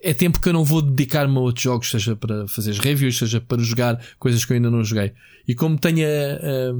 é 0.02 0.14
tempo 0.14 0.40
que 0.40 0.50
eu 0.50 0.54
não 0.54 0.64
vou 0.64 0.82
dedicar-me 0.82 1.36
a 1.38 1.40
outros 1.40 1.64
jogos, 1.64 1.90
seja 1.90 2.16
para 2.16 2.48
fazer 2.48 2.72
as 2.72 2.80
reviews, 2.80 3.18
seja 3.18 3.42
para 3.42 3.62
jogar 3.62 4.00
coisas 4.18 4.46
que 4.46 4.54
eu 4.54 4.56
ainda 4.56 4.70
não 4.72 4.84
joguei. 4.84 5.14
E 5.48 5.54
como 5.54 5.78
tenho 5.78 6.08
a, 6.08 6.72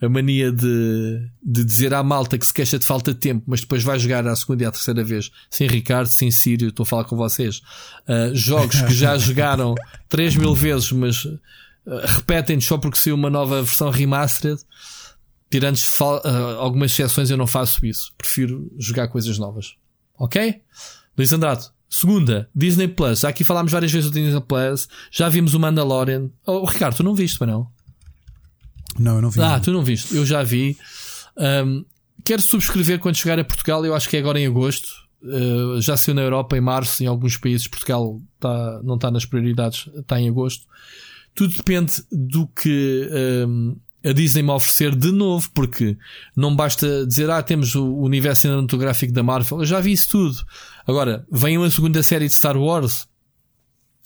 a 0.00 0.08
mania 0.08 0.50
de, 0.50 1.28
de 1.42 1.64
dizer 1.64 1.94
à 1.94 2.02
malta 2.02 2.38
que 2.38 2.46
se 2.46 2.52
queixa 2.52 2.78
de 2.78 2.84
falta 2.84 3.12
de 3.12 3.20
tempo, 3.20 3.44
mas 3.46 3.60
depois 3.60 3.82
vai 3.82 3.98
jogar 3.98 4.26
à 4.26 4.34
segunda 4.34 4.64
e 4.64 4.66
à 4.66 4.70
terceira 4.70 5.04
vez, 5.04 5.30
sem 5.48 5.66
Ricardo, 5.66 6.08
sem 6.08 6.30
Sírio, 6.30 6.68
estou 6.68 6.82
a 6.82 6.86
falar 6.86 7.04
com 7.04 7.16
vocês, 7.16 7.62
uh, 8.08 8.34
jogos 8.34 8.80
que 8.82 8.92
já 8.92 9.16
jogaram 9.18 9.74
3 10.08 10.36
mil 10.36 10.54
vezes, 10.54 10.90
mas 10.92 11.24
uh, 11.24 11.40
repetem 12.04 12.60
só 12.60 12.76
porque 12.76 12.98
saiu 12.98 13.14
uma 13.14 13.30
nova 13.30 13.62
versão 13.62 13.90
remastered. 13.90 14.60
Tirando 15.50 15.76
uh, 15.76 16.58
algumas 16.58 16.90
exceções, 16.90 17.30
eu 17.30 17.36
não 17.36 17.46
faço 17.46 17.86
isso. 17.86 18.12
Prefiro 18.18 18.72
jogar 18.76 19.06
coisas 19.06 19.38
novas. 19.38 19.76
Ok? 20.18 20.60
Luís 21.16 21.30
Andrade. 21.30 21.68
Segunda, 21.88 22.50
Disney 22.52 22.88
Plus. 22.88 23.20
Já 23.20 23.28
aqui 23.28 23.44
falámos 23.44 23.70
várias 23.70 23.92
vezes 23.92 24.10
do 24.10 24.14
Disney 24.14 24.40
Plus. 24.40 24.88
Já 25.12 25.28
vimos 25.28 25.54
o 25.54 25.60
Mandalorian. 25.60 26.28
Oh, 26.44 26.64
Ricardo, 26.64 26.96
tu 26.96 27.04
não 27.04 27.14
viste, 27.14 27.36
mas 27.38 27.48
não? 27.48 27.68
Não, 28.98 29.16
eu 29.16 29.22
não 29.22 29.30
vi. 29.30 29.40
Ah, 29.40 29.60
tu 29.60 29.72
não 29.72 29.82
viste. 29.82 30.14
Eu 30.14 30.24
já 30.24 30.42
vi. 30.42 30.76
Um, 31.36 31.84
quero 32.24 32.42
subscrever 32.42 32.98
quando 32.98 33.16
chegar 33.16 33.38
a 33.38 33.44
Portugal. 33.44 33.84
Eu 33.84 33.94
acho 33.94 34.08
que 34.08 34.16
é 34.16 34.20
agora 34.20 34.40
em 34.40 34.46
agosto. 34.46 34.88
Uh, 35.22 35.80
já 35.80 35.96
saiu 35.96 36.14
na 36.14 36.22
Europa 36.22 36.56
em 36.56 36.60
março. 36.60 37.02
Em 37.02 37.06
alguns 37.06 37.36
países 37.36 37.66
Portugal 37.66 38.20
tá, 38.38 38.80
não 38.82 38.96
está 38.96 39.10
nas 39.10 39.24
prioridades. 39.24 39.88
Está 39.96 40.20
em 40.20 40.28
agosto. 40.28 40.66
Tudo 41.34 41.54
depende 41.54 42.02
do 42.12 42.46
que 42.46 43.08
um, 43.46 43.76
a 44.04 44.12
Disney 44.12 44.42
me 44.42 44.50
oferecer 44.50 44.94
de 44.94 45.10
novo. 45.10 45.50
Porque 45.52 45.96
não 46.36 46.54
basta 46.54 47.06
dizer, 47.06 47.28
ah, 47.30 47.42
temos 47.42 47.74
o 47.74 47.96
universo 47.96 48.42
cinematográfico 48.42 49.12
da 49.12 49.22
Marvel. 49.22 49.60
Eu 49.60 49.66
já 49.66 49.80
vi 49.80 49.92
isso 49.92 50.08
tudo. 50.08 50.36
Agora, 50.86 51.26
vem 51.30 51.58
uma 51.58 51.70
segunda 51.70 52.02
série 52.02 52.26
de 52.26 52.34
Star 52.34 52.56
Wars 52.56 53.06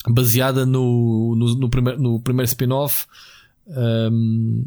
baseada 0.07 0.65
no, 0.65 1.35
no, 1.35 1.55
no 1.55 1.69
primeiro, 1.69 2.01
no 2.01 2.19
primeiro 2.21 2.47
spin-off. 2.47 3.05
Um, 3.69 4.65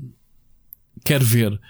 quero 1.04 1.24
ver. 1.24 1.60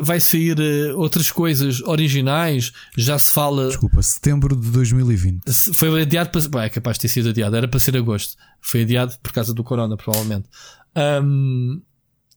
Vai 0.00 0.20
sair 0.20 0.58
eh, 0.60 0.92
outras 0.94 1.30
coisas 1.30 1.80
originais. 1.82 2.70
Já 2.96 3.18
se 3.18 3.32
fala. 3.32 3.68
Desculpa, 3.68 4.02
setembro 4.02 4.54
de 4.54 4.70
2020. 4.70 5.42
se- 5.50 5.72
Foi 5.72 6.02
adiado 6.02 6.30
para. 6.30 6.40
Bem, 6.48 6.62
é 6.62 6.68
capaz 6.68 6.96
de 6.96 7.02
ter 7.02 7.08
sido 7.08 7.30
adiado. 7.30 7.56
Era 7.56 7.66
para 7.68 7.80
ser 7.80 7.96
agosto. 7.96 8.36
Foi 8.60 8.82
adiado 8.82 9.16
por 9.22 9.32
causa 9.32 9.54
do 9.54 9.64
Corona, 9.64 9.96
provavelmente. 9.96 10.48
Um, 10.96 11.80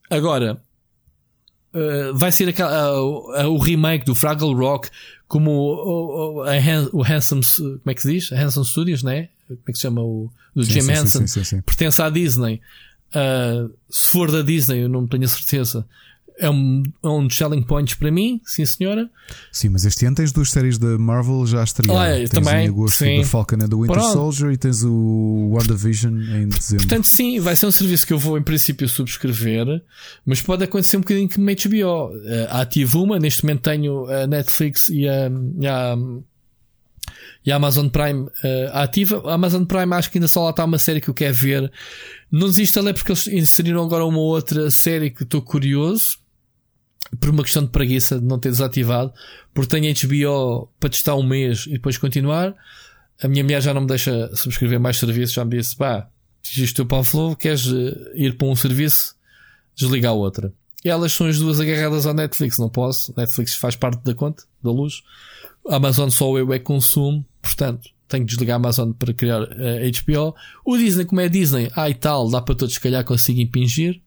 agora. 0.10 0.62
uh, 1.74 2.16
vai 2.18 2.32
ser 2.32 2.48
aquela, 2.50 2.94
uh, 3.02 3.48
o 3.50 3.58
remake 3.58 4.06
do 4.06 4.16
Fraggle 4.16 4.54
Rock 4.54 4.90
como 5.28 5.52
o, 5.52 6.36
o, 6.38 6.42
a 6.44 6.54
Han- 6.54 6.90
o 6.94 7.04
Handsome 7.04 7.42
como 7.56 7.82
é 7.88 7.94
que 7.94 8.02
se 8.02 8.12
diz? 8.12 8.32
A 8.34 8.36
Handsome 8.42 8.66
Studios, 8.66 9.04
né? 9.04 9.30
Como 9.48 9.60
é 9.68 9.72
que 9.72 9.78
se 9.78 9.82
chama 9.82 10.02
o 10.02 10.30
do 10.56 10.64
Sim, 10.64 10.72
Jim 10.74 10.82
sim, 10.82 10.92
Henson 10.92 11.28
sim. 11.28 11.62
pertence 11.62 12.02
à 12.02 12.10
Disney. 12.10 12.62
Uh, 13.14 13.74
se 13.90 14.08
for 14.10 14.32
da 14.32 14.42
Disney, 14.42 14.80
eu 14.80 14.90
não 14.90 15.06
tenho 15.08 15.26
a 15.26 15.28
certeza. 15.28 15.86
É 16.40 16.50
um, 16.50 16.82
é 17.04 17.08
um 17.08 17.30
selling 17.30 17.62
points 17.62 17.94
para 17.94 18.10
mim, 18.10 18.42
sim 18.44 18.66
senhora. 18.66 19.08
Sim, 19.52 19.70
mas 19.70 19.86
este 19.86 20.06
ano 20.06 20.16
tens 20.16 20.32
duas 20.32 20.50
séries 20.50 20.78
da 20.78 20.98
Marvel 20.98 21.46
já 21.46 21.64
estreadas. 21.64 22.02
Ah, 22.02 22.08
é, 22.08 22.20
tens 22.20 22.30
também, 22.30 22.66
em 22.66 22.70
agosto 22.70 22.98
sim. 22.98 23.18
The 23.18 23.26
Falcon 23.26 23.56
and 23.58 23.70
the 23.70 23.76
Winter 23.76 23.94
Pronto. 23.94 24.14
Soldier 24.14 24.52
e 24.52 24.58
tens 24.58 24.84
o 24.84 25.52
WandaVision 25.52 26.14
em 26.20 26.48
dezembro. 26.48 26.88
Portanto, 26.88 27.06
sim, 27.06 27.40
vai 27.40 27.56
ser 27.56 27.68
um 27.68 27.72
serviço 27.72 28.08
que 28.08 28.14
eu 28.14 28.18
vou 28.18 28.40
em 28.40 28.42
princípio 28.42 28.88
subscrever, 28.90 29.84
mas 30.26 30.42
pode 30.42 30.64
acontecer 30.64 30.98
um 30.98 31.02
bocadinho 31.02 31.30
como 31.30 31.48
a 31.48 31.54
HBO. 31.54 32.16
Uh, 32.16 32.48
ativo 32.50 33.04
uma, 33.04 33.20
neste 33.20 33.44
momento 33.44 33.62
tenho 33.62 34.06
a 34.10 34.26
Netflix 34.26 34.88
e 34.88 35.08
a, 35.08 35.30
e 35.60 35.68
a, 35.68 35.96
e 37.46 37.52
a 37.52 37.56
Amazon 37.56 37.88
Prime 37.88 38.24
uh, 38.24 38.30
ativa. 38.74 39.22
A 39.30 39.34
Amazon 39.34 39.64
Prime 39.64 39.94
acho 39.94 40.12
que 40.12 40.18
ainda 40.18 40.28
só 40.28 40.44
lá 40.44 40.50
está 40.52 40.64
uma 40.64 40.78
série 40.78 41.02
que 41.02 41.10
eu 41.10 41.14
quero 41.14 41.34
ver. 41.34 41.72
Não 42.32 42.48
desinstalei 42.48 42.94
porque 42.94 43.12
eles 43.12 43.28
inseriram 43.28 43.84
agora 43.84 44.06
uma 44.06 44.20
outra 44.20 44.70
série 44.70 45.10
que 45.10 45.24
estou 45.24 45.42
curioso. 45.42 46.20
Por 47.20 47.30
uma 47.30 47.44
questão 47.44 47.64
de 47.64 47.70
preguiça 47.70 48.20
de 48.20 48.26
não 48.26 48.40
ter 48.40 48.52
desativado, 48.52 49.12
porque 49.54 49.78
tenho 49.78 49.94
HBO 49.94 50.70
para 50.80 50.90
testar 50.90 51.16
um 51.16 51.24
mês 51.24 51.66
e 51.68 51.72
depois 51.72 51.98
continuar. 51.98 52.56
A 53.22 53.28
minha 53.28 53.44
mulher 53.44 53.62
já 53.62 53.74
não 53.74 53.82
me 53.82 53.88
deixa 53.88 54.34
subscrever 54.34 54.80
mais 54.80 54.98
serviços, 54.98 55.34
já 55.34 55.44
me 55.44 55.58
disse: 55.58 55.76
pá, 55.76 56.08
isto 56.42 56.88
o 56.90 57.04
falou, 57.04 57.36
queres 57.36 57.68
eh, 57.68 58.12
ir 58.16 58.38
para 58.38 58.48
um 58.48 58.56
serviço, 58.56 59.14
desligar 59.76 60.12
a 60.12 60.16
outra. 60.16 60.54
E 60.86 60.90
elas 60.90 61.12
são 61.12 61.28
as 61.28 61.38
duas 61.38 61.60
agarradas 61.60 62.06
ao 62.06 62.14
Netflix, 62.14 62.58
não 62.58 62.70
posso. 62.70 63.14
Netflix 63.16 63.56
faz 63.56 63.76
parte 63.76 64.02
da 64.04 64.16
conta, 64.16 64.44
da 64.64 64.72
luz. 64.72 65.04
A 65.70 65.76
Amazon 65.76 66.10
só 66.10 66.38
eu 66.38 66.52
é 66.54 66.60
que 66.60 66.66
consumo, 66.66 67.26
portanto, 67.42 67.90
tenho 68.08 68.26
que 68.26 68.32
desligar 68.32 68.56
a 68.56 68.58
Amazon 68.58 68.92
para 68.92 69.14
criar 69.14 69.42
a 69.44 69.46
HBO. 69.46 70.36
O 70.66 70.78
Disney, 70.78 71.06
como 71.06 71.22
é 71.22 71.30
Disney, 71.30 71.70
ah 71.76 71.90
e 71.90 71.94
tal, 71.94 72.30
dá 72.30 72.42
para 72.42 72.56
todos, 72.56 72.74
se 72.74 72.80
calhar, 72.80 73.04
conseguir 73.06 73.42
impingir. 73.44 74.02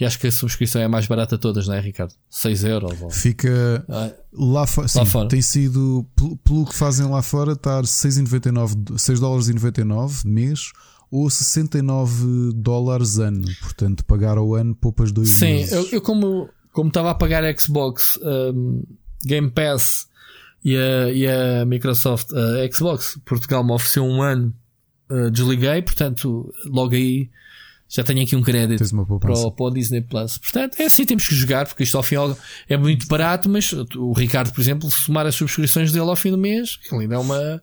E 0.00 0.04
acho 0.04 0.16
que 0.20 0.28
a 0.28 0.32
subscrição 0.32 0.80
é 0.80 0.84
a 0.84 0.88
mais 0.88 1.06
barata 1.08 1.34
de 1.36 1.40
todas, 1.42 1.66
não 1.66 1.74
é, 1.74 1.80
Ricardo? 1.80 2.14
6 2.30 2.62
euros. 2.64 3.02
Ou... 3.02 3.10
Fica 3.10 3.84
Ah, 3.88 4.12
lá, 4.32 4.64
fo- 4.64 4.86
sim, 4.86 5.04
fora. 5.04 5.28
Tem 5.28 5.42
sido, 5.42 6.06
pelo, 6.44 6.64
que 6.66 6.74
fazem 6.74 7.06
lá 7.08 7.20
fora, 7.20 7.52
estar 7.54 7.82
6,99 7.82 8.96
6 8.96 9.18
dólares 9.18 9.48
e 9.48 9.54
99 9.54 10.28
mês 10.28 10.70
ou 11.10 11.28
69 11.28 12.52
dólares 12.54 13.18
ano. 13.18 13.44
Portanto, 13.60 14.04
pagar 14.04 14.38
ao 14.38 14.54
ano 14.54 14.72
poupas 14.74 15.10
dois 15.10 15.30
Sim, 15.30 15.54
meses. 15.54 15.72
eu, 15.72 15.88
eu 15.90 16.00
como 16.00 16.48
como 16.72 16.88
estava 16.88 17.10
a 17.10 17.14
pagar 17.14 17.42
a 17.44 17.56
Xbox 17.56 18.18
um, 18.22 18.84
Game 19.24 19.50
Pass 19.50 20.06
e 20.64 20.76
a, 20.76 21.10
e 21.12 21.26
a 21.26 21.64
Microsoft, 21.64 22.28
a 22.32 22.72
Xbox 22.72 23.18
Portugal 23.24 23.64
me 23.64 23.72
ofereceu 23.72 24.04
um 24.04 24.22
ano, 24.22 24.54
uh, 25.10 25.30
desliguei, 25.30 25.82
portanto, 25.82 26.52
logo 26.66 26.94
aí 26.94 27.30
já 27.88 28.04
tenho 28.04 28.22
aqui 28.22 28.36
um 28.36 28.42
crédito 28.42 28.84
para 29.18 29.32
o, 29.32 29.50
para 29.50 29.64
o 29.64 29.70
Disney 29.70 30.02
Plus. 30.02 30.36
Portanto, 30.36 30.78
é 30.78 30.84
assim, 30.84 31.06
temos 31.06 31.26
que 31.26 31.34
jogar, 31.34 31.66
porque 31.66 31.84
isto 31.84 31.96
ao 31.96 32.02
fim 32.02 32.16
é 32.68 32.76
muito 32.76 33.06
barato, 33.08 33.48
mas 33.48 33.72
o 33.72 34.12
Ricardo, 34.12 34.52
por 34.52 34.60
exemplo, 34.60 34.90
se 34.90 34.98
somar 34.98 35.26
as 35.26 35.34
subscrições 35.34 35.90
dele 35.90 36.08
ao 36.08 36.16
fim 36.16 36.30
do 36.30 36.38
mês, 36.38 36.78
ainda 36.92 37.14
é 37.14 37.18
uma. 37.18 37.62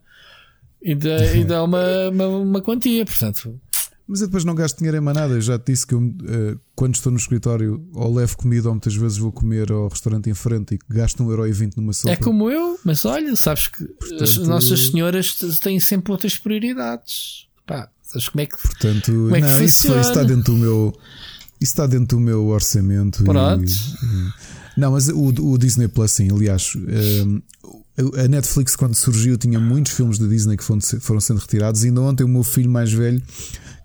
Ainda, 0.83 1.15
ainda 1.15 1.55
é 1.55 1.61
uma, 1.61 2.09
uma, 2.09 2.27
uma 2.27 2.61
quantia, 2.61 3.05
portanto. 3.05 3.59
Mas 4.07 4.21
eu 4.21 4.27
depois 4.27 4.45
não 4.45 4.53
gasto 4.53 4.77
dinheiro 4.77 4.97
em 4.97 5.01
mais 5.01 5.17
nada. 5.17 5.33
Eu 5.33 5.41
já 5.41 5.57
te 5.57 5.71
disse 5.71 5.87
que 5.87 5.95
eu, 5.95 6.13
eh, 6.27 6.55
quando 6.75 6.93
estou 6.93 7.11
no 7.11 7.17
escritório, 7.17 7.83
ou 7.91 8.13
levo 8.13 8.37
comida, 8.37 8.67
ou 8.67 8.75
muitas 8.75 8.95
vezes 8.95 9.17
vou 9.17 9.31
comer 9.31 9.71
ao 9.71 9.87
restaurante 9.87 10.29
em 10.29 10.33
frente 10.35 10.75
e 10.75 10.79
gasto 10.93 11.23
1,20€ 11.23 11.75
numa 11.75 11.91
sopa. 11.91 12.13
É 12.13 12.15
como 12.15 12.49
eu, 12.51 12.77
mas 12.85 13.03
olha, 13.03 13.35
sabes 13.35 13.67
que 13.67 13.83
as 14.21 14.37
Nossas 14.37 14.87
Senhoras 14.87 15.35
têm 15.59 15.79
sempre 15.79 16.11
outras 16.11 16.37
prioridades. 16.37 17.47
Pá, 17.65 17.89
sabes 18.03 18.29
como 18.29 18.41
é 18.41 18.45
que. 18.45 18.61
Portanto, 18.61 19.11
Como 19.11 19.35
é 19.35 19.41
que 19.41 19.47
não, 19.47 19.63
isso, 19.63 19.77
funciona? 19.77 20.01
isso 20.01 20.09
está 20.11 20.23
dentro 20.23 20.53
do 20.53 20.59
meu. 20.59 20.93
Isso 21.59 21.71
está 21.71 21.87
dentro 21.87 22.17
do 22.17 22.21
meu 22.23 22.45
orçamento. 22.47 23.23
Pronto. 23.23 23.63
e- 23.65 24.55
não, 24.77 24.91
mas 24.91 25.07
o, 25.07 25.29
o 25.29 25.57
Disney 25.57 25.87
Plus, 25.87 26.11
sim, 26.11 26.29
aliás, 26.31 26.73
hum, 26.75 27.41
a 28.17 28.27
Netflix, 28.27 28.75
quando 28.75 28.93
surgiu, 28.93 29.37
tinha 29.37 29.57
muitos 29.59 29.93
filmes 29.93 30.19
da 30.19 30.27
Disney 30.27 30.57
que 30.57 30.63
foram, 30.63 30.81
foram 30.81 31.21
sendo 31.21 31.39
retirados. 31.39 31.83
E 31.83 31.87
ainda 31.87 32.01
ontem, 32.01 32.23
o 32.23 32.27
meu 32.27 32.43
filho 32.43 32.69
mais 32.69 32.91
velho 32.91 33.21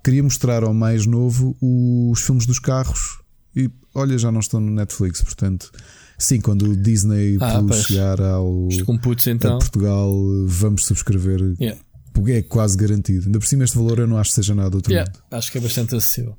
queria 0.05 0.23
mostrar 0.23 0.63
ao 0.63 0.73
mais 0.75 1.07
novo 1.07 1.57
os 1.61 2.21
filmes 2.21 2.47
dos 2.47 2.59
carros. 2.59 3.21
E 3.55 3.71
olha, 3.95 4.17
já 4.19 4.31
não 4.31 4.41
estão 4.41 4.61
no 4.61 4.71
Netflix. 4.71 5.23
Portanto, 5.23 5.71
sim, 6.19 6.41
quando 6.41 6.71
o 6.71 6.77
Disney 6.77 7.37
Ah, 7.41 7.63
Plus 7.63 7.87
chegar 7.87 8.21
ao, 8.21 8.67
Os 8.67 8.83
computos 8.83 9.27
a 9.29 9.31
então. 9.33 9.59
Portugal, 9.59 10.13
vamos 10.47 10.85
subscrever. 10.87 11.55
Yeah. 11.61 11.81
Porque 12.13 12.33
é 12.33 12.43
quase 12.43 12.77
garantido. 12.77 13.27
Ainda 13.27 13.39
por 13.39 13.47
cima, 13.47 13.65
este 13.65 13.77
valor 13.77 13.99
eu 14.01 14.07
não 14.07 14.19
acho 14.19 14.31
que 14.31 14.35
seja 14.37 14.55
nada 14.55 14.77
outro 14.77 14.93
Yeah, 14.93 15.11
acho 15.31 15.51
que 15.53 15.59
é 15.59 15.61
bastante 15.61 15.95
acessível. 15.95 16.37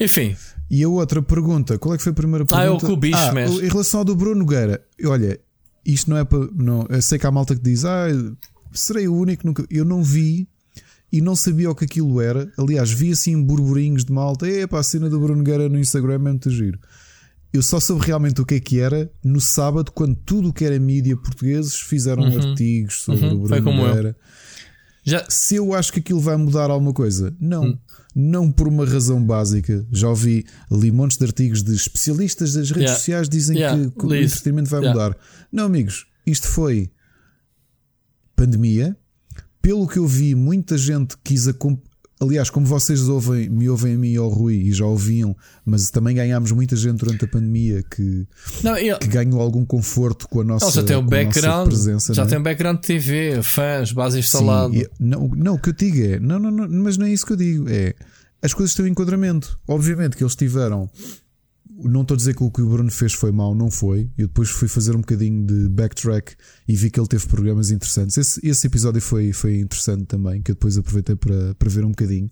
Enfim, 0.00 0.34
E 0.70 0.82
a 0.82 0.88
outra 0.88 1.20
pergunta, 1.22 1.78
qual 1.78 1.94
é 1.94 1.98
que 1.98 2.02
foi 2.02 2.12
a 2.12 2.14
primeira 2.14 2.44
Ah, 2.52 2.64
é 2.64 2.70
o 2.70 2.78
pergunta? 2.78 2.86
que 2.86 2.92
o 2.92 2.96
bicho 2.96 3.18
ah, 3.18 3.32
mexe. 3.32 3.64
Em 3.64 3.68
relação 3.68 4.00
ao 4.00 4.04
do 4.04 4.16
Bruno 4.16 4.36
Nogueira, 4.40 4.82
olha, 5.04 5.38
isto 5.84 6.08
não 6.10 6.16
é 6.16 6.24
para. 6.24 6.48
Não, 6.54 6.86
eu 6.88 7.02
sei 7.02 7.18
que 7.18 7.26
há 7.26 7.30
malta 7.30 7.54
que 7.54 7.62
diz, 7.62 7.84
ah, 7.84 8.06
serei 8.72 9.06
o 9.06 9.14
único. 9.14 9.46
Nunca... 9.46 9.64
Eu 9.70 9.84
não 9.84 10.02
vi 10.02 10.48
e 11.12 11.20
não 11.20 11.36
sabia 11.36 11.70
o 11.70 11.74
que 11.74 11.84
aquilo 11.84 12.20
era. 12.20 12.50
Aliás, 12.56 12.90
vi 12.90 13.12
assim 13.12 13.40
burburinhos 13.42 14.04
de 14.04 14.12
malta, 14.12 14.48
é 14.48 14.66
para 14.66 14.78
a 14.80 14.82
cena 14.82 15.10
do 15.10 15.20
Bruno 15.20 15.36
Nogueira 15.38 15.68
no 15.68 15.78
Instagram 15.78 16.14
é 16.14 16.18
muito 16.18 16.48
giro. 16.50 16.78
Eu 17.52 17.62
só 17.62 17.78
soube 17.78 18.06
realmente 18.06 18.40
o 18.40 18.46
que 18.46 18.54
é 18.54 18.60
que 18.60 18.80
era 18.80 19.10
no 19.22 19.38
sábado, 19.40 19.92
quando 19.92 20.16
tudo 20.16 20.48
o 20.48 20.52
que 20.54 20.64
era 20.64 20.78
mídia 20.78 21.14
portugueses 21.16 21.74
fizeram 21.74 22.24
artigos 22.24 23.02
sobre 23.02 23.26
Uhum, 23.26 23.34
o 23.34 23.38
Bruno. 23.40 23.72
Nogueira. 23.74 24.16
já. 25.04 25.22
Se 25.28 25.56
eu 25.56 25.74
acho 25.74 25.92
que 25.92 25.98
aquilo 25.98 26.18
vai 26.20 26.36
mudar 26.38 26.70
alguma 26.70 26.94
coisa, 26.94 27.34
não. 27.38 27.64
Hum. 27.64 27.78
Não 28.14 28.50
por 28.52 28.68
uma 28.68 28.84
razão 28.86 29.22
básica. 29.24 29.86
Já 29.90 30.08
ouvi 30.08 30.44
ali 30.70 30.90
montes 30.90 31.16
de 31.18 31.24
artigos 31.24 31.62
de 31.62 31.74
especialistas 31.74 32.52
das 32.54 32.68
redes 32.70 32.82
Yeah. 32.84 32.98
sociais 32.98 33.28
dizem 33.28 33.56
Yeah, 33.58 33.90
que, 33.90 34.06
o 34.06 34.14
entretenimento 34.14 34.70
vai 34.70 34.80
Yeah. 34.80 34.92
mudar. 35.02 35.18
Não, 35.50 35.64
amigos, 35.64 36.06
isto 36.26 36.46
foi 36.48 36.90
pandemia. 38.36 38.96
Pelo 39.62 39.86
que 39.86 39.98
eu 39.98 40.06
vi, 40.06 40.34
muita 40.34 40.76
gente 40.76 41.16
quis 41.22 41.48
acompanhar. 41.48 41.90
Aliás, 42.20 42.50
como 42.50 42.64
vocês 42.64 43.08
ouvem, 43.08 43.48
me 43.48 43.68
ouvem 43.68 43.94
a 43.94 43.98
mim 43.98 44.12
e 44.12 44.16
ao 44.16 44.28
Rui 44.28 44.54
e 44.54 44.72
já 44.72 44.84
ouviam, 44.84 45.36
mas 45.64 45.90
também 45.90 46.14
ganhámos 46.14 46.52
muita 46.52 46.76
gente 46.76 46.98
durante 46.98 47.24
a 47.24 47.28
pandemia 47.28 47.82
que, 47.82 48.24
Não, 48.62 48.76
ele, 48.76 48.96
que 48.98 49.08
ganhou 49.08 49.40
algum 49.40 49.64
conforto 49.64 50.28
com 50.28 50.40
a 50.40 50.44
nossa, 50.44 50.70
já 50.70 50.84
tem 50.84 50.94
o 50.94 51.02
background. 51.02 51.66
presença. 51.66 52.14
já 52.14 52.22
é? 52.22 52.26
tem 52.26 52.38
o 52.38 52.42
background 52.42 52.76
de 52.76 52.86
TV, 52.86 53.42
fãs, 53.42 53.90
base 53.90 54.20
e- 54.20 54.88
não, 55.00 55.26
não, 55.34 55.54
o 55.54 55.58
que 55.58 55.70
eu 55.70 55.72
digo 55.72 56.00
é, 56.00 56.20
não, 56.20 56.38
não, 56.38 56.52
não, 56.52 56.68
mas 56.84 56.96
não 56.96 57.06
é 57.06 57.12
isso 57.12 57.26
que 57.26 57.32
eu 57.32 57.36
digo, 57.36 57.68
é 57.68 57.92
as 58.42 58.52
coisas 58.52 58.74
têm 58.74 58.84
um 58.84 58.88
enquadramento. 58.88 59.58
Obviamente 59.68 60.16
que 60.16 60.22
eles 60.24 60.34
tiveram. 60.34 60.90
Não 61.84 62.02
estou 62.02 62.14
a 62.14 62.18
dizer 62.18 62.34
que 62.34 62.42
o 62.42 62.50
que 62.50 62.62
o 62.62 62.68
Bruno 62.68 62.90
fez 62.90 63.12
foi 63.12 63.32
mau, 63.32 63.54
não 63.54 63.70
foi. 63.70 64.10
Eu 64.16 64.26
depois 64.26 64.50
fui 64.50 64.68
fazer 64.68 64.94
um 64.94 65.00
bocadinho 65.00 65.44
de 65.46 65.68
backtrack 65.68 66.34
e 66.66 66.76
vi 66.76 66.90
que 66.90 66.98
ele 66.98 67.08
teve 67.08 67.26
programas 67.26 67.70
interessantes. 67.70 68.16
Esse, 68.16 68.40
esse 68.46 68.66
episódio 68.66 69.00
foi, 69.00 69.32
foi 69.32 69.60
interessante 69.60 70.04
também, 70.04 70.42
que 70.42 70.50
eu 70.50 70.54
depois 70.54 70.76
aproveitei 70.78 71.16
para, 71.16 71.54
para 71.54 71.68
ver 71.68 71.84
um 71.84 71.90
bocadinho. 71.90 72.30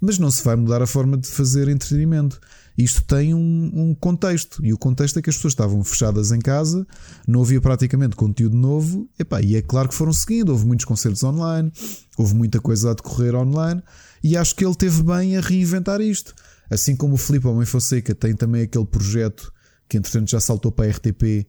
Mas 0.00 0.18
não 0.18 0.30
se 0.30 0.42
vai 0.42 0.56
mudar 0.56 0.80
a 0.80 0.86
forma 0.86 1.16
de 1.16 1.28
fazer 1.28 1.68
entretenimento. 1.68 2.40
Isto 2.76 3.02
tem 3.04 3.34
um, 3.34 3.70
um 3.74 3.94
contexto. 3.94 4.64
E 4.64 4.72
o 4.72 4.78
contexto 4.78 5.18
é 5.18 5.22
que 5.22 5.28
as 5.28 5.36
pessoas 5.36 5.52
estavam 5.52 5.84
fechadas 5.84 6.32
em 6.32 6.38
casa, 6.38 6.86
não 7.28 7.42
havia 7.42 7.60
praticamente 7.60 8.16
conteúdo 8.16 8.56
novo. 8.56 9.08
Epá, 9.18 9.42
e 9.42 9.56
é 9.56 9.62
claro 9.62 9.90
que 9.90 9.94
foram 9.94 10.12
seguindo. 10.12 10.50
Houve 10.50 10.66
muitos 10.66 10.86
concertos 10.86 11.22
online, 11.22 11.70
houve 12.16 12.34
muita 12.34 12.60
coisa 12.60 12.90
a 12.90 12.94
decorrer 12.94 13.34
online. 13.34 13.82
E 14.24 14.36
acho 14.36 14.54
que 14.54 14.64
ele 14.64 14.74
teve 14.74 15.02
bem 15.02 15.36
a 15.36 15.40
reinventar 15.40 16.00
isto. 16.00 16.34
Assim 16.70 16.94
como 16.94 17.14
o 17.14 17.18
Filipe 17.18 17.46
Homem 17.46 17.66
Fonseca 17.66 18.14
tem 18.14 18.34
também 18.34 18.62
aquele 18.62 18.84
projeto 18.86 19.52
que 19.88 19.96
entretanto 19.98 20.30
já 20.30 20.38
saltou 20.38 20.70
para 20.70 20.86
a 20.86 20.90
RTP, 20.90 21.46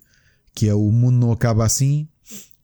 que 0.55 0.67
é 0.67 0.73
O 0.73 0.91
Mundo 0.91 1.17
Não 1.17 1.31
Acaba 1.31 1.63
Assim, 1.63 2.07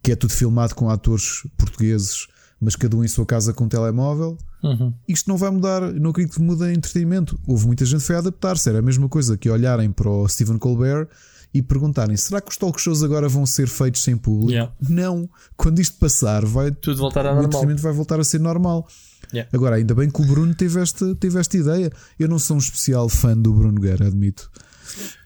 que 0.02 0.12
é 0.12 0.16
tudo 0.16 0.34
filmado 0.34 0.74
com 0.74 0.90
atores 0.90 1.44
portugueses, 1.56 2.28
mas 2.60 2.76
cada 2.76 2.98
um 2.98 3.04
em 3.04 3.08
sua 3.08 3.26
casa 3.26 3.54
com 3.54 3.66
um 3.66 3.70
telemóvel. 3.70 4.38
Uhum. 4.64 4.92
Isto 5.08 5.30
não 5.30 5.38
vai 5.38 5.52
mudar, 5.52 5.82
não 5.94 6.10
acredito 6.10 6.36
que 6.36 6.42
mude 6.42 6.74
entretenimento. 6.74 7.40
Houve 7.46 7.68
muita 7.68 7.86
gente 7.86 8.00
que 8.00 8.08
foi 8.08 8.16
a 8.16 8.20
adaptar-se. 8.20 8.68
Era 8.68 8.80
a 8.80 8.82
mesma 8.82 9.08
coisa 9.08 9.38
que 9.38 9.50
olharem 9.50 9.92
para 9.92 10.10
o 10.10 10.28
Stephen 10.28 10.58
Colbert 10.58 11.08
e 11.54 11.62
perguntarem: 11.62 12.18
será 12.18 12.42
que 12.42 12.50
os 12.50 12.58
talk 12.58 12.82
shows 12.82 13.04
agora 13.04 13.30
vão 13.30 13.46
ser 13.46 13.68
feitos 13.68 14.02
sem 14.02 14.18
público? 14.18 14.52
Yeah. 14.52 14.74
Não. 14.90 15.30
Quando 15.56 15.80
isto 15.80 15.98
passar, 16.00 16.44
vai, 16.44 16.72
Tudo 16.72 16.98
voltar 16.98 17.26
o 17.26 17.30
ao 17.30 17.36
normal. 17.36 17.46
entretenimento 17.50 17.82
vai 17.84 17.94
voltar 17.94 18.20
a 18.20 18.24
ser 18.24 18.40
normal. 18.40 18.88
Yeah. 19.34 19.50
Agora, 19.54 19.76
ainda 19.76 19.94
bem 19.94 20.10
que 20.10 20.22
o 20.22 20.26
Bruno 20.26 20.54
teve 20.56 20.80
esta, 20.80 21.14
teve 21.16 21.40
esta 21.40 21.58
ideia. 21.58 21.92
Eu 22.18 22.28
não 22.28 22.40
sou 22.40 22.56
um 22.56 22.60
especial 22.60 23.10
fã 23.10 23.38
do 23.38 23.54
Bruno 23.54 23.80
Guerra, 23.82 24.08
admito. 24.08 24.50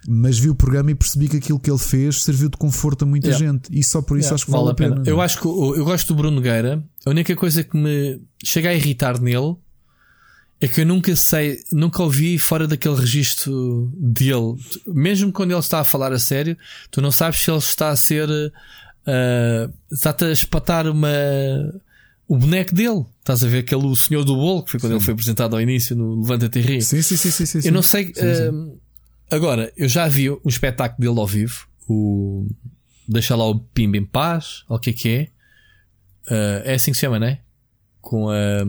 Mas 0.07 0.39
vi 0.39 0.49
o 0.49 0.55
programa 0.55 0.89
e 0.91 0.95
percebi 0.95 1.29
que 1.29 1.37
aquilo 1.37 1.59
que 1.59 1.69
ele 1.69 1.77
fez 1.77 2.23
serviu 2.23 2.49
de 2.49 2.57
conforto 2.57 3.03
a 3.03 3.05
muita 3.05 3.27
Yeah. 3.27 3.45
gente. 3.45 3.69
E 3.71 3.83
só 3.83 4.01
por 4.01 4.17
isso 4.17 4.25
Yeah, 4.29 4.35
acho 4.35 4.45
que 4.45 4.51
vale, 4.51 4.69
a 4.71 4.73
pena. 4.73 5.03
Eu 5.05 5.21
acho 5.21 5.39
que 5.39 5.47
o- 5.47 5.75
eu 5.75 5.85
gosto 5.85 6.07
do 6.07 6.15
Bruno 6.15 6.37
Nogueira. 6.37 6.83
A 7.05 7.09
única 7.11 7.35
coisa 7.35 7.63
que 7.63 7.77
me 7.77 8.19
chega 8.43 8.69
a 8.69 8.73
irritar 8.73 9.21
nele 9.21 9.55
é 10.59 10.67
que 10.67 10.81
eu 10.81 10.85
nunca 10.85 11.15
sei, 11.15 11.59
nunca 11.71 12.01
ouvi 12.01 12.39
fora 12.39 12.67
daquele 12.67 12.95
registro 12.95 13.91
dele. 13.95 14.55
Mesmo 14.87 15.31
quando 15.31 15.51
ele 15.51 15.59
está 15.59 15.79
a 15.79 15.83
falar 15.83 16.11
a 16.11 16.19
sério, 16.19 16.57
tu 16.89 16.99
não 17.01 17.11
sabes 17.11 17.39
se 17.41 17.51
ele 17.51 17.59
está 17.59 17.89
a 17.89 17.95
ser. 17.95 18.27
Uh, 18.29 19.71
está-te 19.91 20.25
a 20.25 20.31
espatar 20.31 20.87
uma. 20.87 21.07
O 22.31 22.37
boneco 22.37 22.73
dele. 22.73 23.03
Estás 23.19 23.43
a 23.43 23.47
ver 23.49 23.57
aquele 23.57 23.85
o 23.85 23.93
senhor 23.93 24.23
do 24.23 24.37
bolo, 24.37 24.63
que 24.63 24.71
foi 24.71 24.79
quando 24.79 24.93
ele 24.93 25.01
foi 25.01 25.13
apresentado 25.13 25.53
ao 25.53 25.61
início 25.61 25.97
no 25.97 26.21
Levanta-te 26.21 26.59
e 26.59 26.61
Ri. 26.61 26.81
Sim, 26.81 27.01
sim, 27.01 27.17
sim, 27.17 27.29
sim, 27.29 27.45
sim, 27.45 27.57
Eu 27.57 27.61
sim. 27.63 27.71
não 27.71 27.83
sei. 27.83 28.05
Sim, 28.05 28.13
sim. 28.13 28.49
hum, 28.49 28.77
agora, 29.29 29.69
eu 29.75 29.89
já 29.89 30.07
vi 30.07 30.29
um 30.29 30.39
espetáculo 30.45 31.01
dele 31.05 31.19
ao 31.19 31.27
vivo. 31.27 31.67
O 31.89 32.47
Deixa 33.05 33.35
lá 33.35 33.45
o 33.49 33.59
Pimba 33.59 33.97
em 33.97 34.05
paz. 34.05 34.63
Ou 34.69 34.77
o 34.77 34.79
que 34.79 34.91
é 34.91 34.93
que 34.93 35.09
é? 35.09 35.27
Ah, 36.29 36.61
é 36.63 36.75
assim 36.75 36.91
que 36.91 36.95
se 36.95 37.01
chama, 37.01 37.19
não 37.19 37.27
é? 37.27 37.41
Com 37.99 38.29
a. 38.29 38.63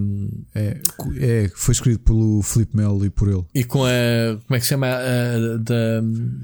É, 0.57 0.81
é, 1.21 1.49
foi 1.55 1.71
escrito 1.71 2.01
pelo 2.01 2.43
Felipe 2.43 2.77
Melo 2.77 3.07
e 3.07 3.11
por 3.11 3.29
ele. 3.29 3.45
E 3.55 3.63
com 3.63 3.85
a. 3.85 3.91
Como 4.45 4.57
é 4.57 4.59
que 4.59 4.65
se 4.65 4.71
chama? 4.71 4.89
A, 4.89 5.57
da. 5.59 6.03
Não 6.03 6.43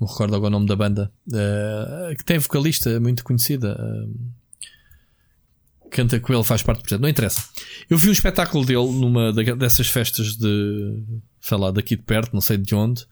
me 0.00 0.06
recordo 0.08 0.34
agora 0.34 0.48
o 0.48 0.58
nome 0.58 0.66
da 0.66 0.74
banda. 0.74 1.12
Ah, 1.32 2.12
que 2.18 2.24
tem 2.24 2.40
vocalista 2.40 2.98
muito 2.98 3.22
conhecida. 3.22 3.76
ah, 3.78 4.37
canta 5.90 6.20
com 6.20 6.32
ele, 6.32 6.44
faz 6.44 6.62
parte 6.62 6.82
projeto. 6.82 7.00
Não 7.00 7.08
interessa. 7.08 7.44
Eu 7.88 7.98
vi 7.98 8.08
um 8.08 8.12
espetáculo 8.12 8.64
dele 8.64 8.90
numa 8.92 9.32
dessas 9.32 9.88
festas 9.88 10.36
de. 10.36 11.02
sei 11.40 11.58
lá, 11.58 11.70
daqui 11.70 11.96
de 11.96 12.02
perto, 12.02 12.32
não 12.32 12.40
sei 12.40 12.56
de 12.56 12.74
onde. 12.74 13.06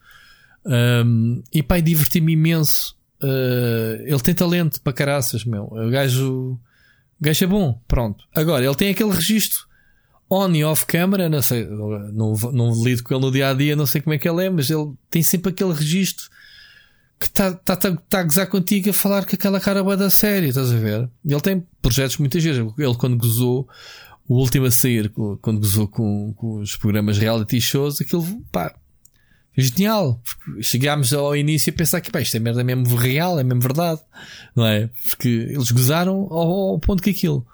Um, 0.65 1.43
e 1.53 1.63
pai, 1.63 1.81
diverti-me 1.81 2.33
imenso. 2.33 2.97
Uh, 3.23 4.03
ele 4.05 4.21
tem 4.21 4.35
talento 4.35 4.81
para 4.81 4.93
caraças, 4.93 5.45
meu. 5.45 5.65
O 5.65 5.91
gajo, 5.91 6.59
o 7.21 7.25
gajo 7.25 7.45
é 7.45 7.47
bom. 7.47 7.81
Pronto. 7.87 8.25
Agora, 8.35 8.65
ele 8.65 8.75
tem 8.75 8.91
aquele 8.91 9.13
registro 9.13 9.67
on 10.31 10.51
e 10.55 10.65
off 10.65 10.87
camera. 10.87 11.29
Não 11.29 11.43
sei, 11.43 11.65
não, 11.65 12.35
não 12.53 12.85
lido 12.85 13.03
com 13.03 13.15
ele 13.15 13.25
no 13.25 13.33
dia 13.33 13.51
a 13.51 13.55
dia, 13.55 13.77
não 13.77 13.87
sei 13.87 14.01
como 14.01 14.15
é 14.15 14.19
que 14.19 14.29
ele 14.29 14.45
é, 14.45 14.51
mas 14.51 14.71
ele 14.71 14.93
tem 15.09 15.23
sempre 15.23 15.51
aquele 15.51 15.73
registro 15.73 16.29
que 17.19 17.27
está 17.27 17.53
tá, 17.53 17.77
tá, 17.77 17.97
tá 17.97 18.21
a 18.21 18.23
gozar 18.23 18.47
contigo 18.47 18.91
a 18.91 18.93
falar 18.93 19.25
com 19.25 19.35
aquela 19.35 19.61
cara 19.61 19.83
boa 19.83 19.97
da 19.97 20.11
série, 20.11 20.49
estás 20.49 20.71
a 20.71 20.77
ver? 20.77 21.09
Ele 21.25 21.41
tem 21.41 21.67
projetos 21.81 22.19
muitas 22.19 22.43
vezes. 22.43 22.61
Ele, 22.79 22.95
quando 22.95 23.17
gozou, 23.17 23.69
o 24.29 24.35
último 24.35 24.67
a 24.67 24.71
sair, 24.71 25.11
quando 25.41 25.61
gozou 25.61 25.89
com, 25.89 26.35
com 26.35 26.59
os 26.61 26.77
programas 26.77 27.17
reality 27.17 27.61
shows, 27.61 28.01
aquilo, 28.01 28.25
pá, 28.53 28.75
genial. 29.57 30.21
Chegámos 30.61 31.13
ao 31.15 31.35
início 31.35 31.73
a 31.73 31.77
pensar 31.77 32.01
que 32.01 32.11
pá, 32.11 32.21
isto 32.21 32.37
é 32.37 32.41
merda 32.41 32.63
mesmo 32.63 32.95
real, 32.97 33.39
é 33.41 33.45
mesmo 33.45 33.63
verdade, 33.63 34.01
não 34.55 34.67
é? 34.67 34.91
Porque 35.09 35.29
eles 35.29 35.71
gozaram 35.71 36.15
ao, 36.31 36.73
ao 36.73 36.79
ponto 36.79 37.03
que 37.03 37.11
aquilo. 37.11 37.47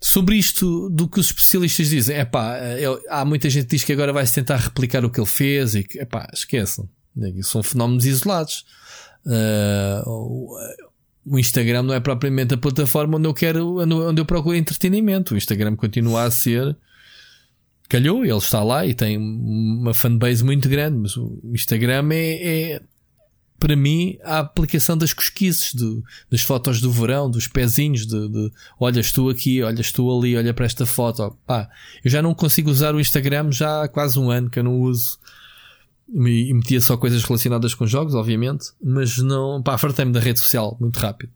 Sobre 0.00 0.36
isto 0.36 0.88
do 0.90 1.08
que 1.08 1.18
os 1.18 1.26
especialistas 1.26 1.88
dizem, 1.88 2.16
é 2.16 2.24
pá, 2.24 2.56
há 3.08 3.24
muita 3.24 3.50
gente 3.50 3.64
que 3.64 3.76
diz 3.76 3.84
que 3.84 3.92
agora 3.92 4.12
vai-se 4.12 4.34
tentar 4.34 4.56
replicar 4.56 5.04
o 5.04 5.10
que 5.10 5.18
ele 5.18 5.26
fez 5.26 5.74
e 5.74 5.82
que, 5.82 5.98
é 5.98 6.04
pá, 6.04 6.28
esqueçam. 6.32 6.88
São 7.42 7.62
fenómenos 7.62 8.04
isolados. 8.04 8.64
Uh, 9.24 10.56
o 11.26 11.38
Instagram 11.38 11.82
não 11.82 11.94
é 11.94 12.00
propriamente 12.00 12.54
a 12.54 12.56
plataforma 12.56 13.18
onde 13.18 13.26
eu 13.26 13.34
quero, 13.34 13.78
onde 13.78 14.20
eu 14.20 14.24
procuro 14.24 14.56
entretenimento. 14.56 15.34
O 15.34 15.36
Instagram 15.36 15.74
continua 15.74 16.24
a 16.24 16.30
ser 16.30 16.76
calhou, 17.88 18.24
ele 18.24 18.36
está 18.36 18.62
lá 18.62 18.86
e 18.86 18.94
tem 18.94 19.16
uma 19.16 19.94
fanbase 19.94 20.44
muito 20.44 20.68
grande, 20.68 20.98
mas 20.98 21.16
o 21.16 21.40
Instagram 21.44 22.08
é, 22.12 22.72
é 22.72 22.82
para 23.58 23.76
mim 23.76 24.18
a 24.22 24.40
aplicação 24.40 24.96
das 24.98 25.12
cosquices, 25.12 25.72
de, 25.72 26.02
das 26.30 26.42
fotos 26.42 26.80
do 26.80 26.90
verão, 26.90 27.30
dos 27.30 27.46
pezinhos, 27.46 28.06
de, 28.06 28.28
de 28.28 28.52
olha, 28.78 29.00
estou 29.00 29.30
aqui, 29.30 29.62
olha, 29.62 29.80
estou 29.80 30.18
ali, 30.18 30.36
olha 30.36 30.52
para 30.52 30.66
esta 30.66 30.84
foto. 30.84 31.36
Pá, 31.46 31.68
eu 32.04 32.10
já 32.10 32.20
não 32.20 32.34
consigo 32.34 32.70
usar 32.70 32.94
o 32.94 33.00
Instagram 33.00 33.50
já 33.52 33.84
há 33.84 33.88
quase 33.88 34.18
um 34.18 34.30
ano 34.30 34.50
que 34.50 34.58
eu 34.58 34.64
não 34.64 34.80
uso. 34.80 35.18
E 36.12 36.54
metia 36.54 36.80
só 36.80 36.96
coisas 36.96 37.22
relacionadas 37.24 37.74
com 37.74 37.86
jogos, 37.86 38.14
obviamente, 38.14 38.66
mas 38.82 39.18
não, 39.18 39.60
pá, 39.62 39.76
fartei-me 39.76 40.12
da 40.12 40.20
rede 40.20 40.38
social 40.38 40.76
muito 40.80 40.98
rápido. 40.98 41.32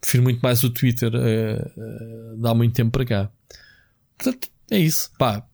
Prefiro 0.00 0.22
muito 0.22 0.40
mais 0.40 0.62
o 0.64 0.70
Twitter, 0.70 1.12
uh, 1.14 1.16
uh, 1.16 2.36
dá 2.36 2.54
muito 2.54 2.74
tempo 2.74 2.90
para 2.90 3.04
cá. 3.04 3.30
Portanto, 4.16 4.48
é 4.70 4.78
isso, 4.78 5.10
pá. 5.18 5.44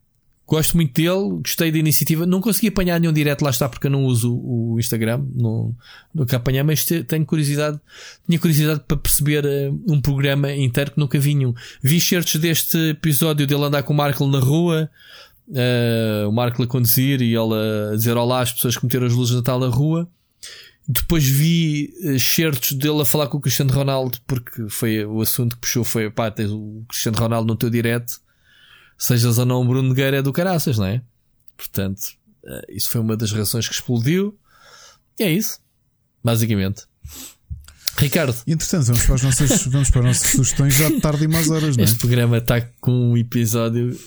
Gosto 0.46 0.76
muito 0.76 0.92
dele, 0.92 1.40
gostei 1.40 1.72
da 1.72 1.78
iniciativa. 1.78 2.26
Não 2.26 2.38
consegui 2.38 2.68
apanhar 2.68 3.00
nenhum 3.00 3.14
direto, 3.14 3.40
lá 3.40 3.48
está, 3.48 3.66
porque 3.66 3.86
eu 3.86 3.90
não 3.90 4.04
uso 4.04 4.34
o 4.36 4.78
Instagram. 4.78 5.24
Não, 5.34 5.74
nunca 6.14 6.36
apanhei, 6.36 6.62
mas 6.62 6.84
tenho 6.84 7.24
curiosidade. 7.24 7.80
Tinha 8.26 8.38
curiosidade 8.38 8.80
para 8.86 8.98
perceber 8.98 9.44
uh, 9.46 9.82
um 9.88 10.02
programa 10.02 10.52
inteiro 10.52 10.90
que 10.90 10.98
nunca 10.98 11.18
vi 11.18 11.34
nenhum. 11.34 11.54
Vi 11.82 11.98
certos 11.98 12.36
deste 12.36 12.76
episódio 12.90 13.46
dele 13.46 13.64
andar 13.64 13.82
com 13.84 13.94
o 13.94 13.96
Marco 13.96 14.26
na 14.26 14.38
rua. 14.38 14.90
Uh, 15.46 16.28
o 16.28 16.32
Marco 16.32 16.62
a 16.62 16.66
conduzir 16.66 17.20
e 17.20 17.34
ele 17.34 17.54
a 17.92 17.96
dizer 17.96 18.16
olá 18.16 18.40
às 18.40 18.52
pessoas 18.52 18.78
que 18.78 18.84
meteram 18.84 19.06
as 19.06 19.12
luzes 19.12 19.30
de 19.30 19.36
Natal 19.36 19.60
na 19.60 19.68
rua. 19.68 20.08
Depois 20.86 21.24
vi 21.24 21.92
certos 22.18 22.72
dele 22.72 23.02
a 23.02 23.04
falar 23.04 23.28
com 23.28 23.38
o 23.38 23.40
Cristiano 23.40 23.72
Ronaldo, 23.72 24.18
porque 24.26 24.68
foi 24.68 25.04
o 25.04 25.20
assunto 25.20 25.56
que 25.56 25.62
puxou. 25.62 25.84
Foi 25.84 26.10
pá, 26.10 26.30
tens 26.30 26.50
o 26.50 26.84
Cristiano 26.88 27.18
Ronaldo 27.18 27.46
no 27.46 27.56
teu 27.56 27.70
direto 27.70 28.20
sejas 28.98 29.38
ou 29.38 29.46
não 29.46 29.62
o 29.62 29.64
Bruno 29.64 29.88
Nogueira 29.88 30.18
é 30.18 30.22
do 30.22 30.32
caraças, 30.32 30.78
não 30.78 30.86
é? 30.86 31.02
Portanto, 31.56 32.00
eh, 32.44 32.66
isso 32.70 32.90
foi 32.90 33.00
uma 33.00 33.16
das 33.16 33.32
razões 33.32 33.68
que 33.68 33.74
explodiu. 33.74 34.38
E 35.18 35.22
é 35.22 35.30
isso, 35.30 35.60
basicamente. 36.22 36.82
Ricardo. 37.96 38.36
Interessante, 38.46 38.86
vamos 38.86 39.04
para 39.04 39.14
as 39.14 39.22
nossas, 39.22 39.66
vamos 39.66 39.90
para 39.90 40.00
as 40.00 40.06
nossas 40.06 40.30
sugestões 40.32 40.74
já 40.74 40.88
de 40.88 41.00
tarde 41.00 41.24
e 41.24 41.28
mais 41.28 41.48
horas, 41.48 41.76
não 41.76 41.82
é? 41.82 41.84
Este 41.84 41.98
programa 41.98 42.38
está 42.38 42.60
com 42.80 43.12
um 43.12 43.16
episódio 43.16 43.98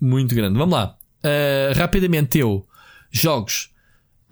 muito 0.00 0.34
grande. 0.34 0.58
Vamos 0.58 0.74
lá. 0.74 0.96
Uh, 1.24 1.76
rapidamente, 1.76 2.38
eu, 2.38 2.66
jogos. 3.10 3.70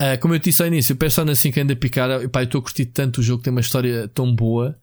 Uh, 0.00 0.18
como 0.20 0.34
eu 0.34 0.38
disse 0.38 0.62
ao 0.62 0.68
início, 0.68 0.94
o 0.94 0.98
Persona 0.98 1.34
5 1.34 1.58
ainda 1.58 1.76
picar. 1.76 2.22
Epá, 2.22 2.40
eu 2.40 2.44
estou 2.44 2.60
a 2.60 2.62
curtir 2.62 2.86
tanto 2.86 3.18
o 3.18 3.22
jogo, 3.22 3.42
tem 3.42 3.50
uma 3.50 3.60
história 3.60 4.08
tão 4.08 4.34
boa. 4.34 4.78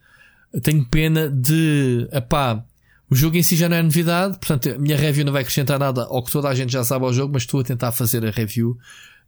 Tenho 0.61 0.85
pena 0.85 1.29
de. 1.29 2.07
Epá, 2.11 2.63
o 3.09 3.15
jogo 3.15 3.37
em 3.37 3.43
si 3.43 3.55
já 3.55 3.69
não 3.69 3.77
é 3.77 3.83
novidade, 3.83 4.37
portanto, 4.37 4.69
a 4.69 4.77
minha 4.77 4.97
review 4.97 5.25
não 5.25 5.33
vai 5.33 5.41
acrescentar 5.41 5.77
nada 5.77 6.03
ao 6.03 6.23
que 6.23 6.31
toda 6.31 6.49
a 6.49 6.55
gente 6.55 6.71
já 6.71 6.83
sabe 6.83 7.05
ao 7.05 7.13
jogo, 7.13 7.33
mas 7.33 7.43
estou 7.43 7.59
a 7.59 7.63
tentar 7.63 7.91
fazer 7.91 8.25
a 8.25 8.31
review 8.31 8.77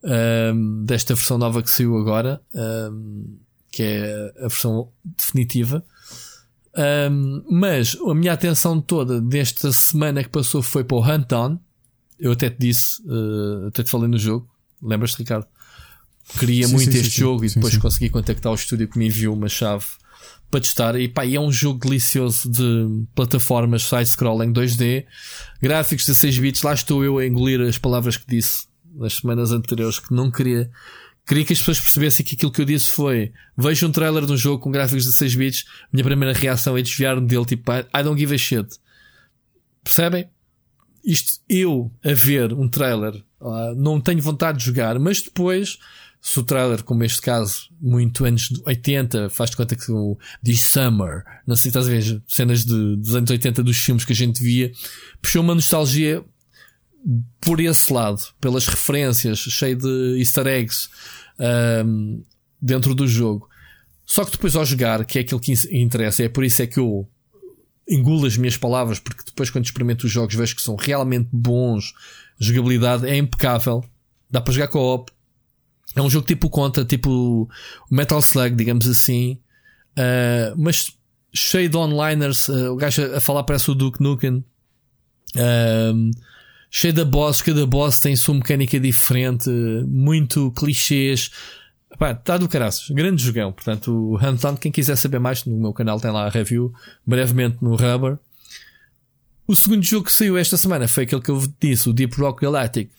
um, 0.03 0.84
desta 0.84 1.13
versão 1.13 1.38
nova 1.38 1.61
que 1.61 1.69
saiu 1.69 1.97
agora, 1.97 2.41
que 3.71 3.84
é 3.84 4.34
a 4.39 4.47
versão 4.47 4.89
definitiva. 5.03 5.84
Um, 6.77 7.43
mas 7.49 7.97
a 8.07 8.13
minha 8.13 8.33
atenção 8.33 8.79
toda 8.79 9.19
desta 9.19 9.71
semana 9.71 10.23
que 10.23 10.29
passou 10.29 10.61
foi 10.61 10.83
para 10.83 10.97
o 10.97 11.03
Hunt 11.03 11.27
Down. 11.27 11.59
Eu 12.19 12.31
até 12.31 12.49
te 12.49 12.57
disse, 12.59 13.01
uh, 13.03 13.67
até 13.67 13.83
te 13.83 13.89
falei 13.89 14.07
no 14.07 14.17
jogo. 14.17 14.47
Lembras-te, 14.81 15.17
Ricardo? 15.17 15.47
Queria 16.39 16.67
sim, 16.67 16.73
muito 16.73 16.91
sim, 16.91 16.99
este 16.99 17.11
sim, 17.11 17.21
jogo 17.21 17.45
e 17.45 17.49
depois 17.49 17.77
consegui 17.77 18.09
contactar 18.09 18.51
o 18.51 18.55
estúdio 18.55 18.87
que 18.87 18.97
me 18.99 19.07
enviou 19.07 19.33
uma 19.33 19.49
chave 19.49 19.85
para 20.51 20.59
testar. 20.59 20.99
E 20.99 21.07
pá, 21.07 21.25
é 21.25 21.39
um 21.39 21.51
jogo 21.51 21.79
delicioso 21.79 22.49
de 22.49 23.05
plataformas 23.15 23.83
side-scrolling 23.83 24.53
2D, 24.53 25.05
gráficos 25.61 26.05
de 26.05 26.15
6 26.15 26.39
bits. 26.39 26.61
Lá 26.61 26.73
estou 26.73 27.03
eu 27.03 27.17
a 27.17 27.25
engolir 27.25 27.61
as 27.61 27.77
palavras 27.77 28.17
que 28.17 28.27
disse 28.27 28.67
nas 28.93 29.13
semanas 29.13 29.51
anteriores, 29.51 29.99
que 29.99 30.13
não 30.13 30.29
queria. 30.29 30.69
Queria 31.27 31.43
que 31.43 31.51
as 31.51 31.59
pessoas 31.59 31.81
percebessem 31.81 32.25
que 32.25 32.35
aquilo 32.35 32.51
que 32.51 32.61
eu 32.61 32.65
disse 32.65 32.89
foi: 32.89 33.33
vejo 33.57 33.85
um 33.85 33.91
trailer 33.91 34.25
de 34.25 34.31
um 34.31 34.37
jogo 34.37 34.63
com 34.63 34.71
gráficos 34.71 35.03
de 35.03 35.11
6 35.11 35.35
bits, 35.35 35.65
minha 35.91 36.03
primeira 36.03 36.33
reação 36.33 36.77
é 36.77 36.81
desviar-me 36.81 37.27
dele, 37.27 37.45
tipo, 37.45 37.69
I 37.71 38.03
don't 38.03 38.17
give 38.17 38.33
a 38.33 38.37
shit. 38.37 38.67
Percebem? 39.83 40.29
Isto, 41.03 41.39
eu 41.49 41.91
a 42.03 42.13
ver 42.13 42.53
um 42.53 42.67
trailer, 42.67 43.15
uh, 43.41 43.75
não 43.75 43.99
tenho 43.99 44.21
vontade 44.21 44.59
de 44.59 44.65
jogar, 44.65 44.97
mas 44.99 45.21
depois 45.21 45.77
se 46.21 46.39
o 46.39 46.43
trailer, 46.43 46.83
como 46.83 47.03
este 47.03 47.21
caso, 47.21 47.69
muito 47.79 48.25
anos 48.25 48.49
80, 48.65 49.29
faz-te 49.29 49.55
conta 49.55 49.75
que 49.75 49.91
o 49.91 50.17
This 50.43 50.61
Summer, 50.61 51.23
não 51.45 51.55
sei 51.55 51.63
se 51.63 51.67
estás 51.69 51.87
a 51.87 51.89
ver, 51.89 52.21
cenas 52.27 52.65
de, 52.65 52.95
dos 52.97 53.15
anos 53.15 53.29
80 53.29 53.63
dos 53.63 53.77
filmes 53.77 54.03
que 54.03 54.13
a 54.13 54.15
gente 54.15 54.41
via, 54.41 54.71
puxou 55.21 55.41
uma 55.41 55.55
nostalgia 55.55 56.23
por 57.39 57.61
esse 57.61 57.91
lado, 57.93 58.21
pelas 58.41 58.67
referências, 58.67 59.39
cheio 59.39 59.77
de 59.77 60.19
easter 60.19 60.47
eggs 60.47 60.89
um, 61.39 62.23
dentro 62.61 62.93
do 62.95 63.07
jogo. 63.07 63.47
Só 64.05 64.23
que 64.23 64.31
depois 64.31 64.55
ao 64.55 64.65
jogar, 64.65 65.03
que 65.05 65.18
é 65.18 65.22
aquilo 65.22 65.39
que 65.39 65.53
interessa, 65.72 66.23
é 66.23 66.30
por 66.30 66.43
isso 66.43 66.61
é 66.61 66.68
que 66.68 66.80
eu 66.80 67.07
engulo 67.89 68.26
as 68.26 68.38
minhas 68.38 68.57
palavras, 68.57 68.99
porque 68.99 69.23
depois 69.26 69.49
quando 69.49 69.65
experimento 69.65 70.05
os 70.05 70.11
jogos 70.11 70.35
vejo 70.35 70.55
que 70.55 70.61
são 70.61 70.76
realmente 70.76 71.30
bons, 71.31 71.93
jogabilidade 72.39 73.07
é 73.07 73.18
impecável, 73.18 73.84
dá 74.30 74.41
para 74.41 74.53
jogar 74.53 74.68
co-op, 74.68 75.11
é 75.95 76.01
um 76.01 76.09
jogo 76.09 76.27
tipo 76.27 76.49
conta, 76.49 76.85
tipo 76.85 77.49
Metal 77.89 78.19
Slug, 78.19 78.55
digamos 78.55 78.88
assim, 78.88 79.39
uh, 79.97 80.53
mas 80.57 80.97
cheio 81.34 81.69
de 81.69 81.77
onliners. 81.77 82.47
Uh, 82.47 82.73
o 82.73 82.76
gajo 82.76 83.03
a, 83.15 83.19
falar 83.19 83.43
parece 83.43 83.72
o 83.72 83.76
Duke 83.76 84.01
Nukem. 84.01 84.43
Uh, 85.35 86.11
cheio 86.69 86.94
de 86.94 87.03
boss, 87.03 87.41
cada 87.41 87.65
boss 87.65 87.99
tem 87.99 88.15
sua 88.15 88.35
mecânica 88.35 88.80
diferente, 88.80 89.49
muito 89.88 90.52
clichês. 90.52 91.31
Pá, 91.98 92.14
tá 92.14 92.38
do 92.38 92.48
caraças. 92.48 92.89
Grande 92.89 93.23
jogão. 93.23 93.52
Portanto, 93.52 93.91
o 93.91 94.15
Hunt 94.15 94.60
quem 94.60 94.72
quiser 94.72 94.95
saber 94.95 95.19
mais, 95.19 95.45
no 95.45 95.57
meu 95.57 95.73
canal 95.73 95.99
tem 95.99 96.11
lá 96.11 96.26
a 96.26 96.30
review, 96.30 96.73
brevemente 97.06 97.57
no 97.61 97.76
Rubber. 97.76 98.18
O 99.48 99.56
segundo 99.56 99.84
jogo 99.84 100.06
que 100.06 100.11
saiu 100.11 100.38
esta 100.38 100.57
semana 100.57 100.88
foi 100.88 101.03
aquele 101.03 101.22
que 101.22 101.31
eu 101.31 101.41
disse, 101.60 101.89
o 101.89 101.94
Deep 101.94 102.19
Rock 102.19 102.41
Galactic 102.41 102.89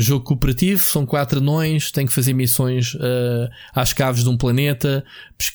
jogo 0.00 0.24
cooperativo, 0.24 0.80
são 0.80 1.04
quatro 1.04 1.38
anões, 1.38 1.90
tem 1.90 2.06
que 2.06 2.12
fazer 2.12 2.32
missões 2.32 2.94
uh, 2.94 3.48
às 3.74 3.92
caves 3.92 4.22
de 4.22 4.28
um 4.28 4.36
planeta, 4.36 5.04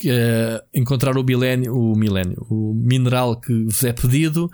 uh, 0.06 0.66
encontrar 0.74 1.18
o 1.18 1.24
milénio, 1.24 1.76
o 1.76 1.96
milénio, 1.96 2.46
o 2.50 2.74
mineral 2.74 3.40
que 3.40 3.64
vos 3.64 3.84
é 3.84 3.94
pedido. 3.94 4.52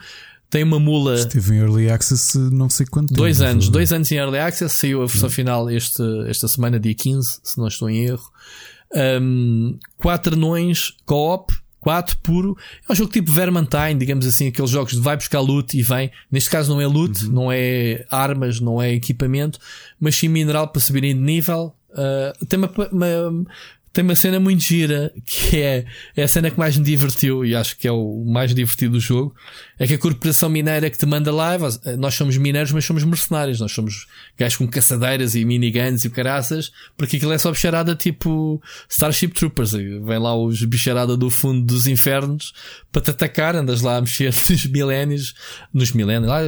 Tem 0.50 0.64
uma 0.64 0.80
mula. 0.80 1.16
Esteve 1.16 1.56
em 1.56 1.60
Early 1.60 1.92
Access 1.92 2.38
não 2.38 2.70
sei 2.70 2.86
quanto 2.86 3.14
Dois 3.14 3.38
tempo, 3.38 3.50
anos, 3.52 3.70
dois 3.70 3.94
anos 3.94 4.12
em 4.12 4.16
Early 4.16 4.40
Access, 4.40 4.76
saiu 4.76 5.04
a 5.04 5.06
versão 5.06 5.30
final 5.30 5.70
este, 5.70 6.02
esta 6.28 6.48
semana, 6.48 6.80
dia 6.80 6.96
15, 6.96 7.40
se 7.44 7.58
não 7.58 7.68
estou 7.68 7.90
em 7.90 8.06
erro. 8.06 8.32
Um, 9.22 9.78
quatro 9.98 10.36
anões, 10.36 10.94
co-op, 11.06 11.54
4 11.80 12.18
puro. 12.18 12.58
É 12.88 12.92
um 12.92 12.96
jogo 12.96 13.12
tipo 13.12 13.32
Vermintide, 13.32 14.00
digamos 14.00 14.26
assim, 14.26 14.48
aqueles 14.48 14.70
jogos 14.70 14.94
de 14.94 15.00
vai 15.00 15.16
buscar 15.16 15.40
loot 15.40 15.78
e 15.78 15.82
vem. 15.82 16.12
Neste 16.32 16.50
caso 16.50 16.74
não 16.74 16.82
é 16.82 16.88
loot, 16.88 17.26
uhum. 17.26 17.32
não 17.32 17.52
é 17.52 18.06
armas, 18.10 18.60
não 18.60 18.82
é 18.82 18.94
equipamento, 18.94 19.60
mas 20.00 20.16
sim 20.16 20.28
mineral 20.28 20.68
para 20.68 20.82
subirem 20.82 21.16
de 21.16 21.22
nível. 21.22 21.74
Uh, 21.92 22.46
tem 22.46 22.60
uma, 22.60 22.72
uma, 22.92 23.46
tem 23.92 24.04
uma 24.04 24.16
cena 24.16 24.40
muito 24.40 24.62
gira 24.62 25.12
que 25.26 25.58
é, 25.58 25.86
é 26.16 26.24
a 26.24 26.28
cena 26.28 26.52
que 26.52 26.60
mais 26.60 26.78
me 26.78 26.84
divertiu 26.84 27.44
e 27.44 27.56
acho 27.56 27.76
que 27.76 27.88
é 27.88 27.92
o 27.92 28.24
mais 28.26 28.54
divertido 28.54 28.94
do 28.94 29.00
jogo. 29.00 29.36
É 29.80 29.88
que 29.88 29.96
a 29.96 29.98
corporação 29.98 30.50
mineira 30.50 30.90
que 30.90 30.98
te 30.98 31.06
manda 31.06 31.32
lá, 31.34 31.58
nós 31.98 32.14
somos 32.14 32.38
mineiros, 32.38 32.72
mas 32.72 32.86
somos 32.86 33.04
mercenários. 33.04 33.60
Nós 33.60 33.72
somos 33.72 34.08
gajos 34.38 34.58
com 34.58 34.68
caçadeiras 34.68 35.36
e 35.36 35.44
miniguns 35.44 36.06
e 36.06 36.10
caraças, 36.10 36.72
porque 36.96 37.18
aquilo 37.18 37.34
é 37.34 37.38
só 37.38 37.52
bicharada 37.52 37.96
tipo 37.96 38.62
Starship 38.88 39.30
Troopers. 39.30 39.72
Vem 39.72 40.20
lá 40.20 40.36
os 40.36 40.64
bicharada 40.64 41.18
do 41.18 41.30
fundo 41.30 41.66
dos 41.66 41.88
infernos 41.88 42.54
para 42.92 43.02
te 43.02 43.10
atacar, 43.10 43.56
andas 43.56 43.82
lá 43.82 43.98
a 43.98 44.02
mexer 44.02 44.34
nos 44.50 44.66
milénios, 44.66 45.34
nos 45.74 45.92
milénios, 45.92 46.30
lá, 46.30 46.42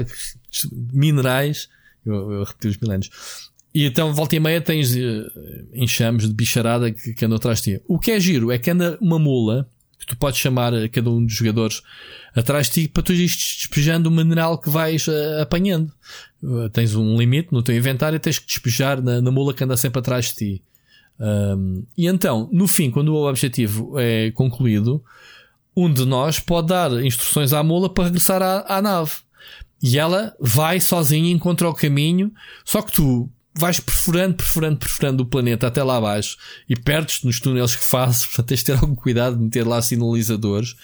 minerais. 0.94 1.70
Eu, 2.06 2.32
eu 2.32 2.44
repeti 2.44 2.68
os 2.68 2.78
milénios 2.78 3.51
e 3.74 3.86
então, 3.86 4.14
volta 4.14 4.36
e 4.36 4.40
meia, 4.40 4.60
tens 4.60 4.94
uh, 4.96 5.32
enxames 5.74 6.28
de 6.28 6.34
bicharada 6.34 6.92
que, 6.92 7.14
que 7.14 7.26
andam 7.26 7.38
atrás 7.38 7.62
de 7.62 7.78
ti. 7.78 7.84
O 7.88 7.98
que 7.98 8.12
é 8.12 8.20
giro 8.20 8.52
é 8.52 8.58
que 8.58 8.70
anda 8.70 8.98
uma 9.02 9.18
mula 9.18 9.68
que 9.98 10.06
tu 10.06 10.18
podes 10.18 10.40
chamar 10.40 10.74
a 10.74 10.90
cada 10.90 11.10
um 11.10 11.24
dos 11.24 11.34
jogadores 11.34 11.82
atrás 12.36 12.68
de 12.68 12.74
ti 12.74 12.88
para 12.88 13.04
tu 13.04 13.14
ires 13.14 13.58
despejando 13.60 14.10
o 14.10 14.12
mineral 14.12 14.58
que 14.58 14.70
vais 14.70 15.08
uh, 15.08 15.42
apanhando. 15.42 15.92
Uh, 16.44 16.70
tens 16.70 16.96
um 16.96 17.18
limite 17.18 17.50
no 17.52 17.62
teu 17.62 17.76
inventário 17.76 18.20
tens 18.20 18.40
que 18.40 18.48
despejar 18.48 19.02
na, 19.02 19.22
na 19.22 19.32
mula 19.32 19.54
que 19.54 19.64
anda 19.64 19.78
sempre 19.78 20.00
atrás 20.00 20.26
de 20.26 20.36
ti. 20.36 20.64
Um, 21.20 21.86
e 21.96 22.08
então, 22.08 22.50
no 22.52 22.68
fim, 22.68 22.90
quando 22.90 23.10
o 23.10 23.30
objetivo 23.30 23.98
é 24.00 24.32
concluído, 24.32 25.04
um 25.78 25.92
de 25.92 26.04
nós 26.04 26.40
pode 26.40 26.68
dar 26.68 26.92
instruções 27.06 27.54
à 27.54 27.64
mula 27.64 27.88
para 27.94 28.06
regressar 28.06 28.42
à, 28.42 28.66
à 28.68 28.82
nave. 28.82 29.12
E 29.82 29.98
ela 29.98 30.36
vai 30.40 30.80
sozinha, 30.80 31.32
encontra 31.32 31.70
o 31.70 31.74
caminho, 31.74 32.32
só 32.66 32.82
que 32.82 32.92
tu 32.92 33.30
vais 33.54 33.80
perfurando, 33.80 34.36
perfurando, 34.36 34.78
perfurando 34.78 35.24
o 35.24 35.26
planeta 35.26 35.68
até 35.68 35.84
lá 35.84 35.98
abaixo 35.98 36.38
e 36.70 36.76
perdes-te 36.76 37.26
nos 37.26 37.40
túneis 37.40 37.76
que 37.76 37.84
fazes, 37.84 38.26
portanto 38.26 38.48
tens 38.48 38.60
de 38.60 38.66
ter 38.66 38.74
algum 38.74 38.96
cuidado 38.96 39.36
de 39.36 39.44
meter 39.44 39.68
lá 39.68 39.82
sinalizadores. 39.82 40.76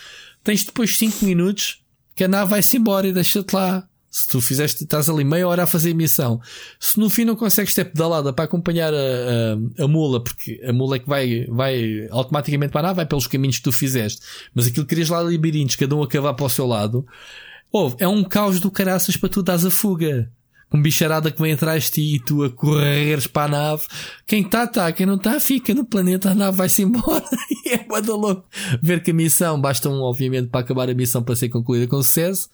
Tens 0.44 0.64
depois 0.64 0.95
5 0.98 1.26
minutos 1.26 1.81
que 2.15 2.23
a 2.23 2.27
nave 2.27 2.52
vai-se 2.52 2.77
embora 2.77 3.07
e 3.07 3.14
deixa-te 3.14 3.53
lá. 3.53 3.88
Se 4.10 4.27
tu 4.27 4.41
fizeste, 4.41 4.84
estás 4.84 5.10
ali 5.10 5.23
meia 5.23 5.48
hora 5.48 5.64
a 5.64 5.68
fazer 5.68 5.91
a 5.91 5.94
missão. 5.94 6.41
Se 6.80 6.99
no 6.99 7.10
fim 7.10 7.23
não 7.23 7.35
consegues 7.35 7.76
ter 7.76 7.85
pedalada 7.85 8.34
para 8.34 8.45
acompanhar 8.45 8.91
a, 8.91 8.98
a, 8.98 9.84
a, 9.84 9.88
mula, 9.88 10.23
porque 10.23 10.60
a 10.68 10.73
mula 10.73 10.95
é 10.95 10.99
que 10.99 11.07
vai, 11.07 11.45
vai 11.48 12.07
automaticamente 12.10 12.72
para 12.72 12.80
a 12.80 12.84
nave, 12.84 12.95
vai 12.95 13.06
pelos 13.06 13.27
caminhos 13.27 13.57
que 13.57 13.64
tu 13.64 13.72
fizeste. 13.72 14.22
Mas 14.56 14.65
aquilo 14.65 14.85
que 14.85 14.89
querias 14.89 15.10
lá 15.10 15.19
labirintos, 15.19 15.76
cada 15.76 15.95
um 15.95 16.02
a 16.02 16.07
cavar 16.07 16.34
para 16.34 16.45
o 16.45 16.49
seu 16.49 16.65
lado. 16.65 17.06
Ouve, 17.72 17.98
é 17.99 18.07
um 18.07 18.23
caos 18.23 18.60
do 18.60 18.72
caraças 18.72 19.15
para 19.15 19.30
tu 19.30 19.44
dares 19.44 19.65
a 19.65 19.69
fuga 19.69 20.31
com 20.69 20.81
bicharada 20.81 21.31
que 21.31 21.41
vem 21.41 21.53
atrás 21.53 21.85
de 21.85 21.91
ti 21.91 22.15
e 22.15 22.19
tu 22.19 22.44
a 22.44 22.49
correres 22.49 23.27
para 23.27 23.45
a 23.45 23.48
nave. 23.48 23.84
Quem 24.26 24.41
está, 24.41 24.65
está. 24.65 24.91
Quem 24.91 25.06
não 25.06 25.15
está, 25.15 25.39
fica 25.39 25.73
no 25.73 25.85
planeta. 25.85 26.31
A 26.31 26.35
nave 26.35 26.57
vai-se 26.57 26.84
embora. 26.84 27.23
e 27.65 27.69
é 27.69 27.84
bada 27.85 28.14
louco. 28.14 28.45
Ver 28.81 29.02
que 29.02 29.11
a 29.11 29.14
missão, 29.14 29.60
basta 29.60 29.89
um, 29.89 30.02
obviamente, 30.02 30.49
para 30.49 30.61
acabar 30.61 30.89
a 30.89 30.94
missão 30.94 31.23
para 31.23 31.35
ser 31.35 31.49
concluída 31.49 31.88
com 31.88 32.02
sucesso. 32.03 32.49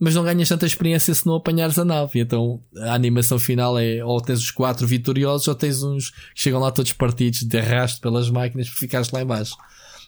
Mas 0.00 0.14
não 0.14 0.22
ganhas 0.22 0.48
tanta 0.48 0.64
experiência 0.64 1.12
se 1.12 1.26
não 1.26 1.34
apanhares 1.34 1.78
a 1.78 1.84
nave. 1.84 2.20
Então 2.20 2.62
a 2.76 2.94
animação 2.94 3.38
final 3.38 3.76
é 3.76 4.04
ou 4.04 4.20
tens 4.20 4.38
os 4.38 4.52
quatro 4.52 4.86
vitoriosos 4.86 5.48
ou 5.48 5.54
tens 5.54 5.82
uns 5.82 6.10
que 6.10 6.16
chegam 6.36 6.60
lá 6.60 6.70
todos 6.70 6.92
partidos 6.92 7.40
de 7.40 7.58
arrasto 7.58 8.00
pelas 8.00 8.30
máquinas 8.30 8.68
para 8.68 8.78
ficares 8.78 9.10
lá 9.10 9.22
embaixo. 9.22 9.56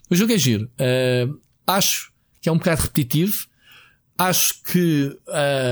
O 0.08 0.14
jogo 0.14 0.32
é 0.32 0.38
giro. 0.38 0.70
Uh, 0.78 1.36
acho 1.66 2.12
que 2.40 2.48
é 2.48 2.52
um 2.52 2.58
bocado 2.58 2.82
repetitivo. 2.82 3.49
Acho 4.20 4.62
que 4.64 5.16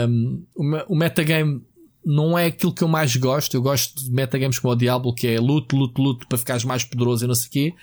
um, 0.08 0.42
o 0.88 0.96
metagame 0.96 1.62
não 2.02 2.38
é 2.38 2.46
aquilo 2.46 2.72
que 2.72 2.82
eu 2.82 2.88
mais 2.88 3.14
gosto. 3.14 3.54
Eu 3.54 3.60
gosto 3.60 4.02
de 4.02 4.10
metagames 4.10 4.58
como 4.58 4.72
o 4.72 4.76
Diablo, 4.76 5.14
que 5.14 5.26
é 5.26 5.38
luto, 5.38 5.76
luto, 5.76 6.00
luto 6.00 6.26
para 6.26 6.38
ficares 6.38 6.64
mais 6.64 6.82
poderoso 6.82 7.26
e 7.26 7.28
não 7.28 7.34
sei 7.34 7.46
o 7.46 7.50
quê. 7.50 7.74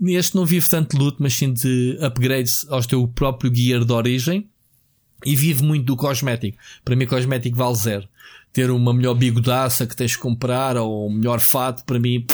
Neste 0.00 0.34
não 0.34 0.44
vive 0.44 0.68
tanto 0.68 0.98
luto, 0.98 1.18
mas 1.20 1.34
sim 1.34 1.52
de 1.52 1.96
upgrades 2.00 2.66
ao 2.68 2.82
teu 2.82 3.06
próprio 3.06 3.54
gear 3.54 3.84
de 3.84 3.92
origem. 3.92 4.50
E 5.24 5.36
vive 5.36 5.62
muito 5.62 5.84
do 5.84 5.96
cosmético. 5.96 6.58
Para 6.84 6.96
mim, 6.96 7.06
cosmético 7.06 7.56
vale 7.56 7.76
zero. 7.76 8.08
Ter 8.52 8.68
uma 8.68 8.92
melhor 8.92 9.14
bigodaça 9.14 9.86
que 9.86 9.94
tens 9.94 10.10
de 10.10 10.18
comprar 10.18 10.76
ou 10.76 11.08
um 11.08 11.12
melhor 11.12 11.38
fato, 11.38 11.84
para 11.84 12.00
mim. 12.00 12.26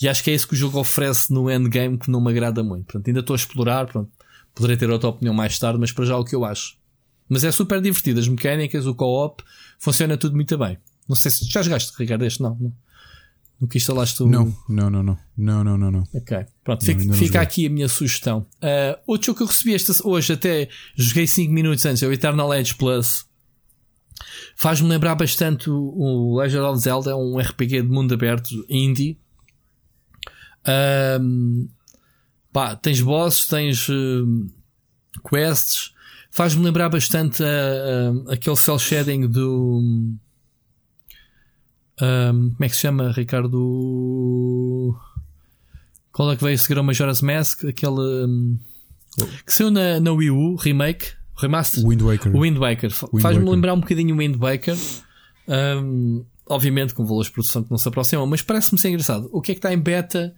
E 0.00 0.08
acho 0.08 0.22
que 0.22 0.30
é 0.30 0.34
isso 0.34 0.46
que 0.46 0.54
o 0.54 0.56
jogo 0.56 0.78
oferece 0.78 1.32
no 1.32 1.50
endgame 1.50 1.98
que 1.98 2.08
não 2.08 2.20
me 2.20 2.30
agrada 2.30 2.62
muito. 2.62 2.84
Portanto, 2.84 3.08
ainda 3.08 3.18
estou 3.18 3.34
a 3.34 3.36
explorar. 3.36 3.86
Pronto. 3.88 4.12
Poderei 4.54 4.76
ter 4.76 4.88
outra 4.88 5.08
opinião 5.08 5.34
mais 5.34 5.58
tarde, 5.58 5.80
mas 5.80 5.90
para 5.90 6.04
já 6.04 6.14
é 6.14 6.16
o 6.16 6.24
que 6.24 6.36
eu 6.36 6.44
acho. 6.44 6.78
Mas 7.30 7.44
é 7.44 7.52
super 7.52 7.80
divertido. 7.80 8.18
As 8.18 8.26
mecânicas, 8.26 8.86
o 8.86 8.94
co-op, 8.94 9.42
funciona 9.78 10.16
tudo 10.16 10.34
muito 10.34 10.58
bem. 10.58 10.76
Não 11.08 11.14
sei 11.14 11.30
se 11.30 11.48
já 11.48 11.62
jogaste, 11.62 11.92
Ricardo, 11.96 12.24
este 12.24 12.42
não. 12.42 12.56
não. 12.60 12.72
Nunca 13.60 13.76
instalaste 13.76 14.22
o. 14.22 14.26
Não, 14.26 14.56
não, 14.68 14.90
não, 14.90 15.02
não. 15.02 15.18
Não, 15.36 15.62
não, 15.62 15.78
não, 15.78 15.90
não. 15.90 16.08
Ok. 16.12 16.46
Pronto, 16.64 16.84
não, 16.84 16.98
fica, 17.00 17.14
fica 17.14 17.40
aqui 17.40 17.66
a 17.66 17.70
minha 17.70 17.88
sugestão. 17.88 18.46
Uh, 18.56 18.98
outro 19.06 19.26
jogo 19.26 19.36
que 19.36 19.42
eu 19.44 19.46
recebi 19.46 19.74
este, 19.74 19.92
hoje, 20.02 20.32
até 20.32 20.68
joguei 20.96 21.26
5 21.26 21.52
minutos 21.52 21.86
antes, 21.86 22.02
é 22.02 22.06
o 22.06 22.12
Eternal 22.12 22.52
Edge 22.54 22.74
Plus. 22.74 23.26
Faz-me 24.56 24.88
lembrar 24.88 25.14
bastante 25.14 25.70
o, 25.70 25.76
o 25.76 26.40
Legend 26.40 26.64
of 26.64 26.80
Zelda, 26.80 27.10
é 27.10 27.14
um 27.14 27.38
RPG 27.38 27.82
de 27.82 27.88
mundo 27.88 28.14
aberto 28.14 28.48
indie. 28.68 29.18
Um, 31.20 31.68
pá, 32.52 32.74
tens 32.74 33.00
bosses, 33.00 33.46
tens 33.46 33.88
uh, 33.88 34.46
quests, 35.28 35.92
Faz-me 36.30 36.64
lembrar 36.64 36.88
bastante 36.88 37.42
aquele 38.28 38.56
cel 38.56 38.78
shading 38.78 39.26
do. 39.26 39.80
Um, 42.00 42.50
como 42.50 42.64
é 42.64 42.68
que 42.68 42.74
se 42.74 42.82
chama, 42.82 43.12
Ricardo? 43.12 44.96
Qual 46.12 46.32
é 46.32 46.36
que 46.36 46.44
veio 46.44 46.58
seguir 46.58 46.78
ao 46.78 46.84
Majora's 46.84 47.20
Mask? 47.20 47.64
Aquele. 47.64 48.00
Um, 48.26 48.58
que 49.44 49.52
saiu 49.52 49.70
na, 49.70 49.98
na 49.98 50.12
Wii 50.12 50.30
U, 50.30 50.56
remake, 50.56 51.12
remaster. 51.36 51.84
Wind 51.84 52.02
Waker. 52.02 52.36
Wind 52.36 52.58
Waker. 52.58 52.90
Faz-me 52.90 53.50
lembrar 53.50 53.74
um 53.74 53.80
bocadinho 53.80 54.14
o 54.14 54.18
Wind 54.18 54.36
Waker. 54.36 54.76
Um, 55.48 56.24
obviamente 56.46 56.94
com 56.94 57.04
valores 57.04 57.28
de 57.28 57.32
produção 57.32 57.62
que 57.62 57.70
não 57.70 57.78
se 57.78 57.88
aproximam, 57.88 58.26
mas 58.26 58.42
parece-me 58.42 58.78
ser 58.78 58.88
engraçado. 58.88 59.28
O 59.32 59.40
que 59.40 59.52
é 59.52 59.54
que 59.54 59.58
está 59.58 59.72
em 59.72 59.78
beta? 59.78 60.34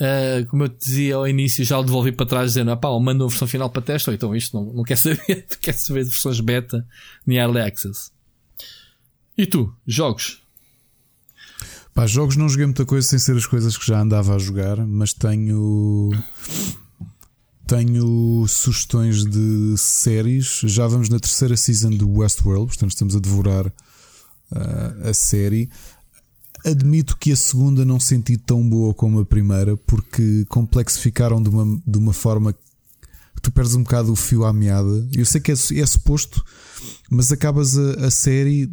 Uh, 0.00 0.46
como 0.48 0.64
eu 0.64 0.68
te 0.68 0.86
dizia 0.86 1.16
ao 1.16 1.28
início, 1.28 1.64
já 1.64 1.78
o 1.78 1.82
devolvi 1.82 2.12
para 2.12 2.26
trás 2.26 2.52
dizendo: 2.52 2.70
ah, 2.70 2.76
pá, 2.76 2.88
manda 2.98 3.24
uma 3.24 3.28
versão 3.28 3.46
final 3.46 3.68
para 3.70 3.82
teste, 3.82 4.08
ou 4.08 4.14
então 4.14 4.34
isto 4.34 4.56
não, 4.56 4.72
não 4.72 4.82
quer 4.82 4.96
saber, 4.96 5.46
quer 5.60 5.74
saber 5.74 6.04
de 6.04 6.10
versões 6.10 6.40
beta 6.40 6.86
nem 7.26 7.38
early 7.38 7.60
access. 7.60 8.10
E 9.36 9.46
tu, 9.46 9.74
jogos? 9.86 10.42
Pá, 11.94 12.06
jogos 12.06 12.36
não 12.36 12.48
joguei 12.48 12.64
muita 12.64 12.86
coisa 12.86 13.06
sem 13.06 13.18
ser 13.18 13.36
as 13.36 13.46
coisas 13.46 13.76
que 13.76 13.86
já 13.86 14.00
andava 14.00 14.34
a 14.34 14.38
jogar, 14.38 14.78
mas 14.86 15.12
tenho. 15.12 16.10
Tenho 17.66 18.46
sugestões 18.48 19.24
de 19.24 19.74
séries. 19.76 20.60
Já 20.64 20.86
vamos 20.86 21.08
na 21.08 21.18
terceira 21.18 21.56
season 21.56 21.90
do 21.90 22.10
Westworld, 22.10 22.66
portanto 22.66 22.90
estamos 22.90 23.14
a 23.14 23.20
devorar 23.20 23.66
uh, 23.66 25.08
a 25.08 25.14
série. 25.14 25.70
Admito 26.64 27.16
que 27.16 27.32
a 27.32 27.36
segunda 27.36 27.84
não 27.84 27.98
senti 27.98 28.36
tão 28.36 28.68
boa 28.68 28.94
como 28.94 29.20
a 29.20 29.26
primeira, 29.26 29.76
porque 29.76 30.44
complexificaram 30.48 31.42
de 31.42 31.48
uma, 31.48 31.82
de 31.84 31.98
uma 31.98 32.12
forma 32.12 32.52
que 32.52 32.60
tu 33.42 33.50
perdes 33.50 33.74
um 33.74 33.82
bocado 33.82 34.12
o 34.12 34.16
fio 34.16 34.44
à 34.44 34.52
meada. 34.52 35.08
Eu 35.12 35.26
sei 35.26 35.40
que 35.40 35.50
é, 35.50 35.54
é 35.54 35.86
suposto, 35.86 36.44
mas 37.10 37.32
acabas 37.32 37.76
a, 37.76 38.06
a 38.06 38.10
série. 38.10 38.70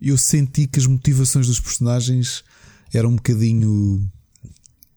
Eu 0.00 0.18
senti 0.18 0.66
que 0.66 0.80
as 0.80 0.86
motivações 0.86 1.46
dos 1.46 1.60
personagens 1.60 2.42
eram 2.92 3.10
um 3.10 3.16
bocadinho 3.16 4.04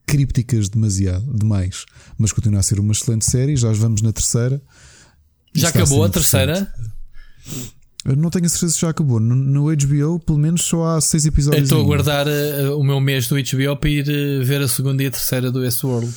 crípticas 0.05 0.69
demasiado, 0.69 1.31
demais. 1.37 1.85
Mas 2.17 2.31
continua 2.31 2.59
a 2.59 2.63
ser 2.63 2.79
uma 2.79 2.91
excelente 2.91 3.25
série. 3.25 3.55
Já 3.55 3.71
vamos 3.71 4.01
na 4.01 4.11
terceira. 4.11 4.61
Já 5.53 5.69
acabou 5.69 6.03
a 6.03 6.09
terceira? 6.09 6.73
Eu 8.05 8.15
não 8.15 8.29
tenho 8.29 8.45
a 8.45 8.49
certeza 8.49 8.73
se 8.73 8.81
já 8.81 8.89
acabou. 8.89 9.19
No, 9.19 9.35
no 9.35 9.63
HBO, 9.65 10.19
pelo 10.19 10.37
menos, 10.37 10.61
só 10.61 10.95
há 10.95 11.01
seis 11.01 11.25
episódios. 11.25 11.63
Estou 11.63 11.81
a 11.81 11.83
guardar 11.83 12.27
uh, 12.27 12.77
o 12.77 12.83
meu 12.83 12.99
mês 12.99 13.27
do 13.27 13.35
HBO 13.35 13.75
para 13.77 13.89
ir 13.89 14.07
uh, 14.07 14.45
ver 14.45 14.61
a 14.61 14.67
segunda 14.67 15.01
e 15.01 15.07
a 15.07 15.11
terceira 15.11 15.51
do 15.51 15.65
S-World. 15.65 16.13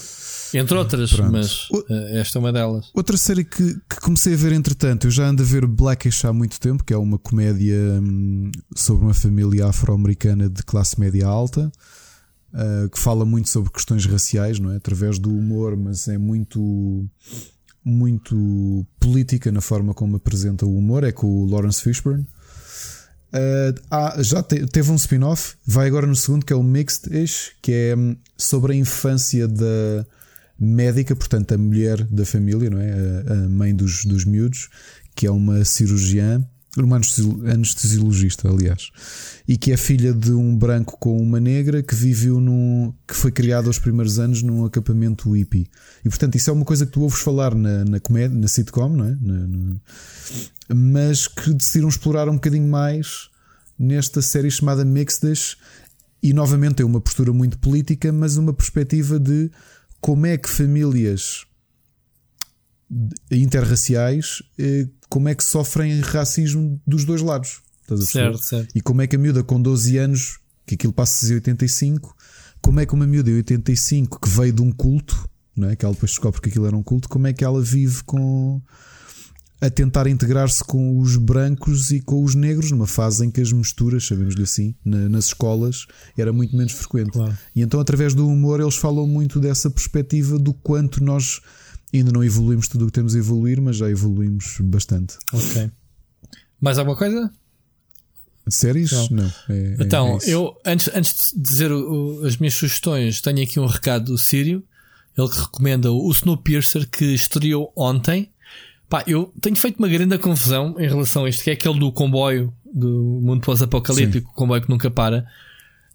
Entre 0.55 0.77
outras, 0.77 1.13
Pronto. 1.13 1.33
mas 1.33 1.69
uh, 1.71 1.85
esta 2.13 2.39
é 2.39 2.41
uma 2.41 2.53
delas. 2.53 2.91
Outra 2.95 3.17
série 3.17 3.45
que, 3.45 3.75
que, 3.89 4.01
comecei 4.03 4.35
a 4.35 4.37
ver 4.37 4.53
entretanto, 4.53 5.07
eu 5.07 5.11
já 5.11 5.27
ando 5.27 5.43
a 5.43 5.47
ver 5.47 5.67
Blackish 5.67 6.25
há 6.25 6.33
muito 6.33 6.61
tempo, 6.61 6.85
que 6.85 6.93
é 6.93 6.97
uma 6.97 7.19
comédia 7.19 7.77
hum, 8.03 8.51
sobre 8.75 9.05
uma 9.05 9.15
família 9.15 9.67
afro-americana 9.67 10.49
de 10.49 10.63
classe 10.63 10.99
média 11.01 11.27
alta, 11.27 11.71
uh, 12.53 12.89
que 12.91 12.99
fala 12.99 13.25
muito 13.25 13.49
sobre 13.49 13.71
questões 13.71 14.05
raciais, 14.07 14.59
não 14.59 14.73
é? 14.73 14.77
Através 14.77 15.19
do 15.19 15.31
humor, 15.31 15.77
mas 15.77 16.09
é 16.09 16.19
muito 16.19 17.07
muito 17.85 18.87
política 19.01 19.51
na 19.51 19.61
forma 19.61 19.95
como 19.95 20.17
apresenta 20.17 20.67
o 20.67 20.77
humor, 20.77 21.05
é 21.05 21.13
com 21.13 21.27
o 21.27 21.47
Lawrence 21.47 21.83
Fishburne. 21.83 22.27
Uh, 23.31 24.23
já 24.23 24.43
te, 24.43 24.67
teve 24.67 24.91
um 24.91 24.97
spin-off, 24.97 25.55
vai 25.67 25.87
agora 25.87 26.07
no 26.07 26.17
segundo, 26.17 26.47
que 26.47 26.53
é 26.53 26.57
o 26.57 26.63
Mixed-ish, 26.63 27.53
que 27.61 27.73
é 27.73 27.97
hum, 27.97 28.17
sobre 28.37 28.73
a 28.73 28.77
infância 28.77 29.47
da 29.47 30.07
médica, 30.59 31.15
portanto, 31.15 31.53
a 31.53 31.59
mulher 31.59 32.03
da 32.05 32.25
família, 32.25 32.71
não 32.71 32.81
é? 32.81 32.91
A, 32.91 33.33
a 33.33 33.49
mãe 33.49 33.75
dos, 33.75 34.05
dos 34.05 34.25
miúdos, 34.25 34.69
que 35.15 35.27
é 35.27 35.31
uma 35.31 35.65
cirurgiã 35.65 36.45
uma 36.85 36.97
anestesiologista, 36.97 38.49
aliás, 38.49 38.91
e 39.47 39.57
que 39.57 39.73
é 39.73 39.77
filha 39.77 40.13
de 40.13 40.33
um 40.33 40.57
branco 40.57 40.97
com 40.99 41.17
uma 41.17 41.41
negra 41.41 41.83
que 41.83 41.95
viveu 41.95 42.41
num. 42.41 42.93
que 43.07 43.15
foi 43.15 43.33
criado 43.33 43.67
aos 43.67 43.79
primeiros 43.79 44.19
anos 44.19 44.43
num 44.43 44.65
acampamento 44.65 45.31
hippie. 45.31 45.69
E 46.05 46.09
portanto, 46.09 46.37
isso 46.37 46.51
é 46.51 46.53
uma 46.53 46.65
coisa 46.65 46.87
que 46.87 46.93
tu 46.93 47.03
ouves 47.03 47.21
falar 47.21 47.55
na, 47.55 47.85
na 47.85 48.01
comédia, 48.01 48.37
na 48.37 48.49
sitcom, 48.49 48.89
não 48.89 49.05
é? 49.05 49.17
Na, 49.21 49.47
na, 49.47 49.77
mas 50.75 51.27
que 51.27 51.53
decidiram 51.55 51.89
explorar 51.89 52.29
um 52.29 52.35
bocadinho 52.35 52.69
mais 52.69 53.31
nesta 53.79 54.21
série 54.21 54.51
chamada 54.51 54.85
Mixed 54.85 55.57
e 56.23 56.33
novamente 56.33 56.77
tem 56.77 56.87
uma 56.87 57.01
postura 57.01 57.33
muito 57.33 57.59
política, 57.59 58.13
mas 58.13 58.37
uma 58.37 58.53
perspectiva 58.53 59.19
de 59.19 59.51
como 60.01 60.27
é 60.27 60.37
que 60.37 60.49
famílias 60.49 61.47
interraciais 63.31 64.43
eh, 64.59 64.89
como 65.09 65.29
é 65.29 65.35
que 65.35 65.43
sofrem 65.45 66.01
racismo 66.01 66.81
dos 66.87 67.05
dois 67.05 67.23
lados. 67.23 67.61
Certo, 68.11 68.39
certo. 68.39 68.69
E 68.75 68.81
como 68.81 69.01
é 69.03 69.07
que 69.07 69.17
a 69.17 69.19
miúda 69.19 69.43
com 69.43 69.61
12 69.61 69.97
anos 69.97 70.39
que 70.67 70.75
aquilo 70.75 70.93
passa 70.93 71.27
em 71.31 71.35
85. 71.37 72.15
Como 72.61 72.79
é 72.81 72.85
que 72.85 72.93
uma 72.93 73.07
miúda 73.07 73.31
em 73.31 73.37
85 73.37 74.21
que 74.21 74.29
veio 74.29 74.53
de 74.53 74.61
um 74.61 74.71
culto, 74.71 75.27
não 75.57 75.71
é? 75.71 75.77
que 75.77 75.85
ela 75.85 75.95
depois 75.95 76.11
descobre 76.11 76.41
que 76.41 76.51
aquilo 76.51 76.67
era 76.67 76.77
um 76.77 76.83
culto, 76.83 77.09
como 77.09 77.27
é 77.27 77.33
que 77.33 77.43
ela 77.45 77.63
vive 77.63 78.03
com 78.05 78.61
a 79.61 79.69
tentar 79.71 80.07
integrar-se 80.07 80.63
com 80.63 80.99
os 81.01 81.17
brancos 81.17 81.91
e 81.91 82.01
com 82.01 82.23
os 82.23 82.35
negros 82.37 82.71
numa 82.71 82.87
fase 82.87 83.27
em 83.27 83.31
que 83.31 83.41
as 83.41 83.51
misturas, 83.53 84.07
sabemos-lhe 84.07 84.43
assim, 84.45 84.73
na- 84.85 85.09
nas 85.09 85.27
escolas 85.27 85.87
era 86.17 86.33
muito 86.33 86.55
menos 86.57 86.73
frequente. 86.73 87.11
Claro. 87.13 87.37
E 87.57 87.63
então, 87.63 87.81
através 87.81 88.15
do 88.15 88.25
humor, 88.29 88.61
eles 88.61 88.77
falam 88.77 89.05
muito 89.07 89.41
dessa 89.41 89.69
perspectiva 89.69 90.39
do 90.39 90.53
quanto 90.55 91.03
nós 91.03 91.41
ainda 91.93 92.13
não 92.13 92.23
evoluímos 92.23 92.69
tudo 92.69 92.83
o 92.85 92.87
que 92.87 92.93
temos 92.93 93.15
a 93.15 93.19
evoluir, 93.19 93.61
mas 93.61 93.77
já 93.77 93.89
evoluímos 93.89 94.59
bastante. 94.61 95.17
Ok. 95.33 95.71
Mais 96.61 96.79
alguma 96.79 96.97
coisa? 96.97 97.31
De 98.47 98.55
séries? 98.55 98.93
Não. 98.93 99.09
Não. 99.11 99.33
É- 99.49 99.53
é- 99.53 99.77
Então, 99.81 100.19
é 100.23 100.31
eu, 100.31 100.57
antes, 100.65 100.89
antes 100.95 101.33
de 101.35 101.41
dizer 101.43 101.71
o- 101.71 102.21
o- 102.23 102.27
as 102.27 102.37
minhas 102.39 102.55
sugestões, 102.55 103.21
tenho 103.21 103.43
aqui 103.43 103.61
um 103.61 103.67
recado 103.67 104.07
do 104.07 104.19
Sírio. 104.19 104.63
Ele 105.17 105.29
que 105.29 105.39
recomenda 105.41 105.91
o 105.91 106.11
Snowpiercer 106.13 106.89
que 106.89 107.05
estreou 107.15 107.73
ontem. 107.77 108.31
Pá, 108.89 109.05
eu 109.07 109.33
tenho 109.41 109.57
feito 109.57 109.79
uma 109.79 109.89
grande 109.89 110.17
confusão 110.19 110.77
em 110.79 110.87
relação 110.89 111.25
a 111.25 111.29
isto, 111.29 111.43
que 111.45 111.51
é 111.51 111.53
aquele 111.53 111.79
do 111.79 111.93
comboio 111.93 112.55
do 112.73 113.21
mundo 113.23 113.41
pós-apocalíptico, 113.43 114.31
o 114.31 114.35
comboio 114.35 114.63
que 114.63 114.69
nunca 114.71 114.91
para. 114.91 115.27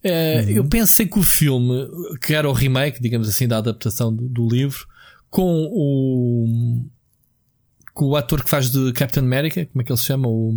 Eh, 0.03 0.45
Eu 0.57 0.65
pensei 0.65 1.07
que 1.07 1.17
o 1.17 1.23
filme, 1.23 1.87
que 2.21 2.33
era 2.35 2.47
o 2.49 2.53
remake, 2.53 3.01
digamos 3.01 3.27
assim, 3.29 3.47
da 3.47 3.57
adaptação 3.59 4.13
do, 4.13 4.27
do 4.27 4.47
livro, 4.47 4.85
com 5.33 5.67
o 5.71 6.85
com 7.91 8.05
o 8.05 8.15
ator 8.15 8.43
que 8.43 8.49
faz 8.49 8.69
de 8.69 8.93
Captain 8.93 9.23
America, 9.23 9.65
como 9.65 9.81
é 9.81 9.83
que 9.83 9.91
ele 9.91 9.97
se 9.99 10.05
chama? 10.05 10.27
O, 10.27 10.53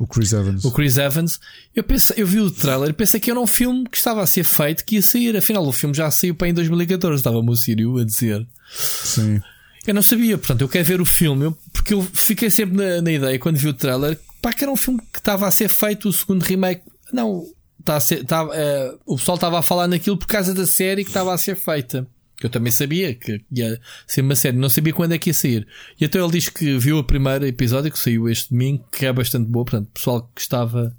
O 0.00 0.06
Chris 0.06 0.32
Evans. 0.32 0.64
o 0.64 0.72
Chris 0.72 0.98
Evans. 0.98 1.40
Eu, 1.74 1.84
pensei, 1.84 2.16
eu 2.20 2.26
vi 2.26 2.40
o 2.40 2.50
trailer 2.50 2.90
e 2.90 2.92
pensei 2.92 3.20
que 3.20 3.30
era 3.30 3.38
um 3.38 3.46
filme 3.46 3.88
que 3.88 3.96
estava 3.96 4.20
a 4.20 4.26
ser 4.26 4.42
feito, 4.42 4.84
que 4.84 4.96
ia 4.96 5.02
sair. 5.02 5.36
Afinal, 5.36 5.64
o 5.64 5.72
filme 5.72 5.94
já 5.94 6.10
saiu 6.10 6.34
para 6.34 6.48
em 6.48 6.54
2014, 6.54 7.20
estava-me 7.20 7.48
o 7.50 7.56
Sírio 7.56 7.96
a 7.98 8.04
dizer. 8.04 8.44
Sim. 8.76 9.40
Eu 9.86 9.94
não 9.94 10.02
sabia, 10.02 10.36
portanto, 10.36 10.62
eu 10.62 10.68
quero 10.68 10.84
ver 10.84 11.00
o 11.00 11.06
filme, 11.06 11.54
porque 11.72 11.94
eu 11.94 12.02
fiquei 12.02 12.50
sempre 12.50 12.76
na, 12.76 13.00
na 13.00 13.12
ideia, 13.12 13.38
quando 13.38 13.58
vi 13.58 13.68
o 13.68 13.74
trailer, 13.74 14.18
pá, 14.42 14.52
que 14.52 14.64
era 14.64 14.72
um 14.72 14.76
filme 14.76 15.00
que 15.12 15.18
estava 15.18 15.46
a 15.46 15.50
ser 15.52 15.68
feito, 15.68 16.08
o 16.08 16.12
segundo 16.12 16.42
remake. 16.42 16.82
Não, 17.12 17.44
está 17.78 17.96
a 17.96 18.00
ser, 18.00 18.22
está, 18.22 18.48
eh, 18.52 18.94
o 19.06 19.16
pessoal 19.16 19.36
estava 19.36 19.58
a 19.58 19.62
falar 19.62 19.86
naquilo 19.86 20.16
por 20.16 20.26
causa 20.26 20.52
da 20.52 20.66
série 20.66 21.04
que 21.04 21.10
estava 21.10 21.32
a 21.32 21.38
ser 21.38 21.54
feita. 21.54 22.06
Que 22.36 22.46
eu 22.46 22.50
também 22.50 22.72
sabia 22.72 23.14
que 23.14 23.40
ia 23.50 23.80
ser 24.06 24.22
uma 24.22 24.34
série, 24.34 24.56
não 24.56 24.68
sabia 24.68 24.92
quando 24.92 25.12
é 25.12 25.18
que 25.18 25.30
ia 25.30 25.34
sair. 25.34 25.66
E 26.00 26.04
então 26.04 26.22
ele 26.22 26.32
diz 26.32 26.48
que 26.48 26.76
viu 26.78 26.98
o 26.98 27.04
primeiro 27.04 27.46
episódio 27.46 27.90
que 27.90 27.98
saiu 27.98 28.28
este 28.28 28.50
domingo, 28.50 28.84
que 28.90 29.06
é 29.06 29.12
bastante 29.12 29.48
boa, 29.48 29.64
portanto, 29.64 29.90
pessoal 29.94 30.30
que 30.34 30.40
estava 30.40 30.94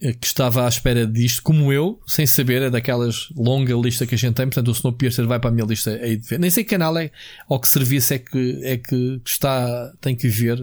eh, 0.00 0.12
que 0.12 0.26
estava 0.26 0.64
à 0.64 0.68
espera 0.68 1.06
disto, 1.06 1.42
como 1.42 1.72
eu, 1.72 2.00
sem 2.06 2.26
saber, 2.26 2.62
é 2.62 2.70
daquelas 2.70 3.28
longa 3.36 3.74
lista 3.74 4.06
que 4.06 4.14
a 4.14 4.18
gente 4.18 4.34
tem, 4.34 4.46
portanto 4.46 4.68
o 4.68 4.72
Snowpiercer 4.72 5.26
vai 5.26 5.40
para 5.40 5.50
a 5.50 5.52
minha 5.52 5.66
lista 5.66 5.90
aí 5.90 6.16
de 6.16 6.28
ver. 6.28 6.38
Nem 6.38 6.50
sei 6.50 6.62
que 6.62 6.70
canal 6.70 6.96
é, 6.96 7.10
ou 7.48 7.58
que 7.58 7.68
serviço 7.68 8.14
é 8.14 8.18
que, 8.18 8.60
é 8.62 8.76
que 8.76 9.20
está, 9.24 9.92
tem 10.00 10.14
que 10.14 10.28
ver 10.28 10.58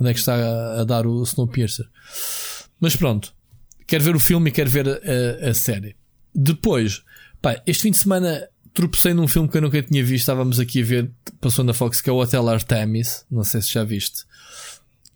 onde 0.00 0.10
é 0.10 0.12
que 0.12 0.18
está 0.18 0.34
a, 0.34 0.80
a 0.80 0.84
dar 0.84 1.06
o 1.06 1.22
Snowpiercer. 1.22 1.86
Mas 2.80 2.96
pronto, 2.96 3.32
quero 3.86 4.02
ver 4.02 4.16
o 4.16 4.20
filme 4.20 4.50
e 4.50 4.52
quero 4.52 4.70
ver 4.70 4.88
a, 4.88 5.50
a 5.50 5.54
série. 5.54 5.94
Depois, 6.34 7.04
pá, 7.40 7.62
este 7.66 7.82
fim 7.82 7.90
de 7.92 7.98
semana 7.98 8.48
tropecei 8.74 9.14
num 9.14 9.28
filme 9.28 9.48
que 9.48 9.56
eu 9.56 9.62
nunca 9.62 9.80
tinha 9.82 10.04
visto, 10.04 10.22
estávamos 10.22 10.58
aqui 10.60 10.82
a 10.82 10.84
ver, 10.84 11.10
passou 11.40 11.64
na 11.64 11.72
Fox, 11.72 12.00
que 12.00 12.10
é 12.10 12.12
o 12.12 12.16
Hotel 12.20 12.46
Artemis, 12.48 13.24
não 13.30 13.44
sei 13.44 13.62
se 13.62 13.72
já 13.72 13.84
viste. 13.84 14.24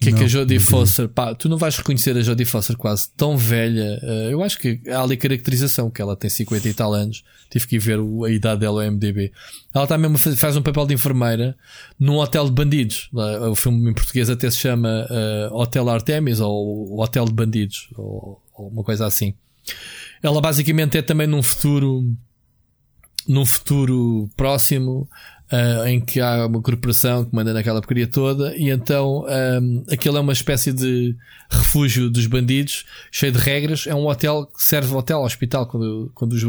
Que 0.01 0.11
é 0.11 0.13
que 0.13 0.19
Não, 0.21 0.27
a 0.27 0.29
Jodie. 0.29 0.61
Foster, 0.61 1.09
pá, 1.09 1.35
tu 1.35 1.49
não 1.49 1.57
vais 1.59 1.77
reconhecer 1.77 2.17
a 2.17 2.21
Jodie 2.21 2.45
Foster 2.45 2.77
quase 2.77 3.11
tão 3.17 3.37
velha. 3.37 3.99
eh, 4.01 4.29
eu 4.31 4.45
acho 4.45 4.57
que 4.57 4.81
há 4.89 5.03
ali 5.03 5.17
caracterização, 5.17 5.91
que 5.91 6.01
ela 6.01 6.15
tem 6.15 6.31
50 6.31 6.69
e 6.69 6.73
tal 6.73 6.95
anos. 6.95 7.25
Tive 7.51 7.67
que 7.67 7.77
ir 7.77 7.79
ver 7.81 7.99
a 8.25 8.31
idade 8.31 8.61
dela 8.61 8.85
ao 8.85 8.93
MDB. 8.93 9.33
Ela 9.75 9.83
está 9.85 9.99
mesmo 9.99 10.17
faz, 10.37 10.57
um 10.57 10.63
papel 10.63 10.87
de 10.87 10.95
enfermeira 10.95 11.57
num 11.99 12.15
hotel 12.19 12.45
de 12.45 12.53
bandidos. 12.53 13.09
Lá, 13.13 13.51
O 13.51 13.57
filme 13.57 13.91
em 13.91 13.93
português 13.93 14.31
até 14.31 14.49
se 14.49 14.59
chama 14.59 15.05
eh, 15.11 15.49
Hotel 15.51 15.89
Artemis 15.89 16.39
ou 16.39 17.01
Hotel 17.01 17.25
de 17.25 17.33
Bandidos, 17.33 17.89
ou, 17.97 18.41
ou 18.55 18.69
uma 18.69 18.85
coisa 18.85 19.05
assim. 19.05 19.35
Ela 20.23 20.41
basicamente 20.41 20.97
é 20.97 21.03
também 21.03 21.27
num 21.27 21.43
futuro 21.43 22.09
num 23.29 23.45
futuro 23.45 24.29
próximo 24.35 25.09
ah, 25.51 25.91
em 25.91 26.01
que 26.01 26.21
há 26.21 26.47
uma 26.47 26.61
corporação 26.61 27.25
que 27.25 27.35
manda 27.35 27.55
naquela 27.55 27.81
porcaria 27.81 28.07
toda 28.07 28.55
e 28.57 28.69
então 28.69 29.25
um, 29.63 29.85
aquilo 29.91 30.19
é 30.19 30.21
uma 30.21 30.33
espécie 30.33 30.73
de 30.73 31.17
refúgio 31.51 32.11
dos 32.11 32.27
bandidos 32.27 32.85
cheio 33.11 33.33
de 33.33 33.39
regras. 33.39 33.87
É 33.87 33.95
um 33.95 34.07
hotel 34.07 34.47
que 34.47 34.63
serve 34.63 34.95
hotel 34.95 35.23
hospital 35.23 35.67
quando, 35.67 36.11
quando, 36.15 36.33
os, 36.33 36.43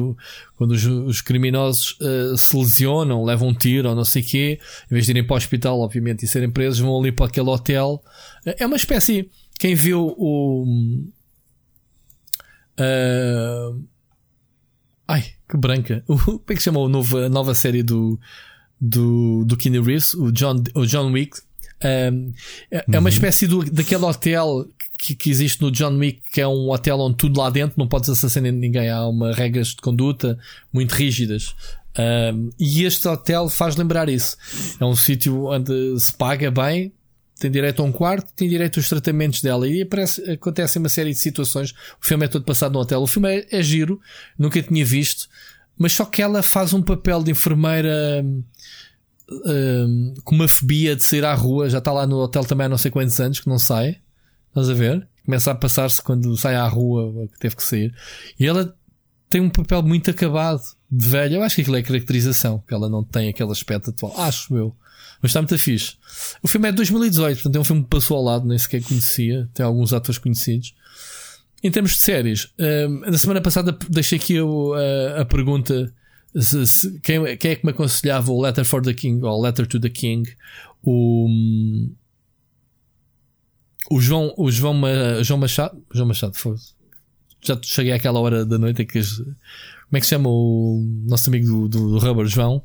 quando 0.58 0.72
os, 0.72 0.86
os 0.86 1.22
criminosos 1.22 1.98
ah, 2.02 2.36
se 2.36 2.56
lesionam 2.58 3.24
levam 3.24 3.50
um 3.50 3.54
tiro 3.54 3.90
ou 3.90 3.96
não 3.96 4.04
sei 4.04 4.22
o 4.22 4.26
quê. 4.26 4.60
Em 4.90 4.94
vez 4.94 5.06
de 5.06 5.12
irem 5.12 5.24
para 5.26 5.36
o 5.36 5.38
hospital 5.38 5.80
obviamente 5.80 6.24
e 6.24 6.28
serem 6.28 6.52
presos 6.52 6.80
vão 6.80 7.00
ali 7.00 7.12
para 7.12 7.28
aquele 7.28 7.50
hotel. 7.50 8.04
É 8.46 8.66
uma 8.66 8.76
espécie 8.78 9.30
quem 9.58 9.76
viu 9.76 10.14
o 10.18 10.66
ah, 12.78 13.72
Ai, 15.08 15.39
que 15.50 15.58
branca. 15.58 16.04
O- 16.08 16.18
Como 16.20 16.44
é 16.50 16.54
que 16.54 16.60
se 16.60 16.66
chama 16.66 16.80
o 16.80 16.88
novo, 16.90 17.18
a 17.18 17.30
nova 17.30 17.54
série 17.56 17.84
do, 17.84 18.20
do, 18.80 19.44
do 19.46 19.58
Keanu 19.58 19.82
Reeves? 19.84 20.14
O 20.14 20.32
John, 20.32 20.64
o 20.76 20.86
John 20.86 21.12
Wick. 21.12 21.38
Um, 21.84 22.34
é, 22.70 22.84
é 22.92 23.00
uma 23.00 23.08
espécie 23.10 23.48
do, 23.48 23.64
daquele 23.64 24.04
hotel 24.04 24.66
que, 24.98 25.16
que 25.16 25.30
existe 25.30 25.62
no 25.62 25.72
John 25.72 25.96
Wick, 25.98 26.22
que 26.32 26.42
é 26.42 26.48
um 26.48 26.70
hotel 26.70 27.00
onde 27.00 27.16
tudo 27.16 27.40
lá 27.40 27.50
dentro 27.50 27.76
não 27.78 27.88
podes 27.88 28.10
assassinar 28.10 28.52
ninguém. 28.52 28.90
Há 28.90 29.08
uma 29.08 29.34
regras 29.34 29.70
de 29.70 29.78
conduta 29.78 30.38
muito 30.74 30.92
rígidas. 30.94 31.56
Um, 31.98 32.50
e 32.60 32.84
este 32.84 33.08
hotel 33.08 33.50
faz 33.50 33.76
lembrar 33.76 34.10
isso. 34.10 34.38
É 34.80 34.86
um 34.86 34.96
sítio 34.96 35.46
onde 35.48 36.00
se 36.00 36.14
paga 36.14 36.52
bem, 36.52 36.92
tem 37.40 37.50
direito 37.50 37.82
a 37.82 37.86
um 37.86 37.92
quarto, 37.92 38.34
tem 38.36 38.50
direito 38.50 38.80
aos 38.80 38.90
tratamentos 38.90 39.42
dela 39.42 39.68
e 39.68 39.82
aparece, 39.82 40.22
acontece 40.30 40.78
uma 40.78 40.90
série 40.90 41.12
de 41.12 41.20
situações. 41.20 41.72
O 42.02 42.06
filme 42.06 42.26
é 42.26 42.28
todo 42.28 42.44
passado 42.44 42.74
no 42.74 42.80
hotel. 42.80 43.02
O 43.02 43.08
filme 43.08 43.40
é, 43.40 43.48
é 43.50 43.64
giro, 43.64 44.00
nunca 44.38 44.62
tinha 44.62 44.86
visto, 44.86 45.28
mas 45.78 45.94
só 45.94 46.06
que 46.06 46.22
ela 46.22 46.44
faz 46.44 46.74
um 46.74 46.82
papel 46.82 47.24
de 47.24 47.32
enfermeira 47.32 48.22
hum, 48.24 48.44
hum, 49.32 50.14
com 50.24 50.36
uma 50.36 50.48
fobia 50.48 50.96
de 50.96 51.04
sair 51.04 51.24
à 51.24 51.34
rua. 51.34 51.70
Já 51.70 51.78
está 51.78 51.92
lá 51.92 52.06
no 52.06 52.18
hotel 52.18 52.44
também 52.44 52.66
há 52.66 52.70
não 52.70 52.78
sei 52.78 52.92
quantos 52.92 53.20
anos 53.20 53.40
que 53.40 53.48
não 53.48 53.58
sai. 53.58 53.98
Estás 54.50 54.70
a 54.70 54.74
ver? 54.74 55.08
Começa 55.26 55.52
a 55.52 55.56
passar-se 55.56 56.02
quando 56.02 56.36
sai 56.36 56.56
à 56.56 56.68
rua 56.68 57.28
que 57.32 57.40
teve 57.40 57.56
que 57.56 57.64
sair. 57.64 57.96
E 58.38 58.46
ela 58.46 58.76
tem 59.30 59.40
um 59.40 59.50
papel 59.50 59.82
muito 59.84 60.10
acabado 60.10 60.62
de 60.92 61.08
velha. 61.08 61.36
Eu 61.36 61.44
acho 61.44 61.56
que 61.56 61.62
aquilo 61.62 61.78
é 61.78 61.84
caracterização, 61.84 62.64
que 62.68 62.74
ela 62.74 62.90
não 62.90 63.04
tem 63.04 63.30
aquele 63.30 63.52
aspecto 63.52 63.92
atual. 63.92 64.20
Acho 64.20 64.58
eu. 64.58 64.76
Mas 65.22 65.32
está 65.32 65.42
muito 65.42 65.58
fixe. 65.60 65.96
O 66.42 66.48
filme 66.48 66.68
é 66.68 66.72
de 66.72 66.78
2018, 66.78 67.38
portanto 67.38 67.56
é 67.56 67.60
um 67.60 67.64
filme 67.64 67.84
que 67.84 67.90
passou 67.90 68.18
ao 68.18 68.24
lado, 68.24 68.48
nem 68.48 68.58
sequer 68.58 68.82
conhecia. 68.84 69.50
Tem 69.54 69.66
alguns 69.66 69.92
atores 69.94 70.18
conhecidos. 70.18 70.74
Em 71.62 71.70
termos 71.70 71.92
de 71.92 71.98
séries, 72.00 72.48
hum, 72.58 73.02
na 73.12 73.18
semana 73.18 73.42
passada 73.42 73.78
deixei 73.90 74.18
aqui 74.18 74.36
a, 75.18 75.26
pergunta 75.26 75.94
se- 76.40 76.66
se- 76.68 77.00
quem, 77.02 77.36
quem 77.38 77.52
é 77.52 77.56
que 77.56 77.66
me 77.66 77.72
aconselhava 77.72 78.32
o 78.32 78.42
Letter 78.42 78.64
for 78.64 78.82
the 78.82 78.94
King 78.94 79.22
ou 79.26 79.42
Letter 79.42 79.68
to 79.68 79.78
the 79.80 79.90
King. 79.90 80.30
O, 80.82 81.28
hum, 81.28 81.94
o 83.92 84.00
João, 84.00 84.34
o 84.38 84.50
João, 84.50 84.82
João 85.24 85.40
Machado, 85.40 85.84
João 85.94 86.08
Machado, 86.08 86.34
foi, 86.36 86.56
já 87.42 87.60
cheguei 87.62 87.92
àquela 87.92 88.20
hora 88.20 88.46
da 88.46 88.58
noite 88.58 88.84
em 88.84 88.86
que 88.86 89.02
como 89.02 89.98
é 89.98 90.00
que 90.00 90.06
se 90.06 90.12
chama 90.12 90.30
o 90.30 90.82
nosso 91.08 91.30
amigo 91.30 91.48
do, 91.48 91.68
do, 91.68 91.90
do 91.92 91.98
Rubber, 92.00 92.26
João? 92.28 92.64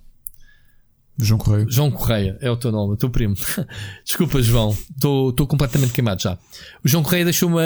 João 1.17 1.39
Correia. 1.39 1.67
João 1.69 1.91
Correia, 1.91 2.37
é 2.41 2.51
o 2.51 2.57
teu 2.57 2.73
nome, 2.73 2.95
o 2.95 2.97
teu 2.97 3.09
primo. 3.09 3.35
Desculpa, 4.05 4.43
João, 4.43 4.77
estou 4.91 5.47
completamente 5.47 5.93
queimado 5.93 6.21
já. 6.23 6.37
O 6.85 6.89
João 6.89 7.03
Correia 7.05 7.25
deixou-me, 7.25 7.57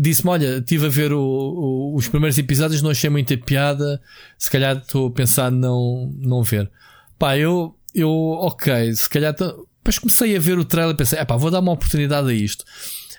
disse-me: 0.00 0.30
Olha, 0.30 0.58
estive 0.58 0.86
a 0.86 0.88
ver 0.88 1.12
o- 1.12 1.20
o- 1.20 1.94
os 1.96 2.08
primeiros 2.08 2.38
episódios, 2.38 2.80
não 2.80 2.90
achei 2.90 3.10
muita 3.10 3.36
piada, 3.36 4.00
se 4.38 4.50
calhar 4.50 4.78
estou 4.78 5.08
a 5.08 5.10
pensar 5.10 5.50
não, 5.50 6.12
não 6.18 6.42
ver. 6.42 6.70
Pá, 7.18 7.36
eu, 7.36 7.74
eu, 7.94 8.10
ok, 8.10 8.92
se 8.94 9.08
calhar. 9.10 9.34
Depois 9.34 9.98
comecei 9.98 10.34
a 10.34 10.40
ver 10.40 10.58
o 10.58 10.64
trailer 10.64 10.94
e 10.94 10.96
pensei: 10.96 11.18
é 11.18 11.24
pá, 11.26 11.36
vou 11.36 11.50
dar 11.50 11.60
uma 11.60 11.72
oportunidade 11.72 12.28
a 12.28 12.32
isto. 12.32 12.64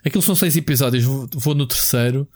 Aquilo 0.04 0.22
são 0.24 0.36
seis 0.36 0.56
episódios, 0.58 1.04
vou, 1.04 1.28
vou 1.36 1.54
no 1.56 1.66
terceiro. 1.68 2.28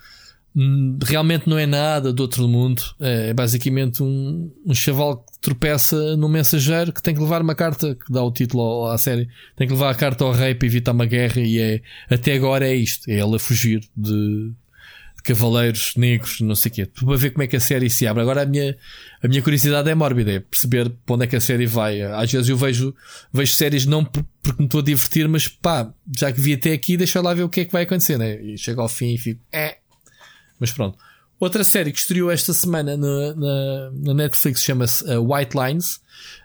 Hum, 0.55 0.97
Realmente 1.03 1.47
não 1.47 1.57
é 1.57 1.65
nada 1.65 2.11
do 2.11 2.21
outro 2.21 2.47
mundo. 2.47 2.81
É 2.99 3.33
basicamente 3.33 4.01
um, 4.03 4.51
um 4.65 4.73
chaval 4.73 5.17
que 5.17 5.39
tropeça 5.39 6.17
num 6.17 6.27
mensageiro 6.27 6.91
que 6.91 7.01
tem 7.01 7.13
que 7.13 7.21
levar 7.21 7.41
uma 7.41 7.55
carta 7.55 7.95
que 7.95 8.11
dá 8.11 8.23
o 8.23 8.31
título 8.31 8.87
à 8.87 8.97
série. 8.97 9.27
Tem 9.55 9.67
que 9.67 9.73
levar 9.73 9.91
a 9.91 9.95
carta 9.95 10.23
ao 10.23 10.31
rei 10.31 10.55
para 10.55 10.65
evitar 10.67 10.91
uma 10.91 11.05
guerra 11.05 11.39
e 11.41 11.59
é 11.59 11.81
até 12.09 12.33
agora 12.33 12.67
é 12.67 12.75
isto. 12.75 13.07
É 13.09 13.19
ele 13.21 13.35
a 13.35 13.39
fugir 13.39 13.81
de, 13.95 14.51
de 15.15 15.23
cavaleiros 15.23 15.93
negros, 15.95 16.41
não 16.41 16.55
sei 16.55 16.71
o 16.71 16.73
quê. 16.73 16.85
Para 16.87 17.15
ver 17.17 17.29
como 17.29 17.43
é 17.43 17.47
que 17.47 17.55
a 17.55 17.59
série 17.59 17.89
se 17.89 18.07
abre. 18.07 18.21
Agora 18.23 18.41
a 18.41 18.45
minha, 18.45 18.75
a 19.21 19.27
minha 19.27 19.41
curiosidade 19.41 19.89
é 19.89 19.93
mórbida, 19.95 20.31
é 20.31 20.39
perceber 20.39 20.89
para 21.05 21.15
onde 21.15 21.23
é 21.25 21.27
que 21.27 21.35
a 21.35 21.41
série 21.41 21.67
vai. 21.67 22.01
Às 22.01 22.31
vezes 22.31 22.49
eu 22.49 22.57
vejo, 22.57 22.93
vejo 23.31 23.53
séries 23.53 23.85
não 23.85 24.03
por- 24.03 24.25
porque 24.41 24.61
me 24.63 24.65
estou 24.65 24.81
a 24.81 24.83
divertir, 24.83 25.27
mas 25.27 25.47
pá, 25.47 25.93
já 26.17 26.31
que 26.31 26.41
vi 26.41 26.53
até 26.53 26.71
aqui, 26.73 26.97
deixa 26.97 27.21
lá 27.21 27.33
ver 27.35 27.43
o 27.43 27.49
que 27.49 27.59
é 27.61 27.65
que 27.65 27.71
vai 27.71 27.83
acontecer, 27.83 28.17
né? 28.17 28.41
E 28.41 28.57
chego 28.57 28.81
ao 28.81 28.89
fim 28.89 29.13
e 29.13 29.17
fico, 29.17 29.39
é. 29.51 29.77
Mas 30.59 30.71
pronto. 30.71 30.97
Outra 31.39 31.63
série 31.63 31.91
que 31.91 31.99
estreou 31.99 32.29
esta 32.29 32.53
semana 32.53 32.97
na, 32.97 33.33
na, 33.33 33.91
na 33.93 34.13
Netflix 34.13 34.61
chama-se 34.61 35.03
uh, 35.05 35.33
White 35.33 35.55
Lines. 35.57 36.01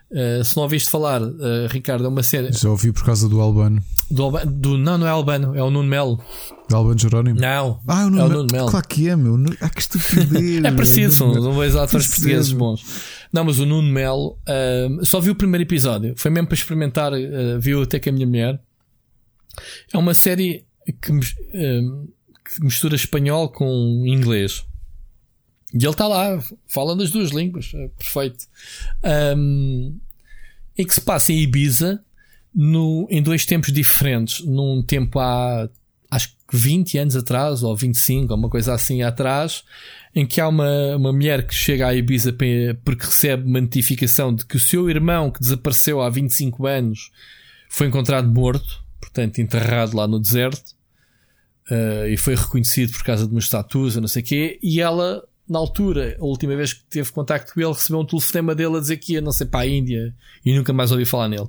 Uh, 0.09 0.43
se 0.45 0.55
não 0.55 0.63
ouviste 0.63 0.89
falar, 0.89 1.21
uh, 1.21 1.33
Ricardo, 1.69 2.05
é 2.05 2.07
uma 2.07 2.23
série 2.23 2.53
Já 2.53 2.69
ouvi 2.69 2.93
por 2.93 3.03
causa 3.03 3.27
do 3.27 3.41
Albano. 3.41 3.83
do, 4.09 4.23
Alba- 4.23 4.45
do 4.45 4.77
não, 4.77 4.97
não 4.97 5.05
é 5.05 5.09
Albano, 5.09 5.53
é 5.53 5.61
o 5.61 5.69
Nuno 5.69 5.89
Melo. 5.89 6.23
Do 6.69 6.75
Albano 6.77 6.97
Jerónimo. 6.97 7.37
Não, 7.39 7.81
Ah, 7.85 7.97
o 7.97 8.01
é 8.03 8.05
o 8.05 8.09
Nuno, 8.09 8.29
Nuno 8.29 8.47
Melo. 8.51 8.69
Claro 8.69 8.87
que 8.87 9.09
é, 9.09 9.15
meu. 9.17 9.35
Ah, 9.59 9.69
que 9.69 9.81
estupidez. 9.81 10.63
É 10.63 10.71
parecido, 10.71 11.11
são 11.11 11.33
dois 11.33 11.75
atores 11.75 12.07
portugueses 12.07 12.53
bons. 12.53 12.81
Não, 13.33 13.43
mas 13.43 13.59
o 13.59 13.65
Nuno 13.65 13.91
Melo 13.91 14.37
ahm, 14.47 15.03
só 15.03 15.19
viu 15.19 15.33
o 15.33 15.35
primeiro 15.35 15.63
episódio. 15.63 16.13
Foi 16.15 16.31
mesmo 16.31 16.47
para 16.47 16.55
experimentar, 16.55 17.11
viu 17.59 17.81
até 17.81 17.99
com 17.99 18.09
a 18.09 18.13
minha 18.13 18.27
mulher. 18.27 18.61
É 19.91 19.97
uma 19.97 20.13
série 20.13 20.65
que, 21.01 21.11
que 22.45 22.63
mistura 22.63 22.95
espanhol 22.95 23.49
com 23.49 24.03
inglês. 24.05 24.65
E 25.73 25.77
ele 25.77 25.89
está 25.89 26.07
lá, 26.07 26.39
fala 26.67 26.95
das 26.95 27.11
duas 27.11 27.31
línguas, 27.31 27.71
é 27.73 27.87
perfeito. 27.89 28.45
Ahm, 29.03 29.97
em 30.77 30.85
que 30.85 30.93
se 30.93 31.01
passa 31.01 31.33
em 31.33 31.41
Ibiza 31.41 32.01
no, 32.53 33.07
em 33.09 33.21
dois 33.21 33.45
tempos 33.45 33.73
diferentes. 33.73 34.45
Num 34.45 34.81
tempo 34.81 35.19
há 35.19 35.67
acho 36.09 36.29
que 36.47 36.55
20 36.55 36.97
anos 36.97 37.15
atrás, 37.15 37.63
ou 37.63 37.75
25, 37.75 38.31
ou 38.31 38.39
uma 38.39 38.49
coisa 38.49 38.73
assim 38.73 39.01
atrás, 39.01 39.63
em 40.13 40.25
que 40.25 40.39
há 40.39 40.47
uma, 40.47 40.95
uma 40.95 41.11
mulher 41.11 41.45
que 41.45 41.53
chega 41.53 41.87
a 41.87 41.93
Ibiza 41.93 42.33
porque 42.83 43.05
recebe 43.05 43.43
uma 43.43 43.59
notificação 43.59 44.33
de 44.33 44.45
que 44.45 44.55
o 44.55 44.59
seu 44.59 44.89
irmão, 44.89 45.29
que 45.29 45.39
desapareceu 45.39 46.01
há 46.01 46.09
25 46.09 46.65
anos, 46.65 47.11
foi 47.69 47.87
encontrado 47.87 48.29
morto, 48.29 48.83
portanto 48.99 49.39
enterrado 49.39 49.97
lá 49.97 50.07
no 50.07 50.19
deserto, 50.19 50.74
eh, 51.69 52.09
e 52.11 52.17
foi 52.17 52.35
reconhecido 52.35 52.91
por 52.91 53.03
causa 53.03 53.25
de 53.25 53.31
umas 53.31 53.49
tatuas, 53.49 53.95
ou 53.95 54.01
não 54.01 54.07
sei 54.07 54.21
o 54.21 54.25
quê, 54.25 54.59
e 54.61 54.79
ela, 54.79 55.23
na 55.49 55.57
altura, 55.57 56.15
a 56.19 56.23
última 56.23 56.55
vez 56.55 56.73
que 56.73 56.83
teve 56.89 57.11
contacto 57.11 57.53
com 57.53 57.59
ele, 57.59 57.73
recebeu 57.73 58.01
um 58.01 58.05
telefonema 58.05 58.53
dele 58.53 58.77
a 58.77 58.79
dizer 58.79 58.97
que 58.97 59.13
ia, 59.13 59.21
não 59.21 59.31
sei, 59.31 59.47
para 59.47 59.61
a 59.61 59.67
Índia, 59.67 60.13
e 60.45 60.55
nunca 60.55 60.71
mais 60.71 60.91
ouvi 60.91 61.05
falar 61.05 61.27
nele. 61.27 61.47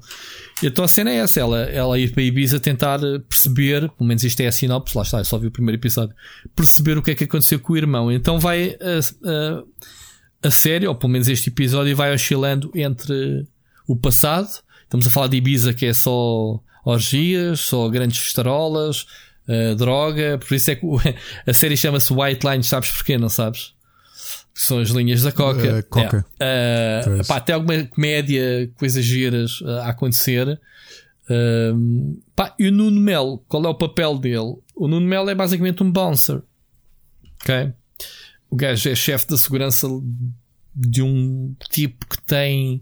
Então 0.62 0.84
a 0.84 0.88
cena 0.88 1.10
é 1.10 1.16
essa, 1.16 1.40
ela, 1.40 1.60
ela 1.64 1.98
ir 1.98 2.12
para 2.12 2.22
Ibiza 2.22 2.58
tentar 2.58 3.02
eh, 3.02 3.18
perceber, 3.28 3.90
pelo 3.90 4.08
menos 4.08 4.24
isto 4.24 4.40
é 4.40 4.46
a 4.46 4.52
sinopse, 4.52 4.96
lá 4.96 5.02
está, 5.02 5.18
eu 5.18 5.24
só 5.24 5.38
vi 5.38 5.48
o 5.48 5.50
primeiro 5.50 5.78
episódio, 5.78 6.14
perceber 6.54 6.96
o 6.96 7.02
que 7.02 7.10
é 7.10 7.14
que 7.14 7.24
aconteceu 7.24 7.60
com 7.60 7.74
o 7.74 7.76
irmão. 7.76 8.10
Então 8.10 8.40
vai 8.40 8.76
a, 8.80 8.98
a, 9.28 10.48
a 10.48 10.50
série, 10.50 10.86
ou 10.86 10.94
pelo 10.94 11.12
menos 11.12 11.28
este 11.28 11.50
episódio, 11.50 11.94
vai 11.94 12.14
oscilando 12.14 12.70
entre 12.74 13.46
o 13.86 13.94
passado, 13.94 14.48
estamos 14.82 15.06
a 15.06 15.10
falar 15.10 15.26
de 15.26 15.36
Ibiza 15.36 15.74
que 15.74 15.84
é 15.84 15.92
só 15.92 16.58
orgias, 16.86 17.60
só 17.60 17.88
grandes 17.88 18.18
festarolas, 18.18 19.06
eh, 19.48 19.74
droga, 19.74 20.38
por 20.38 20.54
isso 20.54 20.70
é 20.70 20.74
que 20.74 20.86
a 21.46 21.52
série 21.52 21.76
chama-se 21.76 22.12
White 22.12 22.46
Lines, 22.46 22.66
sabes 22.66 22.90
porquê, 22.90 23.16
não 23.16 23.28
sabes? 23.28 23.74
São 24.54 24.78
as 24.78 24.88
linhas 24.88 25.22
da 25.22 25.32
Coca. 25.32 25.66
Eh, 25.66 25.82
Coca. 25.82 26.26
É. 26.40 27.02
Pois. 27.04 27.26
pá, 27.28 27.36
até 27.36 27.52
alguma 27.52 27.84
comédia, 27.84 28.70
coisas 28.76 29.04
giras 29.04 29.62
a 29.82 29.90
acontecer. 29.90 30.58
Ehm, 31.28 32.14
pá, 32.34 32.54
e 32.58 32.68
o 32.68 32.72
Nuno 32.72 33.00
Melo, 33.00 33.38
qual 33.46 33.64
é 33.64 33.68
o 33.68 33.74
papel 33.74 34.18
dele? 34.18 34.56
O 34.74 34.88
Nuno 34.88 35.06
Melo 35.06 35.28
é 35.28 35.34
basicamente 35.34 35.82
um 35.82 35.90
bouncer. 35.90 36.42
Ok? 37.42 37.72
O 38.48 38.56
gajo 38.56 38.88
é 38.88 38.94
chefe 38.94 39.26
da 39.26 39.36
segurança 39.36 39.86
de 40.74 41.02
um 41.02 41.54
tipo 41.70 42.06
que 42.06 42.20
tem 42.22 42.80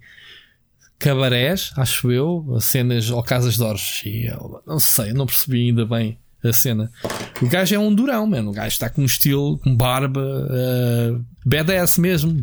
cabarés, 0.99 1.73
acho 1.77 2.11
eu, 2.13 2.57
cenas 2.61 3.11
ou 3.11 3.23
casas 3.23 3.57
de 3.57 3.63
orgia. 3.63 4.39
Não 4.67 4.79
sei, 4.79 5.13
não 5.13 5.27
percebi 5.27 5.69
ainda 5.69 5.85
bem 5.85 6.19
a 6.49 6.53
cena. 6.53 6.91
O 7.43 7.49
gajo 7.49 7.75
é 7.75 7.79
um 7.79 7.95
durão, 7.95 8.27
mano. 8.27 8.51
O 8.51 8.55
gajo 8.55 8.69
está 8.69 8.89
com 8.89 9.03
um 9.03 9.07
estilo, 9.07 9.59
com 9.59 9.75
barba, 9.75 10.21
uh, 10.21 11.25
mesmo. 12.01 12.43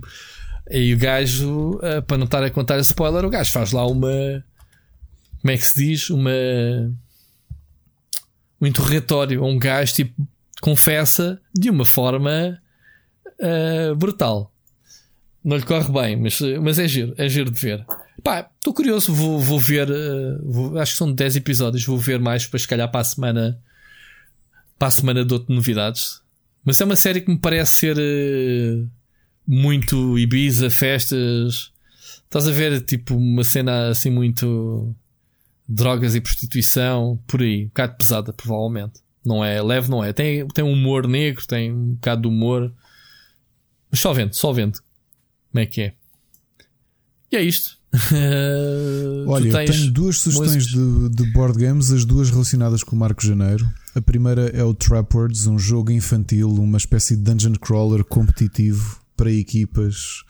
E 0.70 0.94
o 0.94 0.98
gajo, 0.98 1.76
uh, 1.78 2.02
para 2.06 2.18
não 2.18 2.26
estar 2.26 2.44
a 2.44 2.50
contar 2.50 2.80
spoiler, 2.80 3.26
o 3.26 3.30
gajo 3.30 3.52
faz 3.52 3.72
lá 3.72 3.86
uma. 3.86 4.44
Como 5.42 5.52
é 5.52 5.58
que 5.58 5.66
se 5.66 5.76
diz? 5.86 6.10
Uma. 6.10 6.32
Um 8.60 8.68
interrogatório. 8.68 9.44
Um 9.44 9.58
gajo, 9.58 9.94
tipo, 9.94 10.28
confessa 10.62 11.42
de 11.54 11.70
uma 11.70 11.86
forma 11.86 12.60
uh, 13.42 13.96
brutal. 13.96 14.54
Não 15.44 15.58
lhe 15.58 15.64
corre 15.64 15.92
bem, 15.92 16.16
mas, 16.18 16.40
mas 16.62 16.78
é 16.78 16.88
giro, 16.88 17.16
é 17.18 17.28
giro 17.28 17.50
de 17.50 17.60
ver. 17.60 17.84
Pá, 18.24 18.48
estou 18.58 18.72
curioso, 18.74 19.12
vou, 19.12 19.40
vou 19.40 19.60
ver. 19.60 19.90
uh, 19.90 20.40
vou- 20.52 20.78
acho 20.78 20.92
que 20.92 20.98
são 21.00 21.12
10 21.12 21.38
episódios, 21.38 21.84
vou 21.84 21.98
ver 21.98 22.20
mais 22.20 22.46
para 22.46 22.60
se 22.60 22.68
calhar 22.68 22.90
para 22.92 23.02
a 23.02 23.04
semana. 23.04 23.60
Para 24.82 24.88
a 24.88 24.92
semana 24.92 25.24
dou-te 25.24 25.54
novidades. 25.54 26.24
Mas 26.66 26.82
é 26.82 26.86
uma 26.86 26.96
série 26.96 27.22
que 27.22 27.30
me 27.30 27.38
parece 27.38 27.72
ser 27.72 27.98
uh, 28.00 28.90
muito 29.48 30.18
Ibiza, 30.18 30.72
festas. 30.72 31.72
Estás 32.24 32.48
a 32.48 32.52
ver, 32.52 32.82
tipo, 32.82 33.16
uma 33.16 33.44
cena 33.44 33.90
assim 33.90 34.10
muito 34.10 34.92
drogas 35.70 36.16
e 36.16 36.20
prostituição, 36.20 37.20
por 37.28 37.44
aí, 37.44 37.66
um 37.66 37.68
bocado 37.68 37.96
pesada, 37.96 38.34
provavelmente. 38.34 39.02
Não 39.24 39.46
é 39.46 39.62
leve, 39.62 39.88
não 39.88 40.04
é. 40.04 40.12
Tem, 40.14 40.48
tem 40.48 40.66
um 40.66 40.74
humor 40.74 41.08
negro, 41.08 41.46
tem 41.46 41.72
um 41.72 41.94
bocado 41.94 42.24
de 42.24 42.28
humor. 42.30 42.74
Mas 43.92 44.00
só 44.00 44.12
vendo, 44.14 44.34
só 44.34 44.52
vendo. 44.52 44.80
Como 45.52 45.62
é 45.62 45.66
que 45.68 45.82
é? 45.82 45.94
E 47.32 47.36
é 47.36 47.44
isto. 47.44 47.78
Olha, 49.28 49.48
eu 49.48 49.66
tenho 49.68 49.92
duas 49.92 50.18
sugestões 50.18 50.66
de, 50.66 51.10
de 51.10 51.32
board 51.34 51.60
games, 51.60 51.92
as 51.92 52.04
duas 52.04 52.32
relacionadas 52.32 52.84
com 52.84 52.96
o 52.96 53.00
Marco 53.00 53.24
Janeiro. 53.24 53.72
A 53.96 54.02
primeira 54.02 54.48
é 54.50 54.64
o 54.64 54.74
Trapwords, 54.74 55.48
um 55.48 55.60
jogo 55.60 55.92
infantil, 55.92 56.50
uma 56.50 56.78
espécie 56.78 57.16
de 57.16 57.24
dungeon 57.24 57.54
crawler 57.54 58.04
competitivo 58.06 59.00
para 59.18 59.32
equipas 59.32 60.24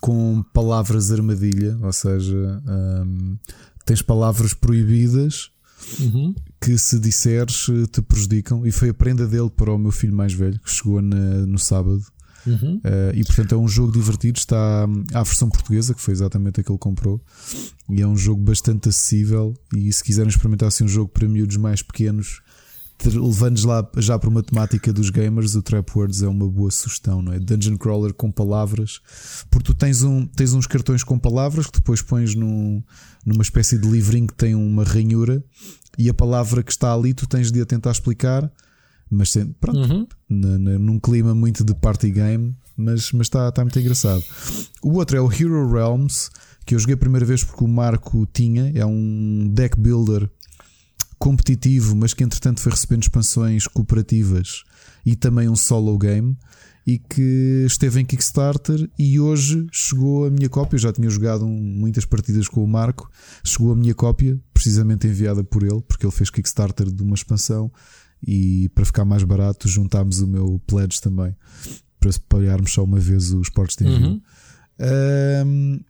com 0.00 0.42
palavras 0.52 1.10
armadilha, 1.12 1.78
ou 1.80 1.92
seja, 1.92 2.60
hum, 3.06 3.36
tens 3.86 4.02
palavras 4.02 4.52
proibidas 4.52 5.50
Uhum. 6.00 6.34
que 6.60 6.76
se 6.78 6.98
disseres 6.98 7.66
te 7.92 8.02
prejudicam. 8.02 8.66
E 8.66 8.72
foi 8.72 8.88
a 8.90 8.94
prenda 8.94 9.26
dele 9.26 9.50
para 9.50 9.72
o 9.72 9.78
meu 9.78 9.90
filho 9.92 10.14
mais 10.14 10.32
velho, 10.32 10.58
que 10.60 10.70
chegou 10.70 11.00
na- 11.00 11.46
no 11.46 11.58
sábado. 11.58 12.02
Uhum. 12.46 12.78
Eh, 12.84 13.12
e 13.16 13.24
portanto 13.24 13.54
é 13.54 13.58
um 13.58 13.66
jogo 13.68 13.92
divertido. 13.92 14.38
Está 14.38 14.84
à 15.14 15.22
versão 15.22 15.48
portuguesa, 15.48 15.94
que 15.94 16.00
foi 16.00 16.12
exatamente 16.12 16.60
a 16.60 16.64
que 16.64 16.70
ele 16.70 16.78
comprou. 16.78 17.18
E 17.88 18.02
é 18.02 18.06
um 18.06 18.16
jogo 18.16 18.42
bastante 18.42 18.88
acessível. 18.90 19.54
E 19.74 19.90
se 19.92 20.02
quiserem 20.04 20.28
experimentar 20.28 20.68
assim, 20.68 20.84
um 20.84 20.88
jogo 20.88 21.08
para 21.10 21.26
miúdos 21.28 21.56
mais 21.56 21.80
pequenos, 21.82 22.40
levando-nos 23.08 23.64
lá 23.64 23.88
já 23.98 24.18
para 24.18 24.28
uma 24.28 24.42
temática 24.42 24.92
dos 24.92 25.10
gamers, 25.10 25.54
o 25.54 25.62
Trap 25.62 25.88
Words 25.96 26.22
é 26.22 26.28
uma 26.28 26.48
boa 26.48 26.70
sugestão, 26.70 27.20
não 27.22 27.32
é? 27.32 27.38
Dungeon 27.38 27.76
Crawler 27.76 28.12
com 28.14 28.30
palavras, 28.30 29.00
porque 29.50 29.64
tu 29.66 29.74
tens, 29.74 30.02
um, 30.02 30.26
tens 30.26 30.52
uns 30.52 30.66
cartões 30.66 31.02
com 31.04 31.18
palavras 31.18 31.66
que 31.66 31.78
depois 31.78 32.00
pões 32.02 32.34
num, 32.34 32.82
numa 33.24 33.42
espécie 33.42 33.78
de 33.78 33.88
livrinho 33.88 34.26
que 34.26 34.34
tem 34.34 34.54
uma 34.54 34.84
ranhura 34.84 35.42
e 35.98 36.08
a 36.08 36.14
palavra 36.14 36.62
que 36.62 36.72
está 36.72 36.92
ali 36.92 37.14
tu 37.14 37.26
tens 37.26 37.50
de 37.52 37.60
a 37.60 37.66
tentar 37.66 37.90
explicar, 37.92 38.50
mas 39.10 39.30
sem, 39.30 39.46
pronto, 39.60 39.78
Uhum. 39.78 40.06
num 40.78 40.98
clima 40.98 41.34
muito 41.34 41.62
de 41.64 41.74
party 41.74 42.10
game, 42.10 42.54
mas 42.76 43.12
mas 43.12 43.26
está 43.26 43.48
está 43.48 43.62
muito 43.62 43.78
engraçado. 43.78 44.22
O 44.82 44.94
outro 44.94 45.16
é 45.16 45.20
o 45.20 45.30
Hero 45.32 45.70
Realms, 45.72 46.30
que 46.66 46.74
eu 46.74 46.78
joguei 46.78 46.94
a 46.94 46.98
primeira 46.98 47.24
vez 47.26 47.44
porque 47.44 47.62
o 47.62 47.68
Marco 47.68 48.26
tinha, 48.32 48.72
é 48.74 48.84
um 48.84 49.48
deck 49.52 49.78
builder 49.78 50.28
competitivo, 51.18 51.94
mas 51.96 52.12
que 52.14 52.24
entretanto 52.24 52.60
foi 52.60 52.72
recebendo 52.72 53.02
expansões 53.02 53.66
cooperativas 53.66 54.62
e 55.04 55.14
também 55.16 55.48
um 55.48 55.56
solo 55.56 55.96
game. 55.98 56.36
E 56.86 56.98
que 56.98 57.64
esteve 57.66 57.98
em 57.98 58.04
Kickstarter 58.04 58.90
e 58.98 59.18
hoje 59.18 59.66
chegou 59.72 60.26
a 60.26 60.30
minha 60.30 60.50
cópia. 60.50 60.74
Eu 60.76 60.80
já 60.80 60.92
tinha 60.92 61.08
jogado 61.08 61.46
um- 61.46 61.48
muitas 61.78 62.04
partidas 62.04 62.46
com 62.46 62.62
o 62.62 62.68
Marco. 62.68 63.10
Chegou 63.42 63.72
a 63.72 63.76
minha 63.76 63.94
cópia, 63.94 64.38
precisamente 64.52 65.06
enviada 65.06 65.42
por 65.42 65.62
ele, 65.62 65.80
porque 65.88 66.04
ele 66.04 66.12
fez 66.12 66.28
Kickstarter 66.28 66.90
de 66.92 67.02
uma 67.02 67.14
expansão. 67.14 67.72
E 68.22 68.68
para 68.74 68.84
ficar 68.84 69.06
mais 69.06 69.22
barato, 69.22 69.66
juntámos 69.66 70.20
o 70.20 70.26
meu 70.26 70.60
pledge 70.66 71.00
também 71.00 71.34
para 71.98 72.10
pagarmos 72.28 72.74
só 72.74 72.84
uma 72.84 73.00
vez 73.00 73.30
os 73.32 73.48
portos 73.48 73.76
de 73.76 73.84
envio. 73.86 74.06
Uhum. 74.08 74.20
Ahm, 74.78 75.80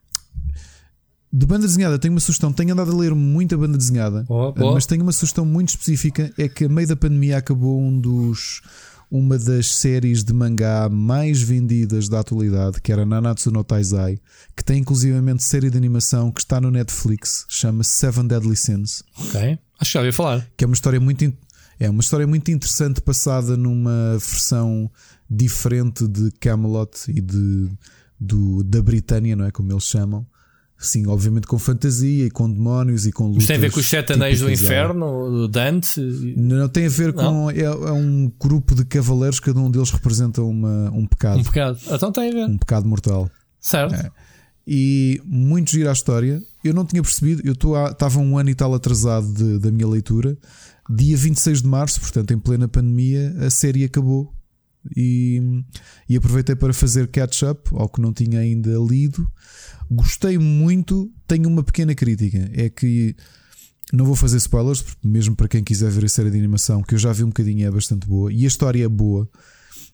de 1.36 1.46
banda 1.46 1.66
desenhada, 1.66 1.98
tenho 1.98 2.14
uma 2.14 2.20
sugestão. 2.20 2.52
Tenho 2.52 2.72
andado 2.72 2.92
a 2.92 2.96
ler 2.96 3.12
muita 3.12 3.58
banda 3.58 3.76
desenhada, 3.76 4.22
boa. 4.22 4.54
mas 4.56 4.86
tenho 4.86 5.02
uma 5.02 5.10
sugestão 5.10 5.44
muito 5.44 5.70
específica: 5.70 6.32
é 6.38 6.48
que 6.48 6.66
a 6.66 6.68
meio 6.68 6.86
da 6.86 6.94
pandemia 6.94 7.38
acabou 7.38 7.80
um 7.80 7.98
dos. 7.98 8.62
Uma 9.10 9.38
das 9.38 9.66
séries 9.76 10.24
de 10.24 10.32
mangá 10.32 10.88
mais 10.88 11.40
vendidas 11.40 12.08
da 12.08 12.20
atualidade, 12.20 12.80
que 12.80 12.90
era 12.90 13.04
Nanatsu 13.04 13.48
no 13.50 13.62
Taizai, 13.62 14.18
que 14.56 14.64
tem 14.64 14.78
inclusivamente 14.78 15.44
série 15.44 15.70
de 15.70 15.76
animação 15.76 16.32
que 16.32 16.40
está 16.40 16.60
no 16.60 16.68
Netflix, 16.68 17.46
chama-se 17.48 17.90
Seven 17.90 18.26
Deadly 18.26 18.56
Sins 18.56 19.04
Ok. 19.20 19.58
Acho 19.78 19.90
que 19.90 19.94
já 19.94 20.00
ouvi 20.00 20.10
falar. 20.10 20.48
que 20.56 20.64
é 20.64 20.66
uma 20.66 20.74
história 20.74 20.98
muito 20.98 21.32
é 21.78 21.88
uma 21.88 22.00
história 22.00 22.26
muito 22.26 22.50
interessante 22.50 23.00
passada 23.00 23.56
numa 23.56 24.12
versão 24.18 24.90
diferente 25.30 26.08
de 26.08 26.32
Camelot 26.40 26.90
e 27.06 27.20
de 27.20 27.70
do, 28.18 28.64
da 28.64 28.82
Britânia, 28.82 29.36
não 29.36 29.44
é 29.44 29.52
como 29.52 29.70
eles 29.70 29.84
chamam. 29.84 30.26
Sim, 30.86 31.06
obviamente 31.06 31.46
com 31.46 31.58
fantasia 31.58 32.26
e 32.26 32.30
com 32.30 32.50
demónios 32.50 33.06
e 33.06 33.12
com 33.12 33.24
lutas. 33.24 33.36
Mas 33.42 33.46
tem 33.46 33.56
a 33.56 33.60
ver 33.60 33.72
com 33.72 33.80
os 33.80 33.86
sete 33.88 34.12
anéis 34.12 34.38
do 34.40 34.46
da- 34.46 34.52
inferno, 34.52 35.30
do 35.30 35.48
Dante. 35.48 36.00
Não 36.36 36.68
tem 36.68 36.86
a 36.86 36.90
ver 36.90 37.12
com. 37.12 37.50
É, 37.50 37.60
é 37.62 37.92
um 37.92 38.30
grupo 38.40 38.74
de 38.74 38.84
cavaleiros, 38.84 39.40
cada 39.40 39.58
um 39.60 39.70
deles 39.70 39.90
representa 39.90 40.42
uma, 40.42 40.90
um 40.90 41.06
pecado. 41.06 41.38
Um 41.40 41.42
bocado. 41.42 41.78
Então 41.90 42.12
tem 42.12 42.28
a 42.30 42.32
ver. 42.32 42.44
Um 42.48 42.58
pecado 42.58 42.86
mortal. 42.86 43.30
Certo. 43.60 43.94
É. 43.94 44.10
E 44.66 45.20
muito 45.24 45.70
gira 45.72 45.90
a 45.90 45.92
história. 45.92 46.42
Eu 46.62 46.72
não 46.72 46.84
tinha 46.86 47.02
percebido, 47.02 47.42
eu 47.44 47.52
estava 47.90 48.18
um 48.18 48.38
ano 48.38 48.48
e 48.50 48.54
tal 48.54 48.72
atrasado 48.74 49.32
de- 49.32 49.58
da 49.58 49.70
minha 49.70 49.86
leitura. 49.86 50.36
Dia 50.90 51.16
26 51.16 51.62
de 51.62 51.68
março, 51.68 52.00
portanto, 52.00 52.32
em 52.32 52.38
plena 52.38 52.66
pandemia, 52.68 53.34
a 53.40 53.50
série 53.50 53.84
acabou. 53.84 54.32
E, 54.94 55.40
e 56.08 56.14
aproveitei 56.16 56.54
para 56.54 56.72
fazer 56.74 57.08
catch-up 57.08 57.70
ao 57.72 57.88
que 57.88 58.00
não 58.02 58.12
tinha 58.12 58.38
ainda 58.40 58.76
lido. 58.78 59.26
Gostei 59.90 60.38
muito. 60.38 61.10
Tenho 61.26 61.48
uma 61.48 61.62
pequena 61.62 61.94
crítica: 61.94 62.50
é 62.52 62.68
que 62.68 63.14
não 63.92 64.04
vou 64.04 64.16
fazer 64.16 64.38
spoilers, 64.38 64.84
mesmo 65.02 65.36
para 65.36 65.48
quem 65.48 65.62
quiser 65.62 65.90
ver 65.90 66.04
a 66.04 66.08
série 66.08 66.30
de 66.30 66.38
animação, 66.38 66.82
que 66.82 66.94
eu 66.94 66.98
já 66.98 67.12
vi 67.12 67.22
um 67.22 67.28
bocadinho, 67.28 67.66
é 67.66 67.70
bastante 67.70 68.06
boa. 68.06 68.32
E 68.32 68.44
a 68.44 68.48
história 68.48 68.84
é 68.84 68.88
boa. 68.88 69.28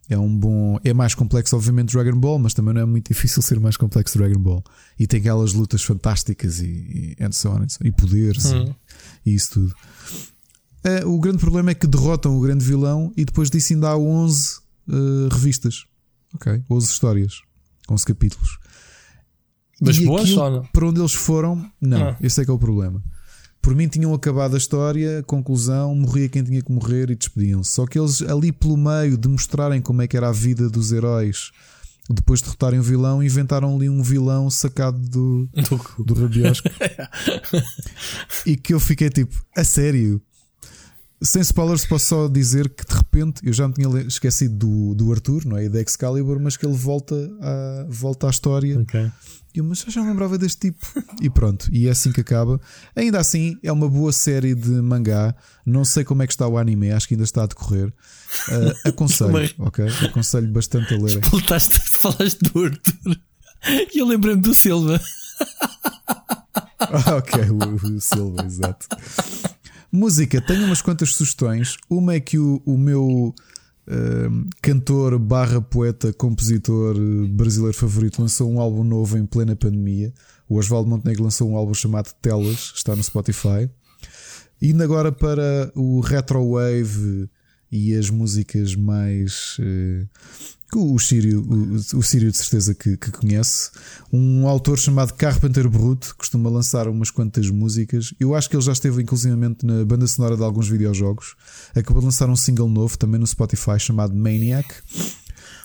É 0.08 0.18
um 0.18 0.34
bom. 0.36 0.78
É 0.82 0.92
mais 0.92 1.14
complexo, 1.14 1.54
obviamente, 1.54 1.92
Dragon 1.92 2.18
Ball, 2.18 2.38
mas 2.38 2.52
também 2.52 2.74
não 2.74 2.80
é 2.80 2.84
muito 2.84 3.08
difícil 3.08 3.42
ser 3.42 3.60
mais 3.60 3.76
complexo 3.76 4.18
Dragon 4.18 4.40
Ball. 4.40 4.64
E 4.98 5.06
tem 5.06 5.20
aquelas 5.20 5.52
lutas 5.52 5.82
fantásticas 5.82 6.60
e, 6.60 6.66
e, 6.66 7.16
and 7.20 7.32
so 7.32 7.50
on, 7.50 7.64
e 7.84 7.92
poderes 7.92 8.46
Hum. 8.46 8.74
e, 9.24 9.30
e 9.30 9.34
isso 9.34 9.52
tudo. 9.52 9.74
Eh, 10.82 11.04
o 11.04 11.18
grande 11.20 11.38
problema 11.38 11.70
é 11.70 11.74
que 11.74 11.86
derrotam 11.86 12.36
o 12.36 12.40
grande 12.40 12.64
vilão 12.64 13.12
e 13.16 13.24
depois 13.24 13.50
disso 13.50 13.72
ainda 13.72 13.90
há 13.90 13.96
11 13.98 14.58
eh, 14.88 14.92
revistas. 15.30 15.84
Ok? 16.34 16.62
11 16.70 16.90
histórias. 16.90 17.42
11 17.88 18.04
capítulos. 18.06 18.58
Mas 19.80 19.96
E 19.96 20.04
boas 20.04 20.22
aquilo 20.22 20.42
ou 20.42 20.50
não? 20.50 20.62
Para 20.72 20.86
onde 20.86 21.00
eles 21.00 21.14
foram, 21.14 21.64
não. 21.80 22.08
Ah. 22.08 22.16
Esse 22.20 22.42
é 22.42 22.44
que 22.44 22.50
é 22.50 22.54
o 22.54 22.58
problema. 22.58 23.02
Por 23.62 23.74
mim 23.74 23.88
tinham 23.88 24.14
acabado 24.14 24.54
a 24.54 24.58
história, 24.58 25.22
conclusão, 25.26 25.94
morria 25.94 26.28
quem 26.28 26.42
tinha 26.42 26.62
que 26.62 26.72
morrer 26.72 27.10
e 27.10 27.14
despediam-se. 27.14 27.70
Só 27.70 27.86
que 27.86 27.98
eles 27.98 28.22
ali 28.22 28.52
pelo 28.52 28.76
meio 28.76 29.18
de 29.18 29.28
mostrarem 29.28 29.82
como 29.82 30.00
é 30.02 30.06
que 30.06 30.16
era 30.16 30.28
a 30.28 30.32
vida 30.32 30.68
dos 30.68 30.92
heróis 30.92 31.50
depois 32.12 32.40
de 32.40 32.46
derrotarem 32.46 32.80
o 32.80 32.82
vilão, 32.82 33.22
inventaram 33.22 33.74
ali 33.74 33.88
um 33.88 34.02
vilão 34.02 34.50
sacado 34.50 34.98
do, 34.98 35.48
Do 35.68 36.04
do 36.04 36.14
rabiosco. 36.14 36.68
e 38.44 38.56
que 38.56 38.74
eu 38.74 38.80
fiquei 38.80 39.08
tipo, 39.08 39.34
a 39.56 39.62
sério. 39.62 40.20
Sem 41.22 41.42
spoilers, 41.42 41.84
posso 41.84 42.06
só 42.06 42.28
dizer 42.28 42.68
que 42.70 42.84
de 42.86 42.94
repente 42.94 43.46
eu 43.46 43.52
já 43.52 43.68
me 43.68 43.74
tinha 43.74 43.88
esquecido 44.02 44.54
do, 44.54 44.94
do 44.94 45.12
Arthur, 45.12 45.44
não 45.44 45.58
é? 45.58 45.64
E 45.64 45.68
da 45.68 45.80
Excalibur, 45.80 46.40
mas 46.40 46.56
que 46.56 46.64
ele 46.64 46.74
volta 46.76 47.14
à, 47.40 47.86
volta 47.88 48.26
à 48.26 48.30
história. 48.30 48.80
Ok. 48.80 49.10
E 49.54 49.58
eu, 49.58 49.64
mas 49.64 49.80
já 49.80 50.00
me 50.00 50.08
lembrava 50.08 50.38
deste 50.38 50.70
tipo. 50.70 50.86
E 51.20 51.28
pronto, 51.28 51.68
e 51.72 51.88
é 51.88 51.90
assim 51.90 52.12
que 52.12 52.20
acaba. 52.20 52.58
Ainda 52.96 53.18
assim, 53.18 53.58
é 53.62 53.70
uma 53.70 53.88
boa 53.88 54.12
série 54.12 54.54
de 54.54 54.70
mangá. 54.70 55.34
Não 55.66 55.84
sei 55.84 56.04
como 56.04 56.22
é 56.22 56.26
que 56.26 56.32
está 56.32 56.46
o 56.46 56.56
anime, 56.56 56.92
acho 56.92 57.06
que 57.08 57.14
ainda 57.14 57.24
está 57.24 57.42
a 57.42 57.46
decorrer. 57.46 57.92
Ah, 58.48 58.88
aconselho, 58.88 59.50
ok? 59.58 59.84
Aconselho 60.08 60.48
bastante 60.48 60.94
a 60.94 60.98
ler. 60.98 61.20
Voltaste, 61.28 61.80
falaste 61.98 62.38
do 62.38 62.64
Arthur. 62.64 63.20
E 63.92 63.98
eu 63.98 64.06
lembrei-me 64.06 64.40
do 64.40 64.54
Silva. 64.54 65.00
Ok, 67.14 67.38
o, 67.50 67.94
o 67.96 68.00
Silva, 68.00 68.44
exato. 68.44 68.86
Música, 69.92 70.40
tenho 70.40 70.66
umas 70.66 70.80
quantas 70.80 71.14
sugestões. 71.14 71.76
Uma 71.88 72.14
é 72.14 72.20
que 72.20 72.38
o, 72.38 72.62
o 72.64 72.78
meu 72.78 73.34
ahm, 73.88 74.48
cantor 74.62 75.18
barra 75.18 75.60
poeta, 75.60 76.12
compositor 76.12 76.96
eh, 76.96 77.26
brasileiro 77.26 77.76
favorito 77.76 78.22
lançou 78.22 78.48
um 78.48 78.60
álbum 78.60 78.84
novo 78.84 79.18
em 79.18 79.26
plena 79.26 79.56
pandemia. 79.56 80.12
O 80.48 80.58
Osvaldo 80.58 80.88
Montenegro 80.88 81.24
lançou 81.24 81.50
um 81.50 81.56
álbum 81.56 81.74
chamado 81.74 82.12
Telas, 82.22 82.72
está 82.76 82.94
no 82.94 83.02
Spotify. 83.02 83.68
Indo 84.62 84.82
agora 84.84 85.10
para 85.10 85.72
o 85.74 85.98
Retro 85.98 86.52
Wave 86.52 87.28
e 87.70 87.94
as 87.94 88.10
músicas 88.10 88.74
mais. 88.74 89.56
eh, 89.60 90.06
que 90.70 90.78
o 90.78 90.98
Sírio, 90.98 91.42
o, 91.42 91.98
o 91.98 92.02
Sírio 92.02 92.30
de 92.30 92.36
certeza 92.36 92.74
que, 92.74 92.96
que 92.96 93.10
conhece. 93.10 93.70
Um 94.12 94.46
autor 94.46 94.78
chamado 94.78 95.14
Carpenter 95.14 95.68
Brut 95.68 96.14
costuma 96.14 96.48
lançar 96.48 96.86
umas 96.86 97.10
quantas 97.10 97.50
músicas. 97.50 98.14
Eu 98.20 98.34
acho 98.36 98.48
que 98.48 98.54
ele 98.54 98.62
já 98.62 98.72
esteve 98.72 99.02
inclusivamente 99.02 99.66
na 99.66 99.84
banda 99.84 100.06
sonora 100.06 100.36
de 100.36 100.44
alguns 100.44 100.68
videojogos. 100.68 101.34
Acabou 101.74 102.00
de 102.00 102.06
lançar 102.06 102.30
um 102.30 102.36
single 102.36 102.68
novo 102.68 102.96
também 102.96 103.18
no 103.18 103.26
Spotify 103.26 103.78
chamado 103.80 104.14
Maniac. 104.14 104.72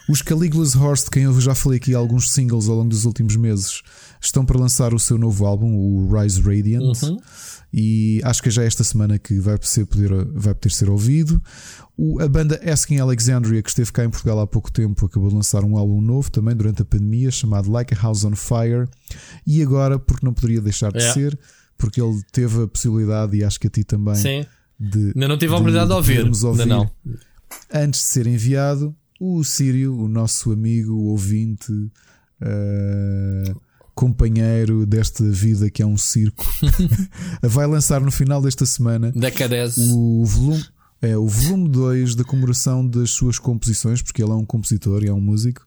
Os 0.07 0.21
Caligula's 0.21 0.75
Horse, 0.75 1.05
de 1.05 1.09
quem 1.11 1.23
eu 1.23 1.41
já 1.41 1.55
falei 1.55 1.77
aqui 1.77 1.95
alguns 1.95 2.31
singles 2.31 2.67
ao 2.67 2.75
longo 2.75 2.89
dos 2.89 3.05
últimos 3.05 3.35
meses, 3.35 3.81
estão 4.21 4.45
para 4.45 4.59
lançar 4.59 4.93
o 4.93 4.99
seu 4.99 5.17
novo 5.17 5.45
álbum, 5.45 5.75
o 5.75 6.15
Rise 6.15 6.41
Radiant. 6.41 7.01
Uhum. 7.03 7.17
E 7.77 8.21
acho 8.23 8.41
que 8.41 8.47
é 8.47 8.51
já 8.53 8.63
esta 8.63 8.85
semana 8.85 9.19
que 9.19 9.37
vai, 9.37 9.57
ser 9.61 9.85
poder, 9.85 10.09
vai 10.33 10.53
poder 10.53 10.71
ser 10.73 10.89
ouvido. 10.89 11.43
O- 11.97 12.21
a 12.21 12.27
banda 12.29 12.57
Asking 12.63 12.99
Alexandria, 12.99 13.61
que 13.61 13.67
esteve 13.67 13.91
cá 13.91 14.05
em 14.05 14.09
Portugal 14.09 14.39
há 14.39 14.47
pouco 14.47 14.71
tempo, 14.71 15.05
acabou 15.05 15.27
de 15.27 15.35
lançar 15.35 15.61
um 15.65 15.75
álbum 15.77 15.99
novo 15.99 16.31
também 16.31 16.55
durante 16.55 16.81
a 16.83 16.85
pandemia, 16.85 17.29
chamado 17.31 17.69
Like 17.69 17.93
a 17.93 17.97
House 18.01 18.23
on 18.23 18.33
Fire. 18.33 18.87
E 19.45 19.61
agora, 19.61 19.99
porque 19.99 20.25
não 20.25 20.33
poderia 20.33 20.61
deixar 20.61 20.89
de 20.93 20.99
É. 21.03 21.11
ser, 21.13 21.37
porque 21.77 21.99
ele 22.01 22.21
teve 22.31 22.63
a 22.63 22.67
possibilidade, 22.67 23.35
e 23.35 23.43
acho 23.43 23.59
que 23.59 23.67
a 23.67 23.69
ti 23.69 23.83
também, 23.83 24.15
Sim. 24.15 24.45
de. 24.79 25.07
Ainda 25.13 25.27
não 25.27 25.37
tive 25.37 25.51
a 25.51 25.55
oportunidade 25.57 25.89
de, 25.89 25.95
ouvir. 25.95 26.15
podermos 26.15 26.45
Ainda 26.45 26.65
não. 26.65 26.89
antes 27.73 27.99
de 27.99 28.05
ser 28.07 28.25
enviado, 28.25 28.95
o 29.19 29.43
Sírio, 29.43 29.99
o 29.99 30.07
nosso 30.07 30.49
amigo, 30.53 30.93
ouvinte, 30.93 31.73
eh, 32.41 33.53
companheiro 33.95 34.85
desta 34.85 35.23
vida 35.23 35.69
que 35.71 35.81
é 35.81 35.85
um 35.85 35.97
circo, 35.97 36.45
vai 37.41 37.65
lançar 37.65 38.01
no 38.01 38.11
final 38.11 38.41
desta 38.41 38.65
semana 38.65 39.11
o 39.79 40.23
volume. 40.25 40.63
É 41.01 41.15
o 41.17 41.27
volume 41.27 41.69
2 41.69 42.15
da 42.15 42.23
comemoração 42.23 42.85
das 42.87 43.11
suas 43.11 43.37
composições, 43.37 44.01
porque 44.01 44.23
ele 44.23 44.31
é 44.31 44.35
um 44.35 44.45
compositor 44.45 45.03
e 45.03 45.07
é 45.07 45.13
um 45.13 45.19
músico, 45.21 45.63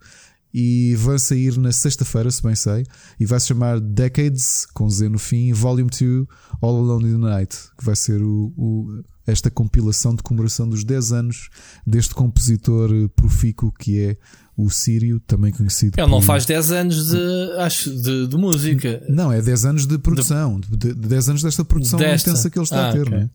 e 0.52 0.97
vai 0.97 1.18
sair 1.18 1.57
na 1.58 1.70
sexta-feira, 1.70 2.28
se 2.31 2.42
bem 2.42 2.57
sei, 2.57 2.84
e 3.20 3.26
vai 3.26 3.39
se 3.39 3.48
chamar 3.48 3.78
Decades, 3.78 4.66
com 4.74 4.89
Z 4.90 5.08
no 5.08 5.18
fim, 5.18 5.52
Volume 5.52 5.90
2, 5.90 6.26
All 6.60 6.76
Alone 6.78 7.08
in 7.08 7.12
the 7.12 7.18
Night, 7.18 7.57
que 7.78 7.84
vai 7.84 7.94
ser 7.94 8.20
o, 8.23 8.52
o- 8.57 9.05
esta 9.26 9.50
compilação 9.50 10.15
de 10.15 10.23
comemoração 10.23 10.68
dos 10.68 10.82
10 10.82 11.12
anos 11.12 11.50
deste 11.86 12.15
compositor 12.15 12.90
profícuo 13.15 13.70
que 13.70 14.00
é 14.00 14.16
o 14.59 14.69
Sírio, 14.69 15.20
também 15.20 15.53
conhecido 15.53 15.95
Ele 15.99 16.11
não 16.11 16.19
por- 16.19 16.27
faz 16.27 16.45
10 16.45 16.73
anos 16.73 17.09
de, 17.11 17.53
acho, 17.59 17.91
de, 18.03 18.27
de 18.27 18.37
música. 18.37 19.01
Não, 19.09 19.33
é 19.33 19.41
10 19.41 19.65
anos 19.65 19.87
de 19.87 19.97
produção, 19.99 20.59
de, 20.59 20.69
de- 20.77 20.95
de 20.95 21.09
10 21.09 21.28
anos 21.28 21.43
desta 21.43 21.65
produção 21.65 21.99
Desta. 21.99 22.28
intensa 22.31 22.51
que 22.51 22.59
ele 22.59 22.65
está 22.65 22.87
Ah, 22.87 22.89
a 22.91 22.93
ter, 22.93 23.03
ok. 23.03 23.11
não 23.12 23.19
é? 23.20 23.31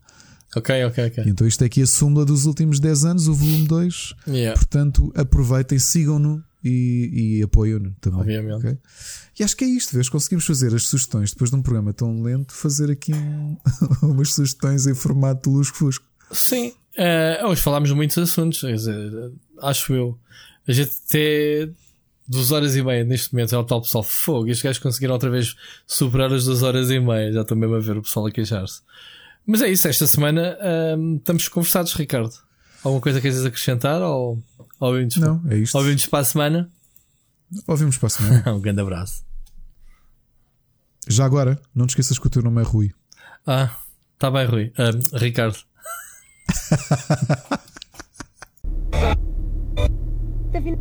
Ok, 0.56 0.84
ok, 0.84 1.06
ok. 1.06 1.24
Então 1.26 1.46
isto 1.48 1.62
é 1.62 1.66
aqui 1.66 1.82
a 1.82 1.86
súmula 1.86 2.24
dos 2.24 2.44
últimos 2.46 2.78
10 2.78 3.04
anos, 3.06 3.26
o 3.26 3.34
volume 3.34 3.66
2. 3.66 4.14
Yeah. 4.28 4.54
Portanto, 4.56 5.10
aproveitem, 5.16 5.78
sigam-no 5.80 6.44
e, 6.62 7.38
e 7.38 7.42
apoiam-no 7.42 7.90
também. 8.00 8.20
Obviamente. 8.20 8.54
ok? 8.58 8.78
E 9.40 9.42
acho 9.42 9.56
que 9.56 9.64
é 9.64 9.68
isto, 9.68 9.94
vês? 9.96 10.08
Conseguimos 10.08 10.44
fazer 10.46 10.72
as 10.74 10.86
sugestões 10.86 11.32
depois 11.32 11.50
de 11.50 11.56
um 11.56 11.62
programa 11.62 11.92
tão 11.92 12.22
lento, 12.22 12.52
fazer 12.52 12.90
aqui 12.90 13.12
um- 13.14 13.56
umas 14.02 14.32
sugestões 14.34 14.86
em 14.86 14.94
formato 14.94 15.50
lusco-fusco. 15.50 16.04
Sim, 16.30 16.72
eh, 16.96 17.40
hoje 17.44 17.60
falámos 17.60 17.88
de 17.88 17.94
muitos 17.96 18.16
assuntos, 18.18 18.60
quer 18.60 18.74
dizer, 18.74 19.10
acho 19.60 19.92
eu. 19.94 20.16
A 20.66 20.72
gente 20.72 20.92
até 21.08 21.68
duas 22.26 22.50
horas 22.50 22.74
e 22.74 22.82
meia 22.82 23.04
neste 23.04 23.32
momento 23.32 23.54
é 23.54 23.58
o 23.58 23.64
tal 23.64 23.82
pessoal 23.82 24.02
fogo. 24.02 24.48
Estes 24.48 24.62
gajos 24.62 24.78
conseguiram 24.82 25.12
outra 25.14 25.30
vez 25.30 25.54
superar 25.86 26.32
as 26.32 26.44
duas 26.44 26.62
horas 26.62 26.90
e 26.90 26.98
meia. 26.98 27.32
Já 27.32 27.42
estou 27.42 27.56
mesmo 27.56 27.74
a 27.76 27.80
ver 27.80 27.96
o 27.98 28.02
pessoal 28.02 28.26
a 28.26 28.30
queixar-se. 28.30 28.80
Mas 29.46 29.60
é 29.60 29.68
isso, 29.68 29.86
esta 29.88 30.06
semana 30.06 30.56
ahm, 30.60 31.16
estamos 31.16 31.48
conversados, 31.48 31.92
Ricardo. 31.94 32.32
Alguma 32.82 33.00
coisa 33.02 33.20
queres 33.20 33.44
acrescentar 33.44 34.00
ou 34.00 34.42
ouvimos, 34.80 35.16
Não, 35.16 35.42
é 35.50 35.58
isto. 35.58 35.76
ouvimos 35.76 36.06
para 36.06 36.20
a 36.20 36.24
semana? 36.24 36.70
Ouvimos 37.66 37.98
para 37.98 38.06
a 38.06 38.10
semana. 38.10 38.52
um 38.54 38.60
grande 38.60 38.80
abraço. 38.80 39.22
Já 41.06 41.26
agora, 41.26 41.60
não 41.74 41.86
te 41.86 41.90
esqueças 41.90 42.18
que 42.18 42.26
o 42.26 42.30
teu 42.30 42.42
nome 42.42 42.62
é 42.62 42.64
Rui. 42.64 42.90
Ah, 43.46 43.76
tá 44.18 44.30
bem, 44.30 44.46
Rui. 44.46 44.72
Ahm, 44.78 45.02
Ricardo. 45.12 45.58
Olá 50.64 50.78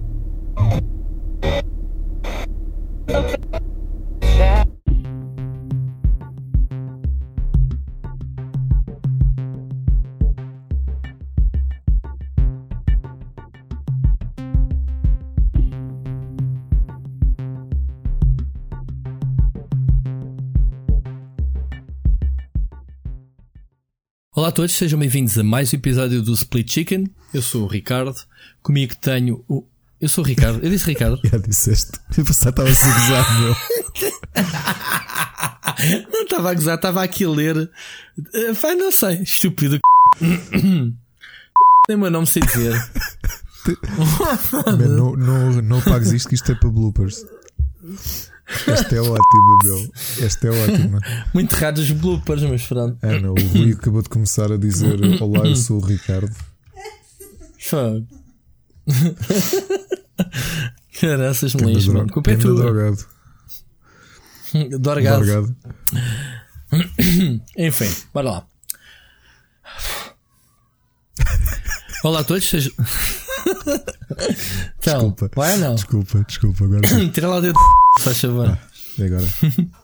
a 24.47 24.51
todos, 24.51 24.71
sejam 24.71 24.97
bem-vindos 24.97 25.37
a 25.37 25.43
mais 25.43 25.73
um 25.73 25.77
episódio 25.77 26.21
do 26.21 26.33
Split 26.33 26.71
Chicken. 26.71 27.07
Eu 27.33 27.41
sou 27.41 27.63
o 27.63 27.67
Ricardo. 27.67 28.15
Comigo 28.61 28.95
tenho 28.95 29.43
o. 29.47 29.72
Eu 30.03 30.09
sou 30.09 30.21
o 30.21 30.27
Ricardo. 30.27 30.59
Eu 30.61 30.69
disse 30.69 30.85
Ricardo. 30.85 31.17
Já 31.23 31.37
disseste. 31.37 31.93
Eu 32.17 32.25
estava 32.25 32.63
a 32.63 32.65
gozado, 32.65 33.39
meu. 33.39 33.55
Não 36.11 36.23
estava 36.23 36.51
a 36.51 36.53
gozar, 36.53 36.75
estava 36.75 37.01
aqui 37.01 37.23
a 37.23 37.29
ler. 37.29 37.71
Eh, 38.33 38.51
Vai, 38.51 38.75
não 38.75 38.91
sei, 38.91 39.21
estúpido. 39.23 39.79
Nem 41.87 41.97
meu 41.97 42.11
nome 42.11 42.27
sei 42.27 42.41
dizer. 42.43 42.73
Man, 44.51 44.87
não, 44.89 45.15
não, 45.15 45.61
não 45.61 45.81
pagues 45.81 46.11
isto 46.11 46.27
que 46.27 46.35
isto 46.35 46.51
é 46.51 46.55
para 46.55 46.69
bloopers. 46.69 47.25
Esta 48.67 48.95
é 48.95 48.99
ótima, 48.99 49.57
meu. 49.63 49.89
Esta 50.21 50.47
é 50.47 50.51
ótima. 50.51 50.99
Muito 51.33 51.53
raros 51.53 51.79
os 51.79 51.91
bloopers, 51.91 52.43
mas 52.43 52.67
pronto. 52.67 52.97
Ana, 53.01 53.31
o 53.31 53.35
Rui 53.35 53.71
acabou 53.71 54.01
de 54.01 54.09
começar 54.09 54.51
a 54.51 54.57
dizer: 54.57 54.99
Olá, 55.23 55.47
eu 55.47 55.55
sou 55.55 55.81
o 55.81 55.85
Ricardo. 55.85 56.35
Fogo. 57.57 58.22
Caraças, 60.99 61.53
melões, 61.55 61.85
dro- 61.85 61.93
mano. 61.95 62.09
Culpa 62.11 62.31
é 62.31 62.37
tua. 62.37 62.55
drogado. 62.55 63.05
Dorgado. 64.79 65.25
Drogado. 65.25 65.55
Enfim, 67.57 67.91
bora 68.13 68.29
lá. 68.31 68.47
Olá 72.03 72.19
a 72.19 72.23
todos, 72.23 72.47
sejam. 72.49 72.71
então, 74.79 75.09
Desculpa. 75.11 75.29
vai 75.35 75.53
ou 75.53 75.59
não? 75.59 75.75
Desculpa, 75.75 76.23
desculpa. 76.27 76.65
Agora 76.65 76.81
Tira 77.13 77.27
lá 77.29 77.37
o 77.37 77.41
dedo, 77.41 77.59
faz 77.99 78.19
favor. 78.19 78.57
e 78.97 79.03
agora. 79.03 79.27